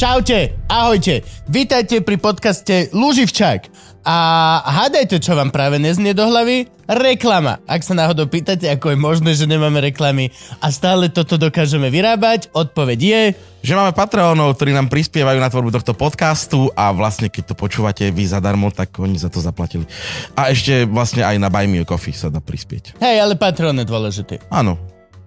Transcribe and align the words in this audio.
Čaute, 0.00 0.56
ahojte, 0.64 1.20
vítajte 1.44 2.00
pri 2.00 2.16
podcaste 2.16 2.88
Luživčák. 2.88 3.68
A 4.00 4.16
hádajte, 4.64 5.20
čo 5.20 5.36
vám 5.36 5.52
práve 5.52 5.76
neznie 5.76 6.16
do 6.16 6.24
hlavy? 6.24 6.72
Reklama. 6.88 7.60
Ak 7.68 7.84
sa 7.84 7.92
náhodou 7.92 8.24
pýtate, 8.24 8.64
ako 8.72 8.96
je 8.96 8.96
možné, 8.96 9.36
že 9.36 9.44
nemáme 9.44 9.76
reklamy 9.76 10.32
a 10.64 10.72
stále 10.72 11.12
toto 11.12 11.36
dokážeme 11.36 11.92
vyrábať, 11.92 12.48
odpoveď 12.56 12.98
je... 13.04 13.22
Že 13.60 13.76
máme 13.76 13.92
Patreonov, 13.92 14.56
ktorí 14.56 14.72
nám 14.72 14.88
prispievajú 14.88 15.36
na 15.36 15.52
tvorbu 15.52 15.68
tohto 15.68 15.92
podcastu 15.92 16.72
a 16.72 16.96
vlastne 16.96 17.28
keď 17.28 17.52
to 17.52 17.54
počúvate 17.60 18.08
vy 18.08 18.24
zadarmo, 18.24 18.72
tak 18.72 18.96
oni 18.96 19.20
za 19.20 19.28
to 19.28 19.44
zaplatili. 19.44 19.84
A 20.32 20.48
ešte 20.48 20.88
vlastne 20.88 21.28
aj 21.28 21.36
na 21.36 21.52
Buy 21.52 21.68
Me 21.68 21.76
a 21.76 21.84
Coffee 21.84 22.16
sa 22.16 22.32
dá 22.32 22.40
prispieť. 22.40 22.96
Hej, 23.04 23.20
ale 23.20 23.36
Patreon 23.36 23.76
je 23.76 23.84
dôležitý. 23.84 24.48
Áno. 24.48 24.80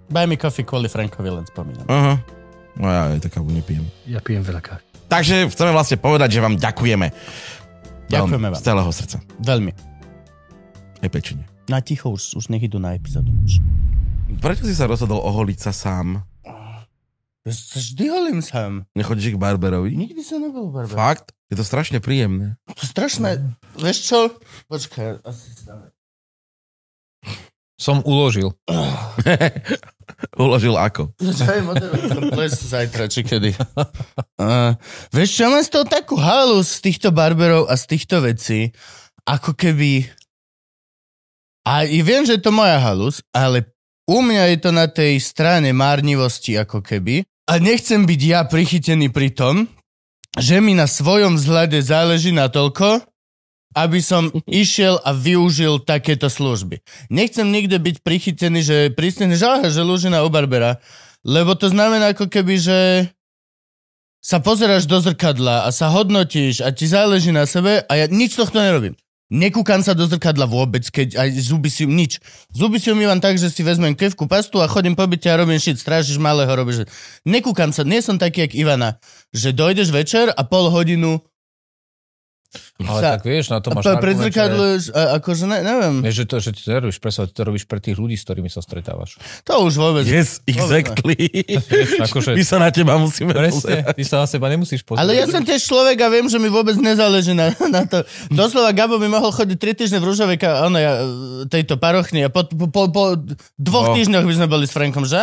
Buy 0.09 0.25
me 0.25 0.33
coffee 0.33 0.65
kvôli 0.65 0.89
Frankovi 0.89 1.29
len 1.29 1.45
spomínam. 1.45 1.85
Aha. 1.85 2.41
No 2.77 2.89
ja 2.89 3.13
aj 3.13 3.21
taká 3.21 3.39
nepijem. 3.45 3.85
Ja 4.09 4.19
pijem 4.19 4.41
veľa 4.41 4.61
kávy. 4.61 4.81
Takže 5.11 5.45
chceme 5.53 5.71
vlastne 5.71 5.97
povedať, 6.01 6.37
že 6.37 6.39
vám 6.41 6.57
ďakujeme. 6.57 7.07
Ďakujeme 8.09 8.47
vám. 8.49 8.57
Z 8.57 8.65
celého 8.65 8.91
srdca. 8.91 9.17
Veľmi. 9.41 9.71
Aj 11.05 11.09
pečenie. 11.09 11.45
Na 11.69 11.79
ticho 11.79 12.09
už, 12.11 12.39
už 12.41 12.49
nech 12.49 12.65
idú 12.65 12.81
na 12.81 12.97
epizódu. 12.97 13.29
Už. 13.45 13.61
Prečo 14.41 14.65
si 14.65 14.73
sa 14.73 14.89
rozhodol 14.89 15.21
oholiť 15.21 15.59
sa 15.59 15.71
sám? 15.71 16.25
Vždy 17.43 18.07
holím 18.07 18.39
sám. 18.39 18.87
Nechodíš 18.95 19.35
k 19.35 19.41
barberovi? 19.41 19.91
Nikdy 19.91 20.21
som 20.23 20.39
nebol 20.39 20.71
barber. 20.71 20.95
Fakt? 20.95 21.35
Je 21.51 21.59
to 21.59 21.67
strašne 21.67 21.99
príjemné. 21.99 22.55
To 22.71 22.83
strašné. 22.87 23.43
Vieš 23.75 23.97
čo? 24.07 24.19
Počkaj, 24.71 25.21
asi 25.27 25.51
stále. 25.51 25.91
Som 27.75 27.99
uložil. 28.07 28.55
Uložil 30.37 30.75
ako? 30.77 31.13
Ples 32.33 32.53
zajtra, 32.57 33.05
či 33.09 33.21
kedy. 33.25 33.53
Uh, 34.37 34.73
vieš 35.15 35.39
čo, 35.39 35.49
mám 35.49 35.63
z 35.63 35.71
toho 35.73 35.85
takú 35.85 36.15
halu 36.17 36.61
z 36.61 36.79
týchto 36.83 37.09
barberov 37.13 37.67
a 37.69 37.77
z 37.77 37.97
týchto 37.97 38.23
vecí, 38.23 38.73
ako 39.27 39.55
keby... 39.55 40.07
A 41.63 41.87
i 41.87 42.03
viem, 42.03 42.27
že 42.27 42.35
je 42.35 42.43
to 42.43 42.51
moja 42.51 42.75
halus, 42.75 43.23
ale 43.31 43.71
u 44.03 44.19
mňa 44.19 44.43
je 44.51 44.57
to 44.59 44.71
na 44.75 44.91
tej 44.91 45.15
strane 45.23 45.71
márnivosti, 45.71 46.59
ako 46.59 46.83
keby. 46.83 47.23
A 47.47 47.59
nechcem 47.59 48.03
byť 48.03 48.21
ja 48.23 48.43
prichytený 48.43 49.11
pri 49.15 49.31
tom, 49.31 49.71
že 50.35 50.59
mi 50.59 50.75
na 50.75 50.89
svojom 50.89 51.39
vzhľade 51.39 51.79
záleží 51.79 52.35
na 52.35 52.51
toľko, 52.51 53.05
aby 53.73 53.99
som 53.99 54.29
išiel 54.47 55.01
a 55.01 55.13
využil 55.13 55.81
takéto 55.83 56.29
služby. 56.29 56.81
Nechcem 57.09 57.49
nikde 57.49 57.77
byť 57.77 57.95
prichytený, 58.05 58.59
že 58.61 58.77
prísne, 58.93 59.33
že, 59.33 59.45
že 59.69 59.81
Lužina 59.81 60.23
u 60.25 60.29
Barbera, 60.29 60.79
lebo 61.25 61.57
to 61.57 61.69
znamená 61.69 62.13
ako 62.13 62.29
keby, 62.29 62.55
že 62.59 62.79
sa 64.23 64.39
pozeráš 64.39 64.87
do 64.87 65.03
zrkadla 65.03 65.67
a 65.67 65.69
sa 65.75 65.91
hodnotíš 65.91 66.63
a 66.63 66.71
ti 66.71 66.87
záleží 66.87 67.35
na 67.35 67.43
sebe 67.43 67.83
a 67.83 67.93
ja 67.99 68.07
nič 68.07 68.39
tohto 68.39 68.55
nerobím. 68.55 68.95
Nekúkam 69.33 69.81
sa 69.81 69.97
do 69.97 70.05
zrkadla 70.05 70.45
vôbec, 70.45 70.85
keď 70.93 71.17
aj 71.17 71.29
zuby 71.41 71.65
si 71.65 71.89
nič. 71.89 72.21
Zuby 72.53 72.77
si 72.77 72.93
umývam 72.93 73.17
tak, 73.17 73.41
že 73.41 73.49
si 73.49 73.65
vezmem 73.65 73.97
kevku 73.97 74.29
pastu 74.29 74.61
a 74.61 74.69
chodím 74.69 74.93
po 74.93 75.09
byte 75.09 75.25
a 75.25 75.41
robím 75.41 75.57
shit, 75.57 75.81
strážiš 75.81 76.21
malého, 76.21 76.53
robíš... 76.53 76.85
Nekúkam 77.25 77.73
sa, 77.73 77.81
nie 77.81 77.97
som 78.05 78.21
taký, 78.21 78.45
jak 78.45 78.53
Ivana, 78.53 79.01
že 79.33 79.49
dojdeš 79.49 79.89
večer 79.89 80.29
a 80.29 80.41
pol 80.45 80.69
hodinu 80.69 81.17
Ale 82.79 82.99
Sa- 82.99 83.11
tak 83.11 83.21
vieš, 83.23 83.45
na 83.47 83.57
to 83.57 83.69
máš 83.69 83.85
argument, 83.87 84.17
že, 84.19 84.25
zrkadlom, 84.27 84.69
akože 85.15 85.43
ne, 85.45 85.59
neviem. 85.59 85.95
vieš, 86.01 86.15
že 86.15 86.25
to, 86.25 86.35
že 86.37 86.49
ty 86.49 86.59
to 86.59 86.69
nerobíš 86.71 86.97
pre 86.97 87.09
seba, 87.09 87.25
ty 87.25 87.33
to 87.33 87.43
robíš 87.43 87.63
pre 87.63 87.79
tých 87.79 87.95
ľudí, 87.95 88.13
s 88.13 88.23
ktorými 88.23 88.47
sa 88.47 88.59
stretávaš. 88.59 89.17
To 89.43 89.63
už 89.63 89.73
vôbec. 89.75 90.03
Yes, 90.03 90.41
exactly. 90.43 91.15
akože- 91.99 92.33
My 92.33 92.43
sa 92.43 92.57
na 92.57 92.69
teba 92.69 92.95
musíme 92.95 93.31
Presne, 93.31 93.57
pozerať. 93.83 93.93
ty 93.93 94.03
sa 94.03 94.17
na 94.17 94.27
seba 94.27 94.45
nemusíš 94.47 94.81
pozrieť. 94.81 94.99
Ale 94.99 95.11
ja 95.13 95.25
som 95.25 95.41
tiež 95.41 95.61
človek 95.61 95.97
a 95.97 96.07
viem, 96.09 96.25
že 96.25 96.37
mi 96.37 96.47
vôbec 96.47 96.75
nezáleží 96.75 97.31
na, 97.31 97.49
na 97.67 97.83
to. 97.83 98.01
Doslova 98.29 98.69
Gabo 98.71 98.95
mi 98.95 99.07
mohol 99.07 99.29
chodiť 99.29 99.55
3 99.55 99.73
týždne 99.75 99.97
v 99.97 100.05
Ružovej 100.05 100.37
ka, 100.37 100.63
ono, 100.63 100.77
ja, 100.77 100.93
e, 100.97 101.05
tejto 101.45 101.75
parochni 101.75 102.21
a 102.21 102.29
po, 102.29 102.43
po, 102.43 102.67
po, 102.67 102.81
po 102.87 103.03
dvoch 103.55 103.85
No. 103.85 103.95
týždňoch 103.95 104.23
by 104.23 104.33
sme 104.33 104.47
boli 104.47 104.63
s 104.63 104.71
Frankom, 104.71 105.03
že 105.03 105.19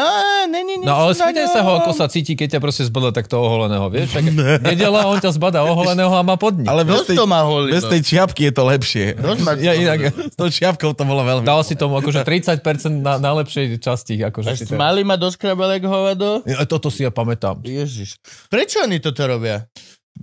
ne, 0.47 0.61
ne, 0.61 0.77
ne, 0.77 0.85
No 0.85 0.95
ale 0.99 1.13
spýtaj 1.13 1.47
sa 1.49 1.61
ho, 1.61 1.77
ako 1.77 1.91
sa 1.93 2.07
cíti, 2.07 2.35
keď 2.35 2.57
ťa 2.57 2.61
proste 2.61 2.83
zbada 2.83 3.11
takto 3.11 3.37
oholeného, 3.37 3.89
vieš? 3.89 4.13
Tak 4.13 4.25
nedela, 4.69 5.07
on 5.07 5.17
ťa 5.17 5.33
zbada 5.33 5.63
oholeného 5.63 6.11
a 6.11 6.21
má 6.21 6.37
podnik. 6.37 6.67
Ale 6.67 6.85
Má 7.23 7.41
holí. 7.43 7.71
bez 7.71 7.83
tej 7.83 8.01
čiapky 8.01 8.47
je 8.47 8.53
to 8.53 8.63
lepšie. 8.65 9.05
Ma- 9.41 9.57
Ja 9.57 9.73
inak, 9.73 10.13
S 10.13 10.35
tou 10.35 10.47
čiapkou 10.47 10.93
to 10.93 11.03
bolo 11.03 11.21
veľmi... 11.21 11.43
dal 11.43 11.61
si 11.61 11.75
tomu 11.75 11.97
akože 11.97 12.21
30% 12.23 12.61
na 12.95 13.17
najlepšej 13.17 13.77
časti. 13.77 14.17
Akože 14.19 14.49
Až. 14.51 14.59
Mali 14.73 15.01
ma 15.01 15.15
doskrabal 15.15 15.73
jak 15.73 15.85
hovado. 15.85 16.41
Ja, 16.45 16.63
Toto 16.63 16.89
si 16.89 17.03
ja 17.03 17.11
pamätám. 17.11 17.61
Ježiš. 17.61 18.17
Prečo 18.47 18.81
oni 18.81 18.99
toto 18.99 19.21
robia? 19.23 19.67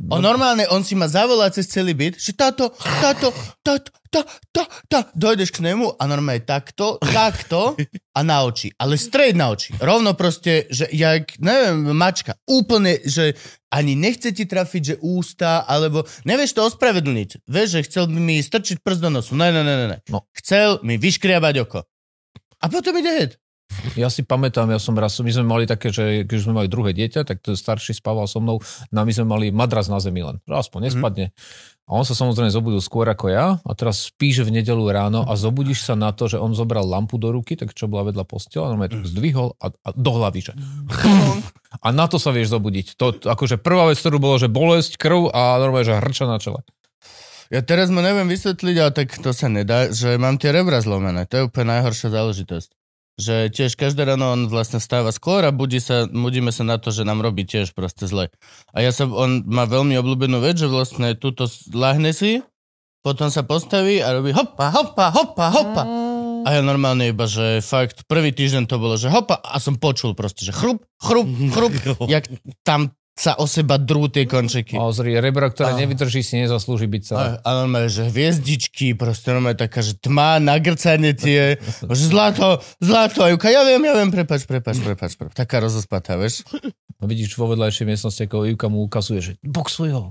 On 0.07 0.21
normálne, 0.21 0.63
on 0.69 0.85
si 0.85 0.93
ma 0.93 1.09
zavolá 1.09 1.49
cez 1.49 1.65
celý 1.67 1.97
byt, 1.97 2.21
že 2.21 2.31
táto, 2.31 2.69
táto, 3.01 3.33
táto, 3.65 3.89
tá, 4.13 4.21
tá, 4.53 4.63
tá. 4.87 4.99
Dojdeš 5.17 5.51
k 5.51 5.65
nemu 5.65 5.97
a 5.97 6.03
normálne 6.05 6.45
takto, 6.45 7.01
takto 7.01 7.73
a 8.13 8.19
na 8.21 8.45
oči. 8.45 8.71
Ale 8.77 8.95
straight 8.95 9.33
na 9.33 9.51
oči. 9.51 9.73
Rovno 9.81 10.13
proste, 10.13 10.69
že 10.69 10.85
jak, 10.93 11.35
neviem, 11.41 11.91
mačka. 11.97 12.37
Úplne, 12.45 13.03
že 13.03 13.35
ani 13.73 13.97
nechce 13.97 14.31
ti 14.31 14.45
trafiť, 14.45 14.83
že 14.83 14.95
ústa, 15.01 15.65
alebo 15.65 16.05
nevieš 16.23 16.55
to 16.55 16.61
ospravedlniť. 16.67 17.49
Vieš, 17.49 17.67
že 17.81 17.85
chcel 17.89 18.03
by 18.07 18.19
mi 18.21 18.35
strčiť 18.39 18.79
prst 18.85 19.01
do 19.01 19.09
nosu. 19.11 19.33
Ne, 19.33 19.49
ne, 19.49 19.65
ne, 19.65 19.75
ne. 19.91 19.97
No. 20.07 20.29
Chcel 20.37 20.79
mi 20.87 20.95
vyškriabať 21.01 21.55
oko. 21.67 21.83
A 22.63 22.65
potom 22.69 22.95
ide 22.95 23.11
head. 23.11 23.31
Ja 23.99 24.07
si 24.09 24.23
pamätám, 24.25 24.71
ja 24.71 24.79
som 24.81 24.97
raz, 24.97 25.19
my 25.19 25.29
sme 25.29 25.45
mali 25.45 25.63
také, 25.69 25.93
že 25.93 26.23
keď 26.23 26.37
sme 26.39 26.53
mali 26.63 26.67
druhé 26.71 26.95
dieťa, 26.95 27.27
tak 27.27 27.43
ten 27.43 27.53
starší 27.53 27.93
spával 27.93 28.25
so 28.25 28.39
mnou, 28.41 28.63
no 28.91 28.97
a 28.97 29.03
my 29.05 29.13
sme 29.13 29.25
mali 29.27 29.45
madras 29.53 29.91
na 29.91 30.01
zemi 30.01 30.23
len, 30.23 30.41
že 30.43 30.53
aspoň 30.55 30.89
nespadne. 30.89 31.35
A 31.87 31.95
on 31.95 32.03
sa 32.03 32.11
samozrejme 32.11 32.51
zobudil 32.51 32.83
skôr 32.83 33.07
ako 33.07 33.31
ja 33.31 33.63
a 33.63 33.71
teraz 33.71 34.11
spíš 34.11 34.43
v 34.43 34.59
nedelu 34.59 34.83
ráno 34.91 35.23
a 35.23 35.39
zobudíš 35.39 35.87
sa 35.87 35.95
na 35.95 36.11
to, 36.11 36.27
že 36.27 36.35
on 36.35 36.51
zobral 36.51 36.83
lampu 36.83 37.15
do 37.15 37.31
ruky, 37.31 37.55
tak 37.55 37.71
čo 37.71 37.87
bola 37.87 38.11
vedľa 38.11 38.27
postela, 38.27 38.67
normálne 38.67 38.99
tak 38.99 39.07
zdvihol 39.07 39.55
a, 39.55 39.71
a 39.71 39.89
do 39.95 40.11
hlavy, 40.19 40.51
že. 40.51 40.53
A 41.79 41.95
na 41.95 42.11
to 42.11 42.19
sa 42.19 42.35
vieš 42.35 42.51
zobudiť. 42.51 42.99
To, 42.99 43.15
akože 43.15 43.63
prvá 43.63 43.87
vec, 43.87 44.03
ktorú 44.03 44.19
bolo, 44.19 44.35
že 44.35 44.51
bolesť, 44.51 44.99
krv 44.99 45.31
a 45.31 45.55
normálne, 45.63 45.87
že 45.87 45.95
hrča 45.95 46.27
na 46.27 46.43
čele. 46.43 46.59
Ja 47.47 47.63
teraz 47.63 47.87
mu 47.87 48.03
neviem 48.03 48.27
vysvetliť, 48.27 48.75
ale 48.83 48.91
tak 48.91 49.15
to 49.23 49.31
sa 49.31 49.47
nedá, 49.47 49.87
že 49.87 50.19
mám 50.19 50.35
tie 50.35 50.51
rebra 50.51 50.83
zlomené. 50.83 51.23
To 51.31 51.33
je 51.39 51.47
úplne 51.47 51.79
najhoršia 51.79 52.11
záležitosť. 52.11 52.75
Že 53.17 53.49
tiež 53.49 53.73
každé 53.73 54.05
ráno 54.05 54.29
on 54.29 54.45
vlastne 54.45 54.77
stáva 54.77 55.09
skôr 55.09 55.41
a 55.41 55.49
budí 55.49 55.81
sa, 55.81 56.05
budíme 56.05 56.53
sa 56.53 56.61
na 56.61 56.77
to, 56.77 56.93
že 56.93 57.01
nám 57.01 57.25
robí 57.25 57.49
tiež 57.49 57.73
proste 57.73 58.05
zle. 58.05 58.29
A 58.77 58.85
ja 58.85 58.93
sa, 58.93 59.09
on 59.09 59.41
má 59.49 59.65
veľmi 59.65 59.97
obľúbenú 59.97 60.37
vec, 60.37 60.61
že 60.61 60.69
vlastne 60.69 61.17
túto 61.17 61.49
lahne 61.73 62.13
si, 62.13 62.45
potom 63.01 63.33
sa 63.33 63.41
postaví 63.41 64.03
a 64.05 64.13
robí 64.13 64.35
hopa, 64.35 64.69
hopa, 64.69 65.09
hopa, 65.09 65.45
hopa. 65.49 65.83
A 66.45 66.47
ja 66.55 66.61
normálne 66.61 67.09
iba, 67.09 67.25
že 67.25 67.59
fakt 67.65 68.05
prvý 68.05 68.31
týždeň 68.31 68.69
to 68.69 68.77
bolo, 68.77 68.95
že 68.95 69.09
hopa 69.09 69.41
a 69.41 69.57
som 69.57 69.81
počul 69.81 70.13
proste, 70.13 70.45
že 70.45 70.53
chrup, 70.53 70.85
chrup, 71.01 71.25
chrup, 71.51 71.73
jak 72.13 72.29
tam 72.61 72.93
sa 73.17 73.33
o 73.41 73.49
seba 73.49 73.81
drú 73.81 74.05
tie 74.05 74.29
končeky. 74.29 74.77
A 74.77 74.93
zri, 74.93 75.17
rebra, 75.17 75.49
ktoré 75.49 75.73
A- 75.73 75.79
nevyrží, 75.81 76.21
si 76.21 76.37
nezaslúži 76.37 76.85
byť 76.85 77.01
celé. 77.01 77.41
A, 77.41 77.41
a 77.41 77.49
normálne, 77.65 77.89
že 77.89 78.05
hviezdičky, 78.05 78.93
proste 78.93 79.33
normálne 79.33 79.57
taká, 79.57 79.81
že 79.81 79.97
tma, 79.97 80.37
nagrcanie 80.37 81.17
tie, 81.17 81.57
že 81.97 82.03
zlato, 82.05 82.61
zlato, 82.77 83.25
Juka, 83.25 83.49
ja 83.49 83.65
viem, 83.65 83.81
ja 83.81 83.97
viem, 83.97 84.13
prepač, 84.13 84.45
prepač, 84.45 84.77
prepač, 84.77 85.17
prepač. 85.17 85.33
Taká 85.33 85.65
rozospatá, 85.65 86.13
vieš? 86.13 86.45
No 86.97 87.05
vidíš 87.05 87.37
vo 87.37 87.49
vedľajšej 87.53 87.85
miestnosti, 87.89 88.21
ako 88.25 88.45
Ivka 88.53 88.69
mu 88.69 88.85
ukazuje, 88.85 89.19
že 89.21 89.31
boxuj 89.41 89.93
ho. 89.93 90.01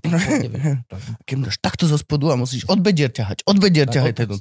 Keď 1.27 1.37
dáš 1.47 1.59
takto 1.63 1.87
zo 1.87 1.99
spodu 1.99 2.35
a 2.35 2.39
musíš 2.39 2.67
od 2.67 2.83
bedier 2.83 3.11
ťahať, 3.11 3.47
od 3.47 3.57
bedier 3.59 3.87
tento. 3.87 4.35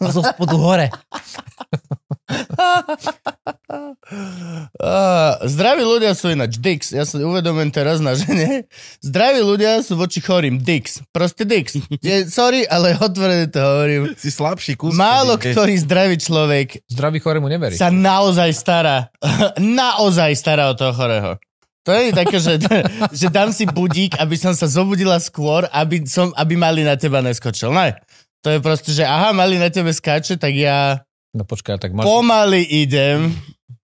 A 0.00 0.08
zo 0.12 0.20
spodu 0.24 0.56
hore. 0.60 0.88
Zdraví 5.44 5.84
ľudia 5.84 6.16
sú 6.16 6.32
ináč 6.32 6.56
dicks. 6.60 6.92
Ja 6.92 7.04
sa 7.04 7.20
uvedomujem 7.20 7.68
teraz 7.68 8.00
na 8.00 8.16
žene. 8.16 8.64
Zdraví 9.04 9.44
ľudia 9.44 9.84
sú 9.84 9.96
voči 9.96 10.24
chorým 10.24 10.60
dicks. 10.60 11.04
Proste 11.12 11.44
dicks. 11.44 11.76
Je, 12.00 12.24
sorry, 12.28 12.64
ale 12.64 12.96
otvorene 12.96 13.48
to 13.48 13.60
hovorím. 13.60 14.02
Si 14.16 14.32
slabší 14.32 14.76
kus. 14.78 14.96
Málo 14.96 15.36
kedy- 15.36 15.52
ktorý 15.52 15.74
zdravý 15.84 16.16
človek 16.20 16.80
Zdravý 16.88 17.18
chorému 17.20 17.48
neverí. 17.48 17.76
sa 17.76 17.92
naozaj 17.92 18.50
stará. 18.56 19.08
naozaj 19.60 20.32
stará 20.36 20.72
o 20.72 20.78
toho 20.78 20.92
chorého. 20.96 21.36
To 21.84 21.92
je 21.92 22.16
také, 22.16 22.40
že, 22.40 22.56
že 23.20 23.28
dám 23.28 23.52
si 23.52 23.68
budík, 23.68 24.16
aby 24.16 24.40
som 24.40 24.56
sa 24.56 24.64
zobudila 24.64 25.20
skôr, 25.20 25.68
aby, 25.68 26.08
som, 26.08 26.32
aby 26.32 26.56
mali 26.56 26.80
na 26.80 26.96
teba 26.96 27.20
neskočil. 27.20 27.68
Ne. 27.76 28.00
To 28.40 28.52
je 28.52 28.60
proste, 28.60 28.92
že 28.92 29.04
aha, 29.04 29.32
mali 29.32 29.56
na 29.56 29.68
tebe 29.68 29.92
skáče, 29.92 30.36
tak 30.36 30.52
ja 30.52 31.00
No 31.34 31.42
počkaj, 31.42 31.82
tak 31.82 31.90
máš, 31.90 32.06
pomaly 32.06 32.62
idem. 32.62 33.34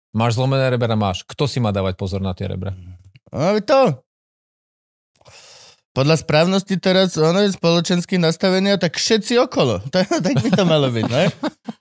máš 0.09 0.41
zlomené 0.41 0.73
rebra, 0.73 0.97
máš. 0.97 1.21
Kto 1.21 1.45
si 1.45 1.61
má 1.61 1.69
dávať 1.69 1.93
pozor 1.93 2.17
na 2.17 2.33
tie 2.33 2.49
rebra? 2.49 2.73
No 3.29 3.53
to. 3.61 4.01
Podľa 5.97 6.21
správnosti 6.21 6.77
teraz, 6.77 7.17
ono 7.17 7.41
je 7.41 7.57
spoločenské 7.57 8.21
nastavenie, 8.21 8.77
tak 8.77 9.01
všetci 9.01 9.41
okolo. 9.41 9.81
To, 9.89 9.97
tak 10.05 10.35
by 10.45 10.49
to 10.53 10.61
malo 10.61 10.93
byť, 10.93 11.05
ne? 11.09 11.25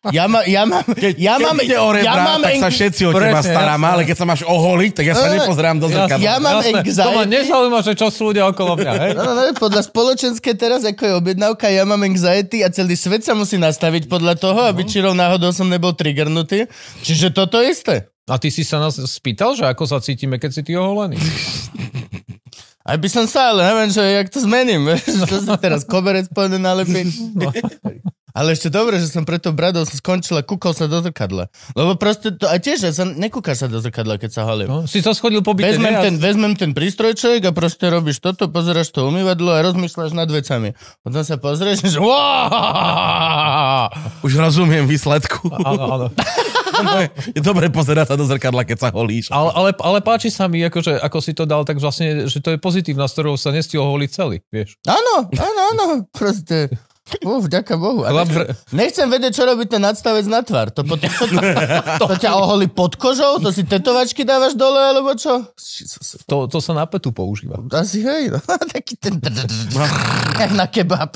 Ja, 0.08 0.24
ma, 0.24 0.40
ja 0.48 0.64
mám... 0.64 0.80
Ja 1.20 1.36
Keď 1.36 1.44
mám, 1.44 1.58
ide 1.60 1.76
o 1.76 1.90
rebra, 1.92 2.06
ja 2.08 2.14
mám 2.16 2.40
tak 2.40 2.56
sa 2.56 2.70
všetci 2.72 3.02
o 3.04 3.12
teba 3.12 3.44
starám, 3.44 3.82
ale 3.82 4.08
keď 4.08 4.16
sa 4.16 4.24
máš 4.24 4.40
oholiť, 4.48 4.92
tak 4.96 5.04
ja 5.04 5.14
sa 5.18 5.28
No, 5.28 5.36
nepozerám 5.36 5.76
do 5.76 5.90
zrkadla. 5.92 6.22
Ja 6.22 6.40
mám 6.40 6.64
Jasné, 6.64 6.80
to 6.86 7.10
ma 7.12 7.22
anxiety. 7.26 7.34
nezaujíma, 7.36 7.78
že 7.84 7.92
čo 7.92 8.06
sú 8.08 8.32
ľudia 8.32 8.48
okolo 8.48 8.72
mňa, 8.78 8.92
hej? 8.96 9.10
No, 9.12 9.22
no, 9.26 9.32
no, 9.36 9.42
podľa 9.52 9.82
spoločenské 9.84 10.56
teraz, 10.56 10.86
ako 10.86 11.02
je 11.02 11.12
objednávka, 11.18 11.68
ja 11.68 11.84
mám 11.84 12.00
anxiety 12.00 12.64
a 12.64 12.72
celý 12.72 12.96
svet 12.96 13.20
sa 13.20 13.36
musí 13.36 13.60
nastaviť 13.60 14.08
podľa 14.08 14.38
toho, 14.40 14.64
aby 14.64 14.80
No. 14.80 14.88
čirou 14.88 15.12
náhodou 15.12 15.50
som 15.52 15.66
nebol 15.68 15.92
triggernutý. 15.92 16.70
Čiže 17.04 17.34
toto 17.34 17.58
isté. 17.60 18.08
A 18.26 18.42
ty 18.42 18.50
si 18.50 18.66
sa 18.66 18.82
nás 18.82 18.98
spýtal, 18.98 19.54
že 19.54 19.66
ako 19.66 19.86
sa 19.86 20.02
cítime, 20.02 20.38
keď 20.38 20.50
si 20.50 20.62
ty 20.62 20.72
oholený? 20.74 21.14
Aj 22.86 22.94
by 22.94 23.08
som 23.10 23.26
sa, 23.26 23.50
ale 23.50 23.66
neviem, 23.66 23.90
že 23.90 23.98
jak 23.98 24.30
to 24.30 24.38
zmením. 24.38 24.86
Čo 25.26 25.42
si 25.42 25.50
teraz 25.58 25.82
koberec 25.82 26.30
povedal 26.30 26.62
nalepiť? 26.62 27.10
Ale 28.36 28.52
ešte 28.52 28.68
dobre, 28.68 29.00
že 29.00 29.08
som 29.08 29.24
preto 29.24 29.48
bradou 29.48 29.80
som 29.88 29.96
skončil 29.96 30.36
a 30.36 30.44
kúkol 30.44 30.76
sa 30.76 30.84
do 30.84 31.00
zrkadla. 31.00 31.48
Lebo 31.72 31.96
proste 31.96 32.36
to, 32.36 32.44
a 32.44 32.60
tiež, 32.60 32.84
ja 32.84 32.92
sa 32.92 33.08
nekúkaš 33.08 33.64
sa 33.64 33.66
do 33.72 33.80
zrkadla, 33.80 34.20
keď 34.20 34.28
sa 34.36 34.44
halím. 34.44 34.68
No, 34.68 34.78
si 34.84 35.00
sa 35.00 35.16
schodil 35.16 35.40
po 35.40 35.56
byte, 35.56 35.72
Vezmem 35.72 35.96
ne? 35.96 36.04
Ten, 36.04 36.14
vezmem 36.20 36.52
ten 36.52 36.76
prístrojček 36.76 37.48
a 37.48 37.56
proste 37.56 37.88
robíš 37.88 38.20
toto, 38.20 38.52
pozeráš 38.52 38.92
to 38.92 39.08
umývadlo 39.08 39.56
a 39.56 39.64
rozmýšľaš 39.64 40.12
nad 40.12 40.28
vecami. 40.28 40.76
Potom 41.00 41.24
sa 41.24 41.40
pozrieš, 41.40 41.88
že! 41.88 41.96
Už 44.28 44.36
rozumiem 44.36 44.84
výsledku. 44.84 45.48
Áno, 45.56 45.82
áno. 45.96 46.06
Je 47.36 47.40
dobre 47.42 47.68
pozerať 47.70 48.12
sa 48.12 48.16
do 48.18 48.24
zrkadla, 48.26 48.66
keď 48.66 48.78
sa 48.78 48.88
holíš. 48.90 49.30
Ale, 49.30 49.50
ale, 49.52 49.70
ale 49.78 49.98
páči 50.02 50.28
sa 50.32 50.50
mi, 50.50 50.60
akože, 50.64 50.98
ako 51.00 51.18
si 51.22 51.32
to 51.32 51.44
dal, 51.44 51.62
tak 51.62 51.78
vlastne, 51.78 52.26
že 52.26 52.42
to 52.42 52.54
je 52.54 52.58
pozitívna, 52.58 53.06
s 53.06 53.14
ktorou 53.14 53.38
sa 53.38 53.54
nestihol 53.54 53.92
holiť 53.96 54.10
celý, 54.10 54.42
vieš. 54.50 54.76
Áno, 54.88 55.28
áno, 55.30 55.60
áno, 55.72 55.84
proste. 56.10 56.72
Uf, 57.22 57.46
vďaka 57.46 57.78
Bohu. 57.78 58.02
A 58.02 58.10
Chlap, 58.10 58.26
nechcem, 58.26 58.46
nechcem 58.74 59.06
vedieť, 59.06 59.32
čo 59.38 59.42
robí 59.46 59.64
ten 59.70 59.78
nadstavec 59.78 60.26
na 60.26 60.42
tvár. 60.42 60.74
To, 60.74 60.82
potom, 60.82 61.06
to, 61.06 61.24
to, 61.30 61.40
to 62.02 62.14
ťa 62.18 62.34
oholí 62.34 62.66
pod 62.66 62.98
kožou? 62.98 63.38
To 63.38 63.54
si 63.54 63.62
tetovačky 63.62 64.26
dávaš 64.26 64.58
dole, 64.58 64.78
alebo 64.78 65.14
čo? 65.14 65.46
to, 66.26 66.36
to 66.50 66.58
sa 66.58 66.72
na 66.74 66.82
petu 66.90 67.14
používa. 67.14 67.62
Asi 67.70 68.02
hej, 68.02 68.34
no. 68.34 68.42
Taký 68.74 68.98
ten... 68.98 69.22
Jak 70.36 70.52
na 70.52 70.66
kebab. 70.66 71.14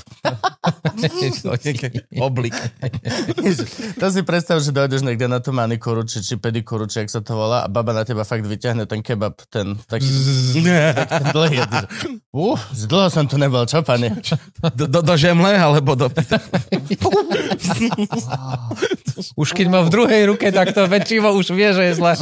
Oblik. 2.23 2.55
To 3.99 4.07
si 4.15 4.21
predstav, 4.23 4.63
že 4.63 4.71
dojdeš 4.71 5.03
niekde 5.03 5.27
na 5.27 5.43
tú 5.43 5.51
manikúru, 5.51 6.07
či, 6.07 6.23
či 6.23 6.39
pedikúru, 6.39 6.87
či 6.87 7.03
jak 7.03 7.11
sa 7.11 7.21
to 7.21 7.35
volá, 7.35 7.67
a 7.67 7.69
baba 7.69 7.91
na 7.91 8.07
teba 8.07 8.23
fakt 8.23 8.47
vyťahne 8.47 8.87
ten 8.87 9.03
kebab, 9.03 9.35
ten 9.51 9.75
taký 9.91 10.07
ten 10.55 11.25
dlhý. 11.35 11.59
Uf, 12.31 12.61
dlho 12.87 13.11
som 13.11 13.27
tu 13.27 13.35
nebol, 13.41 13.67
čo 13.67 13.83
pane? 13.83 14.15
Do, 14.79 14.87
do, 14.87 15.01
do 15.03 15.15
žemle, 15.19 15.59
alebo 15.81 15.97
do... 15.97 16.07
Už 19.41 19.57
keď 19.57 19.67
má 19.73 19.81
v 19.81 19.91
druhej 19.91 20.23
ruke, 20.29 20.53
tak 20.53 20.77
to 20.77 20.85
väčšinou 20.85 21.33
už 21.41 21.57
vie, 21.57 21.73
že 21.73 21.83
je 21.91 21.93
zle. 21.97 22.13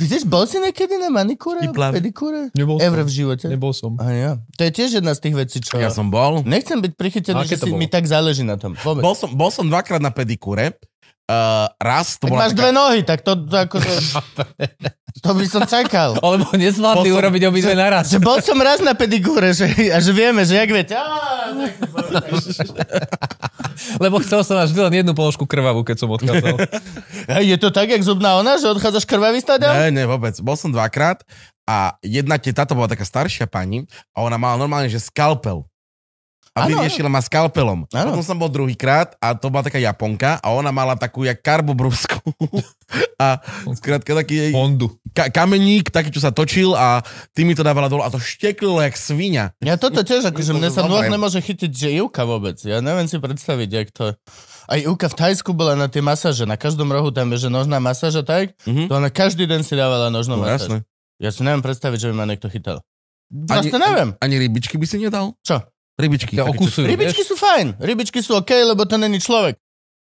Vidíš, 0.00 0.24
bol 0.24 0.48
si 0.48 0.56
niekedy 0.60 0.96
na 0.96 1.12
manikúre, 1.12 1.60
pedikúre? 1.68 2.48
Nebol 2.56 2.80
Ever 2.80 3.04
som. 3.04 3.08
v 3.08 3.12
živote? 3.12 3.44
Nebol 3.48 3.72
som. 3.76 3.92
A 4.00 4.10
ja. 4.12 4.32
To 4.56 4.62
je 4.64 4.70
tiež 4.72 5.00
jedna 5.00 5.12
z 5.12 5.20
tých 5.28 5.36
vecí, 5.36 5.56
čo... 5.60 5.76
Ja 5.76 5.92
som 5.92 6.08
bol. 6.08 6.42
Nechcem 6.44 6.80
byť 6.80 6.92
prichytený, 6.96 7.44
že 7.44 7.60
si 7.60 7.70
bolo? 7.70 7.80
mi 7.80 7.88
tak 7.88 8.08
záleží 8.08 8.42
na 8.42 8.56
tom. 8.56 8.72
Vôbec. 8.80 9.04
Bol 9.04 9.14
som, 9.16 9.30
bol 9.32 9.50
som 9.52 9.68
dvakrát 9.68 10.00
na 10.00 10.10
pedikúre. 10.10 10.76
Uh, 11.24 11.72
raz 11.80 12.20
to 12.20 12.28
tak 12.28 12.36
bola 12.36 12.40
máš 12.44 12.52
dve 12.52 12.68
nohy, 12.68 13.00
tak 13.00 13.24
to, 13.24 13.32
to 13.48 13.56
akože... 13.64 13.92
to 15.24 15.30
by 15.32 15.46
som 15.48 15.64
čakal. 15.64 16.12
Alebo 16.24 16.52
nezvládli 16.52 17.08
som- 17.08 17.16
urobiť 17.16 17.42
obidve 17.48 17.72
naraz. 17.72 18.12
Že 18.12 18.20
bol 18.20 18.44
som 18.44 18.60
raz 18.60 18.84
na 18.84 18.92
pedikúre, 18.92 19.56
že, 19.56 19.64
a 19.88 20.04
že 20.04 20.12
vieme, 20.12 20.44
že 20.44 20.60
jak 20.60 20.68
viete. 20.68 20.92
Á, 20.92 21.04
tak- 21.56 21.80
Lebo 24.04 24.20
chcel 24.20 24.44
som 24.44 24.60
až 24.60 24.76
len 24.76 25.00
jednu 25.00 25.16
položku 25.16 25.48
krvavú, 25.48 25.80
keď 25.80 25.96
som 26.04 26.12
odchádzal. 26.12 26.56
Je 27.40 27.56
to 27.56 27.72
tak, 27.72 27.88
jak 27.88 28.04
zubná 28.04 28.36
ona, 28.36 28.60
že 28.60 28.68
odchádzaš 28.68 29.08
krvavý 29.08 29.40
stadion? 29.40 29.72
Ne, 29.72 29.90
ne, 29.90 30.04
vôbec. 30.04 30.36
Bol 30.44 30.54
som 30.54 30.70
dvakrát 30.70 31.24
a 31.64 31.96
jedna 32.04 32.36
teta, 32.36 32.68
to 32.68 32.76
bola 32.76 32.86
taká 32.86 33.08
staršia 33.08 33.48
pani 33.48 33.88
a 34.12 34.20
ona 34.22 34.36
mala 34.36 34.60
normálne, 34.60 34.92
že 34.92 35.00
skalpel. 35.00 35.64
A 36.54 36.64
Áno, 36.64 36.78
vyriešila 36.78 37.10
ma 37.10 37.18
skalpelom. 37.18 37.90
Áno. 37.90 38.14
Potom 38.14 38.22
som 38.22 38.38
bol 38.38 38.46
druhýkrát 38.46 39.18
a 39.18 39.34
to 39.34 39.50
bola 39.50 39.66
taká 39.66 39.76
Japonka 39.76 40.38
a 40.38 40.54
ona 40.54 40.70
mala 40.70 40.94
takú 40.94 41.22
jak 41.22 41.42
karbobrusku. 41.42 42.14
a 43.18 43.42
skrátka 43.72 44.14
taký 44.14 44.34
jej 44.38 44.50
Hondu. 44.52 44.94
ka- 45.10 45.28
kameník, 45.28 45.90
taký, 45.90 46.08
čo 46.08 46.20
sa 46.20 46.30
točil 46.30 46.70
a 46.72 47.02
ty 47.30 47.42
mi 47.42 47.52
to 47.52 47.60
dávala 47.60 47.86
dole 47.86 48.00
a 48.00 48.08
to 48.08 48.16
šteklilo 48.16 48.78
jak 48.78 48.94
svinia. 48.94 49.50
Ja 49.58 49.74
toto 49.74 50.00
tiež, 50.00 50.22
akože 50.24 50.50
To 50.50 50.56
mne 50.56 50.70
sa 50.70 50.82
nôh 50.84 51.02
nemôže 51.04 51.38
chytiť, 51.38 51.70
že 51.70 51.88
Ivka 51.92 52.22
vôbec. 52.22 52.54
Ja 52.60 52.78
neviem 52.78 53.04
si 53.04 53.18
predstaviť, 53.18 53.68
jak 53.68 53.88
to... 53.90 54.14
Aj 54.64 54.78
Ivka 54.78 55.06
v 55.06 55.16
Tajsku 55.16 55.50
bola 55.50 55.74
na 55.74 55.86
tie 55.86 56.00
masáže, 56.00 56.46
na 56.46 56.54
každom 56.54 56.86
rohu 56.88 57.10
tam 57.10 57.28
je, 57.30 57.42
že 57.42 57.48
nožná 57.48 57.76
masáž 57.78 58.14
a 58.16 58.24
tak, 58.24 58.54
Mhm. 58.62 58.86
to 58.86 58.94
ona 58.94 59.10
každý 59.10 59.44
deň 59.44 59.60
si 59.60 59.74
dávala 59.74 60.06
nožnú 60.06 60.38
No 60.38 60.46
masáž. 60.46 60.70
jasné. 60.70 60.78
Ja 61.18 61.28
si 61.28 61.42
neviem 61.42 61.60
predstaviť, 61.60 61.98
že 61.98 62.08
by 62.08 62.14
ma 62.14 62.24
niekto 62.24 62.46
chytal. 62.46 62.78
Ani, 63.26 63.66
Proste 63.66 63.76
neviem. 63.76 64.14
Ani 64.16 64.34
rybičky 64.36 64.76
by 64.76 64.86
si 64.86 64.96
nedal? 65.00 65.34
Čo? 65.40 65.66
Rybičky. 65.94 66.34
Ja 66.34 66.50
okusujú, 66.50 66.90
Rybičky 66.90 67.22
vieš? 67.22 67.30
sú 67.30 67.36
fajn. 67.38 67.78
Rybičky 67.78 68.18
sú 68.18 68.34
OK, 68.34 68.50
lebo 68.50 68.82
to 68.82 68.98
není 68.98 69.22
človek. 69.22 69.54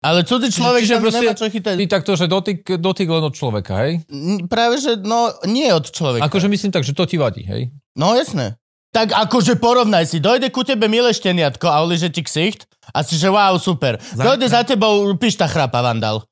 Ale 0.05 0.21
cudzí 0.21 0.53
človek 0.53 0.85
čiže 0.85 1.00
tam 1.00 1.03
proste 1.09 1.25
nemá 1.25 1.32
čo 1.32 1.47
chytať. 1.49 1.75
Ty 1.81 1.87
takto, 1.88 2.12
že 2.12 2.26
dotyk, 2.29 2.61
dotyk 2.76 3.09
len 3.09 3.25
od 3.25 3.32
človeka, 3.32 3.73
hej? 3.88 4.05
Práve, 4.53 4.76
že 4.76 5.00
no, 5.00 5.32
nie 5.49 5.65
od 5.73 5.88
človeka. 5.88 6.29
Akože 6.29 6.53
myslím 6.53 6.71
tak, 6.76 6.85
že 6.85 6.93
to 6.93 7.09
ti 7.09 7.17
vadí, 7.17 7.41
hej? 7.49 7.73
No 7.97 8.12
jasné. 8.12 8.61
Tak 8.93 9.11
akože 9.11 9.59
porovnaj 9.59 10.06
si, 10.06 10.23
dojde 10.23 10.53
ku 10.55 10.62
tebe 10.62 10.87
milé 10.87 11.11
šteniatko 11.11 11.67
a 11.67 11.82
oliže 11.82 12.12
ti 12.12 12.23
ksicht 12.23 12.69
a 12.93 13.03
si, 13.03 13.17
že 13.17 13.32
wow, 13.32 13.56
super. 13.56 13.99
Dojde 14.15 14.47
za 14.47 14.62
tebou 14.62 15.09
pišta 15.19 15.49
chrapa 15.50 15.82
vandal 15.82 16.23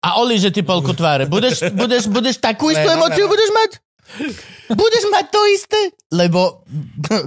a 0.00 0.08
oliže 0.22 0.54
ti 0.54 0.62
polku 0.64 0.96
tváre. 0.96 1.28
Budeš, 1.28 1.74
budeš, 1.74 2.08
budeš 2.08 2.40
takú 2.40 2.72
istú 2.72 2.88
emociu 2.88 3.28
budeš 3.28 3.50
mať? 3.52 3.70
Budeš 4.70 5.04
mať 5.10 5.24
to 5.30 5.40
isté? 5.50 5.80
Lebo 6.12 6.62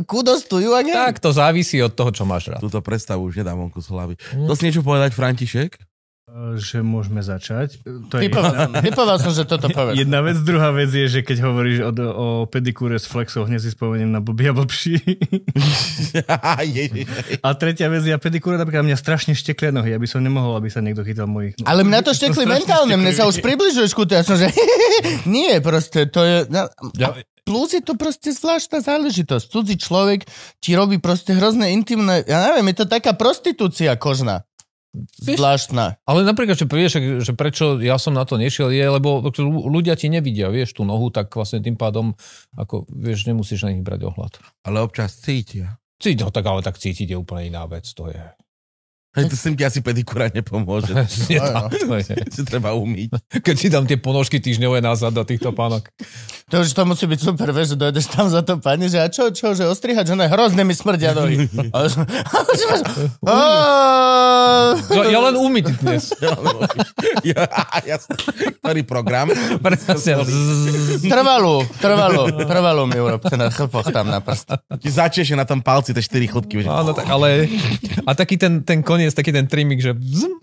kudos 0.05 0.45
tu. 0.47 0.59
Tak 0.61 1.19
to 1.19 1.31
závisí 1.31 1.79
od 1.83 1.95
toho, 1.95 2.11
čo 2.11 2.23
máš 2.23 2.51
rád. 2.51 2.63
Túto 2.63 2.79
predstavu 2.83 3.27
už 3.27 3.43
nedám 3.43 3.59
vonku 3.59 3.79
z 3.79 3.89
hlavy. 3.91 4.13
To 4.47 4.53
si 4.55 4.67
niečo 4.67 4.83
povedať, 4.83 5.15
František? 5.15 5.88
Že 6.55 6.85
môžeme 6.85 7.19
začať. 7.25 7.81
To 7.83 8.21
je 8.21 8.29
Typoval 8.29 8.53
jedna, 8.53 8.65
som, 8.65 8.71
typoval 8.85 9.17
som, 9.17 9.31
že 9.33 9.43
toto 9.49 9.67
povieš. 9.67 9.95
jedna 10.05 10.19
vec. 10.21 10.37
Druhá 10.45 10.69
vec 10.71 10.89
je, 10.93 11.05
že 11.09 11.19
keď 11.25 11.37
hovoríš 11.45 11.77
o, 11.83 11.91
o 11.91 12.27
pedikúre 12.45 12.95
s 12.95 13.09
flexou, 13.09 13.43
hneď 13.49 13.59
si 13.65 13.71
spomeniem 13.73 14.09
na 14.13 14.21
blbý 14.21 14.49
a 14.49 14.53
blbší. 14.53 15.01
Ježiš. 16.77 17.05
A 17.41 17.47
tretia 17.57 17.89
vec, 17.89 18.05
ja 18.05 18.21
pedikúra 18.21 18.55
napríklad 18.61 18.85
mňa 18.85 18.97
strašne 18.97 19.33
šteklia 19.33 19.73
nohy. 19.73 19.91
Ja 19.91 19.99
by 19.99 20.07
som 20.07 20.21
nemohol, 20.21 20.55
aby 20.57 20.69
sa 20.69 20.79
niekto 20.79 21.01
chytal 21.01 21.25
mojich 21.25 21.57
noh. 21.59 21.67
Ale 21.67 21.81
mňa 21.83 21.99
to 22.05 22.11
štekli 22.19 22.45
mentálne, 22.45 22.93
mne 22.95 23.13
sa 23.13 23.27
už 23.27 23.41
približuješ 23.43 23.91
ku 23.97 24.05
ja 24.09 24.25
som, 24.25 24.37
že 24.39 24.49
nie, 25.29 25.59
proste, 25.61 26.09
to 26.09 26.25
je... 26.25 26.37
No, 26.49 26.65
Ja, 26.97 27.13
plus 27.45 27.73
je 27.73 27.81
to 27.81 27.97
proste 27.97 28.29
zvláštna 28.29 28.81
záležitosť. 28.81 29.45
Cudzí 29.49 29.75
človek 29.77 30.25
ti 30.61 30.73
robí 30.77 31.01
proste 31.01 31.33
hrozné 31.33 31.73
intimné... 31.73 32.25
Ja 32.25 32.49
neviem, 32.49 32.73
je 32.73 32.85
to 32.85 32.87
taká 32.89 33.13
prostitúcia 33.17 33.93
kožná. 33.97 34.48
Zvláštna. 35.19 36.01
ale 36.03 36.19
napríklad, 36.25 36.57
že 36.57 36.65
vieš, 36.65 36.99
že 37.23 37.33
prečo 37.37 37.77
ja 37.79 37.95
som 38.01 38.17
na 38.17 38.25
to 38.25 38.35
nešiel, 38.39 38.73
je, 38.73 38.85
lebo 38.85 39.23
ľudia 39.69 39.95
ti 39.99 40.11
nevidia, 40.11 40.51
vieš, 40.51 40.79
tú 40.79 40.87
nohu, 40.87 41.13
tak 41.13 41.31
vlastne 41.31 41.63
tým 41.63 41.77
pádom, 41.77 42.17
ako, 42.57 42.89
vieš, 42.89 43.29
nemusíš 43.29 43.67
na 43.67 43.75
nich 43.75 43.85
brať 43.85 44.09
ohľad. 44.09 44.33
Ale 44.65 44.83
občas 44.83 45.15
cítia. 45.19 45.79
Cíti, 45.99 46.23
no, 46.23 46.31
tak 46.31 46.47
ale 46.47 46.63
tak 46.63 46.79
cítiť 46.79 47.11
je 47.11 47.17
úplne 47.19 47.51
iná 47.51 47.67
vec, 47.67 47.83
to 47.91 48.07
je. 48.07 48.23
Hej, 49.19 49.31
to 49.31 49.35
s 49.35 49.43
tým 49.43 49.55
ti 49.59 49.63
asi 49.67 49.79
pedikúra 49.83 50.31
nepomôže. 50.31 50.95
Je 51.33 51.39
tak, 51.39 51.75
to 51.75 51.95
je. 51.99 52.15
si 52.31 52.41
treba 52.47 52.71
umýť. 52.73 53.19
Keď 53.43 53.55
si 53.55 53.67
dám 53.67 53.85
tie 53.85 53.99
ponožky 53.99 54.39
týždňové 54.39 54.79
nazad 54.79 55.11
do 55.11 55.23
týchto 55.27 55.51
pánok. 55.51 55.91
To 56.49 56.65
už 56.65 56.73
to 56.73 56.81
musí 56.81 57.05
byť 57.05 57.19
super, 57.21 57.53
vieš, 57.53 57.75
že 57.75 57.77
dojdeš 57.77 58.05
tam 58.09 58.25
za 58.25 58.41
to 58.41 58.57
pani, 58.57 58.89
že 58.89 58.97
a 58.97 59.05
čo, 59.05 59.29
čo, 59.29 59.53
že 59.53 59.69
ostrihať, 59.69 60.09
že 60.09 60.15
ne, 60.17 60.25
hrozne 60.25 60.65
mi 60.65 60.73
smrdia 60.73 61.13
nohy. 61.13 61.45
No, 64.89 65.01
ja 65.05 65.19
len 65.21 65.35
umyť 65.37 65.65
dnes. 65.81 66.13
ja, 67.29 67.43
jasne. 67.85 68.15
Ktorý 68.61 68.81
program? 68.85 69.29
Presne. 69.61 70.25
Trvalú, 71.05 71.65
trvalú, 71.77 72.23
trvalú 72.43 72.83
mi 72.89 72.97
urobte 72.97 73.35
na 73.37 73.53
chlpoch 73.53 73.89
tam 73.89 74.09
na 74.09 74.19
prst. 74.23 74.57
Ti 74.79 74.89
začieše 74.89 75.35
na 75.37 75.45
tom 75.45 75.61
palci 75.61 75.93
tie 75.93 76.01
4 76.01 76.31
chlopky. 76.31 76.65
Áno, 76.65 76.91
tak, 76.93 77.07
ale... 77.09 77.49
A 78.05 78.17
taký 78.17 78.39
ten, 78.39 78.65
ten 78.65 78.81
koniec, 78.81 79.08
taký 79.15 79.31
ten 79.31 79.47
trimik, 79.47 79.79
že... 79.79 79.95
Vzm, 79.95 80.37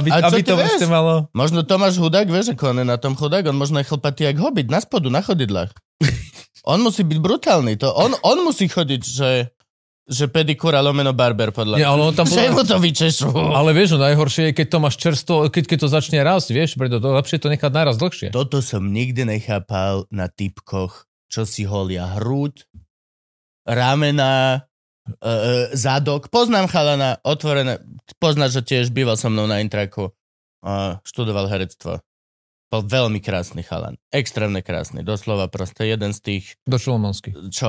aby, 0.00 0.08
A 0.12 0.28
aby 0.30 0.40
to 0.44 0.54
vlastne 0.54 0.88
malo... 0.88 1.28
Možno 1.36 1.66
Tomáš 1.66 1.98
Hudák, 1.98 2.30
vieš, 2.30 2.54
ako 2.54 2.72
on 2.72 2.78
je 2.82 2.86
na 2.86 2.98
tom 3.00 3.18
chudák, 3.18 3.44
on 3.50 3.58
možno 3.58 3.82
je 3.82 3.88
chlpatý 3.88 4.28
jak 4.28 4.38
hobit, 4.38 4.70
na 4.70 4.80
spodu, 4.80 5.10
na 5.10 5.20
chodidlách. 5.20 5.72
On 6.62 6.78
musí 6.78 7.02
byť 7.02 7.18
brutálny, 7.18 7.74
to 7.74 7.90
on, 7.90 8.14
on 8.22 8.38
musí 8.46 8.70
chodiť, 8.70 9.02
že, 9.02 9.50
že 10.06 10.30
pedikúra 10.30 10.78
lomeno 10.78 11.10
barber, 11.10 11.50
podľa 11.50 11.74
Nie, 11.74 11.90
ale 11.90 12.06
on 12.06 12.14
tam 12.14 12.22
mu 12.30 12.38
bol... 12.38 12.62
to 12.62 12.78
vyčešú. 12.78 13.34
Ale 13.34 13.74
vieš, 13.74 13.98
no 13.98 14.06
najhoršie 14.06 14.50
je, 14.50 14.62
keď 14.62 14.66
to 14.70 14.78
máš 14.78 14.94
čerstvo, 14.94 15.50
keď, 15.50 15.64
keď 15.66 15.78
to 15.82 15.88
začne 15.90 16.22
rásť, 16.22 16.54
vieš, 16.54 16.78
preto 16.78 17.02
to 17.02 17.18
lepšie 17.18 17.42
to 17.42 17.50
nechať 17.50 17.66
naraz 17.74 17.98
dlhšie. 17.98 18.30
Toto 18.30 18.62
som 18.62 18.94
nikdy 18.94 19.26
nechápal 19.26 20.06
na 20.14 20.30
typkoch, 20.30 21.10
čo 21.26 21.42
si 21.42 21.66
holia 21.66 22.14
hrúď, 22.14 22.62
ramena, 23.66 24.66
e, 25.04 25.32
zadok. 25.72 26.28
Poznám 26.28 26.66
chalana, 26.66 27.18
otvorené, 27.20 27.78
poznáš, 28.16 28.58
že 28.58 28.62
tiež 28.62 28.86
býval 28.90 29.14
so 29.14 29.26
mnou 29.26 29.44
na 29.44 29.58
intraku, 29.58 30.10
a 30.62 31.02
študoval 31.02 31.46
herectvo. 31.46 31.98
Bol 32.68 32.82
veľmi 32.82 33.18
krásny 33.18 33.60
chalan. 33.60 34.00
Extrémne 34.08 34.64
krásny. 34.64 35.04
Doslova 35.04 35.44
proste 35.46 35.84
jeden 35.84 36.14
z 36.14 36.20
tých, 36.22 36.44
Do 36.64 36.80
Šulmonsky. 36.80 37.34
čo... 37.52 37.68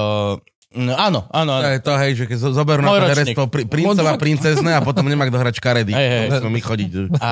No, 0.74 0.94
áno, 0.98 1.30
áno, 1.30 1.52
To 1.54 1.60
áno. 1.60 1.70
je 1.70 1.82
to, 1.86 1.94
hej, 2.02 2.12
že 2.16 2.24
keď 2.26 2.38
zo- 2.40 2.54
zoberú 2.56 2.82
na 2.82 2.98
to 2.98 3.14
herectvo 3.14 3.46
pri, 3.46 3.62
princova, 3.70 4.18
princezne 4.18 4.74
a 4.74 4.82
potom 4.82 5.06
nemá 5.06 5.30
kto 5.30 5.38
hrať 5.38 5.62
škaredy. 5.62 5.94
Hej, 5.94 6.08
hej. 6.08 6.20
To 6.24 6.34
musíme 6.42 6.50
my 6.50 6.62
chodiť. 6.66 6.92
A 7.22 7.30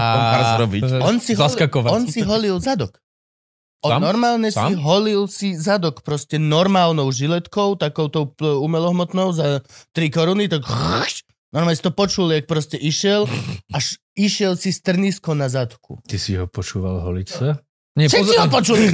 robiť. 0.62 0.82
on 1.02 1.18
si, 1.18 1.34
holil, 1.34 1.58
on 1.90 2.04
si 2.06 2.22
holil 2.22 2.62
zadok. 2.62 3.02
On 3.82 3.98
Sám? 3.98 4.02
normálne 4.02 4.54
si 4.54 4.62
Sám? 4.62 4.78
holil 4.78 5.26
si 5.26 5.58
zadok 5.58 6.06
proste 6.06 6.38
normálnou 6.38 7.10
žiletkou, 7.10 7.74
takouto 7.82 8.30
umelohmotnou 8.38 9.34
za 9.34 9.66
3 9.98 10.14
koruny, 10.14 10.46
tak 10.46 10.62
normálne 11.50 11.74
si 11.74 11.82
to 11.82 11.90
počul, 11.90 12.30
jak 12.30 12.46
proste 12.46 12.78
išiel, 12.78 13.26
až 13.74 13.98
išiel 14.14 14.54
si 14.54 14.70
strnisko 14.70 15.34
na 15.34 15.50
zadku. 15.50 15.98
Ty 16.06 16.18
si 16.22 16.38
ho 16.38 16.46
počúval 16.46 17.02
holiť 17.02 17.28
sa? 17.28 17.58
Nie, 17.92 18.08
Všetci 18.08 18.40
ho 18.40 18.48
pozor, 18.48 18.56
počuli. 18.56 18.88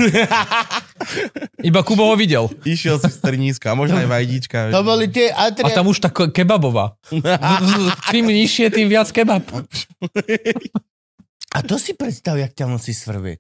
iba 1.70 1.86
Kubo 1.86 2.10
ho 2.10 2.16
videl. 2.18 2.50
Išiel 2.66 2.98
si 2.98 3.14
z 3.14 3.22
trnízka, 3.22 3.70
a 3.70 3.78
možno 3.78 4.02
aj 4.02 4.10
vajdička. 4.10 4.74
To 4.74 4.82
boli 4.82 5.06
tie 5.06 5.30
A 5.30 5.54
atria... 5.54 5.70
tam 5.70 5.86
už 5.86 6.02
tak 6.02 6.18
kebabová. 6.34 6.98
Čím 8.10 8.34
nižšie, 8.34 8.74
tým 8.74 8.90
viac 8.90 9.06
kebab. 9.14 9.46
A 11.54 11.58
to 11.62 11.78
si 11.78 11.94
predstav, 11.94 12.42
jak 12.42 12.58
ťa 12.58 12.66
musí 12.66 12.90
svrvieť. 12.90 13.38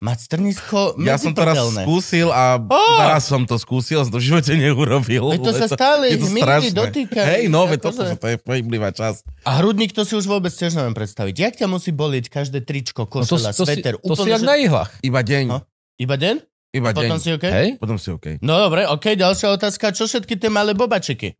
Mať 0.00 0.32
strnisko 0.32 0.96
Ja 0.96 1.20
som 1.20 1.36
to 1.36 1.44
raz 1.44 1.60
skúsil 1.60 2.32
a 2.32 2.56
Ó! 2.56 2.82
raz 3.04 3.28
som 3.28 3.44
to 3.44 3.60
skúsil, 3.60 4.00
som 4.00 4.08
to 4.08 4.16
v 4.16 4.32
živote 4.32 4.56
neurobil. 4.56 5.28
Veď 5.28 5.40
to 5.44 5.52
sa 5.52 5.68
stále 5.68 6.08
to 6.08 6.24
strašné. 6.24 6.72
dotýkajú. 6.72 7.26
Hej, 7.28 7.42
no, 7.52 7.68
veď 7.68 7.78
toto, 7.84 8.02
to 8.08 8.26
je 8.32 8.36
pohyblivá 8.40 8.96
časť. 8.96 9.44
A 9.44 9.60
hrudník 9.60 9.92
to 9.92 10.08
si 10.08 10.16
už 10.16 10.24
vôbec 10.24 10.48
tiež 10.48 10.72
neviem 10.72 10.96
predstaviť. 10.96 11.34
Jak 11.36 11.52
ťa 11.60 11.66
musí 11.68 11.92
bolieť 11.92 12.32
každé 12.32 12.64
tričko, 12.64 13.04
No 13.04 13.28
to, 13.28 13.36
košela, 13.36 13.52
to, 13.52 13.68
si, 13.68 13.76
sveter? 13.76 13.94
to 13.94 14.16
si 14.16 14.24
úplne, 14.24 14.32
jak 14.32 14.40
že- 14.40 14.48
na 14.48 14.56
ihlách. 14.56 14.90
Iba 15.04 15.20
deň. 15.20 15.44
No. 15.44 15.58
Iba 16.00 16.16
deň? 16.16 16.36
Iba 16.70 16.90
deň. 16.90 16.96
Potom 16.96 17.18
si 17.20 17.28
OK? 17.36 17.44
Hej? 17.44 17.68
Potom 17.76 17.96
si 18.00 18.08
OK. 18.08 18.26
No 18.40 18.56
dobre, 18.56 18.88
OK, 18.88 19.04
ďalšia 19.12 19.52
otázka. 19.52 19.92
Čo 19.92 20.08
všetky 20.08 20.40
tie 20.40 20.48
malé 20.48 20.72
bobačeky? 20.72 21.36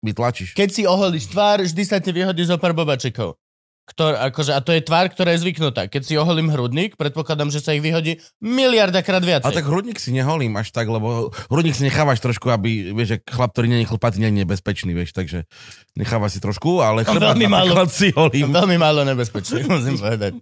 Vytlačíš. 0.00 0.56
Keď 0.56 0.68
si 0.72 0.82
oholíš 0.82 1.28
tvár, 1.28 1.60
vždy 1.60 1.82
sa 1.84 2.00
ti 2.00 2.10
vyhodí 2.10 2.42
zo 2.42 2.56
pár 2.56 2.72
bobačekov. 2.72 3.36
Ktor, 3.82 4.14
akože, 4.14 4.54
a 4.54 4.62
to 4.62 4.70
je 4.70 4.78
tvár, 4.78 5.10
ktorá 5.10 5.34
je 5.34 5.42
zvyknutá. 5.42 5.90
Keď 5.90 6.02
si 6.06 6.14
oholím 6.14 6.54
hrudník, 6.54 6.94
predpokladám, 6.94 7.50
že 7.50 7.58
sa 7.58 7.74
ich 7.74 7.82
vyhodí 7.82 8.22
miliarda 8.38 9.02
krát 9.02 9.26
viacej. 9.26 9.50
A 9.50 9.50
tak 9.50 9.66
hrudník 9.66 9.98
si 9.98 10.14
neholím 10.14 10.54
až 10.54 10.70
tak, 10.70 10.86
lebo 10.86 11.34
hrudník 11.50 11.74
si 11.74 11.90
nechávaš 11.90 12.22
trošku, 12.22 12.46
aby, 12.54 12.94
vieš, 12.94 13.18
že 13.18 13.18
chlap, 13.26 13.50
ktorý 13.50 13.82
je 13.82 13.90
chlpatý, 13.90 14.22
je 14.22 14.30
nebezpečný, 14.46 14.94
vieš, 14.94 15.10
takže 15.18 15.50
nechávaš 15.98 16.38
si 16.38 16.40
trošku, 16.40 16.78
ale 16.78 17.02
chrbát 17.02 17.34
veľmi 17.34 17.50
málo. 17.50 17.74
si 17.90 18.14
holím. 18.14 18.54
Veľmi 18.54 18.78
málo 18.78 19.02
nebezpečný, 19.02 19.66
musím 19.66 19.98
povedať. 19.98 20.38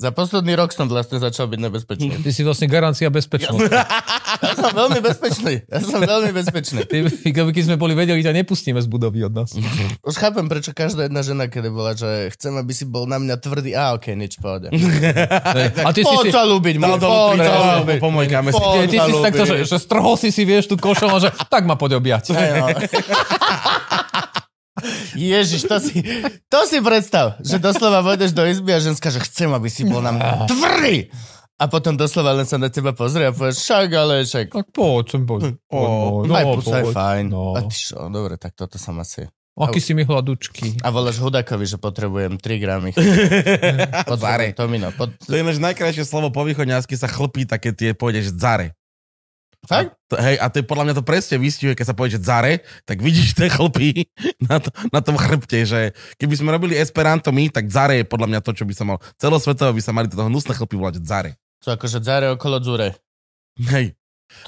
Za 0.00 0.16
posledný 0.16 0.56
rok 0.56 0.72
som 0.72 0.88
vlastne 0.88 1.20
začal 1.20 1.44
byť 1.52 1.60
nebezpečný. 1.60 2.24
Ty 2.24 2.30
si 2.32 2.40
vlastne 2.40 2.72
garancia 2.72 3.12
bezpečnosti. 3.12 3.68
Ja 4.40 4.56
som 4.56 4.72
veľmi 4.80 5.00
bezpečný. 5.04 5.54
Ja 5.68 5.80
som 5.84 6.00
veľmi 6.00 6.32
bezpečný. 6.32 6.88
Ty, 6.88 6.96
keď 7.20 7.64
sme 7.68 7.76
boli 7.76 7.92
vedeli, 7.92 8.24
ťa 8.24 8.32
nepustíme 8.32 8.80
z 8.80 8.88
budovy 8.88 9.28
od 9.28 9.36
nás. 9.36 9.52
Už 10.00 10.16
chápem, 10.16 10.48
prečo 10.48 10.72
každá 10.72 11.04
jedna 11.04 11.20
žena, 11.20 11.52
kedy 11.52 11.68
bola, 11.68 11.92
že 11.92 12.32
chcem, 12.32 12.56
aby 12.56 12.72
si 12.72 12.88
bol 12.88 13.04
na 13.04 13.20
mňa 13.20 13.36
tvrdý. 13.44 13.76
A 13.76 13.92
okej, 14.00 14.16
nič, 14.16 14.40
pohode. 14.40 14.72
A 15.84 15.92
ty 15.92 16.00
si 16.00 16.16
si... 16.24 16.32
sa 16.32 16.48
ľúbiť, 16.48 16.80
ľúbiť. 16.80 18.00
pomojkáme 18.00 18.56
si. 18.56 18.56
Ty, 18.56 18.78
ty 18.88 18.96
si 18.96 19.12
takto, 19.20 19.44
že, 19.44 19.68
že 19.68 19.76
strhol 19.76 20.16
si 20.16 20.32
si, 20.32 20.48
vieš, 20.48 20.72
tú 20.72 20.80
košom 20.80 21.12
a 21.12 21.20
že 21.20 21.28
tak 21.52 21.68
ma 21.68 21.76
poď 21.76 22.00
objať. 22.00 22.32
Ježiš, 25.16 25.66
to 25.68 25.76
si, 25.80 26.02
to 26.48 26.60
si 26.66 26.78
predstav, 26.80 27.40
že 27.40 27.56
doslova 27.60 28.04
vojdeš 28.04 28.32
do 28.32 28.44
izby 28.44 28.76
a 28.76 28.80
ženská, 28.80 29.12
že 29.12 29.22
chcem, 29.24 29.50
aby 29.52 29.68
si 29.70 29.86
bol 29.86 30.00
na 30.00 30.12
mňa 30.14 30.50
tvrdý. 30.50 31.08
A 31.60 31.68
potom 31.68 31.92
doslova 31.92 32.32
len 32.32 32.48
sa 32.48 32.56
na 32.56 32.72
teba 32.72 32.96
pozrie 32.96 33.28
a 33.28 33.36
povieš, 33.36 33.60
však, 33.60 33.88
ale 33.92 34.24
však. 34.24 34.46
Tak 34.48 34.72
poď, 34.72 35.04
sem 35.12 35.22
poď. 35.28 35.60
Ó, 35.68 36.24
no, 36.24 36.32
Aj 36.32 36.44
pusa 36.56 36.80
je 36.80 36.84
poď. 36.88 36.94
fajn. 36.96 37.24
No. 37.28 37.52
A 37.52 37.68
ty 37.68 37.76
čo, 37.76 38.08
dobre, 38.08 38.40
tak 38.40 38.56
toto 38.56 38.80
som 38.80 38.96
asi. 38.96 39.28
Aký 39.60 39.76
si 39.76 39.92
mi 39.92 40.08
hladučky. 40.08 40.80
A 40.80 40.88
voláš 40.88 41.20
Hudakovi, 41.20 41.68
že 41.68 41.76
potrebujem 41.76 42.40
3 42.40 42.64
gramy. 42.64 42.96
Potrebujem 44.08 44.56
Tomino. 44.56 44.88
Pot... 44.96 45.12
To 45.20 45.36
je 45.36 45.44
ináč 45.44 45.60
najkrajšie 45.60 46.08
slovo 46.08 46.32
po 46.32 46.48
východňarsky 46.48 46.96
sa 46.96 47.12
chlpí 47.12 47.44
také 47.44 47.76
tie, 47.76 47.92
pôjdeš 47.92 48.32
dzare. 48.32 48.72
Fakt? 49.60 49.92
To, 50.08 50.16
hej, 50.16 50.40
a 50.40 50.48
to 50.48 50.58
je 50.60 50.64
podľa 50.64 50.84
mňa 50.88 50.94
to 50.96 51.04
presne 51.04 51.36
vystihuje, 51.36 51.76
keď 51.76 51.92
sa 51.92 51.96
povie, 51.96 52.16
že 52.16 52.24
dzare, 52.24 52.64
tak 52.88 53.04
vidíš 53.04 53.36
tie 53.36 53.52
chlpy 53.52 54.08
na, 54.48 54.56
to, 54.56 54.72
na 54.88 55.04
tom 55.04 55.20
chrbte, 55.20 55.68
že 55.68 55.92
keby 56.16 56.34
sme 56.34 56.48
robili 56.50 56.80
Esperanto 56.80 57.28
my, 57.28 57.52
tak 57.52 57.68
dzare 57.68 58.00
je 58.00 58.04
podľa 58.08 58.28
mňa 58.32 58.40
to, 58.40 58.56
čo 58.56 58.64
by 58.64 58.72
sa 58.72 58.84
mal, 58.88 58.96
celosvetovo 59.20 59.76
by 59.76 59.82
sa 59.84 59.92
mali 59.92 60.08
toto 60.08 60.24
hnusné 60.26 60.56
chlpy 60.56 60.74
volať 60.80 61.04
dzare. 61.04 61.36
To 61.60 61.76
akože 61.76 62.00
dzare 62.00 62.32
okolo 62.32 62.56
dzure. 62.56 62.96
Hej. 63.60 63.92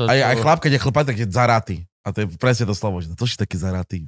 To, 0.01 0.09
Aj, 0.09 0.17
aj 0.17 0.35
to- 0.39 0.43
chlap, 0.47 0.59
keď 0.65 0.73
je 0.79 0.81
chlpať, 0.81 1.05
tak 1.13 1.19
je 1.21 1.27
zaraty. 1.29 1.77
A 2.03 2.11
to 2.11 2.25
je 2.25 2.27
presne 2.35 2.65
to 2.67 2.75
slovo, 2.75 2.99
že 3.05 3.13
to 3.15 3.27
si 3.29 3.37
taký 3.37 3.61
zaratý. 3.61 4.03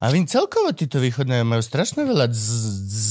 A 0.00 0.08
vy 0.08 0.24
celkovo 0.28 0.72
títo 0.72 1.02
východné 1.02 1.44
majú 1.44 1.60
strašne 1.60 2.04
veľa 2.04 2.30
z, 2.32 2.44
z, 2.86 3.08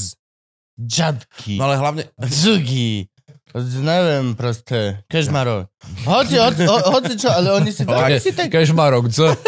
džadky. 0.76 1.56
No 1.58 1.70
ale 1.70 1.78
hlavne, 1.80 2.04
Dzugi. 2.20 3.08
Neviem, 3.56 4.36
proste. 4.36 5.08
Kežmarov. 5.08 5.72
Hoci, 6.04 6.36
hoci, 6.36 6.68
ho- 6.68 6.86
hoci 6.92 7.16
čo, 7.16 7.32
ale 7.32 7.56
oni 7.56 7.72
si 7.72 7.88
veľmi 7.88 8.20
si 8.20 8.36
tak, 8.36 8.52
Kežmarok, 8.52 9.08
dz. 9.08 9.32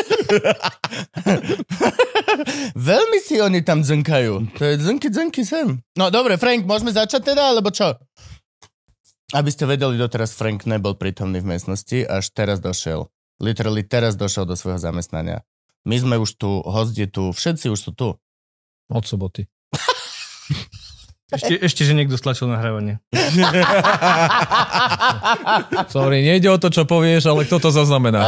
veľmi 2.88 3.20
si 3.20 3.36
oni 3.44 3.60
tam 3.68 3.84
dznkajú. 3.84 4.56
To 4.56 4.64
je 4.64 4.76
dznky, 4.80 5.12
dznky 5.12 5.42
sem. 5.44 5.84
No 6.00 6.08
dobre, 6.08 6.40
Frank, 6.40 6.64
môžeme 6.64 6.96
začať 6.96 7.36
teda, 7.36 7.52
alebo 7.52 7.68
čo? 7.68 8.00
Aby 9.36 9.52
ste 9.52 9.68
vedeli, 9.68 10.00
doteraz 10.00 10.32
Frank 10.32 10.64
nebol 10.64 10.96
prítomný 10.96 11.44
v 11.44 11.52
miestnosti, 11.52 12.08
až 12.08 12.32
teraz 12.32 12.64
došiel. 12.64 13.12
Literally 13.44 13.84
teraz 13.84 14.16
došiel 14.16 14.48
do 14.48 14.56
svojho 14.56 14.80
zamestnania. 14.80 15.44
My 15.84 16.00
sme 16.00 16.16
už 16.16 16.40
tu, 16.40 16.64
host 16.64 16.96
je 16.96 17.12
tu, 17.12 17.36
všetci 17.36 17.68
už 17.68 17.80
sú 17.80 17.92
tu. 17.92 18.16
Od 18.88 19.04
soboty. 19.04 19.52
Ešte, 21.27 21.60
ešte, 21.60 21.84
že 21.84 21.91
niekto 21.91 22.15
stlačil 22.15 22.48
nahrávanie. 22.48 23.03
Sorry, 25.91 26.24
nejde 26.24 26.48
o 26.48 26.55
to, 26.55 26.72
čo 26.72 26.88
povieš, 26.88 27.27
ale 27.27 27.43
kto 27.43 27.67
to 27.67 27.69
zaznamená. 27.75 28.24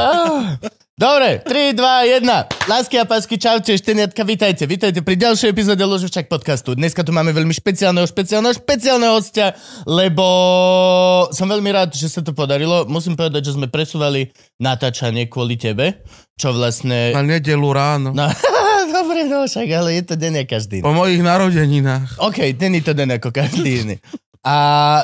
Dobre, 0.99 1.39
3, 1.39 1.79
2, 1.79 2.19
1. 2.19 2.27
Lásky 2.67 2.99
a 2.99 3.07
pásky, 3.07 3.39
čaute, 3.39 3.71
šteniatka, 3.71 4.19
vitajte. 4.27 4.67
Vitajte 4.67 4.99
pri 4.99 5.15
ďalšej 5.15 5.47
epizóde 5.47 5.79
Loživčak 5.79 6.27
podcastu. 6.27 6.75
Dneska 6.75 7.07
tu 7.07 7.15
máme 7.15 7.31
veľmi 7.31 7.55
špeciálneho, 7.55 8.03
špeciálneho, 8.03 8.51
špeciálneho 8.59 9.15
hostia, 9.15 9.55
lebo 9.87 10.27
som 11.31 11.47
veľmi 11.47 11.71
rád, 11.71 11.95
že 11.95 12.11
sa 12.11 12.19
to 12.19 12.35
podarilo. 12.35 12.83
Musím 12.83 13.15
povedať, 13.15 13.47
že 13.47 13.55
sme 13.55 13.71
presúvali 13.71 14.27
natáčanie 14.59 15.31
kvôli 15.31 15.55
tebe, 15.55 16.03
čo 16.35 16.51
vlastne... 16.51 17.15
na 17.15 17.23
nedelu 17.23 17.69
ráno, 17.71 18.11
No, 18.11 18.27
dobre, 18.97 19.27
no 19.27 19.45
však, 19.45 19.67
ale 19.71 19.89
je 19.99 20.03
to 20.09 20.15
deň 20.15 20.33
ako 20.45 20.49
každý. 20.49 20.77
po 20.83 20.93
mojich 20.95 21.21
narodeninách. 21.21 22.19
OK, 22.19 22.53
ten 22.55 22.75
je 22.77 22.83
to 22.83 22.93
den 22.95 23.11
ako 23.13 23.29
každý 23.29 23.85
iný. 23.85 23.95
A 24.39 24.55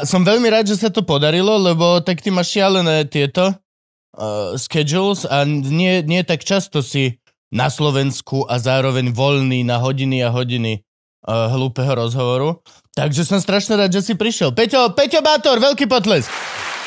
som 0.08 0.24
veľmi 0.24 0.48
rád, 0.48 0.72
že 0.72 0.80
sa 0.80 0.88
to 0.88 1.04
podarilo, 1.04 1.60
lebo 1.60 2.00
tak 2.00 2.24
ty 2.24 2.32
máš 2.32 2.56
šialené 2.56 3.04
tieto 3.12 3.52
uh, 3.52 4.56
schedules 4.56 5.28
a 5.28 5.44
nie, 5.44 6.00
nie 6.08 6.24
tak 6.24 6.48
často 6.48 6.80
si 6.80 7.20
na 7.52 7.68
Slovensku 7.68 8.48
a 8.48 8.60
zároveň 8.60 9.12
voľný 9.12 9.68
na 9.68 9.80
hodiny 9.80 10.24
a 10.24 10.32
hodiny 10.32 10.84
uh, 11.28 11.52
hlúpeho 11.52 11.92
rozhovoru. 12.00 12.64
Takže 12.96 13.28
som 13.28 13.44
strašne 13.44 13.76
rád, 13.76 13.92
že 13.92 14.02
si 14.02 14.14
prišiel. 14.16 14.56
Peťo, 14.56 14.96
Peťo 14.96 15.20
Bátor, 15.20 15.60
veľký 15.60 15.84
potlesk. 15.92 16.32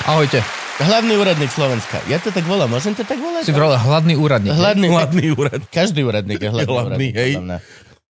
Ahojte. 0.09 0.67
Hlavný 0.78 1.18
úradník 1.18 1.50
Slovenska. 1.50 1.99
Ja 2.06 2.23
to 2.23 2.30
tak 2.30 2.47
volám, 2.47 2.70
môžem 2.70 2.94
to 2.94 3.02
tak 3.02 3.18
volať? 3.18 3.42
Si 3.42 3.50
bral 3.50 3.75
hladný 3.75 4.14
úradník. 4.14 4.54
Hladný, 4.54 4.87
Hladný 4.87 5.35
úrad. 5.35 5.58
Každý 5.75 6.06
úradník 6.06 6.38
je 6.38 6.50
hladný, 6.54 6.70
Hladný, 6.70 6.87
úradník. 6.94 7.14
hej. 7.18 7.32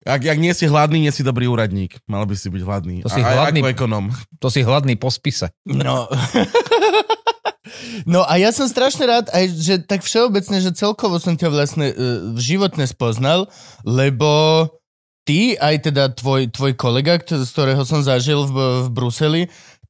Ak, 0.03 0.19
ak 0.23 0.35
nie 0.39 0.51
si 0.51 0.67
hladný, 0.67 1.07
nie 1.07 1.11
si 1.15 1.23
dobrý 1.23 1.47
úradník. 1.47 1.95
Mal 2.11 2.27
by 2.27 2.35
si 2.35 2.51
byť 2.51 2.61
hladný. 2.63 2.95
To 3.07 3.11
si 3.11 3.23
A- 3.23 3.27
hladný- 3.39 3.63
Ako 3.63 3.71
ekonom. 3.71 4.05
To 4.43 4.47
si 4.51 4.67
hladný 4.67 4.99
po 4.99 5.07
spise. 5.07 5.47
No. 5.63 6.11
no 8.13 8.27
a 8.27 8.35
ja 8.35 8.51
som 8.51 8.67
strašne 8.67 9.03
rád, 9.07 9.25
aj 9.31 9.45
že 9.51 9.75
tak 9.83 10.03
všeobecne, 10.03 10.59
že 10.59 10.75
celkovo 10.75 11.23
som 11.23 11.39
ťa 11.39 11.47
vlastne 11.47 11.91
uh, 11.91 11.95
životne 12.35 12.83
spoznal, 12.83 13.47
lebo 13.83 14.67
ty, 15.23 15.55
aj 15.55 15.87
teda 15.87 16.11
tvoj, 16.11 16.51
tvoj 16.51 16.75
kolega, 16.75 17.15
z 17.19 17.47
ktorého 17.47 17.83
som 17.83 18.03
zažil 18.03 18.43
v, 18.47 18.55
v 18.83 18.89
Bruseli, 18.91 19.41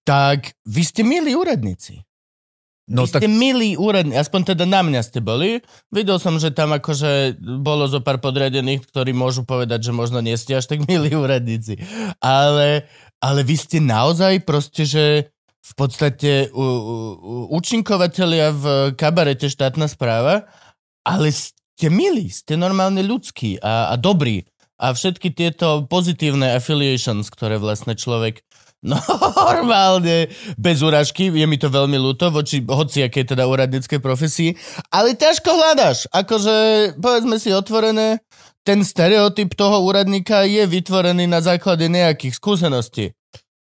tak 0.05 0.53
vy 0.65 0.81
ste 0.81 1.01
milí 1.01 1.33
úradníci. 1.33 2.06
No 2.87 3.03
Vy 3.03 3.11
ste 3.11 3.19
tak 3.19 3.27
milí 3.27 3.75
úradníci, 3.75 4.15
aspoň 4.15 4.55
teda 4.55 4.63
na 4.63 4.79
mňa 4.79 5.01
ste 5.03 5.19
boli. 5.19 5.59
Videl 5.91 6.23
som, 6.23 6.39
že 6.39 6.55
tam 6.55 6.71
akože 6.71 7.35
bolo 7.59 7.83
zo 7.91 7.99
pár 7.99 8.23
podriadených, 8.23 8.87
ktorí 8.87 9.11
môžu 9.11 9.43
povedať, 9.43 9.91
že 9.91 9.91
možno 9.91 10.23
nie 10.23 10.39
ste 10.39 10.55
až 10.55 10.71
tak 10.71 10.87
milí 10.87 11.11
úradníci. 11.11 11.83
Ale, 12.23 12.87
ale 13.19 13.39
vy 13.43 13.55
ste 13.59 13.83
naozaj 13.83 14.47
proste, 14.47 14.87
že 14.87 15.05
v 15.67 15.73
podstate 15.75 16.47
u, 16.55 16.63
u, 16.63 16.65
účinkovatelia 17.59 18.55
v 18.55 18.95
kabarete 18.95 19.51
štátna 19.51 19.91
správa, 19.91 20.47
ale 21.03 21.27
ste 21.35 21.91
milí, 21.91 22.31
ste 22.31 22.55
normálne 22.55 23.03
ľudskí 23.03 23.59
a, 23.59 23.91
a 23.91 23.99
dobrí. 23.99 24.47
A 24.79 24.95
všetky 24.95 25.35
tieto 25.35 25.83
pozitívne 25.89 26.55
affiliations, 26.55 27.27
ktoré 27.27 27.59
vlastne 27.59 27.99
človek 27.99 28.47
normálne, 28.85 30.29
bez 30.53 30.85
úražky, 30.85 31.33
je 31.33 31.45
mi 31.49 31.57
to 31.57 31.73
veľmi 31.73 31.97
ľúto, 31.97 32.29
voči 32.29 32.61
hociakej 32.61 33.33
teda 33.33 33.49
úradníckej 33.49 33.97
profesii, 33.97 34.53
ale 34.93 35.17
ťažko 35.17 35.49
hľadaš. 35.49 36.05
Akože, 36.13 36.55
povedzme 37.01 37.41
si 37.41 37.49
otvorené, 37.49 38.21
ten 38.61 38.83
stereotyp 38.83 39.55
toho 39.55 39.81
úradníka 39.81 40.43
je 40.43 40.67
vytvorený 40.67 41.25
na 41.25 41.41
základe 41.41 41.87
nejakých 41.87 42.35
skúseností. 42.35 43.15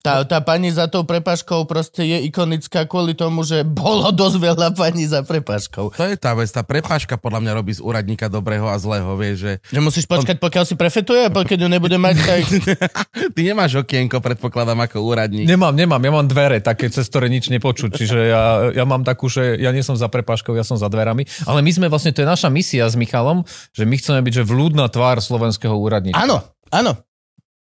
Tá, 0.00 0.25
tá 0.25 0.40
pani 0.40 0.73
za 0.73 0.88
tou 0.88 1.04
prepaškou 1.04 1.69
proste 1.69 2.00
je 2.09 2.25
ikonická 2.25 2.88
kvôli 2.88 3.12
tomu, 3.12 3.45
že 3.45 3.69
bolo 3.69 4.09
dosť 4.09 4.37
veľa 4.40 4.69
pani 4.73 5.04
za 5.04 5.21
prepaškou. 5.21 5.92
To 5.92 6.04
je 6.09 6.16
tá 6.16 6.33
vec, 6.33 6.49
tá 6.49 6.64
prepáška 6.64 7.21
podľa 7.21 7.45
mňa 7.45 7.52
robí 7.61 7.76
z 7.76 7.85
úradníka 7.85 8.33
dobrého 8.33 8.64
a 8.64 8.80
zlého, 8.80 9.12
vieš, 9.21 9.37
že... 9.45 9.52
Že 9.69 9.80
musíš 9.85 10.09
počkať, 10.09 10.40
pokiaľ 10.40 10.64
si 10.64 10.73
prefetuje, 10.80 11.28
a 11.28 11.30
pokiaľ 11.30 11.59
ju 11.61 11.69
nebude 11.69 12.00
mať, 12.00 12.16
tak... 12.16 12.42
Ty 13.37 13.40
nemáš 13.45 13.76
okienko, 13.76 14.25
predpokladám, 14.25 14.80
ako 14.88 15.04
úradník. 15.04 15.45
Nemám, 15.45 15.76
nemám, 15.76 16.00
ja 16.00 16.12
mám 16.16 16.25
dvere 16.25 16.64
také, 16.64 16.88
cez 16.88 17.04
ktoré 17.04 17.28
nič 17.28 17.52
nepočuť, 17.52 18.00
čiže 18.00 18.19
ja, 18.33 18.73
ja 18.73 18.85
mám 18.88 19.04
takú, 19.04 19.28
že 19.28 19.61
ja 19.61 19.69
nie 19.69 19.85
som 19.85 20.00
za 20.00 20.09
prepáškou, 20.09 20.57
ja 20.57 20.64
som 20.64 20.80
za 20.80 20.88
dverami, 20.88 21.28
ale 21.45 21.61
my 21.61 21.71
sme 21.76 21.92
vlastne, 21.92 22.16
to 22.16 22.25
je 22.25 22.28
naša 22.33 22.49
misia 22.49 22.88
s 22.88 22.97
Michalom, 22.97 23.45
že 23.76 23.85
my 23.85 24.00
chceme 24.00 24.25
byť, 24.25 24.33
že 24.33 24.49
vľúdna 24.49 24.88
tvár 24.88 25.21
slovenského 25.21 25.76
úradníka. 25.76 26.16
Áno, 26.16 26.40
áno. 26.73 26.97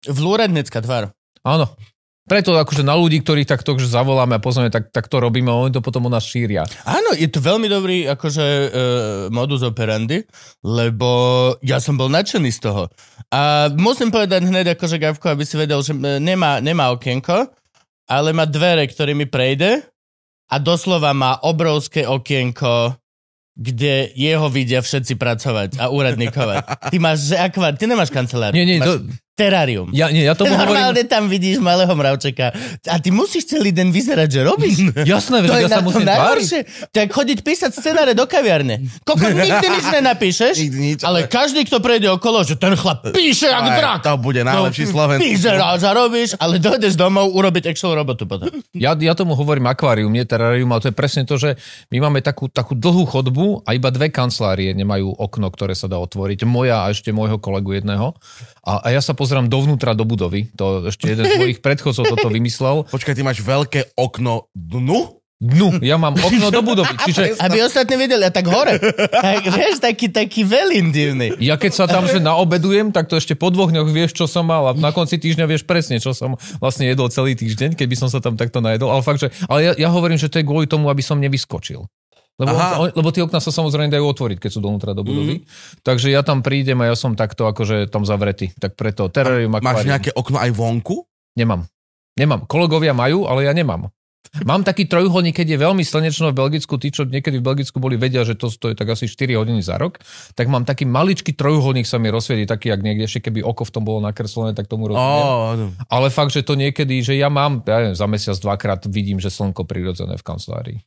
Vlúradnecká 0.04 0.84
tvár. 0.84 1.16
Áno. 1.48 1.72
Preto 2.28 2.52
akože 2.60 2.84
na 2.84 2.92
ľudí, 2.92 3.24
ktorých 3.24 3.48
takto 3.48 3.80
že 3.80 3.88
zavoláme 3.88 4.36
a 4.36 4.44
pozrieme, 4.44 4.68
tak, 4.68 4.92
tak 4.92 5.08
to 5.08 5.24
robíme 5.24 5.48
a 5.48 5.56
oni 5.56 5.72
to 5.72 5.80
potom 5.80 6.06
u 6.06 6.12
nás 6.12 6.28
šíria. 6.28 6.68
Áno, 6.84 7.16
je 7.16 7.32
to 7.32 7.40
veľmi 7.40 7.72
dobrý 7.72 8.04
akože 8.04 8.44
uh, 8.44 8.70
modus 9.32 9.64
operandi, 9.64 10.28
lebo 10.60 11.08
ja 11.64 11.80
som 11.80 11.96
bol 11.96 12.12
nadšený 12.12 12.52
z 12.52 12.60
toho. 12.68 12.92
A 13.32 13.72
musím 13.72 14.12
povedať 14.12 14.44
hneď 14.44 14.76
akože 14.76 15.00
Gavko, 15.00 15.32
aby 15.32 15.48
si 15.48 15.56
vedel, 15.56 15.80
že 15.80 15.96
e, 15.96 16.20
nemá, 16.20 16.60
nemá 16.60 16.92
okienko, 16.92 17.48
ale 18.08 18.36
má 18.36 18.44
dvere, 18.44 18.84
ktorými 18.88 19.28
prejde 19.28 19.84
a 20.52 20.56
doslova 20.60 21.12
má 21.12 21.40
obrovské 21.44 22.08
okienko, 22.08 22.96
kde 23.56 24.12
jeho 24.16 24.48
vidia 24.48 24.84
všetci 24.84 25.16
pracovať 25.16 25.70
a 25.80 25.92
úradníkovať. 25.92 26.92
Ty 26.94 26.98
máš, 27.04 27.34
že 27.34 27.36
akva, 27.36 27.74
ty 27.74 27.90
nemáš 27.90 28.14
kanceláriu. 28.14 28.56
Nie, 28.56 28.68
nie, 28.68 28.80
máš 28.80 28.88
to, 28.88 28.96
terárium. 29.38 29.94
ja, 29.94 30.10
nie, 30.10 30.26
ja 30.26 30.34
tomu 30.34 30.50
Normálne 30.58 30.98
hovorím... 30.98 31.06
tam 31.06 31.24
vidíš 31.28 31.62
malého 31.62 31.94
mravčeka. 31.94 32.50
A 32.84 32.98
ty 32.98 33.10
musíš 33.10 33.46
celý 33.48 33.70
den 33.70 33.88
vyzerať, 33.88 34.26
že 34.28 34.42
robíš. 34.42 34.90
Jasné, 34.98 35.46
To 35.46 35.54
je 35.54 35.62
ja 35.62 35.70
na 35.70 35.78
sa 35.78 35.84
musím 35.84 36.04
tváriť. 36.04 36.18
najhoršie. 36.18 36.60
To 36.90 36.98
je 36.98 37.06
chodiť 37.08 37.38
písať 37.40 37.72
scenáre 37.72 38.12
do 38.12 38.26
kaviarne. 38.26 38.82
Koko, 39.04 39.22
nikdy 39.24 39.68
nič 39.70 39.86
nenapíšeš, 39.88 40.56
Nikdy 40.58 40.80
nič, 40.82 41.00
ale 41.02 41.30
každý, 41.30 41.62
kto 41.64 41.78
prejde 41.78 42.10
okolo, 42.10 42.42
že 42.42 42.56
ten 42.56 42.74
chlap 42.74 43.06
píše 43.08 43.46
jak 43.46 43.62
drak. 43.70 44.02
To 44.02 44.18
bude 44.18 44.42
najlepší 44.42 44.84
No, 44.84 44.92
slovenský. 44.92 45.30
Vyzeráš 45.30 45.82
a 45.84 45.92
robíš, 45.94 46.30
ale 46.36 46.58
dojdeš 46.58 46.96
domov 46.96 47.30
urobiť 47.30 47.70
actual 47.70 47.94
robotu 47.96 48.26
potom. 48.26 48.50
Ja, 48.74 48.96
ja 48.96 49.14
tomu 49.14 49.36
hovorím 49.36 49.68
akvárium, 49.68 50.10
nie 50.10 50.24
terárium, 50.24 50.66
ale 50.68 50.82
to 50.82 50.90
je 50.90 50.96
presne 50.96 51.22
to, 51.22 51.36
že 51.36 51.60
my 51.90 52.02
máme 52.02 52.20
takú, 52.20 52.48
takú 52.48 52.74
dlhú 52.74 53.06
chodbu 53.06 53.62
a 53.62 53.74
iba 53.74 53.90
dve 53.90 54.08
kancelárie 54.08 54.74
nemajú 54.74 55.14
okno, 55.14 55.46
ktoré 55.48 55.74
sa 55.74 55.86
dá 55.86 55.98
otvoriť. 55.98 56.42
Moja 56.44 56.82
a 56.82 56.90
ešte 56.90 57.12
môjho 57.12 57.38
kolegu 57.38 57.76
jedného. 57.76 58.16
A, 58.68 58.84
a 58.84 58.88
ja 58.92 59.00
sa 59.00 59.16
pozerám 59.16 59.48
dovnútra 59.48 59.96
do 59.96 60.04
budovy. 60.04 60.52
To 60.60 60.92
ešte 60.92 61.08
jeden 61.08 61.24
z 61.24 61.40
mojich 61.40 61.64
predchodcov 61.64 62.04
toto 62.04 62.28
vymyslel. 62.28 62.84
Počkaj, 62.92 63.16
ty 63.16 63.24
máš 63.24 63.40
veľké 63.40 63.96
okno 63.96 64.52
dnu? 64.52 65.16
Dnu, 65.38 65.86
ja 65.86 66.02
mám 66.02 66.18
okno 66.18 66.50
do 66.50 66.66
budovy. 66.66 66.98
Čiže 67.08 67.38
Aby 67.38 67.62
ostatní 67.62 67.94
videli, 67.94 68.26
a 68.26 68.34
tak 68.34 68.50
hore. 68.50 68.82
Tak, 69.14 69.46
vieš, 69.54 69.78
taký, 69.78 70.10
taký 70.10 70.42
veľin 70.42 70.90
divný. 70.90 71.38
ja 71.38 71.62
keď 71.62 71.72
sa 71.78 71.86
tam 71.86 72.10
že 72.10 72.18
naobedujem, 72.18 72.90
tak 72.90 73.06
to 73.06 73.22
ešte 73.22 73.38
po 73.38 73.54
dvoch 73.54 73.70
dňoch 73.70 73.86
vieš, 73.94 74.18
čo 74.18 74.26
som 74.26 74.50
mal 74.50 74.66
a 74.66 74.72
na 74.74 74.90
konci 74.90 75.22
týždňa 75.22 75.46
vieš 75.46 75.62
presne, 75.62 76.02
čo 76.02 76.18
som 76.18 76.34
vlastne 76.58 76.90
jedol 76.90 77.14
celý 77.14 77.38
týždeň, 77.38 77.78
keby 77.78 77.94
som 77.94 78.10
sa 78.10 78.18
tam 78.18 78.34
takto 78.34 78.66
najedol. 78.66 78.90
Ale 78.90 79.06
fakt, 79.06 79.22
že, 79.22 79.30
ale 79.46 79.60
ja, 79.62 79.72
ja 79.78 79.90
hovorím, 79.94 80.18
že 80.18 80.26
to 80.26 80.42
je 80.42 80.46
kvôli 80.50 80.66
tomu, 80.66 80.90
aby 80.90 81.06
som 81.06 81.22
nevyskočil. 81.22 81.86
Lebo, 82.38 82.54
Aha. 82.54 82.78
on, 82.78 82.90
lebo 82.94 83.10
tie 83.10 83.26
okna 83.26 83.42
sa 83.42 83.50
samozrejme 83.50 83.90
dajú 83.90 84.06
otvoriť, 84.14 84.38
keď 84.38 84.52
sú 84.54 84.62
donútra 84.62 84.94
do 84.94 85.02
budovy. 85.02 85.42
Mm. 85.42 85.44
Takže 85.82 86.14
ja 86.14 86.22
tam 86.22 86.46
prídem 86.46 86.78
a 86.86 86.94
ja 86.94 86.96
som 86.96 87.18
takto 87.18 87.50
akože 87.50 87.90
tam 87.90 88.06
zavretý. 88.06 88.54
Tak 88.54 88.78
preto 88.78 89.10
terarium 89.10 89.58
Máš 89.58 89.66
akvárium. 89.66 89.90
nejaké 89.90 90.10
okno 90.14 90.38
aj 90.38 90.52
vonku? 90.54 91.02
Nemám. 91.34 91.66
Nemám. 92.14 92.46
Kolegovia 92.46 92.94
majú, 92.94 93.26
ale 93.26 93.50
ja 93.50 93.54
nemám. 93.58 93.90
Mám 94.44 94.68
taký 94.68 94.86
trojuholník, 94.86 95.42
keď 95.42 95.56
je 95.56 95.60
veľmi 95.60 95.84
slnečno 95.84 96.32
v 96.32 96.38
Belgicku, 96.38 96.76
tí, 96.78 96.92
čo 96.94 97.08
niekedy 97.08 97.40
v 97.40 97.46
Belgicku 97.46 97.78
boli, 97.80 97.96
vedia, 97.96 98.22
že 98.28 98.38
to 98.38 98.52
stojí 98.52 98.78
tak 98.78 98.92
asi 98.92 99.08
4 99.10 99.40
hodiny 99.40 99.62
za 99.64 99.80
rok, 99.80 100.00
tak 100.38 100.52
mám 100.52 100.68
taký 100.68 100.86
maličký 100.86 101.34
trojuholník 101.34 101.88
sa 101.88 101.98
mi 101.98 102.12
rozsvieti, 102.12 102.46
taký, 102.46 102.70
jak 102.72 102.82
niekde, 102.84 103.08
ešte 103.08 103.30
keby 103.30 103.42
oko 103.42 103.64
v 103.64 103.72
tom 103.74 103.84
bolo 103.88 104.00
nakreslené, 104.04 104.54
tak 104.54 104.70
tomu 104.70 104.92
rozumiem. 104.92 105.24
Ó, 105.24 105.88
Ale 105.88 106.08
fakt, 106.12 106.36
že 106.36 106.44
to 106.44 106.60
niekedy, 106.60 107.02
že 107.02 107.16
ja 107.16 107.32
mám, 107.32 107.64
ja 107.66 107.84
neviem, 107.84 107.98
za 107.98 108.08
mesiac 108.08 108.38
dvakrát 108.38 108.84
vidím, 108.88 109.18
že 109.18 109.34
slnko 109.34 109.64
prirodzené 109.64 110.20
v 110.20 110.24
kancelárii. 110.24 110.78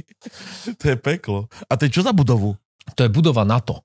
to 0.80 0.84
je 0.92 0.96
peklo. 0.98 1.46
A 1.70 1.78
to 1.78 1.86
je 1.88 1.94
čo 1.94 2.02
za 2.04 2.12
budovu? 2.12 2.58
To 2.94 3.00
je 3.06 3.10
budova 3.10 3.48
NATO. 3.48 3.80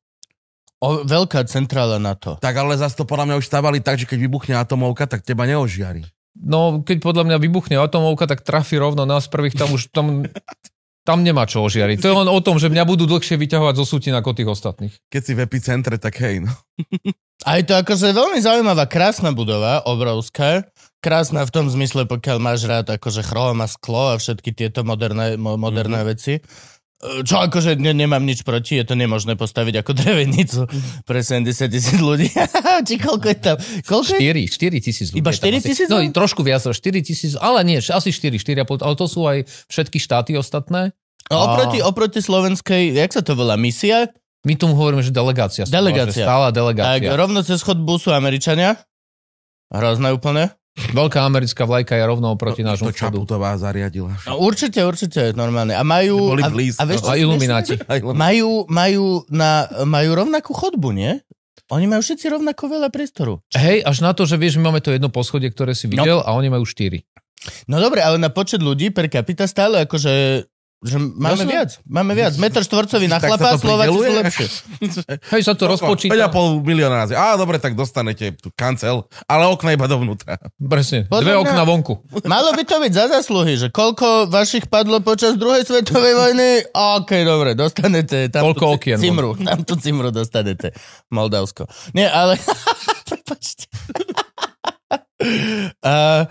O, 0.80 1.04
veľká 1.04 1.44
centrála 1.44 2.00
na 2.00 2.16
to. 2.16 2.40
Tak 2.40 2.56
ale 2.56 2.80
zase 2.80 2.96
to 2.96 3.04
podľa 3.04 3.28
mňa 3.28 3.40
už 3.44 3.48
stavali 3.52 3.84
tak, 3.84 4.00
že 4.00 4.08
keď 4.08 4.20
vybuchne 4.24 4.56
atomovka, 4.56 5.12
tak 5.12 5.28
teba 5.28 5.44
neožiari. 5.44 6.08
No, 6.40 6.80
keď 6.82 7.04
podľa 7.04 7.24
mňa 7.28 7.38
vybuchne 7.44 7.76
atomovka, 7.76 8.24
tak 8.24 8.48
trafi 8.48 8.80
rovno 8.80 9.04
nás 9.04 9.28
prvých, 9.28 9.60
tam 9.60 9.76
už 9.76 9.92
tam, 9.92 10.24
tam 11.04 11.20
nemá 11.20 11.44
čo 11.44 11.60
ožiariť. 11.68 12.00
To 12.00 12.10
je 12.10 12.20
len 12.24 12.30
o 12.32 12.40
tom, 12.40 12.56
že 12.56 12.72
mňa 12.72 12.88
budú 12.88 13.04
dlhšie 13.04 13.36
vyťahovať 13.36 13.76
zo 13.76 13.86
sútin 13.86 14.16
ako 14.16 14.32
tých 14.32 14.48
ostatných. 14.48 14.94
Keď 15.12 15.22
si 15.22 15.32
v 15.36 15.44
epicentre, 15.44 16.00
tak 16.00 16.16
hej, 16.24 16.48
no. 16.48 16.54
A 17.48 17.60
je 17.60 17.68
to 17.68 17.76
akože 17.80 18.12
veľmi 18.12 18.40
zaujímavá, 18.40 18.88
krásna 18.88 19.36
budova, 19.36 19.84
obrovská. 19.84 20.68
Krásna 21.00 21.48
v 21.48 21.54
tom 21.56 21.66
zmysle, 21.72 22.04
pokiaľ 22.04 22.38
máš 22.44 22.68
rád 22.68 22.92
akože 22.92 23.24
chróm 23.24 23.64
a 23.64 23.68
sklo 23.72 24.16
a 24.16 24.20
všetky 24.20 24.52
tieto 24.52 24.84
moderné, 24.84 25.40
mo, 25.40 25.56
moderné 25.56 26.04
mm-hmm. 26.04 26.12
veci. 26.12 26.44
E, 27.00 27.24
Čo 27.24 27.48
akože 27.48 27.80
ne, 27.80 27.96
nemám 27.96 28.20
nič 28.20 28.44
proti, 28.44 28.76
je 28.76 28.84
to 28.84 29.00
nemožné 29.00 29.40
postaviť 29.40 29.80
ako 29.80 29.92
drevenicu 29.96 30.68
pre 31.08 31.24
70 31.24 31.48
tisíc 31.72 31.96
ľudí. 31.96 32.28
Či 32.88 32.96
koľko 33.00 33.26
je 33.32 33.38
tam? 33.40 33.56
Koľko 33.88 34.20
je? 34.20 34.20
4, 34.20 34.84
4 34.84 34.86
tisíc 34.86 35.08
ľudí. 35.16 35.24
Iba 35.24 35.32
je 35.32 35.40
tam 35.40 35.48
4 35.56 35.64
tisíc? 35.64 35.88
No, 35.88 36.04
trošku 36.12 36.44
viac, 36.44 36.60
4 36.60 36.76
tisíc, 37.00 37.40
ale 37.40 37.64
nie, 37.64 37.80
asi 37.80 38.12
4, 38.12 38.36
4,5, 38.36 38.84
ale 38.84 38.96
to 39.00 39.06
sú 39.08 39.24
aj 39.24 39.48
všetky 39.72 39.96
štáty 39.96 40.36
ostatné. 40.36 40.92
No, 41.32 41.40
oproti, 41.40 41.80
oproti 41.80 42.20
slovenskej, 42.20 42.92
jak 43.00 43.12
sa 43.16 43.24
to 43.24 43.38
volá, 43.38 43.56
misia? 43.56 44.12
My 44.44 44.56
tomu 44.60 44.76
hovoríme, 44.76 45.04
že 45.04 45.12
delegácia. 45.12 45.68
Delegácia. 45.68 46.24
Stála 46.24 46.52
Tak 46.52 46.56
delegácia. 46.56 47.12
rovno 47.16 47.44
cez 47.44 47.60
chodbu 47.64 48.00
sú 48.00 48.12
Američania. 48.16 48.80
Hrozné 49.72 50.12
úplne. 50.16 50.59
Veľká 50.96 51.20
americká 51.22 51.64
vlajka 51.68 51.94
je 51.96 52.04
rovno 52.08 52.34
oproti 52.34 52.64
To, 52.64 52.74
nášmu 52.74 52.90
to 52.90 52.96
vchodu. 52.96 53.18
Čaputová 53.20 53.56
zariadila. 53.60 54.16
No, 54.26 54.42
určite, 54.42 54.80
určite, 54.82 55.36
normálne. 55.36 55.76
A 55.76 55.84
majú... 55.84 56.34
Boli 56.34 56.44
a, 56.44 56.50
blízko. 56.50 56.80
a 56.80 56.84
vieš, 56.88 57.00
A 57.06 57.20
ilumináti. 57.20 57.76
Majú, 58.02 58.66
majú, 58.72 59.06
na, 59.30 59.68
majú 59.86 60.10
rovnakú 60.16 60.52
chodbu, 60.56 60.90
nie? 60.96 61.20
Oni 61.70 61.86
majú 61.86 62.02
všetci 62.02 62.34
rovnako 62.34 62.66
veľa 62.66 62.90
priestoru. 62.90 63.46
Hej, 63.54 63.86
až 63.86 63.98
na 64.02 64.18
to, 64.18 64.26
že 64.26 64.42
vieš, 64.42 64.58
my 64.58 64.74
máme 64.74 64.82
to 64.82 64.90
jedno 64.90 65.14
poschodie, 65.14 65.54
ktoré 65.54 65.78
si 65.78 65.86
videl 65.86 66.18
a 66.26 66.34
oni 66.34 66.50
majú 66.50 66.66
4. 66.66 66.98
No 67.70 67.80
dobre, 67.80 68.04
ale 68.04 68.18
na 68.20 68.34
počet 68.34 68.60
ľudí 68.60 68.92
per 68.92 69.08
capita 69.08 69.48
stále 69.48 69.86
akože 69.88 70.44
že 70.80 70.96
máme 70.96 71.44
Jasné. 71.44 71.52
viac, 71.52 71.70
máme 71.84 72.14
viac. 72.16 72.34
Metr 72.40 72.64
štvorcový 72.64 73.12
na 73.12 73.20
Tak 73.20 73.36
chlapa, 73.36 73.60
Slováci 73.60 73.92
sú 73.92 74.14
lepšie. 74.16 74.48
Hej, 75.36 75.42
sa 75.44 75.52
to 75.52 75.68
rozpočíta. 75.68 76.32
5,5 76.32 76.64
milióna 76.64 76.96
razy. 77.04 77.14
Á, 77.20 77.36
dobre, 77.36 77.60
tak 77.60 77.76
dostanete 77.76 78.32
tu 78.34 78.48
kancel, 78.50 79.04
ale 79.28 79.44
okna 79.52 79.76
iba 79.76 79.92
dovnútra. 79.92 80.40
Presne, 80.56 81.04
Podľa 81.06 81.20
dve 81.20 81.34
mňa- 81.36 81.44
okna 81.44 81.64
vonku. 81.68 81.94
Malo 82.24 82.56
by 82.56 82.64
to 82.64 82.80
byť 82.80 82.92
za 82.96 83.06
zasluhy, 83.12 83.60
že 83.60 83.68
koľko 83.68 84.32
vašich 84.32 84.72
padlo 84.72 85.04
počas 85.04 85.36
druhej 85.36 85.68
svetovej 85.68 86.16
vojny? 86.16 86.50
OK, 86.72 87.12
dobre, 87.28 87.60
dostanete 87.60 88.32
tam 88.32 88.48
Koľko 88.48 88.64
tú 88.64 88.76
okien 88.80 88.98
cimru, 89.04 89.36
tam 89.36 89.60
tú 89.68 89.76
cimru 89.76 90.16
dostanete. 90.16 90.72
Moldavsko. 91.12 91.68
Nie, 91.92 92.08
ale... 92.08 92.40
Prepačte. 93.10 93.68
Uh, 95.20 96.24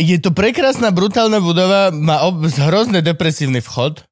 je 0.00 0.16
to 0.16 0.32
prekrásna, 0.32 0.88
brutálna 0.88 1.44
budova, 1.44 1.92
má 1.92 2.24
ob- 2.24 2.48
hrozne 2.48 3.04
depresívny 3.04 3.60
vchod. 3.60 4.08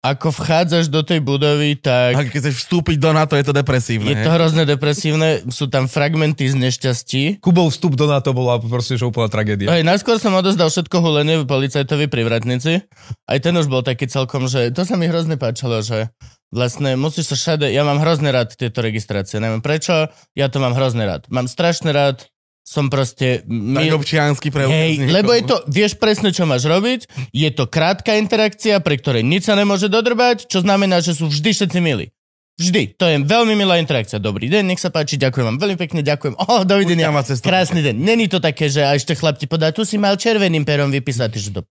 Ako 0.00 0.32
vchádzaš 0.32 0.88
do 0.88 1.04
tej 1.04 1.20
budovy, 1.20 1.76
tak... 1.76 2.16
A 2.16 2.24
keď 2.24 2.40
chceš 2.40 2.64
vstúpiť 2.64 2.96
do 2.96 3.12
NATO, 3.12 3.36
je 3.36 3.44
to 3.44 3.52
depresívne. 3.52 4.08
Je 4.08 4.16
hej? 4.16 4.24
to 4.24 4.32
hrozne 4.32 4.64
depresívne, 4.64 5.44
sú 5.52 5.68
tam 5.68 5.92
fragmenty 5.92 6.48
z 6.48 6.56
nešťastí. 6.56 7.44
Kubov 7.44 7.68
vstup 7.68 8.00
do 8.00 8.08
NATO 8.08 8.32
bola 8.32 8.56
proste, 8.56 8.96
že 8.96 9.04
úplná 9.04 9.28
tragédia. 9.28 9.68
Hej, 9.68 9.84
najskôr 9.84 10.16
som 10.16 10.32
odozdal 10.32 10.72
všetko 10.72 11.04
hulenie 11.04 11.44
policajtovi 11.44 12.08
pri 12.08 12.24
vratnici. 12.24 12.80
Aj 13.28 13.38
ten 13.44 13.52
už 13.52 13.68
bol 13.68 13.84
taký 13.84 14.08
celkom, 14.08 14.48
že 14.48 14.72
to 14.72 14.88
sa 14.88 14.96
mi 14.96 15.04
hrozne 15.04 15.36
páčilo, 15.36 15.84
že 15.84 16.08
vlastne 16.48 16.96
musíš 16.96 17.32
sa 17.32 17.36
všade, 17.36 17.68
ja 17.68 17.84
mám 17.84 18.00
hrozne 18.00 18.32
rád 18.32 18.56
tieto 18.56 18.80
registrácie, 18.80 19.36
neviem 19.36 19.60
prečo, 19.60 20.08
ja 20.32 20.48
to 20.48 20.64
mám 20.64 20.72
hrozne 20.72 21.04
rád. 21.04 21.28
Mám 21.28 21.44
strašne 21.44 21.92
rád 21.92 22.24
som 22.60 22.86
proste... 22.92 23.42
Tak 23.42 23.84
mi- 23.84 23.90
občiansky 23.90 24.48
preukaz. 24.54 24.74
Hej, 24.74 25.10
lebo 25.10 25.34
je 25.34 25.42
to, 25.42 25.56
vieš 25.66 25.98
presne, 25.98 26.30
čo 26.30 26.46
máš 26.46 26.68
robiť, 26.68 27.32
je 27.34 27.50
to 27.50 27.66
krátka 27.66 28.14
interakcia, 28.14 28.78
pri 28.78 28.96
ktorej 29.00 29.26
nič 29.26 29.50
sa 29.50 29.58
nemôže 29.58 29.90
dodrbať, 29.90 30.46
čo 30.46 30.62
znamená, 30.62 31.02
že 31.02 31.18
sú 31.18 31.26
vždy 31.26 31.50
všetci 31.50 31.78
milí. 31.82 32.14
Vždy. 32.60 32.92
To 33.00 33.08
je 33.08 33.16
veľmi 33.24 33.56
milá 33.56 33.80
interakcia. 33.80 34.20
Dobrý 34.20 34.52
deň, 34.52 34.68
nech 34.68 34.84
sa 34.84 34.92
páči, 34.92 35.16
ďakujem 35.16 35.48
vám 35.48 35.56
veľmi 35.56 35.80
pekne, 35.80 36.04
ďakujem. 36.04 36.36
Oh, 36.36 36.60
dovidenia. 36.60 37.08
Krásny 37.24 37.80
deň. 37.80 37.96
Není 37.96 38.28
to 38.28 38.36
také, 38.36 38.68
že 38.68 38.84
a 38.84 38.92
ešte 38.92 39.16
chlap 39.16 39.40
ti 39.40 39.48
podá, 39.48 39.72
tu 39.72 39.88
si 39.88 39.96
mal 39.96 40.20
červeným 40.20 40.68
perom 40.68 40.92
vypísať, 40.92 41.30
že 41.40 41.56
to... 41.56 41.64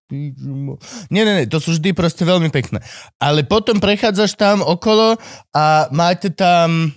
Nie, 1.13 1.29
nie, 1.29 1.33
nie, 1.37 1.45
to 1.45 1.61
sú 1.61 1.77
vždy 1.77 1.93
proste 1.93 2.25
veľmi 2.25 2.49
pekné. 2.49 2.81
Ale 3.21 3.45
potom 3.45 3.77
prechádzaš 3.77 4.33
tam 4.33 4.65
okolo 4.65 5.21
a 5.53 5.93
máte 5.93 6.33
tam 6.33 6.89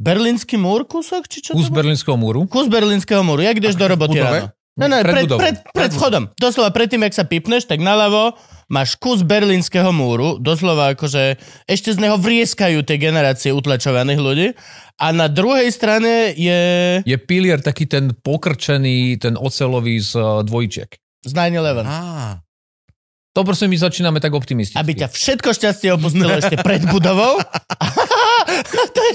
berlínsky 0.00 0.56
múr 0.56 0.88
kúsok, 0.88 1.28
či 1.28 1.44
čo 1.44 1.52
to 1.52 1.60
Kus 1.60 1.68
bolo? 1.68 1.84
Berlínskeho 1.84 2.16
múru. 2.16 2.40
Kus 2.48 2.66
berlínskeho 2.66 3.20
múru, 3.20 3.44
jak 3.44 3.60
ideš 3.60 3.76
do 3.76 3.84
roboty 3.84 4.16
budove? 4.16 4.40
ráno. 4.48 4.56
No, 4.80 4.88
no, 4.88 4.96
Pred 5.04 5.12
pred, 5.12 5.24
budovou. 5.28 5.40
pred, 5.44 5.56
pred 5.76 5.92
vchodom. 5.92 6.24
Doslova 6.40 6.72
predtým, 6.72 7.04
jak 7.04 7.12
sa 7.12 7.28
pipneš, 7.28 7.68
tak 7.68 7.84
naľavo 7.84 8.32
máš 8.72 8.96
kus 8.96 9.20
berlínskeho 9.20 9.92
múru, 9.92 10.40
doslova 10.40 10.96
akože 10.96 11.36
ešte 11.68 11.90
z 11.92 11.98
neho 12.00 12.16
vrieskajú 12.16 12.80
tie 12.80 12.96
generácie 12.96 13.52
utlačovaných 13.52 14.16
ľudí. 14.16 14.48
A 14.96 15.12
na 15.12 15.28
druhej 15.28 15.68
strane 15.68 16.32
je 16.32 16.60
Je 17.04 17.18
pilier 17.20 17.60
taký 17.60 17.84
ten 17.84 18.14
pokrčený, 18.14 19.20
ten 19.20 19.36
ocelový 19.36 20.00
z 20.00 20.16
uh, 20.16 20.40
dvojčiek. 20.40 20.88
z 21.20 21.32
9-11. 21.34 21.84
Á, 21.84 22.40
To 23.40 23.48
proste 23.48 23.72
my 23.72 23.76
začíname 23.80 24.20
tak 24.20 24.36
optimisticky. 24.36 24.76
Aby 24.76 25.00
ťa 25.00 25.08
všetko 25.08 25.56
šťastie 25.56 25.96
opustilo 25.96 26.28
ešte 26.36 26.60
pred 26.60 26.84
budovou. 26.84 27.40
to 28.96 29.00
je, 29.00 29.14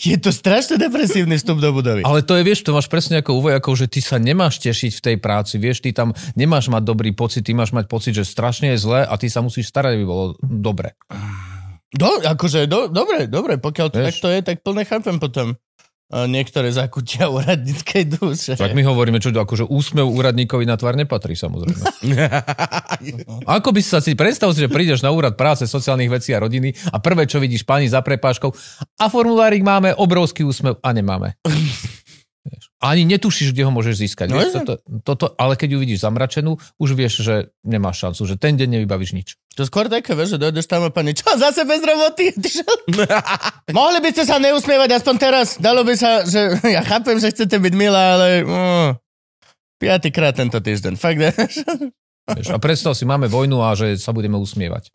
je 0.00 0.16
to 0.16 0.32
strašne 0.32 0.80
depresívny 0.80 1.36
vstup 1.36 1.60
do 1.60 1.68
budovy. 1.68 2.00
Ale 2.00 2.24
to 2.24 2.32
je, 2.32 2.42
vieš, 2.48 2.64
to 2.64 2.72
máš 2.72 2.88
presne 2.88 3.20
ako 3.20 3.36
u 3.36 3.44
vojakov, 3.44 3.76
že 3.76 3.92
ty 3.92 4.00
sa 4.00 4.16
nemáš 4.16 4.56
tešiť 4.64 4.88
v 4.96 5.04
tej 5.04 5.16
práci, 5.20 5.60
vieš, 5.60 5.84
ty 5.84 5.92
tam 5.92 6.16
nemáš 6.32 6.72
mať 6.72 6.80
dobrý 6.80 7.12
pocit, 7.12 7.44
ty 7.44 7.52
máš 7.52 7.76
mať 7.76 7.92
pocit, 7.92 8.16
že 8.16 8.24
strašne 8.24 8.72
je 8.72 8.80
zle 8.80 9.04
a 9.04 9.14
ty 9.20 9.28
sa 9.28 9.44
musíš 9.44 9.68
starať, 9.68 10.00
aby 10.00 10.08
bolo 10.08 10.32
dobre. 10.40 10.96
Do, 11.92 12.08
akože, 12.24 12.64
do, 12.64 12.88
dobre, 12.88 13.28
dobre, 13.28 13.60
pokiaľ 13.60 13.86
to 13.92 14.00
Vieš. 14.00 14.16
takto 14.16 14.32
je, 14.32 14.40
tak 14.48 14.64
plne 14.64 14.88
chápem 14.88 15.20
potom 15.20 15.60
niektoré 16.06 16.70
zakutia 16.70 17.26
úradníckej 17.26 18.04
duše. 18.06 18.52
Tak 18.54 18.78
my 18.78 18.82
hovoríme, 18.86 19.18
čo 19.18 19.34
akože 19.34 19.66
úsmev 19.66 20.06
úradníkovi 20.06 20.62
na 20.62 20.78
tvár 20.78 20.94
nepatrí, 20.94 21.34
samozrejme. 21.34 21.82
Ako 23.58 23.74
by 23.74 23.80
si 23.82 23.90
sa 23.90 23.98
si 23.98 24.14
predstav 24.14 24.54
si, 24.54 24.62
že 24.62 24.70
prídeš 24.70 25.02
na 25.02 25.10
úrad 25.10 25.34
práce, 25.34 25.66
sociálnych 25.66 26.10
vecí 26.10 26.30
a 26.30 26.38
rodiny 26.38 26.78
a 26.94 27.02
prvé, 27.02 27.26
čo 27.26 27.42
vidíš 27.42 27.66
pani 27.66 27.90
za 27.90 28.06
prepáškou 28.06 28.50
a 29.02 29.06
formulárik 29.10 29.66
máme, 29.66 29.98
obrovský 29.98 30.46
úsmev 30.46 30.78
a 30.78 30.94
nemáme. 30.94 31.34
Ani 32.76 33.08
netušíš, 33.08 33.56
kde 33.56 33.64
ho 33.64 33.72
môžeš 33.72 34.04
získať. 34.04 34.28
No 34.28 34.36
Vieš, 34.36 34.60
toto, 34.60 34.74
toto, 35.00 35.26
ale 35.40 35.56
keď 35.56 35.76
ju 35.76 35.78
vidíš 35.80 36.04
zamračenú, 36.04 36.60
už 36.76 36.92
vieš, 36.92 37.24
že 37.24 37.48
nemáš 37.64 38.04
šancu, 38.04 38.28
že 38.28 38.36
ten 38.36 38.60
deň 38.60 38.68
nevybavíš 38.76 39.16
nič. 39.16 39.28
To 39.56 39.64
skôr 39.64 39.88
také, 39.88 40.12
vieš, 40.12 40.36
že 40.36 40.44
dojdeš 40.44 40.68
tam 40.68 40.84
a 40.84 40.92
pani, 40.92 41.16
čo, 41.16 41.24
zase 41.40 41.64
bez 41.64 41.80
roboty? 41.80 42.36
Mohli 43.76 43.98
by 44.04 44.10
ste 44.12 44.24
sa 44.28 44.36
neusmievať 44.36 45.00
aspoň 45.00 45.14
teraz? 45.16 45.56
Dalo 45.56 45.88
by 45.88 45.94
sa, 45.96 46.28
že 46.28 46.60
ja 46.76 46.84
chápem, 46.84 47.16
že 47.16 47.32
chcete 47.32 47.56
byť 47.56 47.72
milá, 47.72 48.20
ale 48.20 48.28
uh, 48.44 48.92
piatýkrát 49.80 50.36
tento 50.36 50.60
týždeň. 50.60 51.00
Fakt? 51.00 51.16
Vieš. 51.16 51.64
A 52.52 52.60
predstav 52.60 52.92
si, 52.92 53.08
máme 53.08 53.32
vojnu 53.32 53.64
a 53.64 53.72
že 53.72 53.96
sa 53.96 54.12
budeme 54.12 54.36
usmievať. 54.36 54.92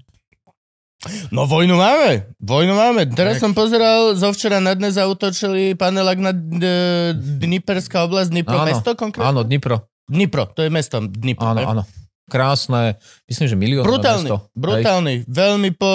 No 1.33 1.49
vojnu 1.49 1.73
máme, 1.73 2.29
vojnu 2.37 2.77
máme. 2.77 3.09
Teraz 3.09 3.41
som 3.41 3.57
pozeral, 3.57 4.13
zo 4.13 4.29
včera 4.29 4.61
na 4.61 4.77
dnes 4.77 5.01
zautočili 5.01 5.73
panelák 5.73 6.19
na 6.21 6.31
D- 6.31 7.17
Dniperská 7.17 8.05
oblasť, 8.05 8.29
Dnipro, 8.29 8.53
Áno, 8.53 8.69
mesto 8.69 8.93
konkrétne? 8.93 9.29
Áno, 9.33 9.41
Dnipro. 9.41 9.89
Dnipro, 10.05 10.45
to 10.53 10.61
je 10.61 10.69
mesto 10.69 11.01
Dnipro. 11.01 11.49
Áno, 11.49 11.57
ne? 11.57 11.65
áno. 11.65 11.83
Krásne, 12.31 12.95
myslím, 13.27 13.47
že 13.51 13.55
milión. 13.59 13.83
Brutálny, 13.83 14.31
brutálny. 14.55 15.27
Veľmi 15.27 15.75
po, 15.75 15.91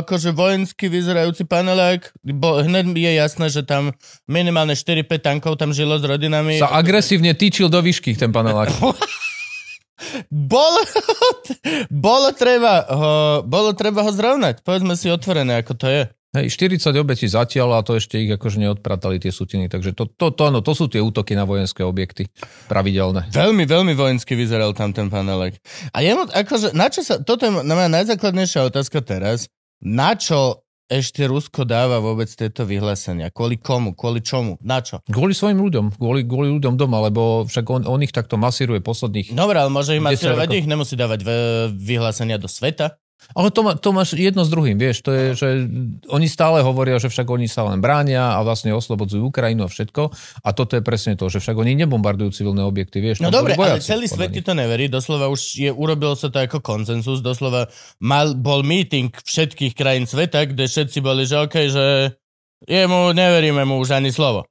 akože 0.00 0.32
vojensky 0.32 0.88
vyzerajúci 0.88 1.44
panelák. 1.44 2.08
Bo, 2.24 2.64
hneď 2.64 2.88
je 2.96 3.12
jasné, 3.12 3.52
že 3.52 3.60
tam 3.68 3.92
minimálne 4.24 4.72
4-5 4.72 5.04
tankov 5.20 5.60
tam 5.60 5.76
žilo 5.76 6.00
s 6.00 6.08
rodinami. 6.08 6.56
Sa 6.56 6.72
agresívne 6.72 7.36
týčil 7.36 7.68
do 7.68 7.84
výšky 7.84 8.16
ten 8.16 8.32
panelák. 8.32 8.72
Bolo, 10.30 10.80
bolo, 12.08 12.28
treba 12.34 12.86
ho, 12.86 13.12
bolo 13.42 13.74
treba 13.74 14.06
ho 14.06 14.10
zrovnať. 14.10 14.62
Povedzme 14.62 14.94
si 14.94 15.10
otvorené, 15.10 15.60
ako 15.60 15.72
to 15.74 15.86
je. 15.90 16.02
Hej, 16.36 16.60
40 16.60 16.92
obetí 17.00 17.24
zatiaľ 17.24 17.80
a 17.80 17.86
to 17.86 17.96
ešte 17.96 18.20
ich 18.20 18.28
akože 18.28 18.60
neodpratali 18.60 19.16
tie 19.16 19.32
sutiny. 19.32 19.64
Takže 19.72 19.96
to, 19.96 20.12
to, 20.12 20.28
to, 20.28 20.42
áno, 20.44 20.60
to 20.60 20.76
sú 20.76 20.84
tie 20.84 21.00
útoky 21.00 21.32
na 21.32 21.48
vojenské 21.48 21.80
objekty 21.80 22.28
pravidelné. 22.68 23.32
Veľmi, 23.32 23.64
veľmi 23.64 23.96
vojensky 23.96 24.36
vyzeral 24.36 24.76
tam 24.76 24.92
ten 24.92 25.08
panelek. 25.08 25.56
A 25.96 26.04
jemu, 26.04 26.28
akože, 26.28 26.76
na 26.76 26.92
čo 26.92 27.00
sa, 27.00 27.16
toto 27.16 27.48
je 27.48 27.52
na 27.64 27.72
moja 27.72 27.88
najzákladnejšia 27.88 28.68
otázka 28.68 29.00
teraz. 29.00 29.48
Na 29.80 30.20
čo 30.20 30.67
ešte 30.88 31.28
Rusko 31.28 31.68
dáva 31.68 32.00
vôbec 32.00 32.26
tieto 32.32 32.64
vyhlásenia? 32.64 33.28
Kvôli 33.28 33.60
komu? 33.60 33.92
Kvôli 33.92 34.24
čomu? 34.24 34.56
Na 34.64 34.80
čo? 34.80 35.04
Kvôli 35.04 35.36
svojim 35.36 35.60
ľuďom, 35.60 36.00
kvôli, 36.00 36.24
kvôli 36.24 36.48
ľuďom 36.56 36.74
doma, 36.80 37.04
lebo 37.04 37.44
však 37.44 37.64
on, 37.68 37.82
on 37.84 38.00
ich 38.00 38.10
takto 38.10 38.40
masíruje 38.40 38.80
posledných... 38.80 39.36
Dobre, 39.36 39.60
ale 39.60 39.68
môže 39.68 39.92
ich 39.92 40.00
10 40.00 40.08
masírovať, 40.08 40.48
ich 40.56 40.66
nemusí 40.66 40.96
dávať 40.96 41.20
v- 41.28 41.76
vyhlásenia 41.76 42.40
do 42.40 42.48
sveta. 42.48 42.96
Ale 43.36 43.52
to, 43.52 43.60
má, 43.60 43.72
to 43.76 43.90
máš 43.92 44.16
jedno 44.16 44.46
s 44.46 44.50
druhým, 44.50 44.80
vieš, 44.80 45.04
to 45.04 45.10
je, 45.12 45.24
že 45.36 45.48
oni 46.08 46.26
stále 46.30 46.64
hovoria, 46.64 46.96
že 46.96 47.12
však 47.12 47.28
oni 47.28 47.44
sa 47.50 47.66
len 47.68 47.82
bránia 47.82 48.38
a 48.38 48.40
vlastne 48.40 48.72
oslobodzujú 48.72 49.28
Ukrajinu 49.28 49.66
a 49.66 49.68
všetko. 49.68 50.02
A 50.46 50.48
toto 50.56 50.78
je 50.78 50.82
presne 50.82 51.18
to, 51.18 51.28
že 51.28 51.42
však 51.42 51.58
oni 51.58 51.76
nebombardujú 51.84 52.32
civilné 52.32 52.64
objekty, 52.64 53.04
vieš. 53.04 53.20
No 53.20 53.28
dobre, 53.28 53.58
ale 53.58 53.84
celý 53.84 54.08
svet 54.08 54.32
ti 54.32 54.40
to 54.40 54.56
neverí. 54.56 54.88
Doslova 54.88 55.28
už 55.28 55.40
je, 55.60 55.70
urobilo 55.70 56.16
sa 56.16 56.32
to 56.32 56.40
ako 56.40 56.64
konsenzus. 56.64 57.20
Doslova 57.20 57.68
mal, 58.00 58.32
bol 58.32 58.64
meeting 58.64 59.12
všetkých 59.12 59.76
krajín 59.76 60.08
sveta, 60.08 60.48
kde 60.48 60.64
všetci 60.64 60.98
boli, 61.04 61.28
že 61.28 61.36
OK, 61.42 61.56
že 61.68 61.86
jemu 62.64 63.12
neveríme 63.12 63.62
mu 63.68 63.78
už 63.82 63.98
ani 63.98 64.08
slovo. 64.08 64.48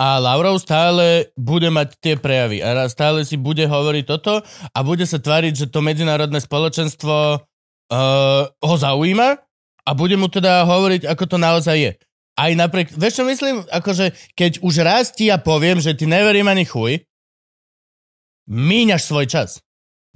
A 0.00 0.16
Lavrov 0.16 0.56
stále 0.56 1.30
bude 1.36 1.68
mať 1.68 2.00
tie 2.00 2.14
prejavy 2.16 2.64
a 2.64 2.88
stále 2.88 3.28
si 3.28 3.36
bude 3.36 3.68
hovoriť 3.68 4.04
toto 4.08 4.40
a 4.72 4.78
bude 4.80 5.04
sa 5.04 5.20
tváriť, 5.20 5.52
že 5.52 5.66
to 5.68 5.84
medzinárodné 5.84 6.40
spoločenstvo 6.40 7.44
uh, 7.92 8.48
ho 8.48 8.74
zaujíma 8.80 9.36
a 9.84 9.90
bude 9.92 10.16
mu 10.16 10.32
teda 10.32 10.64
hovoriť, 10.64 11.04
ako 11.04 11.24
to 11.28 11.36
naozaj 11.36 11.76
je. 11.76 11.92
Aj 12.32 12.50
napriek, 12.56 12.96
vieš 12.96 13.20
čo 13.20 13.24
myslím? 13.28 13.60
Akože, 13.68 14.16
keď 14.32 14.64
už 14.64 14.74
raz 14.80 15.12
ti 15.12 15.28
ja 15.28 15.36
poviem, 15.36 15.84
že 15.84 15.92
ty 15.92 16.08
neverím 16.08 16.48
ani 16.48 16.64
chuj, 16.64 17.04
míňaš 18.48 19.02
svoj 19.04 19.26
čas. 19.28 19.60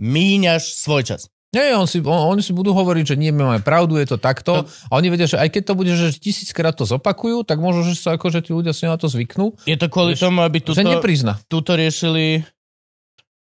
Míňaš 0.00 0.80
svoj 0.80 1.04
čas. 1.04 1.28
Nie, 1.54 1.72
on 1.72 1.88
si, 1.88 2.04
on, 2.04 2.36
oni 2.36 2.44
si 2.44 2.52
budú 2.52 2.76
hovoriť, 2.76 3.14
že 3.14 3.16
nie, 3.16 3.32
my 3.32 3.48
máme 3.48 3.62
pravdu, 3.64 3.96
je 3.96 4.04
to 4.04 4.18
takto. 4.20 4.68
A 4.90 4.92
oni 4.98 5.08
vedia, 5.08 5.24
že 5.24 5.40
aj 5.40 5.48
keď 5.56 5.62
to 5.72 5.74
bude, 5.78 5.92
že 5.94 6.12
tisíckrát 6.18 6.76
to 6.76 6.84
zopakujú, 6.84 7.46
tak 7.48 7.62
možno, 7.62 7.86
že 7.86 7.96
sa 7.96 8.18
akože 8.18 8.44
tí 8.44 8.52
ľudia 8.52 8.76
si 8.76 8.84
na 8.84 9.00
to 9.00 9.08
zvyknú, 9.08 9.56
Je 9.64 9.78
to 9.78 9.88
kvôli 9.88 10.12
Vieš, 10.12 10.26
tomu, 10.26 10.44
aby 10.44 10.58
neprizna. 10.60 11.40
tuto 11.48 11.72
riešili 11.72 12.44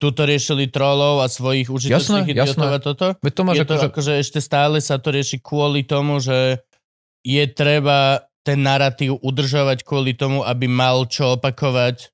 tuto 0.01 0.27
riešili 0.27 0.67
trolov 0.67 1.23
a 1.23 1.27
svojich 1.31 1.71
užitočných 1.71 2.27
Jasné, 2.27 2.35
idiotov 2.35 2.69
jasné. 2.69 2.75
a 2.75 2.79
toto? 2.79 3.07
Veď 3.23 3.33
to 3.33 3.41
máš 3.43 3.55
je 3.55 3.63
to 3.63 3.75
akože... 3.75 3.87
akože 3.89 4.13
ešte 4.19 4.39
stále 4.43 4.77
sa 4.83 4.99
to 4.99 5.09
rieši 5.13 5.39
kvôli 5.39 5.87
tomu, 5.87 6.19
že 6.19 6.59
je 7.23 7.43
treba 7.47 8.27
ten 8.43 8.59
narratív 8.59 9.23
udržovať 9.23 9.87
kvôli 9.87 10.11
tomu, 10.11 10.43
aby 10.43 10.67
mal 10.67 11.07
čo 11.07 11.39
opakovať 11.39 12.11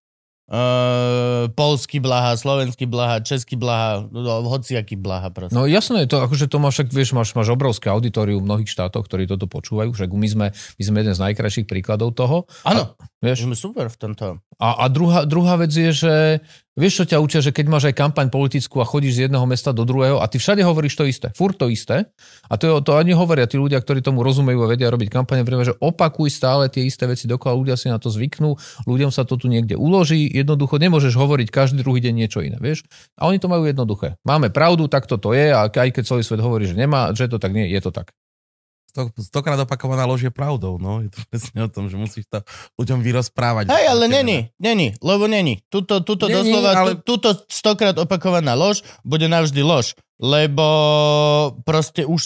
uh, 0.49 1.49
polský 1.53 1.97
blaha, 1.97 2.37
slovenský 2.37 2.85
blaha, 2.85 3.25
český 3.25 3.57
blaha, 3.57 4.05
no, 4.09 4.45
hociaký 4.45 4.93
blaha 4.93 5.33
proste. 5.33 5.57
No 5.57 5.65
jasné, 5.65 6.05
to, 6.05 6.21
akože 6.21 6.45
to 6.45 6.57
máš, 6.61 6.81
však, 6.81 6.89
vieš, 6.93 7.17
máš, 7.17 7.33
máš 7.33 7.49
obrovské 7.49 7.89
auditorium 7.89 8.45
v 8.45 8.49
mnohých 8.49 8.69
štátoch, 8.69 9.05
ktorí 9.09 9.25
toto 9.25 9.49
počúvajú, 9.49 9.89
však 9.93 10.09
my 10.13 10.27
sme, 10.29 10.47
my 10.53 10.83
sme 10.85 10.97
jeden 11.01 11.15
z 11.17 11.23
najkrajších 11.25 11.65
príkladov 11.65 12.13
toho. 12.17 12.45
Áno, 12.65 12.93
Vieš, 13.19 13.51
sme 13.51 13.55
super 13.55 13.91
v 13.91 13.99
tomto. 13.99 14.39
A, 14.63 14.83
a 14.83 14.85
druhá, 14.87 15.27
druhá 15.27 15.59
vec 15.59 15.75
je, 15.75 15.91
že 15.91 16.39
vieš, 16.79 17.03
čo 17.03 17.05
ťa 17.11 17.19
učia, 17.19 17.43
že 17.43 17.51
keď 17.51 17.65
máš 17.67 17.91
aj 17.91 17.99
kampaň 17.99 18.31
politickú 18.31 18.79
a 18.79 18.87
chodíš 18.87 19.19
z 19.19 19.21
jedného 19.27 19.43
mesta 19.43 19.75
do 19.75 19.83
druhého 19.83 20.23
a 20.23 20.25
ty 20.31 20.39
všade 20.39 20.63
hovoríš 20.63 20.95
to 20.95 21.03
isté, 21.03 21.27
furt 21.35 21.59
to 21.59 21.67
isté. 21.67 22.07
A 22.47 22.55
to, 22.55 22.71
je- 22.71 22.79
to 22.79 22.95
ani 22.95 23.11
hovoria 23.11 23.43
tí 23.43 23.59
ľudia, 23.59 23.83
ktorí 23.83 23.99
tomu 23.99 24.23
rozumejú 24.23 24.63
a 24.63 24.71
vedia 24.71 24.87
robiť 24.87 25.11
kampane, 25.11 25.43
vieme, 25.43 25.67
že 25.67 25.75
opakuj 25.83 26.31
stále 26.31 26.71
tie 26.71 26.87
isté 26.87 27.11
veci 27.11 27.27
dokola, 27.27 27.59
ľudia 27.59 27.75
si 27.75 27.91
na 27.91 27.99
to 27.99 28.07
zvyknú, 28.07 28.55
ľuďom 28.87 29.11
sa 29.11 29.27
to 29.27 29.35
tu 29.35 29.51
niekde 29.51 29.75
uloží, 29.75 30.23
jednoducho 30.31 30.79
nemôžeš 30.79 31.19
hovoriť 31.19 31.51
každý 31.51 31.83
druhý 31.83 31.99
deň 31.99 32.13
niečo 32.15 32.39
iné, 32.39 32.55
vieš. 32.55 32.87
A 33.19 33.27
oni 33.27 33.43
to 33.43 33.51
majú 33.51 33.67
jednoduché. 33.67 34.15
Máme 34.23 34.47
pravdu, 34.47 34.87
tak 34.87 35.11
to 35.11 35.19
je 35.35 35.51
a 35.51 35.67
aj 35.67 35.89
keď 35.91 36.03
celý 36.07 36.23
svet 36.23 36.39
hovorí, 36.39 36.71
že 36.71 36.79
nemá, 36.79 37.11
že 37.11 37.27
to 37.27 37.35
tak 37.35 37.51
nie, 37.51 37.67
je 37.67 37.83
to 37.83 37.91
tak. 37.91 38.15
Sto, 38.99 39.15
stokrát 39.15 39.55
opakovaná 39.55 40.03
lož 40.03 40.27
je 40.27 40.33
pravdou, 40.33 40.75
no. 40.75 40.99
Je 40.99 41.07
to 41.07 41.23
presne 41.31 41.55
o 41.63 41.69
tom, 41.71 41.87
že 41.87 41.95
musíš 41.95 42.27
to 42.27 42.43
ľuďom 42.75 42.99
vyrozprávať. 42.99 43.71
Hej, 43.71 43.85
ale 43.87 44.11
není, 44.11 44.51
není, 44.59 44.91
lebo 44.99 45.23
není. 45.31 45.63
Tuto, 45.71 46.03
tuto 46.03 46.27
Není, 46.27 46.51
doslova, 46.51 46.69
ale- 46.75 46.99
tu, 46.99 47.15
tuto 47.15 47.47
stokrát 47.47 47.95
opakovaná 47.95 48.51
lož 48.59 48.83
bude 49.07 49.31
navždy 49.31 49.63
lož, 49.63 49.95
lebo 50.19 50.67
proste 51.63 52.03
už 52.03 52.19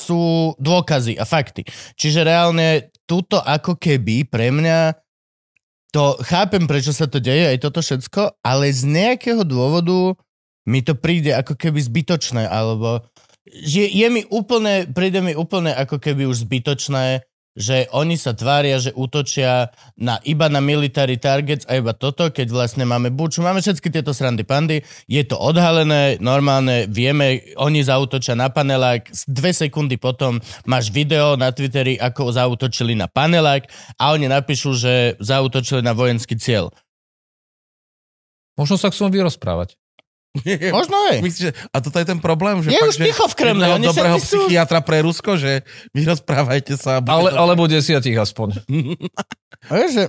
sú 0.00 0.56
dôkazy 0.56 1.20
a 1.20 1.28
fakty. 1.28 1.68
Čiže 2.00 2.24
reálne 2.24 2.88
tuto 3.04 3.36
ako 3.44 3.76
keby 3.76 4.24
pre 4.24 4.48
mňa 4.48 4.96
to 5.92 6.16
chápem, 6.24 6.64
prečo 6.64 6.92
sa 6.92 7.04
to 7.08 7.20
deje, 7.20 7.52
aj 7.52 7.58
toto 7.60 7.80
všetko, 7.84 8.40
ale 8.40 8.72
z 8.72 8.84
nejakého 8.88 9.44
dôvodu 9.44 10.16
mi 10.66 10.82
to 10.82 10.98
príde 10.98 11.30
ako 11.30 11.54
keby 11.54 11.78
zbytočné, 11.78 12.42
alebo 12.44 13.06
že 13.46 13.86
je 13.86 14.08
mi 14.10 14.22
úplne, 14.26 14.90
príde 14.90 15.22
mi 15.22 15.32
úplne 15.38 15.70
ako 15.70 16.02
keby 16.02 16.26
už 16.26 16.46
zbytočné, 16.46 17.22
že 17.56 17.88
oni 17.96 18.20
sa 18.20 18.36
tvária, 18.36 18.76
že 18.76 18.92
útočia 18.92 19.72
na, 19.96 20.20
iba 20.28 20.52
na 20.52 20.60
military 20.60 21.16
targets 21.16 21.64
a 21.64 21.80
iba 21.80 21.96
toto, 21.96 22.28
keď 22.28 22.52
vlastne 22.52 22.84
máme 22.84 23.08
buču, 23.08 23.40
máme 23.40 23.64
všetky 23.64 23.88
tieto 23.88 24.12
srandy 24.12 24.44
pandy, 24.44 24.84
je 25.08 25.24
to 25.24 25.40
odhalené, 25.40 26.20
normálne, 26.20 26.84
vieme, 26.84 27.56
oni 27.56 27.80
zautočia 27.80 28.36
na 28.36 28.52
panelák, 28.52 29.08
dve 29.24 29.56
sekundy 29.56 29.96
potom 29.96 30.36
máš 30.68 30.92
video 30.92 31.40
na 31.40 31.48
Twitteri, 31.48 31.96
ako 31.96 32.28
zautočili 32.36 32.92
na 32.92 33.08
panelák 33.08 33.64
a 33.96 34.12
oni 34.12 34.28
napíšu, 34.28 34.76
že 34.76 35.16
zautočili 35.16 35.80
na 35.80 35.96
vojenský 35.96 36.36
cieľ. 36.36 36.68
Možno 38.60 38.76
sa 38.76 38.92
chcú 38.92 39.08
vyrozprávať. 39.08 39.80
Možno 40.76 40.96
je. 41.08 41.16
Myslíš, 41.20 41.42
že, 41.42 41.52
a 41.68 41.76
toto 41.78 41.96
je 41.96 42.06
ten 42.06 42.18
problém? 42.18 42.60
Že 42.60 42.68
Je 42.68 42.78
fakt, 42.78 42.90
už 42.90 42.96
ticho 43.02 43.24
v 43.24 43.34
Kremle, 43.34 43.66
oni 43.70 43.86
dobrého 43.86 44.18
sú- 44.18 44.46
psychiatra 44.46 44.80
pre 44.80 45.00
Rusko, 45.00 45.34
že 45.34 45.64
vy 45.90 46.02
rozprávajte 46.04 46.74
sa. 46.74 46.98
a 46.98 47.00
bude 47.00 47.12
Ale, 47.12 47.28
to- 47.30 47.38
alebo 47.38 47.62
desiatich 47.64 48.14
aspoň. 48.14 48.60
Vieš, 49.72 49.90
že 49.92 50.04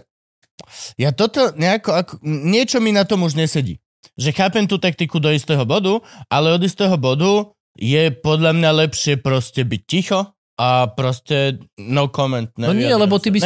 ja 0.96 1.10
toto 1.12 1.54
nejako, 1.54 1.90
ako, 1.94 2.14
niečo 2.24 2.78
mi 2.78 2.90
na 2.90 3.04
tom 3.04 3.24
už 3.24 3.34
nesedí. 3.34 3.78
Že 4.18 4.30
chápem 4.34 4.66
tú 4.66 4.78
taktiku 4.78 5.18
do 5.18 5.30
istého 5.30 5.62
bodu, 5.62 6.02
ale 6.28 6.50
od 6.50 6.62
istého 6.62 6.98
bodu 6.98 7.54
je 7.78 8.10
podľa 8.10 8.58
mňa 8.58 8.70
lepšie 8.86 9.22
proste 9.22 9.62
byť 9.62 9.82
ticho 9.86 10.34
a 10.58 10.90
proste 10.90 11.62
no 11.78 12.10
comment. 12.10 12.50
No 12.58 12.74
nie, 12.74 12.90
lebo 12.90 13.22
ty 13.22 13.30
by 13.30 13.38
si-. 13.38 13.46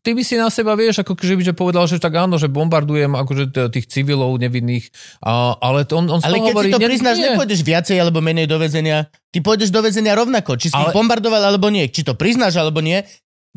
Ty 0.00 0.10
by 0.16 0.22
si 0.24 0.34
na 0.40 0.48
seba 0.48 0.72
vieš, 0.72 1.04
ako 1.04 1.12
že 1.20 1.36
by 1.36 1.42
že 1.44 1.54
povedal, 1.54 1.84
že 1.84 2.00
tak 2.00 2.16
áno, 2.16 2.40
že 2.40 2.48
bombardujem 2.48 3.12
akože 3.12 3.68
tých 3.68 3.86
civilov 3.92 4.32
nevinných, 4.40 4.88
a, 5.20 5.60
ale 5.60 5.84
to 5.84 6.00
on, 6.00 6.08
on 6.08 6.24
Ale 6.24 6.40
keď 6.40 6.56
hovorí, 6.56 6.72
si 6.72 6.74
to 6.74 6.80
priznáš, 6.80 7.16
nie. 7.20 7.24
nepôjdeš 7.28 7.60
viacej 7.60 7.96
alebo 8.00 8.24
menej 8.24 8.48
do 8.48 8.56
väzenia. 8.56 9.12
Ty 9.28 9.44
pôjdeš 9.44 9.68
do 9.68 9.84
väzenia 9.84 10.16
rovnako. 10.16 10.56
Či 10.56 10.72
si 10.72 10.80
ale... 10.80 10.96
bombardoval 10.96 11.52
alebo 11.52 11.68
nie. 11.68 11.84
Či 11.92 12.00
to 12.00 12.16
priznáš 12.16 12.56
alebo 12.56 12.80
nie. 12.80 13.04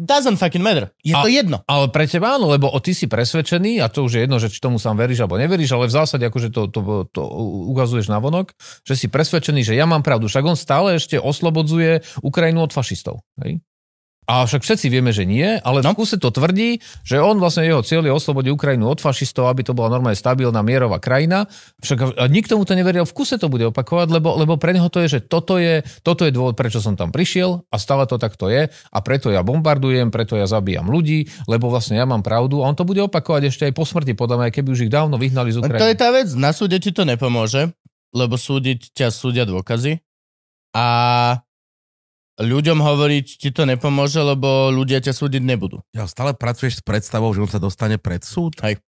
Doesn't 0.02 0.42
fucking 0.42 0.66
matter. 0.66 0.90
Je 1.06 1.14
A- 1.14 1.22
to 1.22 1.30
jedno. 1.30 1.62
Ale 1.70 1.94
pre 1.94 2.10
teba 2.10 2.34
áno, 2.34 2.50
lebo 2.50 2.66
o, 2.66 2.80
ty 2.82 2.98
si 2.98 3.06
presvedčený, 3.06 3.86
a 3.86 3.86
to 3.86 4.02
už 4.02 4.18
je 4.18 4.22
jedno, 4.26 4.42
že 4.42 4.50
či 4.50 4.58
tomu 4.58 4.82
sám 4.82 4.98
veríš 4.98 5.22
alebo 5.22 5.38
neveríš, 5.38 5.78
ale 5.78 5.86
v 5.86 5.94
zásade 5.94 6.26
akože 6.26 6.50
to, 6.50 6.74
to, 6.74 7.06
to 7.14 7.22
ukazuješ 7.70 8.10
na 8.10 8.18
vonok, 8.18 8.58
že 8.82 8.98
si 8.98 9.06
presvedčený, 9.06 9.62
že 9.62 9.78
ja 9.78 9.86
mám 9.86 10.02
pravdu. 10.02 10.26
Však 10.26 10.42
on 10.42 10.58
stále 10.58 10.98
ešte 10.98 11.22
oslobodzuje 11.22 12.02
Ukrajinu 12.26 12.66
od 12.66 12.74
fašistov. 12.74 13.22
Hej? 13.46 13.62
A 14.32 14.48
však 14.48 14.64
všetci 14.64 14.88
vieme, 14.88 15.12
že 15.12 15.28
nie, 15.28 15.60
ale 15.60 15.84
no. 15.84 15.92
v 15.92 16.00
kuse 16.00 16.16
to 16.16 16.32
tvrdí, 16.32 16.80
že 17.04 17.20
on 17.20 17.36
vlastne 17.36 17.68
jeho 17.68 17.84
cieľ 17.84 18.08
je 18.08 18.16
oslobodiť 18.16 18.56
Ukrajinu 18.56 18.88
od 18.88 19.04
fašistov, 19.04 19.52
aby 19.52 19.68
to 19.68 19.76
bola 19.76 19.92
normálne 19.92 20.16
stabilná 20.16 20.64
mierová 20.64 21.04
krajina. 21.04 21.52
Však 21.84 22.32
nikto 22.32 22.56
mu 22.56 22.64
to 22.64 22.72
neveril, 22.72 23.04
v 23.04 23.12
kuse 23.12 23.36
to 23.36 23.52
bude 23.52 23.68
opakovať, 23.68 24.08
lebo, 24.08 24.40
lebo 24.40 24.56
pre 24.56 24.72
neho 24.72 24.88
to 24.88 25.04
je, 25.04 25.20
že 25.20 25.28
toto 25.28 25.60
je, 25.60 25.84
toto 26.00 26.24
je 26.24 26.32
dôvod, 26.32 26.56
prečo 26.56 26.80
som 26.80 26.96
tam 26.96 27.12
prišiel 27.12 27.68
a 27.68 27.76
stále 27.76 28.08
to 28.08 28.16
takto 28.16 28.48
je 28.48 28.72
a 28.72 28.98
preto 29.04 29.28
ja 29.36 29.44
bombardujem, 29.44 30.16
preto 30.16 30.40
ja 30.40 30.48
zabíjam 30.48 30.88
ľudí, 30.88 31.28
lebo 31.52 31.68
vlastne 31.68 32.00
ja 32.00 32.08
mám 32.08 32.24
pravdu 32.24 32.64
a 32.64 32.72
on 32.72 32.78
to 32.80 32.88
bude 32.88 33.04
opakovať 33.04 33.52
ešte 33.52 33.68
aj 33.68 33.76
po 33.76 33.84
smrti, 33.84 34.16
podľa 34.16 34.48
mňa, 34.48 34.56
keby 34.56 34.70
už 34.72 34.88
ich 34.88 34.94
dávno 34.96 35.20
vyhnali 35.20 35.52
z 35.52 35.60
To 35.60 35.68
je 35.68 35.76
Ukrajiny. 35.76 36.00
tá 36.00 36.08
vec, 36.16 36.32
na 36.40 36.56
súde 36.56 36.80
ti 36.80 36.96
to 36.96 37.04
nepomôže, 37.04 37.76
lebo 38.16 38.40
súdiť 38.40 38.96
ťa 38.96 39.12
súdia 39.12 39.44
dôkazy 39.44 40.00
a 40.72 40.88
ľuďom 42.42 42.82
hovoriť 42.82 43.26
ti 43.38 43.50
to 43.54 43.64
nepomôže, 43.70 44.20
lebo 44.22 44.74
ľudia 44.74 45.00
ťa 45.00 45.14
súdiť 45.14 45.42
nebudú. 45.46 45.82
Ja 45.94 46.10
stále 46.10 46.34
pracuješ 46.34 46.82
s 46.82 46.84
predstavou, 46.84 47.32
že 47.32 47.42
on 47.46 47.52
sa 47.52 47.62
dostane 47.62 48.02
pred 48.02 48.26
súd? 48.26 48.58
Hej. 48.66 48.82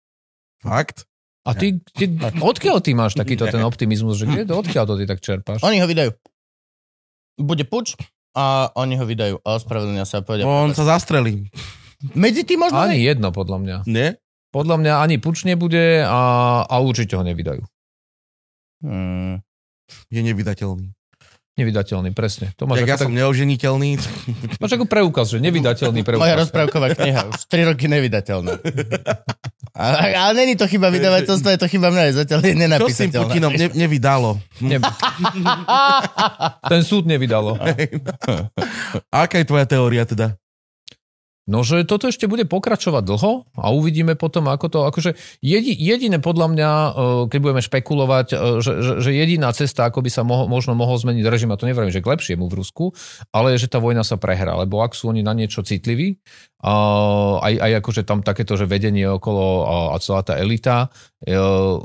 Fakt? 0.60 1.06
A 1.44 1.52
ty, 1.52 1.76
ty, 1.92 2.08
odkiaľ 2.40 2.80
ty 2.80 2.96
máš 2.96 3.20
takýto 3.20 3.44
ten 3.44 3.60
optimizmus, 3.60 4.16
že 4.16 4.24
kde, 4.24 4.48
odkiaľ 4.48 4.84
to 4.88 4.94
ty 4.96 5.04
tak 5.04 5.20
čerpáš? 5.20 5.60
Oni 5.60 5.76
ho 5.76 5.84
vydajú. 5.84 6.16
Bude 7.36 7.68
puč 7.68 8.00
a 8.32 8.72
oni 8.72 8.96
ho 8.96 9.04
vydajú 9.04 9.44
a 9.44 9.48
ospravedlnia 9.60 10.08
sa 10.08 10.20
a 10.20 10.26
povedia. 10.26 10.48
On 10.48 10.72
sa 10.72 10.88
zastrelí. 10.88 11.52
Medzi 12.16 12.48
tým 12.48 12.64
možno 12.64 12.80
Ani 12.80 12.96
nie. 13.00 13.08
jedno, 13.12 13.28
podľa 13.28 13.58
mňa. 13.60 13.76
Nie? 13.84 14.16
Podľa 14.56 14.76
mňa 14.80 14.92
ani 15.04 15.16
puč 15.20 15.44
nebude 15.44 16.00
a, 16.00 16.62
a 16.64 16.74
určite 16.80 17.12
ho 17.18 17.24
nevydajú. 17.26 17.60
Hmm. 18.80 19.44
Je 20.08 20.20
nevydateľný. 20.24 20.96
Nevydateľný, 21.54 22.10
presne. 22.10 22.50
To 22.58 22.66
máš 22.66 22.82
ja 22.82 22.98
som 22.98 23.14
neoženiteľný, 23.14 23.90
máš 24.62 24.72
ako 24.74 24.90
preukaz, 24.90 25.30
že 25.30 25.38
nevydateľný 25.38 26.02
preukaz. 26.06 26.26
Moja 26.26 26.36
rozprávková 26.42 26.98
kniha, 26.98 27.30
už 27.30 27.46
3 27.46 27.70
roky 27.70 27.86
nevydateľná. 27.86 28.58
Ale, 29.74 30.14
ale 30.14 30.32
není 30.34 30.58
to 30.58 30.66
chyba 30.66 30.90
vydavateľstva, 30.90 31.54
je 31.54 31.60
to 31.62 31.68
chyba 31.70 31.94
mňa, 31.94 32.02
zatiaľ 32.26 32.38
je 32.42 32.54
čo 32.54 32.58
s 32.58 32.62
nenapísateľná. 32.62 33.26
Putinom 33.30 33.52
ne, 33.54 33.66
nevydalo? 33.70 34.30
Ne... 34.62 34.82
Ten 36.74 36.82
súd 36.82 37.06
nevydalo. 37.06 37.58
A 39.14 39.26
aká 39.26 39.38
je 39.38 39.46
tvoja 39.46 39.66
teória 39.66 40.02
teda? 40.06 40.34
No, 41.44 41.60
že 41.60 41.84
toto 41.84 42.08
ešte 42.08 42.24
bude 42.24 42.48
pokračovať 42.48 43.04
dlho 43.04 43.32
a 43.60 43.68
uvidíme 43.68 44.16
potom, 44.16 44.48
ako 44.48 44.66
to, 44.72 44.78
akože 44.88 45.10
jedi, 45.44 45.76
jediné 45.76 46.16
podľa 46.16 46.46
mňa, 46.56 46.70
e, 46.72 46.90
keď 47.28 47.38
budeme 47.44 47.60
špekulovať, 47.60 48.26
e, 48.32 48.36
že, 48.64 48.72
že, 48.80 48.92
že 49.04 49.10
jediná 49.12 49.52
cesta, 49.52 49.84
ako 49.84 50.00
by 50.00 50.08
sa 50.08 50.24
moho, 50.24 50.48
možno 50.48 50.72
mohol 50.72 50.96
zmeniť 50.96 51.28
režim, 51.28 51.52
a 51.52 51.60
to 51.60 51.68
nevrajím, 51.68 51.92
že 51.92 52.00
k 52.00 52.08
lepšiemu 52.16 52.48
v 52.48 52.56
Rusku, 52.64 52.96
ale 53.28 53.52
je, 53.54 53.68
že 53.68 53.76
tá 53.76 53.76
vojna 53.76 54.00
sa 54.00 54.16
prehrá, 54.16 54.56
lebo 54.56 54.80
ak 54.80 54.96
sú 54.96 55.12
oni 55.12 55.20
na 55.20 55.36
niečo 55.36 55.60
citliví, 55.60 56.16
aj, 56.64 57.54
aj 57.60 57.72
akože 57.84 58.02
tam 58.08 58.24
takéto, 58.24 58.56
že 58.56 58.64
vedenie 58.64 59.04
okolo 59.04 59.44
a, 59.92 60.00
celá 60.00 60.24
tá 60.24 60.40
elita, 60.40 60.88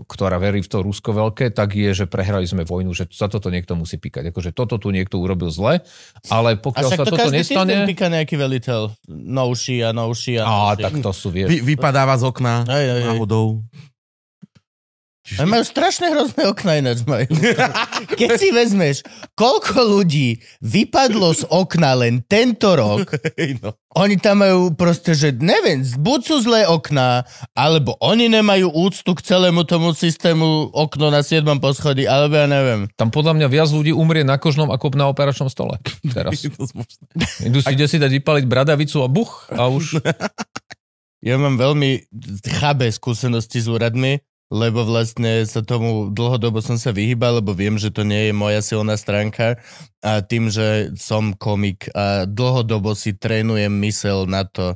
ktorá 0.03 0.35
verí 0.35 0.59
v 0.59 0.67
to 0.67 0.83
Rusko 0.83 1.15
veľké, 1.15 1.55
tak 1.55 1.71
je, 1.71 1.95
že 1.95 2.05
prehrali 2.11 2.43
sme 2.43 2.67
vojnu, 2.67 2.91
že 2.91 3.07
za 3.07 3.31
toto 3.31 3.47
niekto 3.47 3.71
musí 3.71 3.95
píkať. 3.95 4.35
Akože 4.35 4.51
toto 4.51 4.75
tu 4.75 4.91
niekto 4.91 5.15
urobil 5.15 5.47
zle, 5.47 5.79
ale 6.27 6.49
A 6.55 6.59
pokiaľ 6.59 6.89
sa 6.91 6.99
to 6.99 7.07
toto 7.07 7.23
každý 7.23 7.47
nestane... 7.47 7.71
týždeň 7.71 7.79
píka 7.87 8.07
nejaký 8.11 8.35
veliteľ. 8.35 8.81
Novší 9.07 9.79
a 9.87 9.95
novší 9.95 10.39
a 10.39 10.43
Á, 10.43 10.75
novší. 10.75 10.83
tak 10.83 10.93
to 10.99 11.11
sú, 11.15 11.31
vieš. 11.31 11.47
Vy, 11.55 11.57
vypadáva 11.63 12.19
z 12.19 12.23
okna 12.27 12.67
hej, 12.67 12.85
hej. 12.91 13.03
náhodou. 13.15 13.63
A 15.37 15.45
majú 15.45 15.61
strašne 15.61 16.09
hrozné 16.09 16.49
okna 16.49 16.81
ináč 16.81 17.05
majú. 17.05 17.29
Keď 18.19 18.29
si 18.41 18.49
vezmeš, 18.49 19.05
koľko 19.37 19.77
ľudí 19.85 20.41
vypadlo 20.63 21.37
z 21.37 21.43
okna 21.53 21.93
len 22.01 22.25
tento 22.25 22.73
rok, 22.73 23.13
no. 23.61 23.77
oni 23.93 24.17
tam 24.17 24.41
majú 24.41 24.73
proste, 24.73 25.13
že 25.13 25.35
neviem, 25.37 25.85
buď 25.85 26.19
sú 26.25 26.35
zlé 26.41 26.65
okná, 26.65 27.29
alebo 27.53 27.93
oni 28.01 28.31
nemajú 28.31 28.73
úctu 28.73 29.13
k 29.13 29.21
celému 29.21 29.67
tomu 29.69 29.93
systému 29.93 30.73
okno 30.73 31.13
na 31.13 31.21
7. 31.21 31.45
poschodí, 31.61 32.09
alebo 32.09 32.33
ja 32.39 32.47
neviem. 32.49 32.89
Tam 32.97 33.13
podľa 33.13 33.37
mňa 33.37 33.47
viac 33.51 33.69
ľudí 33.69 33.93
umrie 33.93 34.25
na 34.25 34.41
kožnom 34.41 34.73
ako 34.73 34.97
na 34.97 35.11
operačnom 35.11 35.51
stole. 35.51 35.77
Teraz. 36.15 36.41
Je 36.41 36.49
to 36.49 36.65
možné. 36.73 37.05
Idú 37.45 37.61
si 37.61 37.69
kde 37.69 37.85
si 37.85 38.01
dať 38.01 38.11
vypaliť 38.17 38.45
bradavicu 38.49 39.05
a 39.05 39.07
buch 39.11 39.45
a 39.53 39.69
už... 39.69 39.99
Ja 41.19 41.35
mám 41.35 41.59
veľmi 41.59 42.07
chabé 42.47 42.87
skúsenosti 42.95 43.59
s 43.59 43.67
úradmi, 43.67 44.23
lebo 44.49 44.81
vlastne 44.81 45.45
sa 45.45 45.61
tomu 45.61 46.09
dlhodobo 46.09 46.57
som 46.57 46.75
sa 46.81 46.89
vyhýbal, 46.89 47.37
lebo 47.41 47.53
viem, 47.53 47.77
že 47.77 47.93
to 47.93 48.01
nie 48.01 48.29
je 48.29 48.33
moja 48.33 48.65
silná 48.65 48.97
stránka. 48.97 49.61
A 50.01 50.25
tým, 50.25 50.49
že 50.49 50.89
som 50.97 51.37
komik 51.37 51.85
a 51.93 52.25
dlhodobo 52.25 52.97
si 52.97 53.13
trénujem 53.13 53.71
mysel 53.85 54.25
na 54.25 54.43
to, 54.49 54.73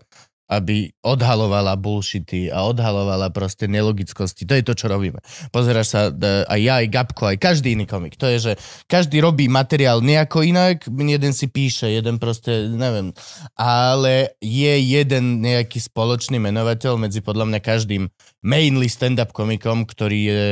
aby 0.52 0.92
odhalovala 1.02 1.80
bullshity 1.80 2.52
a 2.52 2.68
odhalovala 2.68 3.32
proste 3.32 3.66
nelogickosti. 3.72 4.44
To 4.44 4.54
je 4.60 4.64
to, 4.64 4.74
čo 4.76 4.92
robíme. 4.92 5.24
Pozeráš 5.56 5.88
sa, 5.88 6.02
e, 6.12 6.44
aj 6.46 6.60
ja, 6.60 6.74
aj 6.84 6.88
Gabko, 6.92 7.24
aj 7.32 7.38
každý 7.40 7.80
iný 7.80 7.88
komik. 7.88 8.20
To 8.20 8.28
je, 8.28 8.52
že 8.52 8.54
každý 8.92 9.24
robí 9.24 9.48
materiál 9.48 10.04
nejako 10.04 10.44
inak, 10.44 10.84
jeden 10.88 11.32
si 11.32 11.48
píše, 11.48 11.88
jeden 11.88 12.20
proste, 12.20 12.68
neviem. 12.68 13.16
Ale 13.56 14.36
je 14.44 14.74
jeden 14.84 15.40
nejaký 15.40 15.80
spoločný 15.80 16.44
menovateľ 16.44 17.00
medzi 17.00 17.24
podľa 17.24 17.48
mňa 17.48 17.60
každým 17.64 18.12
mainly 18.44 18.92
stand-up 18.92 19.32
komikom, 19.32 19.88
ktorý 19.88 20.20
je 20.28 20.44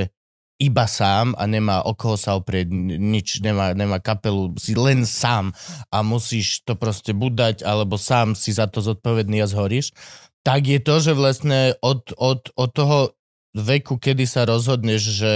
iba 0.62 0.86
sám 0.86 1.34
a 1.41 1.50
nemá 1.50 1.82
o 1.82 1.97
koho 1.97 2.13
sa 2.13 2.38
oprieť, 2.38 2.69
nič, 3.02 3.41
nemá, 3.41 3.74
nemá 3.74 3.97
kapelu, 3.97 4.54
si 4.62 4.78
len 4.78 5.10
sám 5.10 5.50
a 5.89 6.06
musíš 6.06 6.62
to 6.62 6.78
proste 6.78 7.17
budať, 7.17 7.65
alebo 7.65 7.97
sám 7.97 8.38
si 8.38 8.54
za 8.54 8.69
to 8.69 8.86
zodpovedný 8.86 9.41
a 9.41 9.50
zhoríš, 9.50 9.97
tak 10.45 10.69
je 10.69 10.78
to, 10.78 11.02
že 11.02 11.17
vlastne 11.17 11.74
od, 11.82 12.13
od, 12.13 12.54
od 12.54 12.69
toho 12.69 13.17
veku, 13.58 13.97
kedy 13.97 14.30
sa 14.30 14.45
rozhodneš, 14.45 15.02
že 15.17 15.34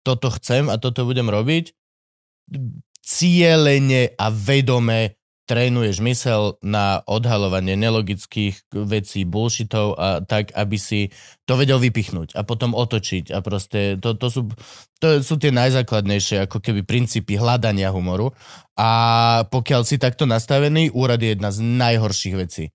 toto 0.00 0.32
chcem 0.32 0.72
a 0.72 0.80
toto 0.80 1.04
budem 1.04 1.28
robiť, 1.28 1.76
cieľene 3.04 4.16
a 4.16 4.26
vedome 4.32 5.21
trénuješ 5.46 5.98
mysel 6.06 6.56
na 6.62 7.02
odhalovanie 7.04 7.74
nelogických 7.74 8.70
vecí, 8.72 9.26
bullshitov 9.26 9.98
a 9.98 10.22
tak, 10.22 10.54
aby 10.54 10.78
si 10.78 11.00
to 11.44 11.58
vedel 11.58 11.82
vypichnúť 11.82 12.38
a 12.38 12.46
potom 12.46 12.72
otočiť 12.78 13.34
a 13.34 13.42
proste 13.42 13.98
to, 13.98 14.14
to, 14.14 14.28
sú, 14.30 14.40
to 15.02 15.18
sú 15.20 15.34
tie 15.36 15.50
najzákladnejšie 15.50 16.46
ako 16.46 16.62
keby 16.62 16.86
princípy 16.86 17.36
hľadania 17.36 17.90
humoru 17.90 18.30
a 18.78 18.90
pokiaľ 19.50 19.82
si 19.82 19.98
takto 19.98 20.24
nastavený, 20.24 20.94
úrad 20.94 21.18
je 21.18 21.34
jedna 21.34 21.50
z 21.50 21.58
najhorších 21.60 22.36
vecí. 22.38 22.70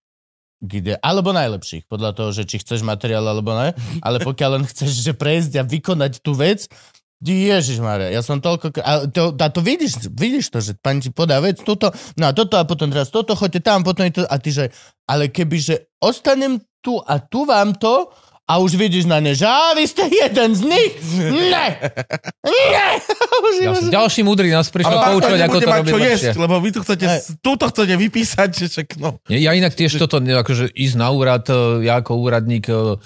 kde, 0.58 0.98
alebo 1.06 1.38
najlepších, 1.38 1.86
podľa 1.86 2.18
toho, 2.18 2.30
že 2.34 2.50
či 2.50 2.58
chceš 2.58 2.82
materiál 2.82 3.22
alebo 3.22 3.54
ne, 3.54 3.78
ale 4.02 4.18
pokiaľ 4.18 4.50
len 4.58 4.66
chceš 4.66 5.06
že 5.06 5.14
prejsť 5.14 5.62
a 5.62 5.64
vykonať 5.64 6.26
tú 6.26 6.34
vec, 6.34 6.66
Ježiš 7.26 7.82
Maria, 7.82 8.14
ja 8.14 8.22
som 8.22 8.38
toľko... 8.38 8.78
A 8.86 9.10
to, 9.10 9.34
a 9.34 9.48
to 9.50 9.62
vidíš, 9.66 10.06
vidíš 10.14 10.54
to, 10.54 10.62
že 10.62 10.78
pani 10.78 11.02
ti 11.02 11.10
podá 11.10 11.42
vec, 11.42 11.58
toto, 11.66 11.90
no 12.14 12.30
a 12.30 12.32
toto 12.34 12.62
a 12.62 12.64
potom 12.70 12.94
teraz 12.94 13.10
toto, 13.10 13.34
choďte 13.34 13.66
tam, 13.66 13.82
potom 13.82 14.06
je 14.06 14.22
to, 14.22 14.24
a 14.30 14.36
ty 14.38 14.54
že, 14.54 14.70
ale 15.10 15.34
keby, 15.34 15.58
že 15.58 15.90
ostanem 15.98 16.62
tu 16.86 17.02
a 17.02 17.18
tu 17.18 17.50
vám 17.50 17.74
to, 17.74 18.14
a 18.48 18.64
už 18.64 18.80
vidíš 18.80 19.12
na 19.12 19.20
ne, 19.20 19.36
že 19.36 19.44
a 19.44 19.76
vy 19.76 19.84
ste 19.84 20.08
jeden 20.08 20.56
z 20.56 20.62
nich, 20.64 20.94
ne, 21.52 21.68
ne. 22.48 22.88
Už 23.48 23.56
Ďalší, 23.62 23.92
ďalší 23.92 24.22
múdry 24.24 24.48
nás 24.50 24.72
prišiel 24.72 24.98
poučovať, 24.98 25.42
ako 25.46 25.58
to 25.60 25.68
robiť 25.68 25.94
lepšie. 25.94 26.32
jesť, 26.32 26.38
lebo 26.42 26.56
vy 26.58 26.70
tu 26.74 26.80
chcete, 26.82 27.06
túto 27.44 27.70
chcete 27.70 27.96
vypísať, 28.00 28.50
že 28.50 28.66
však 28.72 28.88
no. 28.98 29.20
Ja 29.30 29.52
inak 29.54 29.76
tiež 29.76 30.00
toto, 30.00 30.18
akože 30.24 30.74
ísť 30.74 30.96
na 30.96 31.12
úrad, 31.12 31.46
e, 31.52 31.86
ja 31.86 32.00
ako 32.02 32.18
úradník, 32.18 32.66
e, 32.72 32.98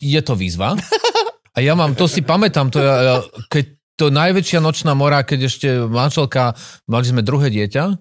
je 0.00 0.20
to 0.24 0.32
výzva. 0.34 0.74
A 1.56 1.64
ja 1.64 1.72
mám, 1.72 1.96
to 1.96 2.04
si 2.04 2.20
pamätám, 2.20 2.68
to 2.68 2.78
ja, 2.84 3.24
keď 3.48 3.64
to 3.96 4.12
najväčšia 4.12 4.60
nočná 4.60 4.92
mora, 4.92 5.24
keď 5.24 5.48
ešte 5.48 5.68
manželka, 5.88 6.52
mali 6.84 7.08
sme 7.08 7.24
druhé 7.24 7.48
dieťa, 7.48 7.96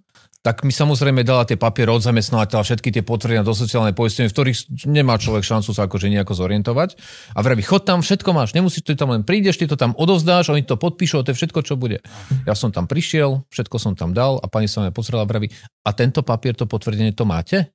tak 0.46 0.62
mi 0.62 0.70
samozrejme 0.70 1.26
dala 1.26 1.41
tie 1.41 1.58
papiere 1.58 1.89
od 1.89 2.06
zamestnávateľa, 2.06 2.62
všetky 2.62 2.94
tie 2.94 3.02
potvrdenia 3.02 3.41
do 3.41 3.56
sociálnej 3.58 3.98
poistenia, 3.98 4.30
v 4.30 4.36
ktorých 4.38 4.86
nemá 4.86 5.18
človek 5.18 5.41
šancu 5.41 5.74
sa 5.74 5.89
akože 5.89 6.06
nejako 6.13 6.38
zorientovať. 6.38 7.02
A 7.34 7.41
vraví, 7.41 7.65
chod 7.65 7.82
tam, 7.82 8.06
všetko 8.06 8.30
máš, 8.30 8.54
nemusíš, 8.54 8.86
ty 8.86 8.94
tam 8.94 9.10
len 9.10 9.26
prídeš, 9.26 9.58
ty 9.58 9.65
to 9.65 9.74
tam 9.74 9.98
odovzdáš, 9.98 10.54
oni 10.54 10.62
to 10.62 10.78
podpíšu, 10.78 11.26
to 11.26 11.34
je 11.34 11.39
všetko, 11.41 11.65
čo 11.65 11.74
bude. 11.82 11.98
Ja 12.46 12.54
som 12.54 12.70
tam 12.70 12.86
prišiel, 12.86 13.41
všetko 13.50 13.82
som 13.82 13.98
tam 13.98 14.13
dal 14.13 14.38
a 14.38 14.46
pani 14.46 14.70
sa 14.70 14.86
mňa 14.86 14.94
pozrela 14.94 15.26
a 15.26 15.30
vraví, 15.32 15.50
a 15.82 15.89
tento 15.98 16.22
papier, 16.22 16.54
to 16.54 16.70
potvrdenie, 16.70 17.15
to 17.18 17.26
máte? 17.26 17.74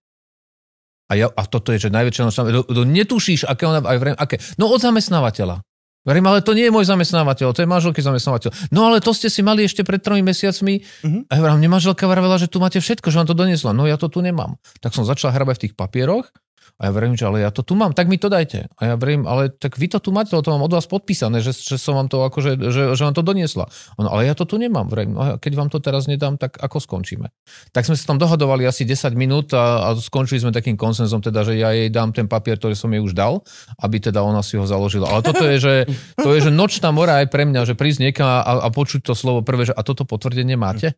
A, 1.11 1.19
ja, 1.19 1.27
a 1.27 1.43
toto 1.51 1.75
je, 1.75 1.83
že 1.83 1.91
najväčšia 1.91 2.23
nočná... 2.23 2.43
Netušíš, 2.71 3.51
aké 3.51 3.67
ona... 3.67 3.83
Aj 3.83 3.99
vrem, 3.99 4.15
aké, 4.15 4.39
no 4.63 4.71
od 4.71 4.79
zamestnávateľa. 4.79 5.59
Verím, 6.01 6.25
ale 6.33 6.41
to 6.41 6.57
nie 6.57 6.65
je 6.65 6.73
môj 6.73 6.89
zamestnávateľ, 6.89 7.53
to 7.53 7.61
je 7.61 7.69
manželky 7.69 8.01
zamestnávateľ. 8.01 8.73
No 8.73 8.89
ale 8.89 9.05
to 9.05 9.13
ste 9.13 9.29
si 9.29 9.45
mali 9.45 9.69
ešte 9.69 9.85
pred 9.85 10.01
tromi 10.01 10.25
mesiacmi. 10.25 10.81
Mhm. 11.05 11.29
A 11.29 11.33
ja 11.37 11.41
vrám, 11.45 11.61
mne 11.61 11.77
manželka 11.77 12.09
vravela, 12.09 12.41
že 12.41 12.49
tu 12.49 12.57
máte 12.57 12.81
všetko, 12.81 13.13
že 13.13 13.21
vám 13.21 13.29
to 13.29 13.37
doniesla. 13.37 13.77
No 13.77 13.85
ja 13.85 14.01
to 14.01 14.09
tu 14.09 14.25
nemám. 14.25 14.57
Tak 14.81 14.97
som 14.97 15.05
začal 15.05 15.37
hrabať 15.37 15.55
v 15.57 15.63
tých 15.69 15.75
papieroch 15.77 16.33
a 16.81 16.89
ja 16.89 16.97
verím, 16.97 17.13
že 17.13 17.29
ale 17.29 17.45
ja 17.45 17.53
to 17.53 17.61
tu 17.61 17.77
mám, 17.77 17.93
tak 17.93 18.09
mi 18.09 18.17
to 18.17 18.33
dajte. 18.33 18.73
A 18.81 18.83
ja 18.89 18.95
verím, 18.97 19.29
ale 19.29 19.53
tak 19.53 19.77
vy 19.77 19.85
to 19.93 20.01
tu 20.01 20.17
máte, 20.17 20.33
to 20.33 20.49
mám 20.49 20.65
od 20.65 20.73
vás 20.73 20.89
podpísané, 20.89 21.45
že, 21.45 21.53
že 21.53 21.77
som 21.77 21.93
vám 21.93 22.09
to 22.09 22.25
akože, 22.25 22.57
že, 22.57 22.83
že 22.97 23.03
vám 23.05 23.13
to 23.13 23.21
doniesla. 23.21 23.69
Ono, 24.01 24.09
ale 24.09 24.25
ja 24.25 24.33
to 24.33 24.49
tu 24.49 24.57
nemám. 24.57 24.89
Verím, 24.89 25.13
no 25.13 25.21
a 25.21 25.29
keď 25.37 25.61
vám 25.61 25.69
to 25.69 25.77
teraz 25.77 26.09
nedám, 26.09 26.41
tak 26.41 26.57
ako 26.57 26.81
skončíme? 26.81 27.29
Tak 27.77 27.85
sme 27.85 28.01
sa 28.01 28.09
tam 28.09 28.17
dohadovali 28.17 28.65
asi 28.65 28.89
10 28.89 29.13
minút 29.13 29.53
a, 29.53 29.93
a 29.93 30.01
skončili 30.01 30.41
sme 30.41 30.57
takým 30.57 30.81
konsenzom, 30.81 31.21
teda, 31.21 31.45
že 31.45 31.61
ja 31.61 31.69
jej 31.77 31.93
dám 31.93 32.17
ten 32.17 32.25
papier, 32.25 32.57
ktorý 32.57 32.73
som 32.73 32.89
jej 32.89 33.05
už 33.05 33.13
dal, 33.13 33.45
aby 33.85 34.01
teda 34.01 34.25
ona 34.25 34.41
si 34.41 34.57
ho 34.57 34.65
založila. 34.65 35.13
Ale 35.13 35.21
toto 35.21 35.45
je, 35.45 35.61
že, 35.61 35.75
to 36.17 36.33
je, 36.33 36.49
že 36.49 36.51
nočná 36.51 36.89
mora 36.97 37.21
aj 37.21 37.29
pre 37.29 37.45
mňa, 37.45 37.69
že 37.69 37.77
prísť 37.77 38.09
niekam 38.09 38.25
a, 38.25 38.65
a 38.65 38.69
počuť 38.73 39.05
to 39.05 39.13
slovo 39.13 39.45
prvé, 39.45 39.69
že 39.69 39.77
a 39.77 39.85
toto 39.85 40.09
potvrdenie 40.09 40.57
máte? 40.57 40.97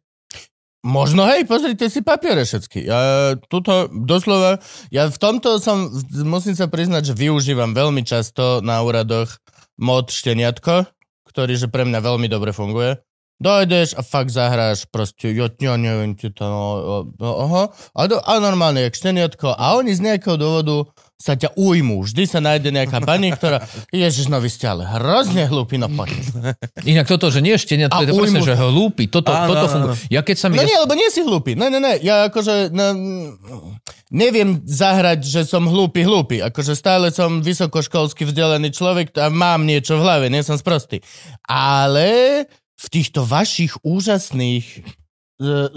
Možno, 0.83 1.23
hej, 1.31 1.47
pozrite 1.47 1.87
si 1.87 2.03
papiere 2.03 2.42
všetky. 2.42 2.83
Ja 2.83 3.01
tuto 3.47 3.87
doslova, 3.87 4.59
ja 4.90 5.07
v 5.07 5.14
tomto 5.14 5.62
som, 5.62 5.95
musím 6.27 6.59
sa 6.59 6.66
priznať, 6.66 7.14
že 7.14 7.18
využívam 7.23 7.71
veľmi 7.71 8.03
často 8.03 8.59
na 8.59 8.83
úradoch 8.83 9.31
mod 9.79 10.11
šteniatko, 10.11 10.90
ktorý, 11.31 11.55
že 11.55 11.71
pre 11.71 11.87
mňa 11.87 12.03
veľmi 12.03 12.27
dobre 12.27 12.51
funguje. 12.51 12.99
Dojdeš 13.38 13.95
a 13.95 14.03
fakt 14.03 14.35
zahráš 14.35 14.87
proste, 14.90 15.31
ja, 15.31 15.47
ja 15.55 15.75
neviem, 15.79 16.18
ti 16.18 16.35
to, 16.35 16.47
no, 16.47 16.66
no, 17.14 17.31
aha, 17.47 17.64
a, 17.95 18.01
do, 18.11 18.18
a 18.18 18.33
normálne, 18.42 18.83
jak 18.83 18.99
šteniatko, 18.99 19.55
a 19.55 19.79
oni 19.79 19.95
z 19.95 20.03
nejakého 20.03 20.35
dôvodu 20.35 20.90
sa 21.22 21.38
ťa 21.38 21.54
ujmú. 21.54 22.02
Vždy 22.02 22.26
sa 22.26 22.42
nájde 22.42 22.74
nejaká 22.74 22.98
pani, 22.98 23.30
ktorá, 23.30 23.62
ježiš, 23.94 24.26
no 24.26 24.42
vy 24.42 24.50
ste 24.50 24.66
ale 24.66 24.82
hrozne 24.82 25.46
hlúpi, 25.46 25.78
no 25.78 25.87
poď. 25.87 26.11
Inak 26.90 27.06
toto, 27.06 27.30
že 27.30 27.38
nie 27.38 27.54
štenia, 27.54 27.87
to 27.87 28.02
je 28.02 28.11
to 28.11 28.18
presne, 28.18 28.42
že 28.42 28.58
hlúpi, 28.58 29.06
toto, 29.06 29.30
Áno, 29.30 29.54
toto 29.54 29.66
funguje. 29.70 29.94
Ja 30.11 30.26
keď 30.26 30.37
sa 30.42 30.46
mi... 30.50 30.58
No 30.58 30.66
nie, 30.66 30.74
lebo 30.74 30.98
nie 30.98 31.06
si 31.14 31.22
hlúpy. 31.22 31.54
Ne, 31.54 31.70
ne, 31.70 31.78
ne. 31.78 32.02
Ja 32.02 32.26
akože 32.26 32.74
no, 32.74 32.87
neviem 34.11 34.58
zahrať, 34.66 35.22
že 35.22 35.40
som 35.46 35.70
hlúpy, 35.70 36.02
hlúpy. 36.02 36.42
Akože 36.42 36.74
stále 36.74 37.14
som 37.14 37.38
vysokoškolsky 37.38 38.26
vzdelaný 38.26 38.74
človek 38.74 39.14
a 39.22 39.30
mám 39.30 39.62
niečo 39.62 40.02
v 40.02 40.02
hlave, 40.02 40.26
nie 40.26 40.42
som 40.42 40.58
sprostý. 40.58 40.98
Ale 41.46 42.42
v 42.82 42.87
týchto 42.90 43.22
vašich 43.22 43.78
úžasných 43.87 44.66
e, 44.74 44.80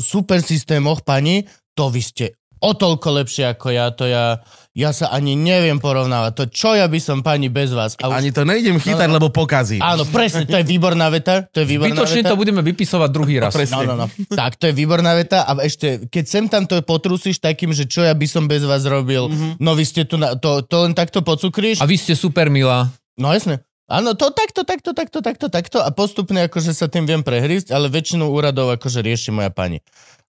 super 0.01 0.41
systémoch, 0.41 1.05
pani, 1.05 1.45
to 1.77 1.93
vy 1.93 2.01
ste 2.01 2.25
o 2.59 2.71
toľko 2.71 3.07
lepšie 3.23 3.51
ako 3.51 3.67
ja, 3.71 3.91
to 3.91 4.07
ja, 4.07 4.39
ja 4.75 4.91
sa 4.91 5.11
ani 5.11 5.35
neviem 5.35 5.79
porovnávať. 5.79 6.31
To 6.35 6.43
čo 6.51 6.69
ja 6.75 6.87
by 6.87 6.99
som 6.99 7.23
pani 7.23 7.47
bez 7.51 7.71
vás. 7.71 7.95
A 7.99 8.11
už, 8.11 8.13
Ani 8.19 8.29
to 8.31 8.43
nejdem 8.43 8.79
chytať, 8.79 9.07
lebo 9.07 9.31
pokazím. 9.31 9.79
áno, 9.83 10.03
presne, 10.07 10.43
to 10.47 10.55
je 10.59 10.65
výborná 10.65 11.07
veta. 11.11 11.47
To 11.51 11.63
je 11.63 11.67
výborná 11.67 11.95
Bytočne 11.95 12.21
veta. 12.23 12.31
to 12.31 12.39
budeme 12.39 12.61
vypisovať 12.63 13.09
druhý 13.11 13.35
raz. 13.39 13.51
Presne. 13.55 13.87
No, 13.87 13.95
no, 13.95 13.95
no. 14.03 14.05
Tak, 14.31 14.59
to 14.59 14.67
je 14.67 14.73
výborná 14.75 15.15
veta 15.15 15.47
a 15.47 15.51
ešte, 15.63 16.07
keď 16.11 16.25
sem 16.25 16.45
tam 16.51 16.63
to 16.67 16.79
potrusíš 16.83 17.39
takým, 17.39 17.71
že 17.71 17.87
čo 17.87 18.03
ja 18.03 18.11
by 18.11 18.27
som 18.27 18.47
bez 18.47 18.63
vás 18.63 18.83
robil, 18.83 19.27
mm-hmm. 19.31 19.61
no 19.61 19.71
vy 19.75 19.83
ste 19.87 20.03
tu, 20.03 20.19
na, 20.19 20.35
to, 20.35 20.63
to 20.65 20.87
len 20.87 20.91
takto 20.95 21.23
pocukríš, 21.23 21.79
A 21.79 21.87
vy 21.87 21.95
ste 21.95 22.15
super 22.17 22.51
milá. 22.51 22.91
no 23.15 23.31
jasne. 23.31 23.63
Áno, 23.85 24.17
to 24.17 24.33
takto, 24.33 24.65
takto, 24.65 24.97
takto, 24.97 25.21
takto, 25.21 25.45
takto 25.45 25.77
a 25.77 25.93
postupne 25.93 26.49
akože 26.49 26.73
sa 26.73 26.89
tým 26.89 27.05
viem 27.05 27.21
prehrísť, 27.21 27.69
ale 27.69 27.85
väčšinu 27.85 28.25
úradov 28.25 28.73
akože 28.73 29.05
rieši 29.05 29.29
moja 29.29 29.53
pani. 29.53 29.77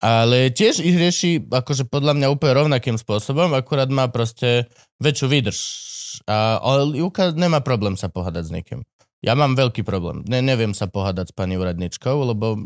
Ale 0.01 0.49
tiež 0.49 0.81
ich 0.81 0.97
rieši 0.97 1.53
akože 1.53 1.85
podľa 1.85 2.17
mňa 2.17 2.33
úplne 2.33 2.57
rovnakým 2.57 2.97
spôsobom, 2.97 3.53
akurát 3.53 3.93
má 3.93 4.09
proste 4.09 4.65
väčšiu 4.97 5.27
výdrž. 5.29 5.61
A 6.25 6.57
ale 6.57 6.97
Juka 6.97 7.37
nemá 7.37 7.61
problém 7.61 7.95
sa 8.01 8.09
pohádať 8.09 8.49
s 8.49 8.55
niekým. 8.57 8.81
Ja 9.21 9.37
mám 9.37 9.53
veľký 9.53 9.85
problém. 9.85 10.25
Ne, 10.25 10.41
neviem 10.41 10.73
sa 10.73 10.89
pohádať 10.89 11.31
s 11.31 11.37
pani 11.37 11.61
úradničkou, 11.61 12.17
lebo 12.33 12.57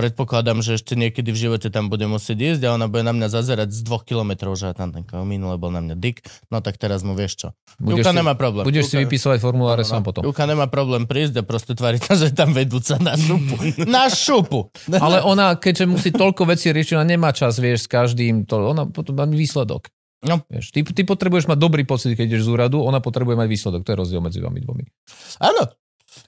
predpokladám, 0.00 0.64
že 0.64 0.80
ešte 0.80 0.96
niekedy 0.96 1.28
v 1.30 1.38
živote 1.38 1.68
tam 1.68 1.92
bude 1.92 2.08
musieť 2.08 2.56
ísť 2.56 2.62
a 2.64 2.74
ona 2.74 2.88
bude 2.88 3.04
na 3.04 3.12
mňa 3.12 3.28
zazerať 3.28 3.68
z 3.70 3.80
dvoch 3.84 4.02
kilometrov, 4.02 4.56
že 4.56 4.72
tam 4.72 4.96
ten 4.96 5.04
minule 5.22 5.60
bol 5.60 5.68
na 5.68 5.84
mňa 5.84 5.96
dik, 5.96 6.24
no 6.48 6.64
tak 6.64 6.80
teraz 6.80 7.04
mu 7.04 7.12
vieš 7.12 7.32
čo. 7.36 7.48
Budeš 7.76 8.02
Juka 8.02 8.12
si- 8.12 8.18
nemá 8.18 8.32
problém. 8.34 8.64
Budeš 8.64 8.88
si 8.88 8.96
Juka- 8.96 9.04
vypisovať 9.04 9.38
formuláre 9.38 9.84
No, 9.84 9.88
sám 9.88 10.02
potom. 10.02 10.24
Juka 10.24 10.44
nemá 10.48 10.66
problém 10.66 11.04
prísť 11.04 11.40
a 11.40 11.42
proste 11.44 11.76
tváriť 11.76 12.00
sa, 12.00 12.14
že 12.24 12.32
tam 12.32 12.56
vedúca 12.56 12.96
na 12.96 13.14
šupu. 13.14 13.56
na 14.00 14.04
šupu. 14.08 14.60
Ale 14.88 15.20
ona, 15.20 15.52
keďže 15.54 15.84
musí 15.84 16.10
toľko 16.10 16.48
vecí 16.48 16.72
riešiť, 16.72 16.96
ona 16.96 17.06
nemá 17.06 17.30
čas, 17.36 17.60
vieš, 17.60 17.84
s 17.84 17.88
každým, 17.92 18.48
to, 18.48 18.56
ona 18.60 18.88
potom 18.88 19.12
má 19.14 19.28
výsledok. 19.28 19.92
No. 20.20 20.44
Vieš, 20.52 20.76
ty, 20.76 20.84
ty 20.84 21.02
potrebuješ 21.08 21.48
mať 21.48 21.56
dobrý 21.56 21.88
pocit, 21.88 22.12
keď 22.12 22.36
ideš 22.36 22.44
z 22.44 22.52
úradu, 22.52 22.84
ona 22.84 23.00
potrebuje 23.00 23.40
mať 23.40 23.48
výsledok. 23.48 23.80
To 23.88 23.90
je 23.92 23.96
rozdiel 23.96 24.20
medzi 24.20 24.44
vami 24.44 24.60
dvomi. 24.60 24.84
Áno. 25.40 25.64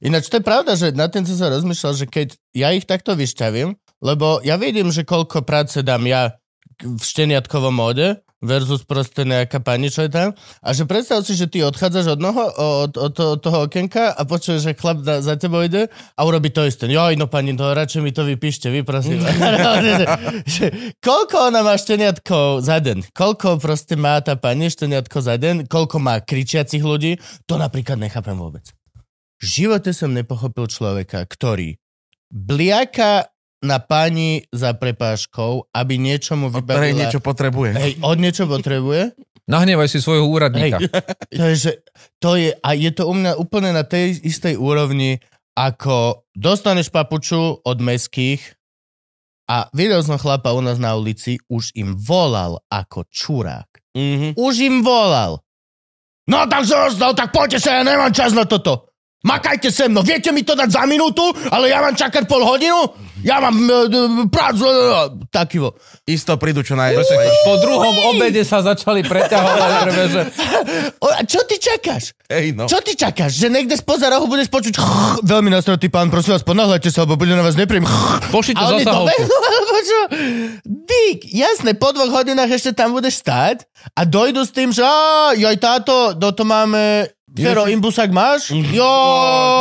Ináč 0.02 0.26
to 0.26 0.42
je 0.42 0.44
pravda, 0.44 0.74
že 0.74 0.90
na 0.90 1.06
ten 1.06 1.22
som 1.22 1.38
sa 1.38 1.46
rozmýšľal, 1.54 1.92
že 1.94 2.06
keď 2.10 2.34
ja 2.58 2.74
ich 2.74 2.82
takto 2.90 3.14
vyšťavím, 3.14 3.78
lebo 4.02 4.42
ja 4.42 4.58
vidím, 4.58 4.90
že 4.90 5.06
koľko 5.06 5.46
práce 5.46 5.78
dám 5.86 6.02
ja 6.10 6.34
v 6.82 6.98
šteniatkovom 6.98 7.70
móde 7.70 8.18
versus 8.42 8.82
proste 8.82 9.22
nejaká 9.22 9.62
pani, 9.62 9.86
čo 9.86 10.02
je 10.04 10.10
tam. 10.10 10.34
A 10.58 10.74
že 10.74 10.82
predstav 10.82 11.22
si, 11.22 11.38
že 11.38 11.46
ty 11.46 11.62
odchádzaš 11.62 12.18
od, 12.18 12.20
noho, 12.20 12.42
od, 12.50 12.92
od, 12.98 13.12
toho, 13.14 13.38
od 13.38 13.40
toho 13.40 13.58
okienka 13.70 14.10
a 14.10 14.26
počuješ, 14.26 14.66
že 14.66 14.74
chlap 14.74 14.98
da, 15.06 15.22
za 15.22 15.38
tebou 15.38 15.62
ide 15.62 15.86
a 16.18 16.20
urobí 16.26 16.50
to 16.50 16.66
isté. 16.66 16.90
Joj, 16.90 17.14
no 17.14 17.30
pani, 17.30 17.54
to 17.54 17.70
radšej 17.70 18.02
mi 18.02 18.10
to 18.10 18.26
vypíšte, 18.26 18.66
vy 18.74 18.82
prosím. 18.82 19.22
Že 20.58 20.98
koľko 20.98 21.54
ona 21.54 21.62
má 21.62 21.78
šteniatkov 21.78 22.66
za 22.66 22.82
deň? 22.82 23.14
Koľko 23.14 23.62
proste 23.62 23.94
má 23.94 24.18
tá 24.18 24.34
pani 24.34 24.66
šteniatko 24.66 25.22
za 25.22 25.38
deň? 25.38 25.70
Koľko 25.70 26.02
má 26.02 26.18
kričiacich 26.18 26.82
ľudí? 26.82 27.22
To 27.46 27.54
napríklad 27.54 28.02
nechápem 28.02 28.34
vôbec. 28.34 28.74
V 29.42 29.44
živote 29.44 29.90
som 29.90 30.14
nepochopil 30.14 30.70
človeka, 30.70 31.26
ktorý 31.26 31.74
bliaka 32.30 33.26
na 33.62 33.82
pani 33.82 34.46
za 34.54 34.74
prepážkou, 34.74 35.66
aby 35.74 35.94
Od 36.54 36.62
ktorej 36.62 36.94
vybavila... 36.94 37.00
niečo 37.02 37.20
potrebuje. 37.22 37.70
Hej, 37.74 37.92
od 38.02 38.18
niečo 38.22 38.44
potrebuje. 38.46 39.02
Nahnevaj 39.50 39.90
si 39.90 39.98
svojho 39.98 40.30
úradníka. 40.30 40.78
To 41.34 41.44
je, 41.50 41.54
že, 41.58 41.72
to 42.22 42.38
je, 42.38 42.54
a 42.54 42.68
je 42.78 42.90
to 42.94 43.10
u 43.10 43.14
mňa 43.18 43.34
úplne 43.34 43.74
na 43.74 43.82
tej 43.82 44.14
istej 44.22 44.54
úrovni, 44.54 45.18
ako 45.58 46.28
dostaneš 46.38 46.94
papuču 46.94 47.58
od 47.58 47.78
meských 47.82 48.40
a 49.50 49.66
videl 49.74 50.00
som 50.06 50.22
chlapa 50.22 50.54
u 50.54 50.62
nás 50.62 50.78
na 50.78 50.94
ulici, 50.94 51.42
už 51.50 51.74
im 51.74 51.98
volal 51.98 52.62
ako 52.70 53.04
čurák. 53.10 53.68
Mhm. 53.98 54.38
Už 54.38 54.54
im 54.62 54.86
volal. 54.86 55.42
No 56.30 56.46
tak 56.46 56.62
no 57.02 57.10
tak 57.12 57.34
poďte 57.34 57.58
sa, 57.58 57.80
ja 57.80 57.82
nemám 57.82 58.14
čas 58.14 58.30
na 58.30 58.46
toto. 58.46 58.91
Makajte 59.22 59.70
se 59.70 59.88
mnou, 59.88 60.02
viete 60.02 60.32
mi 60.32 60.42
to 60.42 60.58
dať 60.58 60.70
za 60.70 60.82
minútu, 60.82 61.22
ale 61.50 61.70
ja 61.70 61.78
mám 61.78 61.94
čakať 61.94 62.26
pol 62.26 62.42
hodinu? 62.42 62.90
Ja 63.22 63.38
mám 63.38 63.54
e, 63.54 63.86
prácu, 64.26 64.66
e, 64.66 65.30
taký 65.30 65.62
vo. 65.62 65.78
Isto 66.10 66.34
prídu 66.42 66.66
čo 66.66 66.74
naj... 66.74 66.98
Po 67.46 67.54
druhom 67.62 67.94
obede 68.10 68.42
sa 68.42 68.66
začali 68.66 69.06
preťahovať, 69.06 69.70
prvé, 69.86 70.04
že 70.10 70.20
O, 70.98 71.06
a 71.06 71.22
čo 71.22 71.46
ty 71.46 71.62
čakáš? 71.62 72.18
Hej, 72.26 72.58
no. 72.58 72.66
Čo 72.66 72.82
ty 72.82 72.98
čakáš? 72.98 73.38
Že 73.38 73.54
niekde 73.54 73.78
spoza 73.78 74.10
rohu 74.10 74.26
budeš 74.26 74.50
počuť 74.50 74.74
veľmi 75.22 75.54
nasratý 75.54 75.86
pán, 75.86 76.10
prosím 76.10 76.34
vás, 76.34 76.42
ponáhľajte 76.42 76.90
sa, 76.90 77.06
lebo 77.06 77.14
bude 77.14 77.30
na 77.30 77.46
vás 77.46 77.54
nepríjemný. 77.54 77.86
pošlite 78.34 78.58
A 78.58 78.74
oni 78.74 78.82
to 78.82 78.90
zasahovku. 78.90 79.06
behnú, 79.06 79.36
alebo 79.48 79.76
čo? 79.86 80.00
Dík, 80.66 81.18
jasné, 81.30 81.70
po 81.78 81.94
dvoch 81.94 82.10
hodinách 82.10 82.50
ešte 82.50 82.74
tam 82.74 82.90
budeš 82.90 83.22
stáť 83.22 83.62
a 83.94 84.02
dojdu 84.02 84.42
s 84.42 84.50
tým, 84.50 84.74
že 84.74 84.82
joj 85.38 85.56
táto, 85.62 86.18
do 86.18 86.34
to 86.34 86.42
máme... 86.42 87.06
Fero, 87.32 87.64
imbusák 87.64 88.12
máš? 88.12 88.52
Jo, 88.52 88.92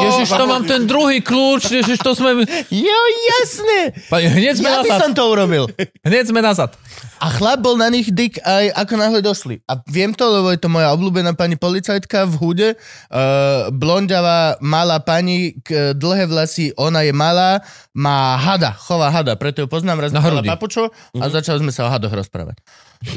Ježiš, 0.03 0.27
to 0.27 0.43
mám 0.43 0.67
ten 0.67 0.83
druhý 0.83 1.23
kľúč, 1.23 1.71
ježiš, 1.71 2.03
to 2.03 2.11
sme... 2.11 2.43
jo, 2.67 2.99
jasné. 3.39 3.95
Pani, 4.11 4.27
hneď 4.27 4.59
sme 4.59 4.67
Ja 4.67 4.83
by 4.83 4.89
nazad. 4.91 4.99
som 4.99 5.11
to 5.15 5.23
urobil. 5.23 5.63
Hneď 6.03 6.23
sme 6.27 6.43
nazad. 6.43 6.75
A 7.23 7.31
chlap 7.31 7.63
bol 7.63 7.79
na 7.79 7.87
nich 7.87 8.11
dik 8.11 8.43
aj 8.43 8.75
ako 8.75 8.93
náhle 8.99 9.19
došli. 9.23 9.63
A 9.71 9.79
viem 9.87 10.11
to, 10.11 10.27
lebo 10.27 10.51
je 10.51 10.59
to 10.59 10.67
moja 10.67 10.91
obľúbená 10.91 11.31
pani 11.31 11.55
policajtka 11.55 12.27
v 12.27 12.33
hude. 12.43 12.69
Uh, 13.07 13.71
blondiavá, 13.71 14.59
malá 14.59 14.99
pani, 14.99 15.55
k, 15.63 15.95
dlhé 15.95 16.27
vlasy, 16.27 16.75
ona 16.75 17.07
je 17.07 17.15
malá, 17.15 17.63
má 17.95 18.35
hada, 18.35 18.75
chová 18.75 19.07
hada, 19.15 19.39
preto 19.39 19.63
ju 19.63 19.67
poznám, 19.71 20.03
raz 20.03 20.11
Na 20.11 20.19
hrudi. 20.19 20.49
papučo 20.51 20.91
a 20.91 21.23
začali 21.29 21.63
sme 21.63 21.71
sa 21.71 21.87
o 21.87 21.89
hadoch 21.93 22.11
rozprávať. 22.11 22.59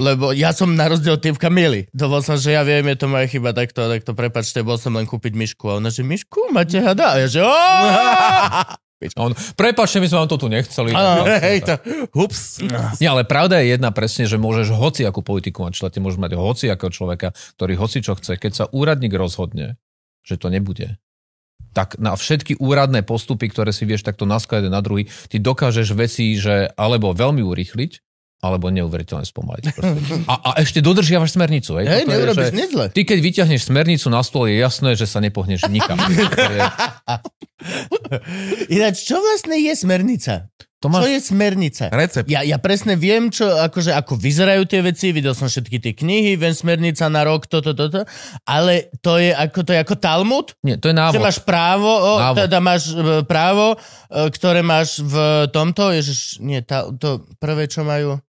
Lebo 0.01 0.33
ja 0.33 0.57
som 0.57 0.73
na 0.73 0.89
rozdiel 0.89 1.21
od 1.21 1.23
typka 1.23 1.53
milý. 1.53 1.85
Dovol 1.93 2.25
som, 2.25 2.41
že 2.41 2.57
ja 2.57 2.65
viem, 2.65 2.89
je 2.89 2.97
to 2.97 3.07
moja 3.07 3.29
chyba, 3.29 3.53
takto, 3.53 3.85
takto, 3.85 4.17
prepačte, 4.17 4.65
bol 4.65 4.81
som 4.81 4.97
len 4.97 5.05
kúpiť 5.05 5.37
myšku. 5.37 5.69
A 5.69 5.77
ona, 5.77 5.93
že 5.93 6.01
myšku, 6.01 6.49
máte 6.57 6.81
hada? 6.81 7.17
A 7.17 7.17
ja, 7.21 7.29
že 7.29 7.41
On, 9.21 9.37
prepačte, 9.53 10.01
my 10.01 10.09
sme 10.09 10.25
vám 10.25 10.31
to 10.33 10.41
tu 10.41 10.49
nechceli. 10.49 10.97
Áno. 10.97 11.29
Hej, 11.45 11.69
to... 11.69 11.75
Hups. 12.17 12.65
Nie, 12.97 13.13
ale 13.13 13.29
pravda 13.29 13.61
je 13.61 13.77
jedna 13.77 13.93
presne, 13.93 14.25
že 14.25 14.41
môžeš 14.41 14.73
hoci 14.73 15.05
akú 15.05 15.21
politiku 15.21 15.61
mať 15.69 15.77
v 15.77 15.81
štáte, 15.85 15.99
môžeš 16.01 16.21
mať 16.25 16.33
hoci 16.41 16.73
akého 16.73 16.89
človeka, 16.89 17.37
ktorý 17.61 17.77
hoci 17.77 18.01
čo 18.01 18.17
chce. 18.17 18.41
Keď 18.41 18.53
sa 18.57 18.65
úradník 18.73 19.13
rozhodne, 19.13 19.77
že 20.25 20.41
to 20.41 20.49
nebude, 20.49 20.97
tak 21.75 21.99
na 22.01 22.15
všetky 22.15 22.57
úradné 22.57 23.03
postupy, 23.05 23.51
ktoré 23.51 23.75
si 23.75 23.85
vieš 23.85 24.07
takto 24.07 24.25
naskladať 24.25 24.71
na 24.71 24.81
druhý, 24.81 25.11
ty 25.29 25.43
dokážeš 25.43 25.93
veci, 25.93 26.39
že 26.39 26.71
alebo 26.79 27.13
veľmi 27.13 27.43
urýchliť, 27.43 27.93
alebo 28.45 28.69
neuveriteľne 28.69 29.25
spomaliť. 29.25 29.65
A, 30.29 30.35
a 30.37 30.61
ešte 30.61 30.79
dodržiavaš 30.79 31.33
smernicu. 31.33 31.81
Hej, 31.81 31.87
hej, 31.87 32.03
Toto 32.03 32.11
je, 32.11 32.15
neurobíš 32.15 32.47
že- 32.47 32.55
nič 32.55 32.69
zle. 32.71 32.87
Ty 32.91 33.01
keď 33.03 33.19
vyťahneš 33.21 33.63
smernicu 33.65 34.07
na 34.09 34.21
stôl, 34.21 34.45
je 34.47 34.61
jasné, 34.61 34.93
že 34.93 35.09
sa 35.09 35.19
nepohneš 35.19 35.65
nikam. 35.67 35.97
Je, 35.97 36.21
Ináč, 38.71 39.05
čo 39.05 39.17
vlastne 39.17 39.57
je 39.57 39.73
smernica? 39.73 40.53
to 40.77 40.93
Čo 40.93 41.09
je 41.09 41.17
smernica? 41.17 41.89
Recept. 41.89 42.29
Ja, 42.29 42.45
ja 42.45 42.61
presne 42.61 42.93
viem, 42.93 43.33
čo, 43.33 43.49
akože, 43.49 43.97
ako 43.97 44.21
vyzerajú 44.21 44.69
tie 44.69 44.85
veci, 44.85 45.17
videl 45.17 45.33
som 45.33 45.49
všetky 45.49 45.81
tie 45.81 45.97
knihy, 45.97 46.37
viem 46.37 46.53
smernica 46.53 47.09
na 47.09 47.25
rok, 47.25 47.49
toto, 47.49 47.73
toto, 47.73 48.05
ale 48.45 48.93
to 49.01 49.17
je 49.17 49.33
ako, 49.33 49.65
to 49.65 49.73
je 49.73 49.81
ako 49.81 49.97
Talmud, 49.97 50.53
Nie, 50.61 50.77
to 50.77 50.93
je 50.93 50.95
že 50.95 51.01
návod. 51.01 51.25
máš 51.25 51.41
právo, 51.41 51.89
o, 51.89 52.13
Návod. 52.21 52.37
teda 52.37 52.59
máš 52.61 52.93
e, 52.93 53.25
právo, 53.25 53.81
e, 54.05 54.29
ktoré 54.29 54.61
máš 54.61 55.01
v 55.01 55.17
tomto, 55.49 55.89
ježiš, 55.89 56.37
nie, 56.45 56.61
tá, 56.61 56.85
to 56.93 57.25
prvé, 57.41 57.65
čo 57.65 57.81
majú, 57.81 58.21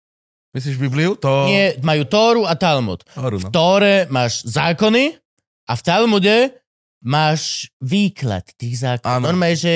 Myslíš 0.56 0.80
Bibliu? 0.80 1.20
To... 1.20 1.51
nie, 1.51 1.76
majú 1.84 2.08
Tóru 2.08 2.47
a 2.47 2.56
Talmud. 2.56 3.03
V 3.12 3.43
no. 3.43 3.51
Tóre 3.51 4.08
máš 4.08 4.47
zákony 4.47 5.20
a 5.68 5.76
v 5.76 5.82
Talmude 5.84 6.36
máš 7.03 7.68
výklad 7.84 8.47
tých 8.56 8.80
zákonov. 8.80 9.36
Normálne, 9.36 9.60
že 9.60 9.76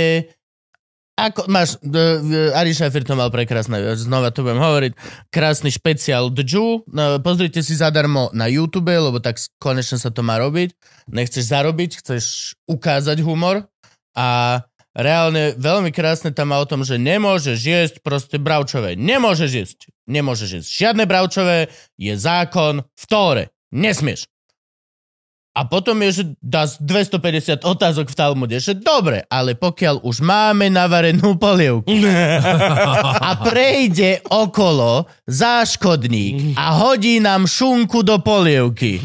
ako 1.19 1.51
máš, 1.51 1.75
uh, 1.84 2.55
Ari 2.55 2.71
Šafer 2.71 3.03
to 3.03 3.19
mal 3.19 3.27
prekrásne, 3.27 3.75
znova 3.99 4.32
to 4.32 4.47
budem 4.47 4.63
hovoriť, 4.63 4.91
krásny 5.27 5.67
špeciál 5.67 6.32
The 6.32 6.47
Jew, 6.47 6.88
no, 6.88 7.19
pozrite 7.19 7.59
si 7.59 7.75
zadarmo 7.75 8.32
na 8.32 8.47
YouTube, 8.47 8.95
lebo 8.95 9.19
tak 9.19 9.36
konečne 9.59 9.99
sa 9.99 10.15
to 10.15 10.23
má 10.23 10.39
robiť, 10.39 10.71
nechceš 11.11 11.51
zarobiť, 11.51 11.99
chceš 11.99 12.55
ukázať 12.71 13.19
humor 13.19 13.67
a 14.15 14.63
reálne 15.00 15.56
veľmi 15.56 15.89
krásne 15.95 16.36
tam 16.36 16.52
má 16.52 16.60
o 16.60 16.70
tom, 16.70 16.84
že 16.84 17.00
nemôžeš 17.00 17.58
jesť 17.60 17.95
proste 18.04 18.38
bravčové, 18.38 19.00
nemôžeš 19.00 19.52
jesť, 19.52 19.80
nemôžeš 20.06 20.50
jesť 20.60 20.70
žiadne 20.70 21.04
bravčové, 21.08 21.72
je 21.95 22.14
zákon 22.14 22.84
v 22.84 23.04
Tóre, 23.08 23.43
nesmieš. 23.72 24.28
A 25.58 25.66
potom 25.68 26.00
je, 26.06 26.22
že 26.22 26.24
dá 26.39 26.70
250 26.70 27.68
otázok 27.68 28.14
v 28.14 28.16
Talmude, 28.16 28.58
že 28.62 28.78
dobre, 28.78 29.28
ale 29.28 29.58
pokiaľ 29.60 30.06
už 30.08 30.24
máme 30.24 30.72
navarenú 30.72 31.36
polievku 31.36 31.89
a 33.28 33.32
prejde 33.43 34.24
okolo 34.30 35.10
záškodník 35.28 36.56
a 36.56 36.80
hodí 36.80 37.20
nám 37.20 37.50
šunku 37.50 38.06
do 38.06 38.22
polievky. 38.24 39.04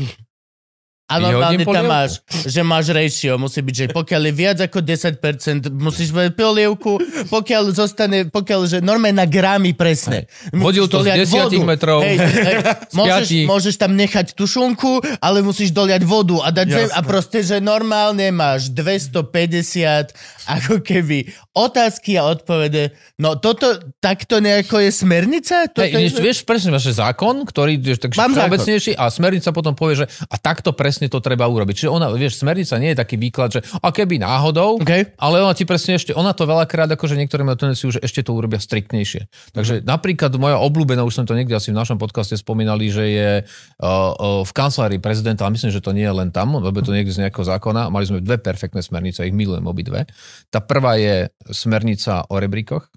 A 1.04 1.20
normálne 1.20 1.68
tam 1.68 1.84
máš, 1.84 2.24
že 2.48 2.64
máš 2.64 2.88
ratio, 2.88 3.36
musí 3.36 3.60
byť, 3.60 3.74
že 3.76 3.86
pokiaľ 3.92 4.22
je 4.24 4.32
viac 4.32 4.58
ako 4.64 4.80
10%, 4.80 5.68
musíš 5.76 6.16
mať 6.16 6.32
polievku, 6.32 6.96
pokiaľ 7.28 7.76
zostane, 7.76 8.32
pokiaľ, 8.32 8.60
že 8.64 8.78
normálne 8.80 9.20
na 9.20 9.28
gramy 9.28 9.76
presne. 9.76 10.24
Hodil 10.48 10.88
to 10.88 11.04
z 11.04 11.12
Musíš 11.12 11.28
doliať 11.28 11.60
10 11.60 11.70
metrov. 11.76 12.00
Hej, 12.00 12.16
hej, 12.24 12.56
môžeš, 12.96 13.28
môžeš 13.44 13.74
tam 13.76 13.92
nechať 14.00 14.32
tú 14.32 14.48
šunku, 14.48 15.04
ale 15.20 15.44
musíš 15.44 15.76
doliať 15.76 16.08
vodu 16.08 16.40
a 16.40 16.48
dať 16.48 16.66
zem 16.72 16.88
a 16.88 17.00
proste, 17.04 17.44
že 17.44 17.60
normálne 17.60 18.24
máš 18.32 18.72
250 18.72 20.08
ako 20.48 20.80
keby 20.80 21.28
otázky 21.52 22.16
a 22.16 22.32
odpovede. 22.32 22.96
No 23.20 23.36
toto 23.36 23.76
takto 24.00 24.40
nejako 24.40 24.80
je 24.80 24.90
smernica? 24.90 25.68
Toto 25.68 25.84
Hej, 25.84 26.16
je, 26.16 26.20
vieš, 26.20 26.48
presne 26.48 26.72
máš 26.72 26.96
zákon, 26.96 27.44
ktorý 27.44 27.76
je 27.76 28.00
tak 28.00 28.16
všeobecnejší 28.16 28.96
a 28.96 29.12
smernica 29.12 29.52
potom 29.52 29.76
povie, 29.76 30.04
že 30.04 30.06
a 30.32 30.36
takto 30.40 30.72
presne 30.72 30.93
to 31.10 31.18
treba 31.18 31.46
urobiť. 31.46 31.74
Čiže 31.84 31.90
ona, 31.90 32.10
vieš, 32.14 32.40
smernica 32.40 32.78
nie 32.78 32.94
je 32.94 32.98
taký 32.98 33.16
výklad, 33.18 33.50
že 33.54 33.60
a 33.82 33.90
keby 33.90 34.20
náhodou, 34.22 34.78
OK. 34.80 35.18
ale 35.18 35.36
ona 35.42 35.54
ti 35.54 35.66
presne 35.66 35.98
ešte, 35.98 36.14
ona 36.14 36.32
to 36.32 36.46
veľakrát, 36.46 36.90
akože 36.90 37.18
niektorí 37.18 37.42
majú 37.46 37.58
tendenciu, 37.60 37.92
že 37.92 38.00
ešte 38.00 38.24
to 38.24 38.32
urobia 38.34 38.58
striktnejšie. 38.58 39.52
Takže 39.52 39.82
napríklad 39.84 40.34
moja 40.40 40.58
obľúbená, 40.58 41.04
už 41.04 41.20
sme 41.20 41.28
to 41.28 41.36
niekde 41.36 41.54
asi 41.54 41.70
v 41.70 41.78
našom 41.78 42.00
podcaste 42.00 42.34
spomínali, 42.38 42.88
že 42.88 43.04
je 43.04 43.30
uh, 43.42 43.86
uh, 43.86 44.42
v 44.42 44.52
kancelárii 44.54 44.98
prezidenta, 44.98 45.44
ale 45.44 45.54
myslím, 45.54 45.74
že 45.74 45.84
to 45.84 45.92
nie 45.92 46.06
je 46.06 46.14
len 46.14 46.30
tam, 46.34 46.56
lebo 46.56 46.80
to 46.80 46.94
niekde 46.94 47.14
z 47.14 47.28
nejakého 47.28 47.44
zákona. 47.44 47.92
Mali 47.92 48.08
sme 48.08 48.24
dve 48.24 48.40
perfektné 48.40 48.80
smernice, 48.80 49.26
ich 49.28 49.36
milujem 49.36 49.68
obidve. 49.68 50.08
Tá 50.48 50.64
prvá 50.64 50.96
je 50.96 51.28
smernica 51.52 52.24
o 52.26 52.40
rebríkoch 52.40 52.88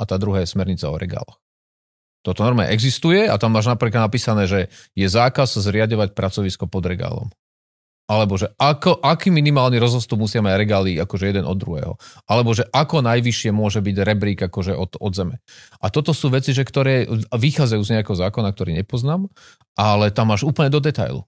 a 0.00 0.02
tá 0.08 0.16
druhá 0.18 0.42
je 0.42 0.48
smernica 0.50 0.90
o 0.90 0.96
regáloch. 0.98 1.43
Toto 2.24 2.40
normálne 2.40 2.72
existuje 2.72 3.28
a 3.28 3.36
tam 3.36 3.52
máš 3.52 3.68
napríklad 3.68 4.08
napísané, 4.08 4.48
že 4.48 4.72
je 4.96 5.04
zákaz 5.04 5.60
zriadovať 5.60 6.16
pracovisko 6.16 6.64
pod 6.64 6.88
regálom. 6.88 7.28
Alebo 8.04 8.36
že 8.36 8.52
ako, 8.60 9.00
aký 9.00 9.32
minimálny 9.32 9.80
rozostup 9.80 10.20
musia 10.20 10.44
mať 10.44 10.60
regály 10.60 10.90
akože 11.00 11.24
jeden 11.24 11.48
od 11.48 11.56
druhého. 11.56 11.96
Alebo 12.28 12.52
že 12.52 12.68
ako 12.68 13.00
najvyššie 13.00 13.48
môže 13.52 13.80
byť 13.80 13.96
rebrík 13.96 14.40
akože 14.44 14.76
od, 14.76 15.00
od 15.00 15.12
zeme. 15.16 15.40
A 15.80 15.88
toto 15.88 16.12
sú 16.12 16.28
veci, 16.28 16.52
že 16.52 16.68
ktoré 16.68 17.08
vychádzajú 17.32 17.80
z 17.80 17.92
nejakého 17.96 18.16
zákona, 18.16 18.52
ktorý 18.52 18.76
nepoznám, 18.76 19.28
ale 19.72 20.12
tam 20.12 20.32
máš 20.32 20.44
úplne 20.44 20.68
do 20.68 20.84
detailu. 20.84 21.24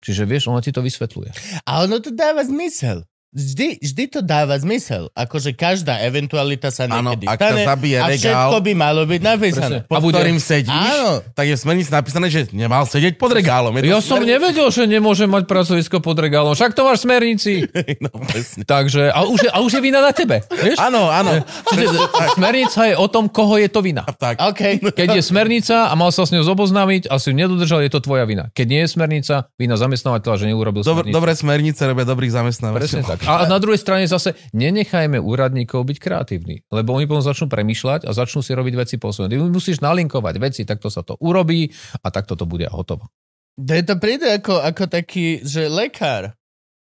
Čiže 0.00 0.24
vieš, 0.24 0.48
ona 0.48 0.64
ti 0.64 0.72
to 0.72 0.80
vysvetľuje. 0.80 1.60
A 1.68 1.84
ono 1.84 2.00
to 2.00 2.08
dáva 2.08 2.40
zmysel. 2.40 3.04
Vždy, 3.28 3.76
vždy 3.78 4.04
to 4.08 4.20
dáva 4.20 4.56
zmysel. 4.56 5.12
Akože 5.12 5.52
každá 5.52 6.00
eventualita 6.00 6.68
sa 6.68 6.88
niekedy 6.88 7.24
ak 7.24 7.36
sa 7.36 7.44
stane 7.46 7.62
zabije 7.62 7.96
a 7.96 8.06
regál- 8.06 8.16
všetko 8.48 8.56
by 8.58 8.72
malo 8.74 9.02
byť 9.04 9.20
napísané. 9.20 9.76
Presne. 9.78 9.78
pod 9.86 10.00
bude- 10.00 10.16
ktorým 10.16 10.38
sedíš, 10.38 10.72
Áno. 10.96 11.10
tak 11.30 11.44
je 11.44 11.52
v 11.52 11.60
smernici 11.60 11.90
napísané, 11.92 12.26
že 12.26 12.40
nemal 12.50 12.82
sedieť 12.82 13.14
pod 13.14 13.30
regálom. 13.30 13.68
Je 13.74 13.84
Ja 13.86 14.00
som 14.00 14.18
nevedel, 14.18 14.64
že 14.66 14.84
nemôžem 14.84 15.28
mať 15.28 15.44
pracovisko 15.44 16.00
pod 16.00 16.16
regálom. 16.16 16.56
Však 16.56 16.72
to 16.72 16.82
máš 16.82 16.98
v 16.98 17.04
smernici. 17.04 17.52
No, 18.00 18.08
presne. 18.22 18.62
Takže, 18.62 19.10
a 19.10 19.20
už, 19.22 19.38
je, 19.40 19.50
a 19.50 19.58
už 19.58 19.70
je 19.70 19.82
vina 19.82 19.98
na 19.98 20.10
tebe. 20.10 20.40
Vieš? 20.48 20.78
Áno, 20.78 21.08
áno. 21.08 21.42
Čiže 21.68 21.84
smernica 22.36 22.80
je 22.86 22.94
o 22.94 23.06
tom, 23.06 23.26
koho 23.26 23.56
je 23.56 23.66
to 23.66 23.80
vina. 23.80 24.06
Tak. 24.08 24.38
OK. 24.40 24.80
Keď 24.88 25.08
je 25.10 25.22
smernica 25.22 25.84
a 25.84 25.92
mal 25.92 26.08
sa 26.08 26.22
s 26.22 26.30
ňou 26.30 26.42
zoboznámiť 26.42 27.06
a 27.06 27.18
si 27.18 27.28
ju 27.28 27.34
nedodržal, 27.34 27.82
je 27.82 27.90
to 27.90 28.00
tvoja 28.00 28.24
vina. 28.24 28.48
Keď 28.50 28.66
nie 28.66 28.80
je 28.80 28.88
smernica, 28.88 29.34
vina 29.54 29.74
zamestnávateľa, 29.74 30.34
že 30.36 30.44
neurobil 30.46 30.80
Dobr, 30.80 31.04
smernicu. 31.04 31.12
dobré 31.12 31.32
smernice 31.34 31.80
robia 31.84 32.04
dobrých 32.04 32.32
zamestnávateľov. 32.32 32.80
Presne 32.80 33.02
tak. 33.04 33.17
A 33.24 33.48
na 33.48 33.58
druhej 33.58 33.80
strane 33.80 34.04
zase 34.06 34.36
nenechajme 34.54 35.18
úradníkov 35.18 35.82
byť 35.82 35.98
kreatívni, 35.98 36.62
lebo 36.70 36.94
oni 36.94 37.08
potom 37.08 37.24
začnú 37.24 37.50
premýšľať 37.50 38.06
a 38.06 38.10
začnú 38.14 38.44
si 38.44 38.52
robiť 38.54 38.74
veci 38.78 38.94
po 39.00 39.10
svojom. 39.10 39.32
Ty 39.32 39.36
musíš 39.48 39.82
nalinkovať 39.82 40.34
veci, 40.38 40.62
takto 40.68 40.92
sa 40.92 41.02
to 41.02 41.18
urobí 41.18 41.72
a 42.02 42.08
takto 42.12 42.38
to 42.38 42.44
bude 42.46 42.68
a 42.68 42.72
hotovo. 42.72 43.10
To 43.58 43.74
to 43.74 43.94
príde 43.98 44.28
ako, 44.38 44.62
ako 44.62 44.86
taký, 44.86 45.42
že 45.42 45.66
lekár. 45.66 46.38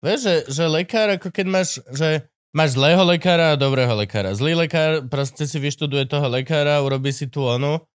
Vieš, 0.02 0.20
že, 0.22 0.36
že 0.50 0.64
lekár, 0.66 1.14
ako 1.14 1.30
keď 1.30 1.46
máš, 1.46 1.78
že 1.94 2.26
máš 2.56 2.74
zlého 2.74 3.06
lekára 3.06 3.54
a 3.54 3.60
dobrého 3.60 3.94
lekára. 3.94 4.34
Zlý 4.34 4.58
lekár 4.66 5.06
proste 5.06 5.46
si 5.46 5.62
vyštuduje 5.62 6.10
toho 6.10 6.26
lekára, 6.26 6.82
urobí 6.82 7.14
si 7.14 7.30
tú 7.30 7.46
onu, 7.46 7.86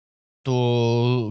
tú 0.46 0.56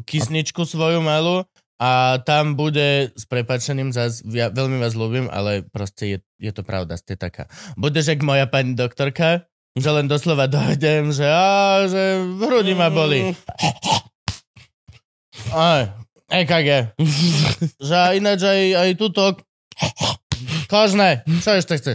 kysničku 0.03 0.67
svoju 0.67 0.99
malú 0.99 1.47
a 1.79 2.19
tam 2.27 2.59
bude 2.59 3.15
s 3.15 3.23
prepačením 3.23 3.95
zás, 3.95 4.19
ja 4.27 4.51
veľmi 4.51 4.83
vás 4.83 4.99
ľúbim, 4.99 5.31
ale 5.31 5.63
proste 5.63 6.03
je, 6.11 6.17
je 6.35 6.51
to 6.51 6.67
pravda, 6.67 6.99
ste 6.99 7.15
taká. 7.15 7.47
Budeš 7.79 8.11
jak 8.11 8.21
moja 8.21 8.51
pani 8.51 8.75
doktorka, 8.75 9.47
že 9.79 9.89
len 9.89 10.11
doslova 10.11 10.51
dojdem, 10.51 11.15
že, 11.15 11.23
á, 11.23 11.87
že 11.87 12.19
v 12.19 12.39
hrudi 12.43 12.75
ma 12.75 12.91
boli. 12.91 13.31
Aj, 15.55 15.95
EKG. 16.27 16.99
že 17.87 17.97
ináč 18.19 18.43
aj, 18.43 18.61
aj 18.75 18.89
tuto 18.99 19.39
kožné. 20.67 21.23
Čo 21.39 21.55
ešte 21.55 21.79
chce? 21.79 21.93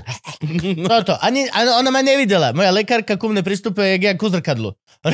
Toto. 0.91 1.15
Ani, 1.21 1.49
ani 1.51 1.71
ona 1.71 1.91
ma 1.91 2.01
nevidela. 2.03 2.53
Moja 2.53 2.71
lekárka 2.71 3.17
ku 3.17 3.29
mne 3.29 3.43
pristupuje, 3.43 3.97
jak 3.97 4.03
ja 4.03 4.13
ku 4.17 4.29
zrkadlu. 4.29 4.75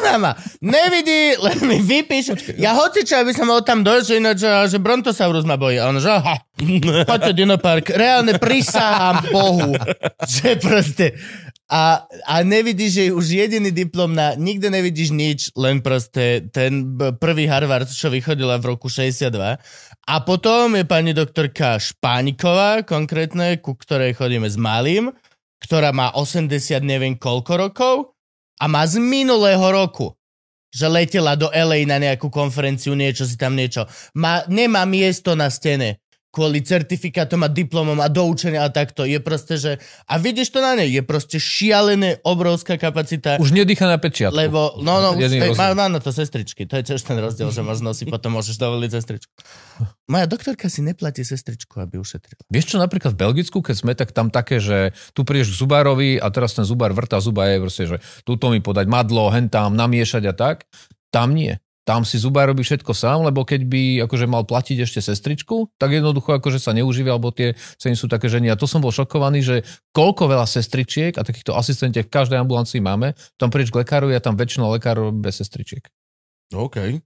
Ona 0.00 0.16
ma 0.16 0.32
nevidí, 0.64 1.36
len 1.36 1.58
mi 1.68 1.76
vypíše. 1.76 2.56
Ja 2.56 2.72
hoci 2.72 3.04
čo, 3.04 3.20
aby 3.20 3.36
som 3.36 3.52
mal 3.52 3.60
tam 3.60 3.84
že 3.84 4.16
ináč, 4.16 4.48
že, 4.48 4.76
že 4.76 4.78
Brontosaurus 4.80 5.44
ma 5.44 5.60
bojí. 5.60 5.76
A 5.76 5.92
on, 5.92 6.00
že 6.00 6.08
aha, 6.08 6.40
poďte 7.04 7.32
Dino 7.36 7.60
Park. 7.60 7.92
Reálne 7.92 8.40
prisahám 8.40 9.28
Bohu, 9.28 9.76
že 10.24 10.56
proste... 10.56 11.12
A, 11.68 12.08
a 12.24 12.34
nevidíš, 12.40 12.92
že 12.96 13.04
už 13.12 13.26
jediný 13.28 13.68
diplom 13.68 14.16
na... 14.16 14.32
Nikde 14.32 14.72
nevidíš 14.72 15.12
nič, 15.12 15.40
len 15.52 15.84
proste 15.84 16.48
ten 16.48 16.96
prvý 17.20 17.44
Harvard, 17.44 17.92
čo 17.92 18.08
vychodila 18.08 18.56
v 18.56 18.72
roku 18.72 18.88
62. 18.88 19.28
A 20.08 20.14
potom 20.24 20.72
je 20.72 20.88
pani 20.88 21.12
doktorka 21.12 21.76
Špániková, 21.76 22.88
konkrétne, 22.88 23.60
ku 23.60 23.76
ktorej 23.76 24.16
chodíme 24.16 24.48
s 24.48 24.56
malým, 24.56 25.12
ktorá 25.60 25.92
má 25.92 26.16
80 26.16 26.56
neviem 26.80 27.20
koľko 27.20 27.52
rokov 27.60 27.94
a 28.56 28.64
má 28.64 28.88
z 28.88 28.96
minulého 29.04 29.62
roku 29.68 30.16
že 30.68 30.84
letela 30.84 31.32
do 31.32 31.48
LA 31.48 31.88
na 31.88 31.96
nejakú 31.96 32.28
konferenciu, 32.28 32.92
niečo 32.92 33.24
si 33.24 33.40
tam 33.40 33.56
niečo. 33.56 33.88
Má, 34.12 34.44
nemá 34.52 34.84
miesto 34.84 35.32
na 35.32 35.48
stene 35.48 35.96
kvôli 36.28 36.60
certifikátom 36.60 37.40
a 37.40 37.48
diplomom 37.48 37.96
a 38.04 38.08
doučenia 38.12 38.62
a 38.62 38.68
takto. 38.68 39.08
Je 39.08 39.16
proste, 39.18 39.56
že... 39.56 39.72
A 40.04 40.20
vidíš 40.20 40.52
to 40.52 40.60
na 40.60 40.76
nej, 40.76 40.92
je 40.92 41.00
proste 41.00 41.40
šialené, 41.40 42.20
obrovská 42.20 42.76
kapacita. 42.76 43.40
Už 43.40 43.56
nedýcha 43.56 43.88
na 43.88 43.96
pečiatku. 43.96 44.36
Lebo, 44.36 44.76
no, 44.84 45.00
no, 45.00 45.16
už, 45.16 45.24
Jediný 45.24 45.52
ej, 45.52 45.56
má, 45.56 45.72
má 45.72 45.88
na 45.88 45.98
to 45.98 46.12
sestričky. 46.12 46.68
To 46.68 46.76
je 46.78 46.92
tiež 46.92 47.00
ten 47.00 47.16
rozdiel, 47.16 47.48
že 47.48 47.64
možno 47.64 47.96
si 47.96 48.04
potom 48.04 48.36
môžeš 48.36 48.60
dovoliť 48.60 48.90
sestričku. 48.92 49.32
Moja 50.08 50.28
doktorka 50.28 50.68
si 50.68 50.84
neplatí 50.84 51.24
sestričku, 51.24 51.80
aby 51.80 51.96
ušetrila. 51.96 52.44
Vieš 52.52 52.72
čo, 52.72 52.76
napríklad 52.76 53.16
v 53.16 53.20
Belgicku, 53.24 53.64
keď 53.64 53.76
sme, 53.76 53.92
tak 53.96 54.12
tam 54.12 54.28
také, 54.28 54.60
že 54.60 54.92
tu 55.16 55.24
prídeš 55.24 55.56
k 55.56 55.64
zubárovi 55.64 56.20
a 56.20 56.28
teraz 56.28 56.52
ten 56.52 56.68
zubár 56.68 56.92
vrta 56.92 57.20
zuba 57.24 57.48
je 57.48 57.56
proste, 57.60 57.84
že 57.88 57.96
túto 58.28 58.52
mi 58.52 58.60
podať 58.60 58.84
madlo, 58.84 59.32
hen 59.32 59.48
tam, 59.48 59.76
namiešať 59.76 60.22
a 60.28 60.34
tak. 60.36 60.68
Tam 61.08 61.32
nie. 61.32 61.56
Tam 61.88 62.04
si 62.04 62.20
zubár 62.20 62.52
robí 62.52 62.60
všetko 62.60 62.92
sám, 62.92 63.24
lebo 63.24 63.48
keď 63.48 63.64
by 63.64 63.82
akože 64.04 64.28
mal 64.28 64.44
platiť 64.44 64.84
ešte 64.84 65.00
sestričku, 65.00 65.72
tak 65.80 65.96
jednoducho 65.96 66.36
akože 66.36 66.60
sa 66.60 66.76
neužíva, 66.76 67.16
alebo 67.16 67.32
tie 67.32 67.56
ceny 67.80 67.96
sú 67.96 68.12
také, 68.12 68.28
že 68.28 68.44
nie. 68.44 68.52
A 68.52 68.60
to 68.60 68.68
som 68.68 68.84
bol 68.84 68.92
šokovaný, 68.92 69.40
že 69.40 69.56
koľko 69.96 70.28
veľa 70.28 70.44
sestričiek 70.44 71.16
a 71.16 71.24
takýchto 71.24 71.56
asistentiek 71.56 72.04
v 72.04 72.12
každej 72.12 72.44
ambulancii 72.44 72.84
máme, 72.84 73.16
tam 73.40 73.48
prídeš 73.48 73.72
k 73.72 73.80
lekáru 73.80 74.12
a 74.12 74.20
tam 74.20 74.36
väčšinou 74.36 74.68
lekárov 74.76 75.08
robí 75.08 75.24
bez 75.24 75.40
sestričiek. 75.40 75.88
OK. 76.52 77.00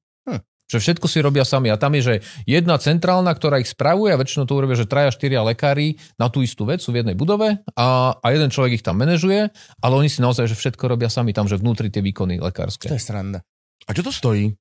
Že 0.72 0.78
všetko 0.80 1.04
si 1.04 1.20
robia 1.20 1.44
sami. 1.44 1.68
A 1.68 1.76
tam 1.76 1.92
je, 1.92 2.00
že 2.00 2.14
jedna 2.48 2.80
centrálna, 2.80 3.28
ktorá 3.36 3.60
ich 3.60 3.68
spravuje 3.68 4.08
a 4.08 4.16
väčšinou 4.16 4.48
to 4.48 4.56
urobia, 4.56 4.72
že 4.72 4.88
traja, 4.88 5.12
štyria 5.12 5.44
lekári 5.44 6.00
na 6.16 6.32
tú 6.32 6.40
istú 6.40 6.64
vec 6.64 6.80
sú 6.80 6.96
v 6.96 7.04
jednej 7.04 7.12
budove 7.12 7.60
a, 7.76 8.16
a 8.16 8.26
jeden 8.32 8.48
človek 8.48 8.80
ich 8.80 8.84
tam 8.86 8.96
manažuje, 8.96 9.52
ale 9.84 9.92
oni 9.92 10.08
si 10.08 10.24
naozaj 10.24 10.48
že 10.48 10.56
všetko 10.56 10.88
robia 10.88 11.12
sami 11.12 11.36
tam, 11.36 11.44
že 11.44 11.60
vnútri 11.60 11.92
tie 11.92 12.00
výkony 12.00 12.40
To 12.40 12.48
lekárske. 12.48 12.88
je 12.88 12.96
sranda. 12.96 13.44
A 13.84 13.92
čo 13.92 14.00
to 14.00 14.08
stojí? 14.08 14.56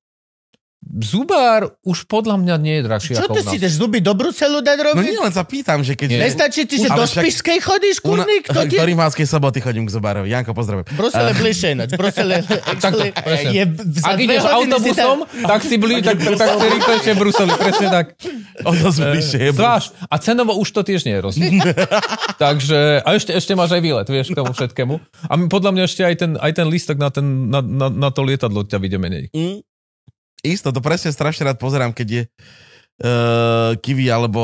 Zubár 0.81 1.77
už 1.83 2.03
podľa 2.03 2.35
mňa 2.35 2.55
nie 2.57 2.75
je 2.77 2.83
drahší 2.83 3.11
Čo 3.13 3.23
ako 3.23 3.31
ty 3.31 3.39
u 3.39 3.43
nás. 3.43 3.47
si 3.47 3.55
ideš 3.55 3.73
zuby 3.77 4.01
do 4.01 4.11
Bruselu 4.11 4.59
dať 4.59 4.77
No 4.77 4.85
robiť? 4.91 5.05
nie, 5.07 5.21
len 5.21 5.29
sa 5.29 5.45
pýtam, 5.45 5.79
že 5.79 5.93
keď... 5.93 6.07
Nie. 6.09 6.19
Nestačí 6.25 6.65
ti, 6.65 6.75
že 6.75 6.89
Ale 6.89 6.97
do 6.97 7.05
však- 7.05 7.21
Spišskej 7.21 7.59
chodíš, 7.61 7.97
kurník? 7.99 8.43
Kto 8.43 8.65
ti... 8.65 8.75
Do 8.75 8.89
Rimavskej 8.89 9.23
soboty 9.23 9.61
chodím 9.61 9.85
k 9.85 9.91
zubárovi. 9.91 10.27
Janko, 10.27 10.51
pozdravujem. 10.51 10.89
Brusel 10.91 11.21
je 11.23 11.35
bližšie 11.37 11.67
ináč. 11.71 11.89
Brusel 11.93 12.27
je... 12.27 12.39
actually, 12.73 13.09
presne. 13.13 13.49
je 13.51 13.63
za 13.95 14.09
Ak 14.09 14.15
dve 14.15 14.25
ideš 14.25 14.41
hodiny 14.41 14.49
si 14.49 14.57
autobusom, 14.57 15.17
tam- 15.21 15.47
tak 15.47 15.61
si 15.61 15.75
blí, 15.77 15.95
tak, 16.03 16.17
tak 16.17 16.49
si 16.51 16.65
rýchlejšie 16.67 17.13
Bruseli, 17.13 17.51
presne 17.55 17.87
tak. 17.87 18.05
O 18.61 18.71
to 18.73 18.89
bližšie 18.91 19.39
je 19.39 19.51
Zvlášť. 19.53 19.89
A 20.05 20.15
cenovo 20.17 20.53
už 20.55 20.69
to 20.71 20.81
tiež 20.83 21.01
nie 21.03 21.13
je 21.13 21.21
rozdiel. 21.21 21.61
Takže, 22.35 22.99
a 22.99 23.09
ešte, 23.11 23.31
ešte 23.31 23.53
máš 23.53 23.71
aj 23.71 23.81
výlet, 23.81 24.05
vieš, 24.05 24.29
k 24.29 24.37
tomu 24.37 24.51
všetkému. 24.51 24.97
A 25.23 25.33
podľa 25.45 25.71
mňa 25.71 25.83
ešte 25.83 26.01
aj 26.03 26.15
ten, 26.15 26.31
aj 26.35 26.51
ten 26.53 26.67
lístok 26.67 26.97
na, 26.97 27.09
ten, 27.09 27.25
na, 27.47 27.61
na, 27.61 27.87
na 27.87 28.09
to 28.09 28.21
lietadlo 28.21 28.61
ťa 28.63 28.77
vyjde 28.77 28.97
menej. 28.97 29.25
Mm. 29.31 29.61
Isto, 30.41 30.73
to 30.73 30.81
presne 30.81 31.13
strašne 31.13 31.45
rád 31.45 31.61
pozerám, 31.61 31.93
keď 31.93 32.07
je 32.09 32.23
uh, 32.25 33.77
Kiwi 33.77 34.09
alebo 34.09 34.41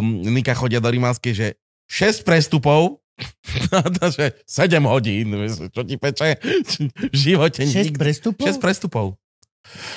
um, 0.00 0.20
Nika 0.20 0.52
chodia 0.52 0.80
do 0.80 0.92
Rimavskej, 0.92 1.32
že 1.32 1.46
6 1.88 2.24
prestupov, 2.28 3.00
že 4.16 4.36
7 4.44 4.78
hodín, 4.84 5.32
čo 5.72 5.82
ti 5.82 5.96
peče 5.96 6.36
v 7.10 7.14
živote 7.16 7.64
6 7.64 7.74
nikdy. 7.74 7.96
prestupov? 7.96 8.44
6 8.44 8.60
prestupov. 8.60 9.06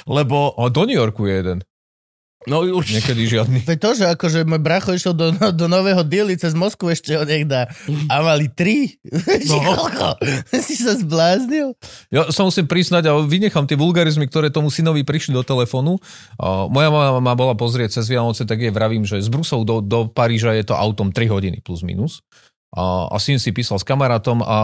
Lebo, 0.08 0.56
A 0.60 0.68
do 0.68 0.84
New 0.84 0.98
Yorku 0.98 1.28
je 1.28 1.36
jeden. 1.40 1.60
No 2.50 2.66
už, 2.66 2.98
Niekedy 2.98 3.22
žiadny. 3.30 3.60
Veď 3.66 3.78
to, 3.78 3.90
že 3.98 4.06
akože 4.18 4.40
môj 4.50 4.62
bracho 4.62 4.92
išiel 4.94 5.14
do, 5.14 5.30
do 5.34 5.66
nového 5.70 6.02
diely 6.02 6.34
cez 6.38 6.58
Moskvu 6.58 6.90
ešte 6.90 7.14
od 7.14 7.30
niekda 7.30 7.70
a 8.10 8.16
mali 8.22 8.50
tri. 8.50 8.98
No. 9.52 9.58
Koľko? 9.58 10.22
si 10.64 10.78
sa 10.78 10.96
zbláznil? 10.96 11.74
Ja 12.14 12.30
sa 12.30 12.46
musím 12.46 12.70
priznať 12.70 13.10
a 13.10 13.18
vynechám 13.20 13.66
tie 13.66 13.76
vulgarizmy, 13.76 14.30
ktoré 14.30 14.54
tomu 14.54 14.70
synovi 14.70 15.02
prišli 15.02 15.34
do 15.34 15.42
telefónu. 15.42 15.98
A 16.38 16.70
moja 16.70 16.90
mama 16.94 17.20
ma 17.20 17.34
bola 17.34 17.58
pozrieť 17.58 18.00
cez 18.00 18.08
Vianoce, 18.08 18.46
tak 18.46 18.62
jej 18.62 18.72
vravím, 18.72 19.04
že 19.04 19.20
z 19.20 19.28
Brusov 19.28 19.66
do, 19.66 19.82
do 19.82 20.08
Paríža 20.08 20.56
je 20.56 20.72
to 20.72 20.76
autom 20.78 21.10
3 21.10 21.28
hodiny 21.28 21.58
plus 21.66 21.82
minus. 21.82 22.22
A, 22.72 23.12
a 23.12 23.18
syn 23.20 23.36
si 23.42 23.52
písal 23.52 23.82
s 23.82 23.86
kamarátom 23.88 24.40
a, 24.40 24.48
a, 24.48 24.58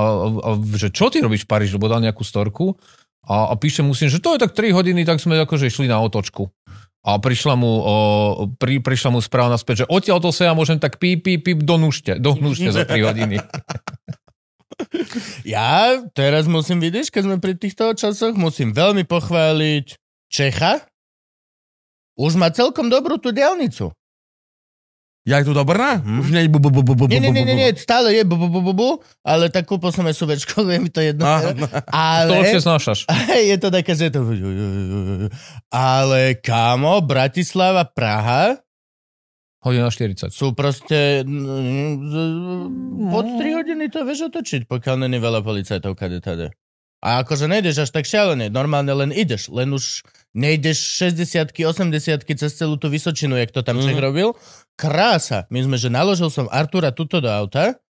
že 0.80 0.94
čo 0.94 1.12
ty 1.12 1.20
robíš 1.20 1.44
v 1.44 1.52
Paríži, 1.52 1.76
lebo 1.76 1.92
dal 1.92 2.00
nejakú 2.00 2.24
storku. 2.24 2.80
A, 3.28 3.52
a 3.52 3.54
píše 3.60 3.84
mu 3.84 3.92
syn, 3.92 4.08
že 4.08 4.24
to 4.24 4.38
je 4.38 4.40
tak 4.40 4.56
3 4.56 4.72
hodiny, 4.72 5.04
tak 5.04 5.20
sme 5.20 5.36
akože 5.44 5.68
išli 5.68 5.92
na 5.92 6.00
otočku. 6.00 6.48
A 7.08 7.16
prišla 7.24 7.56
mu, 7.56 7.72
o, 7.72 7.96
pri, 8.60 8.84
prišla 8.84 9.16
mu 9.16 9.24
správa 9.24 9.48
naspäť, 9.48 9.84
že 9.84 9.86
odtiaľ 9.88 10.20
to 10.20 10.36
sa 10.36 10.52
ja 10.52 10.54
môžem 10.54 10.76
tak 10.76 11.00
píp, 11.00 11.24
píp, 11.24 11.48
píp, 11.48 11.64
do 11.64 11.80
núšte, 11.80 12.20
do 12.20 12.36
núšte 12.36 12.68
za 12.68 12.84
3 12.84 13.08
hodiny. 13.08 13.38
Ja 15.42 16.06
teraz 16.14 16.46
musím 16.46 16.78
vidieť, 16.78 17.10
keď 17.10 17.22
sme 17.26 17.38
pri 17.42 17.58
týchto 17.58 17.98
časoch, 17.98 18.38
musím 18.38 18.78
veľmi 18.78 19.10
pochváliť 19.10 19.98
Čecha. 20.30 20.86
Už 22.14 22.38
má 22.38 22.54
celkom 22.54 22.86
dobrú 22.86 23.18
tú 23.18 23.34
diálnicu. 23.34 23.90
Ja 25.28 25.44
je 25.44 25.46
tu 25.46 25.52
do 25.52 25.60
Brna? 25.68 26.00
Hm. 26.00 26.24
Už 26.24 26.28
nie 26.32 26.48
je 26.48 26.50
bu, 26.50 26.64
bu, 26.64 26.72
bu, 26.72 26.88
bu, 26.88 26.96
bu, 26.96 27.06
Nie, 27.12 27.20
nie, 27.20 27.36
nie, 27.36 27.44
nie, 27.44 27.60
nie, 27.60 27.70
stále 27.76 28.16
je 28.16 28.24
bu, 28.24 28.40
bu, 28.40 28.48
bu, 28.48 28.64
bu, 28.64 28.74
bu, 28.74 28.90
ale 29.28 29.52
tak 29.52 29.68
kúpil 29.68 29.92
som 29.92 30.08
aj 30.08 30.16
suvečko, 30.16 30.64
je 30.64 30.80
mi 30.84 30.88
to 30.88 31.04
jedno. 31.04 31.28
Á, 31.28 31.52
no. 31.52 31.68
To 31.68 31.84
Ale... 31.92 32.32
lepšie 32.48 32.64
znášaš. 32.64 33.00
je 33.52 33.58
to 33.60 33.68
také, 33.68 33.92
že 33.92 34.08
to... 34.08 34.24
Ale 35.68 36.40
kámo, 36.40 37.04
Bratislava, 37.04 37.84
Praha 37.84 38.64
Hodina 39.68 39.92
40. 39.92 40.32
sú 40.32 40.56
proste... 40.56 41.28
mm, 41.28 43.12
Pod 43.12 43.26
3 43.36 43.58
hodiny 43.58 43.92
to 43.92 44.06
vieš 44.08 44.32
otočiť, 44.32 44.64
pokiaľ 44.70 44.96
není 45.04 45.18
veľa 45.20 45.44
policajtov 45.44 45.98
kade 45.98 46.24
tade. 46.24 46.54
A 47.04 47.22
akože 47.22 47.46
nejdeš 47.46 47.86
až 47.86 47.90
tak 47.94 48.10
šialené, 48.10 48.50
normálne 48.50 48.90
len 48.90 49.14
ideš, 49.14 49.54
len 49.54 49.70
už 49.70 50.02
nejdeš 50.34 50.78
60 50.98 51.54
80 51.54 52.26
cez 52.26 52.52
celú 52.58 52.78
tú 52.82 52.90
Vysočinu, 52.90 53.38
jak 53.38 53.54
to 53.54 53.62
tam 53.62 53.78
Čech 53.78 53.98
Mhm. 53.98 54.02
robil. 54.02 54.28
Krása. 54.78 55.50
My 55.50 55.66
sme, 55.66 55.76
že 55.82 55.90
naložil 55.90 56.30
som 56.30 56.46
Artura 56.54 56.94
tuto 56.94 57.18
do 57.18 57.28
auta, 57.28 57.82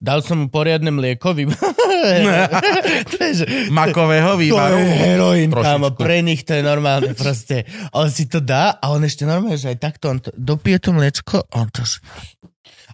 dal 0.00 0.24
som 0.24 0.40
mu 0.40 0.46
poriadne 0.48 0.88
mlieko, 0.88 1.36
vy... 1.36 1.44
to 3.12 3.16
je, 3.20 3.32
že, 3.44 3.44
Makového 3.68 4.40
to 4.40 4.56
je 4.56 4.96
heroin, 4.96 5.52
kámo, 5.52 5.92
pre 5.92 6.24
nich 6.24 6.48
to 6.48 6.56
je 6.56 6.64
normálne 6.64 7.12
proste. 7.12 7.68
On 7.92 8.08
si 8.08 8.24
to 8.24 8.40
dá 8.40 8.80
a 8.80 8.88
on 8.96 9.04
ešte 9.04 9.28
normálne, 9.28 9.60
že 9.60 9.76
aj 9.76 9.78
takto, 9.78 10.08
on 10.08 10.18
to, 10.24 10.32
dopije 10.32 10.80
to 10.80 10.96
mliečko, 10.96 11.44
on 11.52 11.68
to... 11.68 11.84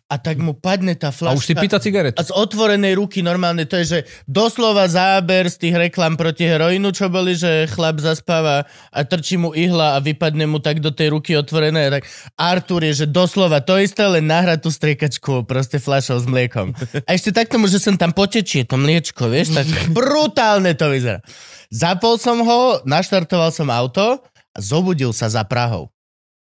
A 0.07 0.23
tak 0.23 0.39
mu 0.39 0.55
padne 0.55 0.95
tá 0.95 1.11
A 1.11 1.15
flaška. 1.15 1.35
už 1.35 1.47
si 1.51 1.55
pýta 1.59 1.83
cigaretu. 1.83 2.15
A 2.15 2.23
z 2.23 2.31
otvorenej 2.31 2.95
ruky 2.95 3.27
normálne, 3.27 3.67
to 3.67 3.75
je, 3.83 3.87
že 3.91 3.99
doslova 4.31 4.87
záber 4.87 5.51
z 5.51 5.67
tých 5.67 5.75
reklam 5.75 6.15
proti 6.15 6.47
heroínu, 6.47 6.95
čo 6.95 7.11
boli, 7.11 7.35
že 7.35 7.67
chlap 7.67 7.99
zaspáva 7.99 8.71
a 8.95 8.99
trčí 9.03 9.35
mu 9.35 9.51
ihla 9.51 9.99
a 9.99 10.03
vypadne 10.03 10.47
mu 10.47 10.63
tak 10.63 10.79
do 10.79 10.95
tej 10.95 11.11
ruky 11.11 11.35
otvorené. 11.35 11.91
Tak 11.91 12.07
Artur 12.39 12.87
je, 12.87 13.03
že 13.03 13.07
doslova 13.11 13.59
to 13.67 13.83
isté, 13.83 14.07
len 14.07 14.31
nahrať 14.31 14.63
tú 14.63 14.71
striekačku 14.71 15.43
proste 15.43 15.83
fľašou 15.83 16.23
s 16.23 16.27
mliekom. 16.31 16.71
A 17.03 17.11
ešte 17.11 17.35
tak 17.35 17.51
tomu, 17.51 17.67
že 17.67 17.83
sem 17.83 17.99
tam 17.99 18.15
potečie 18.15 18.63
to 18.63 18.79
mliečko, 18.79 19.27
vieš, 19.27 19.59
tak 19.59 19.67
brutálne 19.91 20.71
to 20.79 20.87
vyzerá. 20.87 21.19
Zapol 21.67 22.15
som 22.15 22.47
ho, 22.47 22.79
naštartoval 22.87 23.51
som 23.51 23.75
auto 23.75 24.23
a 24.55 24.59
zobudil 24.63 25.11
sa 25.11 25.27
za 25.27 25.43
Prahou. 25.43 25.91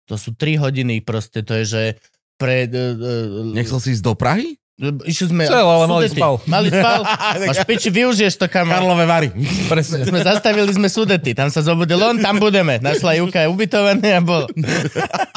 To 0.08 0.16
sú 0.16 0.38
3 0.38 0.62
hodiny 0.62 1.02
proste, 1.02 1.42
to 1.42 1.58
je, 1.58 1.66
že 1.66 1.84
pre... 2.38 2.70
Uh, 2.70 3.52
Nechcel 3.52 3.82
si 3.82 3.98
ísť 3.98 4.06
do 4.06 4.14
Prahy? 4.14 4.58
Išli 4.78 5.34
sme... 5.34 5.50
Chcel, 5.50 5.66
ale 5.66 5.90
Sudety. 5.90 6.22
spal. 6.22 6.34
Malý 6.46 6.70
spal. 6.70 7.02
Máš 7.50 7.66
piči, 7.66 7.90
využiješ 7.90 8.38
to, 8.38 8.46
kam... 8.46 8.70
Karlové 8.70 9.10
Vary. 9.10 9.34
Presne. 9.74 10.06
Sme 10.06 10.22
zastavili 10.22 10.70
sme 10.70 10.86
Sudety, 10.86 11.34
tam 11.34 11.50
sa 11.50 11.66
zobudil 11.66 11.98
on, 11.98 12.22
tam 12.22 12.38
budeme. 12.38 12.78
Našla 12.78 13.18
Juka 13.18 13.42
je 13.42 13.50
ubytované 13.50 14.14
a 14.14 14.22
bol. 14.22 14.46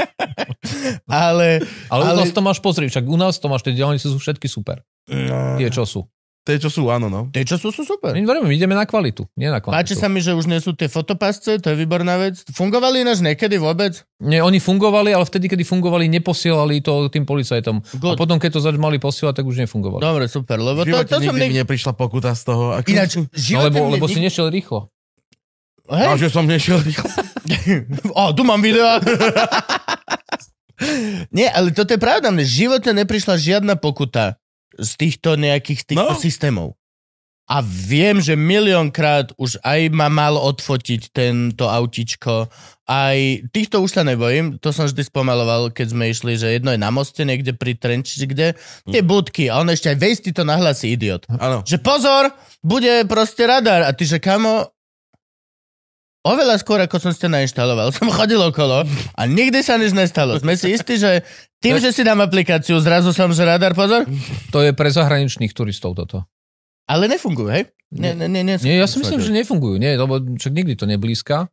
ale... 1.09 1.65
Ale, 1.89 2.03
u 2.05 2.17
nás 2.21 2.37
to 2.37 2.45
máš, 2.45 2.61
pozri, 2.61 2.93
však 2.93 3.09
u 3.09 3.17
nás 3.17 3.41
to 3.41 3.49
máš, 3.49 3.65
tie 3.65 3.73
diálnice 3.73 4.13
sú 4.13 4.21
všetky 4.21 4.45
super. 4.45 4.85
No, 5.09 5.57
Tie, 5.57 5.73
čo 5.73 5.89
sú. 5.89 6.05
Tie, 6.41 6.57
čo 6.57 6.73
sú, 6.73 6.89
áno, 6.89 7.13
no. 7.13 7.29
tie, 7.29 7.45
čo 7.45 7.61
sú, 7.61 7.69
sú 7.69 7.85
super. 7.85 8.17
My, 8.17 8.25
my 8.25 8.49
ideme 8.49 8.73
na 8.73 8.89
kvalitu, 8.89 9.29
nie 9.37 9.53
na 9.53 9.61
Páči 9.61 9.93
kvantitu. 9.93 10.01
sa 10.01 10.09
mi, 10.09 10.25
že 10.25 10.33
už 10.33 10.49
nie 10.49 10.57
sú 10.57 10.73
tie 10.73 10.89
fotopasce, 10.89 11.61
to 11.61 11.69
je 11.69 11.77
výborná 11.77 12.17
vec. 12.17 12.41
Fungovali 12.57 13.05
ináč 13.05 13.21
niekedy 13.21 13.61
vôbec? 13.61 14.01
Nie, 14.25 14.41
oni 14.41 14.57
fungovali, 14.57 15.13
ale 15.13 15.29
vtedy, 15.29 15.53
kedy 15.53 15.69
fungovali, 15.69 16.09
neposielali 16.09 16.81
to 16.81 17.13
tým 17.13 17.29
policajtom. 17.29 17.85
Good. 18.01 18.13
A 18.13 18.17
potom, 18.17 18.41
keď 18.41 18.57
to 18.57 18.61
začali 18.65 18.97
posielať, 18.97 19.37
tak 19.37 19.45
už 19.45 19.61
nefungovali. 19.69 20.01
Dobre, 20.01 20.25
super, 20.33 20.57
lebo 20.57 20.81
to, 20.89 20.97
to 21.05 21.21
som 21.21 21.29
nikdy 21.29 21.37
mi 21.37 21.53
nik... 21.53 21.69
neprišla 21.69 21.93
pokuta 21.93 22.33
z 22.33 22.43
toho. 22.49 22.73
Ako... 22.73 22.89
Ináč, 22.89 23.21
No, 23.21 23.69
lebo, 23.69 23.85
mne 23.85 24.01
lebo 24.01 24.09
si 24.09 24.25
nešiel 24.25 24.49
rýchlo. 24.49 24.89
Hej? 25.93 26.07
A 26.09 26.17
že 26.17 26.33
som 26.33 26.49
nešiel 26.49 26.81
rýchlo. 26.81 27.05
O, 28.15 28.31
tu 28.31 28.47
mám 28.47 28.63
video. 28.63 28.87
Nie, 31.37 31.53
ale 31.53 31.77
toto 31.77 31.93
je 31.93 32.01
pravda, 32.01 32.33
mne 32.33 32.47
v 32.47 32.55
živote 32.65 32.89
neprišla 32.95 33.37
žiadna 33.37 33.77
pokuta 33.77 34.41
z 34.81 34.91
týchto 34.97 35.37
nejakých 35.37 35.85
týchto 35.87 36.13
No. 36.13 36.19
systémov. 36.19 36.69
A 37.51 37.67
viem, 37.67 38.23
že 38.23 38.39
miliónkrát 38.39 39.35
už 39.35 39.59
aj 39.67 39.91
ma 39.91 40.07
mal 40.07 40.39
odfotiť 40.39 41.11
tento 41.11 41.67
autičko. 41.67 42.47
Aj 42.87 43.19
týchto 43.51 43.83
už 43.83 43.91
sa 43.91 44.07
nebojím, 44.07 44.63
to 44.63 44.71
som 44.71 44.87
vždy 44.87 45.03
spomaloval, 45.03 45.75
keď 45.75 45.87
sme 45.91 46.15
išli, 46.15 46.39
že 46.39 46.55
jedno 46.55 46.71
je 46.71 46.79
na 46.79 46.95
moste 46.95 47.27
niekde 47.27 47.51
pri 47.51 47.75
Trenči, 47.75 48.23
kde 48.23 48.55
tie 48.87 49.03
budky 49.03 49.51
a 49.51 49.59
on 49.59 49.67
ešte 49.67 49.91
aj 49.91 49.99
vejs 49.99 50.19
ti 50.23 50.31
to 50.31 50.47
nahlasí, 50.47 50.95
idiot. 50.95 51.27
Áno. 51.27 51.67
Že 51.67 51.83
pozor, 51.83 52.31
bude 52.63 53.03
proste 53.11 53.43
radar. 53.43 53.83
A 53.83 53.91
ty, 53.91 54.07
že 54.07 54.23
kamo, 54.23 54.71
oveľa 56.27 56.61
skôr, 56.61 56.79
ako 56.85 56.97
som 57.01 57.13
ste 57.13 57.27
nainštaloval, 57.29 57.93
som 57.97 58.09
chodil 58.13 58.41
okolo 58.41 58.85
a 59.17 59.23
nikdy 59.25 59.65
sa 59.65 59.81
nič 59.81 59.97
nestalo. 59.97 60.37
Sme 60.37 60.57
si 60.57 60.75
istí, 60.77 61.01
že 61.01 61.25
tým, 61.61 61.81
že 61.81 61.93
si 61.93 62.05
dám 62.05 62.21
aplikáciu, 62.21 62.77
zrazu 62.81 63.13
som, 63.13 63.33
že 63.33 63.45
radar, 63.45 63.73
pozor. 63.73 64.05
To 64.53 64.65
je 64.65 64.73
pre 64.73 64.89
zahraničných 64.93 65.53
turistov 65.53 65.97
toto. 65.97 66.25
Ale 66.91 67.07
nefungujú, 67.07 67.49
hej? 67.55 67.71
Nie, 67.91 68.15
nie, 68.15 68.27
nie, 68.31 68.43
nie, 68.47 68.57
Nie, 68.63 68.83
ja 68.83 68.87
si 68.87 69.03
myslím, 69.03 69.19
že 69.19 69.31
nefungujú. 69.35 69.79
Nie, 69.79 69.99
lebo 69.99 70.19
však 70.19 70.53
nikdy 70.55 70.75
to 70.79 70.87
neblízka. 70.87 71.51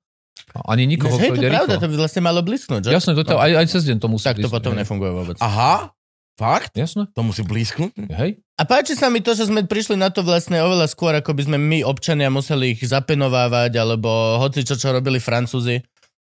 Ani 0.54 0.86
nikoho, 0.86 1.18
Hej, 1.18 1.34
kto 1.34 1.42
to 1.42 1.50
pravda, 1.50 1.74
rýchlo. 1.76 1.82
to 1.82 1.88
by 1.90 1.96
vlastne 1.98 2.22
malo 2.22 2.40
blisknúť, 2.46 2.82
že? 2.88 2.90
Jasné, 2.94 3.18
to, 3.18 3.26
to, 3.26 3.36
aj, 3.42 3.52
aj 3.58 3.66
cez 3.74 3.82
deň 3.90 3.98
to 3.98 4.08
musí 4.08 4.26
Tak 4.26 4.38
to 4.38 4.46
blízknuť, 4.46 4.54
potom 4.54 4.72
hej. 4.74 4.80
nefunguje 4.86 5.12
vôbec. 5.12 5.36
Aha, 5.42 5.92
fakt? 6.38 6.78
Jasné, 6.78 7.10
To 7.12 7.22
musí 7.26 7.42
blízknuť? 7.42 7.92
hej. 8.14 8.38
A 8.58 8.64
páči 8.66 8.94
sa 8.94 9.10
mi 9.10 9.22
to, 9.22 9.34
že 9.34 9.50
sme 9.50 9.66
prišli 9.66 9.98
na 9.98 10.10
to 10.10 10.22
vlastne 10.22 10.58
oveľa 10.62 10.90
skôr, 10.90 11.14
ako 11.14 11.34
by 11.34 11.46
sme 11.46 11.58
my, 11.58 11.80
občania, 11.86 12.30
museli 12.30 12.74
ich 12.74 12.82
zapenovávať, 12.82 13.74
alebo 13.78 14.38
hoci 14.42 14.62
čo, 14.66 14.78
čo 14.78 14.94
robili 14.94 15.18
Francúzi. 15.22 15.82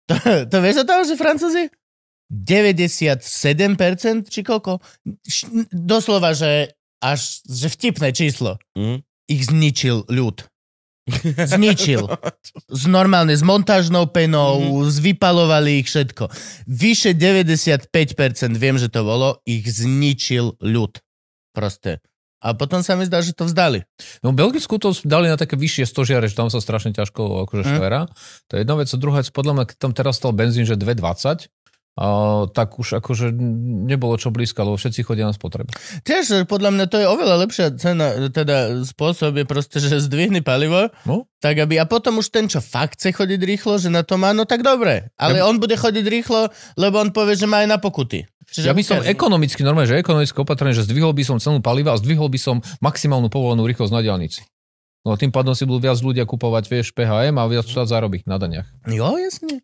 To, 0.09 0.15
to 0.49 0.57
vieš 0.59 0.83
o 0.83 0.87
tom, 0.89 1.05
že 1.05 1.13
Francúzi? 1.15 1.69
97% 2.33 3.21
či 4.29 4.41
koľko? 4.41 4.81
Doslova, 5.69 6.33
že 6.33 6.73
až 6.99 7.41
že 7.47 7.67
vtipné 7.71 8.11
číslo. 8.11 8.59
Mm. 8.75 9.01
Ich 9.29 9.47
zničil 9.47 10.09
ľud. 10.09 10.43
Zničil. 11.55 12.05
S 12.69 12.83
normálne, 12.85 13.33
s 13.35 13.43
montážnou 13.43 14.09
penou, 14.09 14.83
mm-hmm. 14.83 14.89
zvypalovali 14.89 15.83
ich 15.83 15.87
všetko. 15.89 16.29
Vyše 16.69 17.17
95% 17.17 17.89
viem, 18.55 18.75
že 18.77 18.87
to 18.87 19.01
bolo, 19.03 19.41
ich 19.43 19.65
zničil 19.67 20.59
ľud. 20.61 21.01
Proste. 21.53 21.99
A 22.39 22.55
potom 22.55 22.79
sa 22.79 22.95
mi 22.95 23.03
zdá, 23.03 23.19
že 23.19 23.35
to 23.35 23.43
vzdali. 23.43 23.83
No 24.23 24.31
Belgicku 24.31 24.79
to 24.79 24.95
dali 25.03 25.27
na 25.27 25.35
také 25.35 25.59
vyššie 25.59 25.83
stožiare, 25.83 26.23
že 26.31 26.39
tam 26.39 26.47
sa 26.47 26.63
strašne 26.63 26.95
ťažko 26.95 27.43
akože 27.43 27.63
Mm. 27.67 27.71
švera. 27.75 28.01
To 28.47 28.51
je 28.55 28.59
jedna 28.63 28.79
vec. 28.79 28.87
A 28.87 28.95
druhá 28.95 29.19
vec, 29.19 29.27
podľa 29.27 29.53
mňa, 29.59 29.65
keď 29.67 29.75
tam 29.75 29.91
teraz 29.91 30.15
stal 30.23 30.31
benzín, 30.31 30.63
že 30.63 30.79
2,20, 30.79 31.51
a, 31.97 32.05
tak 32.51 32.77
už 32.77 33.01
akože 33.01 33.33
nebolo 33.89 34.15
čo 34.15 34.29
blízka, 34.29 34.61
lebo 34.61 34.77
všetci 34.77 35.01
chodia 35.01 35.25
na 35.25 35.33
spotrebu. 35.33 35.73
Tiež, 36.05 36.45
podľa 36.45 36.69
mňa 36.75 36.85
to 36.87 36.97
je 37.01 37.07
oveľa 37.09 37.35
lepšia 37.47 37.67
cena, 37.75 38.29
teda 38.29 38.85
spôsob 38.85 39.35
je 39.35 39.45
proste, 39.47 39.81
že 39.81 39.97
zdvihni 39.99 40.45
palivo, 40.45 40.93
No. 41.03 41.25
tak 41.39 41.59
aby, 41.59 41.79
a 41.79 41.89
potom 41.89 42.19
už 42.21 42.29
ten, 42.29 42.45
čo 42.45 42.61
fakt 42.61 42.99
chce 42.99 43.15
chodiť 43.15 43.41
rýchlo, 43.41 43.79
že 43.79 43.89
na 43.89 44.05
to 44.05 44.15
má, 44.15 44.31
no 44.31 44.45
tak 44.45 44.61
dobre. 44.61 45.09
Ale 45.19 45.41
on 45.41 45.57
bude 45.57 45.75
chodiť 45.75 46.05
rýchlo, 46.05 46.51
lebo 46.75 46.99
on 46.99 47.09
povie, 47.11 47.35
že 47.35 47.49
má 47.49 47.63
aj 47.63 47.69
na 47.73 47.79
pokuty. 47.81 48.23
Čiže 48.49 48.65
Ja 48.65 48.73
by 48.73 48.81
som 48.81 49.05
ekonomicky, 49.05 49.61
normálne, 49.61 49.85
že 49.91 50.01
ekonomické 50.01 50.41
opatrenie, 50.41 50.73
že 50.73 50.81
zdvihol 50.87 51.13
by 51.13 51.21
som 51.21 51.37
cenu 51.37 51.61
paliva 51.61 51.93
a 51.93 52.01
zdvihol 52.01 52.33
by 52.33 52.39
som 52.41 52.65
maximálnu 52.81 53.29
povolenú 53.29 53.61
rýchlosť 53.69 53.93
na 53.93 54.01
diálnici. 54.01 54.41
No 55.05 55.15
tým 55.15 55.29
pádom 55.29 55.53
si 55.53 55.69
budú 55.69 55.85
viac 55.85 56.01
ľudia 56.01 56.25
kupovať, 56.25 56.63
vieš, 56.67 56.91
PHM 56.91 57.37
a 57.37 57.45
viac 57.45 57.63
štát 57.63 57.87
zarobí 57.87 58.19
na 58.25 58.35
daniach. 58.41 58.67
Jo, 58.89 59.15
jasne. 59.21 59.61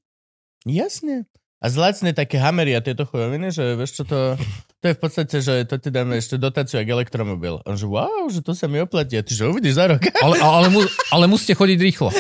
Jasne. 0.64 1.26
A 1.66 1.74
zlacne 1.74 2.14
také 2.14 2.38
hamery 2.38 2.78
a 2.78 2.86
tieto 2.86 3.10
chujoviny, 3.10 3.50
že 3.50 3.74
vieš 3.74 3.98
čo 3.98 4.04
to... 4.06 4.38
To 4.86 4.86
je 4.86 4.94
v 4.94 5.02
podstate, 5.02 5.36
že 5.42 5.66
to 5.66 5.82
ti 5.82 5.90
dáme 5.90 6.14
ešte 6.14 6.38
dotáciu 6.38 6.78
ako 6.78 7.02
elektromobil. 7.02 7.58
A 7.66 7.74
on 7.74 7.78
že 7.82 7.90
wow, 7.90 8.30
že 8.30 8.46
to 8.46 8.54
sa 8.54 8.70
mi 8.70 8.78
oplatí. 8.78 9.18
A 9.18 9.26
ty 9.26 9.34
že 9.34 9.50
uvidíš 9.50 9.82
za 9.82 9.90
rok. 9.90 9.98
Ale, 10.26 10.38
ale, 10.46 10.70
mu, 10.70 10.86
ale 11.10 11.26
musíte 11.26 11.58
chodiť 11.58 11.80
rýchlo. 11.82 12.14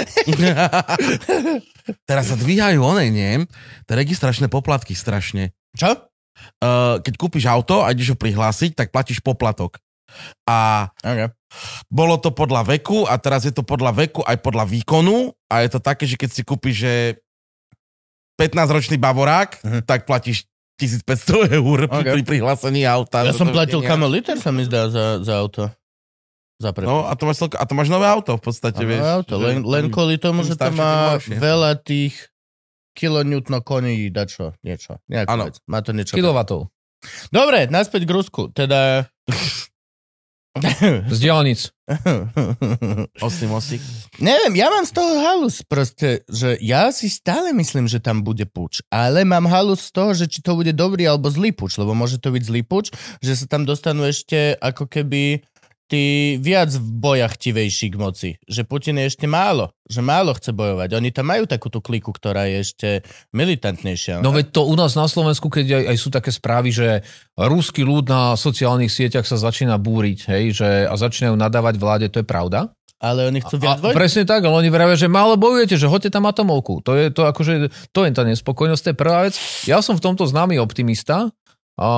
Teraz 2.09 2.33
sa 2.33 2.35
dvíhajú 2.41 2.81
one, 2.81 3.13
nie? 3.13 3.45
Tie 3.85 3.93
registračné 3.93 4.49
poplatky 4.49 4.97
strašne. 4.97 5.53
Čo? 5.77 6.09
Uh, 6.57 6.97
keď 7.05 7.13
kúpiš 7.13 7.45
auto 7.45 7.85
a 7.85 7.93
ideš 7.93 8.17
ho 8.17 8.17
prihlásiť, 8.17 8.73
tak 8.73 8.89
platíš 8.89 9.21
poplatok. 9.21 9.77
A 10.49 10.89
Okay. 11.05 11.29
bolo 11.93 12.17
to 12.17 12.33
podľa 12.33 12.65
veku 12.65 13.05
a 13.05 13.13
teraz 13.21 13.45
je 13.45 13.53
to 13.53 13.61
podľa 13.61 13.93
veku 13.93 14.25
aj 14.25 14.41
podľa 14.41 14.65
výkonu 14.65 15.37
a 15.53 15.61
je 15.61 15.69
to 15.69 15.79
také, 15.79 16.09
že 16.09 16.17
keď 16.17 16.29
si 16.33 16.41
kúpiš 16.41 16.75
že 16.81 16.93
15-ročný 18.36 18.95
bavorák, 18.95 19.49
Mhm. 19.61 19.79
tak 19.83 20.03
platíš 20.03 20.43
1500 20.75 21.47
eur 21.49 21.88
Ok. 21.88 22.03
pri 22.11 22.23
prihlásení 22.25 22.83
auta. 22.83 23.23
Ja 23.23 23.31
som 23.31 23.47
platil 23.47 23.79
kamo 23.79 24.05
liter, 24.05 24.36
sa 24.36 24.51
mi 24.51 24.61
zdá, 24.61 24.88
za, 24.88 25.19
za 25.19 25.33
auto. 25.36 25.71
Za 26.55 26.71
prepad. 26.71 26.88
No 26.88 27.03
a 27.03 27.11
to 27.13 27.23
máš, 27.25 27.38
celko, 27.38 27.55
a 27.55 27.63
to 27.63 27.73
máš 27.73 27.88
nové 27.88 28.03
auto 28.05 28.31
v 28.33 28.43
podstate, 28.43 28.79
Áno, 28.79 28.88
vieš. 28.89 29.03
auto, 29.03 29.33
len, 29.38 29.59
len 29.61 29.88
kvôli 29.88 30.15
tomu, 30.15 30.39
že 30.41 30.55
to 30.55 30.67
staršie, 30.67 30.75
má 30.75 31.15
veľa 31.19 31.71
tých 31.77 32.15
kilonewtno 32.91 33.59
koní, 33.59 34.07
dačo, 34.07 34.55
niečo. 34.61 34.99
Vec. 35.05 35.27
Má 35.65 35.79
to 35.79 35.91
niečo. 35.91 36.15
Kilovatov. 36.15 36.71
Dobre, 37.27 37.67
naspäť 37.67 38.03
k 38.03 38.11
Rusku. 38.13 38.41
Teda... 38.49 39.07
Z 41.11 41.17
diálnic. 41.19 41.75
Osím, 43.27 43.53
osík. 43.53 43.81
Neviem, 44.17 44.57
ja 44.57 44.73
mám 44.73 44.89
z 44.89 44.93
toho 44.97 45.21
halus 45.21 45.61
proste, 45.61 46.25
že 46.25 46.57
ja 46.57 46.89
si 46.89 47.11
stále 47.13 47.53
myslím, 47.53 47.85
že 47.85 48.01
tam 48.01 48.25
bude 48.25 48.41
puč, 48.49 48.81
ale 48.89 49.21
mám 49.21 49.45
halus 49.45 49.85
z 49.85 49.91
toho, 49.93 50.17
že 50.17 50.25
či 50.25 50.41
to 50.41 50.57
bude 50.57 50.73
dobrý 50.73 51.05
alebo 51.05 51.29
zlý 51.29 51.53
puč, 51.53 51.77
lebo 51.77 51.93
môže 51.93 52.17
to 52.17 52.33
byť 52.33 52.41
zlý 52.41 52.65
puč, 52.65 52.89
že 53.21 53.37
sa 53.37 53.45
tam 53.45 53.69
dostanú 53.69 54.01
ešte 54.07 54.57
ako 54.57 54.89
keby 54.89 55.45
tí 55.86 56.36
viac 56.41 56.73
v 56.73 56.89
bojach 56.97 57.38
tivejší 57.38 57.93
k 57.93 57.99
moci. 58.01 58.29
Že 58.49 58.61
Putin 58.65 58.97
je 58.97 59.05
ešte 59.13 59.29
málo, 59.29 59.69
že 59.86 60.01
málo 60.01 60.33
chce 60.33 60.49
bojovať. 60.49 60.97
Oni 60.97 61.13
tam 61.13 61.29
majú 61.29 61.45
takú 61.45 61.69
tú 61.69 61.77
kliku, 61.77 62.09
ktorá 62.09 62.49
je 62.49 62.57
ešte 62.65 62.89
militantnejšia. 63.38 64.25
No 64.25 64.33
veď 64.33 64.49
to 64.49 64.65
u 64.65 64.73
nás 64.73 64.97
na 64.97 65.05
Slovensku, 65.05 65.45
keď 65.45 65.81
aj, 65.81 65.83
aj 65.93 65.97
sú 66.01 66.09
také 66.09 66.33
správy, 66.33 66.73
že 66.73 67.05
ruský 67.38 67.86
ľud 67.86 68.09
na 68.09 68.33
sociálnych 68.33 68.89
sieťach 68.89 69.29
sa 69.29 69.38
začína 69.38 69.77
búriť, 69.77 70.19
hej, 70.33 70.43
že, 70.57 70.69
a 70.89 70.93
začínajú 70.97 71.38
nadávať 71.38 71.75
vláde, 71.77 72.07
to 72.09 72.25
je 72.25 72.27
pravda? 72.27 72.73
ale 72.95 73.27
oni 73.27 73.43
chcú 73.43 73.61
viac 73.61 73.83
vojny. 73.83 73.93
presne 73.93 74.23
tak, 74.25 74.41
ale 74.47 74.55
oni 74.65 74.71
vravia, 74.71 74.97
že 74.97 75.11
málo 75.11 75.38
bojujete, 75.38 75.77
že 75.77 75.86
hoďte 75.86 76.15
tam 76.15 76.25
atomovku. 76.25 76.81
To 76.81 76.95
je 76.95 77.11
to 77.13 77.27
akože, 77.27 77.69
to 77.91 77.99
je 78.01 78.09
tá 78.15 78.23
nespokojnosť, 78.25 78.81
to 78.81 78.89
je 78.89 78.97
prvá 78.97 79.19
vec. 79.27 79.36
Ja 79.69 79.83
som 79.83 79.99
v 79.99 80.01
tomto 80.01 80.25
známy 80.25 80.57
optimista, 80.57 81.29
a, 81.75 81.89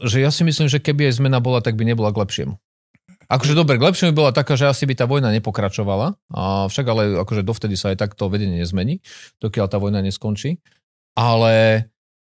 že 0.00 0.22
ja 0.22 0.30
si 0.30 0.46
myslím, 0.46 0.70
že 0.70 0.78
keby 0.80 1.10
aj 1.10 1.20
zmena 1.20 1.42
bola, 1.42 1.60
tak 1.60 1.74
by 1.76 1.82
nebola 1.82 2.14
k 2.14 2.22
lepšiemu. 2.24 2.54
Akože 3.30 3.54
dobre, 3.54 3.78
k 3.78 3.86
lepšiemu 3.86 4.10
bola 4.10 4.34
taká, 4.34 4.58
že 4.58 4.66
asi 4.66 4.90
by 4.90 4.98
tá 4.98 5.06
vojna 5.06 5.30
nepokračovala, 5.30 6.18
a 6.34 6.66
však 6.66 6.86
ale 6.90 7.02
akože 7.22 7.46
dovtedy 7.46 7.78
sa 7.78 7.94
aj 7.94 8.02
takto 8.02 8.26
vedenie 8.26 8.58
nezmení, 8.58 8.98
dokiaľ 9.38 9.70
tá 9.70 9.78
vojna 9.78 10.02
neskončí. 10.02 10.58
Ale, 11.14 11.86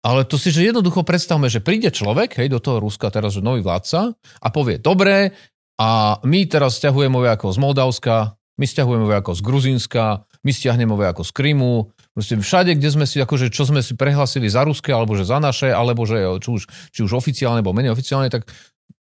ale 0.06 0.20
to 0.22 0.38
si, 0.38 0.54
že 0.54 0.70
jednoducho 0.70 1.02
predstavme, 1.02 1.50
že 1.50 1.58
príde 1.58 1.90
človek, 1.90 2.38
hej, 2.38 2.46
do 2.46 2.62
toho 2.62 2.78
Ruska 2.78 3.10
teraz, 3.10 3.34
že 3.34 3.42
nový 3.42 3.66
vládca 3.66 4.14
a 4.14 4.48
povie, 4.54 4.78
dobre, 4.78 5.34
a 5.74 6.22
my 6.22 6.46
teraz 6.46 6.78
stiahujeme 6.78 7.18
vojakov 7.18 7.50
z 7.50 7.58
Moldavska, 7.58 8.38
my 8.54 8.62
stiahujeme 8.62 9.02
vojakov 9.10 9.34
z 9.34 9.42
Gruzínska, 9.42 10.22
my 10.46 10.50
stiahneme 10.54 10.94
vojakov 10.94 11.26
z 11.26 11.34
Krymu, 11.34 11.90
proste 12.14 12.38
všade, 12.38 12.78
kde 12.78 12.88
sme 12.94 13.06
si, 13.10 13.18
akože 13.18 13.50
čo 13.50 13.66
sme 13.66 13.82
si 13.82 13.98
prehlasili 13.98 14.46
za 14.46 14.62
ruské, 14.62 14.94
alebo 14.94 15.18
že 15.18 15.26
za 15.26 15.42
naše, 15.42 15.74
alebo 15.74 16.06
že 16.06 16.22
či 16.38 16.48
už, 16.54 16.62
či 16.94 17.00
už 17.02 17.18
oficiálne, 17.18 17.58
alebo 17.58 17.74
menej 17.74 17.90
oficiálne, 17.90 18.30
tak 18.30 18.46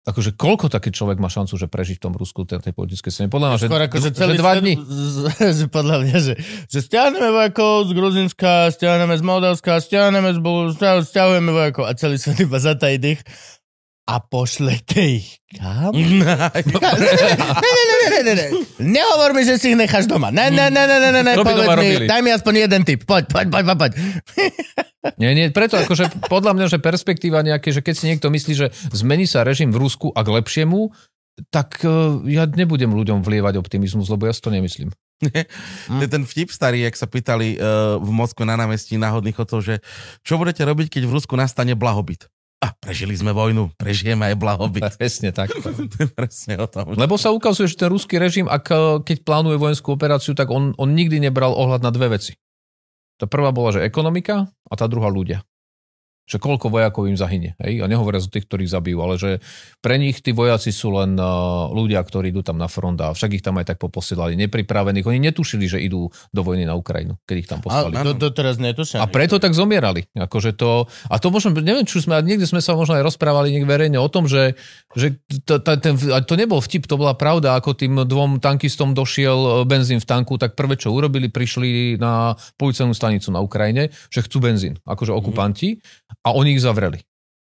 akože 0.09 0.33
koľko 0.33 0.67
taký 0.67 0.89
človek 0.89 1.17
má 1.17 1.27
šancu, 1.27 1.53
že 1.53 1.65
prežiť 1.65 1.97
v 1.97 2.03
tom 2.03 2.13
Rusku, 2.13 2.43
tej, 2.43 2.59
tej 2.59 2.73
politickej 2.73 3.11
scéne? 3.11 3.29
Podľa 3.29 3.47
mňa, 3.53 3.57
že, 3.57 3.67
Skôr 3.69 3.83
akože 3.85 4.09
celý 4.11 4.33
že 4.33 4.41
dva 4.41 4.51
dní. 4.57 4.73
z- 4.75 5.53
že 5.61 5.65
podľa 5.69 5.97
mňa, 6.01 6.17
že, 6.19 6.33
že 6.65 6.79
stiahneme 6.81 7.29
vojakov 7.29 7.85
z 7.85 7.91
Gruzinska, 7.93 8.51
stiahneme 8.69 9.15
z 9.15 9.23
Moldavska, 9.23 9.77
stiahneme 9.77 10.29
z 10.33 10.39
stia- 10.73 11.05
stiahujeme 11.05 11.51
vojakov 11.51 11.85
a 11.85 11.93
celý 11.93 12.17
svet 12.17 12.41
iba 12.41 12.57
zatají 12.57 12.97
dých. 12.97 13.21
A 14.09 14.17
pošlete 14.25 15.21
ich 15.21 15.37
kam? 15.53 15.93
Ne, 15.93 16.17
ne, 16.17 17.13
ne, 17.85 18.07
ne, 18.09 18.21
ne, 18.25 18.33
ne. 18.33 18.45
Nehovor 18.81 19.37
mi, 19.37 19.45
že 19.45 19.61
si 19.61 19.69
ich 19.73 19.77
necháš 19.77 20.09
doma. 20.09 20.33
Ne, 20.33 20.49
ne, 20.49 20.73
ne, 20.73 20.83
ne, 20.89 20.97
ne, 20.97 21.09
ne, 21.13 21.21
ne. 21.21 21.33
Povedz 21.37 21.77
mi, 21.77 22.09
daj 22.09 22.21
mi 22.25 22.33
aspoň 22.33 22.53
jeden 22.65 22.81
tip. 22.81 23.05
Poď, 23.05 23.29
poď, 23.29 23.45
poď, 23.53 23.63
poď, 23.69 23.77
poď. 23.77 23.91
Nie, 25.21 25.37
nie, 25.37 25.53
preto 25.53 25.77
akože 25.77 26.25
podľa 26.25 26.57
mňa, 26.57 26.65
že 26.73 26.81
perspektíva 26.81 27.45
nejaké, 27.45 27.69
že 27.69 27.85
keď 27.85 27.95
si 27.95 28.09
niekto 28.09 28.33
myslí, 28.33 28.53
že 28.57 28.67
zmení 28.89 29.29
sa 29.29 29.45
režim 29.45 29.69
v 29.69 29.77
Rusku 29.77 30.09
a 30.11 30.25
k 30.25 30.33
lepšiemu, 30.41 30.89
tak 31.53 31.85
uh, 31.85 32.19
ja 32.25 32.49
nebudem 32.49 32.91
ľuďom 32.91 33.21
vlievať 33.21 33.61
optimizmus, 33.61 34.09
lebo 34.09 34.25
ja 34.27 34.33
si 34.33 34.41
to 34.41 34.51
nemyslím. 34.51 34.89
To 35.87 36.05
ten 36.07 36.23
vtip 36.23 36.49
starý, 36.51 36.87
jak 36.87 36.95
sa 36.95 37.07
pýtali 37.07 37.59
uh, 37.59 37.99
v 37.99 38.09
Moskve 38.11 38.47
na 38.47 38.55
námestí 38.59 38.95
náhodných 38.99 39.35
chodcov, 39.35 39.59
že 39.63 39.75
čo 40.23 40.39
budete 40.39 40.63
robiť, 40.63 40.99
keď 40.99 41.03
v 41.07 41.15
Rusku 41.15 41.35
nastane 41.35 41.75
blahobyt? 41.75 42.27
A 42.59 42.75
prežili 42.75 43.15
sme 43.15 43.31
vojnu, 43.31 43.71
prežijeme 43.79 44.27
aj 44.31 44.35
blahobyt. 44.35 44.83
Presne 44.99 45.31
tak. 45.31 45.55
Presne 46.19 46.59
o 46.59 46.67
tom. 46.67 46.91
Lebo 46.91 47.15
sa 47.15 47.31
ukazuje, 47.31 47.71
že 47.71 47.79
ten 47.79 47.87
ruský 47.87 48.19
režim, 48.19 48.51
ak, 48.51 48.65
eh, 48.69 48.79
keď 49.03 49.17
plánuje 49.23 49.55
vojenskú 49.55 49.95
operáciu, 49.95 50.35
tak 50.35 50.51
on, 50.51 50.75
on 50.75 50.89
nikdy 50.91 51.23
nebral 51.23 51.55
ohľad 51.55 51.79
na 51.79 51.91
dve 51.95 52.19
veci. 52.19 52.35
Tá 53.19 53.27
prvá 53.27 53.51
bola, 53.51 53.75
že 53.75 53.83
ekonomika 53.83 54.47
a 54.47 54.73
tá 54.75 54.87
druhá 54.87 55.11
ľudia. 55.11 55.43
Že 56.29 56.37
koľko 56.37 56.69
vojakov 56.69 57.09
im 57.09 57.17
zahynie. 57.17 57.57
Hej? 57.57 57.81
A 57.81 57.89
nehovoria 57.89 58.21
o 58.21 58.29
tých, 58.29 58.45
ktorých 58.45 58.69
zabijú, 58.69 59.01
ale 59.01 59.17
že 59.17 59.41
pre 59.81 59.97
nich 59.97 60.21
tí 60.21 60.29
vojaci 60.29 60.69
sú 60.69 60.93
len 60.93 61.17
uh, 61.17 61.73
ľudia, 61.73 61.97
ktorí 62.05 62.29
idú 62.29 62.45
tam 62.45 62.61
na 62.61 62.69
front 62.69 63.01
a 63.01 63.09
však 63.17 63.41
ich 63.41 63.43
tam 63.43 63.57
aj 63.57 63.73
tak 63.73 63.77
poposielali 63.81 64.37
nepripravených. 64.37 65.09
Oni 65.09 65.19
netušili, 65.25 65.65
že 65.65 65.81
idú 65.81 66.13
do 66.29 66.41
vojny 66.45 66.69
na 66.69 66.77
Ukrajinu, 66.77 67.17
keď 67.25 67.35
ich 67.35 67.49
tam 67.49 67.59
poslali. 67.65 67.97
A 67.97 68.05
to, 68.05 68.13
to 68.13 68.29
teraz. 68.29 68.61
A 69.01 69.09
preto 69.09 69.41
tak 69.41 69.57
zomierali. 69.57 70.05
Akože 70.13 70.53
to, 70.53 70.85
a 71.09 71.15
to 71.17 71.33
možno, 71.33 71.55
neviem, 71.57 71.87
či 71.87 72.03
sme, 72.03 72.21
niekde 72.21 72.45
sme 72.45 72.61
sa 72.61 72.77
možno 72.77 72.93
aj 72.99 73.07
rozprávali 73.07 73.49
niekde 73.49 73.65
verejne 73.65 73.97
o 73.97 74.09
tom, 74.11 74.29
že, 74.29 74.53
že 74.93 75.17
to, 75.47 75.57
ten, 75.63 75.95
to 75.97 76.33
nebol 76.37 76.61
vtip, 76.61 76.85
to 76.85 76.99
bola 76.99 77.17
pravda, 77.17 77.57
ako 77.57 77.73
tým 77.73 78.05
dvom 78.05 78.43
tankistom 78.43 78.93
došiel 78.93 79.37
e, 79.37 79.49
benzín 79.65 80.03
v 80.03 80.05
tanku, 80.05 80.35
tak 80.35 80.53
prvé, 80.59 80.75
čo 80.75 80.91
urobili, 80.91 81.31
prišli 81.31 81.95
na 81.97 82.35
policajnú 82.59 82.91
stanicu 82.91 83.31
na 83.31 83.39
Ukrajine, 83.39 83.89
že 84.11 84.21
chcú 84.21 84.43
benzín, 84.43 84.75
akože 84.83 85.15
okupanti, 85.15 85.79
a 86.23 86.29
oni 86.35 86.55
ich 86.57 86.63
zavreli. 86.63 86.99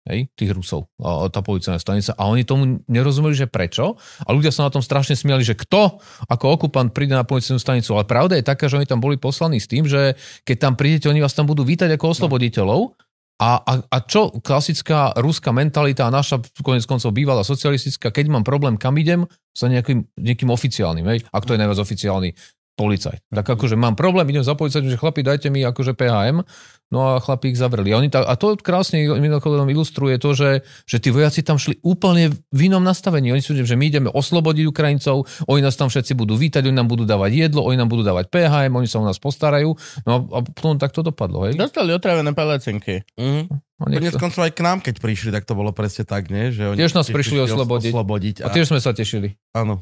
Hej, 0.04 0.28
tých 0.36 0.52
Rusov, 0.52 0.92
a, 1.00 1.32
tá 1.32 1.40
policajná 1.40 1.80
stanica. 1.80 2.12
A 2.20 2.28
oni 2.28 2.44
tomu 2.44 2.84
nerozumeli, 2.92 3.40
že 3.40 3.48
prečo. 3.48 3.96
A 4.28 4.36
ľudia 4.36 4.52
sa 4.52 4.68
na 4.68 4.72
tom 4.74 4.84
strašne 4.84 5.16
smiali, 5.16 5.48
že 5.48 5.56
kto 5.56 5.96
ako 6.28 6.46
okupant 6.60 6.92
príde 6.92 7.16
na 7.16 7.24
policajnú 7.24 7.56
stanicu. 7.56 7.96
Ale 7.96 8.04
pravda 8.04 8.36
je 8.36 8.44
taká, 8.44 8.68
že 8.68 8.84
oni 8.84 8.88
tam 8.88 9.00
boli 9.00 9.16
poslaní 9.16 9.64
s 9.64 9.72
tým, 9.72 9.88
že 9.88 10.20
keď 10.44 10.58
tam 10.60 10.74
prídete, 10.76 11.08
oni 11.08 11.24
vás 11.24 11.32
tam 11.32 11.48
budú 11.48 11.64
vítať 11.64 11.96
ako 11.96 12.20
osloboditeľov. 12.20 13.00
A, 13.40 13.64
a, 13.64 13.74
a 13.80 13.98
čo 14.04 14.30
klasická 14.44 15.16
ruská 15.20 15.56
mentalita 15.56 16.06
a 16.06 16.14
naša 16.14 16.44
konec 16.60 16.84
koncov 16.84 17.16
bývalá 17.16 17.42
socialistická, 17.48 18.12
keď 18.12 18.28
mám 18.28 18.44
problém, 18.44 18.76
kam 18.76 19.00
idem, 19.00 19.24
sa 19.56 19.72
nejakým, 19.72 20.06
nejakým 20.20 20.52
oficiálnym, 20.54 21.06
hej? 21.10 21.26
ak 21.34 21.44
to 21.44 21.56
je 21.56 21.60
najviac 21.60 21.80
oficiálny 21.82 22.30
policajt. 22.74 23.22
Tak 23.30 23.46
akože 23.48 23.74
mám 23.74 23.94
problém, 23.94 24.26
idem 24.28 24.42
za 24.42 24.54
policajtom, 24.54 24.88
že 24.88 24.98
chlapi, 24.98 25.22
dajte 25.22 25.48
mi 25.48 25.62
akože 25.62 25.94
PHM, 25.94 26.42
no 26.90 27.00
a 27.08 27.22
chlapi 27.22 27.50
ich 27.50 27.58
zavreli. 27.58 27.90
A, 27.90 27.98
oni 27.98 28.10
ta, 28.10 28.22
a 28.22 28.34
to 28.34 28.54
krásne 28.56 29.02
mimochodom 29.14 29.66
ilustruje 29.66 30.18
to, 30.18 30.34
že, 30.34 30.50
že 30.84 30.98
tí 30.98 31.10
vojaci 31.10 31.42
tam 31.42 31.58
šli 31.58 31.82
úplne 31.82 32.34
v 32.50 32.60
inom 32.64 32.82
nastavení. 32.82 33.30
Oni 33.30 33.40
sú, 33.40 33.54
že 33.56 33.74
my 33.74 33.86
ideme 33.88 34.10
oslobodiť 34.10 34.66
Ukrajincov, 34.66 35.26
oni 35.46 35.62
nás 35.62 35.74
tam 35.74 35.88
všetci 35.88 36.14
budú 36.14 36.34
vítať, 36.34 36.62
oni 36.64 36.74
nám 36.76 36.86
budú 36.88 37.04
dávať 37.04 37.32
jedlo, 37.40 37.62
oni 37.62 37.78
nám 37.78 37.88
budú 37.88 38.02
dávať 38.02 38.30
PHM, 38.30 38.74
oni 38.74 38.86
sa 38.86 38.98
o 38.98 39.06
nás 39.06 39.18
postarajú. 39.18 39.74
No 40.04 40.12
a, 40.12 40.18
a 40.32 40.40
potom 40.42 40.78
tak 40.78 40.90
to 40.92 41.02
dopadlo. 41.02 41.46
Hej? 41.46 41.54
Dostali 41.56 41.90
otravené 41.90 42.34
palacinky. 42.34 43.06
Mhm. 43.18 43.54
A 43.74 43.90
Konec 43.90 44.00
niekto- 44.06 44.22
koncov 44.22 44.48
aj 44.48 44.54
k 44.56 44.62
nám, 44.64 44.78
keď 44.80 44.96
prišli, 44.98 45.30
tak 45.30 45.44
to 45.44 45.54
bolo 45.54 45.76
presne 45.76 46.08
tak, 46.08 46.32
nie? 46.32 46.56
Že 46.56 46.72
oni 46.72 46.78
Tiež 46.80 46.96
nás 46.96 47.04
prišli 47.06 47.36
os- 47.38 47.52
oslobodiť. 47.52 47.92
oslobodiť 47.92 48.36
A 48.42 48.48
tiež 48.48 48.72
sme 48.72 48.80
sa 48.80 48.96
tešili. 48.96 49.36
Áno. 49.52 49.82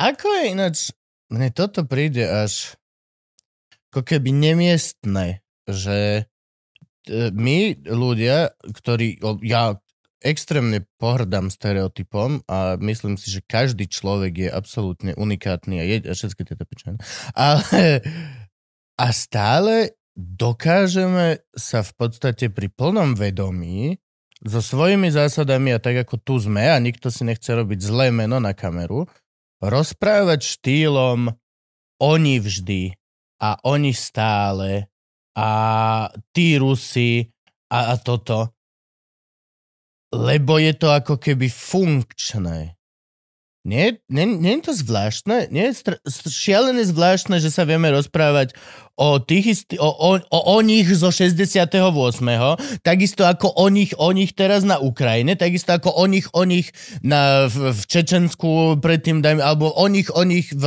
Ako 0.00 0.26
je 0.32 0.44
ináč, 0.48 0.76
mne 1.28 1.48
toto 1.52 1.84
príde 1.84 2.24
až 2.24 2.76
ako 3.92 4.04
keby 4.04 4.32
nemiestné, 4.32 5.40
že 5.64 6.28
e, 7.08 7.32
my 7.32 7.76
ľudia, 7.88 8.52
ktorí, 8.60 9.20
ja 9.44 9.80
extrémne 10.20 10.84
pohrdám 10.98 11.48
stereotypom 11.48 12.42
a 12.50 12.76
myslím 12.82 13.14
si, 13.16 13.30
že 13.30 13.40
každý 13.46 13.86
človek 13.86 14.32
je 14.34 14.50
absolútne 14.50 15.12
unikátny 15.14 15.78
a, 15.78 15.84
je, 15.86 15.96
a 16.04 16.12
všetky 16.12 16.42
tieto 16.42 16.64
pičany. 16.66 16.98
Ale 17.38 18.02
a 18.98 19.06
stále 19.14 19.94
dokážeme 20.18 21.46
sa 21.54 21.86
v 21.86 21.92
podstate 21.94 22.50
pri 22.50 22.66
plnom 22.66 23.14
vedomí 23.14 24.02
so 24.42 24.58
svojimi 24.58 25.10
zásadami 25.14 25.74
a 25.74 25.82
tak 25.82 26.02
ako 26.02 26.18
tu 26.18 26.34
sme 26.42 26.66
a 26.66 26.76
nikto 26.82 27.10
si 27.10 27.22
nechce 27.22 27.46
robiť 27.46 27.78
zlé 27.78 28.10
meno 28.10 28.42
na 28.42 28.54
kameru, 28.54 29.06
rozprávať 29.58 30.40
štýlom 30.42 31.34
oni 31.98 32.36
vždy 32.38 32.94
a 33.42 33.58
oni 33.66 33.90
stále 33.90 34.86
a 35.34 35.50
tí 36.34 36.58
Rusi 36.58 37.26
a, 37.70 37.94
a 37.94 37.94
toto. 37.98 38.54
Lebo 40.14 40.56
je 40.56 40.72
to 40.78 40.88
ako 40.94 41.20
keby 41.20 41.50
funkčné. 41.52 42.77
Nie, 43.68 44.00
nie, 44.08 44.24
nie 44.24 44.56
je 44.58 44.62
to 44.64 44.72
zvláštne? 44.72 45.52
Nie 45.52 45.68
je 45.68 45.76
str- 45.76 46.00
šialené 46.24 46.88
zvláštne, 46.88 47.36
že 47.36 47.52
sa 47.52 47.68
vieme 47.68 47.92
rozprávať 47.92 48.56
o, 48.96 49.20
tých 49.20 49.44
isti- 49.52 49.76
o, 49.76 49.92
o, 49.92 50.16
o, 50.16 50.40
o 50.56 50.58
nich 50.64 50.88
zo 50.88 51.12
68. 51.12 51.76
Takisto 52.80 53.28
ako 53.28 53.60
o 53.60 53.68
nich, 53.68 53.92
o 54.00 54.08
nich 54.16 54.32
teraz 54.32 54.64
na 54.64 54.80
Ukrajine, 54.80 55.36
takisto 55.36 55.76
ako 55.76 55.92
o 56.00 56.08
nich, 56.08 56.24
o 56.32 56.48
nich 56.48 56.72
na, 57.04 57.44
v, 57.44 57.76
v 57.76 57.82
Čečensku 57.84 58.80
predtým, 58.80 59.20
dajme, 59.20 59.44
alebo 59.44 59.68
o 59.68 59.84
nich, 59.84 60.08
o 60.16 60.24
nich 60.24 60.48
v... 60.48 60.64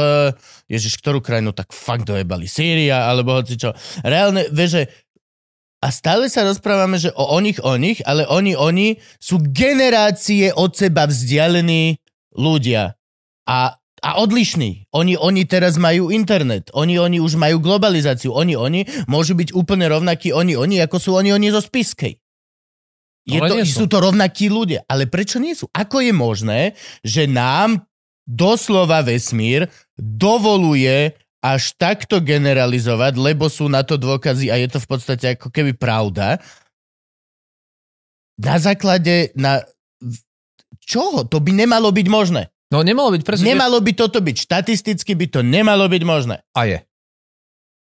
Ježiš, 0.70 1.02
ktorú 1.02 1.26
krajinu 1.26 1.58
tak 1.58 1.74
fakt 1.74 2.06
dojebali? 2.06 2.45
Sýria, 2.45 3.10
alebo 3.10 3.34
hoci 3.34 3.58
čo. 3.58 3.74
Reálne, 4.06 4.45
vieš, 4.54 4.86
a 5.82 5.89
stále 5.89 6.30
sa 6.30 6.45
rozprávame, 6.45 7.02
že 7.02 7.10
o, 7.18 7.34
o 7.34 7.39
nich, 7.41 7.58
o 7.58 7.74
nich, 7.82 8.06
ale 8.06 8.30
oni, 8.30 8.54
oni 8.54 9.02
sú 9.18 9.41
generácie 9.41 10.54
od 10.54 10.78
seba 10.78 11.10
vzdialení 11.10 11.97
ľudia. 12.36 12.95
A, 13.47 13.75
a 14.01 14.09
odlišní. 14.21 14.91
Oni, 14.95 15.19
oni 15.19 15.43
teraz 15.45 15.75
majú 15.77 16.09
internet. 16.09 16.71
Oni, 16.73 16.97
oni 16.97 17.19
už 17.19 17.36
majú 17.36 17.59
globalizáciu. 17.59 18.34
Oni, 18.34 18.55
oni 18.55 18.88
môžu 19.05 19.36
byť 19.36 19.53
úplne 19.53 19.88
rovnakí 19.91 20.34
oni, 20.34 20.55
oni, 20.55 20.82
ako 20.82 20.97
sú 20.97 21.09
oni, 21.17 21.36
oni 21.36 21.51
zo 21.51 21.61
Spiskej. 21.61 22.17
Je 23.21 23.38
Ale 23.38 23.49
to, 23.49 23.55
sú. 23.61 23.86
sú. 23.86 23.86
to 23.86 24.01
rovnakí 24.01 24.49
ľudia. 24.49 24.82
Ale 24.89 25.05
prečo 25.05 25.38
nie 25.38 25.53
sú? 25.53 25.69
Ako 25.69 26.01
je 26.01 26.13
možné, 26.13 26.73
že 27.05 27.29
nám 27.29 27.86
doslova 28.25 29.05
vesmír 29.05 29.69
dovoluje 29.97 31.13
až 31.41 31.73
takto 31.73 32.21
generalizovať, 32.21 33.17
lebo 33.17 33.49
sú 33.49 33.65
na 33.65 33.82
to 33.82 33.97
dôkazy 33.97 34.53
a 34.53 34.61
je 34.61 34.69
to 34.69 34.79
v 34.82 34.88
podstate 34.88 35.25
ako 35.38 35.49
keby 35.49 35.73
pravda. 35.73 36.38
Na 38.38 38.57
základe, 38.61 39.34
na... 39.34 39.65
Čoho? 40.86 41.25
To 41.27 41.38
by 41.39 41.51
nemalo 41.53 41.93
byť 41.93 42.07
možné. 42.09 42.49
No 42.71 42.82
nemalo 42.82 43.11
byť 43.11 43.23
presne... 43.27 43.51
Nemalo 43.51 43.84
by 43.84 43.91
toto 43.91 44.23
byť. 44.23 44.36
Štatisticky 44.47 45.11
by 45.13 45.25
to 45.27 45.39
nemalo 45.43 45.91
byť 45.91 46.03
možné. 46.07 46.39
A 46.55 46.61
je. 46.65 46.79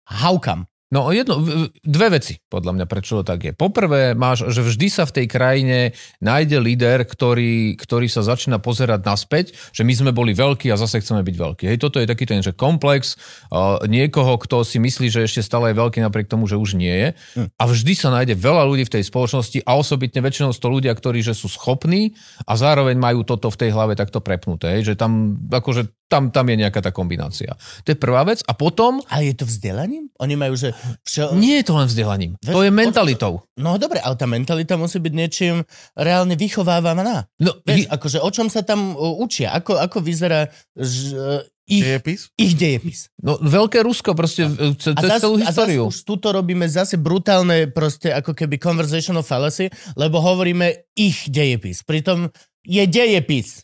How 0.05 0.36
come? 0.36 0.68
No 0.93 1.09
jedno, 1.11 1.41
dve 1.80 2.20
veci, 2.20 2.37
podľa 2.53 2.76
mňa, 2.76 2.87
prečo 2.87 3.18
to 3.18 3.24
tak 3.24 3.41
je. 3.41 3.53
Poprvé 3.57 4.12
máš, 4.12 4.47
že 4.53 4.61
vždy 4.61 4.87
sa 4.93 5.09
v 5.09 5.16
tej 5.16 5.26
krajine 5.32 5.78
nájde 6.20 6.61
líder, 6.61 7.09
ktorý, 7.09 7.74
ktorý 7.80 8.07
sa 8.07 8.20
začína 8.20 8.61
pozerať 8.61 9.01
naspäť, 9.01 9.57
že 9.72 9.80
my 9.80 9.91
sme 9.97 10.11
boli 10.12 10.37
veľkí 10.37 10.68
a 10.68 10.76
zase 10.76 11.01
chceme 11.01 11.24
byť 11.24 11.37
veľkí. 11.41 11.64
Hej, 11.72 11.80
toto 11.80 11.99
je 11.99 12.07
taký 12.07 12.28
ten, 12.28 12.45
že 12.45 12.53
komplex 12.53 13.16
uh, 13.49 13.80
niekoho, 13.89 14.37
kto 14.37 14.61
si 14.61 14.76
myslí, 14.76 15.09
že 15.09 15.24
ešte 15.24 15.41
stále 15.41 15.72
je 15.72 15.80
veľký 15.80 16.05
napriek 16.05 16.28
tomu, 16.28 16.45
že 16.45 16.61
už 16.61 16.76
nie 16.76 16.93
je. 16.93 17.09
Hm. 17.41 17.49
A 17.57 17.62
vždy 17.64 17.93
sa 17.97 18.12
nájde 18.12 18.37
veľa 18.37 18.62
ľudí 18.68 18.85
v 18.85 18.95
tej 19.01 19.09
spoločnosti 19.09 19.64
a 19.64 19.80
osobitne 19.80 20.20
väčšinou 20.20 20.53
to 20.53 20.68
ľudia, 20.68 20.93
ktorí 20.93 21.24
že 21.24 21.32
sú 21.32 21.49
schopní 21.49 22.12
a 22.45 22.61
zároveň 22.61 23.01
majú 23.01 23.24
toto 23.24 23.49
v 23.49 23.57
tej 23.57 23.70
hlave 23.72 23.97
takto 23.97 24.20
prepnuté. 24.20 24.76
Hej, 24.76 24.93
že 24.93 24.95
tam, 25.01 25.41
akože, 25.49 25.89
tam, 26.12 26.28
tam 26.28 26.45
je 26.45 26.61
nejaká 26.61 26.85
tá 26.85 26.93
kombinácia. 26.93 27.57
To 27.82 27.89
je 27.89 27.97
prvá 27.97 28.28
vec. 28.28 28.45
A 28.45 28.53
potom 28.53 29.01
A 29.09 29.24
je 29.24 29.32
to 29.32 29.49
vzdelaním? 29.49 30.12
Oni 30.20 30.37
majú, 30.37 30.55
že... 30.55 30.74
Všo... 31.03 31.35
nie 31.35 31.61
je 31.61 31.64
to 31.64 31.75
len 31.75 31.87
vzdelaním. 31.87 32.33
Veď- 32.39 32.55
To 32.55 32.62
je 32.62 32.70
mentalitou. 32.70 33.33
No 33.55 33.79
dobre, 33.79 33.99
ale 33.99 34.14
tá 34.14 34.27
mentalita 34.27 34.75
musí 34.75 34.99
byť 34.99 35.12
niečím 35.12 35.62
reálne 35.95 36.35
vychovávaná. 36.35 37.31
No, 37.39 37.51
Vieš, 37.62 37.89
akože 37.89 38.18
o 38.18 38.31
čom 38.31 38.47
sa 38.47 38.61
tam 38.61 38.93
uh, 38.93 39.14
učia? 39.18 39.55
Ako, 39.55 39.79
ako 39.79 39.99
vyzerá 40.01 40.51
ž, 40.75 40.95
uh, 41.14 41.41
ich, 41.64 41.81
Dejepis? 41.81 42.29
ich 42.37 42.53
dejepis? 42.55 43.09
no, 43.25 43.41
veľké 43.41 43.81
Rusko 43.81 44.12
proste 44.12 44.45
e, 44.45 44.77
cez 44.77 44.93
celú 45.16 45.41
a 45.41 45.49
zase 45.49 45.72
históriu. 45.72 45.89
už 45.89 46.05
tuto 46.05 46.29
robíme 46.29 46.68
zase 46.68 47.01
brutálne 47.01 47.72
proste 47.72 48.12
ako 48.12 48.37
keby 48.37 48.61
conversational 48.61 49.25
fallacy, 49.25 49.72
lebo 49.97 50.20
hovoríme 50.20 50.93
ich 50.93 51.25
dejepis. 51.33 51.81
Pritom 51.81 52.29
je 52.68 52.85
dejepis. 52.85 53.64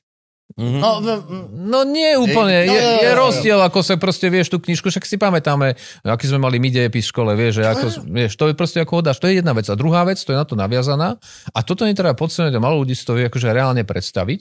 No, 0.61 1.01
v- 1.01 1.25
No 1.51 1.89
nie 1.89 2.21
úplne, 2.21 2.69
No, 2.69 2.73
je, 2.77 2.83
no, 2.83 2.91
no, 2.93 3.01
je 3.01 3.11
no. 3.11 3.17
rozdiel, 3.17 3.59
ako 3.65 3.81
sa 3.81 3.97
proste, 3.97 4.29
vieš, 4.29 4.53
tú 4.53 4.61
knižku, 4.61 4.93
však 4.93 5.09
si 5.09 5.17
pamätáme, 5.17 5.73
aký 6.05 6.29
sme 6.29 6.37
mali 6.37 6.61
my 6.61 6.69
dejepis 6.69 7.09
v 7.09 7.13
škole, 7.17 7.33
vieš, 7.33 7.63
že 7.63 7.65
ako, 7.65 7.87
vieš, 8.13 8.37
to 8.37 8.45
je 8.51 8.55
proste 8.55 8.79
ako 8.79 9.01
hodáš, 9.01 9.17
to 9.17 9.33
je 9.33 9.41
jedna 9.41 9.57
vec. 9.57 9.65
A 9.71 9.75
druhá 9.75 10.05
vec, 10.05 10.21
to 10.21 10.31
je 10.31 10.39
na 10.39 10.45
to 10.45 10.53
naviazaná, 10.55 11.17
a 11.57 11.59
toto 11.65 11.89
netreba 11.89 12.13
podceňovať, 12.13 12.53
a 12.53 12.61
malo 12.61 12.85
ľudí 12.85 12.93
si 12.93 13.09
to 13.09 13.17
vie 13.17 13.25
akože 13.31 13.49
reálne 13.57 13.81
predstaviť, 13.89 14.41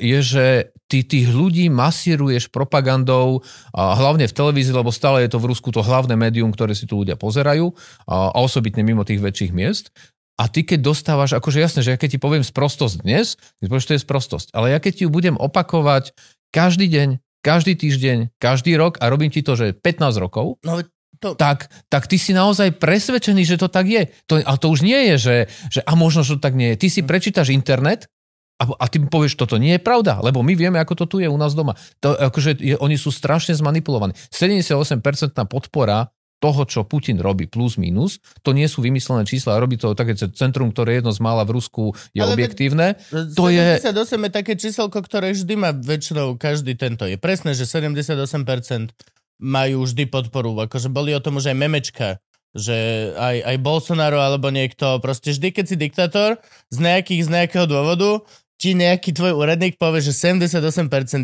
je, 0.00 0.18
že 0.24 0.46
ty 0.86 1.02
tých 1.02 1.28
ľudí 1.28 1.66
masíruješ 1.68 2.48
propagandou, 2.48 3.42
hlavne 3.74 4.24
v 4.24 4.32
televízii, 4.32 4.72
lebo 4.72 4.94
stále 4.94 5.26
je 5.26 5.34
to 5.34 5.42
v 5.42 5.50
Rusku 5.52 5.68
to 5.74 5.82
hlavné 5.82 6.14
médium, 6.16 6.54
ktoré 6.54 6.72
si 6.72 6.86
tu 6.86 7.02
ľudia 7.02 7.18
pozerajú, 7.18 7.74
a, 8.06 8.30
a 8.32 8.38
osobitne 8.40 8.86
mimo 8.86 9.02
tých 9.02 9.20
väčších 9.20 9.52
miest. 9.52 9.90
A 10.36 10.52
ty 10.52 10.68
keď 10.68 10.84
dostávaš, 10.84 11.32
akože 11.32 11.64
jasné, 11.64 11.80
že 11.80 11.96
ja 11.96 11.98
keď 12.00 12.16
ti 12.16 12.20
poviem 12.20 12.44
sprostosť 12.44 13.00
dnes, 13.00 13.40
ty 13.56 13.64
povieš, 13.72 13.88
to 13.88 13.96
je 13.96 14.04
sprostosť. 14.04 14.52
Ale 14.52 14.72
ja 14.72 14.78
keď 14.78 14.92
ti 14.92 15.02
ju 15.08 15.10
budem 15.10 15.36
opakovať 15.40 16.12
každý 16.52 16.92
deň, 16.92 17.08
každý 17.40 17.72
týždeň, 17.72 18.36
každý 18.36 18.76
rok 18.76 19.00
a 19.00 19.08
robím 19.08 19.32
ti 19.32 19.40
to, 19.40 19.56
že 19.56 19.72
15 19.72 20.20
rokov, 20.20 20.60
no, 20.60 20.84
to, 21.16 21.32
tak, 21.32 21.72
tak 21.88 22.04
ty 22.04 22.20
si 22.20 22.36
naozaj 22.36 22.76
presvedčený, 22.76 23.48
že 23.48 23.56
to 23.56 23.72
tak 23.72 23.88
je. 23.88 24.12
To, 24.28 24.36
ale 24.36 24.60
to 24.60 24.68
už 24.68 24.84
nie 24.84 25.12
je, 25.12 25.16
že, 25.16 25.36
že 25.72 25.80
a 25.80 25.96
možno, 25.96 26.20
že 26.20 26.36
to 26.36 26.44
tak 26.44 26.52
nie 26.52 26.76
je. 26.76 26.80
Ty 26.84 26.88
si 26.92 27.00
prečítaš 27.00 27.56
internet 27.56 28.12
a, 28.60 28.68
a 28.68 28.84
ty 28.88 29.00
povieš, 29.00 29.36
toto 29.36 29.56
nie 29.56 29.76
je 29.76 29.82
pravda, 29.82 30.20
lebo 30.20 30.44
my 30.44 30.52
vieme, 30.52 30.76
ako 30.80 30.94
to 30.96 31.04
tu 31.08 31.16
je 31.20 31.28
u 31.28 31.38
nás 31.40 31.56
doma. 31.56 31.76
To, 32.04 32.12
akože 32.12 32.60
je, 32.60 32.76
oni 32.76 32.96
sú 33.00 33.08
strašne 33.12 33.56
zmanipulovaní. 33.56 34.12
78% 34.32 35.00
podpora 35.48 36.12
toho, 36.36 36.68
čo 36.68 36.84
Putin 36.84 37.16
robí, 37.16 37.48
plus 37.48 37.80
minus, 37.80 38.20
to 38.44 38.52
nie 38.52 38.68
sú 38.68 38.84
vymyslené 38.84 39.24
čísla, 39.24 39.56
robí 39.56 39.80
to 39.80 39.96
také 39.96 40.12
centrum, 40.14 40.68
ktoré 40.68 40.96
je 40.96 40.98
jedno 41.00 41.12
z 41.16 41.20
mála 41.24 41.48
v 41.48 41.56
Rusku, 41.56 41.96
je 42.12 42.20
Ale 42.20 42.36
objektívne. 42.36 43.00
To 43.36 43.48
je- 43.48 43.80
78 43.80 44.20
je 44.28 44.30
také 44.30 44.52
číselko, 44.54 45.00
ktoré 45.00 45.32
vždy 45.32 45.54
má 45.56 45.72
väčšinou 45.72 46.36
každý 46.36 46.76
tento. 46.76 47.08
Je 47.08 47.16
presné, 47.16 47.56
že 47.56 47.64
78% 47.64 48.92
majú 49.40 49.84
vždy 49.84 50.08
podporu. 50.08 50.56
Akože 50.64 50.88
boli 50.92 51.12
o 51.16 51.20
tom 51.20 51.40
už 51.40 51.52
aj 51.52 51.56
memečka, 51.56 52.08
že 52.56 53.12
aj, 53.16 53.36
aj 53.44 53.56
Bolsonaro 53.60 54.16
alebo 54.20 54.48
niekto, 54.48 54.96
proste 55.04 55.32
vždy, 55.32 55.52
keď 55.52 55.64
si 55.68 55.76
diktátor, 55.76 56.40
z, 56.72 56.78
nejakých, 56.80 57.28
z 57.28 57.30
nejakého 57.32 57.66
dôvodu, 57.68 58.24
ti 58.56 58.72
nejaký 58.72 59.12
tvoj 59.12 59.36
úradník 59.36 59.76
povie, 59.76 60.00
že 60.00 60.16
78% 60.16 60.72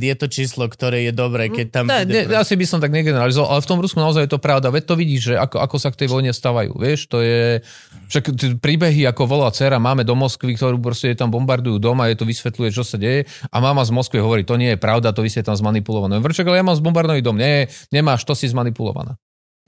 je 0.04 0.14
to 0.20 0.26
číslo, 0.28 0.68
ktoré 0.68 1.08
je 1.08 1.12
dobré, 1.16 1.48
keď 1.48 1.66
tam... 1.72 1.84
Ne, 1.88 2.04
ne, 2.04 2.28
asi 2.36 2.60
by 2.60 2.68
som 2.68 2.76
tak 2.76 2.92
negeneralizoval, 2.92 3.56
ale 3.56 3.64
v 3.64 3.68
tom 3.72 3.80
Rusku 3.80 3.96
naozaj 3.96 4.28
je 4.28 4.32
to 4.36 4.40
pravda. 4.40 4.68
Veď 4.68 4.84
to 4.92 4.94
vidíš, 5.00 5.22
že 5.32 5.34
ako, 5.40 5.56
ako 5.64 5.76
sa 5.80 5.88
k 5.88 6.04
tej 6.04 6.08
vojne 6.12 6.28
stavajú. 6.28 6.76
Vieš, 6.76 7.08
to 7.08 7.24
je... 7.24 7.64
Však 8.12 8.36
príbehy, 8.60 9.08
ako 9.08 9.24
volá 9.24 9.48
dcera, 9.48 9.80
máme 9.80 10.04
do 10.04 10.12
Moskvy, 10.12 10.60
ktorú 10.60 10.76
proste 10.84 11.16
tam 11.16 11.32
bombardujú 11.32 11.80
doma, 11.80 12.12
je 12.12 12.20
to 12.20 12.28
vysvetľuje, 12.28 12.68
čo 12.68 12.84
sa 12.84 13.00
deje. 13.00 13.24
A 13.48 13.56
mama 13.64 13.80
z 13.80 13.96
Moskvy 13.96 14.20
hovorí, 14.20 14.44
to 14.44 14.60
nie 14.60 14.76
je 14.76 14.78
pravda, 14.78 15.16
to 15.16 15.24
vy 15.24 15.32
ste 15.32 15.40
tam 15.40 15.56
zmanipulované. 15.56 16.20
Vrčak, 16.20 16.44
ale 16.52 16.60
ja 16.60 16.68
mám 16.68 16.76
zbombardovaný 16.76 17.24
dom. 17.24 17.40
Nie, 17.40 17.72
nemáš, 17.88 18.28
to 18.28 18.36
si 18.36 18.44
zmanipulovaná. 18.52 19.16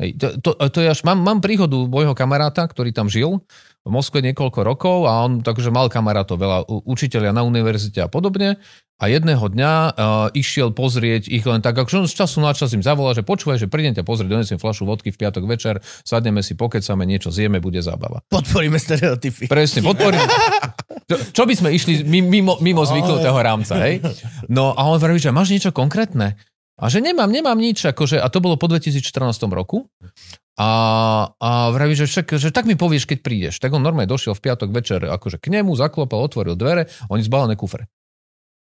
Hej, 0.05 0.21
to, 0.21 0.27
to, 0.43 0.51
to 0.59 0.79
je 0.85 0.91
až, 0.91 1.07
mám, 1.07 1.23
mám 1.23 1.39
príhodu 1.39 1.79
môjho 1.87 2.13
kamaráta, 2.19 2.67
ktorý 2.67 2.91
tam 2.91 3.07
žil 3.07 3.41
v 3.85 3.91
Moskve 3.93 4.25
niekoľko 4.25 4.61
rokov 4.65 4.99
a 5.05 5.29
on 5.29 5.45
takže 5.45 5.69
mal 5.69 5.93
kamarátov, 5.93 6.41
veľa 6.41 6.59
učiteľia 6.89 7.37
na 7.37 7.45
univerzite 7.45 8.01
a 8.01 8.09
podobne 8.09 8.57
a 8.95 9.11
jedného 9.11 9.43
dňa 9.43 9.73
uh, 9.75 9.93
išiel 10.39 10.71
pozrieť 10.71 11.27
ich 11.27 11.43
len 11.43 11.59
tak, 11.59 11.75
akože 11.75 12.07
on 12.07 12.09
z 12.09 12.15
času 12.15 12.39
na 12.39 12.55
čas 12.55 12.71
im 12.73 12.81
zavolá, 12.81 13.11
že 13.11 13.27
počúvaj, 13.27 13.59
že 13.59 13.67
prídem 13.67 13.91
ťa 13.91 14.07
pozrieť, 14.07 14.31
donesiem 14.31 14.59
flašu 14.63 14.87
vodky 14.87 15.11
v 15.11 15.19
piatok 15.19 15.45
večer, 15.51 15.83
sadneme 16.07 16.47
si, 16.47 16.55
pokecame, 16.55 17.03
niečo 17.03 17.35
zjeme, 17.35 17.59
bude 17.59 17.83
zábava. 17.83 18.23
Podporíme 18.31 18.79
stereotypy. 18.79 19.51
Presne, 19.51 19.83
podporím. 19.83 20.23
Čo, 21.11 21.17
čo 21.37 21.43
by 21.43 21.55
sme 21.59 21.69
išli 21.75 22.07
mi- 22.07 22.25
mimo, 22.25 22.57
mimo 22.63 22.87
zvyknutého 22.87 23.37
rámca, 23.37 23.77
hej? 23.83 24.01
No 24.49 24.73
a 24.73 24.89
on 24.89 24.97
vraví, 24.97 25.19
že 25.21 25.35
máš 25.35 25.53
niečo 25.53 25.75
konkrétne? 25.75 26.39
A 26.75 26.89
že 26.89 26.99
nemám, 26.99 27.31
nemám 27.31 27.59
nič, 27.59 27.85
akože, 27.85 28.19
a 28.19 28.27
to 28.31 28.41
bolo 28.41 28.57
po 28.57 28.67
2014 28.67 29.05
roku. 29.53 29.91
A, 30.55 30.71
a 31.35 31.51
vraví, 31.75 31.99
že 31.99 32.07
však, 32.07 32.39
že 32.39 32.55
tak 32.55 32.71
mi 32.71 32.79
povieš, 32.79 33.11
keď 33.11 33.19
prídeš. 33.27 33.55
Tak 33.59 33.75
on 33.75 33.83
normálne 33.83 34.07
došiel 34.07 34.39
v 34.39 34.45
piatok 34.45 34.71
večer 34.71 35.03
akože 35.03 35.43
k 35.43 35.51
nemu, 35.51 35.75
zaklopal, 35.75 36.23
otvoril 36.23 36.55
dvere, 36.55 36.87
oni 37.11 37.27
zbalené 37.27 37.59
kufre. 37.59 37.91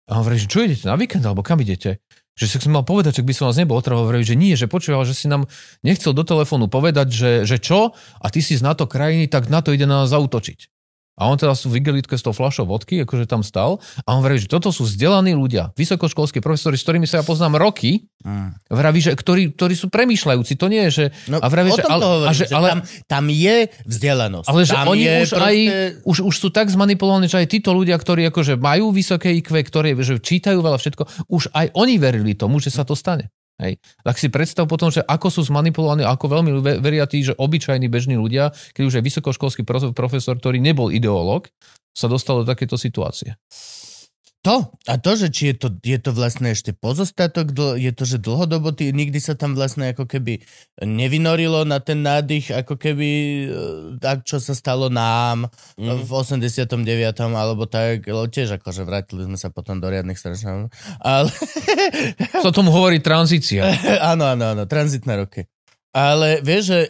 A 0.09 0.21
on 0.21 0.25
vraví, 0.25 0.41
že 0.41 0.49
čo 0.49 0.65
idete 0.65 0.89
na 0.89 0.97
víkend, 0.97 1.25
alebo 1.25 1.45
kam 1.45 1.61
idete? 1.61 2.01
Že 2.35 2.47
si 2.51 2.69
mal 2.69 2.83
povedať, 2.83 3.21
že 3.21 3.25
by 3.25 3.33
som 3.33 3.47
vás 3.49 3.61
nebol 3.61 3.79
otrhol, 3.79 4.11
vraví, 4.11 4.27
že 4.27 4.35
nie, 4.35 4.59
že 4.59 4.69
počúval, 4.69 5.07
že 5.07 5.15
si 5.15 5.31
nám 5.31 5.47
nechcel 5.87 6.13
do 6.13 6.27
telefónu 6.27 6.67
povedať, 6.67 7.09
že, 7.13 7.33
že 7.47 7.63
čo, 7.63 7.95
a 7.95 8.27
ty 8.29 8.43
si 8.43 8.59
z 8.59 8.65
NATO 8.65 8.91
krajiny, 8.91 9.31
tak 9.31 9.53
NATO 9.53 9.71
ide 9.71 9.87
na 9.87 10.03
nás 10.05 10.11
zautočiť. 10.11 10.74
A 11.15 11.31
on 11.31 11.39
teda 11.39 11.55
sú 11.55 11.71
v 11.71 11.79
igelitke 11.79 12.19
s 12.19 12.27
tou 12.27 12.35
fľašou 12.35 12.67
vodky, 12.67 13.07
akože 13.07 13.31
tam 13.31 13.47
stal. 13.47 13.79
A 14.03 14.19
on 14.19 14.23
vraví, 14.27 14.43
že 14.43 14.51
toto 14.51 14.75
sú 14.75 14.83
vzdelaní 14.83 15.39
ľudia, 15.39 15.71
vysokoškolskí 15.79 16.43
profesori, 16.43 16.75
s 16.75 16.83
ktorými 16.83 17.07
sa 17.07 17.23
ja 17.23 17.25
poznám 17.25 17.63
roky. 17.63 18.11
Vraví, 18.67 18.99
že 18.99 19.15
ktorí, 19.15 19.55
ktorí 19.55 19.75
sú 19.79 19.93
premýšľajúci. 19.95 20.59
To 20.59 20.67
nie 20.67 20.83
je, 20.89 20.91
že... 20.91 21.05
No, 21.31 21.39
a 21.39 21.47
vraví, 21.47 21.71
že, 21.71 21.87
ale, 21.87 22.03
hovorím, 22.03 22.27
a 22.27 22.33
že, 22.35 22.45
že 22.51 22.55
ale, 22.57 22.69
tam, 22.73 22.81
tam 23.07 23.25
je 23.31 23.57
vzdelanosť. 23.87 24.47
ale 24.51 24.61
že 24.67 24.75
tam 24.75 24.87
oni 24.91 25.05
už 25.05 25.31
aj, 25.31 25.57
proste- 25.61 25.93
už, 26.03 26.17
už 26.27 26.35
sú 26.35 26.49
tak 26.51 26.67
zmanipulovaní, 26.73 27.31
že 27.31 27.39
aj 27.39 27.49
títo 27.53 27.71
ľudia, 27.71 27.95
ktorí 27.95 28.27
akože 28.35 28.59
majú 28.59 28.91
vysoké 28.91 29.31
IQ, 29.39 29.55
ktorí 29.55 29.95
že 30.03 30.19
čítajú 30.19 30.59
veľa 30.59 30.83
všetko, 30.83 31.31
už 31.31 31.55
aj 31.55 31.77
oni 31.79 31.95
verili 32.01 32.35
tomu, 32.35 32.59
že 32.59 32.75
sa 32.75 32.83
to 32.83 32.99
stane. 32.99 33.31
Hej. 33.55 33.79
Tak 34.03 34.19
si 34.19 34.27
predstav 34.27 34.67
potom, 34.67 34.91
že 34.91 34.99
ako 35.07 35.31
sú 35.31 35.47
zmanipulovaní, 35.47 36.03
ako 36.03 36.27
veľmi 36.27 36.51
ve- 36.59 36.79
veria 36.83 37.07
tí, 37.07 37.23
že 37.23 37.39
obyčajní 37.39 37.87
bežní 37.87 38.19
ľudia, 38.19 38.51
keď 38.75 38.83
už 38.83 38.95
aj 38.99 39.05
vysokoškolský 39.07 39.63
prof- 39.63 39.95
profesor, 39.95 40.35
ktorý 40.35 40.59
nebol 40.59 40.91
ideológ, 40.91 41.47
sa 41.95 42.11
dostal 42.11 42.43
do 42.43 42.45
takéto 42.51 42.75
situácie. 42.75 43.39
To. 44.45 44.69
A 44.85 45.01
to, 45.01 45.17
že 45.17 45.33
či 45.33 45.43
je 45.51 45.55
to, 45.57 45.69
je 45.81 45.97
to 45.97 46.13
vlastne 46.13 46.53
ešte 46.53 46.77
pozostatok, 46.77 47.57
dl- 47.57 47.81
je 47.81 47.89
to, 47.97 48.05
že 48.05 48.21
dlhodobo 48.21 48.77
ty, 48.77 48.93
nikdy 48.93 49.17
sa 49.17 49.33
tam 49.33 49.57
vlastne 49.57 49.97
ako 49.97 50.05
keby 50.05 50.45
nevynorilo 50.85 51.65
na 51.65 51.81
ten 51.81 52.05
nádych, 52.05 52.53
ako 52.53 52.77
keby 52.77 53.09
e, 53.09 53.47
tak, 54.05 54.29
čo 54.29 54.37
sa 54.45 54.53
stalo 54.53 54.93
nám 54.93 55.49
mm. 55.81 56.05
v 56.05 56.11
89. 56.13 56.77
alebo 57.33 57.65
tak, 57.65 58.05
tiež 58.05 58.61
akože 58.61 58.85
vrátili 58.85 59.25
sme 59.25 59.41
sa 59.41 59.49
potom 59.49 59.81
do 59.81 59.89
riadnych 59.89 60.21
strašných. 60.21 60.69
Ale 61.01 61.33
Sa 62.45 62.53
tomu 62.53 62.69
hovorí 62.69 63.01
tranzícia. 63.01 63.65
áno, 64.13 64.29
áno, 64.29 64.45
áno, 64.53 64.69
tranzitné 64.69 65.25
roky. 65.25 65.49
Ale 65.97 66.45
vieš, 66.45 66.63
že 66.69 66.81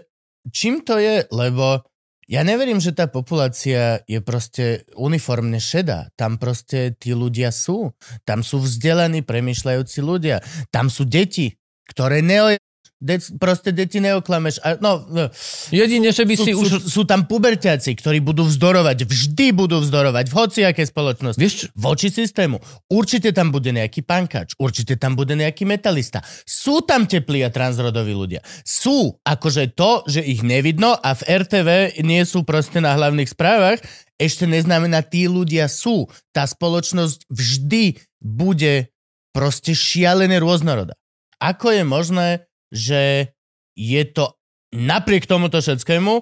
čím 0.50 0.82
to 0.82 0.98
je, 0.98 1.22
lebo 1.30 1.86
ja 2.24 2.40
neverím, 2.40 2.80
že 2.80 2.96
tá 2.96 3.04
populácia 3.04 4.00
je 4.08 4.20
proste 4.24 4.88
uniformne 4.96 5.60
šedá. 5.60 6.08
Tam 6.16 6.40
proste 6.40 6.96
tí 6.96 7.12
ľudia 7.12 7.52
sú. 7.52 7.92
Tam 8.24 8.40
sú 8.40 8.64
vzdelaní, 8.64 9.20
premyšľajúci 9.20 10.00
ľudia. 10.00 10.40
Tam 10.72 10.88
sú 10.88 11.04
deti, 11.04 11.60
ktoré 11.88 12.24
neo... 12.24 12.56
De- 13.04 13.20
proste 13.36 13.68
deti 13.68 14.00
neoklameš. 14.00 14.64
A, 14.64 14.80
no, 14.80 15.04
no. 15.04 15.28
Jedine, 15.68 16.08
že 16.08 16.24
by 16.24 16.34
sú, 16.40 16.44
si 16.48 16.52
sú, 16.56 16.60
už... 16.64 16.68
sú 16.88 17.02
tam 17.04 17.28
puberťáci, 17.28 17.92
ktorí 18.00 18.24
budú 18.24 18.48
vzdorovať, 18.48 19.04
vždy 19.04 19.52
budú 19.52 19.84
vzdorovať 19.84 20.32
v 20.32 20.34
hociakej 20.34 20.86
spoločnosti. 20.88 21.36
Vieš, 21.36 21.68
Voči 21.76 22.08
systému. 22.08 22.64
Určite 22.88 23.36
tam 23.36 23.52
bude 23.52 23.68
nejaký 23.68 24.00
pankač, 24.00 24.56
určite 24.56 24.96
tam 24.96 25.12
bude 25.12 25.36
nejaký 25.36 25.68
metalista. 25.68 26.24
Sú 26.48 26.80
tam 26.80 27.04
teplí 27.04 27.44
a 27.44 27.52
transrodoví 27.52 28.16
ľudia. 28.16 28.40
Sú, 28.64 29.20
akože 29.20 29.76
to, 29.76 30.08
že 30.08 30.24
ich 30.24 30.40
nevidno 30.40 30.96
a 30.96 31.12
v 31.12 31.44
RTV 31.44 32.00
nie 32.00 32.24
sú 32.24 32.48
proste 32.48 32.80
na 32.80 32.96
hlavných 32.96 33.28
správach, 33.28 33.84
ešte 34.16 34.48
neznamená, 34.48 35.04
tí 35.04 35.26
ľudia 35.26 35.66
sú. 35.66 36.08
Tá 36.30 36.46
spoločnosť 36.46 37.28
vždy 37.28 37.98
bude 38.22 38.94
proste 39.34 39.74
šialené 39.74 40.38
rôznorodá. 40.38 40.94
Ako 41.42 41.74
je 41.74 41.82
možné, 41.82 42.28
že 42.74 43.30
je 43.78 44.02
to 44.10 44.34
napriek 44.74 45.30
tomuto 45.30 45.62
všetkému 45.62 46.12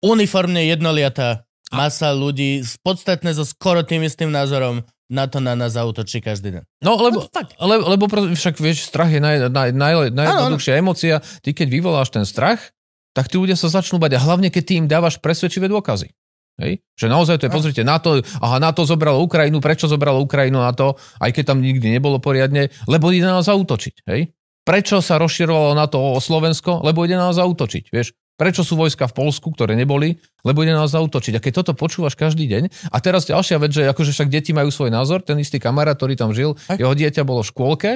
uniformne 0.00 0.64
jednoliatá 0.64 1.44
masa 1.70 2.16
ľudí, 2.16 2.64
podstatne 2.82 3.30
so 3.30 3.44
skoro 3.46 3.84
tým 3.84 4.02
istým 4.02 4.32
názorom 4.32 4.82
na 5.10 5.26
to 5.26 5.42
na 5.42 5.58
nás 5.58 5.74
zautočí 5.74 6.22
každý 6.22 6.54
deň. 6.58 6.62
No, 6.86 6.94
lebo, 6.98 7.26
lebo, 7.58 7.82
lebo 7.90 8.04
pro- 8.06 8.30
však 8.30 8.62
vieš, 8.62 8.86
strach 8.86 9.10
je 9.10 9.18
naj, 9.18 9.50
naj, 9.50 9.70
naj, 9.74 10.14
najjednoduchšia 10.14 10.78
emócia. 10.78 11.18
Ty 11.42 11.50
keď 11.50 11.66
vyvoláš 11.66 12.14
ten 12.14 12.22
strach, 12.22 12.70
tak 13.10 13.26
tí 13.26 13.34
ľudia 13.34 13.58
sa 13.58 13.66
začnú 13.66 13.98
bať 13.98 14.16
a 14.16 14.22
hlavne 14.22 14.54
keď 14.54 14.62
ty 14.62 14.72
im 14.78 14.86
dávaš 14.86 15.18
presvedčivé 15.18 15.66
dôkazy. 15.66 16.14
Hej? 16.62 16.78
Že 16.94 17.06
naozaj 17.10 17.36
to 17.42 17.46
je, 17.48 17.50
pozrite, 17.50 17.82
NATO, 17.82 18.22
aha, 18.38 18.62
NATO 18.62 18.86
zobralo 18.86 19.18
Ukrajinu, 19.24 19.58
prečo 19.58 19.90
zobralo 19.90 20.22
Ukrajinu 20.22 20.62
na 20.62 20.70
to, 20.70 20.94
aj 21.18 21.34
keď 21.34 21.54
tam 21.54 21.58
nikdy 21.58 21.90
nebolo 21.90 22.22
poriadne, 22.22 22.70
lebo 22.86 23.10
ide 23.10 23.26
na 23.26 23.42
nás 23.42 23.50
zautočiť. 23.50 24.06
Hej? 24.06 24.30
Prečo 24.70 25.02
sa 25.02 25.18
rozširovalo 25.18 25.74
na 25.74 25.90
to 25.90 25.98
o 25.98 26.22
Slovensko? 26.22 26.86
Lebo 26.86 27.02
ide 27.02 27.18
na 27.18 27.34
nás 27.34 27.42
zautočiť. 27.42 27.90
Vieš? 27.90 28.14
Prečo 28.38 28.62
sú 28.62 28.78
vojska 28.78 29.10
v 29.10 29.18
Polsku, 29.18 29.50
ktoré 29.50 29.74
neboli? 29.74 30.22
Lebo 30.46 30.62
ide 30.62 30.78
na 30.78 30.86
nás 30.86 30.94
zautočiť. 30.94 31.34
A 31.34 31.42
keď 31.42 31.52
toto 31.58 31.74
počúvaš 31.74 32.14
každý 32.14 32.46
deň, 32.46 32.70
a 32.94 32.96
teraz 33.02 33.26
ďalšia 33.26 33.58
vec, 33.58 33.74
že 33.74 33.90
akože 33.90 34.14
však 34.14 34.30
deti 34.30 34.54
majú 34.54 34.70
svoj 34.70 34.94
názor, 34.94 35.26
ten 35.26 35.42
istý 35.42 35.58
kamarát, 35.58 35.98
ktorý 35.98 36.14
tam 36.14 36.30
žil, 36.30 36.54
jeho 36.70 36.94
dieťa 36.94 37.26
bolo 37.26 37.42
v 37.42 37.50
škôlke 37.50 37.90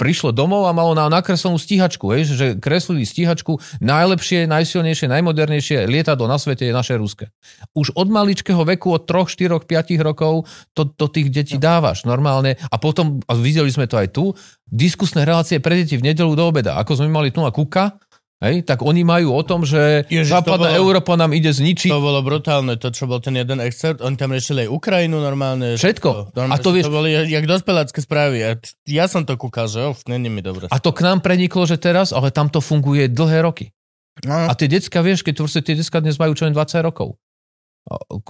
prišlo 0.00 0.32
domov 0.32 0.64
a 0.64 0.72
malo 0.72 0.96
na 0.96 1.12
nakreslenú 1.12 1.60
stíhačku, 1.60 2.08
hej, 2.16 2.32
že 2.32 2.46
kreslili 2.56 3.04
stíhačku 3.04 3.60
najlepšie, 3.84 4.48
najsilnejšie, 4.48 5.12
najmodernejšie 5.12 5.84
lietadlo 5.84 6.24
na 6.24 6.40
svete 6.40 6.64
je 6.64 6.72
naše 6.72 6.96
ruské. 6.96 7.28
Už 7.76 7.92
od 7.92 8.08
maličkého 8.08 8.64
veku, 8.64 8.96
od 8.96 9.04
3, 9.04 9.28
4, 9.28 9.60
5 9.68 10.00
rokov 10.00 10.48
to, 10.72 10.88
to 10.88 11.12
tých 11.12 11.28
detí 11.28 11.60
dávaš 11.60 12.08
normálne. 12.08 12.56
A 12.72 12.80
potom, 12.80 13.20
a 13.28 13.36
videli 13.36 13.68
sme 13.68 13.84
to 13.84 14.00
aj 14.00 14.08
tu, 14.16 14.32
diskusné 14.64 15.28
relácie 15.28 15.60
pre 15.60 15.84
deti 15.84 16.00
v 16.00 16.08
nedelu 16.08 16.32
do 16.32 16.48
obeda, 16.48 16.80
ako 16.80 17.04
sme 17.04 17.12
mali 17.12 17.28
tu 17.28 17.44
na 17.44 17.52
Kuka, 17.52 18.00
Hej, 18.40 18.64
tak 18.64 18.80
oni 18.80 19.04
majú 19.04 19.36
o 19.36 19.44
tom, 19.44 19.68
že 19.68 20.08
Ježiš, 20.08 20.32
západná 20.32 20.72
bolo- 20.72 20.80
Európa 20.80 21.12
nám 21.12 21.36
ide 21.36 21.52
zničiť. 21.52 21.92
To 21.92 22.00
bolo 22.00 22.24
brutálne, 22.24 22.72
to 22.74 22.88
čo 22.88 23.04
bol 23.04 23.20
ten 23.20 23.36
jeden 23.36 23.60
excerpt, 23.60 24.00
oni 24.00 24.16
tam 24.16 24.32
riešili 24.32 24.64
aj 24.64 24.68
Ukrajinu 24.72 25.20
normálne. 25.20 25.76
Všetko. 25.76 26.32
To, 26.32 26.38
normálne, 26.40 26.56
A 26.56 26.56
to 26.56 26.72
vieš- 26.72 26.88
to 26.88 26.92
boli 26.94 27.12
jak 27.12 27.44
dospelácké 27.44 28.00
správy. 28.00 28.40
A 28.40 28.56
ja 28.88 29.04
som 29.06 29.28
to 29.28 29.36
kúkal, 29.36 29.68
že 29.68 29.84
uf, 29.86 30.08
není 30.08 30.26
mi 30.26 30.40
dobre. 30.40 30.66
A 30.66 30.76
to 30.76 30.88
k 30.88 31.04
nám 31.04 31.20
preniklo, 31.20 31.68
že 31.68 31.76
teraz, 31.76 32.16
ale 32.16 32.32
tam 32.32 32.48
to 32.48 32.64
funguje 32.64 33.12
dlhé 33.12 33.44
roky. 33.44 33.76
No, 34.24 34.48
A 34.48 34.52
tie 34.52 34.66
decka, 34.66 35.04
vieš, 35.04 35.20
keď 35.20 35.34
proste 35.36 35.60
tie 35.60 35.76
decka 35.76 36.00
dnes 36.00 36.16
majú 36.16 36.32
čo 36.32 36.48
len 36.48 36.52
20 36.52 36.80
rokov, 36.80 37.20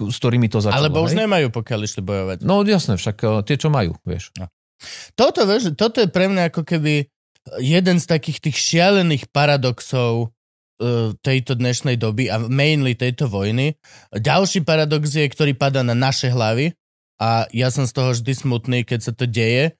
s 0.03 0.17
ktorými 0.19 0.47
to 0.47 0.59
začalo. 0.59 0.87
alebo 0.87 1.03
už 1.03 1.15
hej? 1.15 1.23
nemajú, 1.23 1.47
pokiaľ 1.51 1.79
išli 1.83 2.03
bojovať. 2.03 2.37
No 2.43 2.63
jasné, 2.63 2.95
však 2.95 3.15
eh, 3.17 3.27
tie, 3.43 3.55
čo 3.55 3.71
majú, 3.71 3.95
vieš. 4.03 4.35
Toto, 5.13 5.45
vieš, 5.45 5.71
toto 5.71 5.99
je 5.99 6.09
pre 6.09 6.27
mňa 6.27 6.49
ako 6.49 6.67
keby 6.67 7.07
jeden 7.57 7.97
z 7.97 8.05
takých 8.05 8.39
tých 8.49 8.57
šialených 8.57 9.33
paradoxov 9.33 10.29
e, 10.81 11.15
tejto 11.19 11.57
dnešnej 11.57 11.97
doby 11.97 12.29
a 12.29 12.37
mainly 12.37 12.93
tejto 12.93 13.25
vojny. 13.25 13.75
Ďalší 14.13 14.61
paradox 14.61 15.17
je, 15.17 15.25
ktorý 15.25 15.57
padá 15.57 15.81
na 15.81 15.97
naše 15.97 16.29
hlavy 16.29 16.77
a 17.21 17.45
ja 17.53 17.69
som 17.69 17.85
z 17.85 17.93
toho 17.93 18.17
vždy 18.17 18.33
smutný, 18.33 18.79
keď 18.81 18.99
sa 19.01 19.13
to 19.13 19.29
deje. 19.29 19.69
E, 19.69 19.71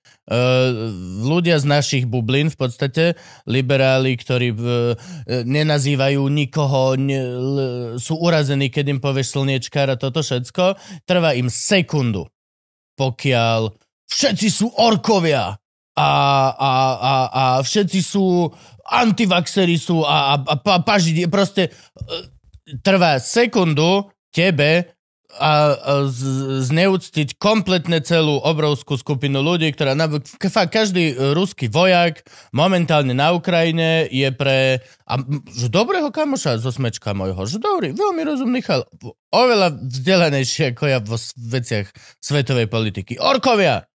ľudia 1.26 1.57
z 1.57 1.66
našich 1.66 2.05
bublín 2.05 2.53
v 2.53 2.57
podstate, 2.57 3.03
liberáli, 3.49 4.14
ktorí 4.14 4.53
e, 4.53 4.57
nenazývajú 5.45 6.22
nikoho, 6.30 6.97
sú 7.97 8.14
urazení, 8.22 8.70
keď 8.70 8.97
im 8.97 8.99
povieš 9.01 9.38
slniečkár 9.38 9.89
a 9.89 9.97
toto 9.97 10.22
všetko, 10.22 10.78
trvá 11.05 11.34
im 11.38 11.49
sekundu, 11.49 12.30
pokiaľ 12.97 13.74
všetci 14.05 14.47
sú 14.49 14.70
orkovia 14.78 15.61
a, 15.98 16.12
a, 16.56 16.72
a, 16.96 17.14
a 17.32 17.44
všetci 17.62 18.00
sú 18.00 18.48
antivaxery 18.92 19.80
sú 19.80 20.04
a, 20.04 20.36
a, 20.36 20.44
a 20.44 20.56
pa, 20.60 20.84
pažiť, 20.84 21.28
proste 21.32 21.68
e, 21.68 21.72
trvá 22.84 23.20
sekundu 23.24 24.12
tebe 24.36 24.92
a, 25.39 25.52
a 25.72 25.92
z- 26.12 26.68
zneúctiť 26.68 27.39
kompletne 27.39 28.04
celú 28.04 28.44
obrovskú 28.44 29.00
skupinu 29.00 29.39
ľudí, 29.39 29.72
ktorá 29.72 29.96
na, 29.96 30.12
fakt 30.52 30.76
každý 30.76 31.16
e, 31.16 31.32
ruský 31.32 31.72
vojak 31.72 32.28
momentálne 32.52 33.16
na 33.16 33.32
Ukrajine 33.32 34.12
je 34.12 34.28
pre 34.36 34.84
a, 35.08 35.14
že 35.56 35.72
dobrého 35.72 36.12
kamoša 36.12 36.60
zo 36.60 36.72
smečka 36.76 37.16
mojho, 37.16 37.48
že 37.48 37.64
dobrý, 37.64 37.96
veľmi 37.96 38.22
rozumný 38.28 38.60
chal, 38.60 38.84
oveľa 39.32 39.80
vzdelanejší 39.88 40.76
ako 40.76 40.84
ja 40.88 41.00
vo 41.00 41.16
veciach 41.36 41.88
svetovej 42.20 42.68
politiky. 42.68 43.16
Orkovia! 43.16 43.91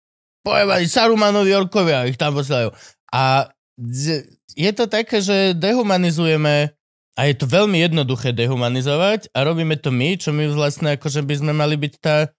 Pojebali 0.45 0.85
Sarumanovi 0.85 1.51
orkovia, 1.57 2.05
ich 2.05 2.21
tam 2.21 2.37
posielajú. 2.37 2.69
A 3.09 3.49
je 4.53 4.71
to 4.71 4.85
také, 4.85 5.19
že 5.19 5.57
dehumanizujeme 5.57 6.71
a 7.15 7.21
je 7.25 7.35
to 7.35 7.49
veľmi 7.49 7.81
jednoduché 7.81 8.31
dehumanizovať 8.35 9.33
a 9.33 9.41
robíme 9.41 9.75
to 9.81 9.89
my, 9.89 10.15
čo 10.19 10.29
my 10.35 10.45
vlastne 10.53 10.95
akože 10.95 11.25
by 11.25 11.35
sme 11.41 11.51
mali 11.55 11.75
byť 11.79 11.93
tá, 11.97 12.29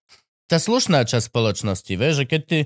tá 0.46 0.56
slušná 0.60 1.02
časť 1.02 1.32
spoločnosti, 1.32 1.92
vieš, 1.96 2.22
že 2.22 2.24
keď, 2.28 2.40
ty, 2.46 2.58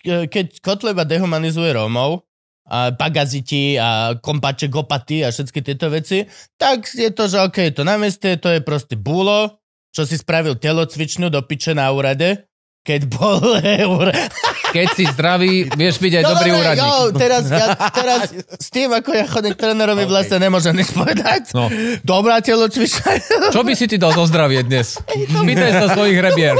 ke- 0.00 0.26
keď 0.30 0.46
Kotleba 0.62 1.04
dehumanizuje 1.04 1.74
Rómov, 1.74 2.26
a 2.66 2.90
bagaziti 2.90 3.78
a 3.78 4.18
kompače 4.18 4.66
gopaty 4.66 5.22
a 5.22 5.30
všetky 5.30 5.62
tieto 5.62 5.86
veci, 5.86 6.26
tak 6.58 6.90
je 6.90 7.14
to, 7.14 7.30
že 7.30 7.38
OK, 7.46 7.58
to 7.70 7.86
na 7.86 7.94
meste, 7.94 8.34
to 8.42 8.50
je 8.50 8.58
proste 8.58 8.98
búlo, 8.98 9.62
čo 9.94 10.02
si 10.02 10.18
spravil 10.18 10.58
telocvičňu 10.58 11.30
do 11.30 11.38
piče 11.46 11.78
na 11.78 11.86
úrade, 11.94 12.50
keď 12.82 13.00
bol 13.06 13.38
eur. 13.86 14.10
Keď 14.72 14.86
si 14.94 15.04
zdravý, 15.06 15.52
vieš 15.74 16.02
byť 16.02 16.12
aj 16.18 16.24
dobrý 16.26 16.50
dobre, 16.50 16.60
úradník. 16.62 16.86
Jo, 16.86 16.96
teraz, 17.14 17.44
ja, 17.46 17.66
teraz 17.92 18.20
s 18.66 18.68
tým, 18.72 18.90
ako 18.90 19.10
ja 19.14 19.24
chodím 19.28 19.52
k 19.54 19.58
trénerovi, 19.62 20.04
okay. 20.06 20.12
vlastne 20.12 20.38
nemôžem 20.42 20.74
nič 20.74 20.90
povedať. 20.90 21.54
No. 21.54 21.70
Dobrá 22.02 22.42
telocvičňa, 22.42 23.52
Čo 23.54 23.62
by 23.62 23.72
si 23.78 23.86
ty 23.86 23.96
dal 23.96 24.12
zo 24.16 24.26
zdravie 24.26 24.66
dnes? 24.66 24.98
Pýtaj 25.46 25.70
sa 25.80 25.86
svojich 25.94 26.18
rebier. 26.18 26.58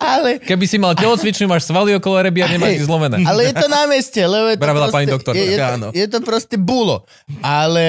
ale, 0.00 0.40
Keby 0.40 0.64
si 0.64 0.76
mal 0.80 0.96
telocvičňu, 0.96 1.44
máš 1.50 1.68
svaly 1.68 1.92
okolo 1.98 2.24
rebier, 2.24 2.48
nemáš 2.48 2.80
ich 2.80 2.86
zlomené. 2.86 3.20
ale 3.30 3.52
je 3.52 3.54
to 3.58 3.68
na 3.68 3.84
meste, 3.90 4.20
lebo 4.22 4.46
je 4.54 4.56
to, 4.56 4.64
proste, 4.64 4.94
pani 4.94 5.06
doktorka. 5.08 5.38
je, 5.38 5.46
je, 5.50 5.58
to, 5.58 5.88
je 5.92 6.06
to 6.08 6.18
proste 6.24 6.56
búlo. 6.56 7.04
Ale 7.44 7.86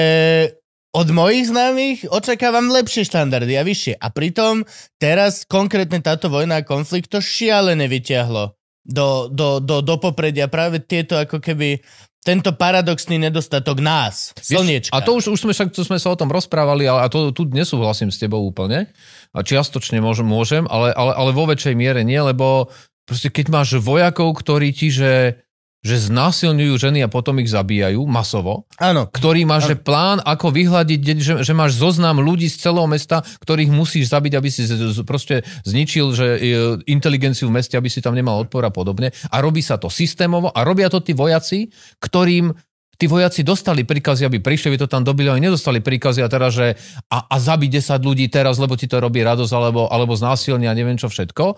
od 0.90 1.08
mojich 1.14 1.48
známych 1.48 2.10
očakávam 2.10 2.66
lepšie 2.68 3.06
štandardy 3.06 3.54
a 3.54 3.62
vyššie. 3.62 3.94
A 3.96 4.10
pritom 4.10 4.66
teraz 4.98 5.46
konkrétne 5.46 6.02
táto 6.02 6.26
vojna 6.26 6.60
a 6.60 6.66
konflikt 6.66 7.14
to 7.14 7.22
šialené 7.22 7.86
vyťahlo 7.86 8.59
do, 8.84 9.28
do, 9.28 9.60
do, 9.60 9.84
do 9.84 9.96
popredia 10.00 10.48
práve 10.48 10.80
tieto 10.80 11.16
ako 11.20 11.38
keby 11.38 11.80
tento 12.20 12.52
paradoxný 12.52 13.16
nedostatok 13.16 13.80
nás, 13.80 14.36
slniečka. 14.36 14.92
A 14.92 15.00
to 15.00 15.16
už, 15.16 15.32
už 15.32 15.40
sme, 15.40 15.52
však, 15.56 15.72
to 15.72 15.80
sme 15.80 15.96
sa 15.96 16.12
o 16.12 16.20
tom 16.20 16.28
rozprávali, 16.28 16.84
ale 16.84 17.00
a 17.04 17.08
to 17.08 17.32
tu 17.32 17.48
nesúhlasím 17.48 18.12
s 18.12 18.20
tebou 18.20 18.44
úplne. 18.44 18.92
A 19.32 19.40
čiastočne 19.40 20.04
môžem, 20.04 20.28
môžem 20.28 20.68
ale, 20.68 20.92
ale, 20.92 21.16
ale 21.16 21.30
vo 21.32 21.48
väčšej 21.48 21.72
miere 21.72 22.04
nie, 22.04 22.20
lebo 22.20 22.68
proste 23.08 23.32
keď 23.32 23.46
máš 23.48 23.80
vojakov, 23.80 24.36
ktorí 24.36 24.68
ti, 24.76 24.92
že, 24.92 25.40
že 25.80 25.96
znásilňujú 26.12 26.74
ženy 26.76 27.00
a 27.00 27.08
potom 27.08 27.40
ich 27.40 27.48
zabíjajú 27.48 28.04
masovo, 28.04 28.68
Áno. 28.76 29.08
ktorý 29.08 29.48
má 29.48 29.64
že 29.64 29.80
plán, 29.80 30.20
ako 30.20 30.52
vyhľadiť, 30.52 31.00
že, 31.16 31.34
že 31.40 31.52
máš 31.56 31.80
zoznam 31.80 32.20
ľudí 32.20 32.52
z 32.52 32.68
celého 32.68 32.84
mesta, 32.84 33.24
ktorých 33.40 33.72
musíš 33.72 34.12
zabiť, 34.12 34.32
aby 34.36 34.48
si 34.52 34.68
z, 34.68 34.76
z, 34.76 35.00
proste 35.08 35.40
zničil 35.64 36.12
že, 36.12 36.28
e, 36.36 36.48
inteligenciu 36.84 37.48
v 37.48 37.56
meste, 37.56 37.80
aby 37.80 37.88
si 37.88 38.04
tam 38.04 38.12
nemal 38.12 38.44
odpor 38.44 38.60
a 38.60 38.72
podobne. 38.72 39.08
A 39.32 39.40
robí 39.40 39.64
sa 39.64 39.80
to 39.80 39.88
systémovo 39.88 40.52
a 40.52 40.60
robia 40.68 40.92
to 40.92 41.00
tí 41.00 41.16
vojaci, 41.16 41.72
ktorým 41.96 42.52
tí 43.00 43.08
vojaci 43.08 43.40
dostali 43.40 43.88
príkazy, 43.88 44.28
aby 44.28 44.44
prišli, 44.44 44.76
aby 44.76 44.84
to 44.84 44.92
tam 44.92 45.00
dobili, 45.00 45.32
oni 45.32 45.48
nedostali 45.48 45.80
príkazy 45.80 46.20
a 46.20 46.28
teraz, 46.28 46.52
že 46.52 46.76
a, 47.08 47.24
a 47.24 47.36
zabí 47.40 47.72
10 47.72 47.96
ľudí 48.04 48.28
teraz, 48.28 48.60
lebo 48.60 48.76
ti 48.76 48.84
to 48.84 49.00
robí 49.00 49.24
radosť, 49.24 49.52
alebo, 49.56 49.88
alebo 49.88 50.12
znásilnia, 50.12 50.76
neviem 50.76 51.00
čo 51.00 51.08
všetko. 51.08 51.56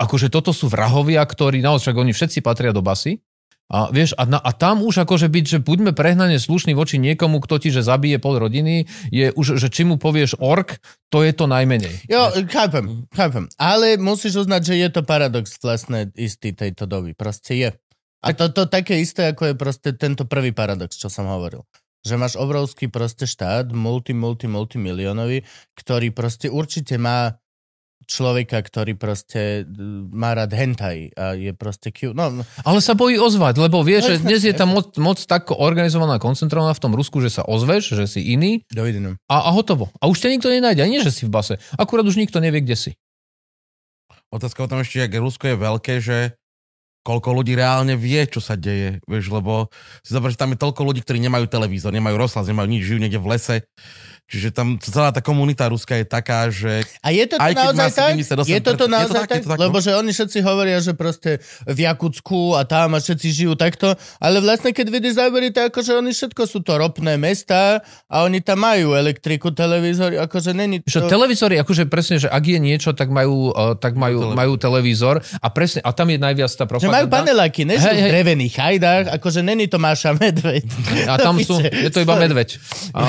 Akože 0.00 0.32
toto 0.32 0.56
sú 0.56 0.72
vrahovia, 0.72 1.20
ktorí, 1.20 1.60
naozaj, 1.60 1.92
oni 1.92 2.16
všetci 2.16 2.40
patria 2.40 2.72
do 2.72 2.80
basy. 2.80 3.20
A, 3.68 3.92
vieš, 3.92 4.16
a, 4.16 4.24
na, 4.24 4.40
a 4.40 4.56
tam 4.56 4.80
už 4.80 5.04
akože 5.04 5.28
byť, 5.28 5.44
že 5.44 5.58
buďme 5.60 5.92
prehnane 5.92 6.40
slušní 6.40 6.72
voči 6.72 6.96
niekomu, 6.96 7.44
kto 7.44 7.60
ti 7.60 7.68
že 7.68 7.84
zabije 7.84 8.16
pol 8.16 8.40
rodiny, 8.40 8.88
je 9.12 9.28
už, 9.36 9.60
že 9.60 9.68
či 9.68 9.84
mu 9.84 10.00
povieš 10.00 10.40
ork, 10.40 10.80
to 11.12 11.20
je 11.20 11.36
to 11.36 11.44
najmenej. 11.44 12.08
Jo, 12.08 12.32
chápem, 12.48 13.04
chápem. 13.12 13.44
Ale 13.60 14.00
musíš 14.00 14.48
uznať, 14.48 14.72
že 14.72 14.74
je 14.80 14.88
to 14.88 15.04
paradox 15.04 15.60
vlastne 15.60 16.08
istý 16.16 16.56
tejto 16.56 16.88
doby. 16.88 17.12
Proste 17.12 17.52
je. 17.60 17.70
A 18.24 18.32
to, 18.32 18.48
to 18.48 18.64
také 18.66 19.04
isté, 19.04 19.28
ako 19.28 19.52
je 19.52 19.54
proste 19.54 19.90
tento 20.00 20.24
prvý 20.24 20.50
paradox, 20.56 20.96
čo 20.96 21.12
som 21.12 21.28
hovoril. 21.28 21.62
Že 22.08 22.14
máš 22.16 22.34
obrovský 22.40 22.88
proste 22.88 23.28
štát, 23.28 23.68
multi, 23.76 24.16
multi, 24.16 24.48
multimiliónový, 24.48 25.44
ktorý 25.76 26.08
proste 26.16 26.48
určite 26.48 26.96
má 26.96 27.36
človeka, 28.08 28.56
ktorý 28.58 28.96
proste 28.96 29.62
e, 29.62 29.76
má 30.08 30.32
rád 30.32 30.56
hentai 30.56 31.12
a 31.12 31.36
je 31.36 31.52
proste 31.52 31.92
cute. 31.92 32.16
No, 32.16 32.40
Ale 32.64 32.80
sa 32.80 32.96
bojí 32.96 33.20
ozvať, 33.20 33.60
lebo 33.60 33.84
vieš, 33.84 34.08
No, 34.08 34.10
že 34.10 34.16
dnes 34.24 34.40
je 34.42 34.54
tá 34.56 34.64
moc, 34.64 34.96
moc 34.96 35.20
tak 35.20 35.52
organizovaná, 35.52 36.16
koncentrovaná 36.16 36.72
v 36.72 36.82
tom 36.82 36.96
Rusku, 36.96 37.20
že 37.20 37.28
sa 37.28 37.44
ozveš, 37.44 37.92
že 37.92 38.08
si 38.08 38.24
iný 38.32 38.64
dovidenia. 38.72 39.20
a, 39.28 39.46
a 39.46 39.50
hotovo. 39.52 39.92
A 40.00 40.08
už 40.08 40.24
ťa 40.24 40.32
nikto 40.32 40.48
nenájde, 40.48 40.80
ani 40.80 41.04
že 41.04 41.12
si 41.12 41.28
v 41.28 41.32
base. 41.36 41.60
Akurát 41.76 42.08
už 42.08 42.16
nikto 42.16 42.40
nevie, 42.40 42.64
kde 42.64 42.74
si. 42.74 42.90
Otázka 44.32 44.64
o 44.64 44.68
tom 44.68 44.80
ešte, 44.80 45.00
jak 45.00 45.12
Rusko 45.12 45.44
je 45.52 45.56
veľké, 45.56 45.94
že 46.00 46.36
koľko 47.00 47.40
ľudí 47.40 47.56
reálne 47.56 47.96
vie, 47.96 48.20
čo 48.28 48.44
sa 48.44 48.52
deje, 48.52 49.00
vieš, 49.08 49.32
lebo 49.32 49.72
si 50.04 50.12
zober, 50.12 50.28
že 50.28 50.36
tam 50.36 50.52
je 50.52 50.60
toľko 50.60 50.84
ľudí, 50.84 51.00
ktorí 51.00 51.16
nemajú 51.24 51.48
televízor, 51.48 51.88
nemajú 51.88 52.20
rozhlas, 52.20 52.44
nemajú 52.44 52.68
nič, 52.68 52.84
žijú 52.84 53.00
niekde 53.00 53.16
v 53.16 53.28
lese, 53.32 53.56
čiže 54.28 54.52
tam 54.52 54.76
celá 54.76 55.08
tá 55.08 55.18
komunita 55.18 55.64
ruská 55.66 55.96
je 55.96 56.04
taká, 56.04 56.46
že 56.48 56.84
A 57.00 57.10
je 57.10 57.24
to 57.24 57.40
naozaj 57.40 57.88
tak? 57.90 58.12
78%, 58.12 58.44
Je 58.44 58.60
to 58.60 58.70
je 58.70 58.78
to 58.78 58.86
naozaj 58.86 59.24
tak, 59.24 59.28
je 59.28 59.32
tak? 59.32 59.42
to 59.42 59.48
tak, 59.48 59.56
no. 59.56 59.62
Lebo 59.64 59.76
že 59.80 59.92
oni 59.92 60.12
všetci 60.12 60.38
hovoria, 60.40 60.78
že 60.78 60.92
proste 60.92 61.30
v 61.64 61.78
Jakutsku 61.82 62.52
a 62.52 62.62
tam 62.62 62.92
a 62.92 63.00
všetci 63.00 63.26
žijú 63.26 63.56
takto, 63.56 63.96
ale 64.18 64.38
vlastne 64.38 64.70
keď 64.70 64.86
vidíš 64.86 65.16
zábery, 65.16 65.48
tak 65.48 65.72
akože 65.72 65.96
oni 65.96 66.12
všetko 66.12 66.42
sú 66.44 66.60
to 66.60 66.76
ropné 66.76 67.16
mesta 67.16 67.80
a 68.04 68.22
oni 68.22 68.38
tam 68.38 68.60
majú 68.60 68.92
elektriku, 68.92 69.48
televízor, 69.48 70.12
akože 70.20 70.52
není 70.52 70.84
Že 70.84 71.00
to... 71.00 71.08
televízory, 71.08 71.54
akože 71.58 71.88
presne, 71.88 72.16
že 72.18 72.28
ak 72.28 72.44
je 72.44 72.58
niečo, 72.58 72.92
tak 72.92 73.08
majú, 73.08 73.50
uh, 73.50 73.72
tak 73.74 73.96
majú, 73.96 74.28
Televízor. 74.28 74.36
majú 74.36 74.52
televízor 74.54 75.14
a 75.40 75.48
presne, 75.48 75.80
a 75.80 75.90
tam 75.90 76.04
je 76.06 76.18
najviac 76.18 76.50
tá 76.50 76.62
Že 76.62 76.68
propaganda. 76.68 76.94
majú 76.94 77.06
paneláky, 77.08 77.64
ne 77.64 77.74
Hej, 77.74 77.80
sú 77.80 77.92
v 77.96 78.04
drevených 78.06 78.52
chajdách, 78.52 79.04
akože 79.16 79.40
není 79.40 79.64
to 79.66 79.80
Máša 79.80 80.12
Medveď. 80.12 80.68
A 81.08 81.16
tam 81.16 81.40
sú, 81.40 81.56
je 81.86 81.88
to 81.88 82.04
iba 82.04 82.12
medveď. 82.14 82.60
A, 82.98 83.00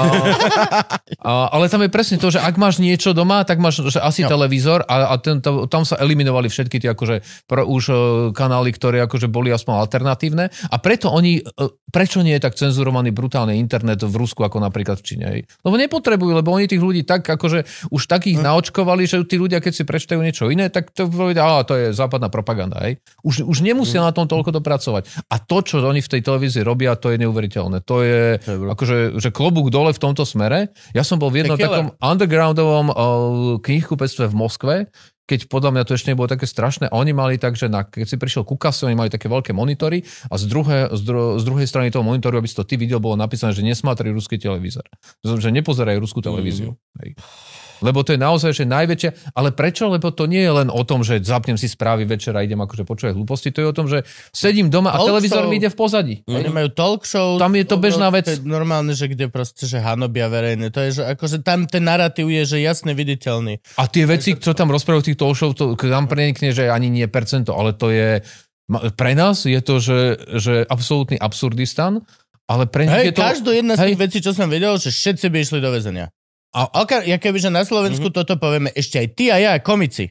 A, 1.18 1.50
ale 1.50 1.66
tam 1.70 1.82
je 1.82 1.90
presne 1.90 2.22
to, 2.22 2.30
že 2.30 2.38
ak 2.38 2.56
máš 2.62 2.78
niečo 2.78 3.18
doma, 3.18 3.42
tak 3.42 3.58
máš 3.58 3.82
že 3.90 3.98
asi 3.98 4.22
Jo. 4.26 4.30
televízor 4.30 4.86
a, 4.86 5.14
a 5.14 5.16
ten, 5.18 5.42
to, 5.42 5.66
tam 5.66 5.82
sa 5.88 5.98
eliminovali 5.98 6.52
všetky 6.52 6.78
tie 6.78 6.94
akože 6.94 7.48
pro, 7.50 7.66
už 7.66 7.84
uh, 7.90 7.98
kanály, 8.36 8.70
ktoré 8.76 9.02
akože 9.06 9.32
boli 9.32 9.50
aspoň 9.50 9.74
alternatívne 9.80 10.50
a 10.50 10.76
preto 10.78 11.10
oni, 11.10 11.42
uh, 11.42 11.72
prečo 11.90 12.22
nie 12.22 12.38
je 12.38 12.44
tak 12.46 12.58
cenzurovaný 12.60 13.10
brutálne 13.10 13.58
internet 13.58 14.04
v 14.06 14.14
Rusku 14.14 14.46
ako 14.46 14.62
napríklad 14.62 15.00
v 15.02 15.06
Číne? 15.06 15.26
Lebo 15.66 15.76
nepotrebujú, 15.80 16.34
lebo 16.36 16.54
oni 16.54 16.70
tých 16.70 16.84
ľudí 16.84 17.02
tak 17.08 17.26
akože 17.26 17.90
už 17.90 18.02
takých 18.06 18.38
Hm. 18.40 18.46
naočkovali, 18.46 19.04
že 19.10 19.22
tí 19.26 19.42
ľudia, 19.42 19.60
keď 19.60 19.74
si 19.74 19.84
prečítajú 19.88 20.20
niečo 20.22 20.48
iné, 20.54 20.70
tak 20.70 20.94
to 20.94 21.10
povedia, 21.10 21.42
a 21.44 21.66
to 21.66 21.74
je 21.76 21.86
západná 21.96 22.30
propaganda. 22.30 22.78
Hej? 22.86 23.02
Už, 23.26 23.44
už 23.46 23.66
nemusia 23.66 24.00
na 24.06 24.14
tom 24.14 24.30
toľko 24.30 24.54
dopracovať. 24.62 25.10
A 25.28 25.42
to, 25.42 25.66
čo 25.66 25.82
oni 25.82 26.00
v 26.00 26.10
tej 26.10 26.22
televízii 26.24 26.64
robia, 26.64 26.94
to 26.96 27.10
je 27.14 27.18
neuveriteľné. 27.24 27.82
To 27.88 28.06
je, 28.06 28.38
To 28.44 28.52
je 28.54 28.58
akože, 28.70 28.98
že 29.18 29.30
klobúk 29.34 29.72
dole 29.74 29.92
v 29.96 30.00
tomto 30.02 30.24
smere. 30.24 30.72
Ja 30.94 30.99
som 31.06 31.22
bol 31.22 31.32
v 31.34 31.44
jednom 31.44 31.58
takom 31.60 31.92
undergroundovom 32.00 32.88
uh, 32.90 32.96
knihkupectve 33.64 34.30
v 34.30 34.36
Moskve, 34.36 34.76
keď 35.30 35.46
podľa 35.46 35.78
mňa 35.78 35.84
to 35.86 35.94
ešte 35.94 36.10
nebolo 36.10 36.26
také 36.26 36.50
strašné. 36.50 36.90
Oni 36.90 37.14
mali 37.14 37.38
tak, 37.38 37.54
že 37.54 37.70
na, 37.70 37.86
keď 37.86 38.10
si 38.10 38.18
prišiel 38.18 38.42
ku 38.42 38.58
kase, 38.58 38.90
oni 38.90 38.98
mali 38.98 39.14
také 39.14 39.30
veľké 39.30 39.54
monitory 39.54 40.02
a 40.26 40.42
z, 40.42 40.50
druhé, 40.50 40.90
z, 40.90 41.02
dru, 41.06 41.38
z 41.38 41.44
druhej 41.46 41.70
strany 41.70 41.94
toho 41.94 42.02
monitoru, 42.02 42.42
aby 42.42 42.50
si 42.50 42.58
to 42.58 42.66
ty 42.66 42.82
videl, 42.82 42.98
bolo 42.98 43.14
napísané, 43.14 43.54
že 43.54 43.62
nesmátri 43.62 44.10
ruský 44.10 44.42
televízor. 44.42 44.90
Že 45.22 45.54
nepozeraj 45.54 46.02
ruskú 46.02 46.26
televíziu. 46.26 46.74
Hej. 47.06 47.14
Lebo 47.80 48.04
to 48.04 48.16
je 48.16 48.20
naozaj, 48.20 48.52
že 48.52 48.66
najväčšia... 48.68 49.34
Ale 49.36 49.56
prečo? 49.56 49.88
Lebo 49.88 50.12
to 50.12 50.28
nie 50.28 50.44
je 50.44 50.52
len 50.52 50.68
o 50.68 50.84
tom, 50.84 51.02
že 51.02 51.24
zapnem 51.24 51.56
si 51.56 51.72
správy 51.72 52.04
večer 52.04 52.36
a 52.36 52.44
idem 52.44 52.60
akože 52.60 52.84
počúvať 52.84 53.16
hlúposti. 53.16 53.56
To 53.56 53.60
je 53.64 53.68
o 53.68 53.76
tom, 53.76 53.88
že 53.88 54.04
sedím 54.36 54.68
doma 54.68 54.92
a 54.92 55.00
Talk 55.00 55.16
televízor 55.16 55.48
show. 55.48 55.52
mi 55.52 55.58
ide 55.60 55.70
v 55.72 55.78
pozadí. 55.80 56.16
Oni 56.28 56.52
majú 56.52 56.70
talk 56.76 57.08
show. 57.08 57.40
Tam 57.40 57.56
je 57.56 57.66
to 57.66 57.80
bežná 57.80 58.12
vec. 58.12 58.28
To 58.28 58.44
normálne, 58.44 58.92
že 58.92 59.08
kde 59.08 59.32
proste, 59.32 59.64
že 59.64 59.80
hanobia 59.80 60.28
verejné. 60.28 60.76
To 60.76 60.80
je, 60.84 61.02
že 61.02 61.04
akože 61.08 61.40
tam 61.40 61.66
ten 61.66 61.88
narratív 61.88 62.28
je, 62.28 62.44
že 62.44 62.58
jasne 62.60 62.92
viditeľný. 62.92 63.64
A 63.80 63.88
tie 63.88 64.04
veci, 64.04 64.36
čo 64.36 64.52
tam 64.52 64.76
rozprávajú 64.76 65.02
v 65.04 65.08
tých 65.14 65.19
talk 65.20 65.36
show, 65.36 65.52
to 65.52 65.76
tam 65.76 66.08
prenikne, 66.08 66.56
že 66.56 66.72
ani 66.72 66.88
nie 66.88 67.04
percento, 67.12 67.52
ale 67.52 67.76
to 67.76 67.92
je... 67.92 68.24
Pre 68.70 69.12
nás 69.18 69.44
je 69.44 69.60
to, 69.60 69.82
že, 69.82 70.00
že 70.40 70.54
absolútny 70.64 71.20
absurdistan, 71.20 72.06
ale 72.48 72.66
pre 72.66 72.88
nich 72.88 72.96
Hej, 72.96 73.06
je 73.12 73.16
to... 73.18 73.22
každú 73.22 73.50
jedna 73.52 73.74
z 73.76 73.80
hej. 73.84 73.88
tých 73.92 74.02
vecí, 74.02 74.18
čo 74.24 74.32
som 74.32 74.48
vedel, 74.48 74.74
že 74.80 74.90
všetci 74.90 75.26
by 75.28 75.38
išli 75.44 75.60
do 75.60 75.70
väzenia. 75.70 76.08
A 76.50 76.66
oka, 76.82 77.06
ja 77.06 77.22
keby, 77.22 77.38
že 77.38 77.54
na 77.54 77.62
Slovensku 77.62 78.10
mm-hmm. 78.10 78.26
toto 78.26 78.42
povieme 78.42 78.74
ešte 78.74 78.98
aj 78.98 79.08
ty 79.14 79.30
a 79.30 79.38
ja, 79.38 79.52
komici. 79.62 80.10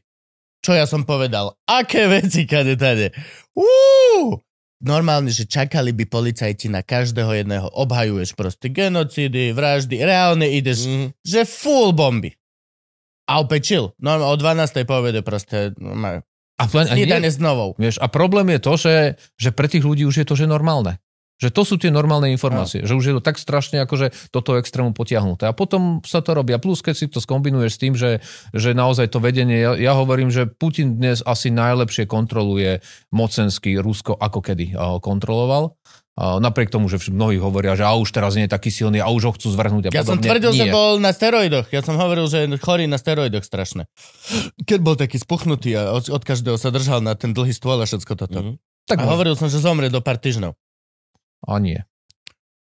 Čo 0.62 0.74
ja 0.74 0.86
som 0.86 1.02
povedal? 1.02 1.54
Aké 1.66 2.06
veci, 2.14 2.46
kade 2.46 2.78
tade? 2.78 3.10
Uú! 3.58 4.38
Normálne, 4.78 5.34
že 5.34 5.50
čakali 5.50 5.90
by 5.90 6.06
policajti 6.06 6.70
na 6.70 6.86
každého 6.86 7.34
jedného. 7.34 7.66
Obhajuješ 7.74 8.38
proste 8.38 8.70
genocídy, 8.70 9.50
vraždy, 9.50 9.98
reálne 9.98 10.46
ideš, 10.46 10.86
Mhm. 10.86 11.06
že 11.26 11.42
full 11.42 11.90
bomby. 11.90 12.37
A 13.28 13.44
opäť 13.44 13.60
chill. 13.68 13.86
Normálne 14.00 14.32
o 14.32 14.36
12. 14.40 14.88
povede 14.88 15.20
proste 15.20 15.76
normálne. 15.76 16.24
A, 16.58 16.66
plen- 16.66 16.90
a, 16.90 16.98
nie, 16.98 17.06
s 17.06 17.38
novou. 17.38 17.78
vieš, 17.78 18.02
a 18.02 18.10
problém 18.10 18.50
je 18.56 18.60
to, 18.64 18.72
že, 18.74 18.94
že 19.38 19.50
pre 19.54 19.70
tých 19.70 19.86
ľudí 19.86 20.02
už 20.02 20.24
je 20.24 20.26
to 20.26 20.34
že 20.34 20.50
normálne. 20.50 20.98
Že 21.38 21.54
to 21.54 21.62
sú 21.62 21.74
tie 21.78 21.94
normálne 21.94 22.34
informácie. 22.34 22.82
Že 22.82 22.94
už 22.98 23.04
je 23.06 23.14
to 23.14 23.22
tak 23.22 23.38
strašne 23.38 23.78
akože 23.86 24.10
do 24.34 24.42
toho 24.42 24.58
extrému 24.58 24.90
potiahnuté. 24.90 25.46
A 25.46 25.54
potom 25.54 26.02
sa 26.02 26.18
to 26.18 26.34
robí. 26.34 26.50
A 26.50 26.58
plus, 26.58 26.82
keď 26.82 26.94
si 26.98 27.06
to 27.06 27.22
skombinuješ 27.22 27.78
s 27.78 27.82
tým, 27.82 27.94
že, 27.94 28.18
že 28.50 28.74
naozaj 28.74 29.14
to 29.14 29.22
vedenie, 29.22 29.62
ja, 29.62 29.78
ja 29.78 29.94
hovorím, 29.94 30.34
že 30.34 30.50
Putin 30.50 30.98
dnes 30.98 31.22
asi 31.22 31.54
najlepšie 31.54 32.10
kontroluje 32.10 32.82
mocenský 33.14 33.78
Rusko, 33.78 34.18
ako 34.18 34.42
kedy 34.42 34.74
a, 34.74 34.98
kontroloval. 34.98 35.78
Napriek 36.18 36.74
tomu, 36.74 36.90
že 36.90 36.98
mnohí 37.14 37.38
hovoria, 37.38 37.78
že 37.78 37.86
a 37.86 37.94
už 37.94 38.10
teraz 38.10 38.34
nie 38.34 38.50
je 38.50 38.52
taký 38.52 38.74
silný 38.74 38.98
a 38.98 39.06
už 39.06 39.22
ho 39.30 39.32
chcú 39.38 39.54
zvrhnúť 39.54 39.88
a 39.88 39.94
Ja 39.94 40.02
som 40.02 40.18
tvrdil, 40.18 40.50
že 40.50 40.66
Nie. 40.66 40.74
bol 40.74 40.98
na 40.98 41.14
steroidoch. 41.14 41.70
Ja 41.70 41.78
som 41.86 41.94
hovoril, 41.94 42.26
že 42.26 42.42
je 42.42 42.58
chorý 42.58 42.90
na 42.90 42.98
steroidoch 42.98 43.46
strašne. 43.46 43.86
Keď 44.66 44.80
bol 44.82 44.98
taký 44.98 45.22
spuchnutý 45.22 45.78
a 45.78 45.94
od, 45.94 46.10
od 46.10 46.22
každého 46.26 46.58
sa 46.58 46.74
držal 46.74 46.98
na 47.06 47.14
ten 47.14 47.30
dlhý 47.30 47.54
stôl 47.54 47.78
a 47.78 47.86
všetko 47.86 48.12
toto. 48.18 48.40
Mhm. 48.42 48.52
Tak 48.88 48.98
A 48.98 49.14
hovoril 49.14 49.36
som, 49.38 49.46
že 49.46 49.62
zomrie 49.62 49.92
do 49.92 50.02
pár 50.02 50.18
týždňov. 50.18 50.56
A 51.46 51.54
nie. 51.62 51.84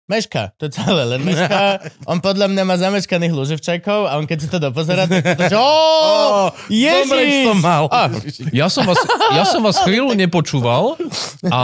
Meška, 0.04 0.51
to 0.60 0.68
celé, 0.68 1.08
len 1.08 1.24
meška. 1.24 1.80
On 2.12 2.20
podľa 2.20 2.51
mňa 2.51 2.64
má 2.68 2.76
zameškaných 2.76 3.32
luživčakov 3.32 4.12
a 4.12 4.20
on 4.20 4.28
keď 4.28 4.38
si 4.38 4.47
to 4.51 4.60
dopozerá, 4.60 5.08
tak 5.08 5.24
to, 5.24 5.47
že 5.47 5.56
Zomrieť 7.08 7.24
Ježiš! 7.24 7.47
som 7.47 7.58
mal. 7.64 7.88
A, 7.88 8.12
Ja 8.51 8.68
som 8.68 8.84
vás, 8.84 8.99
ja 9.32 9.47
som 9.47 9.64
vás 9.64 9.80
chvíľu 9.80 10.12
nepočúval, 10.12 10.99
a, 11.47 11.60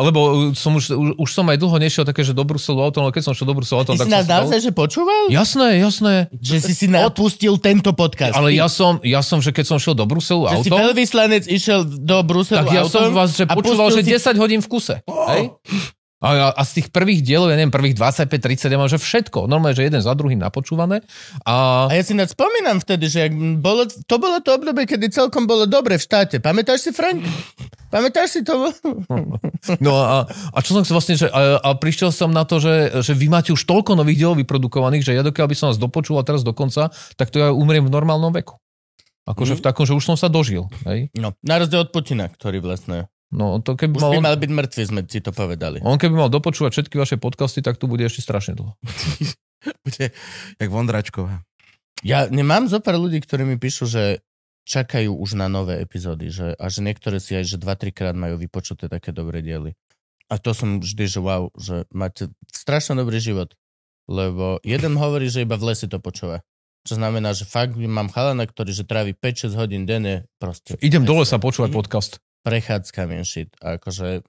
lebo 0.00 0.50
som 0.56 0.72
už, 0.72 0.88
už, 1.20 1.28
som 1.28 1.44
aj 1.44 1.60
dlho 1.60 1.76
nešiel 1.76 2.08
také, 2.08 2.24
že 2.24 2.32
do 2.32 2.48
Bruselu 2.48 2.80
autom, 2.80 3.04
ale 3.04 3.12
keď 3.12 3.28
som 3.28 3.32
šiel 3.36 3.44
do 3.44 3.56
Bruselu 3.60 3.84
autom, 3.84 4.00
tak 4.00 4.08
si 4.08 4.12
nás 4.12 4.24
som 4.24 4.28
si 4.28 4.34
naozaj, 4.40 4.58
že 4.64 4.70
počúval? 4.72 5.22
Jasné, 5.28 5.68
jasné. 5.76 6.14
Že 6.32 6.56
si 6.64 6.72
si 6.72 6.86
napustil 6.88 7.60
tento 7.60 7.92
podcast. 7.92 8.32
Ale 8.32 8.56
ja 8.56 8.72
som, 8.72 9.04
ja 9.04 9.20
som, 9.20 9.44
že 9.44 9.52
keď 9.52 9.68
som 9.68 9.76
šiel 9.76 9.92
do 9.92 10.08
Bruselu 10.08 10.48
Že 10.48 10.56
si 10.64 10.68
autom, 10.72 10.78
veľvyslanec 10.80 11.44
išiel 11.44 11.84
do 11.84 12.18
Bruselu 12.24 12.64
tak 12.64 12.72
ja 12.72 12.88
som 12.88 13.12
autom 13.12 13.20
vás 13.20 13.36
že 13.36 13.44
počúval, 13.44 13.92
že 13.92 14.00
si- 14.00 14.16
10 14.16 14.40
hodín 14.40 14.64
v 14.64 14.68
kuse. 14.72 15.04
Hej? 15.04 15.52
A, 16.22 16.54
a 16.54 16.62
z 16.62 16.78
tých 16.78 16.88
prvých 16.94 17.26
dielov, 17.26 17.50
ja 17.50 17.58
neviem, 17.58 17.74
prvých 17.74 17.98
25-30, 17.98 18.70
ja 18.70 18.78
mám, 18.78 18.86
že 18.86 19.02
všetko. 19.02 19.50
Normálne, 19.50 19.74
že 19.74 19.82
jeden 19.82 19.98
za 19.98 20.14
druhým 20.14 20.38
napočúvané. 20.38 21.02
A, 21.42 21.90
A 21.90 21.92
ja 21.98 22.02
si 22.06 22.14
nad 22.14 22.30
spomínam 22.30 22.78
vtedy, 22.78 23.10
že 23.10 23.26
bolo, 23.58 23.90
to 23.90 24.16
bolo 24.22 24.38
to 24.38 24.54
obdobie, 24.54 24.86
kedy 24.86 25.10
celkom 25.10 25.50
bolo 25.50 25.66
dobre 25.66 25.98
v 25.98 26.06
štáte. 26.06 26.38
Pamätáš 26.38 26.86
si, 26.86 26.90
Frank? 26.94 27.26
Pamätáš 27.90 28.38
si 28.38 28.40
to? 28.46 28.70
No 29.78 29.94
a, 29.98 30.26
a 30.26 30.58
čo 30.62 30.74
som 30.74 30.82
chcel 30.82 30.96
vlastne, 30.98 31.14
že 31.18 31.26
a, 31.30 31.58
a 31.58 31.70
prišiel 31.74 32.10
som 32.10 32.30
na 32.30 32.42
to, 32.42 32.58
že, 32.58 33.02
že 33.02 33.12
vy 33.14 33.30
máte 33.30 33.50
už 33.54 33.62
toľko 33.62 33.94
nových 33.94 34.22
dielov 34.22 34.38
vyprodukovaných, 34.38 35.06
že 35.06 35.14
ja 35.14 35.22
dokiaľ 35.22 35.46
by 35.46 35.56
som 35.58 35.66
vás 35.70 35.78
dopočúval 35.78 36.26
teraz 36.26 36.42
do 36.42 36.50
konca, 36.50 36.90
tak 37.18 37.30
to 37.30 37.38
ja 37.38 37.54
umriem 37.54 37.86
v 37.86 37.94
normálnom 37.94 38.34
veku. 38.34 38.58
Akože 39.22 39.54
v 39.54 39.62
takom, 39.62 39.86
že 39.86 39.94
už 39.94 40.02
som 40.02 40.16
sa 40.18 40.26
dožil. 40.26 40.66
Hej? 40.82 41.14
No, 41.14 41.38
na 41.46 41.62
rozdiel 41.62 41.86
od 41.86 41.94
Putina, 41.94 42.26
ktorý 42.26 42.58
vlastne... 42.58 43.06
No 43.32 43.64
to 43.64 43.80
keby 43.80 43.96
Už 43.96 44.04
mal, 44.04 44.12
by 44.12 44.18
on, 44.20 44.24
mal 44.28 44.36
byť 44.36 44.50
mŕtvy, 44.52 44.82
sme 44.92 45.00
si 45.08 45.24
to 45.24 45.32
povedali. 45.32 45.80
on 45.80 45.96
keby 45.96 46.12
mal 46.12 46.28
dopočúvať 46.28 46.70
všetky 46.76 47.00
vaše 47.00 47.16
podcasty, 47.16 47.64
tak 47.64 47.80
tu 47.80 47.88
bude 47.88 48.04
ešte 48.04 48.20
strašne 48.20 48.52
dlho. 48.60 48.76
Bude 49.86 50.10
jak 50.58 50.70
Vondračková. 50.74 51.46
Ja 52.02 52.26
nemám 52.26 52.66
zo 52.66 52.82
pár 52.82 52.98
ľudí, 52.98 53.22
ktorí 53.22 53.46
mi 53.46 53.62
píšu, 53.62 53.86
že 53.86 54.26
čakajú 54.66 55.14
už 55.14 55.38
na 55.38 55.46
nové 55.46 55.78
epizódy 55.78 56.34
že, 56.34 56.54
a 56.58 56.66
že 56.66 56.82
niektoré 56.82 57.22
si 57.22 57.34
aj, 57.38 57.46
že 57.46 57.56
2-3 57.62 57.94
krát 57.94 58.16
majú 58.18 58.38
vypočuté 58.38 58.90
také 58.90 59.14
dobré 59.14 59.38
diely. 59.38 59.74
A 60.30 60.38
to 60.38 60.50
som 60.50 60.82
vždy, 60.82 61.04
že 61.06 61.20
wow, 61.22 61.54
že 61.54 61.86
máte 61.94 62.30
strašne 62.50 62.98
dobrý 62.98 63.22
život. 63.22 63.54
Lebo 64.10 64.58
jeden 64.66 64.98
hovorí, 64.98 65.30
že 65.30 65.46
iba 65.46 65.54
v 65.54 65.74
lese 65.74 65.86
to 65.86 66.02
počúva. 66.02 66.42
Čo 66.82 66.98
znamená, 66.98 67.30
že 67.30 67.46
fakt 67.46 67.78
mám 67.78 68.10
chalana, 68.10 68.42
ktorý 68.42 68.74
že 68.74 68.82
trávi 68.82 69.14
5-6 69.14 69.54
hodín 69.54 69.86
denne 69.86 70.26
proste 70.42 70.74
Idem 70.82 71.06
dole 71.06 71.22
sa 71.22 71.38
počúvať 71.38 71.70
podcast. 71.70 72.18
Prechádzkami 72.42 73.22
and 73.22 73.50
akože 73.62 74.26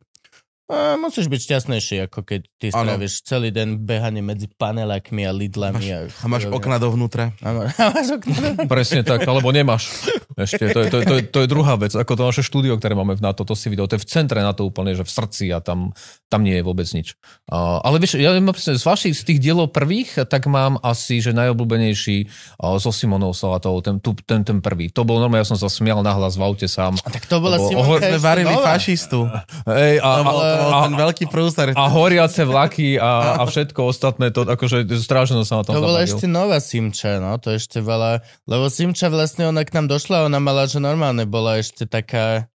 a 0.72 0.96
musíš 0.96 1.28
byť 1.28 1.42
šťastnejší, 1.44 2.08
ako 2.08 2.24
keď 2.24 2.42
ty 2.56 2.72
Áno. 2.72 2.88
stráviš 2.88 3.20
celý 3.28 3.52
deň 3.52 3.84
behanie 3.84 4.24
medzi 4.24 4.48
panelákmi 4.48 5.28
a 5.28 5.36
lidlami. 5.36 5.86
A, 5.92 6.00
A 6.24 6.28
máš 6.32 6.48
okna 6.48 6.80
dovnútra. 6.80 7.36
A 7.44 7.68
máš 7.92 8.16
okna. 8.16 8.64
Presne 8.72 9.04
tak, 9.04 9.28
alebo 9.28 9.52
nemáš. 9.52 9.92
Ešte, 10.34 10.72
to 10.72 10.80
je, 10.82 10.86
to, 10.90 10.98
je, 11.02 11.06
to, 11.06 11.16
je, 11.20 11.24
to 11.30 11.40
je 11.46 11.48
druhá 11.52 11.76
vec, 11.78 11.94
ako 11.94 12.16
to 12.16 12.24
naše 12.26 12.44
štúdio, 12.48 12.80
ktoré 12.80 12.96
máme 12.98 13.14
v 13.14 13.22
NATO, 13.22 13.46
to 13.46 13.54
si 13.54 13.70
videl, 13.70 13.86
to 13.86 14.00
je 14.00 14.02
v 14.02 14.10
centre 14.10 14.40
na 14.42 14.56
to 14.56 14.66
úplne, 14.66 14.96
že 14.98 15.06
v 15.06 15.12
srdci 15.12 15.52
a 15.54 15.62
tam, 15.62 15.94
tam 16.32 16.42
nie 16.42 16.58
je 16.58 16.64
vôbec 16.66 16.88
nič. 16.90 17.14
Uh, 17.46 17.78
ale 17.86 18.02
vieš, 18.02 18.18
ja 18.18 18.34
mám 18.42 18.56
presne, 18.56 18.74
z 18.80 18.82
vašich, 18.88 19.14
z 19.14 19.24
tých 19.30 19.40
dielov 19.44 19.70
prvých, 19.70 20.26
tak 20.26 20.50
mám 20.50 20.82
asi, 20.82 21.22
že 21.22 21.38
najobľúbenejší 21.38 22.18
uh, 22.58 22.82
so 22.82 22.90
Simonou 22.90 23.36
Salatovou, 23.36 23.86
ten, 23.86 24.02
tu, 24.02 24.18
ten, 24.26 24.42
ten 24.42 24.58
prvý. 24.58 24.90
To 24.96 25.06
bol 25.06 25.22
normálne, 25.22 25.46
ja 25.46 25.52
som 25.54 25.60
sa 25.60 25.70
smial 25.70 26.02
nahlas 26.02 26.34
v 26.34 26.42
aute 26.50 26.66
sám. 26.66 26.98
A 27.06 27.14
tak 27.14 27.30
to 27.30 27.38
bola 27.38 27.62
Simonka 27.62 28.02
ohor- 28.02 28.02
Sme 28.02 28.18
varili 28.18 28.54
fašistu. 28.58 29.30
Hej, 29.70 30.02
a, 30.02 30.12
a, 30.18 30.53
a, 30.54 30.86
ten 30.88 30.96
veľký 30.96 31.26
prúser. 31.28 31.74
a 31.74 31.84
horiace 31.90 32.46
vlaky 32.46 33.02
a, 33.02 33.40
a 33.40 33.44
všetko 33.44 33.90
ostatné, 33.90 34.30
to 34.30 34.46
akože 34.46 34.86
strašne 35.02 35.42
som 35.42 35.46
sa 35.46 35.56
na 35.60 35.64
tom 35.66 35.74
To 35.78 35.86
bola 35.86 36.06
ešte 36.06 36.30
nová 36.30 36.62
Simča, 36.62 37.18
no, 37.18 37.36
to 37.42 37.54
ešte 37.54 37.82
veľa, 37.82 38.22
lebo 38.46 38.70
Simča 38.70 39.10
vlastne, 39.10 39.50
ona 39.50 39.66
k 39.66 39.74
nám 39.74 39.90
došla, 39.90 40.30
ona 40.30 40.38
mala, 40.38 40.70
že 40.70 40.78
normálne 40.78 41.26
bola 41.26 41.58
ešte 41.58 41.90
taká, 41.90 42.48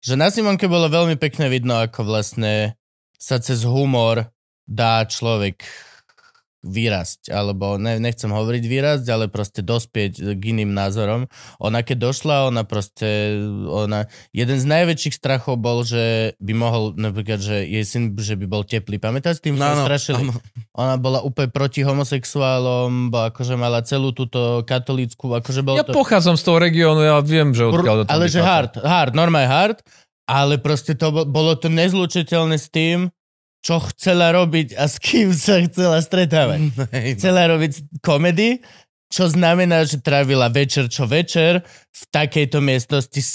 že 0.00 0.16
na 0.16 0.32
Simonke 0.32 0.66
bolo 0.66 0.88
veľmi 0.88 1.20
pekne 1.20 1.52
vidno, 1.52 1.78
ako 1.78 2.08
vlastne 2.08 2.74
sa 3.20 3.38
cez 3.38 3.62
humor 3.62 4.32
dá 4.66 5.06
človek 5.06 5.62
vyrasť, 6.62 7.34
alebo 7.34 7.74
ne, 7.74 7.98
nechcem 7.98 8.30
hovoriť 8.30 8.64
vyrasť, 8.64 9.06
ale 9.10 9.26
proste 9.26 9.66
dospieť 9.66 10.38
k 10.38 10.42
iným 10.54 10.70
názorom. 10.70 11.26
Ona 11.58 11.82
keď 11.82 12.10
došla, 12.10 12.48
ona 12.48 12.62
proste, 12.62 13.34
ona, 13.66 14.06
jeden 14.30 14.62
z 14.62 14.66
najväčších 14.70 15.18
strachov 15.18 15.58
bol, 15.58 15.82
že 15.82 16.38
by 16.38 16.52
mohol, 16.54 16.94
napríklad, 16.94 17.42
že 17.42 17.66
jej 17.66 17.82
syn, 17.82 18.14
že 18.14 18.38
by 18.38 18.46
bol 18.46 18.62
teplý. 18.62 19.02
Pamätáš, 19.02 19.42
tým 19.42 19.58
No, 19.58 19.74
no, 19.74 19.84
strašili? 19.84 20.22
áno. 20.22 20.38
Ona 20.78 20.94
bola 20.96 21.18
úplne 21.20 21.50
proti 21.50 21.82
homosexuálom, 21.82 23.10
bo 23.10 23.28
akože 23.28 23.54
mala 23.58 23.82
celú 23.82 24.14
túto 24.14 24.62
katolícku, 24.62 25.34
akože 25.34 25.60
bolo 25.60 25.76
Ja 25.76 25.84
to... 25.84 25.92
pochádzam 25.92 26.38
z 26.38 26.42
toho 26.46 26.58
regiónu, 26.62 27.02
ja 27.02 27.18
viem, 27.20 27.50
že 27.52 27.66
odkiaľ 27.66 27.96
to 28.02 28.04
tam 28.06 28.12
ale 28.14 28.30
že 28.30 28.40
hard, 28.40 28.78
hard, 28.80 29.12
normálne 29.12 29.50
hard, 29.50 29.78
ale 30.30 30.56
proste 30.62 30.94
to 30.94 31.10
bo- 31.10 31.26
bolo 31.26 31.58
to 31.58 31.66
nezlučiteľné 31.66 32.56
s 32.56 32.70
tým, 32.70 33.10
čo 33.62 33.78
chcela 33.94 34.34
robiť 34.34 34.74
a 34.74 34.90
s 34.90 34.98
kým 34.98 35.30
sa 35.30 35.62
chcela 35.62 36.02
stretávať. 36.02 36.74
Hej, 36.90 37.08
no. 37.14 37.18
Chcela 37.18 37.42
robiť 37.46 38.02
komedy, 38.02 38.58
čo 39.12 39.30
znamená, 39.30 39.86
že 39.86 40.02
trávila 40.02 40.50
večer 40.50 40.90
čo 40.90 41.06
večer 41.06 41.62
v 41.92 42.02
takejto 42.10 42.58
miestnosti 42.58 43.20
s, 43.22 43.34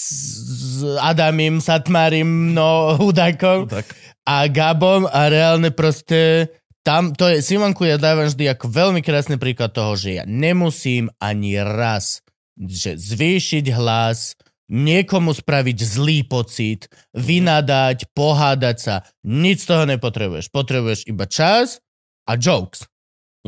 s 0.78 0.84
Adamim, 1.00 1.64
Satmarim, 1.64 2.52
no, 2.52 3.00
hudákom 3.00 3.72
Tak. 3.72 3.88
a 4.28 4.52
Gabom 4.52 5.08
a 5.08 5.32
reálne 5.32 5.72
proste 5.72 6.52
tam, 6.84 7.12
to 7.16 7.28
je, 7.28 7.44
Simonku 7.44 7.84
ja 7.84 8.00
dávam 8.00 8.28
vždy 8.28 8.52
ako 8.52 8.72
veľmi 8.72 9.04
krásny 9.04 9.36
príklad 9.36 9.76
toho, 9.76 9.96
že 10.00 10.20
ja 10.20 10.24
nemusím 10.28 11.12
ani 11.20 11.60
raz 11.60 12.24
že 12.58 12.98
zvýšiť 12.98 13.66
hlas, 13.78 14.34
niekomu 14.68 15.32
spraviť 15.32 15.78
zlý 15.84 16.28
pocit, 16.28 16.92
vynadať, 17.16 18.12
pohádať 18.12 18.78
sa. 18.78 18.96
Nič 19.24 19.64
z 19.64 19.68
toho 19.72 19.84
nepotrebuješ. 19.88 20.52
Potrebuješ 20.52 21.08
iba 21.08 21.24
čas 21.28 21.80
a 22.28 22.36
jokes. 22.36 22.84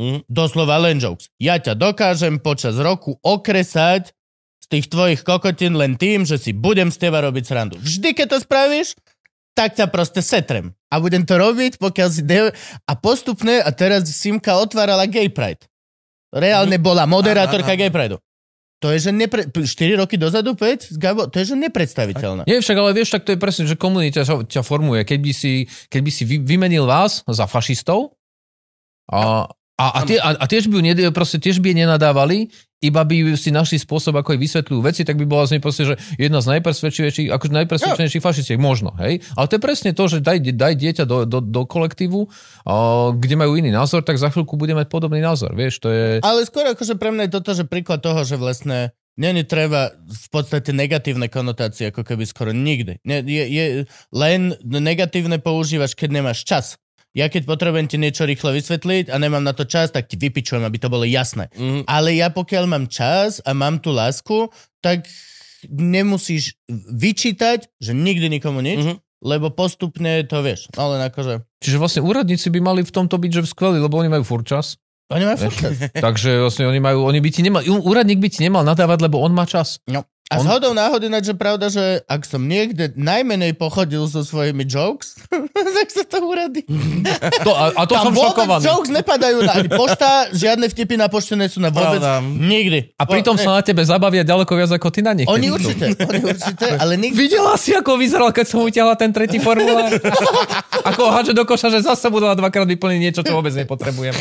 Mm. 0.00 0.24
Doslova 0.26 0.80
len 0.80 0.96
jokes. 0.96 1.28
Ja 1.36 1.60
ťa 1.60 1.76
dokážem 1.76 2.40
počas 2.40 2.80
roku 2.80 3.20
okresať 3.20 4.16
z 4.60 4.66
tých 4.66 4.86
tvojich 4.88 5.20
kokotín 5.20 5.76
len 5.76 6.00
tým, 6.00 6.24
že 6.24 6.40
si 6.40 6.56
budem 6.56 6.88
z 6.88 6.96
teba 7.08 7.20
robiť 7.20 7.44
srandu. 7.44 7.76
Vždy, 7.76 8.16
keď 8.16 8.26
to 8.36 8.38
spravíš, 8.40 8.96
tak 9.52 9.76
ťa 9.76 9.92
proste 9.92 10.24
setrem. 10.24 10.72
A 10.88 11.02
budem 11.02 11.28
to 11.28 11.36
robiť, 11.36 11.76
pokiaľ 11.76 12.08
si... 12.08 12.24
De- 12.24 12.54
a 12.88 12.92
postupne, 12.96 13.60
a 13.60 13.68
teraz 13.76 14.08
Simka 14.08 14.56
otvárala 14.56 15.04
Gay 15.04 15.28
Pride. 15.28 15.68
Reálne 16.30 16.78
bola 16.78 17.04
moderátorka. 17.04 17.74
Gay 17.74 17.90
Pride. 17.90 18.16
To 18.80 18.88
je, 18.88 18.98
že 18.98 19.10
nepre... 19.12 19.44
4 19.44 20.00
roky 20.00 20.16
dozadu, 20.16 20.56
5, 20.56 20.96
s 20.96 20.96
Gabo, 20.96 21.28
to 21.28 21.36
je, 21.36 21.52
že 21.52 21.56
nepredstaviteľné. 21.56 22.48
Nie, 22.48 22.64
však 22.64 22.76
ale 22.80 22.96
vieš, 22.96 23.12
tak 23.12 23.28
to 23.28 23.36
je 23.36 23.38
presne, 23.38 23.68
že 23.68 23.76
komunita 23.76 24.24
ťa 24.24 24.64
formuje. 24.64 25.04
Keď 25.04 25.18
by 25.20 25.32
si, 25.36 25.68
keď 25.92 26.00
by 26.00 26.10
si 26.10 26.22
vy, 26.24 26.36
vymenil 26.40 26.88
vás 26.88 27.20
za 27.28 27.44
fašistov 27.44 28.16
a, 29.12 29.52
a, 29.80 29.86
a, 29.96 30.00
tie, 30.04 30.20
a, 30.20 30.36
a 30.36 30.44
tiež, 30.44 30.68
by, 30.68 30.84
ju 30.84 31.10
proste, 31.16 31.40
tiež 31.40 31.64
by 31.64 31.72
nenadávali, 31.72 32.52
iba 32.80 33.04
by 33.04 33.36
si 33.36 33.52
našli 33.52 33.76
spôsob, 33.76 34.16
ako 34.16 34.36
jej 34.36 34.40
vysvetľujú 34.40 34.80
veci, 34.80 35.02
tak 35.04 35.20
by 35.20 35.28
bola 35.28 35.44
z 35.44 35.56
nej 35.56 35.62
proste, 35.64 35.84
že 35.84 35.94
jedna 36.16 36.40
z 36.40 36.56
najpresvedčivejších, 36.56 37.28
akože 37.28 37.52
najpresvedčivejších 37.64 38.24
fašistiek, 38.24 38.60
možno, 38.60 38.96
hej? 39.00 39.20
Ale 39.36 39.46
to 39.48 39.56
je 39.56 39.62
presne 39.64 39.90
to, 39.92 40.04
že 40.08 40.24
daj, 40.24 40.40
daj 40.56 40.74
dieťa 40.80 41.04
do, 41.04 41.28
do, 41.28 41.44
do 41.44 41.62
kolektívu, 41.68 42.28
a, 42.64 43.12
kde 43.16 43.34
majú 43.36 43.56
iný 43.56 43.68
názor, 43.72 44.00
tak 44.00 44.16
za 44.16 44.32
chvíľku 44.32 44.56
bude 44.56 44.72
mať 44.72 44.88
podobný 44.88 45.20
názor, 45.20 45.52
vieš, 45.52 45.80
to 45.80 45.92
je... 45.92 46.24
Ale 46.24 46.44
skôr 46.48 46.68
akože 46.72 46.96
pre 46.96 47.12
mňa 47.12 47.28
je 47.28 47.34
toto, 47.36 47.50
že 47.52 47.64
príklad 47.68 48.00
toho, 48.00 48.24
že 48.24 48.40
vlastne 48.40 48.96
není 49.20 49.44
treba 49.44 49.92
v 49.92 50.28
podstate 50.32 50.72
negatívne 50.72 51.28
konotácie, 51.28 51.92
ako 51.92 52.00
keby 52.00 52.24
skoro 52.24 52.56
nikdy. 52.56 52.96
Ne, 53.04 53.20
je, 53.20 53.44
je, 53.44 53.64
len 54.16 54.56
negatívne 54.64 55.36
používaš, 55.36 55.92
keď 55.92 56.08
nemáš 56.20 56.48
čas. 56.48 56.80
Ja 57.10 57.26
keď 57.26 57.42
potrebujem 57.42 57.90
ti 57.90 57.98
niečo 57.98 58.22
rýchle 58.22 58.54
vysvetliť 58.54 59.10
a 59.10 59.18
nemám 59.18 59.42
na 59.42 59.50
to 59.50 59.66
čas, 59.66 59.90
tak 59.90 60.06
ti 60.06 60.14
vypičujem, 60.14 60.62
aby 60.62 60.78
to 60.78 60.86
bolo 60.86 61.02
jasné. 61.02 61.50
Mm. 61.58 61.82
Ale 61.90 62.14
ja 62.14 62.30
pokiaľ 62.30 62.64
mám 62.70 62.86
čas 62.86 63.42
a 63.42 63.50
mám 63.50 63.82
tú 63.82 63.90
lásku, 63.90 64.46
tak 64.78 65.10
nemusíš 65.66 66.54
vyčítať, 66.70 67.68
že 67.76 67.92
nikdy 67.92 68.30
nikomu 68.30 68.62
nič, 68.62 68.80
Mhm. 68.80 68.94
lebo 69.20 69.50
postupne 69.52 70.24
to 70.24 70.40
vieš. 70.40 70.70
Ale 70.74 70.96
akože... 71.02 71.44
Čiže 71.60 71.76
vlastne 71.76 72.00
úradníci 72.00 72.48
by 72.48 72.60
mali 72.62 72.80
v 72.80 72.92
tomto 72.94 73.20
byť, 73.20 73.30
že 73.30 73.50
skvelí, 73.50 73.76
lebo 73.76 74.00
oni 74.00 74.08
majú 74.08 74.24
furt 74.24 74.48
čas. 74.48 74.80
Oni 75.10 75.26
majú 75.26 75.50
furt 75.50 75.58
čas. 75.58 75.74
Takže 75.90 76.40
vlastne 76.40 76.70
oni 76.70 76.80
majú, 76.80 77.04
oni 77.04 77.20
by 77.20 77.28
ti 77.28 77.42
nemal, 77.42 77.60
úradník 77.66 78.22
by 78.22 78.28
ti 78.30 78.40
nemal 78.40 78.62
nadávať, 78.62 79.04
lebo 79.04 79.20
on 79.20 79.34
má 79.34 79.44
čas. 79.44 79.82
No. 79.90 80.06
A 80.30 80.38
On- 80.38 80.46
zhodou 80.46 80.70
náhody, 80.70 81.10
ináč, 81.10 81.26
že 81.26 81.34
pravda, 81.34 81.66
že 81.66 82.06
ak 82.06 82.22
som 82.22 82.38
niekde 82.38 82.94
najmenej 82.94 83.58
pochodil 83.58 84.06
so 84.06 84.22
svojimi 84.22 84.62
jokes, 84.62 85.18
tak 85.76 85.90
sa 85.90 86.06
to 86.06 86.22
uradí. 86.22 86.62
To, 87.40 87.56
a, 87.56 87.72
a 87.72 87.82
to 87.88 87.96
som 87.96 88.12
Tam 88.12 88.14
vôbec 88.14 88.36
šokovaný. 88.36 88.62
jokes 88.62 88.90
nepadajú 88.92 89.38
na 89.42 89.52
ani 89.58 89.70
pošta, 89.72 90.28
žiadne 90.30 90.68
vtipy 90.68 90.94
na 90.94 91.08
pošte 91.08 91.32
nie 91.34 91.48
sú 91.48 91.58
na 91.58 91.72
vôbec. 91.72 91.98
Pravda. 91.98 92.20
Nikdy. 92.22 92.94
A 93.00 93.02
pritom 93.08 93.34
O, 93.34 93.40
sa 93.40 93.58
na 93.58 93.62
tebe 93.64 93.80
zabavia 93.80 94.20
ďaleko 94.22 94.52
viac 94.54 94.70
ako 94.70 94.92
ty 94.92 95.00
na 95.00 95.16
nich. 95.16 95.24
Oni 95.24 95.48
určite, 95.48 95.96
oni 95.96 96.20
určite, 96.20 96.66
ale 96.82 97.00
nikdy... 97.00 97.16
Videla 97.16 97.56
si, 97.56 97.72
ako 97.72 97.96
vyzeral, 97.96 98.30
keď 98.30 98.46
som 98.46 98.60
utiahla 98.62 98.94
ten 98.94 99.10
tretí 99.10 99.40
formulár? 99.40 99.88
ako 100.84 101.00
ho 101.00 101.10
hádže 101.10 101.32
do 101.32 101.42
koša, 101.42 101.72
že 101.72 101.80
zase 101.82 102.06
budú 102.12 102.28
dvakrát 102.30 102.68
vyplniť 102.68 103.00
niečo, 103.00 103.20
čo 103.24 103.32
vôbec 103.34 103.56
nepotrebujem. 103.56 104.12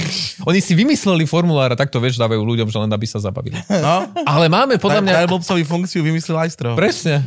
Oni 0.48 0.60
si 0.64 0.74
vymysleli 0.74 1.28
formulár 1.28 1.76
a 1.76 1.78
takto 1.78 2.00
vieš, 2.00 2.18
dávajú 2.18 2.40
ľuďom, 2.42 2.72
že 2.72 2.78
len 2.80 2.90
aby 2.90 3.06
sa 3.06 3.20
zabavili. 3.20 3.60
No, 3.68 4.08
Ale 4.24 4.48
máme 4.48 4.80
podľa 4.80 5.04
mňa... 5.04 5.14
Najblbcovi 5.28 5.64
funkciu 5.68 5.99
vymyslel 6.02 6.38
Ajstro. 6.48 6.76
Presne. 6.76 7.26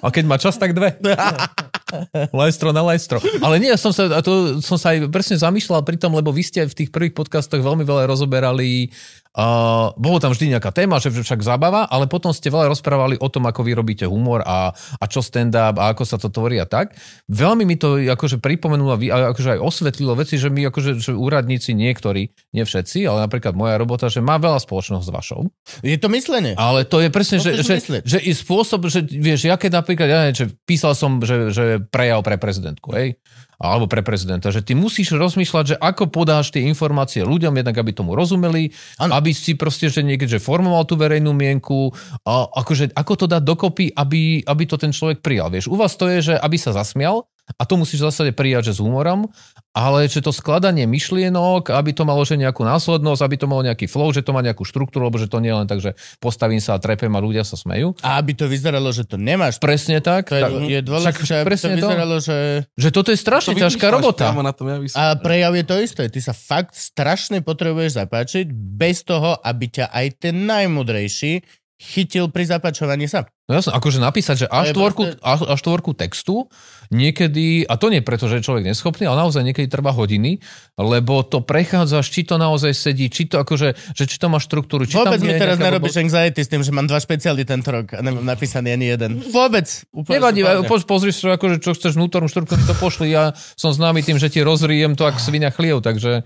A 0.00 0.08
keď 0.08 0.24
má 0.24 0.36
čas, 0.36 0.56
tak 0.56 0.76
dve. 0.76 0.96
Lajstro 2.38 2.74
na 2.74 2.82
lajstro. 2.82 3.22
Ale 3.38 3.62
nie, 3.62 3.70
som 3.78 3.94
sa, 3.94 4.18
to 4.18 4.58
som 4.58 4.74
sa 4.74 4.96
aj 4.96 5.06
presne 5.14 5.38
zamýšľal 5.38 5.86
pri 5.86 5.94
tom, 5.94 6.16
lebo 6.18 6.34
vy 6.34 6.42
ste 6.42 6.66
v 6.66 6.74
tých 6.74 6.90
prvých 6.90 7.14
podcastoch 7.14 7.62
veľmi 7.62 7.86
veľa 7.86 8.10
rozoberali 8.10 8.90
Uh, 9.34 9.90
bolo 9.98 10.22
tam 10.22 10.30
vždy 10.30 10.54
nejaká 10.54 10.70
téma, 10.70 11.02
že 11.02 11.10
však 11.10 11.42
zábava, 11.42 11.90
ale 11.90 12.06
potom 12.06 12.30
ste 12.30 12.54
veľa 12.54 12.70
rozprávali 12.70 13.18
o 13.18 13.26
tom, 13.26 13.50
ako 13.50 13.66
vy 13.66 13.74
robíte 13.74 14.06
humor 14.06 14.46
a, 14.46 14.70
a 14.70 15.04
čo 15.10 15.26
stand-up 15.26 15.74
a 15.74 15.90
ako 15.90 16.06
sa 16.06 16.22
to 16.22 16.30
tvorí 16.30 16.62
a 16.62 16.70
tak. 16.70 16.94
Veľmi 17.26 17.66
mi 17.66 17.74
to 17.74 17.98
akože 17.98 18.38
pripomenulo 18.38 18.94
a 18.94 19.34
akože 19.34 19.58
aj 19.58 19.60
osvetlilo 19.60 20.14
veci, 20.14 20.38
že 20.38 20.54
my 20.54 20.70
akože 20.70 21.02
že 21.02 21.18
úradníci 21.18 21.74
niektorí, 21.74 22.30
nie 22.54 22.62
všetci, 22.62 23.02
ale 23.10 23.26
napríklad 23.26 23.58
moja 23.58 23.74
robota, 23.74 24.06
že 24.06 24.22
má 24.22 24.38
veľa 24.38 24.62
spoločnosť 24.62 25.02
s 25.02 25.10
vašou. 25.10 25.40
Je 25.82 25.98
to 25.98 26.06
myslenie. 26.14 26.54
Ale 26.54 26.86
to 26.86 27.02
je 27.02 27.10
presne, 27.10 27.42
že, 27.42 27.58
Musíš 27.58 27.66
že, 27.66 27.74
myslieť. 27.82 28.02
že 28.06 28.18
i 28.22 28.30
spôsob, 28.30 28.86
že 28.86 29.02
vieš, 29.02 29.50
ja 29.50 29.58
keď 29.58 29.82
napríklad, 29.82 30.06
ja 30.06 30.18
neviem, 30.22 30.38
že 30.38 30.46
písal 30.62 30.94
som, 30.94 31.18
že, 31.18 31.50
že 31.50 31.82
prejav 31.82 32.22
pre 32.22 32.38
prezidentku, 32.38 32.94
hej, 32.94 33.18
alebo 33.58 33.90
pre 33.90 34.00
prezidenta, 34.00 34.54
že 34.54 34.62
ty 34.62 34.72
musíš 34.78 35.14
rozmýšľať, 35.14 35.64
že 35.64 35.76
ako 35.78 36.10
podáš 36.10 36.54
tie 36.54 36.64
informácie 36.66 37.26
ľuďom, 37.26 37.54
jednak 37.54 37.76
aby 37.76 37.90
tomu 37.92 38.14
rozumeli, 38.14 38.70
Áno. 38.98 39.14
aby 39.18 39.34
si 39.34 39.58
proste, 39.58 39.90
že 39.90 40.06
niekde, 40.06 40.26
že 40.26 40.42
formoval 40.42 40.86
tú 40.86 40.94
verejnú 40.94 41.34
mienku, 41.34 41.90
a 42.24 42.46
akože 42.48 42.94
ako 42.94 43.12
to 43.14 43.26
dať 43.26 43.42
dokopy, 43.42 43.90
aby, 43.92 44.42
aby 44.46 44.62
to 44.64 44.76
ten 44.78 44.94
človek 44.94 45.20
prijal. 45.20 45.50
Vieš, 45.50 45.70
u 45.70 45.76
vás 45.76 45.98
to 45.98 46.06
je, 46.08 46.32
že 46.32 46.34
aby 46.38 46.56
sa 46.56 46.72
zasmial, 46.72 47.26
a 47.44 47.62
to 47.68 47.76
musíš 47.76 48.00
v 48.00 48.06
zásade 48.08 48.32
prijať, 48.32 48.72
že 48.72 48.80
s 48.80 48.80
humorom, 48.80 49.28
ale 49.76 50.08
že 50.08 50.24
to 50.24 50.32
skladanie 50.32 50.88
myšlienok, 50.88 51.68
aby 51.76 51.92
to 51.92 52.08
malo 52.08 52.24
že 52.24 52.40
nejakú 52.40 52.64
následnosť, 52.64 53.20
aby 53.20 53.36
to 53.36 53.46
malo 53.50 53.62
nejaký 53.66 53.84
flow, 53.84 54.08
že 54.16 54.24
to 54.24 54.32
má 54.32 54.40
nejakú 54.40 54.64
štruktúru, 54.64 55.12
lebo 55.12 55.20
že 55.20 55.28
to 55.28 55.44
nie 55.44 55.52
je 55.52 55.58
len 55.60 55.68
tak, 55.68 55.84
že 55.84 55.92
postavím 56.18 56.62
sa 56.62 56.76
a 56.76 56.80
trepem 56.80 57.12
a 57.12 57.20
ľudia 57.20 57.44
sa 57.44 57.60
smejú. 57.60 57.92
A 58.00 58.16
aby 58.16 58.32
to 58.32 58.48
vyzeralo, 58.48 58.88
že 58.94 59.04
to 59.04 59.20
nemáš. 59.20 59.60
Presne 59.60 60.00
tak. 60.00 60.32
To 60.32 60.36
je, 60.40 60.42
tak 60.42 60.52
je 60.64 60.80
dôležité, 60.80 61.32
aby 61.36 61.44
to 61.44 61.48
presne 61.52 61.74
to. 61.76 61.88
vyzeralo, 61.90 62.16
že... 62.22 62.38
že 62.80 62.88
toto 62.88 63.12
je 63.12 63.18
strašne 63.20 63.52
ťažká 63.58 63.86
robota. 63.92 64.32
Na 64.32 64.56
tom 64.56 64.68
javisku. 64.68 64.96
A 64.96 65.16
prejav 65.16 65.52
je 65.56 65.64
to 65.64 65.76
isté. 65.80 66.04
Ty 66.08 66.20
sa 66.20 66.34
fakt 66.36 66.76
strašne 66.76 67.44
potrebuješ 67.44 68.00
zapáčiť 68.00 68.46
bez 68.52 69.04
toho, 69.04 69.36
aby 69.40 69.68
ťa 69.68 69.92
aj 69.92 70.06
ten 70.20 70.48
najmudrejší 70.48 71.63
chytil 71.84 72.32
pri 72.32 72.48
zapáčovaní 72.48 73.04
sa. 73.04 73.28
No 73.44 73.60
jasne, 73.60 73.76
akože 73.76 74.00
napísať, 74.00 74.36
že 74.44 74.46
až 74.48 74.72
tvorku, 74.72 75.04
až, 75.20 75.44
až 75.44 75.60
tvorku 75.60 75.92
textu, 75.92 76.48
niekedy, 76.88 77.68
a 77.68 77.76
to 77.76 77.92
nie 77.92 78.00
preto, 78.00 78.24
že 78.24 78.40
je 78.40 78.46
človek 78.48 78.64
neschopný, 78.64 79.04
ale 79.04 79.20
naozaj 79.20 79.44
niekedy 79.44 79.68
trvá 79.68 79.92
hodiny, 79.92 80.40
lebo 80.80 81.20
to 81.20 81.44
prechádzaš, 81.44 82.08
či 82.08 82.24
to 82.24 82.40
naozaj 82.40 82.72
sedí, 82.72 83.12
či 83.12 83.28
to 83.28 83.36
akože, 83.36 83.76
že 83.92 84.04
či 84.08 84.16
to 84.16 84.32
má 84.32 84.40
štruktúru, 84.40 84.88
či 84.88 84.96
Vôbec 84.96 85.20
tam 85.20 85.28
mi 85.28 85.36
teraz 85.36 85.60
nerobíš 85.60 86.00
anxiety 86.00 86.40
s 86.40 86.48
tým, 86.48 86.64
že 86.64 86.72
mám 86.72 86.88
dva 86.88 86.96
špeciály 86.96 87.44
tento 87.44 87.68
rok 87.68 87.92
a 87.92 88.00
nemám 88.00 88.24
napísaný 88.24 88.72
ani 88.72 88.96
jeden. 88.96 89.20
Vôbec. 89.28 89.68
Úplne 89.92 90.14
Nevadí, 90.16 90.40
po, 90.64 90.80
pozri 90.88 91.12
sa, 91.12 91.36
akože, 91.36 91.60
čo 91.60 91.76
chceš 91.76 92.00
vnútornú 92.00 92.32
štruktúru, 92.32 92.64
to 92.64 92.72
pošli. 92.80 93.12
Ja 93.12 93.36
som 93.60 93.76
známy 93.76 94.00
tým, 94.00 94.16
že 94.16 94.32
ti 94.32 94.40
rozriem 94.40 94.96
to, 94.96 95.04
ak 95.04 95.20
svinia 95.20 95.52
chliev, 95.52 95.84
takže 95.84 96.24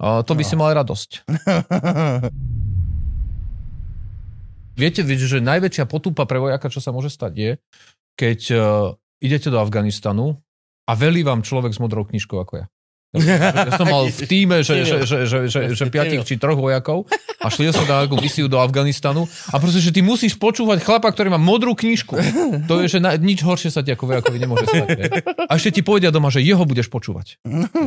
a 0.00 0.26
to 0.26 0.32
by 0.34 0.42
si 0.42 0.56
mal 0.58 0.74
radosť. 0.74 1.10
Viete, 4.74 5.06
že 5.06 5.38
najväčšia 5.38 5.86
potúpa 5.86 6.26
pre 6.26 6.42
vojaka, 6.42 6.66
čo 6.66 6.82
sa 6.82 6.90
môže 6.90 7.10
stať, 7.14 7.32
je, 7.34 7.52
keď 8.18 8.40
uh, 8.50 8.60
idete 9.22 9.48
do 9.50 9.62
Afganistanu 9.62 10.42
a 10.84 10.92
velí 10.98 11.22
vám 11.22 11.46
človek 11.46 11.70
s 11.70 11.78
modrou 11.78 12.02
knižkou 12.02 12.36
ako 12.42 12.54
ja. 12.62 12.66
Ja 13.14 13.70
som 13.72 13.86
mal 13.86 14.10
v 14.10 14.26
týme, 14.26 14.60
že, 14.60 14.82
že, 14.82 14.96
že, 15.06 15.18
že, 15.24 15.38
že, 15.46 15.60
že 15.72 15.84
piatich 15.86 16.20
či 16.22 16.34
troch 16.34 16.58
vojakov 16.58 17.06
a 17.38 17.46
šli 17.46 17.70
som 17.70 17.86
na 17.86 18.02
nejakú 18.02 18.18
misiu 18.18 18.46
do 18.46 18.58
Afganistanu 18.58 19.24
a 19.48 19.56
proste, 19.56 19.78
že 19.78 19.94
ty 19.94 20.02
musíš 20.02 20.34
počúvať 20.34 20.82
chlapa, 20.82 21.06
ktorý 21.08 21.30
má 21.30 21.38
modrú 21.38 21.72
knižku. 21.72 22.14
To 22.66 22.82
je, 22.82 22.90
že 22.90 22.98
na, 22.98 23.14
nič 23.14 23.40
horšie 23.40 23.70
sa 23.70 23.80
ti 23.80 23.94
ako 23.94 24.10
vojakovi 24.10 24.36
nemôže 24.36 24.66
stať. 24.66 24.88
vie. 24.90 25.04
A 25.46 25.52
ešte 25.54 25.78
ti 25.78 25.82
povedia 25.82 26.10
doma, 26.10 26.26
že 26.28 26.42
jeho 26.42 26.62
budeš 26.62 26.90
počúvať. 26.90 27.38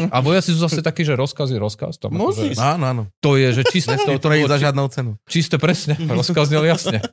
A 0.09 0.17
vojaci 0.23 0.55
sú 0.55 0.63
zase 0.63 0.79
takí, 0.79 1.03
že 1.03 1.13
rozkaz 1.13 1.51
je 1.51 1.59
rozkaz. 1.59 1.99
Tam 1.99 2.15
Musíš. 2.15 2.55
Akože, 2.55 2.63
Áno, 2.63 2.85
áno. 2.87 3.03
to 3.19 3.35
je, 3.35 3.51
že 3.51 3.63
čisté, 3.67 3.99
To, 3.99 4.15
to, 4.15 4.31
to 4.31 4.47
za 4.47 4.57
žiadnou 4.57 4.87
cenu. 4.87 5.11
čisté 5.27 5.59
presne, 5.59 5.99
rozkaz 5.99 6.47
znel 6.47 6.63
jasne. 6.63 7.03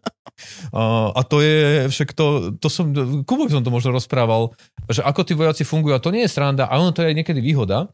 A, 0.74 1.14
a 1.14 1.20
to 1.22 1.38
je, 1.40 1.86
však 1.94 2.10
to, 2.10 2.26
to 2.58 2.66
som, 2.66 2.90
Kubovi 3.22 3.54
som 3.54 3.62
to 3.62 3.70
možno 3.70 3.94
rozprával, 3.94 4.50
že 4.90 4.98
ako 5.00 5.22
tí 5.22 5.32
vojaci 5.32 5.62
fungujú, 5.62 5.94
a 5.94 6.02
to 6.02 6.10
nie 6.10 6.26
je 6.26 6.30
sranda, 6.30 6.66
a 6.66 6.74
ono 6.74 6.90
to 6.90 7.06
je 7.06 7.14
aj 7.14 7.16
niekedy 7.16 7.38
výhoda. 7.38 7.86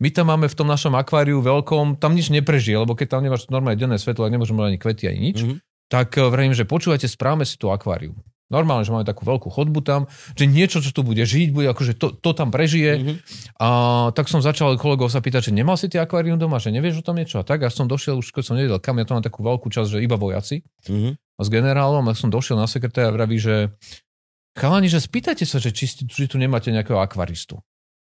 My 0.00 0.08
tam 0.08 0.32
máme 0.32 0.48
v 0.48 0.56
tom 0.56 0.64
našom 0.64 0.96
akváriu 0.96 1.44
veľkom, 1.44 2.00
tam 2.00 2.16
nič 2.16 2.32
neprežije, 2.32 2.80
lebo 2.80 2.96
keď 2.96 3.16
tam 3.16 3.20
nemáš 3.20 3.52
normálne 3.52 3.76
denné 3.76 4.00
svetlo, 4.00 4.24
tak 4.24 4.32
nemôžeme 4.32 4.64
mať 4.64 4.68
ani 4.72 4.80
kvety, 4.80 5.04
ani 5.06 5.20
nič. 5.20 5.38
Mhm. 5.44 5.56
Tak 5.92 6.16
eh, 6.16 6.24
vravím, 6.24 6.56
že 6.56 6.64
počúvajte, 6.64 7.06
správame 7.06 7.44
si 7.44 7.60
tú 7.60 7.68
akváriu. 7.68 8.16
Normálne, 8.50 8.82
že 8.82 8.90
máme 8.90 9.06
takú 9.06 9.22
veľkú 9.22 9.46
chodbu 9.46 9.78
tam, 9.86 10.10
že 10.34 10.42
niečo, 10.50 10.82
čo 10.82 10.90
tu 10.90 11.06
bude 11.06 11.22
žiť, 11.22 11.54
bude 11.54 11.70
akože 11.70 11.94
to, 11.94 12.10
to 12.18 12.30
tam 12.34 12.50
prežije. 12.50 12.98
Mhm. 12.98 13.12
A 13.62 13.68
tak 14.10 14.26
som 14.26 14.42
začal 14.42 14.74
kolegov 14.74 15.06
sa 15.06 15.22
pýtať, 15.22 15.52
že 15.52 15.52
nemal 15.54 15.78
si 15.78 15.86
ty 15.86 16.02
akvárium 16.02 16.34
doma, 16.34 16.58
že 16.58 16.74
nevieš 16.74 17.04
o 17.04 17.06
tom 17.06 17.14
niečo 17.14 17.38
a 17.38 17.46
tak. 17.46 17.62
A 17.62 17.70
som 17.70 17.86
došiel, 17.86 18.18
už 18.18 18.34
keď 18.34 18.42
som 18.42 18.58
nevedel 18.58 18.82
kam, 18.82 18.98
ja 18.98 19.06
to 19.06 19.14
mám 19.14 19.22
takú 19.22 19.46
veľkú 19.46 19.70
časť, 19.70 19.94
že 19.94 19.98
iba 20.02 20.18
vojaci. 20.18 20.66
Mhm. 20.90 21.14
A 21.14 21.40
s 21.46 21.48
generálom, 21.48 22.02
a 22.10 22.12
som 22.18 22.28
došiel 22.28 22.58
na 22.58 22.66
sekretára 22.66 23.12
a 23.12 23.16
vraví, 23.16 23.38
že 23.38 23.70
chalani, 24.58 24.90
že 24.90 24.98
spýtajte 24.98 25.46
sa, 25.46 25.62
že 25.62 25.70
či, 25.70 25.86
či 25.86 26.26
tu 26.26 26.36
nemáte 26.36 26.74
nejakého 26.74 26.98
akvaristu. 26.98 27.62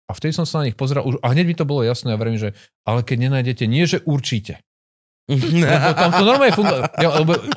A 0.09 0.17
vtedy 0.17 0.33
som 0.33 0.49
sa 0.49 0.65
na 0.65 0.73
nich 0.73 0.77
pozeral 0.79 1.05
už, 1.05 1.21
a 1.21 1.37
hneď 1.37 1.45
mi 1.45 1.55
to 1.55 1.69
bolo 1.69 1.85
jasné, 1.85 2.17
ja 2.17 2.19
vravím, 2.19 2.41
že 2.41 2.57
ale 2.89 3.05
keď 3.05 3.29
nenájdete, 3.29 3.69
nie 3.69 3.85
že 3.85 4.01
určite. 4.09 4.65
Lebo 5.29 5.93
tam 5.93 6.11
to 6.17 6.25
normálne 6.25 6.57
fungovalo. 6.57 6.85
Ja, 6.97 7.09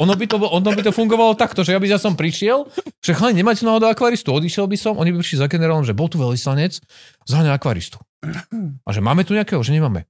ono, 0.03 0.13
by 0.19 0.25
to, 0.27 0.35
ono 0.35 0.69
by 0.75 0.81
to 0.83 0.91
fungovalo 0.91 1.39
takto, 1.39 1.63
že 1.63 1.71
ja 1.71 1.79
by 1.79 1.87
ja 1.87 1.95
som 1.95 2.19
prišiel, 2.19 2.67
že 2.99 3.15
chalani, 3.15 3.39
nemáte 3.39 3.63
náhodou 3.63 3.87
akvaristu, 3.87 4.35
odišiel 4.35 4.67
by 4.67 4.75
som, 4.75 4.99
oni 4.99 5.15
by 5.15 5.23
prišli 5.23 5.39
za 5.39 5.47
generálom, 5.47 5.87
že 5.87 5.95
bol 5.95 6.11
tu 6.11 6.19
veľvyslanec, 6.19 6.83
zháňa 7.23 7.55
akvaristu. 7.55 8.03
A 8.83 8.89
že 8.91 8.99
máme 8.99 9.23
tu 9.23 9.31
nejakého, 9.31 9.63
že 9.63 9.71
nemáme. 9.71 10.03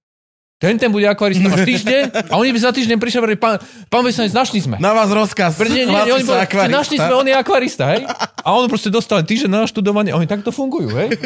Ten, 0.62 0.78
ten 0.78 0.94
bude 0.94 1.10
akvarista 1.10 1.50
až 1.50 1.66
týždeň 1.66 2.30
a 2.30 2.38
oni 2.38 2.54
by 2.54 2.60
za 2.62 2.70
týždeň 2.70 3.02
prišli 3.02 3.18
a 3.18 3.22
povedali, 3.26 3.42
pán, 3.42 3.58
pán 3.90 4.06
veľvyslanec, 4.06 4.30
našli 4.30 4.62
sme. 4.62 4.78
Na 4.78 4.94
vás 4.94 5.10
rozkaz. 5.10 5.58
Pre, 5.58 5.66
nie, 5.66 5.90
nie, 5.90 6.14
oni 6.14 6.22
povedali, 6.22 6.46
akvarista. 6.46 6.78
našli 6.78 6.96
sme, 7.02 7.14
on 7.18 7.26
je 7.26 7.34
akvarista, 7.34 7.84
hej? 7.98 8.06
A 8.46 8.48
on 8.54 8.70
proste 8.70 8.94
dostal 8.94 9.26
týždeň 9.26 9.50
na 9.50 9.66
študovanie, 9.66 10.14
oni 10.14 10.30
takto 10.30 10.54
fungujú, 10.54 10.94
hej? 10.94 11.18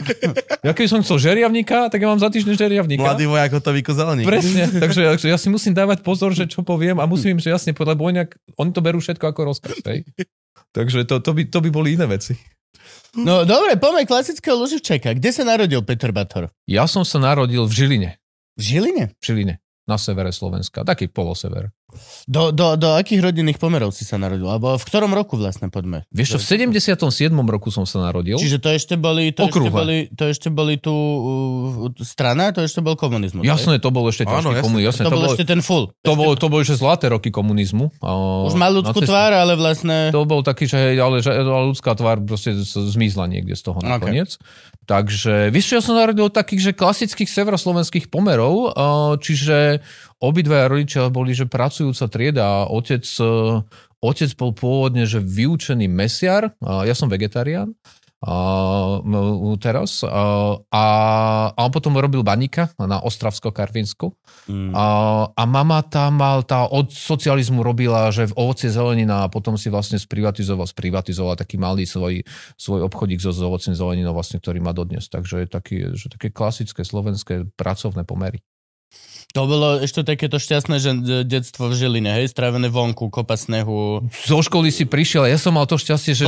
Ja 0.64 0.72
keď 0.72 0.88
som 0.88 0.99
chcel 1.03 1.20
žeriavníka, 1.20 1.91
tak 1.91 1.99
ja 1.99 2.07
mám 2.07 2.24
za 2.24 2.32
týždeň 2.32 2.56
žeriavníka. 2.56 3.03
Mladý 3.03 3.28
vojak 3.28 3.60
hotový 3.60 3.84
kozelník. 3.84 4.24
Presne, 4.24 4.72
takže, 4.88 5.03
takže 5.20 5.28
ja 5.28 5.36
si 5.36 5.52
musím 5.52 5.76
dávať 5.76 5.99
pozor, 5.99 6.32
že 6.32 6.48
čo 6.48 6.64
poviem 6.64 7.03
a 7.03 7.03
musím 7.03 7.36
im 7.36 7.44
že 7.44 7.52
jasne 7.52 7.76
lebo 7.76 8.07
oni, 8.07 8.24
oni 8.56 8.72
to 8.72 8.80
berú 8.80 9.03
všetko 9.03 9.36
ako 9.36 9.52
rozkaz, 9.52 9.84
hej? 9.84 10.07
Takže 10.72 11.03
to, 11.03 11.20
to, 11.20 11.36
by, 11.36 11.44
to 11.44 11.60
by 11.60 11.70
boli 11.76 11.99
iné 11.99 12.07
veci. 12.07 12.40
No 13.20 13.44
dobre, 13.44 13.76
poďme 13.76 14.07
klasického 14.07 14.56
Luživčeka. 14.60 15.12
Kde 15.16 15.30
sa 15.32 15.44
narodil 15.44 15.84
Peter 15.84 16.12
Bator? 16.16 16.52
Ja 16.68 16.88
som 16.88 17.03
sa 17.03 17.20
narodil 17.20 17.64
v 17.68 17.72
Žiline. 17.72 18.12
V 18.56 18.61
Žiline? 18.64 19.11
V 19.19 19.23
Žiline. 19.23 19.56
Na 19.86 19.99
severe 19.99 20.32
Slovenska. 20.32 20.88
Taký 20.88 21.11
polosever. 21.11 21.69
Do, 22.26 22.49
do, 22.49 22.76
do 22.76 22.89
akých 22.97 23.22
rodinných 23.22 23.59
pomerov 23.61 23.93
si 23.93 24.03
sa 24.03 24.17
narodil? 24.17 24.49
Alebo 24.49 24.76
v 24.76 24.85
ktorom 24.85 25.13
roku 25.13 25.38
vlastne 25.38 25.69
poďme? 25.69 26.03
Vieš 26.09 26.35
čo, 26.35 26.39
v 26.41 26.72
77. 26.72 27.34
roku 27.34 27.69
som 27.69 27.85
sa 27.85 28.01
narodil. 28.09 28.38
Čiže 28.38 28.57
to 28.57 28.69
ešte 28.73 28.95
boli, 28.97 29.31
to 29.31 29.45
ešte 29.45 29.69
boli, 29.69 29.97
to 30.11 30.23
ešte 30.30 30.49
boli 30.49 30.76
tu 30.81 30.93
uh, 30.93 31.93
strana, 32.01 32.51
to 32.51 32.65
ešte 32.65 32.81
bol 32.81 32.97
komunizmus. 32.97 33.45
Jasné, 33.45 33.77
to 33.77 33.89
bol 33.93 34.05
ešte 34.09 34.26
ťažký 34.26 34.63
komunizmus. 34.65 34.95
hej? 34.99 35.05
To, 35.05 35.11
bol 35.13 35.26
ešte 35.30 35.45
ten 35.45 35.61
full. 35.61 35.93
to, 36.01 36.13
bol, 36.17 36.31
to 36.35 36.47
boli 36.49 36.61
ešte 36.65 36.81
zlaté 36.81 37.09
roky 37.09 37.30
komunizmu. 37.30 37.93
A, 38.01 38.09
Už 38.49 38.57
mal 38.57 38.73
ľudskú 38.73 38.99
tvár, 39.05 39.31
ale 39.34 39.53
vlastne... 39.55 40.09
To 40.09 40.26
bol 40.26 40.41
taký, 40.41 40.65
že 40.65 40.97
ale, 40.97 41.22
že 41.22 41.30
ale 41.31 41.72
ľudská 41.72 41.93
tvár 41.93 42.22
proste 42.26 42.57
zmizla 42.65 43.30
niekde 43.30 43.53
z 43.53 43.72
toho 43.72 43.80
nakoniec. 43.85 44.38
Takže, 44.85 45.49
vieš 45.49 45.73
čo, 45.73 45.73
ja 45.77 45.84
som 45.84 45.97
narodil 45.97 46.30
takých, 46.30 46.61
že 46.61 46.72
klasických 46.77 47.30
severoslovenských 47.30 48.13
pomerov, 48.13 48.69
a, 48.73 49.17
čiže 49.17 49.81
obidvaja 50.22 50.66
rodičia 50.72 51.08
boli, 51.12 51.36
že 51.36 51.50
pracujúca 51.50 52.06
trieda 52.08 52.44
a 52.44 52.70
otec, 52.72 53.04
e, 53.04 53.32
otec 54.00 54.30
bol 54.38 54.52
pôvodne, 54.56 55.04
že 55.08 55.24
vyučený 55.24 55.90
mesiar, 55.92 56.54
ja 56.62 56.94
som 56.94 57.12
vegetarián, 57.12 57.74
m- 58.26 59.58
teraz. 59.62 60.02
A, 60.02 60.58
a, 60.72 60.84
a 61.54 61.60
on 61.62 61.72
potom 61.72 61.94
robil 61.94 62.26
baníka 62.26 62.74
na 62.80 62.98
Ostravsko-Karvinsku. 63.04 64.10
Mm. 64.50 64.72
A, 64.74 64.86
a 65.30 65.44
mama 65.46 65.86
tam 65.86 66.18
mal, 66.18 66.42
tá 66.42 66.66
od 66.66 66.90
socializmu 66.90 67.62
robila, 67.62 68.10
že 68.10 68.32
v 68.32 68.38
ovocie 68.38 68.72
zelenina 68.72 69.28
a 69.28 69.32
potom 69.32 69.60
si 69.60 69.70
vlastne 69.70 70.02
sprivatizoval, 70.02 70.66
sprivatizoval 70.66 71.38
taký 71.38 71.62
malý 71.62 71.86
svoj, 71.86 72.26
svoj 72.58 72.88
obchodík 72.90 73.22
so, 73.22 73.36
ovocím 73.46 73.78
zeleninou, 73.78 74.16
vlastne, 74.16 74.42
ktorý 74.42 74.64
má 74.64 74.74
dodnes. 74.74 75.06
Takže 75.06 75.46
je 75.46 75.48
taký, 75.48 75.78
že 75.94 76.10
také 76.10 76.34
klasické 76.34 76.82
slovenské 76.82 77.46
pracovné 77.54 78.08
pomery. 78.08 78.42
To 79.36 79.52
bolo 79.52 79.84
ešte 79.84 80.07
takéto 80.07 80.40
šťastné, 80.40 80.80
že 80.80 80.91
detstvo 81.28 81.68
v 81.68 81.76
Žiline, 81.76 82.07
hej, 82.07 82.32
strávené 82.32 82.72
vonku, 82.72 83.12
kopa 83.12 83.36
snehu, 83.36 84.07
Zo 84.07 84.40
školy 84.40 84.72
si 84.72 84.88
prišiel, 84.88 85.28
ja 85.28 85.36
som 85.36 85.60
mal 85.60 85.68
to 85.68 85.76
šťastie, 85.76 86.16
že. 86.16 86.24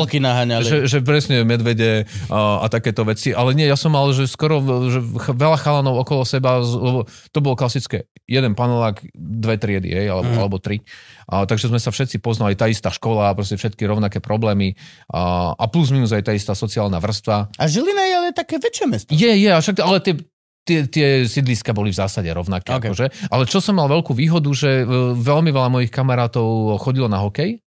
Že, 0.68 0.78
že 0.92 1.00
presne 1.00 1.48
medvede 1.48 2.04
a, 2.28 2.60
a 2.60 2.68
takéto 2.68 3.08
veci. 3.08 3.32
Ale 3.32 3.56
nie, 3.56 3.64
ja 3.64 3.80
som 3.80 3.96
mal, 3.96 4.12
že 4.12 4.28
skoro 4.28 4.60
že 4.92 5.00
veľa 5.24 5.56
chalanov 5.56 6.04
okolo 6.04 6.28
seba, 6.28 6.60
lebo 6.60 7.08
to 7.32 7.40
bolo 7.40 7.56
klasické. 7.56 8.12
Jeden 8.28 8.60
panelák, 8.60 9.00
dve 9.16 9.56
triedy, 9.56 9.88
hej, 9.88 10.12
alebo, 10.12 10.28
mm. 10.28 10.40
alebo 10.44 10.58
tri. 10.60 10.84
A, 11.32 11.48
takže 11.48 11.72
sme 11.72 11.80
sa 11.80 11.96
všetci 11.96 12.20
poznali, 12.20 12.60
tá 12.60 12.68
istá 12.68 12.92
škola, 12.92 13.32
proste 13.40 13.56
všetky 13.56 13.88
rovnaké 13.88 14.20
problémy 14.20 14.76
a, 15.16 15.56
a 15.56 15.64
plus 15.72 15.96
minus 15.96 16.12
aj 16.12 16.28
tá 16.28 16.36
istá 16.36 16.52
sociálna 16.52 17.00
vrstva. 17.00 17.56
A 17.56 17.64
Žilina 17.72 18.04
je 18.04 18.14
ale 18.20 18.30
také 18.36 18.60
väčšie 18.60 18.86
mesto. 18.92 19.16
Je, 19.16 19.32
je, 19.32 19.48
a 19.48 19.64
však, 19.64 19.80
ale 19.80 20.04
tie, 20.04 20.20
tie, 20.68 20.80
tie 20.92 21.08
sídliska 21.24 21.72
boli 21.72 21.96
v 21.96 22.00
zásade 22.04 22.28
rovnaké. 22.28 22.76
Ok. 22.76 22.76
Okay. 22.84 22.90
Akože. 22.92 23.06
Ale 23.32 23.48
čo 23.48 23.64
som 23.64 23.80
mal 23.80 23.88
veľkú 23.88 24.12
výhodu, 24.12 24.52
že 24.52 24.84
e, 24.84 24.86
veľmi 25.16 25.56
veľa 25.56 25.72
mojich 25.72 25.92
kamarátov 25.96 26.76
chodilo 26.84 27.08
na 27.08 27.24
hokej. 27.24 27.64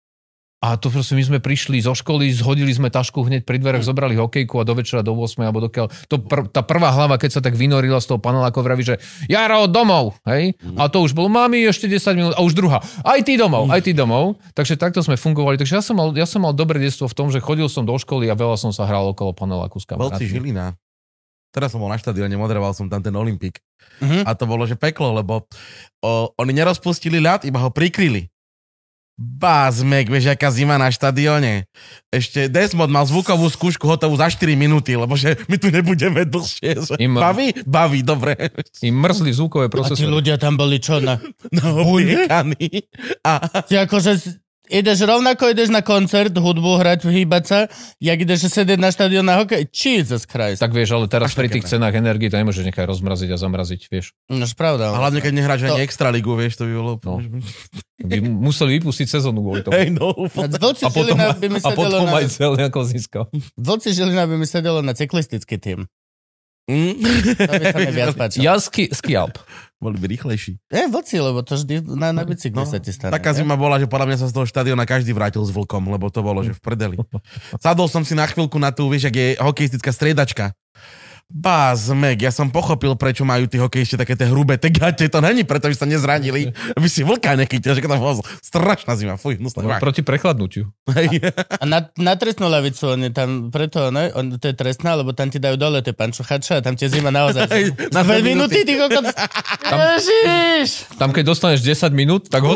A 0.65 0.81
to 0.81 0.89
proste 0.89 1.13
my 1.13 1.21
sme 1.21 1.37
prišli 1.37 1.77
zo 1.77 1.93
školy, 1.93 2.25
zhodili 2.33 2.73
sme 2.73 2.89
tašku 2.89 3.21
hneď 3.21 3.45
pri 3.45 3.61
dverách, 3.61 3.85
zobrali 3.85 4.17
hokejku 4.17 4.57
a 4.57 4.65
do 4.65 4.73
večera 4.73 5.05
do 5.05 5.13
8 5.13 5.45
alebo 5.45 5.61
dokiaľ. 5.61 5.93
To 6.09 6.17
pr- 6.25 6.49
tá 6.49 6.65
prvá 6.65 6.89
hlava, 6.89 7.21
keď 7.21 7.37
sa 7.37 7.41
tak 7.43 7.53
vynorila 7.53 8.01
z 8.01 8.09
toho 8.09 8.17
paneláku, 8.17 8.65
vraví, 8.65 8.81
že 8.81 8.97
Jaro, 9.29 9.69
domov, 9.69 10.17
hej? 10.25 10.57
A 10.79 10.89
to 10.89 11.05
už 11.05 11.13
bolo, 11.13 11.29
mami, 11.29 11.69
ešte 11.69 11.85
10 11.85 12.17
minút, 12.17 12.33
a 12.33 12.41
už 12.41 12.57
druhá, 12.57 12.81
aj 13.05 13.21
ty 13.21 13.37
domov, 13.37 13.69
aj 13.69 13.81
ty 13.85 13.93
domov. 13.93 14.41
Takže 14.57 14.79
takto 14.79 15.05
sme 15.05 15.19
fungovali. 15.19 15.61
Takže 15.61 15.77
ja 15.77 15.83
som 15.85 16.01
mal, 16.01 16.09
ja 16.17 16.25
som 16.25 16.41
mal 16.41 16.55
dobré 16.55 16.81
detstvo 16.81 17.05
v 17.05 17.13
tom, 17.13 17.27
že 17.29 17.43
chodil 17.43 17.69
som 17.69 17.85
do 17.85 17.93
školy 17.93 18.25
a 18.31 18.33
veľa 18.33 18.57
som 18.57 18.73
sa 18.73 18.89
hral 18.89 19.05
okolo 19.13 19.37
paneláku 19.37 19.77
s 19.77 19.85
kamarátmi. 19.85 20.25
Žilina. 20.25 20.73
Teraz 21.55 21.71
som 21.71 21.79
bol 21.79 21.87
na 21.87 21.95
štadióne, 21.95 22.35
moderoval 22.35 22.75
som 22.75 22.91
tam 22.91 22.99
ten 22.99 23.15
Olympik. 23.15 23.63
Mhm. 24.03 24.27
A 24.27 24.35
to 24.35 24.43
bolo, 24.43 24.67
že 24.67 24.75
peklo, 24.75 25.15
lebo 25.15 25.47
o, 26.03 26.11
oni 26.35 26.51
nerozpustili 26.51 27.23
ľad, 27.23 27.47
iba 27.47 27.63
ho 27.63 27.71
prikryli. 27.71 28.27
Bázmek, 29.15 30.11
vieš, 30.11 30.35
aká 30.35 30.51
zima 30.51 30.75
na 30.75 30.91
štadióne. 30.91 31.63
Ešte 32.11 32.51
Desmond 32.51 32.91
mal 32.91 33.07
zvukovú 33.07 33.47
skúšku 33.47 33.87
hotovú 33.87 34.19
za 34.19 34.27
4 34.27 34.59
minúty, 34.59 34.91
lebo 34.91 35.15
že 35.15 35.39
my 35.47 35.55
tu 35.55 35.71
nebudeme 35.71 36.27
dlhšie. 36.27 36.83
Im- 36.99 37.15
Baví? 37.15 37.55
Baví, 37.63 38.03
dobre. 38.03 38.35
Im 38.83 38.99
mrzli 38.99 39.31
zvukové 39.31 39.65
A 39.65 39.71
tí 39.71 39.75
procesory. 39.79 40.11
ľudia 40.11 40.35
tam 40.35 40.59
boli 40.59 40.83
čo? 40.83 40.99
Na... 40.99 41.15
No, 41.55 41.87
obliekaný. 41.95 42.91
A 43.23 43.39
Ty 43.63 43.87
akože 43.87 44.19
ideš 44.69 45.05
rovnako, 45.05 45.51
ideš 45.51 45.69
na 45.69 45.81
koncert, 45.85 46.33
hudbu 46.33 46.81
hrať, 46.81 47.05
hýbať 47.07 47.43
sa, 47.43 47.59
jak 48.01 48.17
ideš 48.21 48.49
sedieť 48.49 48.79
na 48.81 48.89
štadión 48.89 49.25
na 49.25 49.41
hokej. 49.41 49.69
Jesus 49.69 50.25
Christ. 50.25 50.61
Tak 50.61 50.73
vieš, 50.73 50.95
ale 50.95 51.05
teraz 51.09 51.33
Až 51.33 51.39
pri 51.39 51.47
tých 51.49 51.65
cenách 51.65 51.95
energii 51.95 52.29
to 52.29 52.37
nemôžeš 52.37 52.65
nechať 52.65 52.85
rozmraziť 52.85 53.29
a 53.33 53.37
zamraziť, 53.37 53.81
vieš. 53.89 54.13
No, 54.27 54.45
pravda. 54.57 54.93
a 54.93 54.99
hlavne, 54.99 55.19
keď 55.21 55.33
nehráš 55.33 55.59
To- 55.65 55.73
ani 55.73 55.85
extraligu, 55.85 56.33
vieš, 56.37 56.61
to 56.61 56.69
by 56.69 56.73
bolo... 56.73 56.93
No. 57.01 57.15
By 57.95 58.19
museli 58.19 58.77
vypustiť 58.77 59.07
sezónu 59.07 59.39
kvôli 59.39 59.63
tomu. 59.63 59.73
Hej, 59.79 59.89
no. 59.95 60.11
A 60.35 60.51
Vlci 60.51 60.83
A 60.83 60.91
potom, 60.91 61.15
by 61.15 61.47
mi 61.47 61.59
a 61.63 61.69
potom 61.71 62.03
na... 62.03 62.19
aj 62.19 62.27
celý 62.27 62.59
ako 62.67 62.79
získal. 62.83 63.23
Vlci 63.55 63.95
Žilina 63.95 64.27
by 64.27 64.35
mi 64.35 64.43
sedelo 64.43 64.83
na 64.83 64.91
cyklistický 64.91 65.55
tým. 65.55 65.87
Mm. 66.65 66.97
To 67.37 67.51
by 67.61 67.65
sa 67.69 67.77
mi 67.77 67.91
viac 67.93 68.13
páčilo. 68.19 68.41
Ja 68.41 68.57
ski, 68.57 68.89
skialp. 68.89 69.37
Boli 69.75 69.99
by 69.99 70.07
rýchlejší. 70.07 70.55
Je, 70.71 70.83
vlci, 70.87 71.15
lebo 71.19 71.43
to 71.43 71.59
vždy 71.59 71.83
na, 71.83 72.15
na 72.15 72.23
bicykli 72.23 72.55
No, 72.55 72.63
sa 72.63 72.79
ti 72.79 72.95
stane. 72.95 73.11
Taká 73.11 73.35
zima 73.35 73.59
bola, 73.59 73.75
že 73.75 73.91
podľa 73.91 74.07
mňa 74.07 74.17
sa 74.23 74.27
z 74.31 74.33
toho 74.33 74.47
štadióna 74.47 74.87
každý 74.87 75.11
vrátil 75.11 75.43
s 75.43 75.51
vlkom, 75.51 75.91
lebo 75.91 76.07
to 76.07 76.23
bolo, 76.23 76.41
že 76.47 76.55
v 76.55 76.61
prdeli. 76.63 76.95
Sadol 77.63 77.91
som 77.91 78.07
si 78.07 78.15
na 78.15 78.23
chvíľku 78.23 78.55
na 78.55 78.71
tú, 78.71 78.87
vieš, 78.87 79.11
ak 79.11 79.15
je 79.15 79.27
hokejistická 79.35 79.91
striedačka. 79.91 80.55
Bázmek, 81.25 82.21
ja 82.21 82.29
som 82.29 82.53
pochopil, 82.53 82.93
prečo 82.93 83.25
majú 83.25 83.49
tí 83.49 83.57
hokejisti 83.57 83.97
také 83.97 84.13
tie 84.13 84.29
hrubé 84.29 84.61
tie 84.61 84.69
gate, 84.69 85.09
to 85.09 85.17
není 85.25 85.41
preto, 85.41 85.65
aby 85.65 85.73
sa 85.73 85.89
nezranili, 85.89 86.53
aby 86.77 86.85
si 86.85 87.01
vlka 87.01 87.33
nechytil, 87.33 87.73
že 87.73 87.81
tam 87.81 87.97
bol 87.97 88.21
strašná 88.45 88.93
zima, 88.93 89.17
fuj, 89.17 89.41
hnusná. 89.41 89.65
No, 89.65 89.73
proti 89.81 90.05
prechladnutiu. 90.05 90.69
Hej. 90.93 91.25
A 91.57 91.65
na, 91.65 91.89
na 91.97 92.13
trestnú 92.13 92.45
lavicu, 92.45 92.93
oni 92.93 93.09
tam, 93.09 93.49
preto, 93.49 93.89
ne, 93.89 94.13
on, 94.13 94.37
to 94.37 94.53
je 94.53 94.53
trestná, 94.53 94.93
lebo 94.93 95.17
tam 95.17 95.33
ti 95.33 95.41
dajú 95.41 95.57
dole 95.57 95.81
tie 95.81 95.97
pančuchače 95.97 96.59
a 96.59 96.63
tam 96.63 96.77
ti 96.77 96.85
je 96.85 97.01
zima 97.01 97.09
naozaj. 97.09 97.49
Hej, 97.57 97.73
na 97.89 98.05
dve 98.05 98.21
minúty, 98.21 98.61
ty 98.61 98.77
kokot. 98.77 99.09
Ježiš! 99.97 100.93
Tam 101.01 101.09
keď 101.09 101.33
dostaneš 101.33 101.65
10 101.65 101.89
minút, 101.89 102.29
tak 102.29 102.45
ho, 102.45 102.53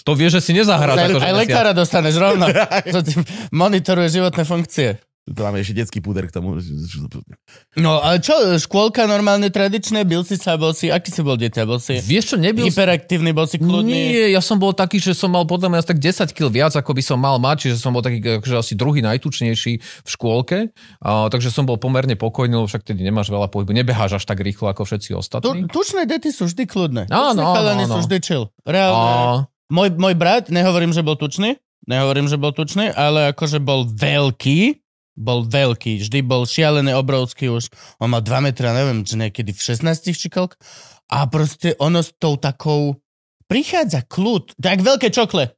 to 0.00 0.12
vie, 0.16 0.32
že 0.32 0.40
si 0.40 0.56
nezahráš. 0.56 1.12
Aj, 1.12 1.28
aj 1.28 1.34
lekára 1.44 1.76
dostaneš 1.76 2.16
rovno. 2.16 2.48
To 2.88 3.04
ti 3.04 3.20
monitoruje 3.52 4.16
životné 4.16 4.48
funkcie. 4.48 4.96
To 5.26 5.42
máme 5.42 5.58
ešte 5.58 5.74
detský 5.82 5.98
púder 5.98 6.30
k 6.30 6.38
tomu. 6.38 6.54
No 7.74 7.98
a 7.98 8.14
čo, 8.22 8.32
škôlka 8.62 9.10
normálne 9.10 9.50
tradičné, 9.50 10.06
bil 10.06 10.22
si 10.22 10.38
sa, 10.38 10.54
bol 10.54 10.70
si, 10.70 10.86
aký 10.86 11.10
si 11.10 11.18
bol 11.18 11.34
dieťa, 11.34 11.66
bol 11.66 11.82
si 11.82 11.98
Vieš 11.98 12.24
čo, 12.30 12.36
nebyl 12.38 12.70
hyperaktívny, 12.70 13.34
bol 13.34 13.50
si 13.50 13.58
kľudný. 13.58 13.90
Nie, 13.90 14.30
ja 14.30 14.38
som 14.38 14.54
bol 14.56 14.70
taký, 14.70 15.02
že 15.02 15.18
som 15.18 15.34
mal 15.34 15.42
podľa 15.42 15.74
mňa 15.74 15.78
asi 15.82 15.88
tak 15.90 15.98
10 15.98 16.30
kg 16.30 16.46
viac, 16.54 16.72
ako 16.78 16.94
by 16.94 17.02
som 17.02 17.18
mal 17.18 17.42
mať, 17.42 17.66
čiže 17.66 17.76
som 17.82 17.90
bol 17.90 18.06
taký 18.06 18.22
akože 18.22 18.54
asi 18.54 18.72
druhý 18.78 19.02
najtučnejší 19.02 19.72
v 19.82 20.08
škôlke, 20.08 20.70
a, 21.02 21.26
takže 21.26 21.50
som 21.50 21.66
bol 21.66 21.74
pomerne 21.74 22.14
pokojný, 22.14 22.54
lebo 22.54 22.70
však 22.70 22.86
tedy 22.86 23.02
nemáš 23.02 23.26
veľa 23.26 23.50
pohybu, 23.50 23.74
nebeháš 23.74 24.22
až 24.22 24.24
tak 24.30 24.38
rýchlo 24.38 24.70
ako 24.70 24.86
všetci 24.86 25.10
Tu, 25.10 25.18
ostatní. 25.18 25.66
tučné 25.66 26.06
dety 26.06 26.30
sú 26.30 26.46
vždy 26.46 26.70
kľudné. 26.70 27.02
Áno, 27.10 27.42
Tučné 27.42 27.74
áno, 27.74 27.82
áno. 27.82 27.94
sú 27.98 28.00
vždy 28.06 28.16
chill. 28.22 28.46
Reálne. 28.62 29.10
A, 29.10 29.50
Môj, 29.66 29.98
môj 29.98 30.14
brat, 30.14 30.46
nehovorím, 30.46 30.94
že 30.94 31.02
bol 31.02 31.18
tučný, 31.18 31.58
nehovorím, 31.90 32.30
že 32.30 32.38
bol 32.38 32.54
tučný, 32.54 32.94
ale 32.94 33.34
akože 33.34 33.58
bol 33.58 33.82
veľký, 33.90 34.85
bol 35.16 35.48
veľký, 35.48 36.04
vždy 36.04 36.20
bol 36.22 36.44
šialený, 36.44 36.92
obrovský 36.92 37.48
už. 37.48 37.72
On 37.98 38.12
mal 38.12 38.20
2 38.20 38.44
metra, 38.44 38.76
neviem, 38.76 39.02
či 39.02 39.16
niekedy 39.16 39.50
v 39.50 39.60
16 39.60 40.12
či 40.12 40.28
koľko. 40.28 40.60
A 41.10 41.24
proste 41.26 41.72
ono 41.80 42.04
s 42.04 42.12
tou 42.14 42.36
takou, 42.36 43.00
prichádza 43.48 44.04
kľud, 44.04 44.60
tak 44.60 44.84
veľké 44.84 45.08
čokle. 45.10 45.56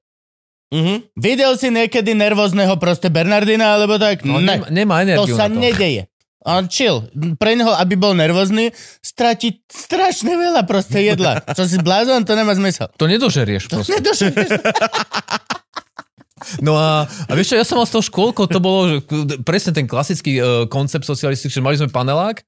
Mhm. 0.69 1.17
Videl 1.17 1.57
si 1.57 1.73
niekedy 1.73 2.13
nervózneho 2.13 2.77
proste 2.77 3.09
Bernardina, 3.09 3.75
alebo 3.75 3.97
tak? 3.97 4.23
No, 4.23 4.39
ne, 4.39 4.61
nemá, 4.69 4.69
nemá 4.71 4.97
to 5.01 5.25
energiu 5.25 5.37
sa 5.37 5.49
to. 5.49 5.57
nedeje. 5.57 6.03
On 6.47 6.65
chill. 6.71 7.05
Pre 7.37 7.53
neho, 7.59 7.75
aby 7.75 7.99
bol 7.99 8.15
nervózny, 8.15 8.71
stratí 9.03 9.65
strašne 9.67 10.39
veľa 10.39 10.65
proste 10.65 11.03
jedla. 11.03 11.43
Čo 11.57 11.67
si 11.67 11.77
blázon, 11.83 12.23
to 12.23 12.33
nemá 12.39 12.55
zmysel. 12.55 12.89
To 12.95 13.11
nedožerieš 13.11 13.69
proste. 13.69 13.99
Nedošlo. 13.99 14.29
No 16.65 16.78
a, 16.78 17.05
a 17.05 17.32
vieš 17.35 17.55
čo, 17.55 17.59
ja 17.59 17.66
som 17.66 17.78
mal 17.78 17.86
s 17.89 17.94
tou 17.94 18.02
škôlkou, 18.02 18.47
to 18.48 18.60
bolo 18.62 18.81
že, 18.89 18.98
presne 19.43 19.73
ten 19.74 19.86
klasický 19.86 20.39
uh, 20.39 20.65
koncept 20.70 21.06
socialistický, 21.06 21.59
že 21.59 21.65
mali 21.65 21.78
sme 21.78 21.90
panelák 21.90 22.43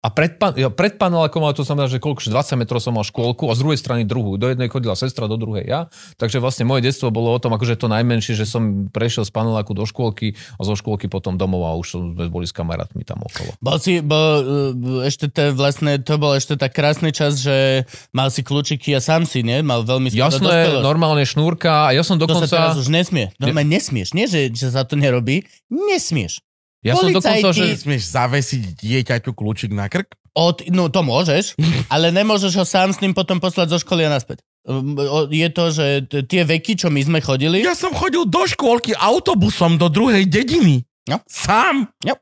a 0.00 0.08
pred, 0.08 0.40
pan, 0.40 0.56
ja, 0.56 0.72
pred 0.72 0.96
panelákom, 0.96 1.44
ale 1.44 1.52
to 1.52 1.60
znamená, 1.60 1.84
že 1.84 2.00
koľko, 2.00 2.24
že 2.24 2.32
20 2.32 2.56
metrov 2.56 2.80
som 2.80 2.96
mal 2.96 3.04
škôlku 3.04 3.52
a 3.52 3.52
z 3.52 3.60
druhej 3.60 3.76
strany 3.76 4.08
druhú. 4.08 4.40
Do 4.40 4.48
jednej 4.48 4.72
chodila 4.72 4.96
sestra, 4.96 5.28
do 5.28 5.36
druhej 5.36 5.68
ja. 5.68 5.92
Takže 6.16 6.40
vlastne 6.40 6.64
moje 6.64 6.88
detstvo 6.88 7.12
bolo 7.12 7.36
o 7.36 7.36
tom, 7.36 7.52
akože 7.52 7.76
to 7.76 7.84
najmenšie, 7.84 8.32
že 8.32 8.48
som 8.48 8.88
prešiel 8.88 9.28
z 9.28 9.32
paneláku 9.36 9.76
do 9.76 9.84
škôlky 9.84 10.40
a 10.56 10.60
zo 10.64 10.72
škôlky 10.72 11.12
potom 11.12 11.36
domov 11.36 11.68
a 11.68 11.76
už 11.76 11.86
som, 11.92 12.00
sme 12.16 12.32
boli 12.32 12.48
s 12.48 12.56
kamarátmi 12.56 13.04
tam 13.04 13.20
okolo. 13.20 13.52
Bol 13.60 13.76
si, 13.76 14.00
bol, 14.00 14.24
uh, 14.72 15.04
ešte 15.04 15.28
to 15.28 15.52
vlastne, 15.52 16.00
to 16.00 16.16
bol 16.16 16.32
ešte 16.32 16.56
tak 16.56 16.72
krásny 16.72 17.12
čas, 17.12 17.36
že 17.44 17.84
mal 18.16 18.32
si 18.32 18.40
kľúčiky 18.40 18.96
a 18.96 19.04
sám 19.04 19.28
si, 19.28 19.44
nie? 19.44 19.60
Mal 19.60 19.84
veľmi 19.84 20.08
Jasné, 20.08 20.40
dospelosť. 20.40 20.80
normálne 20.80 21.28
šnúrka 21.28 21.92
a 21.92 21.92
ja 21.92 22.00
som 22.00 22.16
To 22.16 22.24
sa 22.24 22.48
dokonca... 22.48 22.56
teraz 22.56 22.80
už 22.80 22.88
nesmie. 22.88 23.36
Normálne 23.36 23.76
nesmieš. 23.76 24.16
Nie, 24.16 24.24
že, 24.24 24.48
že 24.48 24.72
sa 24.72 24.88
to 24.88 24.96
nerobí. 24.96 25.44
Nesmieš. 25.68 26.40
Ja 26.80 26.96
som 26.96 27.12
dokonca, 27.12 27.52
Policajti- 27.52 27.76
že... 27.76 27.82
Smieš 27.84 28.02
zavesiť 28.08 28.62
dieťaťu 28.78 29.30
kľúčik 29.32 29.70
na 29.70 29.86
krk? 29.86 30.16
Od, 30.32 30.62
no 30.70 30.88
to 30.88 31.02
môžeš, 31.02 31.58
ale 31.92 32.08
nemôžeš 32.08 32.52
ho 32.54 32.64
sám 32.64 32.94
s 32.94 33.02
ním 33.02 33.12
potom 33.12 33.36
poslať 33.36 33.74
zo 33.74 33.78
školy 33.82 34.06
a 34.06 34.14
naspäť. 34.14 34.40
O- 34.64 35.26
Je 35.26 35.48
to, 35.50 35.64
že 35.68 35.86
tie 36.24 36.46
veky, 36.46 36.78
čo 36.78 36.88
my 36.88 37.02
sme 37.02 37.18
chodili, 37.18 37.60
Ja 37.60 37.74
som 37.74 37.90
chodil 37.92 38.24
do 38.24 38.46
škôlky 38.46 38.94
autobusom 38.94 39.76
do 39.76 39.90
druhej 39.90 40.24
dediny. 40.24 40.86
No. 41.04 41.18
Sám. 41.26 41.90
Jo. 42.00 42.14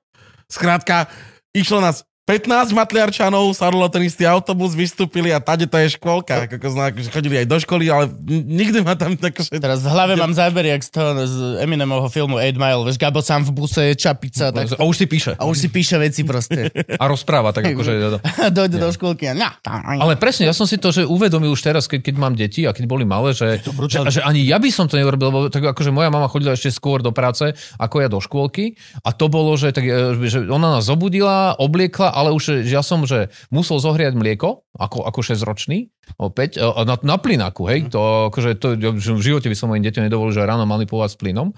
Skrátka, 0.48 1.12
išlo 1.52 1.84
nás 1.84 2.07
15 2.28 2.76
matliarčanov, 2.76 3.56
sadlo 3.56 3.88
ten 3.88 4.04
istý 4.04 4.28
autobus, 4.28 4.76
vystúpili 4.76 5.32
a 5.32 5.40
tade 5.40 5.64
to 5.64 5.80
je 5.80 5.96
škôlka. 5.96 6.44
Ako 6.44 6.68
zná, 6.76 6.92
akože 6.92 7.08
chodili 7.08 7.40
aj 7.40 7.48
do 7.48 7.56
školy, 7.56 7.88
ale 7.88 8.12
nikdy 8.28 8.84
ma 8.84 8.92
tam 9.00 9.16
tak... 9.16 9.32
že- 9.40 9.56
teraz 9.56 9.80
v 9.80 9.88
hlave 9.88 10.12
mám 10.12 10.36
záber, 10.36 10.68
jak 10.68 10.84
z 10.84 10.92
toho 10.92 11.24
z 11.24 11.64
Eminemovho 11.64 12.12
filmu 12.12 12.36
8 12.36 12.52
Mile, 12.52 12.84
vieš, 12.84 13.00
Gabo 13.00 13.24
sám 13.24 13.48
v 13.48 13.56
buse, 13.56 13.96
čapica, 13.96 14.52
tak, 14.52 14.76
A 14.76 14.84
už 14.84 15.00
si 15.00 15.06
píše. 15.08 15.40
a 15.40 15.48
už 15.48 15.56
si 15.56 15.68
píše 15.72 15.96
veci 15.96 16.20
proste. 16.20 16.68
A 17.00 17.08
rozpráva, 17.08 17.56
tak 17.56 17.64
akože... 17.72 18.20
Dojde 18.60 18.76
do 18.76 18.92
škôlky 18.92 19.32
a... 19.32 19.56
Ale 19.96 20.20
presne, 20.20 20.44
ja 20.44 20.52
som 20.52 20.68
si 20.68 20.76
to 20.76 20.92
že 20.92 21.08
uvedomil 21.08 21.56
už 21.56 21.64
teraz, 21.64 21.88
keď, 21.88 22.12
keď 22.12 22.14
mám 22.20 22.36
deti 22.36 22.68
a 22.68 22.76
keď 22.76 22.84
boli 22.84 23.08
malé, 23.08 23.32
že, 23.32 23.64
že, 23.88 24.04
že 24.12 24.20
ani 24.20 24.44
ja 24.44 24.60
by 24.60 24.68
som 24.68 24.84
to 24.84 25.00
neurobil, 25.00 25.32
lebo 25.32 25.38
tak 25.48 25.64
akože 25.64 25.88
moja 25.88 26.12
mama 26.12 26.28
chodila 26.28 26.52
ešte 26.52 26.68
skôr 26.74 27.00
do 27.00 27.08
práce 27.14 27.56
ako 27.80 27.96
ja 28.04 28.08
do 28.10 28.18
škôlky 28.20 28.76
a 29.06 29.14
to 29.14 29.30
bolo, 29.30 29.54
že, 29.54 29.70
tak, 29.72 29.86
e, 29.86 30.18
že 30.26 30.44
ona 30.44 30.76
nás 30.76 30.84
zobudila, 30.90 31.54
obliekla, 31.56 32.17
ale 32.18 32.34
už 32.34 32.66
ja 32.66 32.82
som, 32.82 33.06
že 33.06 33.30
musel 33.54 33.78
zohriať 33.78 34.18
mlieko, 34.18 34.66
ako, 34.74 35.06
ako 35.06 35.20
6-ročný, 35.22 35.94
opäť, 36.18 36.58
e, 36.58 36.66
na, 36.82 36.98
na 36.98 37.16
plynáku, 37.20 37.70
hej, 37.70 37.86
to 37.92 38.30
akože 38.34 38.58
to, 38.58 38.74
že 38.98 39.10
v 39.14 39.22
živote 39.22 39.46
by 39.46 39.56
som 39.58 39.70
mojim 39.70 39.86
deťom 39.86 40.10
nedovolil, 40.10 40.34
že 40.34 40.42
ráno 40.42 40.66
manipulovať 40.66 41.10
s 41.14 41.16
plynom. 41.20 41.48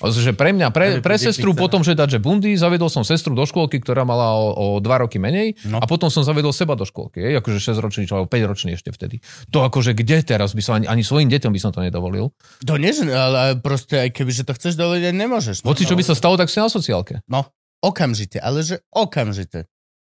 Že 0.00 0.32
pre 0.36 0.52
mňa, 0.56 0.72
pre, 0.72 1.00
pre 1.04 1.16
sestru 1.20 1.52
potom, 1.52 1.80
že 1.84 1.96
dať, 1.96 2.16
že 2.16 2.18
bundy, 2.20 2.52
zavedol 2.56 2.88
som 2.92 3.04
sestru 3.04 3.32
do 3.32 3.44
škôlky, 3.44 3.80
ktorá 3.80 4.04
mala 4.04 4.32
o, 4.36 4.52
o 4.52 4.66
dva 4.80 5.04
roky 5.04 5.16
menej 5.16 5.52
No. 5.70 5.78
a 5.78 5.84
potom 5.86 6.08
som 6.08 6.24
zavedol 6.24 6.50
seba 6.56 6.74
do 6.74 6.88
škôlky, 6.88 7.20
hej, 7.20 7.34
akože 7.40 7.58
6 7.60 7.84
ročný, 7.84 8.02
alebo 8.10 8.26
5 8.26 8.50
ročný 8.50 8.70
ešte 8.74 8.90
vtedy. 8.90 9.20
To 9.54 9.62
akože 9.64 9.92
kde 9.94 10.24
teraz 10.24 10.56
by 10.56 10.62
som, 10.64 10.72
ani, 10.80 10.86
ani 10.88 11.04
svojim 11.04 11.28
deťom 11.30 11.52
by 11.52 11.60
som 11.60 11.70
to 11.70 11.84
nedovolil. 11.84 12.32
To 12.66 12.74
nie, 12.80 12.90
ale 13.12 13.60
proste 13.60 14.08
aj 14.08 14.10
keby, 14.16 14.30
že 14.34 14.42
to 14.48 14.52
chceš 14.56 14.74
dovoliť, 14.80 15.14
nemôžeš. 15.14 15.56
Hoci 15.62 15.84
čo 15.86 15.94
by 15.94 16.02
sa 16.02 16.16
stalo, 16.16 16.34
tak 16.40 16.50
si 16.50 16.58
na 16.58 16.72
sociálke. 16.72 17.22
No, 17.28 17.46
okamžite, 17.84 18.40
ale 18.40 18.64
že 18.64 18.80
okamžite. 18.92 19.68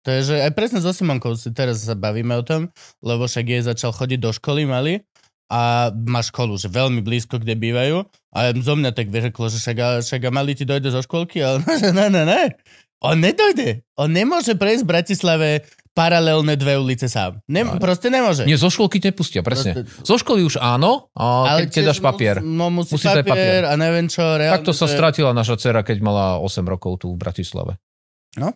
To 0.06 0.10
je, 0.12 0.22
že 0.24 0.36
aj 0.40 0.52
presne 0.54 0.80
so 0.80 0.90
Simonkou 0.90 1.34
si 1.34 1.50
teraz 1.50 1.82
sa 1.82 1.94
bavíme 1.94 2.32
o 2.32 2.42
tom, 2.42 2.70
lebo 3.00 3.26
však 3.26 3.42
jej 3.44 3.62
začal 3.62 3.90
chodiť 3.90 4.20
do 4.20 4.30
školy 4.30 4.64
malý 4.64 5.02
a 5.46 5.90
má 5.92 6.22
školu, 6.22 6.56
že 6.56 6.66
veľmi 6.68 7.02
blízko, 7.02 7.38
kde 7.38 7.54
bývajú 7.54 8.06
a 8.32 8.40
zo 8.52 8.74
mňa 8.76 8.92
tak 8.92 9.10
vyreklo, 9.10 9.46
že 9.46 9.58
však, 9.58 9.78
však 10.02 10.22
a 10.22 10.32
malý 10.32 10.54
ti 10.54 10.64
dojde 10.64 10.90
zo 10.90 11.02
školky, 11.02 11.38
ale 11.40 11.62
že 11.82 11.90
ne, 11.90 12.08
ne, 12.08 12.22
ne. 12.24 12.54
On 13.00 13.14
nedojde. 13.14 13.86
On 13.96 14.08
nemôže 14.08 14.54
prejsť 14.54 14.82
v 14.82 14.90
Bratislave 14.90 15.50
paralelné 15.92 16.54
dve 16.56 16.76
ulice 16.76 17.06
sám. 17.06 17.38
Nem, 17.46 17.66
No. 17.66 17.78
proste 17.78 18.10
nemôže. 18.10 18.44
Nie, 18.44 18.58
zo 18.58 18.68
školky 18.68 18.98
nepustia, 19.00 19.42
presne. 19.42 19.74
Proste- 19.80 20.02
Zo 20.02 20.16
školy 20.18 20.42
už 20.44 20.58
áno, 20.58 21.08
a 21.14 21.56
keď, 21.56 21.62
keď 21.62 21.70
tiež 21.72 21.86
dáš 21.88 22.00
papier. 22.00 22.36
No, 22.40 22.68
musí, 22.68 22.94
Musí 22.94 23.06
papier, 23.06 23.24
papier. 23.26 23.64
a 23.64 23.74
neviem 23.76 24.06
čo. 24.06 24.22
Reálne, 24.22 24.60
Takto 24.60 24.70
sa 24.72 24.86
že- 24.86 24.94
stratila 24.94 25.32
naša 25.32 25.56
dcera, 25.56 25.82
keď 25.82 25.98
mala 26.00 26.26
8 26.38 26.66
rokov 26.66 27.00
tu 27.00 27.14
v 27.14 27.18
Bratislave. 27.18 27.78
No. 28.36 28.52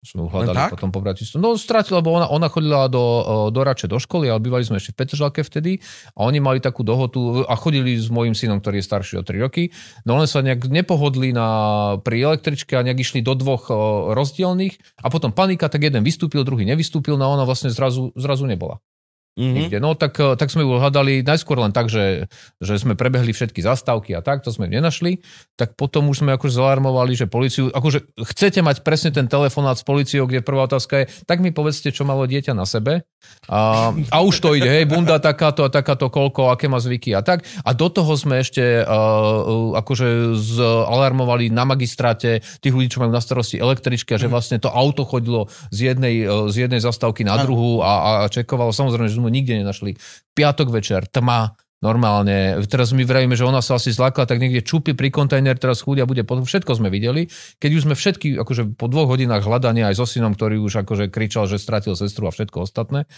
Sme 0.00 0.24
ju 0.24 0.32
hľadali 0.32 0.56
Len 0.56 0.64
tak? 0.64 0.72
potom 0.72 0.88
po 0.88 1.04
Bratislave. 1.04 1.44
No 1.44 1.60
stratila, 1.60 2.00
lebo 2.00 2.16
ona, 2.16 2.24
ona 2.32 2.48
chodila 2.48 2.88
do, 2.88 3.04
e, 3.20 3.32
do 3.52 3.60
Rače 3.60 3.84
do 3.84 4.00
školy, 4.00 4.32
ale 4.32 4.40
bývali 4.40 4.64
sme 4.64 4.80
ešte 4.80 4.96
v 4.96 5.04
Petržalke 5.04 5.44
vtedy 5.44 5.76
a 6.16 6.24
oni 6.24 6.40
mali 6.40 6.56
takú 6.56 6.80
dohodu 6.80 7.44
a 7.44 7.52
chodili 7.52 8.00
s 8.00 8.08
mojim 8.08 8.32
synom, 8.32 8.64
ktorý 8.64 8.80
je 8.80 8.88
starší 8.88 9.14
o 9.20 9.22
3 9.22 9.44
roky. 9.44 9.68
No 10.08 10.16
len 10.16 10.24
sa 10.24 10.40
nejak 10.40 10.72
nepohodli 10.72 11.36
na, 11.36 12.00
pri 12.00 12.32
električke 12.32 12.80
a 12.80 12.84
nejak 12.84 13.04
išli 13.04 13.20
do 13.20 13.36
dvoch 13.36 13.68
e, 13.68 13.76
rozdielných 14.16 15.04
a 15.04 15.12
potom 15.12 15.36
panika, 15.36 15.68
tak 15.68 15.84
jeden 15.84 16.00
vystúpil, 16.00 16.48
druhý 16.48 16.64
nevystúpil, 16.64 17.20
no 17.20 17.28
a 17.28 17.36
ona 17.36 17.44
vlastne 17.44 17.68
zrazu, 17.68 18.08
zrazu 18.16 18.48
nebola. 18.48 18.80
Mhm. 19.38 19.54
Niekde. 19.54 19.78
No 19.78 19.94
tak, 19.94 20.18
eh, 20.18 20.34
tak 20.34 20.50
sme 20.50 20.66
ju 20.66 20.74
hľadali 20.74 21.22
najskôr 21.22 21.62
len 21.62 21.70
tak, 21.70 21.86
že, 21.86 22.26
že 22.58 22.74
sme 22.76 22.98
prebehli 22.98 23.30
všetky 23.30 23.62
zastávky 23.62 24.18
a 24.18 24.20
tak, 24.20 24.42
to 24.42 24.50
sme 24.50 24.66
nenašli. 24.66 25.22
Tak 25.54 25.78
potom 25.78 26.10
už 26.10 26.26
sme 26.26 26.34
akože 26.34 26.58
zalarmovali, 26.58 27.14
že 27.14 27.30
policiu, 27.30 27.70
akože 27.70 28.18
chcete 28.34 28.60
mať 28.60 28.82
presne 28.82 29.14
ten 29.14 29.30
telefonát 29.30 29.78
s 29.78 29.86
policiou, 29.86 30.26
kde 30.26 30.42
prvá 30.42 30.66
otázka 30.66 31.04
je, 31.04 31.10
tak 31.30 31.38
mi 31.38 31.54
povedzte, 31.54 31.94
čo 31.94 32.02
malo 32.02 32.26
dieťa 32.26 32.52
na 32.58 32.66
sebe. 32.66 33.06
A, 33.52 33.92
a 33.92 34.16
už 34.24 34.40
to 34.40 34.56
ide, 34.56 34.66
hej, 34.66 34.88
bunda 34.88 35.20
takáto 35.20 35.60
a 35.62 35.68
takáto 35.68 36.08
koľko, 36.08 36.50
aké 36.50 36.72
má 36.72 36.80
zvyky 36.80 37.12
a 37.12 37.20
tak. 37.20 37.44
A 37.62 37.76
do 37.76 37.92
toho 37.92 38.16
sme 38.16 38.40
ešte 38.40 38.80
uh, 38.80 39.76
akože 39.76 40.32
zalarmovali 40.40 41.52
na 41.52 41.68
magistráte 41.68 42.40
tých 42.64 42.72
ľudí, 42.72 42.88
čo 42.88 43.04
majú 43.04 43.12
na 43.12 43.20
starosti 43.20 43.60
električky 43.60 44.16
a 44.16 44.20
že 44.20 44.32
vlastne 44.32 44.56
to 44.56 44.72
auto 44.72 45.04
chodilo 45.04 45.52
z 45.68 45.92
jednej, 45.92 46.24
z 46.48 46.66
jednej 46.66 46.80
zastávky 46.80 47.20
na 47.20 47.44
druhú 47.44 47.84
a, 47.84 48.24
a 48.24 48.32
čekovalo. 48.32 48.72
Samozrejme, 48.72 49.12
že 49.12 49.19
sme 49.20 49.30
nikde 49.30 49.60
nenašli. 49.60 50.00
Piatok 50.34 50.72
večer, 50.72 51.04
tma, 51.06 51.54
normálne. 51.80 52.60
Teraz 52.68 52.92
my 52.92 53.02
vravíme, 53.04 53.34
že 53.34 53.48
ona 53.48 53.64
sa 53.64 53.80
asi 53.80 53.90
zlakla, 53.90 54.28
tak 54.28 54.40
niekde 54.40 54.60
čupy 54.60 54.92
pri 54.92 55.08
kontajner, 55.08 55.56
teraz 55.56 55.80
chudia 55.80 56.04
bude 56.04 56.22
potom. 56.28 56.44
Všetko 56.44 56.76
sme 56.76 56.92
videli. 56.92 57.32
Keď 57.60 57.70
už 57.72 57.82
sme 57.88 57.94
všetky, 57.96 58.36
akože 58.36 58.76
po 58.76 58.86
dvoch 58.86 59.08
hodinách 59.08 59.48
hľadania 59.48 59.88
aj 59.88 59.96
so 59.96 60.06
synom, 60.06 60.36
ktorý 60.36 60.60
už 60.60 60.84
akože 60.84 61.08
kričal, 61.08 61.48
že 61.48 61.56
stratil 61.56 61.96
sestru 61.96 62.28
a 62.28 62.32
všetko 62.32 62.68
ostatné, 62.68 63.08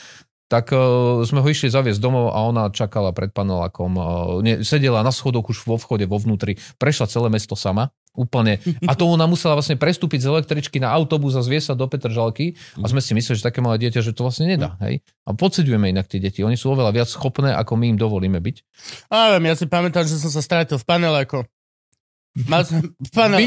tak 0.46 0.68
uh, 0.70 1.24
sme 1.24 1.40
ho 1.40 1.48
išli 1.48 1.72
zaviesť 1.72 1.96
domov 1.96 2.36
a 2.36 2.38
ona 2.44 2.68
čakala 2.68 3.10
pred 3.16 3.32
panelákom. 3.32 3.96
Ne, 4.44 4.60
sedela 4.62 5.00
na 5.00 5.10
schodok 5.10 5.48
už 5.48 5.64
vo 5.64 5.80
vchode, 5.80 6.04
vo 6.04 6.20
vnútri. 6.20 6.60
Prešla 6.78 7.08
celé 7.08 7.32
mesto 7.32 7.56
sama. 7.56 7.90
Úplne. 8.12 8.60
A 8.84 8.92
to 8.92 9.08
ona 9.08 9.24
musela 9.24 9.56
vlastne 9.56 9.80
prestúpiť 9.80 10.20
z 10.20 10.28
električky 10.28 10.76
na 10.76 10.92
autobus 10.92 11.32
a 11.32 11.40
zviesť 11.40 11.72
sa 11.72 11.74
do 11.74 11.88
Petržalky. 11.88 12.60
A 12.76 12.84
sme 12.84 13.00
si 13.00 13.16
mysleli, 13.16 13.40
že 13.40 13.48
také 13.48 13.64
malé 13.64 13.80
dieťa, 13.80 14.04
že 14.04 14.12
to 14.12 14.28
vlastne 14.28 14.52
nedá. 14.52 14.76
Hej? 14.84 15.00
A 15.24 15.32
podceďujeme 15.32 15.88
inak 15.88 16.12
tie 16.12 16.20
deti. 16.20 16.44
Oni 16.44 16.60
sú 16.60 16.76
oveľa 16.76 16.92
viac 16.92 17.08
schopné, 17.08 17.56
ako 17.56 17.72
my 17.80 17.96
im 17.96 17.98
dovolíme 17.98 18.36
byť. 18.36 18.56
A 19.08 19.32
viem, 19.36 19.48
ja 19.48 19.56
si 19.56 19.64
pamätám, 19.64 20.04
že 20.04 20.20
som 20.20 20.28
sa 20.28 20.44
strátil 20.44 20.76
v 20.76 20.84
paneláku. 20.84 21.40
Mal 22.48 22.64
som 22.68 22.84
v 22.84 23.10
panel... 23.12 23.40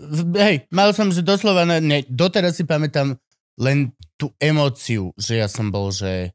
V- 0.00 0.36
Hej, 0.36 0.68
mal 0.68 0.92
som, 0.92 1.08
že 1.08 1.24
doslova, 1.24 1.64
ne, 1.64 1.80
ne, 1.80 1.98
doteraz 2.04 2.60
si 2.60 2.64
pamätám 2.68 3.16
len 3.56 3.92
tú 4.20 4.32
emóciu, 4.36 5.12
že 5.16 5.40
ja 5.40 5.48
som 5.48 5.68
bol, 5.72 5.92
že 5.92 6.32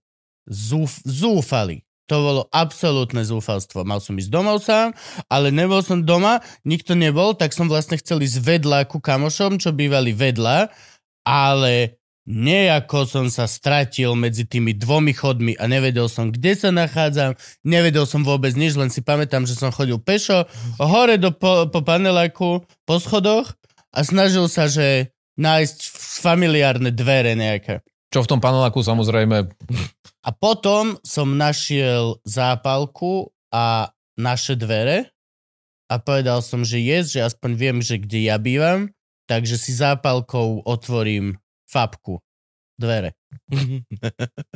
zúf, 0.49 1.01
zúfalý. 1.05 1.85
To 2.09 2.17
bolo 2.17 2.41
absolútne 2.49 3.21
zúfalstvo. 3.21 3.85
Mal 3.85 4.01
som 4.01 4.17
ísť 4.17 4.33
domov 4.33 4.65
sám, 4.65 4.97
ale 5.29 5.53
nebol 5.53 5.85
som 5.85 6.01
doma, 6.01 6.41
nikto 6.65 6.97
nebol, 6.97 7.37
tak 7.37 7.53
som 7.53 7.69
vlastne 7.69 8.01
chcel 8.01 8.25
ísť 8.25 8.41
vedľa 8.41 8.89
ku 8.89 8.97
kamošom, 8.97 9.61
čo 9.61 9.69
bývali 9.69 10.09
vedľa, 10.11 10.73
ale 11.21 12.01
nejako 12.29 13.09
som 13.09 13.25
sa 13.29 13.49
stratil 13.49 14.13
medzi 14.13 14.45
tými 14.45 14.77
dvomi 14.77 15.17
chodmi 15.17 15.57
a 15.57 15.65
nevedel 15.65 16.05
som, 16.05 16.29
kde 16.29 16.53
sa 16.53 16.69
nachádzam, 16.69 17.33
nevedel 17.65 18.05
som 18.05 18.21
vôbec 18.21 18.53
nič, 18.53 18.77
len 18.77 18.93
si 18.93 19.01
pamätám, 19.01 19.49
že 19.49 19.57
som 19.57 19.73
chodil 19.73 19.97
pešo 19.97 20.45
hore 20.77 21.17
do, 21.17 21.33
po, 21.33 21.65
po 21.69 21.81
paneláku, 21.81 22.61
po 22.85 22.95
schodoch 23.01 23.57
a 23.89 24.05
snažil 24.05 24.45
sa, 24.45 24.69
že 24.69 25.09
nájsť 25.41 25.77
familiárne 26.21 26.93
dvere 26.93 27.33
nejaké. 27.33 27.81
Čo 28.09 28.25
v 28.25 28.29
tom 28.35 28.39
paneláku 28.41 28.81
samozrejme... 28.81 29.45
A 30.19 30.29
potom 30.35 30.97
som 31.05 31.37
našiel 31.37 32.19
zápalku 32.27 33.31
a 33.53 33.93
naše 34.19 34.57
dvere 34.59 35.13
a 35.89 35.97
povedal 35.97 36.43
som, 36.43 36.61
že 36.61 36.77
yes, 36.81 37.15
že 37.15 37.23
aspoň 37.23 37.51
viem, 37.55 37.77
že 37.79 37.97
kde 37.97 38.29
ja 38.29 38.37
bývam, 38.37 38.91
takže 39.25 39.55
si 39.57 39.71
zápalkou 39.73 40.65
otvorím 40.65 41.37
fabku, 41.69 42.21
dvere. 42.77 43.13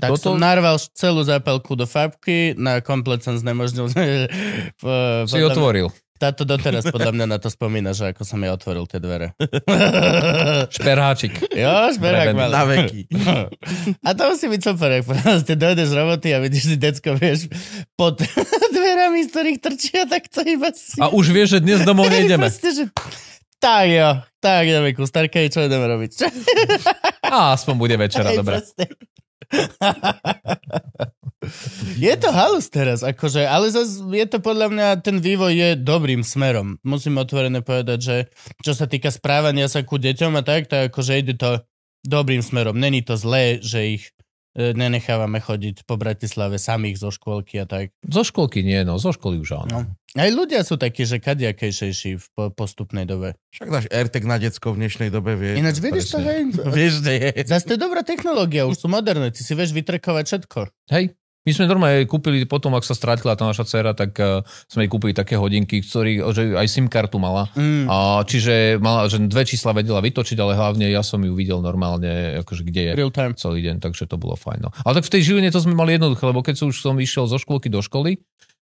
Tak 0.01 0.17
Toto- 0.17 0.34
som 0.34 0.41
narval 0.41 0.81
celú 0.97 1.21
zápalku 1.21 1.77
do 1.77 1.85
fabky, 1.85 2.57
na 2.57 2.81
komplet 2.81 3.21
som 3.21 3.38
znemožnil. 3.38 3.88
Si 5.30 5.39
otvoril. 5.39 5.93
Táto 6.23 6.47
doteraz 6.47 6.87
podľa 6.87 7.11
mňa 7.11 7.25
na 7.27 7.35
to 7.35 7.51
spomína, 7.51 7.91
že 7.91 8.15
ako 8.15 8.23
som 8.23 8.39
ja 8.39 8.55
otvoril 8.55 8.87
tie 8.87 9.03
dvere. 9.03 9.35
Šperháčik. 10.79 11.35
jo, 11.51 11.71
Prevený. 11.99 12.31
malý. 12.31 12.53
Na 12.55 12.63
veky. 12.63 13.01
A 13.99 14.15
to 14.15 14.31
musí 14.31 14.47
byť 14.47 14.61
super, 14.63 14.87
ak 14.87 15.03
proste 15.03 15.59
dojdeš 15.59 15.91
z 15.91 15.95
roboty 15.99 16.27
a 16.31 16.39
vidíš 16.39 16.63
si 16.71 16.75
decko, 16.79 17.19
vieš, 17.19 17.51
pod 17.99 18.23
dverami, 18.75 19.27
z 19.27 19.29
ktorých 19.35 19.59
trčia, 19.59 20.07
tak 20.07 20.31
to 20.31 20.47
iba 20.47 20.71
si... 20.71 20.95
A 21.03 21.11
už 21.11 21.35
vieš, 21.35 21.59
že 21.59 21.59
dnes 21.59 21.83
domov 21.83 22.07
nejdeme. 22.15 22.47
Proste, 22.47 22.71
že... 22.71 22.83
Tak 23.59 23.85
jo, 23.91 24.09
tak 24.39 24.63
ideme 24.63 24.95
ku 24.95 25.03
starkej, 25.03 25.51
čo 25.51 25.59
ideme 25.59 25.87
robiť? 25.91 26.09
Čo? 26.15 26.27
A 27.23 27.51
aspoň 27.55 27.75
bude 27.75 27.95
večera, 27.99 28.31
dobre. 28.31 28.63
je 32.06 32.14
to 32.18 32.30
halus 32.34 32.68
teraz, 32.70 33.06
akože, 33.06 33.45
ale 33.45 33.70
zase 33.70 34.02
je 34.02 34.26
to 34.26 34.41
podľa 34.41 34.68
mňa, 34.74 34.88
ten 35.06 35.22
vývoj 35.22 35.53
je 35.53 35.70
dobrým 35.78 36.26
smerom. 36.26 36.82
Musím 36.82 37.22
otvorene 37.22 37.61
povedať, 37.61 37.99
že 37.99 38.18
čo 38.65 38.74
sa 38.74 38.90
týka 38.90 39.14
správania 39.14 39.70
sa 39.70 39.86
ku 39.86 40.02
deťom 40.02 40.34
a 40.40 40.41
tak, 40.41 40.72
tak 40.72 40.90
akože 40.90 41.22
ide 41.22 41.38
to 41.38 41.61
dobrým 42.03 42.41
smerom. 42.44 42.76
Není 42.76 43.06
to 43.06 43.15
zlé, 43.15 43.64
že 43.64 43.99
ich 43.99 44.03
e, 44.57 44.76
nenechávame 44.76 45.40
chodiť 45.40 45.88
po 45.88 45.95
Bratislave 45.95 46.60
samých 46.60 46.99
zo 46.99 47.10
škôlky 47.10 47.64
a 47.64 47.65
tak. 47.65 47.95
Zo 48.03 48.28
školky 48.28 48.65
nie, 48.65 48.84
no, 48.84 48.99
zo 48.99 49.15
školy 49.15 49.40
už 49.40 49.64
áno. 49.64 49.70
No. 49.72 49.80
Aj 50.14 50.30
ľudia 50.30 50.61
sú 50.61 50.78
takí, 50.78 51.10
že 51.10 51.18
kadiakejšejší 51.18 52.11
v 52.22 52.26
po- 52.38 52.53
postupnej 52.53 53.10
dobe. 53.10 53.34
Však 53.49 53.70
dáš 53.74 53.86
AirTag 53.90 54.30
na 54.30 54.38
decko 54.38 54.78
v 54.78 54.86
dnešnej 54.86 55.10
dobe, 55.10 55.34
vieš. 55.34 55.57
Ináč 55.57 55.78
vidíš 55.82 56.06
to, 56.14 56.20
hej? 56.22 56.53
Vieš, 56.78 56.94
že 57.02 57.14
je. 57.18 57.30
Zase 57.49 57.65
to 57.65 57.74
je 57.74 57.82
dobrá 57.82 58.06
technológia, 58.06 58.70
už 58.70 58.78
sú 58.78 58.88
moderné, 58.91 59.34
ty 59.34 59.41
si 59.41 59.57
vieš 59.57 59.74
vytrekovať 59.74 60.24
všetko. 60.30 60.60
Hej, 60.94 61.18
my 61.44 61.52
sme 61.52 61.68
normálne 61.68 62.07
kúpili, 62.07 62.48
potom 62.48 62.72
ak 62.80 62.88
sa 62.88 62.95
strátila 62.95 63.36
tá 63.36 63.44
naša 63.44 63.68
dcera, 63.68 63.91
tak 63.91 64.15
uh, 64.15 64.40
sme 64.72 64.88
jej 64.88 64.91
kúpili 64.91 65.11
také 65.11 65.36
hodinky, 65.36 65.84
ktorý, 65.84 66.24
že 66.32 66.44
aj 66.56 66.68
SIM 66.72 66.88
kartu 66.88 67.20
mala. 67.20 67.52
Mm. 67.60 67.91
A 67.91 68.24
čiže 68.24 68.80
mala, 68.80 69.11
že 69.11 69.20
dve 69.20 69.44
čísla 69.44 69.76
vedela 69.76 69.99
vytočiť, 69.99 70.40
ale 70.40 70.56
hlavne 70.56 70.88
ja 70.88 71.03
som 71.03 71.20
ju 71.20 71.36
videl 71.36 71.60
normálne, 71.60 72.40
akože 72.40 72.64
kde 72.64 72.82
je 72.88 72.91
Real 72.95 73.11
time. 73.11 73.36
celý 73.36 73.60
deň, 73.60 73.84
takže 73.84 74.07
to 74.07 74.15
bolo 74.15 74.40
fajn. 74.40 74.60
No. 74.64 74.70
Ale 74.88 75.03
tak 75.03 75.11
v 75.11 75.20
tej 75.20 75.22
Žiline 75.32 75.52
to 75.52 75.60
sme 75.60 75.76
mali 75.76 75.99
jednoduché, 75.99 76.24
lebo 76.24 76.40
keď 76.40 76.56
som 76.64 76.68
už 76.72 76.80
som 76.80 76.95
išiel 76.95 77.28
zo 77.28 77.36
škôlky 77.36 77.68
do 77.68 77.84
školy, 77.84 78.24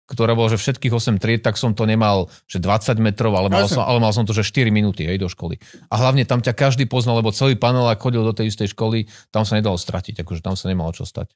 ktorá 0.09 0.33
bola, 0.33 0.49
že 0.49 0.57
všetkých 0.57 0.95
8 0.95 1.21
tried, 1.21 1.45
tak 1.45 1.61
som 1.61 1.77
to 1.77 1.85
nemal, 1.85 2.33
že 2.49 2.57
20 2.65 2.97
metrov, 2.97 3.37
ale 3.37 3.53
mal, 3.53 3.69
som, 3.69 3.85
ale 3.85 4.01
mal 4.01 4.09
som 4.17 4.25
to, 4.25 4.33
že 4.33 4.41
4 4.41 4.73
minúty 4.73 5.05
hej, 5.05 5.21
do 5.21 5.29
školy. 5.29 5.61
A 5.93 6.01
hlavne 6.01 6.25
tam 6.25 6.41
ťa 6.41 6.57
každý 6.57 6.89
poznal, 6.89 7.21
lebo 7.21 7.29
celý 7.29 7.61
panelák 7.61 8.01
chodil 8.01 8.25
do 8.25 8.33
tej 8.33 8.49
istej 8.49 8.73
školy, 8.73 9.05
tam 9.29 9.45
sa 9.45 9.61
nedalo 9.61 9.77
stratiť, 9.77 10.25
akože 10.25 10.41
tam 10.41 10.57
sa 10.57 10.73
nemalo 10.73 10.97
čo 10.97 11.05
stať. 11.05 11.29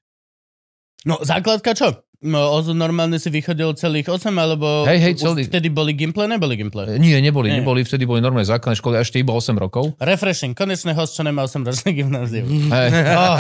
No, 1.03 1.19
základka 1.23 1.75
čo? 1.75 1.89
No, 2.23 2.55
oz- 2.55 2.71
normálne 2.71 3.19
si 3.19 3.27
vychodil 3.29 3.75
celých 3.75 4.07
8, 4.07 4.31
alebo 4.39 4.87
Hej, 4.87 4.99
hej, 5.03 5.15
celý. 5.19 5.43
vtedy 5.43 5.75
boli 5.75 5.91
Gimple, 5.91 6.31
neboli 6.31 6.55
Gimple? 6.55 6.97
Nie, 7.03 7.19
neboli, 7.19 7.51
Nie. 7.51 7.59
neboli, 7.59 7.83
vtedy 7.83 8.07
boli 8.07 8.23
normálne 8.23 8.47
základné 8.47 8.79
školy, 8.79 9.03
ešte 9.03 9.19
iba 9.19 9.35
8 9.35 9.59
rokov. 9.59 9.99
Refreshing, 9.99 10.55
konečne 10.55 10.95
host, 10.95 11.19
čo 11.19 11.27
nemá 11.27 11.43
8 11.51 11.67
ročné 11.67 11.91
gymnázium. 11.99 12.47
Hej. 12.47 12.89
oh, 13.19 13.39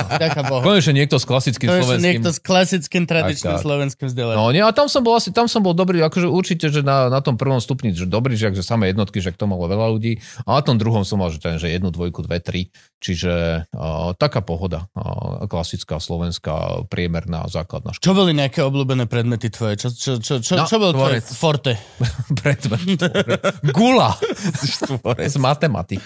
Bohu. 0.50 0.62
Konečne 0.66 0.98
niekto 0.98 1.22
s 1.22 1.24
klasickým 1.24 1.70
je 1.70 1.78
slovenským. 1.78 2.02
niekto 2.02 2.28
s 2.34 2.38
klasickým 2.42 3.04
tradičným 3.06 3.54
Tak, 3.54 3.62
tak. 3.62 3.64
slovenským 3.64 4.06
vzdelaním. 4.10 4.38
No 4.42 4.50
nie, 4.50 4.62
a 4.66 4.70
tam 4.74 4.90
som 4.90 5.06
bol 5.06 5.14
asi, 5.14 5.30
tam 5.30 5.46
som 5.46 5.62
bol 5.62 5.78
dobrý, 5.78 6.02
akože 6.02 6.26
určite, 6.26 6.66
že 6.66 6.82
na, 6.82 7.06
na 7.06 7.22
tom 7.22 7.38
prvom 7.38 7.62
stupni, 7.62 7.94
že 7.94 8.10
dobrý, 8.10 8.34
že 8.34 8.50
akže 8.50 8.66
samé 8.66 8.90
jednotky, 8.90 9.22
že 9.22 9.30
to 9.30 9.46
malo 9.46 9.70
veľa 9.70 9.94
ľudí, 9.94 10.18
a 10.42 10.58
na 10.58 10.62
tom 10.66 10.74
druhom 10.74 11.06
som 11.06 11.22
mal, 11.22 11.30
že, 11.30 11.38
ten, 11.38 11.54
že 11.56 11.70
jednu, 11.70 11.94
dvojku, 11.94 12.26
dve, 12.26 12.42
tri, 12.42 12.60
čiže 12.98 13.64
uh, 13.70 14.10
taká 14.18 14.42
pohoda, 14.42 14.90
uh, 14.98 15.46
klasická, 15.46 16.02
slovenská, 16.02 16.86
priemerná 16.90 17.46
základná 17.46 17.94
škola. 17.94 18.02
Čo 18.02 18.12
boli 18.18 18.32
nejaké 18.34 18.60
obľúbené 18.72 19.04
predmety 19.04 19.52
tvoje? 19.52 19.76
Čo, 19.76 19.88
čo, 19.92 20.12
čo, 20.16 20.34
čo, 20.40 20.52
No, 20.56 20.64
čo 20.64 20.80
bol 20.80 20.96
tvoje 20.96 21.20
tvorec. 21.20 21.26
forte? 21.36 21.72
Predmet. 22.40 23.00
Gula 23.76 24.16
z 25.20 25.36
matematiky. 25.36 26.00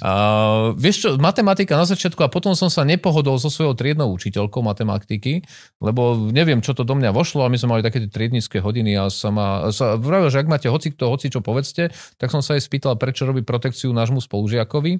Uh, 0.00 0.72
vieš 0.80 0.96
čo, 1.04 1.08
matematika 1.20 1.76
na 1.76 1.84
začiatku 1.84 2.24
a 2.24 2.32
potom 2.32 2.56
som 2.56 2.72
sa 2.72 2.82
nepohodol 2.88 3.36
so 3.36 3.52
svojou 3.52 3.76
triednou 3.76 4.08
učiteľkou 4.16 4.64
matematiky, 4.64 5.44
lebo 5.78 6.16
neviem, 6.32 6.64
čo 6.64 6.72
to 6.72 6.82
do 6.82 6.96
mňa 6.96 7.12
vošlo, 7.12 7.44
a 7.44 7.52
my 7.52 7.60
sme 7.60 7.78
mali 7.78 7.82
také 7.84 8.00
tie 8.00 8.10
triednické 8.10 8.64
hodiny 8.64 8.96
a 8.96 9.12
sa 9.12 9.28
ma, 9.28 9.68
sa 9.70 10.00
vravil, 10.00 10.32
že 10.32 10.40
ak 10.40 10.48
máte 10.48 10.68
hoci 10.72 10.96
kto, 10.96 11.12
hoci 11.12 11.28
čo 11.28 11.44
povedzte, 11.44 11.92
tak 12.16 12.32
som 12.32 12.40
sa 12.40 12.56
jej 12.56 12.64
spýtal, 12.64 12.96
prečo 12.96 13.28
robí 13.28 13.44
protekciu 13.44 13.92
nášmu 13.92 14.24
spolužiakovi. 14.24 14.96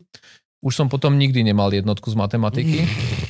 Už 0.66 0.74
som 0.74 0.90
potom 0.90 1.14
nikdy 1.14 1.46
nemal 1.46 1.70
jednotku 1.70 2.10
z 2.10 2.18
matematiky. 2.18 2.82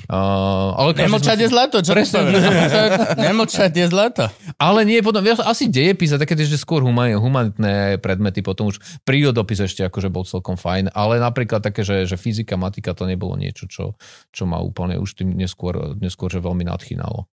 Uh, 0.09 0.73
ale 0.73 0.97
Nemlčať 0.97 1.37
je 1.37 1.49
si- 1.49 1.53
zlato, 1.53 1.85
čo 1.85 1.93
Presne, 1.93 2.33
nemlčať, 3.29 3.73
je 3.75 3.87
zlato. 3.91 4.25
ale 4.57 4.89
nie, 4.89 5.05
potom 5.05 5.21
viac, 5.21 5.45
asi 5.45 5.69
dejepis 5.69 6.15
a 6.15 6.17
také 6.17 6.33
že 6.33 6.57
skôr 6.57 6.81
human, 6.81 7.13
humanitné 7.19 7.99
predmety, 8.01 8.41
potom 8.41 8.71
už 8.73 8.81
prírodopis 9.03 9.61
ešte 9.61 9.85
akože 9.85 10.09
bol 10.09 10.25
celkom 10.25 10.55
fajn, 10.55 10.95
ale 10.95 11.19
napríklad 11.19 11.61
také, 11.61 11.85
že, 11.85 12.09
že 12.09 12.17
fyzika, 12.17 12.57
matika 12.57 12.97
to 12.97 13.05
nebolo 13.05 13.37
niečo, 13.37 13.69
čo, 13.69 13.99
čo 14.31 14.43
ma 14.47 14.63
úplne 14.63 14.97
už 14.97 15.21
tým 15.21 15.35
neskôr, 15.35 15.99
neskôr 15.99 16.31
že 16.31 16.41
veľmi 16.41 16.65
nadchynalo. 16.65 17.27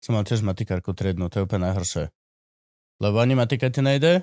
Som 0.00 0.14
mal 0.14 0.24
tiež 0.24 0.40
matikárku 0.40 0.94
triednu, 0.94 1.28
to 1.28 1.42
je 1.42 1.44
úplne 1.44 1.68
najhoršie. 1.68 2.08
Lebo 3.02 3.18
ani 3.18 3.34
matika 3.34 3.66
ti 3.68 3.82
nejde, 3.82 4.22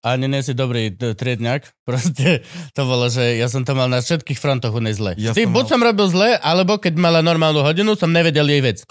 ani 0.00 0.26
nie 0.26 0.40
si 0.40 0.52
dobrý 0.52 0.88
triedňak. 0.92 1.66
Proste 1.88 2.44
to 2.72 2.84
bolo, 2.84 3.08
že 3.08 3.34
ja 3.34 3.46
som 3.46 3.62
to 3.62 3.72
mal 3.72 3.86
na 3.86 3.98
všetkých 3.98 4.36
frontoch 4.36 4.70
u 4.70 4.78
nej 4.78 4.92
zle. 4.92 5.16
Ja 5.16 5.32
Ty, 5.32 5.42
som 5.42 5.52
buď 5.52 5.64
mal- 5.64 5.70
som 5.70 5.80
robil 5.82 6.06
zle, 6.06 6.30
alebo 6.36 6.76
keď 6.76 6.94
mala 6.94 7.18
normálnu 7.18 7.60
hodinu, 7.60 7.94
som 7.94 8.08
nevedel 8.08 8.44
jej 8.44 8.60
vec. 8.60 8.84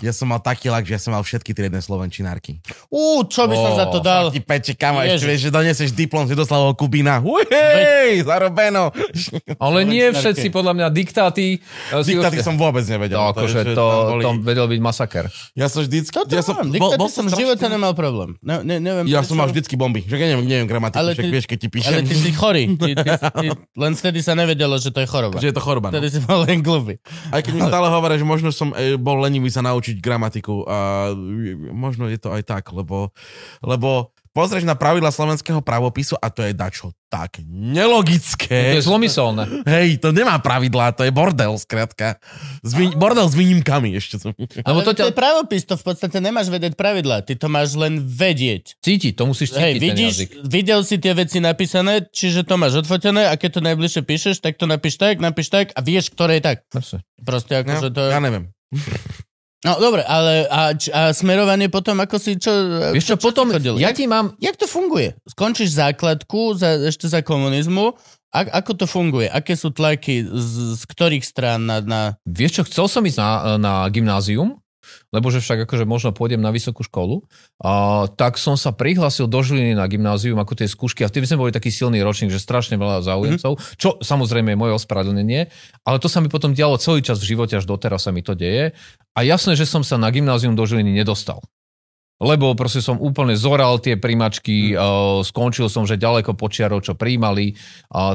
Ja 0.00 0.10
som 0.10 0.26
mal 0.26 0.38
taký 0.38 0.66
lak, 0.66 0.82
že 0.82 0.92
ja 0.92 1.00
som 1.00 1.12
mal 1.12 1.22
všetky 1.22 1.52
triedne 1.52 1.78
slovenčinárky. 1.78 2.58
Ú, 2.88 3.22
čo 3.24 3.46
by 3.46 3.54
som 3.54 3.72
za 3.76 3.86
to 3.86 3.98
dal? 4.00 4.28
Ti 4.28 4.40
peče, 4.40 4.74
kamo, 4.74 4.98
Ježiš. 5.00 5.14
ešte 5.14 5.26
vieš, 5.28 5.40
že 5.40 5.50
doneseš 5.52 5.90
diplom 5.92 6.26
z 6.26 6.34
Jugoslávovho 6.34 6.74
Kubína. 6.74 7.22
Hej, 7.22 8.26
zarobeno. 8.26 8.90
Ale 9.56 9.78
nie 9.84 10.10
všetci, 10.10 10.50
podľa 10.50 10.74
mňa, 10.74 10.86
diktáty... 10.90 11.62
eh, 11.62 12.02
Diktáty 12.02 12.42
som 12.42 12.58
vôbec 12.58 12.82
nevedel. 12.84 13.14
No, 13.14 13.30
akože 13.30 13.62
že 13.62 13.72
to, 13.72 13.86
tam 13.86 14.10
boli- 14.10 14.24
to 14.24 14.30
vedel 14.42 14.66
byť 14.66 14.80
masaker. 14.82 15.30
Ja 15.54 15.70
som 15.70 15.86
vždycky... 15.86 16.10
Ja 16.26 16.42
som, 16.42 16.58
bol, 16.66 16.98
bol 16.98 17.06
som 17.06 17.24
v 17.24 17.38
živote 17.38 17.62
nemal 17.66 17.94
problém. 17.94 18.34
Ne, 18.42 18.58
ne, 18.60 18.82
neviem 18.82 19.06
Ja 19.06 19.22
prečo. 19.22 19.30
som 19.30 19.38
mal 19.38 19.46
vždycky 19.46 19.78
bomby. 19.78 20.02
Že 20.02 20.18
ja 20.18 20.41
neviem, 20.42 20.50
neviem 20.50 20.68
gramatiku, 20.68 20.98
Ale 20.98 21.10
však 21.14 21.24
ty- 21.24 21.32
vieš, 21.32 21.46
keď 21.46 21.58
ti 21.58 21.68
píšem. 21.70 21.92
Ale 21.94 22.02
ty 22.02 22.14
si 22.18 22.30
chorý. 22.34 22.64
Ty, 22.74 22.92
ty, 22.98 23.08
ty, 23.42 23.46
len 23.54 23.92
vtedy 23.94 24.18
sa 24.20 24.32
nevedelo, 24.34 24.74
že 24.76 24.90
to 24.90 25.00
je 25.00 25.08
choroba. 25.08 25.38
že 25.38 25.48
je 25.50 25.54
to 25.54 25.62
choroba. 25.62 25.88
No. 25.88 25.96
Vtedy 25.96 26.08
si 26.10 26.20
bol 26.22 26.42
len 26.44 26.58
glúby. 26.60 26.98
Aj 27.30 27.40
keď 27.40 27.52
mi 27.54 27.62
stále 27.70 27.88
hovoria, 27.88 28.18
že 28.18 28.26
možno 28.26 28.50
som 28.50 28.74
e, 28.74 28.98
bol 29.00 29.22
lenivý 29.22 29.48
sa 29.48 29.62
naučiť 29.62 30.02
gramatiku 30.02 30.66
a 30.66 31.10
e, 31.14 31.54
možno 31.70 32.10
je 32.10 32.18
to 32.18 32.34
aj 32.34 32.42
tak, 32.44 32.64
lebo, 32.74 33.14
lebo 33.62 34.10
pozrieš 34.32 34.64
na 34.64 34.72
pravidla 34.72 35.08
slovenského 35.08 35.60
pravopisu 35.60 36.16
a 36.16 36.26
to 36.26 36.42
je 36.42 36.52
dačo 36.52 36.90
tak 37.06 37.38
To 37.38 37.44
nelogické. 37.44 38.72
je 38.72 38.80
zlomyselné. 38.80 39.44
Hej, 39.64 40.00
to 40.00 40.10
nemá 40.10 40.40
pravidlá, 40.40 40.90
to 40.90 41.04
je 41.04 41.12
bordel, 41.12 41.52
skrátka. 41.54 42.16
Výň- 42.64 42.96
bordel 42.96 43.28
s 43.28 43.36
výnimkami 43.36 43.92
ešte. 43.92 44.16
som- 44.16 44.32
Lebo 44.32 44.64
Ale 44.64 44.80
to 44.82 44.90
to, 44.90 44.98
ťa 44.98 45.06
je 45.06 45.14
pravopis, 45.14 45.62
to 45.62 45.76
v 45.76 45.84
podstate 45.84 46.16
nemáš 46.18 46.48
vedieť 46.48 46.72
pravidla. 46.72 47.20
Ty 47.20 47.36
to 47.36 47.46
máš 47.46 47.76
len 47.76 48.00
vedieť. 48.00 48.80
cíti, 48.80 49.12
to 49.12 49.28
musíš 49.28 49.52
cítiť 49.52 49.60
Hej, 49.62 49.74
ten 49.74 49.84
vidíš, 49.86 50.14
jazyk. 50.16 50.30
videl 50.42 50.80
si 50.80 50.96
tie 50.96 51.12
veci 51.12 51.36
napísané, 51.38 52.08
čiže 52.08 52.42
to 52.42 52.56
máš 52.56 52.80
odfotené 52.80 53.28
a 53.28 53.36
keď 53.36 53.50
to 53.52 53.60
najbližšie 53.62 54.02
píšeš, 54.02 54.40
tak 54.40 54.56
to 54.56 54.64
napíš 54.64 54.96
tak, 54.96 55.20
napíš 55.20 55.48
tak 55.48 55.68
a 55.70 55.80
vieš, 55.80 56.08
ktoré 56.08 56.40
je 56.40 56.48
tak. 56.48 56.64
Proste 57.20 57.52
Ja, 57.52 57.60
akože 57.60 57.92
to... 57.92 58.02
ja 58.08 58.18
neviem. 58.18 58.48
No 59.62 59.78
dobre, 59.78 60.02
ale 60.02 60.50
a, 60.50 60.74
a 60.74 61.00
smerovanie 61.14 61.70
potom, 61.70 61.94
ako 62.02 62.18
si 62.18 62.34
čo... 62.34 62.50
Vieš 62.90 63.14
čo, 63.14 63.16
potom, 63.18 63.54
chodil? 63.54 63.78
ja 63.78 63.94
ti 63.94 64.10
mám, 64.10 64.34
jak 64.42 64.58
to 64.58 64.66
funguje? 64.66 65.14
Skončíš 65.22 65.78
základku 65.78 66.58
za, 66.58 66.82
ešte 66.82 67.06
za 67.06 67.22
komunizmu, 67.22 67.94
a, 68.32 68.38
ako 68.58 68.72
to 68.74 68.86
funguje? 68.88 69.28
Aké 69.28 69.54
sú 69.54 69.70
tlaky 69.70 70.24
z, 70.24 70.80
z 70.80 70.82
ktorých 70.88 71.22
strán 71.22 71.68
na... 71.68 71.78
na... 71.84 72.00
Vieš 72.24 72.58
čo, 72.58 72.62
chcel 72.66 72.86
som 72.88 73.02
ísť 73.04 73.20
na, 73.20 73.30
na 73.60 73.74
gymnázium, 73.92 74.61
lebo 75.10 75.32
že 75.32 75.40
však 75.40 75.64
akože 75.64 75.84
možno 75.88 76.10
pôjdem 76.12 76.42
na 76.42 76.50
vysokú 76.52 76.82
školu, 76.84 77.24
a, 77.62 78.06
tak 78.12 78.36
som 78.36 78.58
sa 78.58 78.74
prihlásil 78.74 79.30
do 79.30 79.40
Žiliny 79.40 79.78
na 79.78 79.86
gymnázium, 79.88 80.38
ako 80.38 80.58
tie 80.58 80.68
skúšky, 80.68 81.02
a 81.02 81.10
vtedy 81.10 81.26
sme 81.28 81.48
boli 81.48 81.52
taký 81.54 81.72
silný 81.72 82.02
ročník, 82.04 82.34
že 82.34 82.42
strašne 82.42 82.76
veľa 82.76 83.02
záujemcov, 83.06 83.52
mm-hmm. 83.56 83.78
čo 83.78 83.98
samozrejme 84.02 84.52
je 84.54 84.58
moje 84.58 84.72
ospravedlnenie, 84.76 85.48
ale 85.86 85.96
to 86.02 86.10
sa 86.10 86.20
mi 86.20 86.28
potom 86.28 86.52
dialo 86.52 86.76
celý 86.76 87.00
čas 87.00 87.22
v 87.22 87.34
živote, 87.34 87.56
až 87.56 87.64
doteraz 87.64 88.06
sa 88.06 88.14
mi 88.14 88.20
to 88.20 88.34
deje. 88.36 88.74
A 89.12 89.20
jasné, 89.22 89.54
že 89.54 89.68
som 89.68 89.84
sa 89.84 90.00
na 90.00 90.08
gymnázium 90.08 90.56
do 90.56 90.64
Žiliny 90.64 90.92
nedostal. 91.04 91.44
Lebo 92.22 92.54
proste 92.54 92.78
som 92.78 93.02
úplne 93.02 93.34
zoral 93.34 93.82
tie 93.82 93.98
príjmačky, 93.98 94.78
uh, 94.78 95.20
skončil 95.26 95.66
som, 95.66 95.82
že 95.82 95.98
ďaleko 95.98 96.38
počiarov, 96.38 96.86
čo 96.86 96.94
príjmali, 96.94 97.58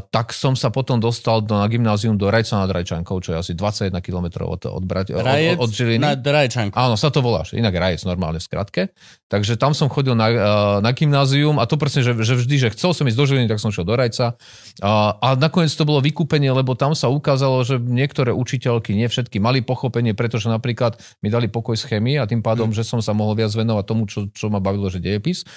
tak 0.10 0.32
som 0.32 0.56
sa 0.56 0.72
potom 0.72 0.98
dostal 0.98 1.44
do, 1.44 1.60
na 1.60 1.68
gymnázium 1.68 2.16
do 2.16 2.32
Rajca 2.32 2.64
nad 2.64 2.72
Rajčankou, 2.72 3.20
čo 3.20 3.36
je 3.36 3.38
asi 3.38 3.52
21 3.54 3.92
km 4.00 4.48
od, 4.48 4.62
od, 4.64 4.84
Brati- 4.86 5.14
Rajec 5.14 5.60
od, 5.60 5.68
od 5.68 5.72
Žiliny. 5.74 6.02
na 6.02 6.14
Rajčanku. 6.16 6.74
Áno, 6.78 6.96
sa 6.96 7.12
to 7.12 7.20
voláš, 7.20 7.54
inak 7.54 7.76
Rajec 7.76 8.08
normálne 8.08 8.40
v 8.40 8.46
skratke. 8.46 8.82
Takže 9.28 9.60
tam 9.60 9.76
som 9.76 9.92
chodil 9.92 10.16
na, 10.16 10.32
na 10.80 10.92
gymnázium 10.96 11.60
a 11.60 11.68
to 11.68 11.76
presne, 11.76 12.00
že, 12.00 12.16
že 12.16 12.40
vždy, 12.40 12.56
že 12.68 12.70
chcel 12.72 12.96
som 12.96 13.04
ísť 13.04 13.18
do 13.20 13.26
Žiliny, 13.28 13.48
tak 13.52 13.60
som 13.60 13.76
šiel 13.76 13.84
do 13.84 13.98
Rajca. 13.98 14.40
A, 14.80 15.18
a 15.20 15.28
nakoniec 15.36 15.74
to 15.74 15.84
bolo 15.84 16.00
vykúpenie, 16.00 16.48
lebo 16.54 16.78
tam 16.78 16.96
sa 16.96 17.12
ukázalo, 17.12 17.66
že 17.66 17.76
niektoré 17.82 18.32
učiteľky, 18.32 18.96
nie 18.96 19.10
všetky, 19.10 19.42
mali 19.42 19.60
pochopenie, 19.60 20.16
pretože 20.16 20.48
napríklad 20.48 21.02
mi 21.20 21.28
dali 21.28 21.52
pokoj 21.52 21.76
z 21.76 21.84
chemie 21.90 22.22
a 22.22 22.30
tým 22.30 22.40
pádom, 22.40 22.72
že 22.72 22.86
som 22.86 23.02
sa 23.02 23.12
mohol 23.12 23.36
viac 23.36 23.52
venovať 23.52 23.84
tomu, 23.84 23.97
čo, 24.06 24.30
čo 24.30 24.52
ma 24.54 24.62
bavilo, 24.62 24.92
že 24.92 25.02
dejepis. 25.02 25.48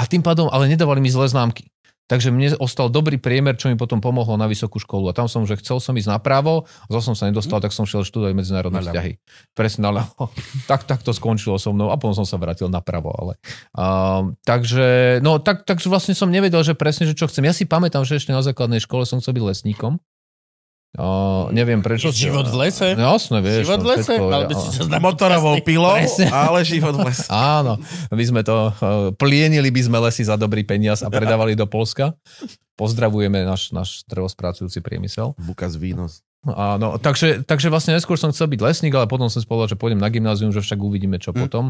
A 0.00 0.08
tým 0.08 0.24
pádom, 0.24 0.48
ale 0.48 0.70
nedávali 0.70 1.04
mi 1.04 1.12
zlé 1.12 1.28
známky. 1.28 1.68
Takže 2.10 2.34
mne 2.34 2.58
ostal 2.58 2.90
dobrý 2.90 3.22
priemer, 3.22 3.54
čo 3.54 3.70
mi 3.70 3.78
potom 3.78 4.02
pomohlo 4.02 4.34
na 4.34 4.50
vysokú 4.50 4.82
školu. 4.82 5.06
A 5.06 5.14
tam 5.14 5.30
som, 5.30 5.46
že 5.46 5.54
chcel 5.62 5.78
som 5.78 5.94
ísť 5.94 6.10
napravo, 6.10 6.66
zase 6.90 7.06
som 7.06 7.14
sa 7.14 7.30
nedostal, 7.30 7.62
tak 7.62 7.70
som 7.70 7.86
šiel 7.86 8.02
študovať 8.02 8.34
medzinárodné 8.34 8.82
Naľavo. 8.82 8.90
vzťahy. 8.90 9.12
Presne 9.54 9.80
naľavo. 9.86 10.26
tak, 10.70 10.90
tak 10.90 11.06
to 11.06 11.14
skončilo 11.14 11.54
so 11.62 11.70
mnou 11.70 11.94
a 11.94 11.96
potom 12.02 12.18
som 12.18 12.26
sa 12.26 12.34
vrátil 12.34 12.66
napravo. 12.66 13.14
Ale, 13.14 13.38
uh, 13.78 14.26
takže, 14.42 15.22
no, 15.22 15.38
tak, 15.38 15.62
takže 15.62 15.86
vlastne 15.86 16.18
som 16.18 16.26
nevedel, 16.26 16.66
že 16.66 16.74
presne, 16.74 17.06
že 17.06 17.14
čo 17.14 17.30
chcem. 17.30 17.46
Ja 17.46 17.54
si 17.54 17.62
pamätám, 17.62 18.02
že 18.02 18.18
ešte 18.18 18.34
na 18.34 18.42
základnej 18.42 18.82
škole 18.82 19.06
som 19.06 19.22
chcel 19.22 19.38
byť 19.38 19.44
lesníkom. 19.46 20.02
Uh, 20.90 21.46
neviem 21.54 21.78
prečo. 21.86 22.10
Život 22.10 22.50
v 22.50 22.66
lese? 22.66 22.98
No, 22.98 23.14
jasné, 23.14 23.38
vieš. 23.38 23.62
Život 23.62 23.78
v 23.78 23.86
no, 23.86 23.90
lese? 23.94 24.10
všetko, 24.10 24.26
Mal 24.26 24.44
by 24.50 24.54
si 24.58 24.68
sa. 24.74 24.98
Motorovou 24.98 25.54
pilou, 25.62 25.94
ale 26.34 26.58
život 26.66 26.94
v 26.98 27.00
lese. 27.06 27.30
Áno, 27.30 27.78
my 28.10 28.24
sme 28.26 28.42
to, 28.42 28.74
uh, 28.74 29.14
plienili 29.14 29.70
by 29.70 29.82
sme 29.86 29.98
lesy 30.02 30.26
za 30.26 30.34
dobrý 30.34 30.66
peniaz 30.66 31.06
a 31.06 31.08
predávali 31.12 31.54
do 31.54 31.70
Polska. 31.70 32.18
Pozdravujeme 32.74 33.46
náš, 33.46 33.70
náš 33.70 34.02
drevospracujúci 34.10 34.82
priemysel. 34.82 35.38
Bukas 35.38 35.78
výnos. 35.78 36.26
Áno, 36.40 36.96
takže, 36.96 37.44
takže 37.44 37.68
vlastne 37.68 37.92
neskôr 37.92 38.16
som 38.16 38.32
chcel 38.32 38.48
byť 38.48 38.64
lesník, 38.64 38.96
ale 38.96 39.04
potom 39.04 39.28
som 39.28 39.44
si 39.44 39.44
povedal, 39.44 39.68
že 39.68 39.76
pôjdem 39.76 40.00
na 40.00 40.08
gymnázium, 40.08 40.48
že 40.48 40.64
však 40.64 40.80
uvidíme, 40.80 41.20
čo 41.20 41.36
Hm. 41.36 41.38
potom. 41.44 41.64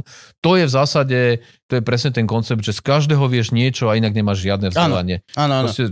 To 0.46 0.54
je 0.54 0.62
v 0.62 0.70
zásade, 0.70 1.18
to 1.66 1.72
je 1.74 1.82
presne 1.82 2.14
ten 2.14 2.22
koncept, 2.22 2.62
že 2.62 2.78
z 2.78 2.78
každého 2.78 3.26
vieš 3.26 3.50
niečo 3.50 3.90
a 3.90 3.98
inak 3.98 4.14
nemáš 4.14 4.46
žiadne 4.46 4.70
vzdelanie. 4.70 5.26
Áno, 5.34 5.66
áno. 5.66 5.66
Proste 5.66 5.90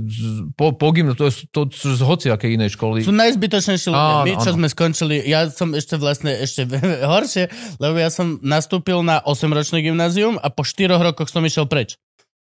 po, 0.55 0.79
po 0.79 0.95
gymnáziu, 0.95 1.19
to 1.19 1.27
je 1.27 1.35
to, 1.51 1.61
z 1.75 2.03
hociakej 2.07 2.55
inej 2.55 2.79
školy. 2.79 3.03
Sú 3.03 3.11
najzbytočnejší 3.19 3.91
ľudia. 3.91 4.23
My, 4.23 4.33
čo 4.39 4.55
áno. 4.55 4.57
sme 4.63 4.67
skončili, 4.71 5.27
ja 5.27 5.51
som 5.51 5.75
ešte 5.75 5.99
vlastne 5.99 6.39
ešte 6.39 6.71
horšie, 7.19 7.51
lebo 7.83 7.99
ja 7.99 8.15
som 8.15 8.39
nastúpil 8.47 9.03
na 9.03 9.19
8-ročné 9.27 9.83
gymnázium 9.83 10.39
a 10.39 10.55
po 10.55 10.63
4 10.63 10.87
rokoch 11.03 11.27
som 11.27 11.43
išiel 11.43 11.67
preč. 11.67 11.99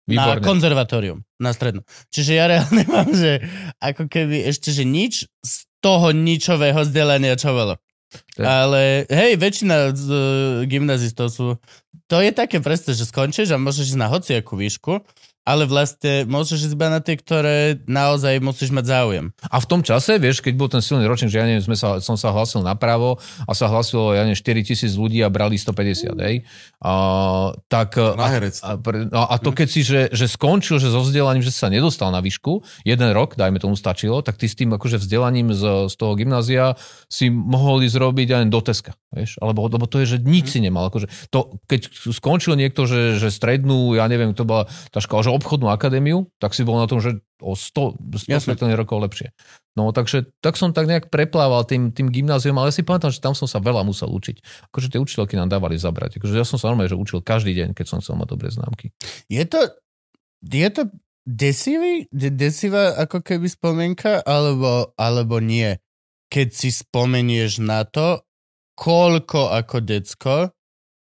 Na 0.09 0.25
Výborne. 0.33 0.41
konzervatórium, 0.41 1.21
na 1.37 1.53
strednú. 1.53 1.85
Čiže 2.09 2.31
ja 2.33 2.49
reálne 2.49 2.81
mám, 2.93 3.13
že 3.13 3.45
ako 3.77 4.09
keby 4.09 4.45
ešte, 4.49 4.73
že 4.73 4.81
nič 4.81 5.29
z 5.45 5.68
toho 5.79 6.11
ničového 6.11 6.83
vzdelania, 6.83 7.35
čo 7.39 7.51
bolo. 7.51 7.75
Je- 8.35 8.45
Ale 8.45 9.05
hej, 9.05 9.37
väčšina 9.37 9.93
z, 9.93 10.05
uh, 10.09 10.21
gymnazistov 10.65 11.29
sú... 11.29 11.55
To 12.09 12.17
je 12.25 12.33
také 12.33 12.57
presne, 12.57 12.97
že 12.97 13.05
skončíš 13.05 13.53
a 13.53 13.61
môžeš 13.61 13.93
ísť 13.93 14.01
na 14.01 14.09
hociakú 14.09 14.57
výšku, 14.57 15.05
ale 15.49 15.65
vlastne 15.65 16.29
môžeš 16.29 16.69
ísť 16.69 16.77
iba 16.77 16.93
na 16.93 17.01
tie, 17.01 17.17
ktoré 17.17 17.81
naozaj 17.89 18.37
musíš 18.37 18.69
mať 18.69 18.85
záujem. 18.85 19.25
A 19.49 19.57
v 19.57 19.65
tom 19.65 19.81
čase, 19.81 20.21
vieš, 20.21 20.45
keď 20.45 20.53
bol 20.53 20.69
ten 20.69 20.85
silný 20.85 21.09
ročník, 21.09 21.33
že 21.33 21.41
ja 21.41 21.49
neviem, 21.49 21.65
sme 21.65 21.73
sa, 21.73 21.97
som 21.97 22.13
sa 22.13 22.29
hlasil 22.29 22.61
napravo 22.61 23.17
a 23.49 23.51
sa 23.57 23.65
hlasilo, 23.65 24.13
ja 24.13 24.21
neviem, 24.21 24.37
4 24.37 24.61
tisíc 24.61 24.93
ľudí 24.93 25.25
a 25.25 25.33
brali 25.33 25.57
150, 25.57 26.13
hej. 26.21 26.45
A, 26.85 26.93
tak, 27.65 27.97
Na 27.97 28.29
a, 28.29 28.29
herectvo. 28.29 28.61
a, 28.61 28.69
pre- 28.77 29.09
no, 29.09 29.25
a 29.25 29.35
to 29.41 29.49
keď 29.49 29.67
si, 29.73 29.81
že, 29.81 30.13
že 30.13 30.29
skončil, 30.29 30.77
že 30.77 30.93
so 30.93 31.01
vzdelaním, 31.01 31.41
že 31.41 31.49
sa 31.49 31.73
nedostal 31.73 32.13
na 32.13 32.21
výšku, 32.21 32.61
jeden 32.85 33.09
rok, 33.09 33.33
dajme 33.33 33.57
tomu 33.57 33.73
stačilo, 33.73 34.21
tak 34.21 34.37
ty 34.37 34.45
s 34.45 34.53
tým 34.53 34.69
akože 34.77 35.01
vzdelaním 35.01 35.49
z, 35.49 35.89
z 35.89 35.95
toho 35.97 36.13
gymnázia 36.13 36.77
si 37.09 37.33
mohol 37.33 37.81
ísť 37.81 37.97
robiť 37.97 38.27
aj 38.37 38.43
do 38.53 38.61
Teska, 38.61 38.93
vieš, 39.09 39.41
alebo, 39.41 39.65
lebo 39.65 39.89
to 39.89 39.97
je, 40.05 40.13
že 40.13 40.17
nič 40.21 40.53
si 40.53 40.59
nemal, 40.61 40.93
akože 40.93 41.09
to, 41.33 41.57
keď 41.65 41.89
skončil 42.13 42.53
niekto, 42.53 42.85
že, 42.85 43.17
že 43.17 43.33
strednú, 43.33 43.97
ja 43.97 44.05
neviem, 44.05 44.37
to 44.37 44.45
bola 44.45 44.69
tá 44.93 45.01
škola, 45.01 45.25
že 45.25 45.38
obchodnú 45.39 45.71
akadémiu, 45.71 46.27
tak 46.37 46.51
si 46.51 46.67
bol 46.67 46.75
na 46.77 46.85
tom, 46.85 46.99
že 46.99 47.23
o 47.39 47.55
100, 47.55 48.27
100 48.27 48.27
Jasné. 48.27 48.43
svetelných 48.43 48.79
rokov 48.79 48.99
lepšie. 48.99 49.31
No 49.79 49.95
takže 49.95 50.27
tak 50.43 50.59
som 50.59 50.75
tak 50.75 50.91
nejak 50.91 51.07
preplával 51.07 51.63
tým, 51.63 51.95
tým 51.95 52.11
gymnáziom, 52.11 52.53
ale 52.59 52.69
ja 52.69 52.75
si 52.75 52.83
pamätám, 52.83 53.15
že 53.15 53.23
tam 53.23 53.31
som 53.31 53.47
sa 53.47 53.63
veľa 53.63 53.87
musel 53.87 54.11
učiť. 54.11 54.67
Akože 54.69 54.91
tie 54.91 54.99
učiteľky 54.99 55.39
nám 55.39 55.47
dávali 55.47 55.79
zabrať. 55.79 56.19
Akože 56.19 56.35
ja 56.35 56.43
som 56.43 56.59
sa 56.59 56.69
normálne 56.69 56.91
že 56.91 56.99
učil 56.99 57.23
každý 57.23 57.55
deň, 57.55 57.71
keď 57.71 57.85
som 57.87 57.97
chcel 58.03 58.19
mať 58.19 58.27
dobré 58.35 58.51
známky. 58.51 58.91
Je 59.31 59.43
to, 59.47 59.71
je 60.43 60.67
to 60.67 60.91
desivý, 61.23 62.11
de- 62.11 62.35
desivá 62.35 62.99
ako 62.99 63.23
keby 63.23 63.47
spomienka, 63.47 64.19
alebo, 64.27 64.91
alebo 64.99 65.39
nie? 65.39 65.79
Keď 66.27 66.47
si 66.51 66.69
spomenieš 66.75 67.63
na 67.63 67.87
to, 67.87 68.21
koľko 68.75 69.55
ako 69.55 69.77
decko 69.79 70.35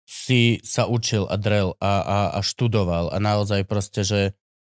si 0.07 0.63
sa 0.63 0.87
učil 0.87 1.27
a 1.27 1.35
drel 1.35 1.75
a, 1.83 1.93
a, 1.99 2.19
a 2.31 2.39
študoval 2.39 3.11
a 3.11 3.19
naozaj 3.19 3.67
proste, 3.67 4.07
že, 4.07 4.21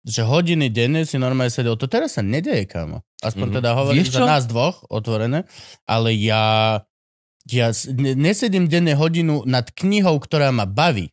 že 0.04 0.20
hodiny 0.20 0.68
denne 0.68 1.08
si 1.08 1.16
normálne 1.16 1.48
sedel. 1.48 1.80
To 1.80 1.88
teraz 1.88 2.20
sa 2.20 2.22
nedeje, 2.22 2.68
kámo. 2.68 3.00
Aspoň 3.24 3.48
Mhm. 3.48 3.56
teda 3.56 3.70
hovorím 3.72 4.04
Vieš 4.04 4.12
za 4.12 4.20
čo? 4.20 4.28
nás 4.28 4.44
dvoch, 4.44 4.84
otvorené, 4.92 5.48
ale 5.88 6.12
ja, 6.12 6.84
ja 7.48 7.72
nesedím 7.96 8.68
denne 8.68 8.92
hodinu 8.92 9.40
nad 9.48 9.72
knihou, 9.72 10.20
ktorá 10.20 10.52
ma 10.52 10.68
baví. 10.68 11.08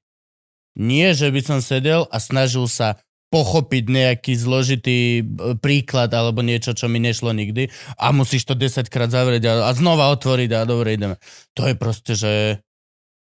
Nie, 0.76 1.16
že 1.16 1.32
by 1.32 1.42
som 1.42 1.60
sedel 1.64 2.06
a 2.12 2.20
snažil 2.20 2.68
sa 2.68 3.00
pochopiť 3.28 3.84
nejaký 3.92 4.40
zložitý 4.40 5.20
príklad 5.60 6.12
alebo 6.16 6.40
niečo, 6.40 6.72
čo 6.72 6.88
mi 6.88 7.00
nešlo 7.00 7.36
nikdy 7.36 7.68
a 8.00 8.16
musíš 8.16 8.48
to 8.48 8.56
10 8.56 8.88
krát 8.88 9.12
zavrieť 9.12 9.44
a, 9.52 9.54
a 9.68 9.72
znova 9.76 10.08
otvoriť 10.16 10.52
a 10.56 10.64
dobre 10.64 10.96
ideme. 10.96 11.16
To 11.56 11.68
je 11.68 11.76
proste, 11.76 12.16
že... 12.16 12.64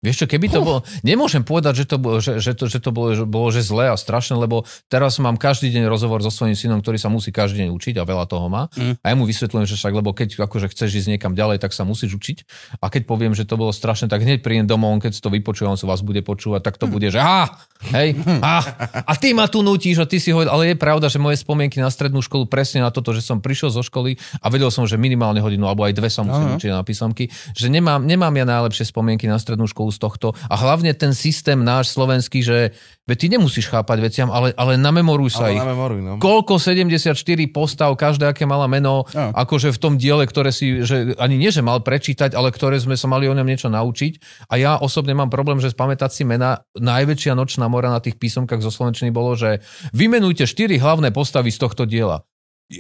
Vieš 0.03 0.17
čo, 0.19 0.27
keby 0.27 0.51
to 0.51 0.67
bolo... 0.67 0.83
Nemôžem 1.07 1.47
povedať, 1.47 1.87
že 1.87 1.95
to 1.95 1.95
bolo, 1.95 2.19
že, 2.19 2.43
že 2.43 2.59
to, 2.59 2.67
že 2.67 2.83
to 2.83 2.91
bolo, 2.91 3.15
že 3.15 3.23
bolo 3.23 3.55
že 3.55 3.63
zlé 3.63 3.87
a 3.87 3.95
strašné, 3.95 4.35
lebo 4.35 4.67
teraz 4.91 5.23
mám 5.23 5.39
každý 5.39 5.71
deň 5.71 5.87
rozhovor 5.87 6.19
so 6.27 6.31
svojím 6.35 6.59
synom, 6.59 6.83
ktorý 6.83 6.99
sa 6.99 7.07
musí 7.07 7.31
každý 7.31 7.63
deň 7.63 7.71
učiť 7.71 7.95
a 7.97 8.05
veľa 8.05 8.27
toho 8.27 8.51
má. 8.51 8.67
Mm. 8.75 8.99
A 8.99 9.07
ja 9.07 9.15
mu 9.15 9.31
vysvetľujem, 9.31 9.63
že 9.63 9.79
však, 9.79 9.95
lebo 9.95 10.11
keď 10.11 10.43
akože 10.43 10.75
chceš 10.75 11.07
ísť 11.07 11.09
niekam 11.15 11.39
ďalej, 11.39 11.63
tak 11.63 11.71
sa 11.71 11.87
musíš 11.87 12.19
učiť. 12.19 12.39
A 12.83 12.91
keď 12.91 13.07
poviem, 13.07 13.31
že 13.31 13.47
to 13.47 13.55
bolo 13.55 13.71
strašné, 13.71 14.11
tak 14.11 14.27
hneď 14.27 14.43
prídem 14.43 14.67
domov, 14.67 14.91
on 14.91 14.99
keď 14.99 15.15
si 15.15 15.23
to 15.23 15.31
vypočuje, 15.31 15.71
on 15.71 15.79
sa 15.79 15.87
vás 15.87 16.03
bude 16.03 16.19
počúvať, 16.27 16.67
tak 16.67 16.83
to 16.83 16.91
bude, 16.91 17.07
že 17.07 17.23
á, 17.23 17.63
hej, 17.95 18.19
á, 18.43 18.59
a 19.07 19.13
ty 19.15 19.31
ma 19.39 19.47
tu 19.47 19.63
nutíš 19.63 20.03
a 20.03 20.07
ty 20.11 20.19
si 20.19 20.35
hovoril, 20.35 20.51
ale 20.51 20.75
je 20.75 20.83
pravda, 20.83 21.07
že 21.07 21.23
moje 21.23 21.39
spomienky 21.39 21.79
na 21.79 21.95
strednú 21.95 22.19
školu 22.19 22.51
presne 22.51 22.83
na 22.83 22.91
toto, 22.91 23.15
že 23.15 23.23
som 23.23 23.39
prišiel 23.39 23.71
zo 23.71 23.87
školy 23.87 24.19
a 24.43 24.51
vedel 24.51 24.75
som, 24.75 24.83
že 24.83 24.99
minimálne 24.99 25.39
hodinu 25.39 25.71
alebo 25.71 25.87
aj 25.87 25.95
dve 25.95 26.11
sa 26.11 26.27
musím 26.27 26.51
Aha. 26.51 26.59
učiť 26.59 26.75
na 26.75 26.83
písomky, 26.83 27.31
že 27.55 27.71
nemám, 27.71 28.03
nemám 28.03 28.35
ja 28.35 28.43
najlepšie 28.43 28.91
spomienky 28.91 29.31
na 29.31 29.39
strednú 29.39 29.71
školu 29.71 29.92
z 29.93 30.01
tohto 30.01 30.33
a 30.49 30.55
hlavne 30.57 30.97
ten 30.97 31.13
systém 31.13 31.61
náš 31.61 31.93
slovenský, 31.93 32.41
že 32.41 32.73
veď 33.05 33.17
ty 33.19 33.27
nemusíš 33.37 33.69
chápať 33.69 33.99
veciam, 34.01 34.29
ale, 34.33 34.57
ale 34.57 34.81
namemoruj 34.81 35.37
sa 35.37 35.51
Ale 35.51 35.55
ich. 35.55 35.61
na 35.61 35.69
memoru, 35.69 36.01
no. 36.01 36.13
Koľko 36.17 36.57
74 36.57 37.13
postav, 37.53 37.93
každé 37.93 38.25
aké 38.25 38.49
mala 38.49 38.65
meno, 38.71 39.05
Áno. 39.13 39.37
akože 39.37 39.75
v 39.75 39.79
tom 39.79 39.95
diele, 40.01 40.25
ktoré 40.25 40.49
si, 40.55 40.81
že 40.87 41.13
ani 41.21 41.37
nie, 41.37 41.53
že 41.53 41.61
mal 41.61 41.85
prečítať, 41.85 42.33
ale 42.33 42.49
ktoré 42.55 42.81
sme 42.81 42.97
sa 42.97 43.11
mali 43.11 43.29
o 43.29 43.37
ňom 43.37 43.45
niečo 43.45 43.69
naučiť. 43.69 44.47
A 44.49 44.57
ja 44.57 44.81
osobne 44.81 45.13
mám 45.13 45.29
problém, 45.29 45.61
že 45.61 45.75
spamätať 45.75 46.11
si 46.11 46.23
mena. 46.25 46.65
Najväčšia 46.79 47.37
nočná 47.37 47.69
mora 47.69 47.93
na 47.93 48.01
tých 48.01 48.17
písomkách 48.17 48.65
zo 48.65 48.73
Slovenčiny 48.73 49.13
bolo, 49.13 49.37
že 49.37 49.61
vymenujte 49.93 50.49
štyri 50.49 50.81
hlavné 50.81 51.13
postavy 51.13 51.53
z 51.53 51.59
tohto 51.61 51.85
diela. 51.85 52.25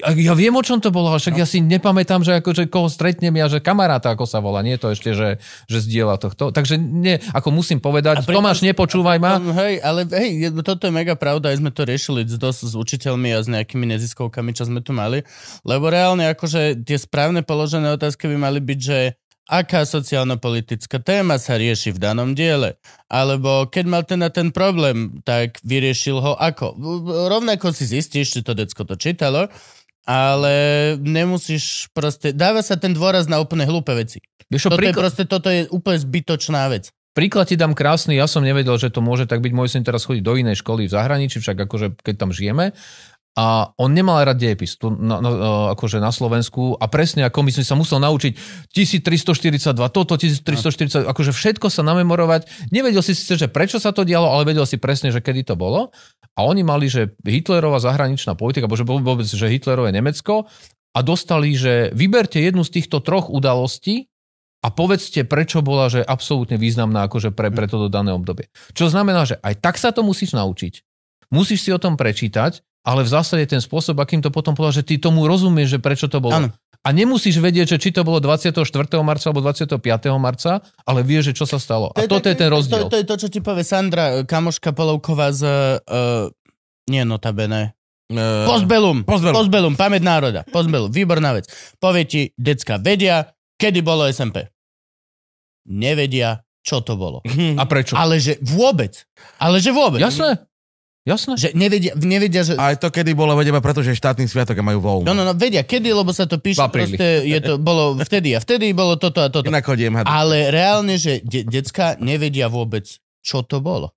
Ja, 0.01 0.33
viem, 0.33 0.57
o 0.57 0.65
čom 0.65 0.81
to 0.81 0.89
bolo, 0.89 1.13
ale 1.13 1.21
však 1.21 1.37
ja 1.37 1.45
si 1.45 1.61
nepamätám, 1.61 2.25
že 2.25 2.41
akože 2.41 2.73
koho 2.73 2.89
stretnem 2.89 3.37
ja, 3.37 3.45
že 3.53 3.61
kamaráta, 3.61 4.17
ako 4.17 4.25
sa 4.25 4.41
volá. 4.41 4.65
Nie 4.65 4.81
to 4.81 4.89
ešte, 4.89 5.13
že, 5.13 5.37
že 5.69 5.79
zdieľa 5.85 6.17
tohto. 6.17 6.49
Takže 6.49 6.81
nie, 6.81 7.21
ako 7.37 7.53
musím 7.53 7.77
povedať, 7.77 8.25
pritom- 8.25 8.41
Tomáš, 8.41 8.65
nepočúvaj 8.65 9.19
ma. 9.21 9.37
Hej, 9.37 9.85
ale 9.85 10.09
hej, 10.09 10.49
toto 10.65 10.89
je 10.89 10.93
mega 10.97 11.13
pravda, 11.13 11.53
aj 11.53 11.61
sme 11.61 11.69
to 11.69 11.85
riešili 11.85 12.25
dosť 12.25 12.73
s 12.73 12.75
učiteľmi 12.75 13.37
a 13.37 13.45
s 13.45 13.53
nejakými 13.53 13.85
neziskovkami, 13.93 14.57
čo 14.57 14.65
sme 14.65 14.81
tu 14.81 14.97
mali, 14.97 15.29
lebo 15.69 15.93
reálne 15.93 16.25
akože 16.33 16.89
tie 16.89 16.97
správne 16.97 17.45
položené 17.45 17.93
otázky 17.93 18.33
by 18.33 18.37
mali 18.49 18.65
byť, 18.65 18.81
že 18.81 18.99
aká 19.43 19.83
sociálno-politická 19.85 21.03
téma 21.03 21.37
sa 21.37 21.59
rieši 21.59 21.93
v 21.93 21.99
danom 22.01 22.33
diele. 22.33 22.79
Alebo 23.11 23.69
keď 23.69 23.85
mal 23.85 24.03
ten 24.07 24.23
na 24.23 24.31
ten 24.33 24.49
problém, 24.55 25.21
tak 25.27 25.61
vyriešil 25.67 26.17
ho 26.17 26.33
ako. 26.39 26.79
Rovnako 27.29 27.75
si 27.75 27.85
zistíš, 27.85 28.33
či 28.33 28.41
to 28.41 28.57
decko 28.57 28.87
to 28.87 28.97
čítalo, 28.97 29.51
ale 30.07 30.55
nemusíš 30.99 31.91
proste... 31.95 32.35
Dáva 32.35 32.63
sa 32.63 32.75
ten 32.75 32.91
dôraz 32.95 33.31
na 33.31 33.39
úplne 33.39 33.67
hlúpe 33.67 33.95
veci. 33.95 34.19
Vieš 34.51 34.69
Toto 34.69 34.77
je 34.77 34.81
príklad- 34.91 35.03
proste, 35.07 35.23
toto 35.25 35.49
je 35.49 35.65
úplne 35.71 35.99
zbytočná 35.99 36.69
vec. 36.69 36.91
Príklad 37.13 37.45
ti 37.45 37.61
dám 37.61 37.77
krásny, 37.77 38.17
ja 38.17 38.25
som 38.25 38.41
nevedel, 38.41 38.73
že 38.81 38.89
to 38.89 39.05
môže 39.05 39.29
tak 39.29 39.45
byť. 39.45 39.53
Môj 39.53 39.69
syn 39.69 39.85
teraz 39.85 40.09
chodí 40.09 40.25
do 40.25 40.33
inej 40.33 40.65
školy 40.65 40.89
v 40.89 40.97
zahraničí, 40.97 41.45
však 41.45 41.69
akože 41.69 42.01
keď 42.01 42.15
tam 42.17 42.33
žijeme. 42.33 42.73
A 43.33 43.73
on 43.81 43.97
nemal 43.97 44.21
rád 44.21 44.37
dejepis 44.37 44.77
tu 44.77 44.93
na, 44.93 45.17
na, 45.17 45.31
akože 45.73 45.97
na 45.97 46.13
Slovensku 46.13 46.77
a 46.77 46.85
presne 46.85 47.25
ako 47.25 47.41
my 47.41 47.51
sme 47.57 47.65
sa 47.65 47.73
musel 47.73 47.97
naučiť 48.05 48.37
1342, 48.69 49.73
toto 49.89 50.21
1340, 50.21 51.09
akože 51.09 51.33
všetko 51.33 51.73
sa 51.73 51.81
namemorovať. 51.81 52.69
Nevedel 52.69 53.01
si 53.01 53.17
síce, 53.17 53.41
že 53.41 53.49
prečo 53.49 53.81
sa 53.81 53.89
to 53.97 54.05
dialo, 54.05 54.29
ale 54.29 54.45
vedel 54.45 54.69
si 54.69 54.77
presne, 54.77 55.09
že 55.09 55.25
kedy 55.25 55.49
to 55.49 55.55
bolo. 55.57 55.89
A 56.37 56.45
oni 56.45 56.61
mali, 56.61 56.93
že 56.93 57.17
Hitlerová 57.25 57.81
zahraničná 57.81 58.37
politika, 58.37 58.69
bože 58.69 58.85
vôbec, 58.85 59.25
že 59.25 59.49
Hitlerové 59.49 59.97
Nemecko 59.97 60.45
a 60.93 61.01
dostali, 61.01 61.57
že 61.57 61.89
vyberte 61.97 62.37
jednu 62.37 62.69
z 62.69 62.81
týchto 62.81 63.01
troch 63.01 63.33
udalostí 63.33 64.13
a 64.61 64.69
povedzte, 64.69 65.25
prečo 65.25 65.65
bola, 65.65 65.89
že 65.89 66.05
absolútne 66.05 66.61
významná 66.61 67.09
akože 67.09 67.33
pre, 67.33 67.49
pre 67.49 67.65
toto 67.65 67.89
dané 67.89 68.13
obdobie. 68.13 68.53
Čo 68.77 68.93
znamená, 68.93 69.25
že 69.25 69.41
aj 69.41 69.55
tak 69.65 69.81
sa 69.81 69.89
to 69.89 70.05
musíš 70.05 70.37
naučiť. 70.37 70.85
Musíš 71.33 71.65
si 71.65 71.73
o 71.73 71.81
tom 71.81 71.97
prečítať 71.97 72.61
ale 72.83 73.07
v 73.07 73.11
zásade 73.11 73.47
ten 73.47 73.63
spôsob, 73.63 73.99
akým 74.03 74.19
to 74.19 74.35
potom 74.35 74.59
povedal, 74.59 74.83
že 74.83 74.87
ty 74.87 74.99
tomu 74.99 75.27
rozumieš, 75.31 75.79
že 75.79 75.79
prečo 75.79 76.11
to 76.11 76.19
bolo. 76.19 76.35
Áno. 76.35 76.49
A 76.83 76.91
nemusíš 76.91 77.39
vedieť, 77.39 77.79
že 77.79 77.79
či 77.79 77.95
to 77.95 78.03
bolo 78.03 78.19
24. 78.19 78.59
marca 79.07 79.31
alebo 79.31 79.39
25. 79.39 79.79
marca, 80.19 80.59
ale 80.83 81.07
vieš, 81.07 81.31
že 81.31 81.33
čo 81.39 81.47
sa 81.47 81.63
stalo. 81.63 81.95
A 81.95 82.11
toto 82.11 82.27
je 82.27 82.35
ten 82.35 82.51
rozdiel. 82.51 82.91
To, 82.91 82.91
to 82.91 82.99
je 82.99 83.07
to, 83.07 83.17
čo 83.23 83.29
ti 83.31 83.39
povie 83.39 83.63
Sandra, 83.63 84.27
kamoška 84.27 84.75
Polovková 84.75 85.31
z... 85.31 85.43
Uh, 85.87 86.27
nie 86.91 87.07
notabene. 87.07 87.79
Uh, 88.11 88.51
Postbelum. 88.51 89.07
Postbellum. 89.07 89.37
Postbelum, 89.39 89.75
pamäť 89.79 90.03
národa. 90.03 90.41
Postbelum, 90.51 90.91
výborná 90.91 91.39
vec. 91.39 91.47
Povie 91.79 92.03
ti, 92.03 92.23
decka 92.35 92.83
vedia, 92.83 93.31
kedy 93.63 93.79
bolo 93.87 94.11
SMP. 94.11 94.51
Nevedia, 95.71 96.43
čo 96.67 96.83
to 96.83 96.99
bolo. 96.99 97.23
A 97.61 97.63
prečo? 97.71 97.95
Ale 97.95 98.19
že 98.19 98.43
vôbec. 98.43 99.07
Ale 99.39 99.63
že 99.63 99.71
vôbec. 99.71 100.03
Jasné. 100.03 100.51
Jasné. 101.03 101.35
Že 101.35 101.49
nevedia, 101.59 101.93
nevedia 101.99 102.47
že... 102.47 102.55
Aj 102.55 102.79
to, 102.79 102.87
kedy 102.87 103.11
bolo, 103.19 103.35
vedeme, 103.35 103.59
pretože 103.59 103.91
je 103.91 103.99
štátny 103.99 104.31
sviatok 104.31 104.55
a 104.55 104.63
majú 104.63 104.79
voľno. 104.79 105.11
No, 105.11 105.13
no, 105.19 105.27
no, 105.27 105.35
vedia, 105.35 105.67
kedy, 105.67 105.91
lebo 105.91 106.15
sa 106.15 106.31
to 106.31 106.39
píše, 106.39 106.63
proste 106.71 107.27
je 107.27 107.39
to, 107.43 107.59
bolo 107.59 107.99
vtedy 107.99 108.35
a 108.35 108.39
vtedy 108.39 108.71
bolo 108.71 108.95
toto 108.95 109.19
a 109.19 109.27
toto. 109.27 109.51
Inak 109.51 109.67
hodím. 109.67 109.99
Ale 109.99 110.55
reálne, 110.55 110.95
že 110.95 111.19
de- 111.27 111.43
decka 111.43 111.99
nevedia 111.99 112.47
vôbec, 112.47 112.87
čo 113.19 113.43
to 113.43 113.59
bolo. 113.59 113.91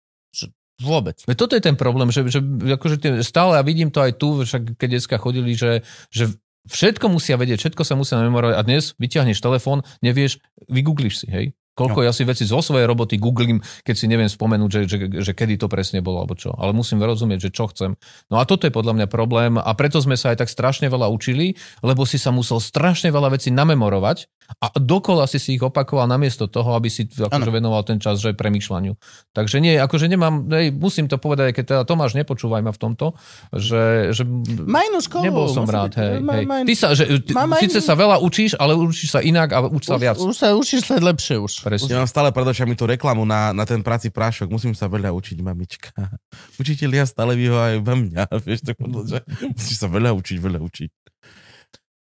Vôbec. 0.75 1.23
Veď 1.23 1.37
Toto 1.39 1.55
je 1.55 1.63
ten 1.63 1.79
problém, 1.79 2.11
že, 2.11 2.27
že 2.27 2.43
akože 2.43 2.99
tie- 2.99 3.23
stále, 3.23 3.55
a 3.55 3.63
vidím 3.63 3.87
to 3.87 4.03
aj 4.03 4.19
tu, 4.19 4.43
však 4.43 4.75
keď 4.75 4.99
detská 4.99 5.15
chodili, 5.15 5.55
že, 5.55 5.87
že 6.11 6.27
všetko 6.67 7.07
musia 7.07 7.39
vedieť, 7.39 7.63
všetko 7.63 7.83
sa 7.87 7.95
musia 7.95 8.19
memorovať 8.19 8.59
a 8.59 8.61
dnes 8.67 8.91
vyťahneš 8.99 9.39
telefón, 9.39 9.87
nevieš, 10.03 10.43
vygoogliš 10.67 11.23
si, 11.23 11.27
hej? 11.31 11.45
Koľko 11.75 11.99
no. 12.01 12.05
ja 12.07 12.15
si 12.15 12.23
veci 12.23 12.47
zo 12.47 12.63
svojej 12.63 12.87
roboty 12.87 13.19
googlím, 13.19 13.59
keď 13.83 13.95
si 13.99 14.07
neviem 14.07 14.31
spomenúť, 14.31 14.69
že, 14.71 14.81
že, 14.87 14.97
že 15.19 15.31
kedy 15.35 15.59
to 15.59 15.67
presne 15.67 15.99
bolo, 15.99 16.23
alebo 16.23 16.39
čo. 16.39 16.55
Ale 16.55 16.71
musím 16.71 17.03
rozumieť, 17.03 17.51
že 17.51 17.53
čo 17.53 17.67
chcem. 17.67 17.99
No 18.31 18.39
a 18.39 18.47
toto 18.47 18.63
je 18.63 18.71
podľa 18.71 18.95
mňa 18.95 19.07
problém 19.11 19.59
a 19.59 19.71
preto 19.75 19.99
sme 19.99 20.15
sa 20.15 20.31
aj 20.31 20.47
tak 20.47 20.49
strašne 20.49 20.87
veľa 20.87 21.11
učili, 21.11 21.59
lebo 21.83 22.07
si 22.07 22.15
sa 22.15 22.31
musel 22.31 22.63
strašne 22.63 23.11
veľa 23.11 23.35
vecí 23.35 23.51
namemorovať 23.51 24.31
a 24.61 24.69
dokola 24.77 25.25
si 25.25 25.41
si 25.41 25.57
ich 25.57 25.63
opakoval 25.63 26.05
namiesto 26.05 26.45
toho, 26.45 26.77
aby 26.77 26.85
si 26.85 27.09
akože 27.09 27.49
venoval 27.49 27.81
ten 27.81 27.97
čas 27.97 28.21
že 28.21 28.37
premýšľaniu. 28.37 28.93
Takže 29.33 29.57
nie, 29.57 29.73
akože 29.75 30.05
nemám, 30.05 30.45
hej, 30.53 30.69
musím 30.69 31.09
to 31.09 31.17
povedať, 31.17 31.51
keď 31.57 31.63
teda 31.65 31.81
Tomáš, 31.83 32.13
nepočúvaj 32.13 32.61
ma 32.61 32.69
v 32.69 32.79
tomto, 32.79 33.17
že, 33.49 34.13
že 34.13 34.21
Má 34.69 34.85
inú 34.85 35.01
školu. 35.01 35.23
nebol 35.25 35.49
som 35.49 35.65
rád. 35.65 35.91
byť. 35.91 35.95
Hej, 35.97 36.13
Má- 36.21 36.61
hej. 36.61 36.65
Ty 36.69 36.73
sa, 36.77 36.87
že, 36.93 37.03
ty, 37.25 37.33
síce 37.33 37.79
sa 37.81 37.97
veľa 37.97 38.21
učíš, 38.21 38.53
ale 38.61 38.77
učíš 38.77 39.17
sa 39.17 39.21
inak 39.25 39.49
a 39.49 39.65
uč 39.65 39.89
sa 39.89 39.97
viac. 39.97 40.15
Už, 40.21 40.31
už 40.31 40.37
sa 40.37 40.53
učíš 40.53 40.93
len 40.93 41.01
lepšie 41.01 41.41
už. 41.41 41.64
Presne. 41.65 41.97
mám 41.97 42.05
stále 42.05 42.29
pred 42.29 42.45
očami 42.45 42.77
tú 42.77 42.85
reklamu 42.85 43.25
na, 43.25 43.49
na 43.49 43.65
ten 43.65 43.81
práci 43.81 44.13
prášok. 44.13 44.53
Musím 44.53 44.77
sa 44.77 44.85
veľa 44.85 45.09
učiť, 45.09 45.41
mamička. 45.41 45.89
Učitelia 46.61 47.09
stále 47.09 47.33
vyhovajú 47.33 47.81
ve 47.81 47.95
mňa. 48.05 48.23
Vieš, 48.45 48.69
to 48.69 48.73
že 49.09 49.19
musíš 49.49 49.77
sa 49.81 49.89
veľa 49.89 50.13
učiť, 50.13 50.37
veľa 50.37 50.61
učiť. 50.61 50.91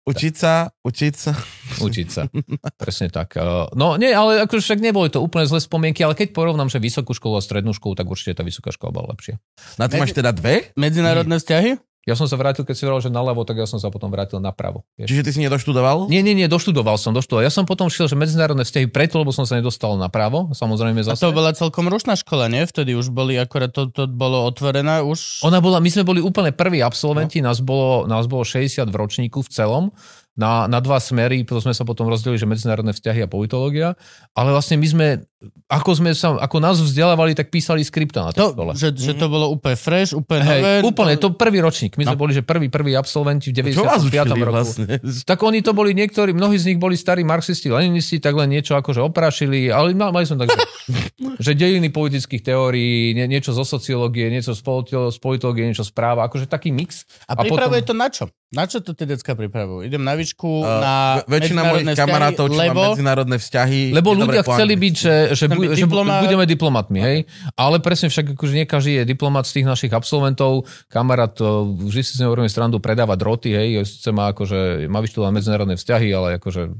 Učiť 0.02 0.34
sa, 0.34 0.66
učiť 0.82 1.14
sa. 1.14 1.30
Učiť 1.86 2.08
sa. 2.10 2.26
Presne 2.74 3.06
tak. 3.06 3.38
Eh, 3.38 3.66
No 3.78 3.94
nie, 3.94 4.10
ale 4.10 4.42
akože 4.42 4.62
však 4.66 4.82
neboli 4.82 5.14
to 5.14 5.22
úplne 5.22 5.46
zlé 5.46 5.62
spomienky, 5.62 6.02
ale 6.02 6.18
keď 6.18 6.34
porovnám, 6.34 6.66
že 6.66 6.82
vysokú 6.82 7.14
školu 7.14 7.38
a 7.38 7.42
strednú 7.42 7.70
školu, 7.70 7.94
tak 7.94 8.10
určite 8.10 8.34
tá 8.34 8.42
vysoká 8.42 8.74
škola 8.74 8.90
bola 8.90 9.14
lepšia. 9.14 9.38
Na 9.78 9.86
to 9.86 10.02
máš 10.02 10.10
teda 10.10 10.34
dve? 10.34 10.74
Medzinárodné 10.74 11.38
vzťahy? 11.38 11.78
Ja 12.02 12.18
som 12.18 12.26
sa 12.26 12.34
vrátil, 12.34 12.66
keď 12.66 12.74
si 12.74 12.82
hovoril, 12.82 13.06
že 13.06 13.14
naľavo, 13.14 13.46
tak 13.46 13.62
ja 13.62 13.66
som 13.70 13.78
sa 13.78 13.86
potom 13.86 14.10
vrátil 14.10 14.42
napravo. 14.42 14.82
Vieš. 14.98 15.06
Čiže 15.06 15.22
ty 15.22 15.30
si 15.38 15.40
nedoštudoval? 15.46 16.10
Nie, 16.10 16.18
nie, 16.18 16.34
nie, 16.34 16.50
doštudoval 16.50 16.98
som, 16.98 17.14
doštudoval. 17.14 17.46
Ja 17.46 17.52
som 17.54 17.62
potom 17.62 17.86
šiel, 17.86 18.10
že 18.10 18.18
medzinárodné 18.18 18.66
vzťahy 18.66 18.90
preto, 18.90 19.22
lebo 19.22 19.30
som 19.30 19.46
sa 19.46 19.54
nedostal 19.54 19.94
napravo, 19.94 20.50
samozrejme 20.50 20.98
A 21.06 21.14
zase. 21.14 21.22
to 21.22 21.30
bola 21.30 21.54
celkom 21.54 21.86
rušná 21.86 22.18
škola, 22.18 22.50
nie? 22.50 22.66
Vtedy 22.66 22.98
už 22.98 23.14
boli, 23.14 23.38
akorát 23.38 23.70
to, 23.70 23.86
to 23.86 24.10
bolo 24.10 24.42
otvorené 24.42 24.98
už. 24.98 25.46
Ona 25.46 25.62
bola, 25.62 25.78
my 25.78 25.90
sme 25.94 26.02
boli 26.02 26.18
úplne 26.18 26.50
prví 26.50 26.82
absolventi, 26.82 27.38
no. 27.38 27.54
nás, 27.54 27.62
bolo, 27.62 28.10
nás 28.10 28.26
bolo 28.26 28.42
60 28.42 28.82
v 28.82 28.96
ročníku 28.98 29.38
v 29.46 29.50
celom, 29.54 29.94
na, 30.32 30.64
na 30.64 30.80
dva 30.80 30.96
smery, 30.96 31.44
potom 31.44 31.70
sme 31.70 31.76
sa 31.76 31.84
potom 31.84 32.08
rozdelili, 32.08 32.40
že 32.40 32.48
medzinárodné 32.48 32.96
vzťahy 32.96 33.20
a 33.24 33.28
politológia, 33.28 33.94
ale 34.32 34.48
vlastne 34.50 34.80
my 34.80 34.86
sme, 34.88 35.06
ako 35.66 35.90
sme 35.98 36.10
sa, 36.12 36.38
ako 36.38 36.56
nás 36.58 36.78
vzdelávali, 36.78 37.34
tak 37.34 37.48
písali 37.48 37.82
skripta 37.82 38.28
na 38.28 38.30
To, 38.30 38.52
škole. 38.54 38.72
že, 38.78 38.92
že 38.92 39.12
to 39.16 39.26
bolo 39.26 39.50
úplne 39.50 39.74
fresh, 39.74 40.12
úplne 40.12 40.40
nové. 40.44 40.72
Hej, 40.78 40.86
úplne, 40.86 41.12
to 41.18 41.34
prvý 41.34 41.58
ročník. 41.58 41.98
My 41.98 42.06
sme 42.06 42.18
boli, 42.18 42.32
že 42.32 42.42
prvý, 42.44 42.70
prvý 42.70 42.94
absolventi 42.94 43.50
v 43.50 43.74
Čo 43.74 43.82
vás 43.82 44.02
95. 44.04 44.08
učili 44.08 44.42
roku. 44.42 44.54
vlastne? 44.54 44.86
Tak 45.24 45.38
oni 45.40 45.60
to 45.60 45.72
boli 45.72 45.92
niektorí, 45.92 46.30
mnohí 46.30 46.56
z 46.56 46.74
nich 46.74 46.78
boli 46.78 46.94
starí 46.94 47.26
marxisti, 47.26 47.72
leninisti, 47.72 48.22
tak 48.22 48.36
len 48.36 48.52
niečo 48.52 48.78
akože 48.78 49.02
oprášili, 49.02 49.72
ale 49.72 49.96
ma- 49.96 50.14
mali 50.14 50.28
som 50.28 50.38
tak, 50.38 50.52
že, 50.52 50.60
že 51.44 51.50
dejiny 51.56 51.90
politických 51.90 52.42
teórií, 52.44 53.16
nie, 53.16 53.26
niečo 53.26 53.50
zo 53.50 53.64
sociológie, 53.66 54.28
niečo 54.28 54.52
z, 54.54 54.62
politológie, 55.18 55.66
niečo 55.66 55.82
z 55.82 55.92
práva, 55.94 56.28
akože 56.28 56.46
taký 56.46 56.70
mix. 56.70 57.02
A 57.26 57.34
pripravuje 57.34 57.82
to 57.82 57.94
na 57.96 58.08
čo? 58.12 58.28
Na 58.52 58.68
čo 58.68 58.84
to 58.84 58.92
tie 58.92 59.08
decka 59.08 59.32
pripravujú? 59.32 59.80
Idem 59.80 60.04
na 60.04 60.12
výšku, 60.12 60.44
Uh, 60.62 60.78
na 60.84 60.94
väčšina 61.24 61.64
mojich 61.64 61.96
kamarátov, 61.96 62.46
čo 62.46 62.52
vzťahy, 62.52 62.68
má 62.68 62.74
lebo... 62.76 62.82
medzinárodné 62.92 63.36
vzťahy... 63.40 63.80
Lebo 63.96 64.10
ľudia 64.12 64.44
chceli 64.44 64.74
byť, 64.76 64.94
že, 64.94 65.14
že, 65.34 65.46
bu- 65.50 65.72
že 65.72 65.84
diplomát. 65.84 66.22
budeme 66.22 66.44
diplomatmi, 66.44 66.98
hej? 67.00 67.16
Ale 67.58 67.80
presne 67.82 68.08
však 68.12 68.36
akože 68.36 68.54
nie 68.54 68.66
každý 68.66 69.02
je 69.02 69.04
diplomat 69.08 69.48
z 69.48 69.60
tých 69.60 69.66
našich 69.66 69.92
absolventov. 69.92 70.68
Kamarát 70.88 71.32
to, 71.32 71.72
vždy 71.88 72.02
si 72.04 72.12
s 72.16 72.22
ňou 72.22 72.36
strandu, 72.46 72.78
predáva 72.78 73.18
droty, 73.18 73.52
hej? 73.52 73.84
Sice 73.84 74.10
má 74.14 74.30
akože, 74.30 74.86
má 74.86 75.00
vyštudované 75.02 75.32
medzinárodné 75.40 75.74
vzťahy, 75.76 76.08
ale 76.12 76.28
akože 76.40 76.62
e, 76.66 76.70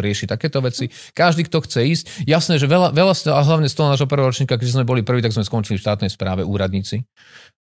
rieši 0.00 0.26
takéto 0.26 0.58
veci. 0.60 0.88
Každý, 1.14 1.46
kto 1.46 1.62
chce 1.64 1.80
ísť. 1.86 2.04
Jasné, 2.26 2.58
že 2.58 2.66
veľa, 2.66 2.92
veľa 2.92 3.14
a 3.32 3.40
hlavne 3.42 3.68
z 3.70 3.76
toho 3.76 3.88
nášho 3.92 4.08
prvého 4.10 4.28
ročníka, 4.28 4.58
keď 4.58 4.68
sme 4.68 4.88
boli 4.88 5.06
prví, 5.06 5.22
tak 5.22 5.32
sme 5.32 5.46
skončili 5.46 5.76
v 5.78 5.84
štátnej 5.84 6.10
správe 6.10 6.42
úradníci. 6.42 7.06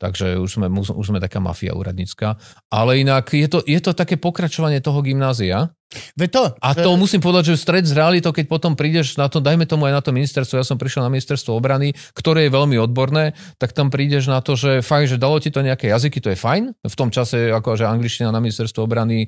Takže 0.01 0.41
už 0.41 0.49
sme, 0.57 0.67
už 0.73 1.05
sme 1.13 1.21
taká 1.21 1.37
mafia 1.37 1.77
úradnícka. 1.77 2.37
Ale 2.73 2.97
inak 3.01 3.29
je 3.29 3.45
to, 3.45 3.61
je 3.61 3.77
to 3.77 3.93
také 3.93 4.17
pokračovanie 4.17 4.81
toho 4.81 5.01
gymnázia. 5.05 5.69
Ve 6.15 6.31
to, 6.31 6.55
A 6.63 6.71
to 6.71 6.95
musím 6.95 7.19
povedať, 7.19 7.51
že 7.51 7.59
stred 7.59 7.83
s 7.83 7.91
realitou, 7.91 8.31
keď 8.31 8.47
potom 8.47 8.79
prídeš 8.79 9.19
na 9.19 9.27
to, 9.27 9.43
dajme 9.43 9.67
tomu 9.67 9.91
aj 9.91 9.93
na 9.99 10.01
to 10.01 10.15
ministerstvo, 10.15 10.55
ja 10.55 10.65
som 10.65 10.79
prišiel 10.79 11.03
na 11.03 11.11
ministerstvo 11.11 11.51
obrany, 11.51 11.91
ktoré 12.15 12.47
je 12.47 12.51
veľmi 12.55 12.79
odborné, 12.79 13.35
tak 13.59 13.75
tam 13.75 13.91
prídeš 13.91 14.31
na 14.31 14.39
to, 14.39 14.55
že 14.55 14.79
fajn, 14.79 15.05
že 15.11 15.17
dalo 15.19 15.35
ti 15.43 15.51
to 15.51 15.59
nejaké 15.59 15.91
jazyky, 15.91 16.23
to 16.23 16.31
je 16.31 16.39
fajn. 16.39 16.71
V 16.79 16.95
tom 16.95 17.11
čase, 17.11 17.51
ako 17.51 17.75
že 17.75 17.87
angličtina 17.87 18.31
na 18.31 18.39
ministerstvo 18.39 18.87
obrany 18.87 19.27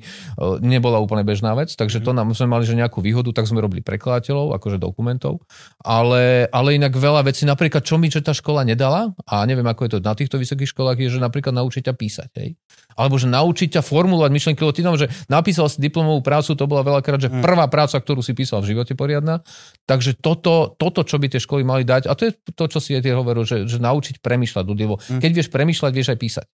nebola 0.64 0.96
úplne 1.04 1.20
bežná 1.20 1.52
vec, 1.52 1.76
takže 1.76 2.00
to 2.00 2.16
nám 2.16 2.32
sme 2.32 2.48
mali 2.48 2.64
že 2.64 2.72
nejakú 2.72 3.04
výhodu, 3.04 3.28
tak 3.36 3.44
sme 3.44 3.60
robili 3.60 3.84
prekladateľov, 3.84 4.56
akože 4.56 4.80
dokumentov. 4.80 5.44
Ale, 5.84 6.48
ale 6.48 6.80
inak 6.80 6.96
veľa 6.96 7.28
vecí, 7.28 7.44
napríklad 7.44 7.84
čo 7.84 8.00
mi 8.00 8.08
že 8.08 8.24
tá 8.24 8.32
škola 8.32 8.64
nedala, 8.64 9.12
a 9.28 9.44
neviem 9.44 9.66
ako 9.66 9.84
je 9.84 9.90
to 9.96 9.98
na 10.00 10.14
týchto 10.16 10.40
vysokých 10.40 10.70
školách, 10.70 10.96
je, 11.02 11.12
že 11.12 11.20
napríklad 11.20 11.52
naučiť 11.52 11.90
ťa 11.90 11.94
písať. 11.98 12.30
Hej? 12.40 12.48
Alebo 12.94 13.18
že 13.18 13.26
naučiť 13.26 13.78
ťa 13.78 13.82
formulovať 13.82 14.30
myšlenky, 14.30 14.60
lebo 14.62 14.74
ty 14.74 14.82
tam, 14.86 14.94
že 14.94 15.10
napísal 15.26 15.66
si 15.66 15.82
diplomovú 15.82 16.22
prácu, 16.22 16.54
to 16.54 16.64
bola 16.64 16.86
veľakrát, 16.86 17.18
že 17.18 17.30
prvá 17.30 17.66
práca, 17.66 17.98
ktorú 17.98 18.22
si 18.22 18.32
písal 18.32 18.62
v 18.62 18.74
živote 18.74 18.94
poriadna. 18.94 19.42
Takže 19.84 20.16
toto, 20.18 20.72
toto, 20.78 21.02
čo 21.02 21.18
by 21.18 21.26
tie 21.28 21.42
školy 21.42 21.66
mali 21.66 21.82
dať, 21.82 22.06
a 22.06 22.14
to 22.14 22.30
je 22.30 22.32
to, 22.54 22.64
čo 22.70 22.78
si 22.78 22.94
aj 22.94 23.02
tie 23.02 23.14
hovoril, 23.18 23.42
že, 23.42 23.66
že 23.66 23.82
naučiť 23.82 24.22
premýšľať 24.22 24.64
ľudí, 24.64 24.82
lebo 24.86 24.96
keď 25.02 25.30
vieš 25.34 25.48
premýšľať, 25.50 25.92
vieš 25.92 26.08
aj 26.14 26.18
písať. 26.22 26.46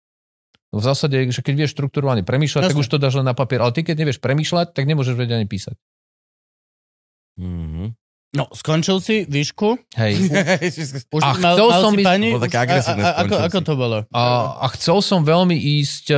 No 0.68 0.78
v 0.78 0.84
zásade, 0.84 1.16
že 1.32 1.40
keď 1.40 1.64
vieš 1.64 1.72
štruktúrovane 1.74 2.22
premýšľať, 2.22 2.70
tak 2.70 2.76
Jasne. 2.76 2.84
už 2.84 2.88
to 2.92 3.00
dáš 3.00 3.16
len 3.18 3.26
na 3.26 3.32
papier, 3.32 3.64
ale 3.64 3.72
ty 3.72 3.82
keď 3.82 4.04
nevieš 4.04 4.20
premýšľať, 4.20 4.76
tak 4.76 4.84
nemôžeš 4.84 5.16
vedieť 5.16 5.36
ani 5.42 5.48
písať. 5.48 5.76
Mhm. 7.40 7.97
No, 8.28 8.44
skončil 8.52 9.00
si 9.00 9.24
výšku. 9.24 9.80
Hej. 9.96 10.28
Už 11.16 11.22
A 11.24 11.32
mal, 11.40 11.56
chcel 11.56 11.68
mal 11.72 11.80
som 11.80 11.92
ísť- 11.96 12.04
pani? 12.04 12.28
Také 12.36 12.58
Už- 12.60 12.64
agresívne, 12.68 13.02
a, 13.02 13.08
a, 13.08 13.20
ako, 13.24 13.34
ako 13.40 13.58
to 13.64 13.72
bolo? 13.72 13.98
A, 14.12 14.22
a 14.60 14.66
chcel 14.76 15.00
som 15.00 15.24
veľmi 15.24 15.56
ísť 15.56 16.12
e, 16.12 16.16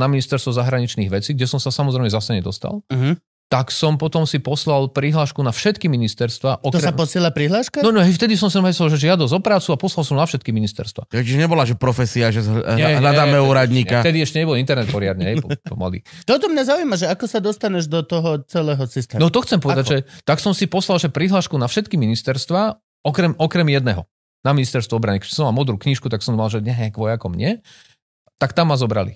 na 0.00 0.06
ministerstvo 0.08 0.56
zahraničných 0.56 1.12
vecí, 1.12 1.36
kde 1.36 1.44
som 1.44 1.60
sa 1.60 1.68
samozrejme 1.68 2.08
zase 2.08 2.32
nedostal. 2.32 2.80
Uh-huh. 2.88 3.12
Tak 3.54 3.70
som 3.70 3.94
potom 3.94 4.26
si 4.26 4.42
poslal 4.42 4.90
prihlášku 4.90 5.38
na 5.38 5.54
všetky 5.54 5.86
ministerstva. 5.86 6.58
To 6.58 6.74
sa 6.74 6.90
posiela 6.90 7.30
prihláška? 7.30 7.86
No, 7.86 7.94
no, 7.94 8.02
vtedy 8.02 8.34
som 8.34 8.50
sa 8.50 8.58
myslel, 8.58 8.90
že 8.90 9.06
žiadosť 9.06 9.30
o 9.30 9.38
prácu 9.38 9.68
a 9.70 9.76
poslal 9.78 10.02
som 10.02 10.18
na 10.18 10.26
všetky 10.26 10.50
ministerstva. 10.50 11.06
Takže 11.06 11.38
nebola, 11.38 11.62
že 11.62 11.78
profesia, 11.78 12.34
že 12.34 12.42
Nie, 12.74 12.98
hľadáme 12.98 13.38
nie, 13.38 13.46
úradníka. 13.46 14.02
Vtedy 14.02 14.26
ešte 14.26 14.42
nebol 14.42 14.58
internet 14.58 14.90
poriadne, 14.90 15.22
hej, 15.30 15.36
po- 15.38 15.54
pomaly. 15.70 16.02
Toto 16.26 16.50
mňa 16.50 16.62
zaujíma, 16.66 16.98
že 16.98 17.06
ako 17.06 17.30
sa 17.30 17.38
dostaneš 17.38 17.86
do 17.86 18.02
toho 18.02 18.42
celého 18.42 18.82
systému. 18.90 19.22
No 19.22 19.30
to 19.30 19.46
chcem 19.46 19.62
povedať, 19.62 19.84
Ako? 19.86 19.92
že 19.94 19.98
tak 20.26 20.42
som 20.42 20.50
si 20.50 20.66
poslal, 20.66 20.98
že 20.98 21.14
prihlášku 21.14 21.54
na 21.54 21.70
všetky 21.70 21.94
ministerstva, 21.94 22.82
okrem, 23.06 23.38
okrem 23.38 23.70
jedného. 23.70 24.02
Na 24.42 24.50
ministerstvo 24.50 24.98
obrany. 24.98 25.22
Keď 25.22 25.30
som 25.30 25.46
mal 25.46 25.54
modrú 25.54 25.78
knižku, 25.78 26.10
tak 26.10 26.26
som 26.26 26.34
mal, 26.34 26.50
že 26.50 26.58
nie, 26.58 26.74
k 26.74 26.96
vojakom 26.98 27.30
nie. 27.38 27.62
Tak 28.42 28.50
tam 28.50 28.74
ma 28.74 28.76
zobrali. 28.76 29.14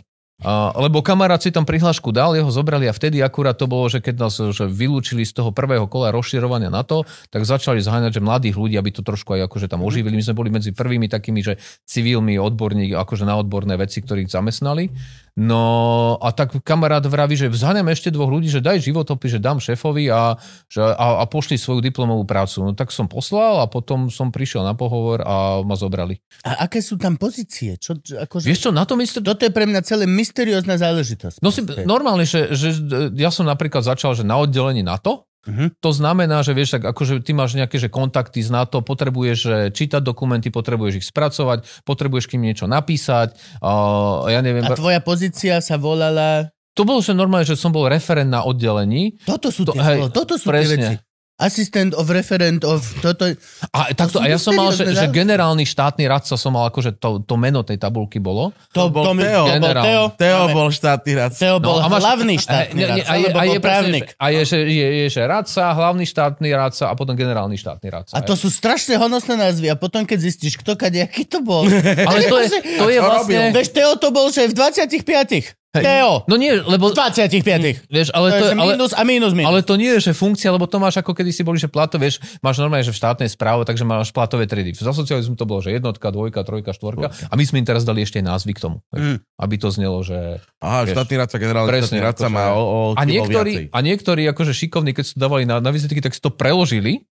Lebo 0.78 1.02
kamarát 1.02 1.42
si 1.42 1.50
tam 1.50 1.66
prihlášku 1.66 2.14
dal, 2.14 2.38
jeho 2.38 2.46
zobrali 2.46 2.86
a 2.86 2.94
vtedy 2.94 3.18
akurát 3.18 3.58
to 3.58 3.66
bolo, 3.66 3.90
že 3.90 3.98
keď 3.98 4.14
nás 4.22 4.38
že 4.38 4.70
vylúčili 4.70 5.26
z 5.26 5.34
toho 5.34 5.50
prvého 5.50 5.90
kola 5.90 6.14
rozširovania 6.14 6.70
na 6.70 6.86
to, 6.86 7.02
tak 7.34 7.42
začali 7.42 7.82
zháňať, 7.82 8.18
že 8.18 8.22
mladých 8.22 8.54
ľudí, 8.54 8.78
aby 8.78 8.94
to 8.94 9.02
trošku 9.02 9.34
aj 9.34 9.50
akože 9.50 9.66
tam 9.66 9.82
oživili. 9.82 10.14
My 10.14 10.22
sme 10.22 10.38
boli 10.38 10.54
medzi 10.54 10.70
prvými 10.70 11.10
takými, 11.10 11.42
že 11.42 11.58
civilmi, 11.82 12.38
odborník, 12.38 12.94
akože 12.94 13.26
na 13.26 13.34
odborné 13.34 13.74
veci, 13.74 13.98
ktorých 13.98 14.30
zamestnali. 14.30 14.94
No 15.38 16.18
a 16.18 16.34
tak 16.34 16.58
kamarát 16.66 17.06
vraví, 17.06 17.38
že 17.38 17.46
vzháňame 17.46 17.94
ešte 17.94 18.10
dvoch 18.10 18.26
ľudí, 18.26 18.50
že 18.50 18.58
daj 18.58 18.82
životopy, 18.82 19.30
že 19.30 19.38
dám 19.38 19.62
šéfovi 19.62 20.10
a, 20.10 20.34
že, 20.66 20.82
a, 20.82 21.22
a 21.22 21.24
pošli 21.30 21.54
svoju 21.54 21.78
diplomovú 21.78 22.26
prácu. 22.26 22.66
No 22.66 22.74
tak 22.74 22.90
som 22.90 23.06
poslal 23.06 23.62
a 23.62 23.70
potom 23.70 24.10
som 24.10 24.34
prišiel 24.34 24.66
na 24.66 24.74
pohovor 24.74 25.22
a 25.22 25.62
ma 25.62 25.78
zobrali. 25.78 26.18
A 26.42 26.66
aké 26.66 26.82
sú 26.82 26.98
tam 26.98 27.14
pozície? 27.14 27.78
Čo, 27.78 28.02
akože... 28.02 28.50
Vieš 28.50 28.66
čo, 28.66 28.70
na 28.74 28.82
to 28.82 28.98
myslím, 28.98 29.22
Toto 29.22 29.46
je 29.46 29.54
pre 29.54 29.70
mňa 29.70 29.80
celé 29.86 30.10
mysteriózna 30.10 30.74
záležitosť. 30.74 31.38
No 31.38 31.54
si, 31.54 31.62
normálne, 31.86 32.26
že, 32.26 32.50
že 32.58 32.74
ja 33.14 33.30
som 33.30 33.46
napríklad 33.46 33.86
začal, 33.86 34.18
že 34.18 34.26
na 34.26 34.42
oddelení 34.42 34.82
NATO, 34.82 35.30
Mhm. 35.48 35.80
to 35.80 35.90
znamená, 35.90 36.44
že 36.44 36.52
vieš, 36.52 36.76
tak 36.76 36.92
akože 36.92 37.24
ty 37.24 37.32
máš 37.32 37.56
nejaké 37.56 37.80
že 37.80 37.88
kontakty 37.88 38.44
z 38.44 38.52
NATO, 38.52 38.84
potrebuješ 38.84 39.72
čítať 39.72 40.04
dokumenty, 40.04 40.52
potrebuješ 40.52 40.94
ich 41.00 41.06
spracovať, 41.08 41.64
potrebuješ 41.88 42.28
k 42.28 42.36
nim 42.36 42.52
niečo 42.52 42.68
napísať, 42.68 43.32
uh, 43.64 44.28
ja 44.28 44.44
neviem, 44.44 44.68
A 44.68 44.76
tvoja 44.76 45.00
pozícia 45.00 45.64
sa 45.64 45.80
volala... 45.80 46.52
to 46.76 46.84
bolo, 46.84 47.00
že 47.00 47.16
normálne, 47.16 47.48
že 47.48 47.56
som 47.56 47.72
bol 47.72 47.88
referent 47.88 48.28
na 48.28 48.44
oddelení 48.44 49.16
Toto 49.24 49.48
sú 49.48 49.64
To- 49.64 49.72
tie, 49.72 49.80
hej, 49.80 49.98
toto 50.12 50.36
sú 50.36 50.52
tie 50.52 50.68
veci. 50.68 50.94
Assistant 51.38 51.94
of 51.94 52.10
referent 52.10 52.66
of... 52.66 52.82
Toto... 52.98 53.30
a, 53.70 53.94
takto, 53.94 54.18
sú 54.18 54.26
a 54.26 54.26
ja 54.26 54.42
som 54.42 54.58
mal, 54.58 54.74
že, 54.74 54.90
že 54.90 55.06
generálny 55.06 55.62
štátny 55.62 56.10
radca 56.10 56.34
som 56.34 56.50
mal 56.50 56.66
akože 56.66 56.98
to, 56.98 57.22
to 57.22 57.34
meno 57.38 57.62
tej 57.62 57.78
tabulky 57.78 58.18
bolo. 58.18 58.50
To, 58.74 58.90
bol 58.90 59.14
mi- 59.14 59.22
Teo. 59.22 59.46
to 59.46 59.62
bol. 59.62 59.70
Teo. 59.70 60.04
Teo 60.18 60.42
bol 60.50 60.68
štátny 60.68 61.12
radca. 61.14 61.38
Teo 61.38 61.62
bol 61.62 61.78
No, 61.78 61.86
a 61.86 61.88
máš- 61.88 62.02
hlavný 62.02 62.34
štátny 62.42 62.80
radca, 62.82 63.06
a, 63.06 63.14
je, 63.14 63.28
a, 63.30 63.42
je, 63.46 63.58
právnik. 63.62 64.06
a 64.18 64.26
je, 64.34 64.42
že 64.42 64.58
je, 64.66 64.86
je, 64.98 65.06
že 65.08 65.22
radca, 65.22 65.62
hlavný 65.70 66.04
štátny 66.04 66.48
radca 66.50 66.84
a 66.90 66.94
potom 66.98 67.14
generálny 67.14 67.54
štátny 67.54 67.86
radca. 67.86 68.12
A 68.12 68.20
to 68.20 68.34
sú 68.34 68.50
strašne 68.50 68.98
honosné 68.98 69.38
názvy. 69.38 69.70
A 69.70 69.78
potom, 69.78 70.02
keď 70.02 70.18
zistíš, 70.18 70.58
kto 70.58 70.74
kade, 70.74 70.98
aký 70.98 71.22
to 71.22 71.38
bol. 71.38 71.62
Ale 72.10 72.18
to 72.26 72.36
je, 72.42 72.48
to 72.76 72.86
je 72.90 72.98
vlastne... 72.98 73.54
Vieš, 73.54 73.70
Teo 73.70 73.94
to 73.94 74.10
bol, 74.10 74.26
že 74.34 74.50
v 74.50 74.58
25. 74.58 75.57
Hej. 75.68 75.84
Teo. 75.84 76.24
No 76.24 76.34
nie, 76.34 76.56
lebo... 76.56 76.88
V 76.88 76.96
25. 76.96 77.44
Vieš, 77.86 78.08
ale 78.10 78.26
To 78.26 78.34
to, 78.34 78.44
je 78.46 78.52
ale, 78.54 78.72
minus 78.72 78.90
a 78.90 79.02
minus 79.02 79.32
minus. 79.32 79.46
ale 79.46 79.60
to 79.60 79.76
nie 79.76 79.92
je, 79.92 80.08
že 80.08 80.12
funkcia, 80.12 80.48
lebo 80.48 80.64
to 80.64 80.76
máš 80.76 80.96
ako 80.96 81.12
kedy 81.12 81.28
si 81.28 81.42
boli, 81.42 81.56
že 81.56 81.66
plato, 81.66 81.96
vieš, 81.96 82.24
máš 82.40 82.56
normálne, 82.56 82.80
že 82.80 82.88
v 82.88 82.96
štátnej 82.96 83.28
správe, 83.28 83.62
takže 83.62 83.84
máš 83.84 84.08
platové 84.08 84.44
triedy. 84.44 84.72
Za 84.72 84.90
socializmu 84.90 85.34
to 85.34 85.44
bolo, 85.44 85.60
že 85.60 85.70
jednotka, 85.70 86.08
dvojka, 86.08 86.40
trojka, 86.40 86.72
štvorka. 86.72 87.12
A 87.12 87.32
my 87.32 87.42
sme 87.42 87.60
im 87.60 87.66
teraz 87.66 87.84
dali 87.84 88.00
ešte 88.00 88.16
názvy 88.18 88.52
k 88.52 88.60
tomu. 88.60 88.80
Vieš, 88.88 89.00
Mm. 89.10 89.16
Aby 89.38 89.54
to 89.54 89.68
znelo, 89.68 90.00
že... 90.00 90.40
Aha, 90.58 90.82
Vieš. 90.82 90.96
štátny 90.96 91.14
radca, 91.16 91.36
generálny 91.36 91.68
Presne, 91.68 91.86
štátny 91.86 92.00
radca 92.02 92.24
akože- 92.24 92.34
má 92.34 92.44
o, 92.50 92.62
o 92.64 92.78
A 92.90 93.02
niektorí, 93.04 93.52
viacej. 93.54 93.66
a 93.68 93.78
niektorí 93.78 94.22
akože 94.26 94.52
šikovní, 94.54 94.90
keď 94.90 95.04
si 95.04 95.12
to 95.12 95.20
dávali 95.20 95.44
na, 95.44 95.60
na 95.60 95.68
vizitky, 95.68 96.00
tak 96.00 96.10
si 96.10 96.18
to 96.18 96.28
preložili 96.28 97.04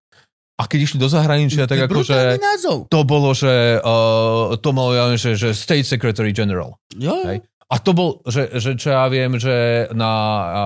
a 0.56 0.66
keď 0.66 0.80
išli 0.84 0.98
do 0.98 1.06
zahraničia, 1.06 1.70
tak 1.70 1.86
akože... 1.86 2.42
To 2.90 3.00
bolo, 3.04 3.30
že 3.32 3.78
uh, 3.78 4.58
to 4.58 4.70
malo, 4.72 4.92
ja 4.92 5.06
neviem, 5.06 5.22
že, 5.22 5.38
že 5.38 5.50
State 5.54 5.86
Secretary 5.86 6.34
General. 6.34 6.74
Jo, 6.92 7.22
Hej. 7.24 7.46
A 7.68 7.84
to 7.84 7.92
bol, 7.92 8.24
že, 8.24 8.48
že 8.64 8.80
čo 8.80 8.96
ja 8.96 9.04
viem, 9.12 9.36
že 9.36 9.92
na, 9.92 10.12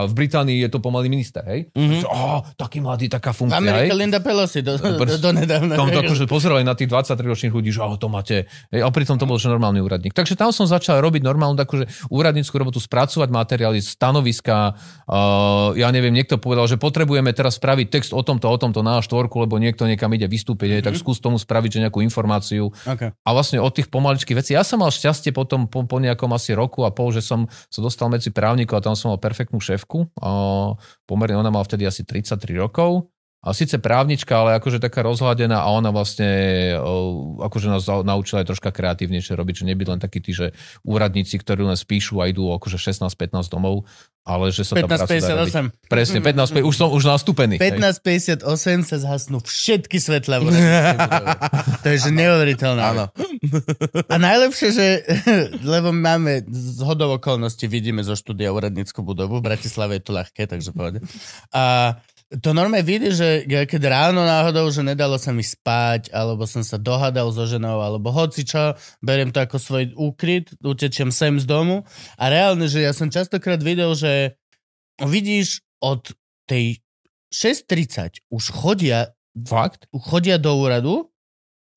v 0.05 0.13
Británii 0.13 0.61
je 0.61 0.69
to 0.69 0.77
pomalý 0.77 1.09
minister, 1.09 1.41
hej? 1.41 1.65
Mhm. 1.73 2.05
Že, 2.05 2.07
oh, 2.13 2.45
taký 2.53 2.77
mladý, 2.77 3.09
taká 3.09 3.33
v 3.33 3.49
funkcia, 3.49 3.57
Amerike 3.57 3.89
hej? 3.89 3.97
Linda 3.97 4.21
Pelosi 4.21 4.61
do, 4.61 4.77
do, 4.77 5.01
do 5.01 5.29
nedávna. 5.33 5.81
Tam 5.81 5.89
to 5.89 6.05
akože 6.05 6.29
pozerali 6.29 6.61
na 6.61 6.77
tých 6.77 6.93
23 6.93 7.17
ročných 7.25 7.53
ľudí, 7.57 7.73
že 7.73 7.81
oh, 7.81 7.97
to 7.97 8.05
máte. 8.05 8.45
Hej, 8.69 8.85
a 8.85 8.89
pritom 8.93 9.17
to 9.17 9.25
bol 9.25 9.41
že 9.41 9.49
normálny 9.49 9.81
úradník. 9.81 10.13
Takže 10.13 10.37
tam 10.37 10.53
som 10.53 10.69
začal 10.69 11.01
robiť 11.01 11.25
normálnu 11.25 11.57
takú, 11.57 11.81
že 11.81 11.89
robotu, 12.61 12.77
spracovať 12.77 13.33
materiály, 13.33 13.81
stanoviska. 13.81 14.77
Uh, 15.09 15.73
ja 15.73 15.89
neviem, 15.89 16.13
niekto 16.13 16.37
povedal, 16.37 16.69
že 16.69 16.77
potrebujeme 16.77 17.33
teraz 17.33 17.57
spraviť 17.57 17.87
text 17.89 18.11
o 18.13 18.21
tomto, 18.21 18.45
o 18.45 18.57
tomto 18.61 18.85
na 18.85 19.01
štvorku, 19.01 19.41
lebo 19.41 19.57
niekto 19.57 19.89
niekam 19.89 20.13
ide 20.13 20.29
vystúpiť, 20.29 20.77
hej, 20.77 20.81
tak 20.85 20.93
skús 20.93 21.17
tomu 21.17 21.41
spraviť 21.41 21.69
že 21.71 21.79
nejakú 21.89 22.05
informáciu. 22.05 22.69
Okay. 22.85 23.09
A 23.09 23.29
vlastne 23.33 23.57
od 23.57 23.73
tých 23.73 23.89
pomaličkých 23.89 24.37
vecí. 24.37 24.53
Ja 24.53 24.61
som 24.61 24.85
mal 24.85 24.93
šťastie 24.93 25.33
potom 25.33 25.65
po, 25.65 25.81
po 25.89 25.97
nejakom 25.97 26.29
asi 26.37 26.53
roku 26.53 26.85
a 26.85 26.90
pol, 26.91 27.11
že 27.15 27.23
som 27.23 27.47
sa 27.71 27.79
dostal 27.79 28.11
medzi 28.11 28.31
právnikov 28.31 28.79
a 28.79 28.85
tam 28.85 28.95
som 28.95 29.11
mal 29.11 29.19
perfektnú 29.19 29.59
šéfku. 29.59 30.11
A 30.19 30.29
pomerne 31.07 31.39
ona 31.39 31.51
mala 31.51 31.67
vtedy 31.67 31.87
asi 31.87 32.03
33 32.03 32.59
rokov. 32.59 33.11
A 33.41 33.57
síce 33.57 33.81
právnička, 33.81 34.37
ale 34.37 34.53
akože 34.61 34.77
taká 34.77 35.01
rozhľadená 35.01 35.65
a 35.65 35.67
ona 35.73 35.89
vlastne 35.89 36.29
o, 36.77 37.41
akože 37.41 37.73
nás 37.73 37.89
naučila 37.89 38.45
aj 38.45 38.53
troška 38.53 38.69
kreatívnejšie 38.69 39.33
robiť, 39.33 39.65
že 39.65 39.65
nebyť 39.65 39.87
len 39.89 39.97
takí 39.97 40.21
tí, 40.21 40.29
že 40.29 40.53
úradníci, 40.85 41.41
ktorí 41.41 41.65
len 41.65 41.73
spíšu 41.73 42.21
a 42.21 42.29
idú 42.29 42.53
akože 42.53 42.77
16-15 42.77 43.49
domov, 43.49 43.89
ale 44.21 44.53
že 44.53 44.61
sa 44.61 44.77
tá 44.77 44.85
práca 44.85 45.09
dá 45.09 45.41
robiť. 45.41 45.73
1558. 45.73 45.89
Presne, 45.89 46.19
15, 46.21 46.61
už 46.61 46.75
som 46.77 46.93
už 46.93 47.03
nastúpený. 47.09 47.57
hej. 47.57 47.81
1558 47.81 48.85
sa 48.85 48.97
zhasnú 49.01 49.41
všetky 49.41 49.97
svetla 49.97 50.37
v. 50.37 50.53
To 51.81 51.87
je 51.89 51.97
že 51.97 52.13
neuveriteľné. 52.13 52.81
Áno. 52.93 53.09
A 54.05 54.15
najlepšie, 54.21 54.69
že 54.69 54.85
lebo 55.73 55.89
máme 55.89 56.45
z 56.45 56.79
hodov 56.85 57.17
okolností, 57.17 57.65
vidíme 57.65 58.05
zo 58.05 58.13
štúdia 58.13 58.53
úradnícku 58.53 59.01
budovu, 59.01 59.41
v 59.41 59.49
Bratislave 59.49 59.97
je 59.97 60.03
to 60.05 60.13
ľahké, 60.13 60.45
takže 60.45 60.69
povede. 60.77 61.01
A 61.49 61.97
to 62.39 62.55
normálne 62.55 62.87
vidí, 62.87 63.11
že 63.11 63.43
keď 63.43 63.81
ráno 63.91 64.23
náhodou, 64.23 64.71
že 64.71 64.87
nedalo 64.87 65.19
sa 65.19 65.35
mi 65.35 65.43
spať, 65.43 66.15
alebo 66.15 66.47
som 66.47 66.63
sa 66.63 66.79
dohadal 66.79 67.27
so 67.35 67.43
ženou, 67.43 67.83
alebo 67.83 68.07
hoci 68.07 68.47
čo, 68.47 68.71
beriem 69.03 69.35
to 69.35 69.43
ako 69.43 69.59
svoj 69.59 69.91
úkryt, 69.99 70.55
utečiem 70.63 71.11
sem 71.11 71.35
z 71.35 71.43
domu 71.43 71.83
a 72.15 72.23
reálne, 72.31 72.71
že 72.71 72.87
ja 72.87 72.95
som 72.95 73.11
častokrát 73.11 73.59
videl, 73.59 73.91
že 73.99 74.39
vidíš 75.03 75.59
od 75.83 76.15
tej 76.47 76.79
6.30 77.35 78.23
už 78.31 78.43
chodia 78.55 79.11
Fakt? 79.43 79.91
chodia 79.91 80.39
do 80.39 80.55
úradu 80.55 81.11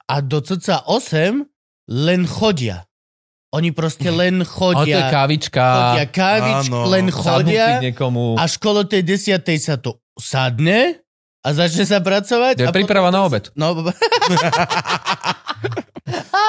a 0.06 0.22
do 0.22 0.38
cca 0.38 0.86
8 0.86 1.42
len 1.90 2.22
chodia. 2.30 2.86
Oni 3.54 3.70
proste 3.70 4.10
len 4.10 4.42
Ale 4.42 4.44
to 4.44 4.50
je 4.82 4.98
chodia. 4.98 5.14
kávička. 5.14 5.62
Chodia 5.62 6.06
kávičky, 6.10 6.74
Áno. 6.74 6.90
len 6.90 7.06
chodia. 7.08 7.78
niekomu. 7.78 8.34
Až 8.34 8.58
kolo 8.58 8.82
tej 8.82 9.06
desiatej 9.06 9.58
sa 9.62 9.78
to 9.78 10.02
sadne 10.18 10.98
a 11.38 11.48
začne 11.54 11.86
sa 11.86 12.02
pracovať. 12.02 12.58
Je 12.58 12.66
a 12.66 12.74
príprava 12.74 13.14
potom- 13.14 13.14
na 13.14 13.20
obed. 13.22 13.44
No, 13.54 13.66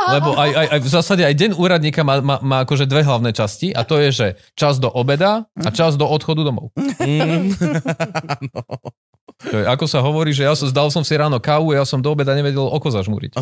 Lebo 0.06 0.36
aj, 0.36 0.50
aj, 0.52 0.68
aj 0.68 0.80
v 0.84 0.90
zásade 0.92 1.24
aj 1.24 1.34
deň 1.34 1.52
úradníka 1.56 2.04
má, 2.04 2.20
má, 2.20 2.38
má 2.44 2.58
akože 2.68 2.86
dve 2.86 3.02
hlavné 3.02 3.32
časti 3.32 3.72
a 3.72 3.88
to 3.88 3.98
je, 3.98 4.10
že 4.12 4.28
čas 4.54 4.78
do 4.78 4.92
obeda 4.92 5.48
a 5.56 5.70
čas 5.72 5.96
do 5.96 6.04
odchodu 6.06 6.44
domov. 6.44 6.76
Mm. 7.00 7.56
To 9.44 9.56
je, 9.60 9.68
ako 9.68 9.86
sa 9.86 10.00
hovorí, 10.00 10.32
že 10.32 10.48
ja 10.48 10.56
som 10.56 10.72
zdal 10.72 10.88
som 10.88 11.04
si 11.04 11.12
ráno 11.12 11.44
kávu 11.44 11.76
a 11.76 11.84
ja 11.84 11.86
som 11.86 12.00
do 12.00 12.08
obeda 12.08 12.32
nevedel 12.32 12.64
oko 12.64 12.88
zažmúriť. 12.88 13.36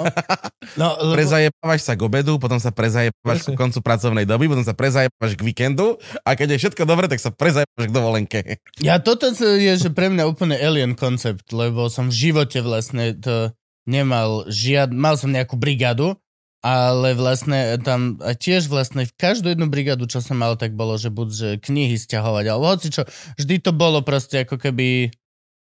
no, 0.80 0.86
lebo, 0.96 1.12
Prezajebávaš 1.12 1.80
sa 1.84 1.92
k 1.92 2.00
obedu, 2.00 2.40
potom 2.40 2.56
sa 2.56 2.72
prezajebávaš 2.72 3.44
k 3.44 3.52
koncu 3.52 3.84
pracovnej 3.84 4.24
doby, 4.24 4.48
potom 4.48 4.64
sa 4.64 4.72
prezajebávaš 4.72 5.36
k 5.36 5.42
víkendu 5.44 6.00
a 6.24 6.32
keď 6.32 6.56
je 6.56 6.60
všetko 6.64 6.82
dobre, 6.88 7.04
tak 7.04 7.20
sa 7.20 7.28
prezajebáš 7.28 7.84
k 7.84 7.92
dovolenke. 7.92 8.38
ja 8.80 8.96
toto 8.96 9.28
je 9.36 9.76
že 9.76 9.92
pre 9.92 10.08
mňa 10.08 10.24
úplne 10.24 10.56
alien 10.56 10.96
koncept, 10.96 11.52
lebo 11.52 11.92
som 11.92 12.08
v 12.08 12.16
živote 12.16 12.64
vlastne 12.64 13.12
to 13.12 13.52
nemal 13.84 14.48
žiad... 14.48 14.88
Mal 14.88 15.20
som 15.20 15.28
nejakú 15.28 15.60
brigádu, 15.60 16.16
ale 16.60 17.16
vlastne 17.16 17.80
tam 17.80 18.20
a 18.20 18.36
tiež 18.36 18.68
vlastne 18.68 19.08
v 19.08 19.16
každú 19.16 19.48
jednu 19.52 19.72
brigádu, 19.72 20.04
čo 20.04 20.20
som 20.20 20.36
mal, 20.36 20.60
tak 20.60 20.76
bolo, 20.76 21.00
že 21.00 21.08
buď 21.08 21.28
že 21.32 21.48
knihy 21.56 21.96
stiahovať, 21.96 22.44
alebo 22.52 22.68
hoci 22.68 22.92
čo, 22.92 23.08
vždy 23.40 23.64
to 23.64 23.72
bolo 23.72 24.04
proste 24.04 24.44
ako 24.44 24.60
keby, 24.60 25.08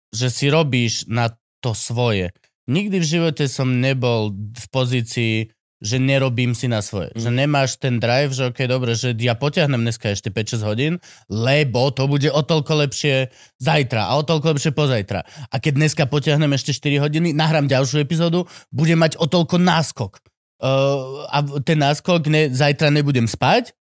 že 0.10 0.28
si 0.34 0.50
robíš 0.50 1.06
na 1.06 1.30
to 1.62 1.78
svoje. 1.78 2.34
Nikdy 2.68 2.98
v 3.00 3.08
živote 3.08 3.46
som 3.48 3.80
nebol 3.80 4.34
v 4.34 4.66
pozícii, 4.74 5.54
že 5.78 6.02
nerobím 6.02 6.58
si 6.58 6.66
na 6.66 6.82
svoje. 6.82 7.14
Že 7.14 7.30
nemáš 7.46 7.78
ten 7.78 8.02
drive, 8.02 8.34
že 8.34 8.50
ok, 8.50 8.66
dobre, 8.66 8.98
že 8.98 9.14
ja 9.14 9.38
potiahnem 9.38 9.86
dneska 9.86 10.10
ešte 10.10 10.34
5-6 10.34 10.66
hodín, 10.66 10.94
lebo 11.30 11.94
to 11.94 12.10
bude 12.10 12.26
o 12.34 12.42
toľko 12.42 12.90
lepšie 12.90 13.30
zajtra 13.62 14.10
a 14.10 14.18
o 14.18 14.26
toľko 14.26 14.58
lepšie 14.58 14.74
pozajtra. 14.74 15.22
A 15.54 15.56
keď 15.62 15.74
dneska 15.78 16.04
potiahnem 16.10 16.50
ešte 16.58 16.74
4 16.74 16.98
hodiny, 17.06 17.30
nahrám 17.38 17.70
ďalšiu 17.70 18.02
epizódu, 18.02 18.50
budem 18.74 18.98
mať 18.98 19.22
o 19.22 19.30
toľko 19.30 19.62
náskok. 19.62 20.18
Uh, 20.58 21.30
a 21.30 21.46
ten 21.62 21.78
náskok, 21.78 22.26
ne, 22.34 22.50
zajtra 22.50 22.90
nebudem 22.90 23.30
spať, 23.30 23.78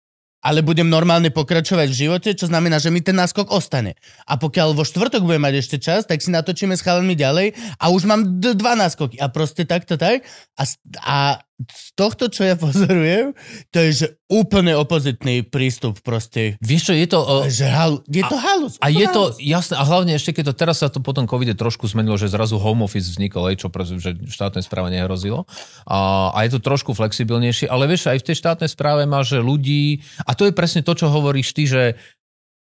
ale 0.43 0.59
budem 0.59 0.89
normálne 0.91 1.31
pokračovať 1.31 1.87
v 1.87 1.99
živote, 2.05 2.29
čo 2.35 2.51
znamená, 2.51 2.75
že 2.75 2.91
mi 2.91 2.99
ten 2.99 3.15
náskok 3.15 3.47
ostane. 3.55 3.95
A 4.27 4.35
pokiaľ 4.35 4.75
vo 4.75 4.83
štvrtok 4.83 5.23
budem 5.23 5.39
mať 5.39 5.55
ešte 5.63 5.77
čas, 5.79 6.03
tak 6.03 6.19
si 6.19 6.35
natočíme 6.35 6.75
s 6.75 6.83
chalanmi 6.83 7.15
ďalej 7.15 7.55
a 7.79 7.87
už 7.87 8.03
mám 8.03 8.43
d- 8.43 8.57
dva 8.59 8.75
náskoky. 8.75 9.23
A 9.23 9.31
proste 9.31 9.63
takto 9.63 9.95
tak. 9.95 10.27
A, 10.59 10.63
a 10.99 11.17
z 11.61 11.87
tohto, 11.93 12.27
čo 12.27 12.43
ja 12.43 12.55
pozorujem, 12.65 13.37
to 13.69 13.77
je, 13.77 13.89
že 13.93 14.07
úplne 14.27 14.73
opozitný 14.73 15.45
prístup 15.45 16.01
proste. 16.01 16.57
Vieš 16.59 16.89
čo, 16.89 16.93
je 16.97 17.07
to... 17.07 17.19
O, 17.21 17.35
Že 17.45 17.65
hal, 17.69 17.91
je 18.09 18.23
to 18.25 18.37
halus. 18.37 18.73
a 18.81 18.87
je 18.89 19.05
to 19.05 19.21
halus. 19.29 19.37
jasné, 19.37 19.73
a 19.77 19.83
hlavne 19.85 20.17
ešte 20.17 20.33
keď 20.33 20.51
to 20.51 20.53
teraz 20.57 20.81
sa 20.81 20.89
to 20.89 20.97
potom 20.99 21.29
covide 21.29 21.53
trošku 21.53 21.85
zmenilo, 21.85 22.17
že 22.17 22.33
zrazu 22.33 22.57
home 22.57 22.81
office 22.81 23.13
vznikol, 23.13 23.53
hej, 23.53 23.61
čo 23.61 23.69
že 24.01 24.17
štátne 24.25 24.65
správe 24.65 24.89
nehrozilo. 24.89 25.45
A, 25.85 26.33
a 26.33 26.37
je 26.49 26.57
to 26.57 26.59
trošku 26.59 26.97
flexibilnejšie, 26.97 27.69
ale 27.69 27.85
vieš, 27.85 28.09
aj 28.09 28.25
v 28.25 28.27
tej 28.33 28.37
štátnej 28.41 28.69
správe 28.73 29.05
máš 29.05 29.37
že 29.37 29.39
ľudí, 29.39 30.01
a 30.25 30.33
to 30.33 30.49
je 30.49 30.53
presne 30.53 30.81
to, 30.81 30.93
čo 30.97 31.09
hovoríš 31.09 31.53
ty, 31.53 31.69
že 31.69 31.95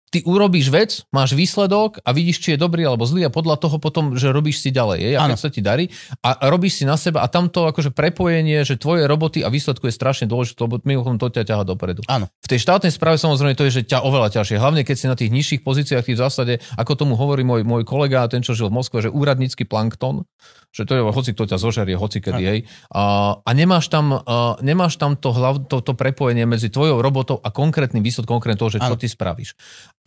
ty 0.09 0.25
urobíš 0.25 0.73
vec, 0.73 0.91
máš 1.13 1.37
výsledok 1.37 2.01
a 2.01 2.09
vidíš, 2.11 2.41
či 2.41 2.49
je 2.53 2.59
dobrý 2.59 2.83
alebo 2.83 3.05
zlý 3.05 3.29
a 3.29 3.31
podľa 3.31 3.61
toho 3.61 3.77
potom, 3.77 4.17
že 4.17 4.33
robíš 4.33 4.61
si 4.65 4.73
ďalej, 4.73 4.99
je, 4.99 5.11
a 5.15 5.25
sa 5.37 5.49
ti 5.53 5.61
darí 5.61 5.87
a 6.25 6.49
robíš 6.49 6.81
si 6.81 6.83
na 6.83 6.97
seba 6.97 7.21
a 7.23 7.29
tamto 7.29 7.69
akože 7.69 7.93
prepojenie, 7.93 8.65
že 8.65 8.75
tvoje 8.75 9.05
roboty 9.05 9.45
a 9.45 9.53
výsledku 9.53 9.87
je 9.87 9.93
strašne 9.93 10.25
dôležité, 10.25 10.65
lebo 10.65 10.81
mimochodom 10.81 11.21
to 11.21 11.29
ťa 11.29 11.45
ťaha 11.45 11.63
dopredu. 11.63 12.01
Áno. 12.09 12.27
V 12.41 12.47
tej 12.49 12.59
štátnej 12.65 12.91
správe 12.91 13.21
samozrejme 13.21 13.53
to 13.55 13.63
je, 13.69 13.81
že 13.81 13.87
ťa 13.87 14.01
oveľa 14.03 14.33
ťažšie. 14.33 14.57
Hlavne 14.57 14.81
keď 14.83 14.95
si 14.97 15.05
na 15.05 15.15
tých 15.15 15.31
nižších 15.31 15.61
pozíciách, 15.61 16.03
ty 16.03 16.17
v 16.17 16.19
zásade, 16.19 16.53
ako 16.75 16.91
tomu 16.97 17.13
hovorí 17.13 17.45
môj, 17.45 17.61
môj 17.63 17.85
kolega, 17.85 18.25
ten, 18.27 18.41
čo 18.41 18.57
žil 18.57 18.73
v 18.73 18.81
Moskve, 18.81 19.05
že 19.05 19.13
úradnícky 19.13 19.63
plankton, 19.69 20.25
že 20.73 20.85
to 20.85 20.97
je 20.97 21.01
hoci 21.01 21.33
kto 21.33 21.49
ťa 21.49 21.57
zožerie, 21.57 21.97
hoci 21.97 22.21
kedy, 22.21 22.43
hej. 22.45 22.59
A, 22.93 23.37
a 23.41 23.49
nemáš 23.53 23.89
tam, 23.89 24.21
a, 24.21 24.57
nemáš 24.61 25.01
tam 25.01 25.17
to, 25.17 25.33
hlav, 25.33 25.65
to, 25.65 25.81
to 25.81 25.93
prepojenie 25.97 26.45
medzi 26.45 26.69
tvojou 26.69 27.01
robotou 27.01 27.41
a 27.41 27.49
konkrétnym 27.49 28.05
výsledkom, 28.05 28.37
konkrétne 28.37 28.61
toho, 28.61 28.73
že 28.73 28.79
čo 28.81 28.93
Áno. 28.93 29.01
ty 29.01 29.09
spravíš. 29.09 29.57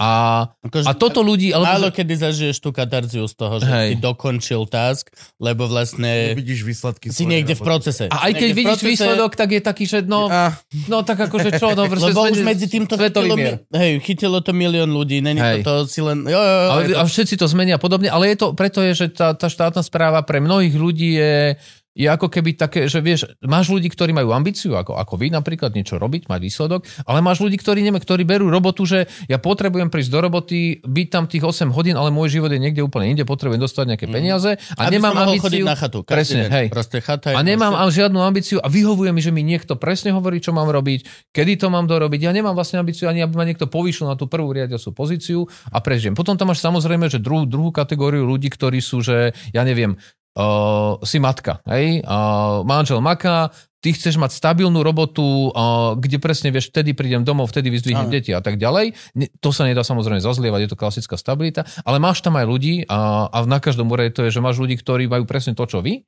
A, 0.01 0.48
Akože, 0.59 0.89
a 0.89 0.97
toto 0.97 1.20
ľudí... 1.20 1.52
Alebo 1.52 1.69
Málo 1.69 1.89
kedy 1.93 2.14
zažiješ 2.16 2.59
tú 2.59 2.73
katarziu 2.73 3.23
z 3.23 3.35
toho, 3.36 3.60
že 3.60 3.70
Hej. 3.70 3.89
si 3.89 3.97
dokončil 4.01 4.64
task, 4.66 5.09
lebo 5.36 5.69
vlastne 5.69 6.35
Vidíš 6.35 6.64
výsledky. 6.64 7.12
si 7.12 7.23
niekde 7.23 7.55
v 7.55 7.62
procese. 7.62 8.05
a 8.09 8.27
aj 8.27 8.32
keď 8.35 8.51
vidíš 8.51 8.81
procese, 8.81 8.90
výsledok, 8.90 9.31
tak 9.36 9.48
je 9.52 9.60
taký, 9.62 9.85
že 9.85 10.02
no, 10.02 10.27
A, 10.27 10.59
no 10.89 11.05
tak 11.05 11.23
akože 11.23 11.55
čo, 11.55 11.77
no 11.77 11.86
proste 11.93 12.10
Lebo 12.10 12.24
už 12.24 12.40
medzi 12.40 12.66
týmto 12.66 12.98
chytilo, 12.98 13.36
mier. 13.36 13.62
mi- 13.62 13.78
hej, 13.78 13.93
chytilo 14.01 14.43
to 14.43 14.51
milión 14.51 14.90
ľudí, 14.90 15.23
není 15.23 15.39
Hej. 15.39 15.62
to, 15.62 15.85
to 15.85 15.86
si 15.86 16.01
len... 16.01 16.27
Jo, 16.27 16.35
jo, 16.35 16.56
jo, 16.56 16.69
Ale, 16.73 16.81
je 16.82 16.89
to- 16.89 16.98
a 16.98 17.02
všetci 17.06 17.35
to 17.36 17.47
zmenia 17.47 17.77
podobne, 17.78 18.09
ale 18.10 18.32
je 18.32 18.36
to, 18.43 18.47
preto 18.59 18.82
je, 18.82 18.93
že 18.97 19.06
tá, 19.12 19.36
tá 19.39 19.47
štátna 19.47 19.85
správa 19.85 20.24
pre 20.24 20.43
mnohých 20.43 20.74
ľudí 20.74 21.14
je, 21.14 21.60
je 21.93 22.09
ako 22.09 22.32
keby 22.32 22.56
také, 22.56 22.89
že 22.89 23.05
vieš, 23.05 23.28
máš 23.44 23.69
ľudí, 23.69 23.93
ktorí 23.93 24.16
majú 24.16 24.32
ambíciu, 24.32 24.73
ako, 24.74 24.97
ako 24.97 25.14
vy 25.20 25.28
napríklad, 25.28 25.77
niečo 25.77 26.01
robiť, 26.01 26.24
mať 26.24 26.40
výsledok, 26.40 26.81
ale 27.05 27.20
máš 27.20 27.44
ľudí, 27.44 27.60
ktorí, 27.60 27.85
neviem, 27.85 28.01
ktorí 28.01 28.24
berú 28.24 28.48
robotu, 28.48 28.89
že 28.89 29.05
ja 29.28 29.36
potrebujem 29.36 29.93
prísť 29.93 30.09
do 30.09 30.20
roboty, 30.24 30.81
byť 30.81 31.09
tam 31.12 31.24
tých 31.28 31.44
8 31.44 31.69
hodín, 31.69 32.01
ale 32.01 32.09
môj 32.09 32.40
život 32.40 32.48
je 32.48 32.56
niekde 32.56 32.81
úplne 32.81 33.12
inde, 33.12 33.28
potrebujem 33.28 33.60
dostať 33.60 33.85
nejaké 33.93 34.06
peniaze 34.09 34.56
a 34.73 34.89
Aby 34.89 34.97
nemám 34.97 35.14
ambíciu. 35.20 35.64
na 35.69 35.77
chatu. 35.77 36.01
Presne, 36.01 36.48
hej. 36.48 36.66
Chata 37.02 37.32
je 37.32 37.36
A 37.36 37.44
nemám 37.44 37.77
proste- 37.77 38.01
žiadnu 38.01 38.19
ambíciu 38.24 38.56
a 38.59 38.73
vyhovuje 38.73 39.12
mi, 39.12 39.20
že 39.20 39.28
mi 39.28 39.44
niekto 39.44 39.77
presne 39.77 40.16
hovorí, 40.16 40.40
čo 40.40 40.56
mám 40.56 40.73
robiť, 40.73 41.28
kedy 41.28 41.60
to 41.60 41.69
mám 41.69 41.85
dorobiť. 41.85 42.24
Ja 42.24 42.32
nemám 42.32 42.56
vlastne 42.56 42.81
ambíciu 42.81 43.12
ani, 43.12 43.20
aby 43.20 43.36
ma 43.36 43.44
niekto 43.44 43.69
povýšil 43.69 44.09
na 44.09 44.16
tú 44.16 44.24
prvú 44.24 44.48
riadiacu 44.56 44.97
pozíciu 44.97 45.44
a 45.69 45.78
prežijem. 45.85 46.16
Potom 46.16 46.40
tam 46.40 46.48
máš 46.48 46.64
samozrejme, 46.64 47.12
že 47.12 47.20
druhú, 47.20 47.44
druhú 47.44 47.69
kategóriu 47.69 48.24
ľudí, 48.24 48.48
ktorí 48.48 48.81
sú, 48.81 49.05
že 49.05 49.36
ja 49.52 49.62
neviem, 49.62 50.01
uh, 50.37 51.01
si 51.05 51.19
matka, 51.19 51.61
hej, 51.69 52.01
uh, 52.05 52.65
manžel 52.65 53.01
maká, 53.05 53.53
ty 53.83 53.91
chceš 53.91 54.15
mať 54.17 54.31
stabilnú 54.33 54.81
robotu, 54.87 55.51
uh, 55.51 55.99
kde 55.99 56.23
presne 56.23 56.55
vieš, 56.55 56.71
vtedy 56.71 56.95
prídem 56.95 57.27
domov, 57.27 57.51
vtedy 57.51 57.69
vyzdvihnem 57.69 58.09
deti 58.09 58.31
a 58.31 58.39
tak 58.39 58.57
ďalej. 58.57 58.95
Ne, 59.19 59.27
to 59.43 59.51
sa 59.51 59.67
nedá 59.67 59.83
samozrejme 59.83 60.23
zazlievať, 60.23 60.61
je 60.65 60.71
to 60.71 60.79
klasická 60.79 61.19
stabilita, 61.19 61.67
ale 61.83 61.99
máš 61.99 62.23
tam 62.23 62.39
aj 62.39 62.47
ľudí 62.47 62.87
a, 62.87 63.27
a 63.29 63.39
na 63.45 63.59
každom 63.59 63.91
more 63.91 64.07
to 64.15 64.23
je, 64.29 64.35
že 64.39 64.45
máš 64.45 64.63
ľudí, 64.63 64.79
ktorí 64.79 65.11
majú 65.11 65.27
presne 65.27 65.59
to, 65.59 65.67
čo 65.67 65.83
vy, 65.83 66.07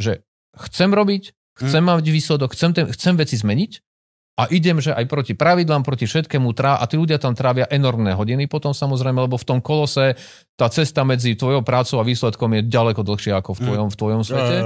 že 0.00 0.24
chcem 0.56 0.90
robiť, 0.90 1.36
chcem 1.60 1.82
mať 1.84 2.06
výsledok, 2.08 2.56
chcem, 2.56 2.72
ten, 2.72 2.88
chcem 2.88 3.14
veci 3.20 3.36
zmeniť 3.36 3.89
a 4.40 4.48
idem, 4.48 4.80
že 4.80 4.96
aj 4.96 5.04
proti 5.04 5.36
pravidlám, 5.36 5.84
proti 5.84 6.08
všetkému 6.08 6.56
trá 6.56 6.80
a 6.80 6.88
tí 6.88 6.96
ľudia 6.96 7.20
tam 7.20 7.36
trávia 7.36 7.68
enormné 7.68 8.16
hodiny 8.16 8.48
potom 8.48 8.72
samozrejme, 8.72 9.28
lebo 9.28 9.36
v 9.36 9.44
tom 9.44 9.60
kolose 9.60 10.16
tá 10.56 10.72
cesta 10.72 11.04
medzi 11.04 11.36
tvojou 11.36 11.60
prácou 11.60 12.00
a 12.00 12.08
výsledkom 12.08 12.48
je 12.56 12.62
ďaleko 12.64 13.04
dlhšia 13.04 13.36
ako 13.36 13.52
v 13.52 13.60
tvojom, 13.68 13.88
v 13.92 13.96
tvojom 14.00 14.22
svete. 14.24 14.56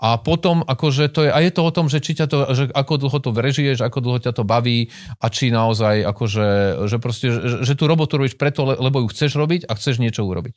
A 0.00 0.16
potom, 0.16 0.64
akože 0.64 1.12
to 1.12 1.28
je, 1.28 1.30
a 1.30 1.38
je 1.44 1.52
to 1.52 1.60
o 1.60 1.70
tom, 1.70 1.86
že, 1.92 2.00
či 2.00 2.16
ťa 2.16 2.26
to, 2.26 2.38
že 2.56 2.64
ako 2.72 3.06
dlho 3.06 3.18
to 3.20 3.30
vrežiješ, 3.36 3.84
ako 3.84 4.00
dlho 4.00 4.18
ťa 4.24 4.32
to 4.32 4.48
baví 4.48 4.88
a 5.20 5.28
či 5.28 5.52
naozaj, 5.52 6.08
akože, 6.08 6.48
že 6.88 6.96
proste, 6.96 7.28
že, 7.28 7.60
že 7.68 7.72
tú 7.76 7.84
robotu 7.84 8.16
robíš 8.16 8.40
preto, 8.40 8.64
le- 8.64 8.80
lebo 8.80 9.04
ju 9.04 9.12
chceš 9.12 9.36
robiť 9.36 9.68
a 9.68 9.76
chceš 9.76 10.00
niečo 10.00 10.24
urobiť. 10.24 10.56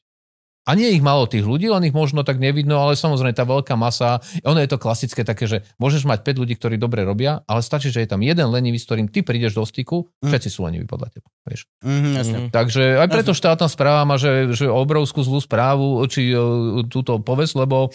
A 0.64 0.80
nie 0.80 0.88
je 0.88 0.96
ich 0.96 1.04
málo 1.04 1.28
tých 1.28 1.44
ľudí, 1.44 1.68
len 1.68 1.84
ich 1.84 1.92
možno 1.92 2.24
tak 2.24 2.40
nevidno, 2.40 2.80
ale 2.80 2.96
samozrejme 2.96 3.36
tá 3.36 3.44
veľká 3.44 3.76
masa, 3.76 4.24
ono 4.48 4.64
je 4.64 4.72
to 4.72 4.80
klasické 4.80 5.28
také, 5.28 5.44
že 5.44 5.68
môžeš 5.76 6.08
mať 6.08 6.24
5 6.24 6.40
ľudí, 6.40 6.56
ktorí 6.56 6.80
dobre 6.80 7.04
robia, 7.04 7.44
ale 7.52 7.60
stačí, 7.60 7.92
že 7.92 8.00
je 8.00 8.08
tam 8.08 8.24
jeden 8.24 8.48
lenivý, 8.48 8.80
s 8.80 8.88
ktorým 8.88 9.12
ty 9.12 9.28
prídeš 9.28 9.60
do 9.60 9.68
styku, 9.68 10.08
Mm. 10.24 10.32
všetci 10.32 10.50
sú 10.50 10.64
leniví 10.64 10.88
podľa 10.88 11.20
teba. 11.20 11.28
Vieš. 11.44 11.68
Mhm, 11.84 12.12
jasne. 12.16 12.38
Mhm. 12.40 12.50
Takže 12.56 12.84
aj 12.96 13.08
preto 13.12 13.36
štátna 13.36 13.68
správa 13.68 14.08
má, 14.08 14.16
že, 14.16 14.56
že 14.56 14.72
obrovskú 14.72 15.20
zlú 15.20 15.44
správu, 15.44 16.00
či 16.08 16.32
e, 16.32 16.40
túto 16.88 17.20
povesť, 17.20 17.68
lebo 17.68 17.92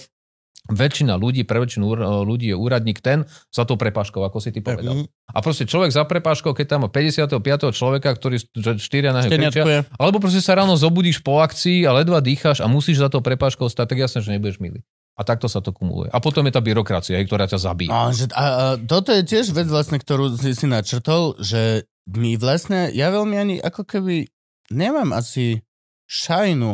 väčšina 0.69 1.17
ľudí, 1.17 1.49
pre 1.49 1.65
väčšinu 1.65 1.85
úr- 1.89 2.05
ľudí 2.29 2.53
je 2.53 2.57
úradník 2.57 3.01
ten 3.01 3.25
za 3.49 3.65
tou 3.65 3.81
prepážkou, 3.81 4.21
ako 4.21 4.39
si 4.39 4.53
ty 4.53 4.61
povedal. 4.61 5.09
A 5.33 5.39
proste 5.41 5.65
človek 5.65 5.93
za 5.93 6.05
prepážkou, 6.05 6.53
keď 6.53 6.77
tam 6.77 6.81
má 6.85 6.89
55. 6.93 7.41
človeka, 7.73 8.13
ktorý 8.17 8.37
štyria 8.77 9.17
na 9.17 9.25
kričia, 9.25 9.85
alebo 9.97 10.21
proste 10.21 10.45
sa 10.45 10.57
ráno 10.57 10.77
zobudíš 10.77 11.25
po 11.25 11.41
akcii 11.41 11.89
a 11.89 11.97
ledva 11.97 12.21
dýcháš 12.21 12.61
a 12.61 12.69
musíš 12.69 13.01
za 13.01 13.09
tou 13.09 13.25
prepážkou 13.25 13.67
stať, 13.69 13.97
tak 13.97 13.99
jasne, 14.05 14.21
že 14.21 14.33
nebudeš 14.37 14.61
milý. 14.61 14.85
A 15.19 15.27
takto 15.27 15.51
sa 15.51 15.59
to 15.59 15.75
kumuluje. 15.75 16.15
A 16.15 16.23
potom 16.23 16.47
je 16.47 16.55
tá 16.55 16.63
byrokracia, 16.63 17.19
ktorá 17.27 17.51
ťa 17.51 17.59
zabíja. 17.59 17.91
No, 17.91 18.15
že, 18.15 18.31
a, 18.31 18.39
a, 18.39 18.47
toto 18.79 19.11
je 19.11 19.27
tiež 19.27 19.51
vec 19.51 19.67
vlastne, 19.67 19.99
ktorú 19.99 20.39
si, 20.39 20.55
si 20.55 20.67
načrtol, 20.71 21.35
že 21.43 21.91
my 22.07 22.39
vlastne, 22.39 22.95
ja 22.95 23.11
veľmi 23.11 23.35
ani 23.35 23.55
ako 23.59 23.83
keby 23.83 24.31
nemám 24.71 25.11
asi 25.11 25.67
šajnu 26.07 26.71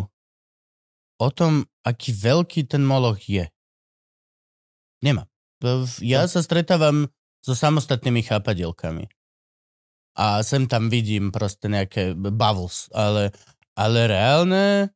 o 1.18 1.28
tom, 1.32 1.64
aký 1.88 2.12
veľký 2.12 2.68
ten 2.68 2.84
moloch 2.84 3.24
je. 3.24 3.48
Nemám. 5.05 5.28
Ja 6.01 6.24
sa 6.24 6.40
stretávam 6.40 7.12
so 7.44 7.52
samostatnými 7.52 8.24
chápadielkami. 8.24 9.05
A 10.16 10.40
sem 10.40 10.64
tam 10.64 10.89
vidím 10.89 11.28
proste 11.28 11.68
nejaké 11.68 12.16
bubbles, 12.16 12.89
ale, 12.97 13.36
ale 13.76 14.09
reálne 14.09 14.94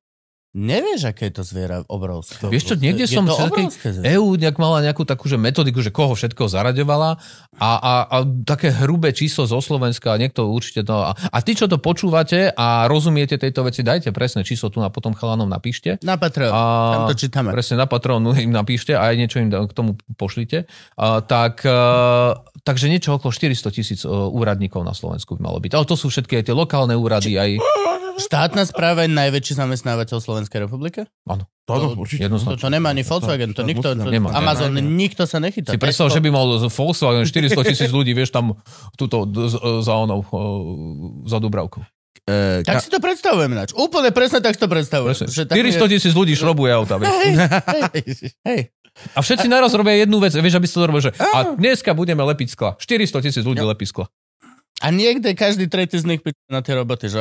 nevieš, 0.59 1.15
aké 1.15 1.31
je 1.31 1.39
to 1.39 1.43
zviera 1.47 1.87
obrovské. 1.87 2.51
Vieš 2.51 2.65
čo, 2.71 2.75
niekde 2.75 3.07
je 3.07 3.15
som 3.15 3.23
to 3.23 3.39
všetkej-. 3.39 4.03
EU 4.19 4.35
nejak 4.35 4.59
mala 4.59 4.83
nejakú 4.83 5.07
takú 5.07 5.31
že 5.31 5.39
metodiku, 5.39 5.79
že 5.79 5.95
koho 5.95 6.19
všetko 6.19 6.51
zaraďovala 6.51 7.23
a, 7.59 7.71
a, 7.79 7.93
a 8.07 8.17
také 8.43 8.75
hrubé 8.75 9.15
číslo 9.15 9.47
zo 9.47 9.63
Slovenska, 9.63 10.19
niekto 10.19 10.51
určite 10.51 10.83
to... 10.83 10.95
A, 10.95 11.15
a 11.15 11.39
ty, 11.43 11.55
čo 11.55 11.71
to 11.71 11.79
počúvate 11.79 12.51
a 12.51 12.91
rozumiete 12.91 13.39
tejto 13.39 13.63
veci, 13.63 13.87
dajte 13.87 14.11
presné 14.11 14.43
číslo 14.43 14.71
tu 14.71 14.83
a 14.83 14.91
potom 14.91 15.15
chalanom 15.15 15.47
napíšte. 15.47 16.03
Na 16.03 16.19
Patreon, 16.19 16.51
A, 16.51 16.63
tam 16.95 17.03
to 17.11 17.15
čítame. 17.15 17.55
presne 17.55 17.79
na 17.79 17.87
Patronu 17.87 18.35
im 18.35 18.51
napíšte 18.51 18.99
a 18.99 19.11
aj 19.11 19.15
niečo 19.15 19.39
im 19.39 19.51
k 19.51 19.73
tomu 19.75 19.95
pošlite. 20.19 20.67
A, 20.99 21.23
tak, 21.23 21.63
a, 21.63 22.35
takže 22.69 22.87
niečo 22.87 23.11
okolo 23.13 23.31
400 23.31 23.73
tisíc 23.73 24.01
e, 24.01 24.09
úradníkov 24.09 24.81
na 24.81 24.93
Slovensku 24.93 25.33
by 25.33 25.41
malo 25.43 25.59
byť. 25.59 25.73
Ale 25.73 25.85
to 25.85 25.95
sú 25.95 26.07
všetky 26.07 26.37
aj 26.37 26.45
tie 26.45 26.55
lokálne 26.55 26.93
úrady, 26.93 27.35
aj... 27.35 27.57
Štátna 28.19 28.63
správa 28.63 29.07
je 29.07 29.11
najväčší 29.11 29.55
zamestnávateľ 29.57 30.19
Slovenskej 30.19 30.59
republike? 30.61 31.07
Áno, 31.25 31.47
Toto, 31.63 31.95
To- 31.95 32.03
určite. 32.03 32.21
To, 32.21 32.25
jednoznačne. 32.29 32.59
to 32.59 32.69
nemá 32.69 32.91
ani 32.91 33.01
Volkswagen, 33.01 33.51
to 33.51 33.63
nikto, 33.63 33.95
to, 33.95 34.05
Nemá. 34.05 34.35
Amazon, 34.35 34.71
Nemá. 34.71 34.91
nikto 34.91 35.23
sa 35.23 35.39
nechytá. 35.39 35.71
Si 35.71 35.79
predstav, 35.79 36.11
že 36.11 36.19
by 36.19 36.29
mal 36.29 36.45
Volkswagen 36.61 37.23
400 37.23 37.55
tisíc 37.65 37.89
ľudí, 37.89 38.13
vieš, 38.13 38.29
tam 38.29 38.59
túto 38.93 39.23
z- 39.23 39.57
za 39.81 39.95
onou, 39.97 40.21
e, 40.21 40.35
za 41.25 41.39
Dubravkou. 41.39 41.87
E, 42.27 42.61
Tak 42.61 42.83
si 42.83 42.91
to 42.91 42.99
predstavujem 42.99 43.49
ináč. 43.49 43.73
Úplne 43.73 44.11
presne 44.11 44.43
tak 44.43 44.53
si 44.53 44.61
to 44.61 44.67
predstavujem. 44.67 45.15
Presne. 45.15 45.31
Že 45.31 45.43
tak 45.47 45.55
400 45.57 45.87
tisíc 45.89 46.13
ľudí 46.13 46.35
šrobuje 46.35 46.69
auta. 46.69 46.99
Hej, 46.99 47.33
hej, 47.95 48.03
hej. 48.45 48.61
A 49.15 49.23
všetci 49.23 49.47
naraz 49.47 49.75
robia 49.75 50.03
jednu 50.03 50.19
vec, 50.19 50.35
vieš, 50.35 50.59
aby 50.59 50.67
si 50.67 50.75
to 50.75 50.87
robil, 50.87 51.03
že 51.03 51.13
a 51.15 51.55
dneska 51.55 51.95
budeme 51.95 52.23
lepiť 52.23 52.49
skla. 52.55 52.71
400 52.81 53.25
tisíc 53.25 53.45
ľudí 53.45 53.63
lepí 53.63 53.87
skla. 53.87 54.11
A 54.79 54.95
niekde 54.95 55.35
každý 55.35 55.67
tretí 55.67 55.99
z 55.99 56.07
nich 56.07 56.23
piče 56.23 56.39
na 56.47 56.63
tie 56.63 56.79
roboty, 56.79 57.11
že... 57.11 57.19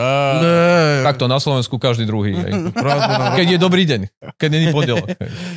Takto 1.01 1.25
na 1.25 1.41
Slovensku 1.41 1.81
každý 1.81 2.05
druhý. 2.05 2.37
Hej. 2.37 2.53
no. 2.53 2.69
Keď 3.33 3.57
je 3.57 3.59
dobrý 3.59 3.83
deň, 3.89 4.01
keď 4.37 4.49
není 4.53 4.69
pondelok. 4.69 5.09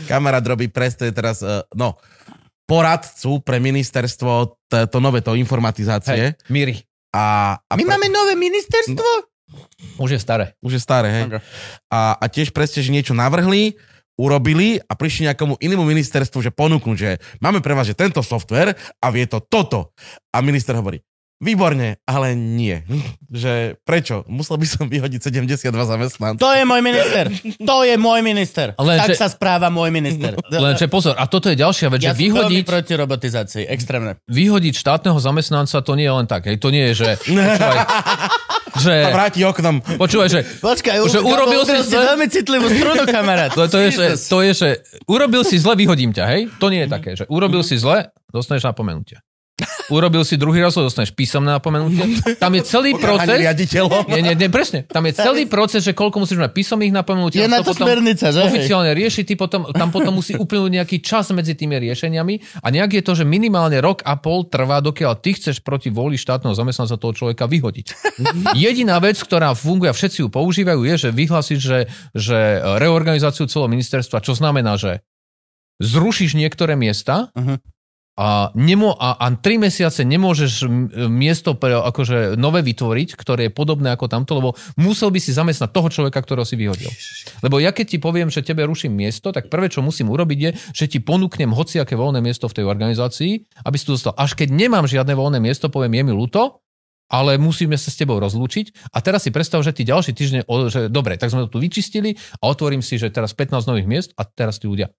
Kamarát 0.09 0.41
robí 0.41 0.73
presne 0.73 1.13
teraz, 1.13 1.45
e, 1.45 1.61
no, 1.77 2.01
poradcu 2.65 3.45
pre 3.45 3.61
ministerstvo 3.61 4.57
t- 4.73 4.89
to 4.89 4.97
nové, 4.97 5.21
to 5.21 5.37
informatizácie. 5.37 6.41
Hej, 6.41 6.49
Miri. 6.49 6.81
A, 7.13 7.59
a 7.61 7.73
My 7.77 7.85
pre- 7.85 7.93
máme 7.93 8.09
nové 8.09 8.33
ministerstvo? 8.33 9.29
Už 9.99 10.17
je 10.17 10.21
staré. 10.23 10.55
Už 10.63 10.79
je 10.79 10.81
staré, 10.81 11.09
hej. 11.11 11.25
Okay. 11.27 11.43
A, 11.91 12.17
a 12.17 12.25
tiež 12.31 12.55
presne, 12.55 12.81
že 12.81 12.95
niečo 12.95 13.13
navrhli, 13.13 13.75
urobili 14.21 14.77
a 14.77 14.93
prišli 14.93 15.33
nejakomu 15.33 15.57
inému 15.57 15.81
ministerstvu, 15.81 16.45
že 16.45 16.53
ponúknú, 16.53 16.93
že 16.93 17.17
máme 17.41 17.65
pre 17.65 17.73
vás 17.73 17.89
že 17.89 17.97
tento 17.97 18.21
software 18.21 18.77
a 19.01 19.07
vie 19.09 19.25
to 19.25 19.41
toto. 19.41 19.97
A 20.31 20.45
minister 20.45 20.77
hovorí, 20.77 21.01
výborne, 21.41 21.97
ale 22.05 22.37
nie. 22.37 22.85
Že 23.31 23.79
prečo? 23.87 24.27
Musel 24.27 24.59
by 24.59 24.67
som 24.67 24.85
vyhodiť 24.91 25.31
72 25.31 25.71
zamestnancov. 25.73 26.43
To 26.43 26.51
je 26.51 26.67
môj 26.67 26.83
minister. 26.83 27.25
To 27.63 27.87
je 27.87 27.95
môj 27.95 28.21
minister. 28.27 28.75
Len, 28.75 28.99
tak 28.99 29.15
že- 29.15 29.23
sa 29.23 29.31
správa 29.31 29.71
môj 29.71 29.89
minister. 29.95 30.35
Lenže 30.51 30.91
pozor, 30.91 31.15
a 31.15 31.25
toto 31.31 31.49
je 31.49 31.57
ďalšia 31.57 31.89
vec, 31.95 32.03
ja 32.03 32.13
že 32.13 32.21
vyhodiť, 32.27 32.63
proti 32.67 32.93
robotizácii. 32.99 33.65
Extrémne. 33.71 34.19
vyhodiť 34.27 34.75
štátneho 34.77 35.17
zamestnanca, 35.23 35.79
to 35.81 35.93
nie 35.95 36.11
je 36.11 36.15
len 36.19 36.27
tak. 36.27 36.51
Hej. 36.51 36.59
To 36.59 36.69
nie 36.75 36.91
je, 36.91 37.07
že... 37.07 37.11
Počúvaj, 37.23 37.79
že... 38.79 38.95
A 39.03 39.11
vráti 39.11 39.41
oknom. 39.43 39.81
Počúvaj, 39.81 40.29
že 40.29 40.41
Počkaj, 40.61 40.97
Že 41.09 41.21
urobil 41.23 41.63
si 41.65 41.77
zle- 41.83 42.07
veľmi 42.07 42.27
citlivú 42.29 42.67
strunu, 42.69 43.03
kamarát. 43.07 43.51
To, 43.59 43.67
to, 43.67 43.79
je, 43.83 43.89
že, 43.93 44.07
to 44.31 44.39
je, 44.41 44.53
že 44.53 44.69
urobil 45.05 45.43
si 45.43 45.59
zle, 45.59 45.75
vyhodím 45.75 46.15
ťa, 46.15 46.25
hej? 46.29 46.43
To 46.63 46.71
nie 46.71 46.87
je 46.87 46.89
také, 46.89 47.11
že 47.15 47.25
urobil 47.27 47.61
si 47.61 47.75
zle, 47.77 48.09
dostaneš 48.29 48.65
napomenutie. 48.65 49.19
Urobil 49.91 50.23
si 50.23 50.39
druhý 50.39 50.63
raz, 50.63 50.79
dostaneš 50.79 51.11
písomné 51.13 51.51
napomenutie. 51.51 52.03
Tam 52.39 52.55
je 52.55 52.63
celý 52.63 52.95
proces... 52.95 53.27
Nie, 54.07 54.23
nie, 54.23 54.35
nie, 54.39 54.49
presne. 54.49 54.87
Tam 54.87 55.03
je 55.03 55.13
celý 55.19 55.45
proces, 55.55 55.83
že 55.83 55.93
koľko 55.93 56.23
musíš 56.23 56.39
mať 56.39 56.55
písomných 56.55 56.95
napomenutí. 56.95 57.43
Je 57.43 57.51
na 57.51 57.61
to 57.61 57.75
to 57.75 57.83
smernica, 57.83 58.31
že? 58.31 58.41
Oficiálne 58.47 58.95
rieši, 58.95 59.27
ty 59.27 59.35
potom, 59.35 59.67
tam 59.75 59.91
potom 59.91 60.15
musí 60.15 60.39
uplynúť 60.39 60.83
nejaký 60.83 60.97
čas 61.03 61.31
medzi 61.35 61.59
tými 61.59 61.77
riešeniami 61.83 62.63
a 62.63 62.67
nejak 62.71 63.01
je 63.01 63.03
to, 63.03 63.13
že 63.19 63.25
minimálne 63.27 63.79
rok 63.83 64.07
a 64.07 64.15
pol 64.19 64.47
trvá, 64.47 64.79
dokiaľ 64.79 65.19
ty 65.19 65.35
chceš 65.35 65.61
proti 65.61 65.91
vôli 65.91 66.15
štátneho 66.15 66.55
zamestnanca 66.55 66.95
toho 66.97 67.13
človeka 67.13 67.51
vyhodiť. 67.51 67.87
Jediná 68.55 68.97
vec, 69.03 69.19
ktorá 69.19 69.53
funguje 69.59 69.91
a 69.91 69.97
všetci 69.97 70.23
ju 70.23 70.29
používajú, 70.31 70.87
je, 70.87 70.95
že 70.97 71.11
vyhlásiť, 71.11 71.59
že, 71.59 71.79
že 72.15 72.39
reorganizáciu 72.79 73.51
celého 73.51 73.71
ministerstva, 73.71 74.23
čo 74.23 74.39
znamená, 74.39 74.79
že 74.79 75.03
zrušíš 75.81 76.37
niektoré 76.37 76.77
miesta 76.77 77.33
Mhm. 77.35 77.80
A, 78.19 78.53
nemo, 78.53 78.93
a, 78.99 79.17
a 79.17 79.27
tri 79.39 79.57
mesiace 79.57 80.05
nemôžeš 80.05 80.67
miesto 81.09 81.57
pre, 81.57 81.73
akože 81.79 82.37
nové 82.37 82.61
vytvoriť, 82.61 83.17
ktoré 83.17 83.49
je 83.49 83.53
podobné 83.55 83.95
ako 83.95 84.11
tamto, 84.11 84.37
lebo 84.37 84.51
musel 84.77 85.09
by 85.09 85.23
si 85.23 85.33
zamestnať 85.33 85.71
toho 85.73 85.89
človeka, 85.89 86.21
ktorého 86.21 86.45
si 86.45 86.59
vyhodil. 86.59 86.91
Lebo 87.41 87.63
ja 87.63 87.73
keď 87.73 87.97
ti 87.97 87.99
poviem, 88.03 88.29
že 88.29 88.45
tebe 88.45 88.67
ruším 88.67 88.93
miesto, 88.93 89.33
tak 89.33 89.49
prvé, 89.49 89.73
čo 89.73 89.81
musím 89.81 90.13
urobiť 90.13 90.39
je, 90.39 90.51
že 90.75 90.85
ti 90.91 90.99
ponúknem 91.01 91.55
hociaké 91.55 91.97
voľné 91.97 92.21
miesto 92.21 92.51
v 92.51 92.61
tej 92.61 92.65
organizácii, 92.69 93.33
aby 93.65 93.77
si 93.81 93.87
tu 93.89 93.97
dostal. 93.97 94.13
Až 94.19 94.37
keď 94.37 94.53
nemám 94.53 94.85
žiadne 94.85 95.17
voľné 95.17 95.41
miesto, 95.41 95.73
poviem, 95.73 96.03
je 96.03 96.05
mi 96.05 96.13
ľúto, 96.13 96.61
ale 97.11 97.43
musíme 97.43 97.75
sa 97.75 97.91
s 97.91 97.99
tebou 97.99 98.23
rozlúčiť. 98.23 98.95
A 98.95 99.03
teraz 99.03 99.27
si 99.27 99.35
predstav, 99.35 99.65
že 99.67 99.75
tí 99.75 99.83
ďalší 99.83 100.15
týždne, 100.15 100.41
o- 100.47 100.71
že 100.71 100.87
dobre, 100.87 101.19
tak 101.19 101.35
sme 101.35 101.49
to 101.49 101.57
tu 101.57 101.59
vyčistili 101.59 102.15
a 102.39 102.47
otvorím 102.47 102.87
si, 102.87 103.01
že 103.03 103.11
teraz 103.11 103.35
15 103.35 103.67
nových 103.67 103.91
miest 103.91 104.11
a 104.15 104.23
teraz 104.23 104.63
tí 104.63 104.71
ľudia. 104.71 104.95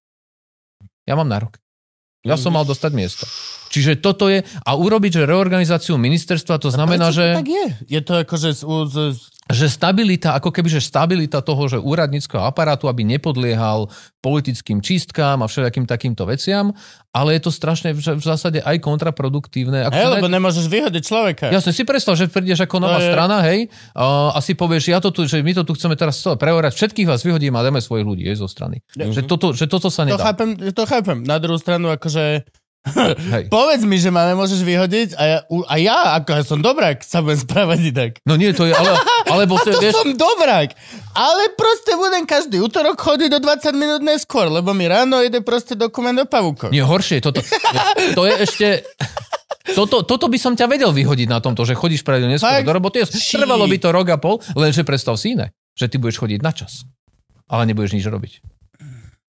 Ja 1.07 1.15
mám 1.15 1.31
nárok. 1.31 1.61
Ja 2.21 2.37
som 2.37 2.53
mal 2.53 2.65
dostať 2.69 2.91
miesto. 2.93 3.25
Čiže 3.71 4.03
toto 4.03 4.27
je, 4.27 4.43
a 4.43 4.71
urobiť, 4.75 5.23
že 5.23 5.29
reorganizáciu 5.29 5.95
ministerstva, 5.95 6.59
to 6.59 6.69
znamená, 6.69 7.09
že, 7.09 7.33
to 7.33 7.39
tak 7.39 7.49
je? 7.49 7.67
Je 7.87 8.01
to 8.03 8.13
akože 8.21 8.49
z, 8.51 8.61
z, 8.67 8.97
že 9.53 9.67
stabilita, 9.67 10.35
ako 10.35 10.49
keby, 10.49 10.67
že 10.67 10.81
stabilita 10.81 11.39
toho, 11.39 11.67
že 11.67 11.77
úradníckého 11.77 12.41
aparátu, 12.41 12.89
aby 12.89 13.03
nepodliehal 13.05 13.87
politickým 14.19 14.79
čistkám 14.79 15.41
a 15.41 15.49
všelijakým 15.49 15.89
takýmto 15.89 16.23
veciam, 16.25 16.71
ale 17.09 17.35
je 17.35 17.41
to 17.43 17.51
strašne 17.51 17.91
v, 17.91 17.99
zásade 18.21 18.61
aj 18.61 18.77
kontraproduktívne. 18.79 19.89
Ako 19.89 19.97
hej, 19.97 20.05
ne- 20.05 20.13
lebo 20.21 20.29
nemôžeš 20.29 20.65
vyhodiť 20.69 21.03
človeka. 21.03 21.45
Jasne, 21.49 21.73
si 21.73 21.83
predstav, 21.83 22.13
že 22.15 22.29
prídeš 22.29 22.63
ako 22.63 22.79
nová 22.79 23.01
To 23.01 23.05
je- 23.05 23.11
strana, 23.11 23.37
hej, 23.45 23.59
a, 23.97 24.35
a 24.35 24.39
si 24.39 24.53
povieš, 24.53 24.93
ja 24.93 24.99
to 25.01 25.09
tu, 25.09 25.25
že 25.25 25.41
my 25.41 25.51
to 25.57 25.65
tu 25.65 25.73
chceme 25.73 25.97
teraz 25.97 26.21
celé 26.21 26.37
preorať, 26.37 26.77
všetkých 26.77 27.09
vás 27.09 27.25
vyhodíme 27.25 27.57
a 27.57 27.65
dáme 27.65 27.81
svojich 27.81 28.05
ľudí, 28.05 28.23
hej, 28.29 28.39
zo 28.39 28.47
strany. 28.47 28.79
Že, 28.93 29.25
toto, 29.25 29.51
že 29.57 29.65
toto 29.65 29.89
sa 29.89 30.05
to, 30.05 30.15
nedá. 30.15 30.23
chápem, 30.23 30.53
to 30.71 30.83
chápem. 30.85 31.25
Na 31.25 31.41
druhú 31.41 31.57
stranu, 31.57 31.89
akože... 31.89 32.45
Hej. 33.37 33.53
Povedz 33.53 33.85
mi, 33.85 34.01
že 34.01 34.09
ma 34.09 34.25
nemôžeš 34.25 34.65
vyhodiť 34.65 35.13
a 35.13 35.21
ja, 35.21 35.37
a 35.45 35.75
ja 35.77 36.17
ako 36.17 36.29
ja 36.33 36.41
som 36.41 36.59
dobrák, 36.65 37.05
sa 37.05 37.21
budem 37.21 37.37
správať 37.37 37.79
inak. 37.93 38.11
No 38.25 38.33
nie, 38.33 38.49
to 38.57 38.65
je, 38.65 38.73
ale, 38.73 38.97
alebo 39.31 39.55
To 39.61 39.71
vieš, 39.79 39.95
som 39.95 40.11
dobrák. 40.11 40.75
Ale 41.15 41.43
proste 41.55 41.95
budem 41.95 42.23
každý 42.27 42.59
útorok 42.59 42.99
chodiť 42.99 43.29
do 43.37 43.39
20 43.43 43.71
minút 43.75 44.01
neskôr, 44.03 44.51
lebo 44.51 44.71
mi 44.75 44.87
ráno 44.87 45.23
ide 45.23 45.39
proste 45.39 45.75
dokument 45.75 46.15
do 46.15 46.27
pavúkov. 46.27 46.71
Nie, 46.71 46.83
horšie, 46.83 47.23
toto, 47.23 47.39
to 48.17 48.21
je 48.27 48.33
ešte... 48.43 48.67
Toto, 49.71 50.01
toto 50.03 50.25
by 50.27 50.35
som 50.41 50.57
ťa 50.57 50.65
vedel 50.67 50.89
vyhodiť 50.91 51.29
na 51.29 51.37
tomto, 51.37 51.63
že 51.63 51.77
chodíš 51.77 52.01
pravidelne 52.01 52.35
neskôr 52.35 52.65
do 52.65 52.73
roboty. 52.75 53.05
Trvalo 53.07 53.69
by 53.69 53.77
to 53.77 53.89
rok 53.93 54.07
a 54.09 54.17
pol, 54.17 54.41
lenže 54.57 54.81
predstav 54.81 55.15
si 55.21 55.37
iné, 55.37 55.53
že 55.77 55.87
ty 55.87 56.01
budeš 56.01 56.17
chodiť 56.19 56.39
na 56.41 56.51
čas, 56.51 56.83
ale 57.45 57.69
nebudeš 57.69 57.93
nič 57.95 58.03
robiť. 58.09 58.50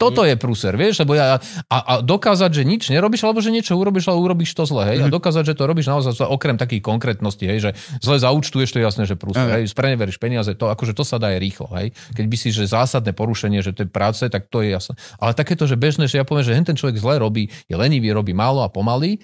Toto 0.03 0.27
je 0.27 0.35
prúser, 0.35 0.75
vieš, 0.75 1.07
lebo 1.07 1.15
ja, 1.15 1.39
a, 1.71 1.77
a 1.79 1.93
dokázať, 2.03 2.51
že 2.51 2.63
nič 2.67 2.91
nerobíš, 2.91 3.23
alebo 3.23 3.39
že 3.39 3.55
niečo 3.55 3.79
urobíš, 3.79 4.11
ale 4.11 4.19
urobíš 4.19 4.51
to 4.53 4.67
zle, 4.67 4.83
hej, 4.91 4.99
a 5.01 5.07
Mhm. 5.07 5.15
dokázať, 5.15 5.45
že 5.47 5.55
to 5.55 5.63
robíš 5.65 5.87
naozaj 5.87 6.13
zle, 6.19 6.27
okrem 6.27 6.59
takých 6.59 6.83
konkrétností, 6.83 7.47
hej, 7.47 7.59
že 7.63 7.71
zle 8.03 8.19
zaúčtuješ, 8.19 8.75
to 8.75 8.79
je 8.83 8.85
jasné, 8.85 9.07
že 9.07 9.15
prúser, 9.15 9.47
Aha. 9.47 9.63
hej, 9.63 9.71
spreneveríš 9.71 10.19
peniaze, 10.19 10.51
to, 10.59 10.67
akože 10.67 10.93
to 10.93 11.07
sa 11.07 11.23
dá 11.23 11.31
aj 11.31 11.39
rýchlo, 11.39 11.71
hej. 11.79 11.95
Keď 12.19 12.27
by 12.27 12.37
si, 12.37 12.49
že 12.51 12.67
zásadné 12.67 13.15
porušenie, 13.15 13.63
že 13.63 13.71
to 13.71 13.87
je 13.87 13.89
práce, 13.89 14.27
tak 14.27 14.51
to 14.51 14.67
je 14.67 14.75
jasné. 14.75 14.99
Ale 15.23 15.33
takéto, 15.33 15.71
že 15.71 15.79
bežné, 15.79 16.11
že 16.11 16.19
ja 16.19 16.27
poviem, 16.27 16.43
že 16.43 16.59
ten 16.67 16.75
človek 16.75 16.99
zle 16.99 17.23
robí, 17.23 17.47
je 17.71 17.75
lenivý, 17.79 18.11
robí 18.11 18.35
málo 18.35 18.67
a 18.67 18.69
pomaly, 18.69 19.23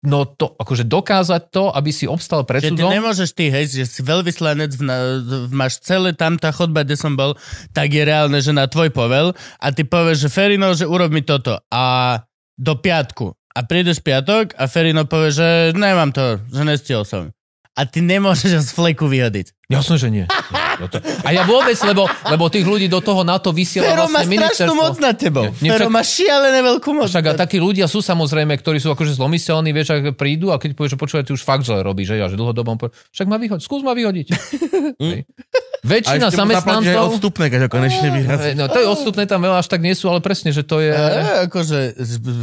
no 0.00 0.24
to, 0.24 0.56
akože 0.56 0.88
dokázať 0.88 1.42
to, 1.52 1.68
aby 1.68 1.90
si 1.92 2.08
obstal 2.08 2.48
pred 2.48 2.64
Že 2.64 2.72
ty 2.72 2.80
súdom, 2.80 2.92
nemôžeš 2.92 3.30
ty, 3.36 3.52
hej, 3.52 3.68
že 3.68 3.84
si 3.84 4.00
veľvyslanec, 4.00 4.72
v, 4.72 4.82
v, 4.84 5.30
máš 5.52 5.84
celé 5.84 6.16
tam 6.16 6.40
tá 6.40 6.48
chodba, 6.50 6.88
kde 6.88 6.96
som 6.96 7.12
bol, 7.12 7.36
tak 7.76 7.92
je 7.92 8.00
reálne, 8.00 8.40
že 8.40 8.56
na 8.56 8.64
tvoj 8.64 8.88
povel 8.92 9.36
a 9.60 9.66
ty 9.72 9.84
povieš, 9.84 10.26
že 10.26 10.32
Ferino, 10.32 10.72
že 10.72 10.88
urob 10.88 11.12
mi 11.12 11.20
toto 11.20 11.60
a 11.68 12.16
do 12.56 12.74
piatku. 12.80 13.36
A 13.50 13.66
prídeš 13.66 14.00
piatok 14.00 14.56
a 14.56 14.70
Ferino 14.70 15.04
povie, 15.04 15.34
že 15.34 15.48
nemám 15.76 16.14
to, 16.14 16.38
že 16.48 16.62
nestihol 16.64 17.04
som. 17.04 17.34
A 17.76 17.84
ty 17.84 18.00
nemôžeš 18.00 18.50
ho 18.56 18.62
z 18.62 18.70
fleku 18.72 19.04
vyhodiť. 19.10 19.52
Jasné, 19.68 19.96
že 20.00 20.08
nie. 20.08 20.24
No 20.80 20.88
to- 20.88 20.98
A 21.22 21.28
ja 21.30 21.44
vôbec, 21.44 21.76
lebo, 21.84 22.08
lebo 22.24 22.48
tých 22.48 22.64
ľudí 22.64 22.88
do 22.88 23.04
toho 23.04 23.20
na 23.20 23.36
to 23.36 23.52
vysiela 23.52 23.84
Fero 23.84 24.08
vlastne 24.08 24.32
strašnú 24.32 24.72
moc 24.72 24.96
ministerstvo. 24.96 25.04
nad 25.04 25.14
tebou. 25.20 25.44
Nie, 25.60 25.70
Fero 25.76 25.86
však- 25.86 25.92
má 25.92 26.02
šialené 26.02 26.60
veľkú 26.64 26.90
moc. 26.96 27.06
Však 27.12 27.24
a 27.28 27.32
takí 27.36 27.60
ľudia 27.60 27.84
sú 27.84 28.00
samozrejme, 28.00 28.56
ktorí 28.56 28.80
sú 28.80 28.88
akože 28.90 29.12
zlomyselní, 29.14 29.70
vieš, 29.70 29.92
ak 29.92 30.16
prídu 30.16 30.50
a 30.50 30.56
keď 30.56 30.72
povieš, 30.72 30.96
že 30.96 30.98
počúvaj, 30.98 31.24
ty 31.28 31.32
už 31.36 31.42
fakt 31.44 31.68
zle 31.68 31.84
robíš, 31.84 32.10
že 32.10 32.16
ja, 32.16 32.26
že 32.26 32.40
dlhodobom, 32.40 32.80
však 33.12 33.26
ma 33.28 33.36
vyhodiť, 33.36 33.62
skús 33.62 33.84
ma 33.84 33.92
vyhodiť. 33.92 34.26
Väčšina 35.80 36.28
zamestnancov... 36.28 37.16
odstupné, 37.16 37.48
keď 37.48 37.72
konečne 37.72 38.08
vyrazí. 38.12 38.52
Hej, 38.52 38.54
No 38.56 38.68
to 38.68 38.78
je 38.80 38.86
odstupné, 38.88 39.24
tam 39.24 39.40
veľa 39.40 39.64
až 39.64 39.68
tak 39.72 39.80
nie 39.80 39.96
sú, 39.96 40.12
ale 40.12 40.20
presne, 40.20 40.52
že 40.52 40.60
to 40.60 40.80
je... 40.80 40.92
E, 40.92 41.48
akože, 41.48 41.96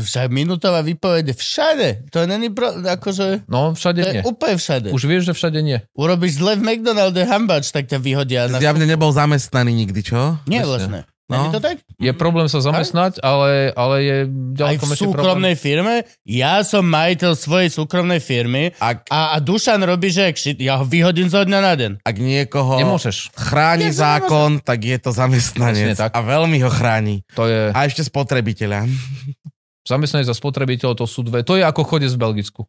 však 0.05 0.34
minútová 0.34 0.81
výpovede 0.81 1.38
všade. 1.38 2.09
To 2.09 2.26
není 2.26 2.49
pro, 2.49 2.73
akože, 2.73 3.45
No, 3.45 3.77
všade 3.77 3.99
to 4.01 4.14
nie. 4.14 4.23
úplne 4.26 4.55
všade. 4.57 4.89
Už 4.89 5.03
vieš, 5.05 5.30
že 5.30 5.34
všade 5.38 5.59
nie. 5.61 5.77
Urobíš 5.93 6.41
zle 6.41 6.57
v 6.57 6.65
McDonalde 6.65 7.22
hambač, 7.26 7.69
tak 7.69 7.85
ťa 7.85 8.01
vyhodia. 8.01 8.49
Na... 8.49 8.57
Zjavne 8.57 8.89
nebol 8.89 9.14
zamestnaný 9.14 9.73
nikdy, 9.85 10.01
čo? 10.01 10.41
Nie 10.49 10.65
vlastne. 10.65 11.05
No. 11.27 11.43
Není 11.43 11.51
to 11.51 11.59
tak? 11.59 11.77
Je 11.99 12.07
problém 12.15 12.47
sa 12.47 12.63
zamestnať, 12.63 13.19
ale, 13.19 13.75
ale 13.75 13.95
je 13.99 14.17
Aj 14.23 14.31
ďaleko 14.31 14.79
v 14.79 14.87
menší 14.87 15.03
problém. 15.03 15.11
súkromnej 15.11 15.55
firme. 15.59 15.93
Ja 16.23 16.63
som 16.63 16.87
majiteľ 16.87 17.31
svojej 17.35 17.67
súkromnej 17.67 18.23
firmy 18.23 18.71
Ak, 18.79 19.11
a, 19.11 19.35
a 19.35 19.43
Dušan 19.43 19.83
robí, 19.83 20.07
že 20.07 20.31
shit, 20.31 20.55
ja 20.57 20.79
ho 20.79 20.87
vyhodím 20.87 21.27
zo 21.27 21.43
dňa 21.43 21.59
na 21.59 21.73
deň. 21.75 21.91
ak 21.99 22.15
niekoho 22.15 22.79
Nemôžeš. 22.79 23.35
chráni 23.35 23.91
to 23.91 23.99
zákon, 23.99 24.63
tak 24.63 24.79
je 24.79 24.97
to 24.97 25.11
zamestnanec. 25.11 25.91
Presne 25.91 25.99
tak. 25.99 26.15
A 26.15 26.19
veľmi 26.23 26.63
ho 26.63 26.71
chráni. 26.71 27.27
To 27.35 27.43
je... 27.43 27.75
A 27.75 27.79
ešte 27.83 28.07
spotrebiteľa. 28.07 28.87
Zamestnanie 29.88 30.27
za 30.27 30.35
spotrebiteľov, 30.35 30.99
to 30.99 31.07
sú 31.07 31.23
dve. 31.23 31.47
To 31.47 31.55
je 31.55 31.64
ako 31.64 31.88
chodec 31.88 32.11
v 32.11 32.19
Belgicku. 32.19 32.68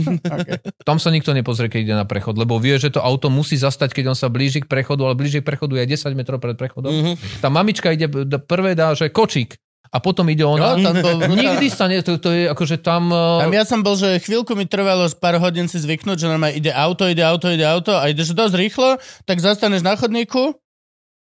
Tam 0.88 0.96
sa 0.96 1.12
nikto 1.12 1.36
nepozrie, 1.36 1.68
keď 1.68 1.80
ide 1.84 1.96
na 1.96 2.08
prechod, 2.08 2.40
lebo 2.40 2.56
vie, 2.56 2.80
že 2.80 2.88
to 2.88 3.04
auto 3.04 3.28
musí 3.28 3.60
zastať, 3.60 3.92
keď 3.92 4.16
on 4.16 4.18
sa 4.18 4.32
blíži 4.32 4.64
k 4.64 4.70
prechodu, 4.70 5.04
ale 5.04 5.12
blíži 5.12 5.44
k 5.44 5.48
prechodu 5.52 5.76
je 5.76 5.84
aj 5.84 6.08
10 6.08 6.16
metrov 6.16 6.40
pred 6.40 6.56
prechodom. 6.56 6.88
Mhm. 6.88 7.12
Tá 7.44 7.52
mamička 7.52 7.92
ide, 7.92 8.08
prvé 8.48 8.72
dá, 8.72 8.96
že 8.96 9.12
kočík 9.12 9.60
a 9.88 9.96
potom 10.04 10.28
ide 10.28 10.44
ona. 10.44 10.76
No, 10.76 10.92
tam 10.92 10.96
bol, 11.00 11.16
Nikdy 11.32 11.68
sa 11.72 11.88
ne, 11.88 12.00
to, 12.04 12.20
to 12.20 12.32
je 12.32 12.44
akože 12.48 12.80
tam... 12.80 13.08
Tam 13.12 13.48
uh, 13.48 13.56
ja 13.56 13.64
som 13.64 13.80
bol, 13.80 13.96
že 13.96 14.20
chvíľku 14.20 14.52
mi 14.52 14.68
trvalo 14.68 15.08
z 15.08 15.16
pár 15.16 15.40
hodín 15.40 15.68
si 15.68 15.80
zvyknúť, 15.80 16.16
že 16.16 16.26
normálne 16.28 16.56
ide 16.56 16.72
auto, 16.72 17.08
ide 17.08 17.24
auto, 17.24 17.48
ide 17.48 17.64
auto 17.64 17.96
a 17.96 18.08
ideš 18.08 18.36
dosť 18.36 18.54
rýchlo, 18.56 19.00
tak 19.24 19.40
zastaneš 19.40 19.80
na 19.84 19.96
chodníku 19.96 20.56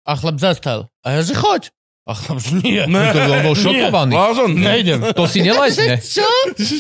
a 0.03 0.11
chlap 0.15 0.37
zastal. 0.39 0.79
A 1.03 1.19
ja, 1.19 1.21
že 1.23 1.35
choď. 1.35 1.71
A 2.09 2.17
chlap, 2.17 2.41
že 2.41 2.57
nie. 2.57 2.81
to 2.81 3.19
on 3.21 3.39
bol 3.45 3.53
šokovaný. 3.53 4.13
Blázon. 4.17 4.49
Nejdem. 4.51 4.97
To 5.13 5.29
si 5.29 5.39
nelajzne. 5.45 6.01
Čo? 6.01 6.25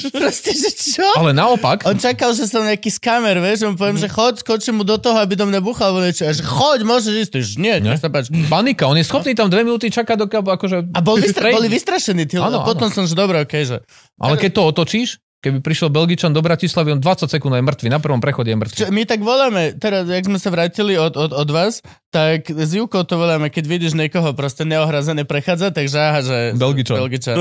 Proste, 0.09 0.51
že 0.51 0.73
čo? 0.73 1.05
Ale 1.13 1.31
naopak, 1.31 1.85
On 1.85 1.93
čakal, 1.93 2.33
že 2.33 2.49
som 2.49 2.65
nejaký 2.65 2.89
skamer, 2.89 3.37
vieš, 3.37 3.61
on 3.63 3.77
poviem, 3.77 3.95
že 3.95 4.09
choď, 4.09 4.41
skočím 4.41 4.81
mu 4.81 4.83
do 4.83 4.97
toho, 4.97 5.13
aby 5.15 5.37
do 5.37 5.45
mňa 5.45 5.61
buchal, 5.61 5.93
alebo 5.93 6.01
niečo. 6.01 6.25
A 6.25 6.33
že 6.33 6.41
choď, 6.41 6.81
môžeš 6.81 7.13
ísť, 7.29 7.33
že 7.37 7.53
nie, 7.55 7.77
Nie. 7.77 7.93
sa 7.95 8.09
páči. 8.09 8.33
panika, 8.49 8.89
on 8.89 8.97
je 8.97 9.05
schopný 9.05 9.37
tam 9.37 9.47
dve 9.47 9.61
minúty 9.61 9.87
čakať, 9.87 10.17
dokiaľ 10.17 10.41
akože... 10.49 10.77
A 10.91 10.99
bol 10.99 11.21
vystra- 11.21 11.53
boli 11.53 11.69
vystrašení, 11.69 12.25
tí, 12.25 12.33
Áno, 12.35 12.59
a 12.59 12.65
potom 12.65 12.89
som, 12.89 13.05
že 13.05 13.13
dobre, 13.13 13.45
okej, 13.45 13.63
že... 13.65 13.77
Ale 14.17 14.33
keď 14.33 14.49
to 14.51 14.61
otočíš, 14.65 15.21
keby 15.39 15.59
prišiel 15.59 15.87
Belgičan 15.87 16.31
do 16.31 16.39
Bratislavy, 16.39 16.91
on 16.91 16.99
20 16.99 17.25
sekúnd 17.25 17.55
je 17.55 17.63
mŕtvy, 17.63 17.87
na 17.87 17.97
prvom 17.97 18.19
prechode 18.19 18.51
je 18.51 18.57
mŕtvy. 18.59 18.75
Čo, 18.75 18.87
my 18.89 19.03
tak 19.03 19.19
voláme, 19.19 19.75
teraz, 19.75 20.03
jak 20.03 20.23
sme 20.23 20.35
sa 20.35 20.49
vrátili 20.49 20.95
od, 20.95 21.15
od, 21.15 21.31
od 21.31 21.49
vás, 21.49 21.79
tak 22.09 22.47
s 22.47 22.71
Jukou 22.71 23.03
to 23.03 23.15
voláme, 23.15 23.47
keď 23.47 23.63
vidíš 23.65 23.95
niekoho 23.95 24.35
proste 24.35 24.63
neohrazené 24.63 25.23
prechádza, 25.23 25.71
takže 25.71 25.97
aha, 25.97 26.19
že... 26.19 26.37
Belgičan. 26.53 26.95
Belgičan. 26.97 27.37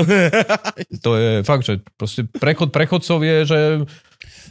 To 1.05 1.15
je 1.15 1.43
fakt, 1.43 1.63
že 1.63 1.83
proste 1.95 2.23
prechod 2.25 2.71
prechodcov 2.71 3.19
je, 3.19 3.37
že 3.45 3.59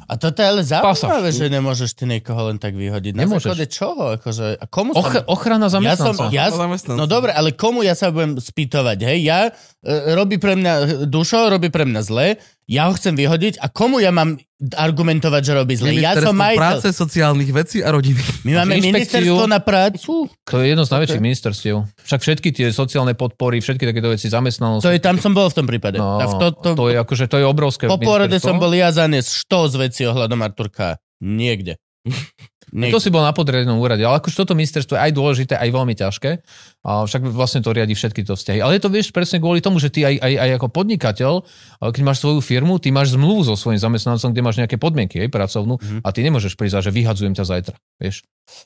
A 0.08 0.16
toto 0.16 0.40
je 0.40 0.48
ale 0.48 0.62
zaujímavé, 0.64 1.28
že 1.28 1.52
nemôžeš 1.52 1.92
ty 1.92 2.08
niekoho 2.08 2.48
len 2.48 2.56
tak 2.56 2.72
vyhodiť. 2.72 3.12
Na 3.12 3.26
Nemôžeš. 3.26 3.44
základe 3.44 3.66
čoho? 3.68 4.02
Akože, 4.16 4.56
a 4.56 4.64
komu 4.64 4.96
Och, 4.96 5.04
sa... 5.04 5.20
ochrana 5.28 5.68
Ja 5.68 5.92
som, 5.98 6.14
zamestnanca. 6.16 6.24
ja, 6.32 6.46
Zamestnanca. 6.48 6.96
no 6.96 7.04
dobre, 7.04 7.34
ale 7.34 7.52
komu 7.52 7.84
ja 7.84 7.92
sa 7.92 8.08
budem 8.08 8.40
spýtovať, 8.40 8.98
hej? 9.04 9.18
Ja, 9.26 9.40
e, 9.84 10.16
robí 10.16 10.40
pre 10.40 10.56
mňa, 10.56 11.04
Dušo 11.04 11.52
robí 11.52 11.68
pre 11.68 11.84
mňa 11.84 12.00
zle, 12.00 12.40
ja 12.68 12.84
ho 12.84 12.92
chcem 12.92 13.16
vyhodiť 13.16 13.64
a 13.64 13.72
komu 13.72 13.96
ja 13.96 14.12
mám 14.12 14.36
argumentovať, 14.60 15.40
že 15.40 15.52
robí 15.56 15.72
zle? 15.78 15.96
Ja 15.96 16.12
som 16.20 16.36
majiteľ. 16.36 16.60
práce, 16.60 16.86
sociálnych 16.92 17.48
vecí 17.48 17.80
a 17.80 17.88
rodiny. 17.88 18.20
My 18.44 18.60
máme 18.60 18.76
Inšpekciu. 18.76 18.92
ministerstvo 18.92 19.44
na 19.48 19.60
prácu. 19.64 20.28
To 20.28 20.60
je 20.60 20.76
jedno 20.76 20.84
z 20.84 20.90
najväčších 20.92 21.22
ministerstiev. 21.24 21.76
Však 22.04 22.20
všetky 22.20 22.48
tie 22.52 22.66
sociálne 22.68 23.16
podpory, 23.16 23.64
všetky 23.64 23.88
takéto 23.88 24.12
veci, 24.12 24.28
zamestnanosť. 24.28 24.84
To 24.84 24.92
je, 24.92 25.00
tam 25.00 25.16
som 25.16 25.32
bol 25.32 25.48
v 25.48 25.56
tom 25.56 25.66
prípade. 25.66 25.96
no, 25.96 26.20
No, 26.20 26.36
to, 26.36 26.48
to, 26.52 26.70
to 26.76 26.84
je 26.92 26.96
akože, 27.00 27.24
to 27.30 27.40
je 27.40 27.46
obrovské 27.48 27.88
po 27.88 27.96
porode 27.96 28.36
som 28.36 28.60
bol 28.60 28.74
ja 28.76 28.92
zaniesť 28.92 29.30
što 29.32 29.58
z 29.72 29.74
veci 29.88 30.02
ohľadom 30.04 30.38
Arturka. 30.44 31.00
Niekde. 31.24 31.80
Niekde. 32.68 32.92
To 32.92 33.00
si 33.00 33.08
bol 33.08 33.24
na 33.24 33.32
podriadenom 33.32 33.80
úrade, 33.80 34.04
ale 34.04 34.20
akože 34.20 34.44
toto 34.44 34.52
ministerstvo 34.52 34.92
je 34.92 35.00
aj 35.08 35.12
dôležité, 35.16 35.56
aj 35.56 35.70
veľmi 35.72 35.94
ťažké. 35.96 36.30
A 36.80 37.02
však 37.02 37.26
vlastne 37.26 37.58
to 37.58 37.70
riadi 37.70 37.90
všetky 37.90 38.22
to 38.22 38.32
vzťahy. 38.32 38.58
Ale 38.58 38.72
je 38.72 38.80
to 38.80 38.88
vieš 38.88 39.10
presne 39.10 39.36
kvôli 39.36 39.58
tomu, 39.58 39.76
že 39.76 39.88
ty 39.88 40.02
aj, 40.02 40.14
aj, 40.14 40.32
aj 40.36 40.50
ako 40.54 40.66
podnikateľ, 40.70 41.32
ale 41.76 41.90
keď 41.90 42.02
máš 42.02 42.18
svoju 42.18 42.38
firmu, 42.38 42.76
ty 42.76 42.88
máš 42.88 43.12
zmluvu 43.12 43.44
so 43.44 43.54
svojím 43.54 43.76
zamestnancom, 43.78 44.30
kde 44.30 44.40
máš 44.40 44.56
nejaké 44.56 44.76
podmienky, 44.76 45.18
aj 45.18 45.28
pracovnú, 45.28 45.74
Mhm. 45.76 45.98
a 46.00 46.08
ty 46.08 46.22
nemôžeš 46.22 46.54
prísť, 46.54 46.74
a 46.74 46.80
že 46.80 46.90
vyhadzujem 46.90 47.32
ťa 47.32 47.44
zajtra. 47.44 47.76
Vieš. 47.98 48.22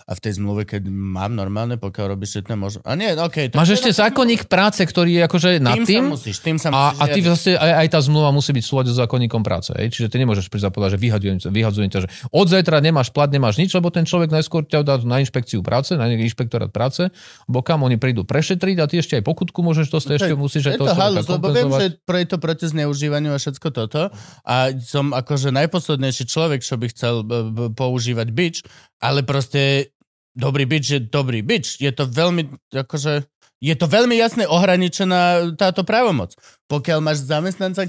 A 0.06 0.14
v 0.14 0.20
tej 0.20 0.38
zmluve, 0.38 0.62
keď 0.62 0.86
mám 0.86 1.32
normálne, 1.32 1.74
pokiaľ 1.74 2.14
robíš 2.14 2.38
všetko 2.38 2.54
možno... 2.54 2.78
A 2.84 2.94
nie, 2.94 3.10
okej. 3.10 3.50
to- 3.50 3.58
Máš 3.58 3.74
ešte 3.74 3.90
zákonník 3.90 4.46
práce, 4.46 4.78
ktorý 4.78 5.18
je 5.18 5.22
akože 5.24 5.48
nad 5.58 5.74
tým, 5.74 5.84
tým. 5.84 6.02
musíš, 6.06 6.38
tým 6.38 6.54
sa 6.54 6.70
A, 6.70 6.94
musíš 6.94 7.00
a 7.00 7.04
ty 7.04 7.10
riadiť. 7.10 7.24
vlastne, 7.26 7.52
aj, 7.56 7.72
aj 7.74 7.88
tá 7.88 7.98
zmluva 8.00 8.30
musí 8.30 8.50
byť 8.52 8.62
v 8.62 8.68
súlade 8.68 8.90
s 8.90 8.96
zákonníkom 8.96 9.42
práce. 9.42 9.74
Hej? 9.74 9.90
Čiže 9.90 10.06
ty 10.06 10.16
nemôžeš 10.18 10.46
prísť 10.46 10.66
a 10.66 10.70
povedať, 10.70 10.90
že 10.92 11.00
vyhadzujem, 11.00 11.36
vyhadzujem 11.42 11.90
ťa, 11.90 11.98
že 11.98 12.08
od 12.30 12.46
zajtra 12.46 12.78
nemáš 12.78 13.10
plat, 13.10 13.26
nemáš 13.26 13.58
nič, 13.58 13.72
lebo 13.72 13.90
ten 13.90 14.04
človek 14.04 14.30
najskôr 14.30 14.62
ťa 14.62 14.80
dá 14.82 14.94
na 15.00 15.18
inšpekciu 15.18 15.58
práce, 15.60 15.90
na 15.92 16.06
inšpektorát 16.06 16.70
práce, 16.70 17.10
bokam 17.44 17.82
oni 17.82 17.98
prídu 18.02 18.26
prešetriť 18.26 18.76
a 18.82 18.90
ty 18.90 18.98
ešte 18.98 19.14
aj 19.14 19.22
pokutku 19.22 19.62
môžeš 19.62 19.94
dostať, 19.94 20.12
ešte 20.18 20.34
musíš 20.34 20.74
aj 20.74 20.82
to 20.82 20.86
to 20.90 20.94
halus, 20.98 21.26
lebo 21.30 21.46
viem, 21.54 21.70
že 21.70 21.86
pre 22.02 22.26
to 22.26 22.42
proti 22.42 22.66
zneužívaniu 22.66 23.30
a 23.30 23.38
všetko 23.38 23.68
toto. 23.70 24.10
A 24.42 24.74
som 24.82 25.14
akože 25.14 25.54
najposlednejší 25.54 26.26
človek, 26.26 26.66
čo 26.66 26.74
by 26.74 26.90
chcel 26.90 27.22
b- 27.22 27.70
používať 27.78 28.28
bič, 28.34 28.66
ale 28.98 29.22
proste 29.22 29.94
dobrý 30.34 30.66
bič 30.66 30.98
je 30.98 31.00
dobrý 31.00 31.46
bič. 31.46 31.78
Je 31.78 31.94
to 31.94 32.10
veľmi, 32.10 32.74
akože, 32.74 33.30
je 33.62 33.74
to 33.78 33.86
veľmi 33.86 34.18
jasne 34.18 34.50
ohraničená 34.50 35.54
táto 35.54 35.86
právomoc. 35.86 36.34
Pokiaľ 36.66 36.98
máš 36.98 37.22
zamestnanca, 37.22 37.86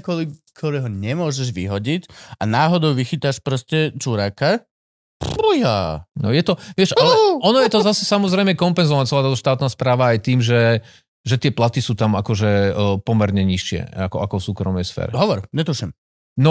ktorého 0.54 0.86
nemôžeš 0.86 1.50
vyhodiť 1.50 2.06
a 2.38 2.46
náhodou 2.46 2.94
vychytáš 2.94 3.42
proste 3.42 3.90
čuráka, 3.98 4.62
Puja. 5.32 6.04
No 6.20 6.28
je 6.30 6.42
to, 6.44 6.60
vieš, 6.76 6.92
ale 6.94 7.40
ono 7.40 7.58
je 7.64 7.70
to 7.72 7.80
zase 7.80 8.04
samozrejme 8.04 8.52
kompenzované 8.58 9.08
celá 9.08 9.24
táto 9.24 9.38
štátna 9.38 9.68
správa 9.72 10.12
aj 10.12 10.18
tým, 10.20 10.44
že, 10.44 10.84
že 11.24 11.40
tie 11.40 11.50
platy 11.50 11.80
sú 11.80 11.96
tam 11.96 12.14
akože 12.14 12.50
e, 12.50 12.70
pomerne 13.00 13.40
nižšie, 13.40 13.96
ako, 14.08 14.20
ako 14.20 14.34
v 14.36 14.46
súkromnej 14.52 14.86
sfére. 14.86 15.16
Hovor, 15.16 15.48
netuším. 15.56 15.96
No, 16.34 16.50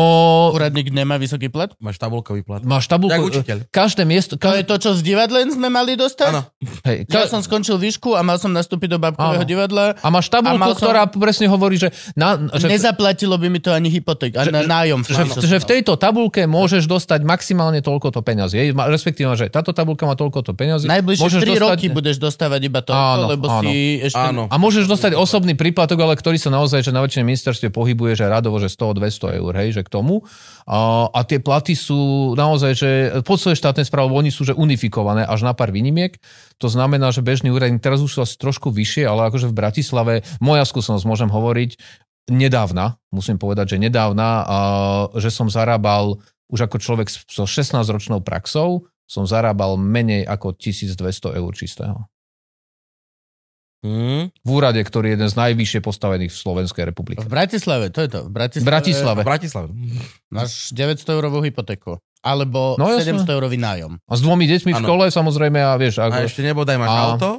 Úradník 0.50 0.90
nemá 0.90 1.20
vysoký 1.20 1.48
plat? 1.48 1.76
Máš 1.78 2.00
tabulkový 2.00 2.40
plat. 2.40 2.64
máš 2.64 2.88
Jak 2.88 2.92
tabulku, 2.94 3.24
učiteľ. 3.28 3.68
každé 3.68 4.04
miesto, 4.04 4.34
To 4.34 4.48
je 4.50 4.64
každé, 4.64 4.64
to, 4.64 4.76
čo 4.78 4.90
v 4.94 5.02
divadle 5.04 5.44
sme 5.46 5.68
mali 5.68 5.94
dostať? 5.94 6.32
Áno. 6.32 6.48
hej, 6.88 7.04
Ja 7.06 7.22
ka, 7.22 7.28
som 7.28 7.40
skončil 7.40 7.76
výšku 7.78 8.16
a 8.16 8.22
mal 8.22 8.38
som 8.38 8.48
nastúpiť 8.50 8.90
do 8.90 8.98
babkového 8.98 9.40
Áno. 9.40 9.50
divadla. 9.50 9.86
a 9.94 10.08
máš 10.08 10.28
tabulku, 10.30 10.56
a 10.58 10.72
som- 10.72 10.80
ktorá 10.80 11.04
presne 11.10 11.46
hovorí, 11.46 11.76
že, 11.76 11.92
na, 12.14 12.40
že, 12.50 12.72
Nezaplatilo 12.72 13.36
by 13.36 13.48
mi 13.48 13.60
to 13.60 13.70
ani 13.70 13.92
hypoték, 13.92 14.40
ani 14.40 14.56
Že- 14.56 14.66
nájom. 14.66 15.00
že, 15.04 15.20
Áno. 15.20 15.34
že 15.38 15.58
v 15.58 15.66
tejto 15.68 15.94
tabulke 15.94 16.48
môžeš 16.48 16.88
dostať 16.88 17.20
maximálne 17.22 17.80
toľko 17.80 18.08
to 18.10 18.20
peňazí. 18.22 18.72
Respektíve, 18.72 19.36
že 19.36 19.52
táto 19.52 19.76
tabulka 19.76 20.08
má 20.08 20.16
toľko 20.16 20.40
to 20.44 20.52
peňazí. 20.54 20.88
Najbližšie 20.88 21.20
môžeš 21.22 21.42
3 21.42 21.52
dostať- 21.54 21.64
roky 21.70 21.88
budeš 21.90 22.18
dostávať 22.18 22.62
iba 22.64 22.80
to, 22.80 22.96
Áno, 22.96 23.28
lebo 23.28 23.52
áno. 23.52 23.60
si 23.62 24.00
ešte... 24.00 24.16
Áno. 24.16 24.48
A 24.48 24.56
môžeš 24.56 24.88
dostať 24.88 25.12
osobný 25.14 25.54
príplatok, 25.54 26.00
ale 26.00 26.16
ktorý 26.16 26.38
sa 26.38 26.48
naozaj, 26.48 26.80
že 26.82 26.96
na 26.96 27.04
väčšine 27.04 27.26
ministerstve 27.26 27.68
pohybuje, 27.68 28.16
že 28.16 28.26
radovo, 28.26 28.56
že 28.58 28.72
100-200 28.72 29.36
eur, 29.36 29.52
hej, 29.56 29.70
že 29.74 29.82
k 29.82 29.90
tomu. 29.90 30.22
A, 30.70 31.10
a 31.10 31.20
tie 31.26 31.42
platy 31.42 31.74
sú 31.74 32.32
naozaj, 32.38 32.72
že 32.78 32.90
po 33.26 33.36
celej 33.36 33.60
štátnej 33.60 33.90
správe, 33.90 34.14
oni 34.14 34.30
sú 34.30 34.46
že 34.46 34.54
unifikované 34.54 35.26
až 35.26 35.44
na 35.44 35.58
pár 35.58 35.74
výnimiek. 35.74 36.16
To 36.62 36.70
znamená, 36.70 37.10
že 37.10 37.26
bežný 37.26 37.50
úradník 37.50 37.82
teraz 37.82 38.00
už 38.00 38.12
sú 38.14 38.20
asi 38.22 38.38
trošku 38.38 38.70
vyššie, 38.70 39.10
ale 39.10 39.34
akože 39.34 39.50
v 39.50 39.58
Bratislave, 39.58 40.14
moja 40.38 40.64
skúsenosť 40.64 41.06
môžem 41.10 41.30
hovoriť, 41.34 41.76
nedávna, 42.32 42.96
musím 43.12 43.36
povedať, 43.36 43.76
že 43.76 43.84
nedávna, 43.84 44.30
a, 44.46 44.60
že 45.20 45.28
som 45.28 45.52
zarábal 45.52 46.22
už 46.48 46.70
ako 46.70 46.78
človek 46.78 47.10
so 47.10 47.44
16-ročnou 47.44 48.22
praxou, 48.22 48.86
som 49.10 49.28
zarábal 49.28 49.76
menej 49.76 50.24
ako 50.24 50.56
1200 50.56 51.36
eur 51.36 51.52
čistého. 51.58 52.13
Hm. 53.84 54.32
V 54.32 54.50
úrade, 54.50 54.80
ktorý 54.80 55.12
je 55.12 55.16
jeden 55.16 55.28
z 55.28 55.36
najvyššie 55.36 55.80
postavených 55.84 56.32
v 56.32 56.38
Slovenskej 56.40 56.84
republike. 56.88 57.20
V 57.20 57.28
Bratislave, 57.28 57.92
to 57.92 58.00
je 58.00 58.10
to. 58.10 58.20
V 58.24 58.32
Bratislave, 58.32 58.64
V 58.64 58.72
Bratislave. 58.72 59.22
V 59.22 59.28
Bratislave. 59.28 59.68
Máš 60.32 60.72
900 60.72 61.04
eurovú 61.12 61.44
hypotéku. 61.44 62.00
Alebo 62.24 62.80
No, 62.80 62.88
jasné. 62.88 63.12
700 63.12 63.36
eurový 63.36 63.60
nájom. 63.60 64.00
A 64.00 64.14
s 64.16 64.24
dvomi 64.24 64.48
deťmi 64.48 64.72
v 64.72 64.78
Áno. 64.80 64.88
škole 64.88 65.06
samozrejme 65.12 65.60
a 65.60 65.76
vieš, 65.76 66.00
A 66.00 66.08
ako, 66.08 66.24
ešte 66.24 66.40
nebodaj 66.42 66.80
máš 66.80 66.90
A- 66.90 67.00
auto 67.12 67.30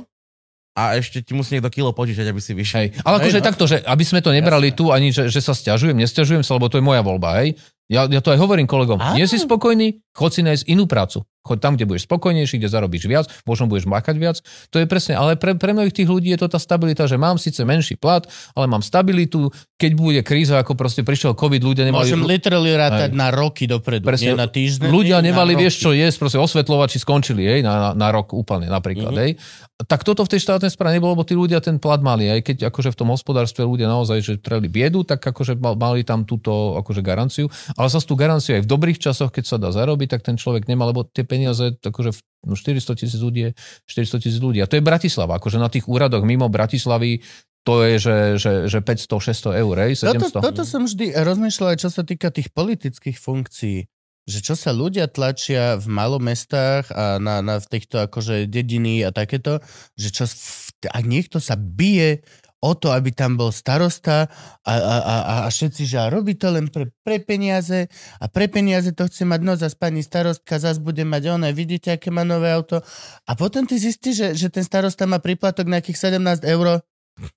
a 0.75 0.99
ešte 0.99 1.23
ti 1.23 1.33
musí 1.33 1.55
niekto 1.55 1.71
kilo 1.71 1.95
požičať, 1.95 2.27
aby 2.29 2.41
si 2.43 2.53
vyšiel. 2.53 2.79
hej. 2.83 2.89
Ale 3.07 3.23
akože 3.23 3.41
no. 3.41 3.47
takto, 3.47 3.65
že 3.65 3.79
aby 3.81 4.05
sme 4.05 4.21
to 4.21 4.35
nebrali 4.35 4.75
tu 4.75 4.91
ani, 4.91 5.15
že, 5.15 5.31
že 5.31 5.39
sa 5.39 5.55
stiažujem, 5.55 5.95
nestiažujem 5.95 6.43
sa, 6.43 6.59
lebo 6.59 6.67
to 6.67 6.77
je 6.77 6.85
moja 6.85 7.01
voľba, 7.01 7.41
hej. 7.41 7.55
Ja, 7.87 8.05
ja 8.05 8.19
to 8.19 8.35
aj 8.35 8.43
hovorím 8.43 8.67
kolegom. 8.67 8.99
Áno. 8.99 9.15
Nie 9.15 9.25
si 9.25 9.39
spokojný, 9.39 10.03
chod 10.11 10.35
si 10.35 10.43
nájsť 10.43 10.67
inú 10.67 10.85
prácu. 10.85 11.23
Choď 11.45 11.59
tam, 11.61 11.73
kde 11.77 11.85
budeš 11.85 12.09
spokojnejší, 12.09 12.57
kde 12.57 12.73
zarobíš 12.73 13.05
viac, 13.05 13.29
možno 13.45 13.69
budeš 13.69 13.85
makať 13.85 14.17
viac. 14.17 14.41
To 14.73 14.81
je 14.81 14.89
presne, 14.89 15.13
ale 15.21 15.37
pre, 15.37 15.53
pre 15.61 15.77
mnohých 15.77 15.93
tých 15.93 16.09
ľudí 16.09 16.33
je 16.33 16.41
to 16.41 16.49
tá 16.49 16.57
stabilita, 16.57 17.05
že 17.05 17.21
mám 17.21 17.37
síce 17.37 17.61
menší 17.69 18.01
plat, 18.01 18.25
ale 18.57 18.65
mám 18.65 18.81
stabilitu. 18.81 19.53
Keď 19.77 19.93
bude 19.93 20.25
kríza, 20.25 20.57
ako 20.57 20.73
proste 20.73 21.05
prišiel 21.05 21.37
COVID, 21.37 21.61
ľudia 21.61 21.85
nemali... 21.85 22.09
Môžem 22.09 22.25
literally 22.25 22.73
rátať 22.73 23.13
Hej. 23.13 23.21
na 23.21 23.29
roky 23.29 23.69
dopredu, 23.69 24.09
Presne. 24.09 24.33
nie 24.33 24.41
na 24.41 24.49
týždne. 24.49 24.89
Ľudia 24.89 25.21
nie 25.21 25.35
nemali, 25.35 25.59
vieš 25.59 25.83
čo 25.83 25.91
jesť, 25.91 26.17
proste 26.23 26.39
osvetľovači 26.39 27.03
skončili, 27.03 27.43
hej, 27.43 27.61
na, 27.67 27.91
na, 27.91 27.91
na 27.93 28.09
rok 28.15 28.31
úplne 28.31 28.71
napríklad, 28.71 29.11
mm-hmm. 29.11 29.35
hej. 29.35 29.83
Tak 29.91 30.07
toto 30.07 30.23
v 30.23 30.31
tej 30.31 30.47
štátnej 30.47 30.71
správe 30.71 30.95
nebolo, 30.95 31.19
lebo 31.19 31.27
tí 31.27 31.35
ľudia 31.35 31.59
ten 31.59 31.83
plat 31.83 31.99
mali, 31.99 32.31
aj 32.31 32.47
keď 32.47 32.57
akože 32.71 32.95
v 32.95 32.97
tom 32.97 33.11
hospodárstve 33.11 33.67
ľudia 33.67 33.91
naozaj, 33.91 34.23
že 34.23 34.33
treli 34.39 34.71
biedu, 34.71 35.03
tak 35.03 35.19
akože 35.19 35.59
mal- 35.59 35.75
mali 35.75 36.07
tam 36.07 36.23
túto 36.23 36.79
akože 36.79 37.03
garanciu, 37.03 37.51
ale 37.75 37.91
zase 37.91 38.07
tú 38.07 38.15
garanciu 38.15 38.55
aj 38.55 38.63
v 38.63 38.71
dobrých 38.71 39.03
časoch, 39.03 39.35
keď 39.35 39.45
sa 39.45 39.57
dá 39.59 39.75
zarobiť, 39.75 40.15
tak 40.15 40.23
ten 40.23 40.39
človek 40.39 40.71
nemá, 40.71 40.87
lebo 40.87 41.03
tie 41.03 41.27
peniaze, 41.35 41.75
akože 41.83 42.15
no 42.47 42.55
400 42.55 42.95
tisíc 42.95 43.19
ľudí 43.19 43.51
je 43.51 43.51
400 43.91 44.23
tisíc 44.23 44.39
ľudí. 44.39 44.63
A 44.63 44.71
to 44.71 44.79
je 44.79 44.87
Bratislava, 44.87 45.43
akože 45.43 45.59
na 45.59 45.67
tých 45.67 45.91
úradoch 45.91 46.23
mimo 46.23 46.47
Bratislavy 46.47 47.19
to 47.65 47.81
je, 47.81 47.95
že, 47.97 48.17
že, 48.37 48.53
že 48.69 48.79
500-600 48.85 49.65
eur, 49.65 49.75
hej, 49.89 49.93
700. 50.05 50.37
Toto, 50.37 50.39
toto 50.45 50.63
som 50.69 50.85
vždy 50.85 51.17
rozmýšľal, 51.17 51.81
čo 51.81 51.89
sa 51.89 52.05
týka 52.05 52.29
tých 52.29 52.53
politických 52.53 53.17
funkcií. 53.17 53.89
Že 54.25 54.39
čo 54.41 54.55
sa 54.57 54.73
ľudia 54.73 55.09
tlačia 55.09 55.81
v 55.81 55.87
malomestách 55.89 56.93
a 56.93 57.17
na, 57.17 57.41
na 57.41 57.61
v 57.61 57.67
týchto 57.69 58.05
akože 58.05 58.49
dediny 58.49 59.05
a 59.05 59.13
takéto, 59.13 59.65
že 59.97 60.13
čo, 60.13 60.25
v- 60.29 60.93
a 60.93 61.01
niekto 61.01 61.41
sa 61.41 61.57
bije 61.57 62.25
o 62.65 62.73
to, 62.73 62.89
aby 62.97 63.13
tam 63.13 63.37
bol 63.37 63.53
starosta 63.53 64.33
a, 64.65 64.73
a, 64.73 64.97
a, 65.05 65.17
a- 65.45 65.53
všetci, 65.53 65.85
že 65.85 66.01
a 66.01 66.09
robí 66.09 66.33
to 66.41 66.49
len 66.49 66.73
pre, 66.73 66.89
pre 67.05 67.21
peniaze 67.21 67.93
a 68.17 68.25
pre 68.33 68.49
peniaze 68.49 68.89
to 68.97 69.05
chce 69.05 69.29
mať, 69.29 69.41
no 69.45 69.53
zase 69.61 69.77
pani 69.77 70.01
starostka 70.01 70.57
zase 70.57 70.81
bude 70.81 71.05
mať 71.05 71.37
ono, 71.37 71.53
vidíte, 71.53 71.93
aké 71.93 72.09
má 72.09 72.25
nové 72.25 72.49
auto. 72.49 72.81
A 73.29 73.37
potom 73.37 73.69
ty 73.69 73.77
zistíš, 73.77 74.15
že, 74.17 74.29
že 74.33 74.49
ten 74.49 74.65
starosta 74.65 75.05
má 75.05 75.21
príplatok 75.21 75.69
nejakých 75.69 76.17
17 76.17 76.41
eur 76.49 76.81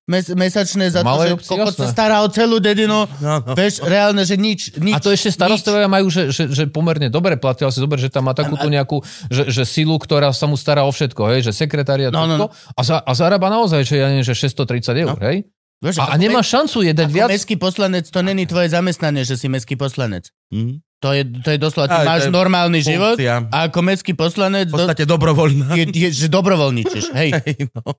mes, 0.03 0.25
mesačné 0.29 0.89
za 0.89 1.01
to, 1.01 1.13
že 1.21 1.45
kokot 1.45 1.71
sa 1.71 1.85
stará 1.85 2.21
o 2.21 2.27
celú 2.27 2.57
dedinu. 2.57 3.05
No, 3.17 3.39
no. 3.39 3.53
Vieš, 3.53 3.81
reálne, 3.81 4.21
že 4.21 4.33
nič, 4.33 4.73
nič. 4.75 4.93
A 4.93 4.99
to 4.99 5.09
ešte 5.09 5.29
starostovia 5.29 5.85
majú, 5.85 6.07
že, 6.07 6.29
že, 6.29 6.49
že 6.49 6.63
pomerne 6.65 7.07
dobre 7.07 7.35
platia, 7.35 7.65
ale 7.65 7.71
si 7.71 7.79
zober, 7.79 7.95
že 7.95 8.09
tam 8.09 8.25
má 8.25 8.33
takúto 8.33 8.65
nejakú, 8.65 8.99
že, 9.27 9.47
že 9.47 9.63
silu, 9.63 9.95
ktorá 9.95 10.29
sa 10.29 10.45
mu 10.45 10.55
stará 10.55 10.81
o 10.81 10.89
všetko, 10.89 11.21
hej, 11.29 11.45
že 11.45 11.51
sekretariat, 11.53 12.09
No, 12.09 12.25
no, 12.25 12.35
no. 12.35 12.47
a, 12.49 12.81
za, 12.81 12.97
a 12.97 13.11
zarába 13.13 13.47
naozaj, 13.47 13.83
že 13.83 13.95
ja 13.97 14.07
neviem, 14.07 14.23
že 14.23 14.33
630 14.33 14.97
eur, 14.97 15.13
No. 15.13 15.21
hej? 15.21 15.45
Vieš, 15.77 16.01
A, 16.01 16.09
a 16.09 16.17
nemá 16.17 16.41
šancu 16.41 16.81
jeden 16.81 17.05
ako 17.05 17.13
viac. 17.13 17.29
mestský 17.29 17.53
poslanec, 17.53 18.09
to 18.09 18.25
není 18.25 18.49
tvoje 18.49 18.73
zamestnanie, 18.73 19.21
že 19.21 19.37
si 19.37 19.45
mestský 19.45 19.77
poslanec. 19.77 20.33
Hm. 20.49 20.81
To 20.97 21.13
je, 21.13 21.21
to 21.45 21.53
je 21.53 21.59
doslova, 21.61 21.85
ty 21.93 21.97
to 22.01 22.09
máš 22.09 22.25
normálny 22.33 22.81
život 22.81 23.21
Funkcia. 23.21 23.45
a 23.53 23.69
ako 23.69 23.79
mestský 23.85 24.17
poslanec 24.17 24.65
V 24.73 24.81
podstate 24.81 25.05
dobrovoľná. 25.05 25.77
je, 25.77 25.85
je, 25.93 26.09
že 26.09 26.25
dobrovoľníčiš, 26.25 27.05
hej. 27.21 27.37
Hej, 27.37 27.69
no. 27.69 27.81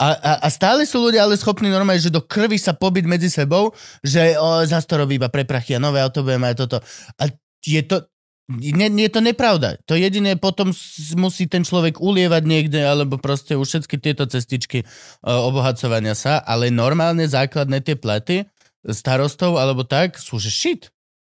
A, 0.00 0.16
a, 0.16 0.32
a 0.42 0.48
stále 0.48 0.88
sú 0.88 0.98
ľudia 0.98 1.22
ale 1.22 1.36
schopní 1.36 1.68
normálne, 1.68 2.00
že 2.00 2.10
do 2.10 2.24
krvi 2.24 2.56
sa 2.56 2.72
pobiť 2.72 3.04
medzi 3.04 3.28
sebou, 3.28 3.70
že 4.00 4.34
o, 4.40 4.64
zas 4.64 4.88
to 4.88 4.96
robí 4.96 5.20
iba 5.20 5.28
pre 5.28 5.44
prachy 5.44 5.76
a 5.76 5.82
nové 5.82 6.00
auto 6.00 6.24
bude 6.24 6.40
mať 6.40 6.66
toto. 6.66 6.76
A 7.20 7.28
je 7.60 7.82
to, 7.84 8.08
nie, 8.48 8.88
nie 8.88 9.06
je 9.06 9.12
to 9.12 9.22
nepravda. 9.22 9.76
To 9.84 9.94
jediné 9.94 10.40
potom 10.40 10.72
musí 11.20 11.46
ten 11.46 11.62
človek 11.68 12.00
ulievať 12.00 12.42
niekde, 12.48 12.80
alebo 12.80 13.20
proste 13.20 13.54
už 13.54 13.66
všetky 13.68 14.00
tieto 14.00 14.24
cestičky 14.24 14.82
uh, 14.82 15.44
obohacovania 15.44 16.16
sa, 16.16 16.40
ale 16.40 16.72
normálne 16.72 17.28
základné 17.28 17.84
tie 17.84 17.94
platy 17.94 18.48
starostov 18.86 19.58
alebo 19.58 19.82
tak 19.82 20.16
sú 20.16 20.38
že 20.38 20.50
shit. 20.50 20.82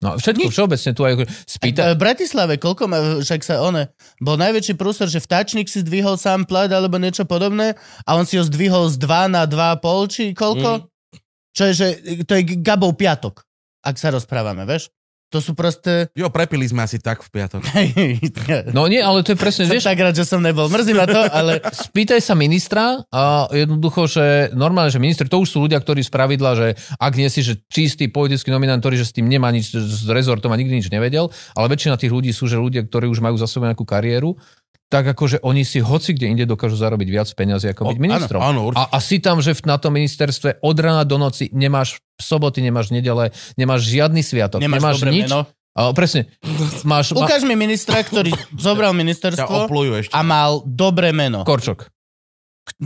No 0.04 0.20
všetko, 0.20 0.52
všeobecne 0.52 0.90
tu 0.92 1.02
aj 1.08 1.14
spýta... 1.48 1.96
V 1.96 2.00
Bratislave, 2.00 2.60
koľko 2.60 2.84
má, 2.84 2.98
však 3.24 3.40
sa 3.40 3.64
one, 3.64 3.88
bol 4.20 4.36
najväčší 4.36 4.76
prústor, 4.76 5.08
že 5.08 5.24
vtáčnik 5.24 5.72
si 5.72 5.80
zdvihol 5.80 6.20
sám 6.20 6.44
plat 6.44 6.68
alebo 6.68 7.00
niečo 7.00 7.24
podobné 7.24 7.80
a 8.04 8.10
on 8.12 8.28
si 8.28 8.36
ho 8.36 8.44
zdvihol 8.44 8.92
z 8.92 9.00
2 9.00 9.32
na 9.32 9.48
2,5 9.48 10.12
či 10.12 10.24
koľko? 10.36 10.84
Mm. 10.84 10.84
Čo 11.56 11.62
je, 11.64 11.72
že 11.72 11.86
to 12.28 12.36
je 12.36 12.42
Gabov 12.60 13.00
piatok, 13.00 13.40
ak 13.80 13.96
sa 13.96 14.12
rozprávame, 14.12 14.68
vieš? 14.68 14.92
To 15.34 15.42
sú 15.42 15.58
proste... 15.58 16.06
Jo, 16.14 16.30
prepili 16.30 16.70
sme 16.70 16.86
asi 16.86 17.02
tak 17.02 17.18
v 17.26 17.28
piatok. 17.34 17.62
No 18.76 18.86
nie, 18.86 19.02
ale 19.02 19.26
to 19.26 19.34
je 19.34 19.38
presne, 19.38 19.66
Som 19.66 19.74
vieš, 19.74 19.90
tak 19.90 19.98
rád, 19.98 20.14
že 20.14 20.22
som 20.22 20.38
nebol. 20.38 20.70
Mrzí 20.70 20.94
ma 20.94 21.06
to, 21.06 21.18
ale... 21.18 21.58
spýtaj 21.90 22.22
sa 22.22 22.38
ministra 22.38 23.02
a 23.10 23.50
jednoducho, 23.50 24.06
že 24.06 24.54
normálne, 24.54 24.94
že 24.94 25.02
minister, 25.02 25.26
to 25.26 25.42
už 25.42 25.50
sú 25.50 25.58
ľudia, 25.66 25.82
ktorí 25.82 25.98
spravidla, 26.06 26.50
že 26.54 26.68
ak 27.02 27.12
nie 27.18 27.26
si, 27.26 27.42
že 27.42 27.58
čistý 27.66 28.06
politický 28.06 28.54
nominant, 28.54 28.78
ktorý, 28.78 29.02
že 29.02 29.10
s 29.10 29.16
tým 29.16 29.26
nemá 29.26 29.50
nič, 29.50 29.74
s 29.74 30.06
rezortom 30.06 30.54
a 30.54 30.56
nikdy 30.56 30.78
nič 30.78 30.88
nevedel, 30.94 31.26
ale 31.58 31.66
väčšina 31.74 31.98
tých 31.98 32.14
ľudí 32.14 32.30
sú, 32.30 32.46
že 32.46 32.62
ľudia, 32.62 32.86
ktorí 32.86 33.10
už 33.10 33.18
majú 33.18 33.34
za 33.34 33.50
sebou 33.50 33.66
nejakú 33.66 33.82
kariéru, 33.82 34.38
tak 34.86 35.04
akože 35.08 35.40
oni 35.40 35.62
si 35.62 35.78
hoci 35.78 36.10
kde 36.10 36.26
inde 36.28 36.44
dokážu 36.44 36.74
zarobiť 36.74 37.08
viac 37.08 37.28
peniazy 37.28 37.68
ako 37.68 37.88
byť 37.88 37.98
ministrom. 37.98 38.38
Áno, 38.38 38.50
áno, 38.52 38.60
určite. 38.64 38.86
A, 38.86 38.92
a 38.92 38.98
si 38.98 39.16
tam, 39.18 39.38
že 39.38 39.50
v- 39.52 39.66
na 39.66 39.76
tom 39.76 39.92
ministerstve 39.92 40.60
od 40.60 40.76
rána 40.76 41.02
do 41.02 41.16
noci 41.16 41.50
nemáš 41.50 41.98
soboty, 42.14 42.60
nemáš 42.60 42.88
nedele, 42.88 43.28
nemáš 43.54 43.82
žiadny 43.84 44.20
sviatok, 44.20 44.58
Nemáš, 44.58 44.78
nemáš 44.78 44.96
dobré 44.96 45.10
nič. 45.12 45.22
meno. 45.26 45.40
A, 45.72 45.92
presne. 45.92 46.30
Máš 46.82 47.12
ma, 47.12 47.26
Ukáž 47.26 47.42
mi 47.42 47.52
ministra, 47.52 48.00
ktorý 48.00 48.30
zobral 48.54 48.94
ministerstvo 48.94 49.68
a 50.08 50.20
mal 50.22 50.64
dobré 50.64 51.10
meno. 51.10 51.42
Korčok. 51.42 51.90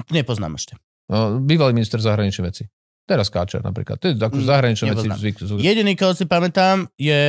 Nepoznám 0.09 0.55
ešte. 0.55 0.75
No, 1.07 1.39
Bývalý 1.39 1.71
minister 1.73 1.99
zahraničných 1.99 2.47
vecí. 2.47 2.65
Teraz 3.05 3.27
Káčer 3.27 3.61
napríklad. 3.61 3.99
To 3.99 4.07
je 4.07 4.15
ako 4.15 4.37
Mm, 4.37 4.47
zahraničné 4.47 4.87
veci. 4.89 5.09
Zvyk, 5.11 5.37
zvyk. 5.41 5.61
Jediný, 5.61 5.93
koho 5.95 6.15
si 6.15 6.25
pamätám, 6.25 6.87
je 6.95 7.23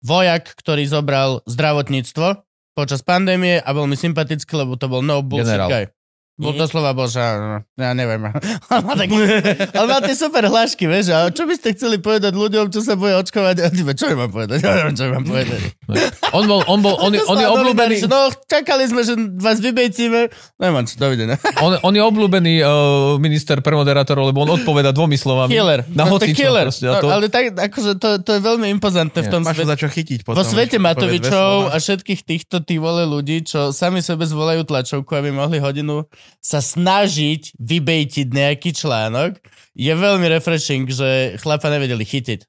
vojak, 0.00 0.54
ktorý 0.54 0.84
zobral 0.84 1.42
zdravotníctvo 1.44 2.42
počas 2.76 3.00
pandémie 3.00 3.56
a 3.64 3.72
bol 3.72 3.88
mi 3.88 3.96
sympatický, 3.96 4.52
lebo 4.52 4.76
to 4.76 4.84
bol 4.92 5.00
no 5.00 5.24
bullshit 5.24 5.56
Generál. 5.56 5.72
guy. 5.72 5.84
Bol 6.36 6.52
Mhm. 6.52 6.60
doslova 6.60 6.92
bol, 6.92 7.06
že 7.06 7.16
ja 7.16 7.90
neviem. 7.90 8.28
On 8.70 8.82
má, 8.82 8.92
tak, 8.92 9.08
on 9.80 9.86
má 9.86 9.98
tie 9.98 10.12
super 10.12 10.44
hlášky, 10.44 10.84
vieš, 10.84 11.08
a 11.08 11.28
čo 11.28 11.42
by 11.42 11.54
ste 11.54 11.72
chceli 11.72 11.96
povedať 11.96 12.30
ľuďom, 12.30 12.68
čo 12.68 12.80
sa 12.80 12.92
boje 12.92 13.16
očkovať? 13.16 13.56
A 13.58 13.66
ty, 13.66 13.80
čo 13.86 14.04
im 14.06 14.18
mám 14.18 14.28
povedať? 14.28 14.60
Ja 14.60 14.76
neviem, 14.76 14.92
čo 14.92 15.04
im 15.06 15.12
mám 15.14 15.24
povedať. 15.24 15.60
On 16.30 16.44
bol, 16.44 16.60
on 16.66 16.78
bol, 16.78 16.92
on, 16.98 17.08
je- 17.10 17.24
on 17.24 17.34
je 17.34 17.48
obľúbený, 17.48 17.96
No, 18.06 18.28
čakali 18.42 18.84
sme, 18.84 19.00
že 19.00 19.16
vás 19.34 19.58
vybejcíme. 19.58 20.28
Nemám 20.56 20.84
čo, 20.84 20.94
dovidenia. 20.98 21.40
on, 21.64 21.80
on 21.80 21.92
je 21.92 22.02
obľúbený 22.02 22.54
uh, 22.58 22.68
minister 23.16 23.56
pre 23.58 23.72
moderátorov, 23.72 24.28
lebo 24.28 24.42
on 24.42 24.52
odpoveda 24.52 24.90
dvomi 24.90 25.16
slovami. 25.16 25.50
Killer. 25.50 25.88
Na 25.88 26.04
No, 26.04 26.14
to 26.14 26.22
hocičo 26.22 26.36
killer. 26.38 26.66
proste. 26.66 26.84
A 26.86 27.00
to, 27.00 27.06
No, 27.06 27.14
ale 27.14 27.26
tak, 27.26 27.44
akože 27.50 27.96
to, 27.96 28.08
to 28.20 28.30
je 28.30 28.40
veľmi 28.40 28.68
impozantné 28.70 29.18
v 29.18 29.30
tom 29.30 29.40
Máš 29.40 29.56
svete. 29.56 29.62
sa 29.62 29.72
za 29.72 29.76
čo 29.78 29.88
chytiť 29.88 30.20
potom. 30.22 30.36
Vo 30.36 30.44
svete 30.44 30.76
Matovičov 30.76 31.32
a 31.66 31.72
slova. 31.72 31.80
všetkých 31.80 32.20
týchto 32.22 32.60
tí 32.60 32.76
vole 32.76 33.02
ľudí, 33.04 33.40
čo 33.42 33.70
sami 33.70 33.98
sebe 33.98 34.22
zvolajú 34.22 34.62
tlačovku, 34.62 35.08
aby 35.10 35.30
mohli 35.30 35.56
hodinu 35.56 36.04
sa 36.40 36.62
snažiť 36.62 37.58
vybejtiť 37.58 38.26
nejaký 38.30 38.70
článok, 38.74 39.38
je 39.76 39.92
veľmi 39.92 40.26
refreshing, 40.30 40.88
že 40.88 41.36
chlapa 41.42 41.68
nevedeli 41.68 42.06
chytiť. 42.06 42.46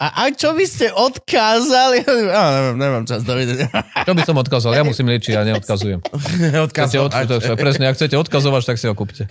A, 0.00 0.24
a 0.24 0.32
čo 0.32 0.56
by 0.56 0.64
ste 0.64 0.88
odkázali? 0.88 2.02
Ja 2.02 2.42
neviem, 2.58 2.76
nemám 2.80 3.04
čas, 3.04 3.22
dovidenia. 3.22 3.68
čo 4.08 4.16
by 4.16 4.22
som 4.24 4.34
odkazal? 4.40 4.72
Ja 4.72 4.82
musím 4.82 5.12
liečiť, 5.12 5.36
ja 5.36 5.44
neodkazujem. 5.44 6.00
Odkazovať. 6.66 7.12
od, 7.12 7.28
to, 7.28 7.54
presne, 7.60 7.92
ak 7.92 8.00
chcete 8.00 8.16
odkazovať, 8.16 8.62
tak 8.72 8.80
si 8.80 8.88
ho 8.88 8.96
kúpte. 8.96 9.28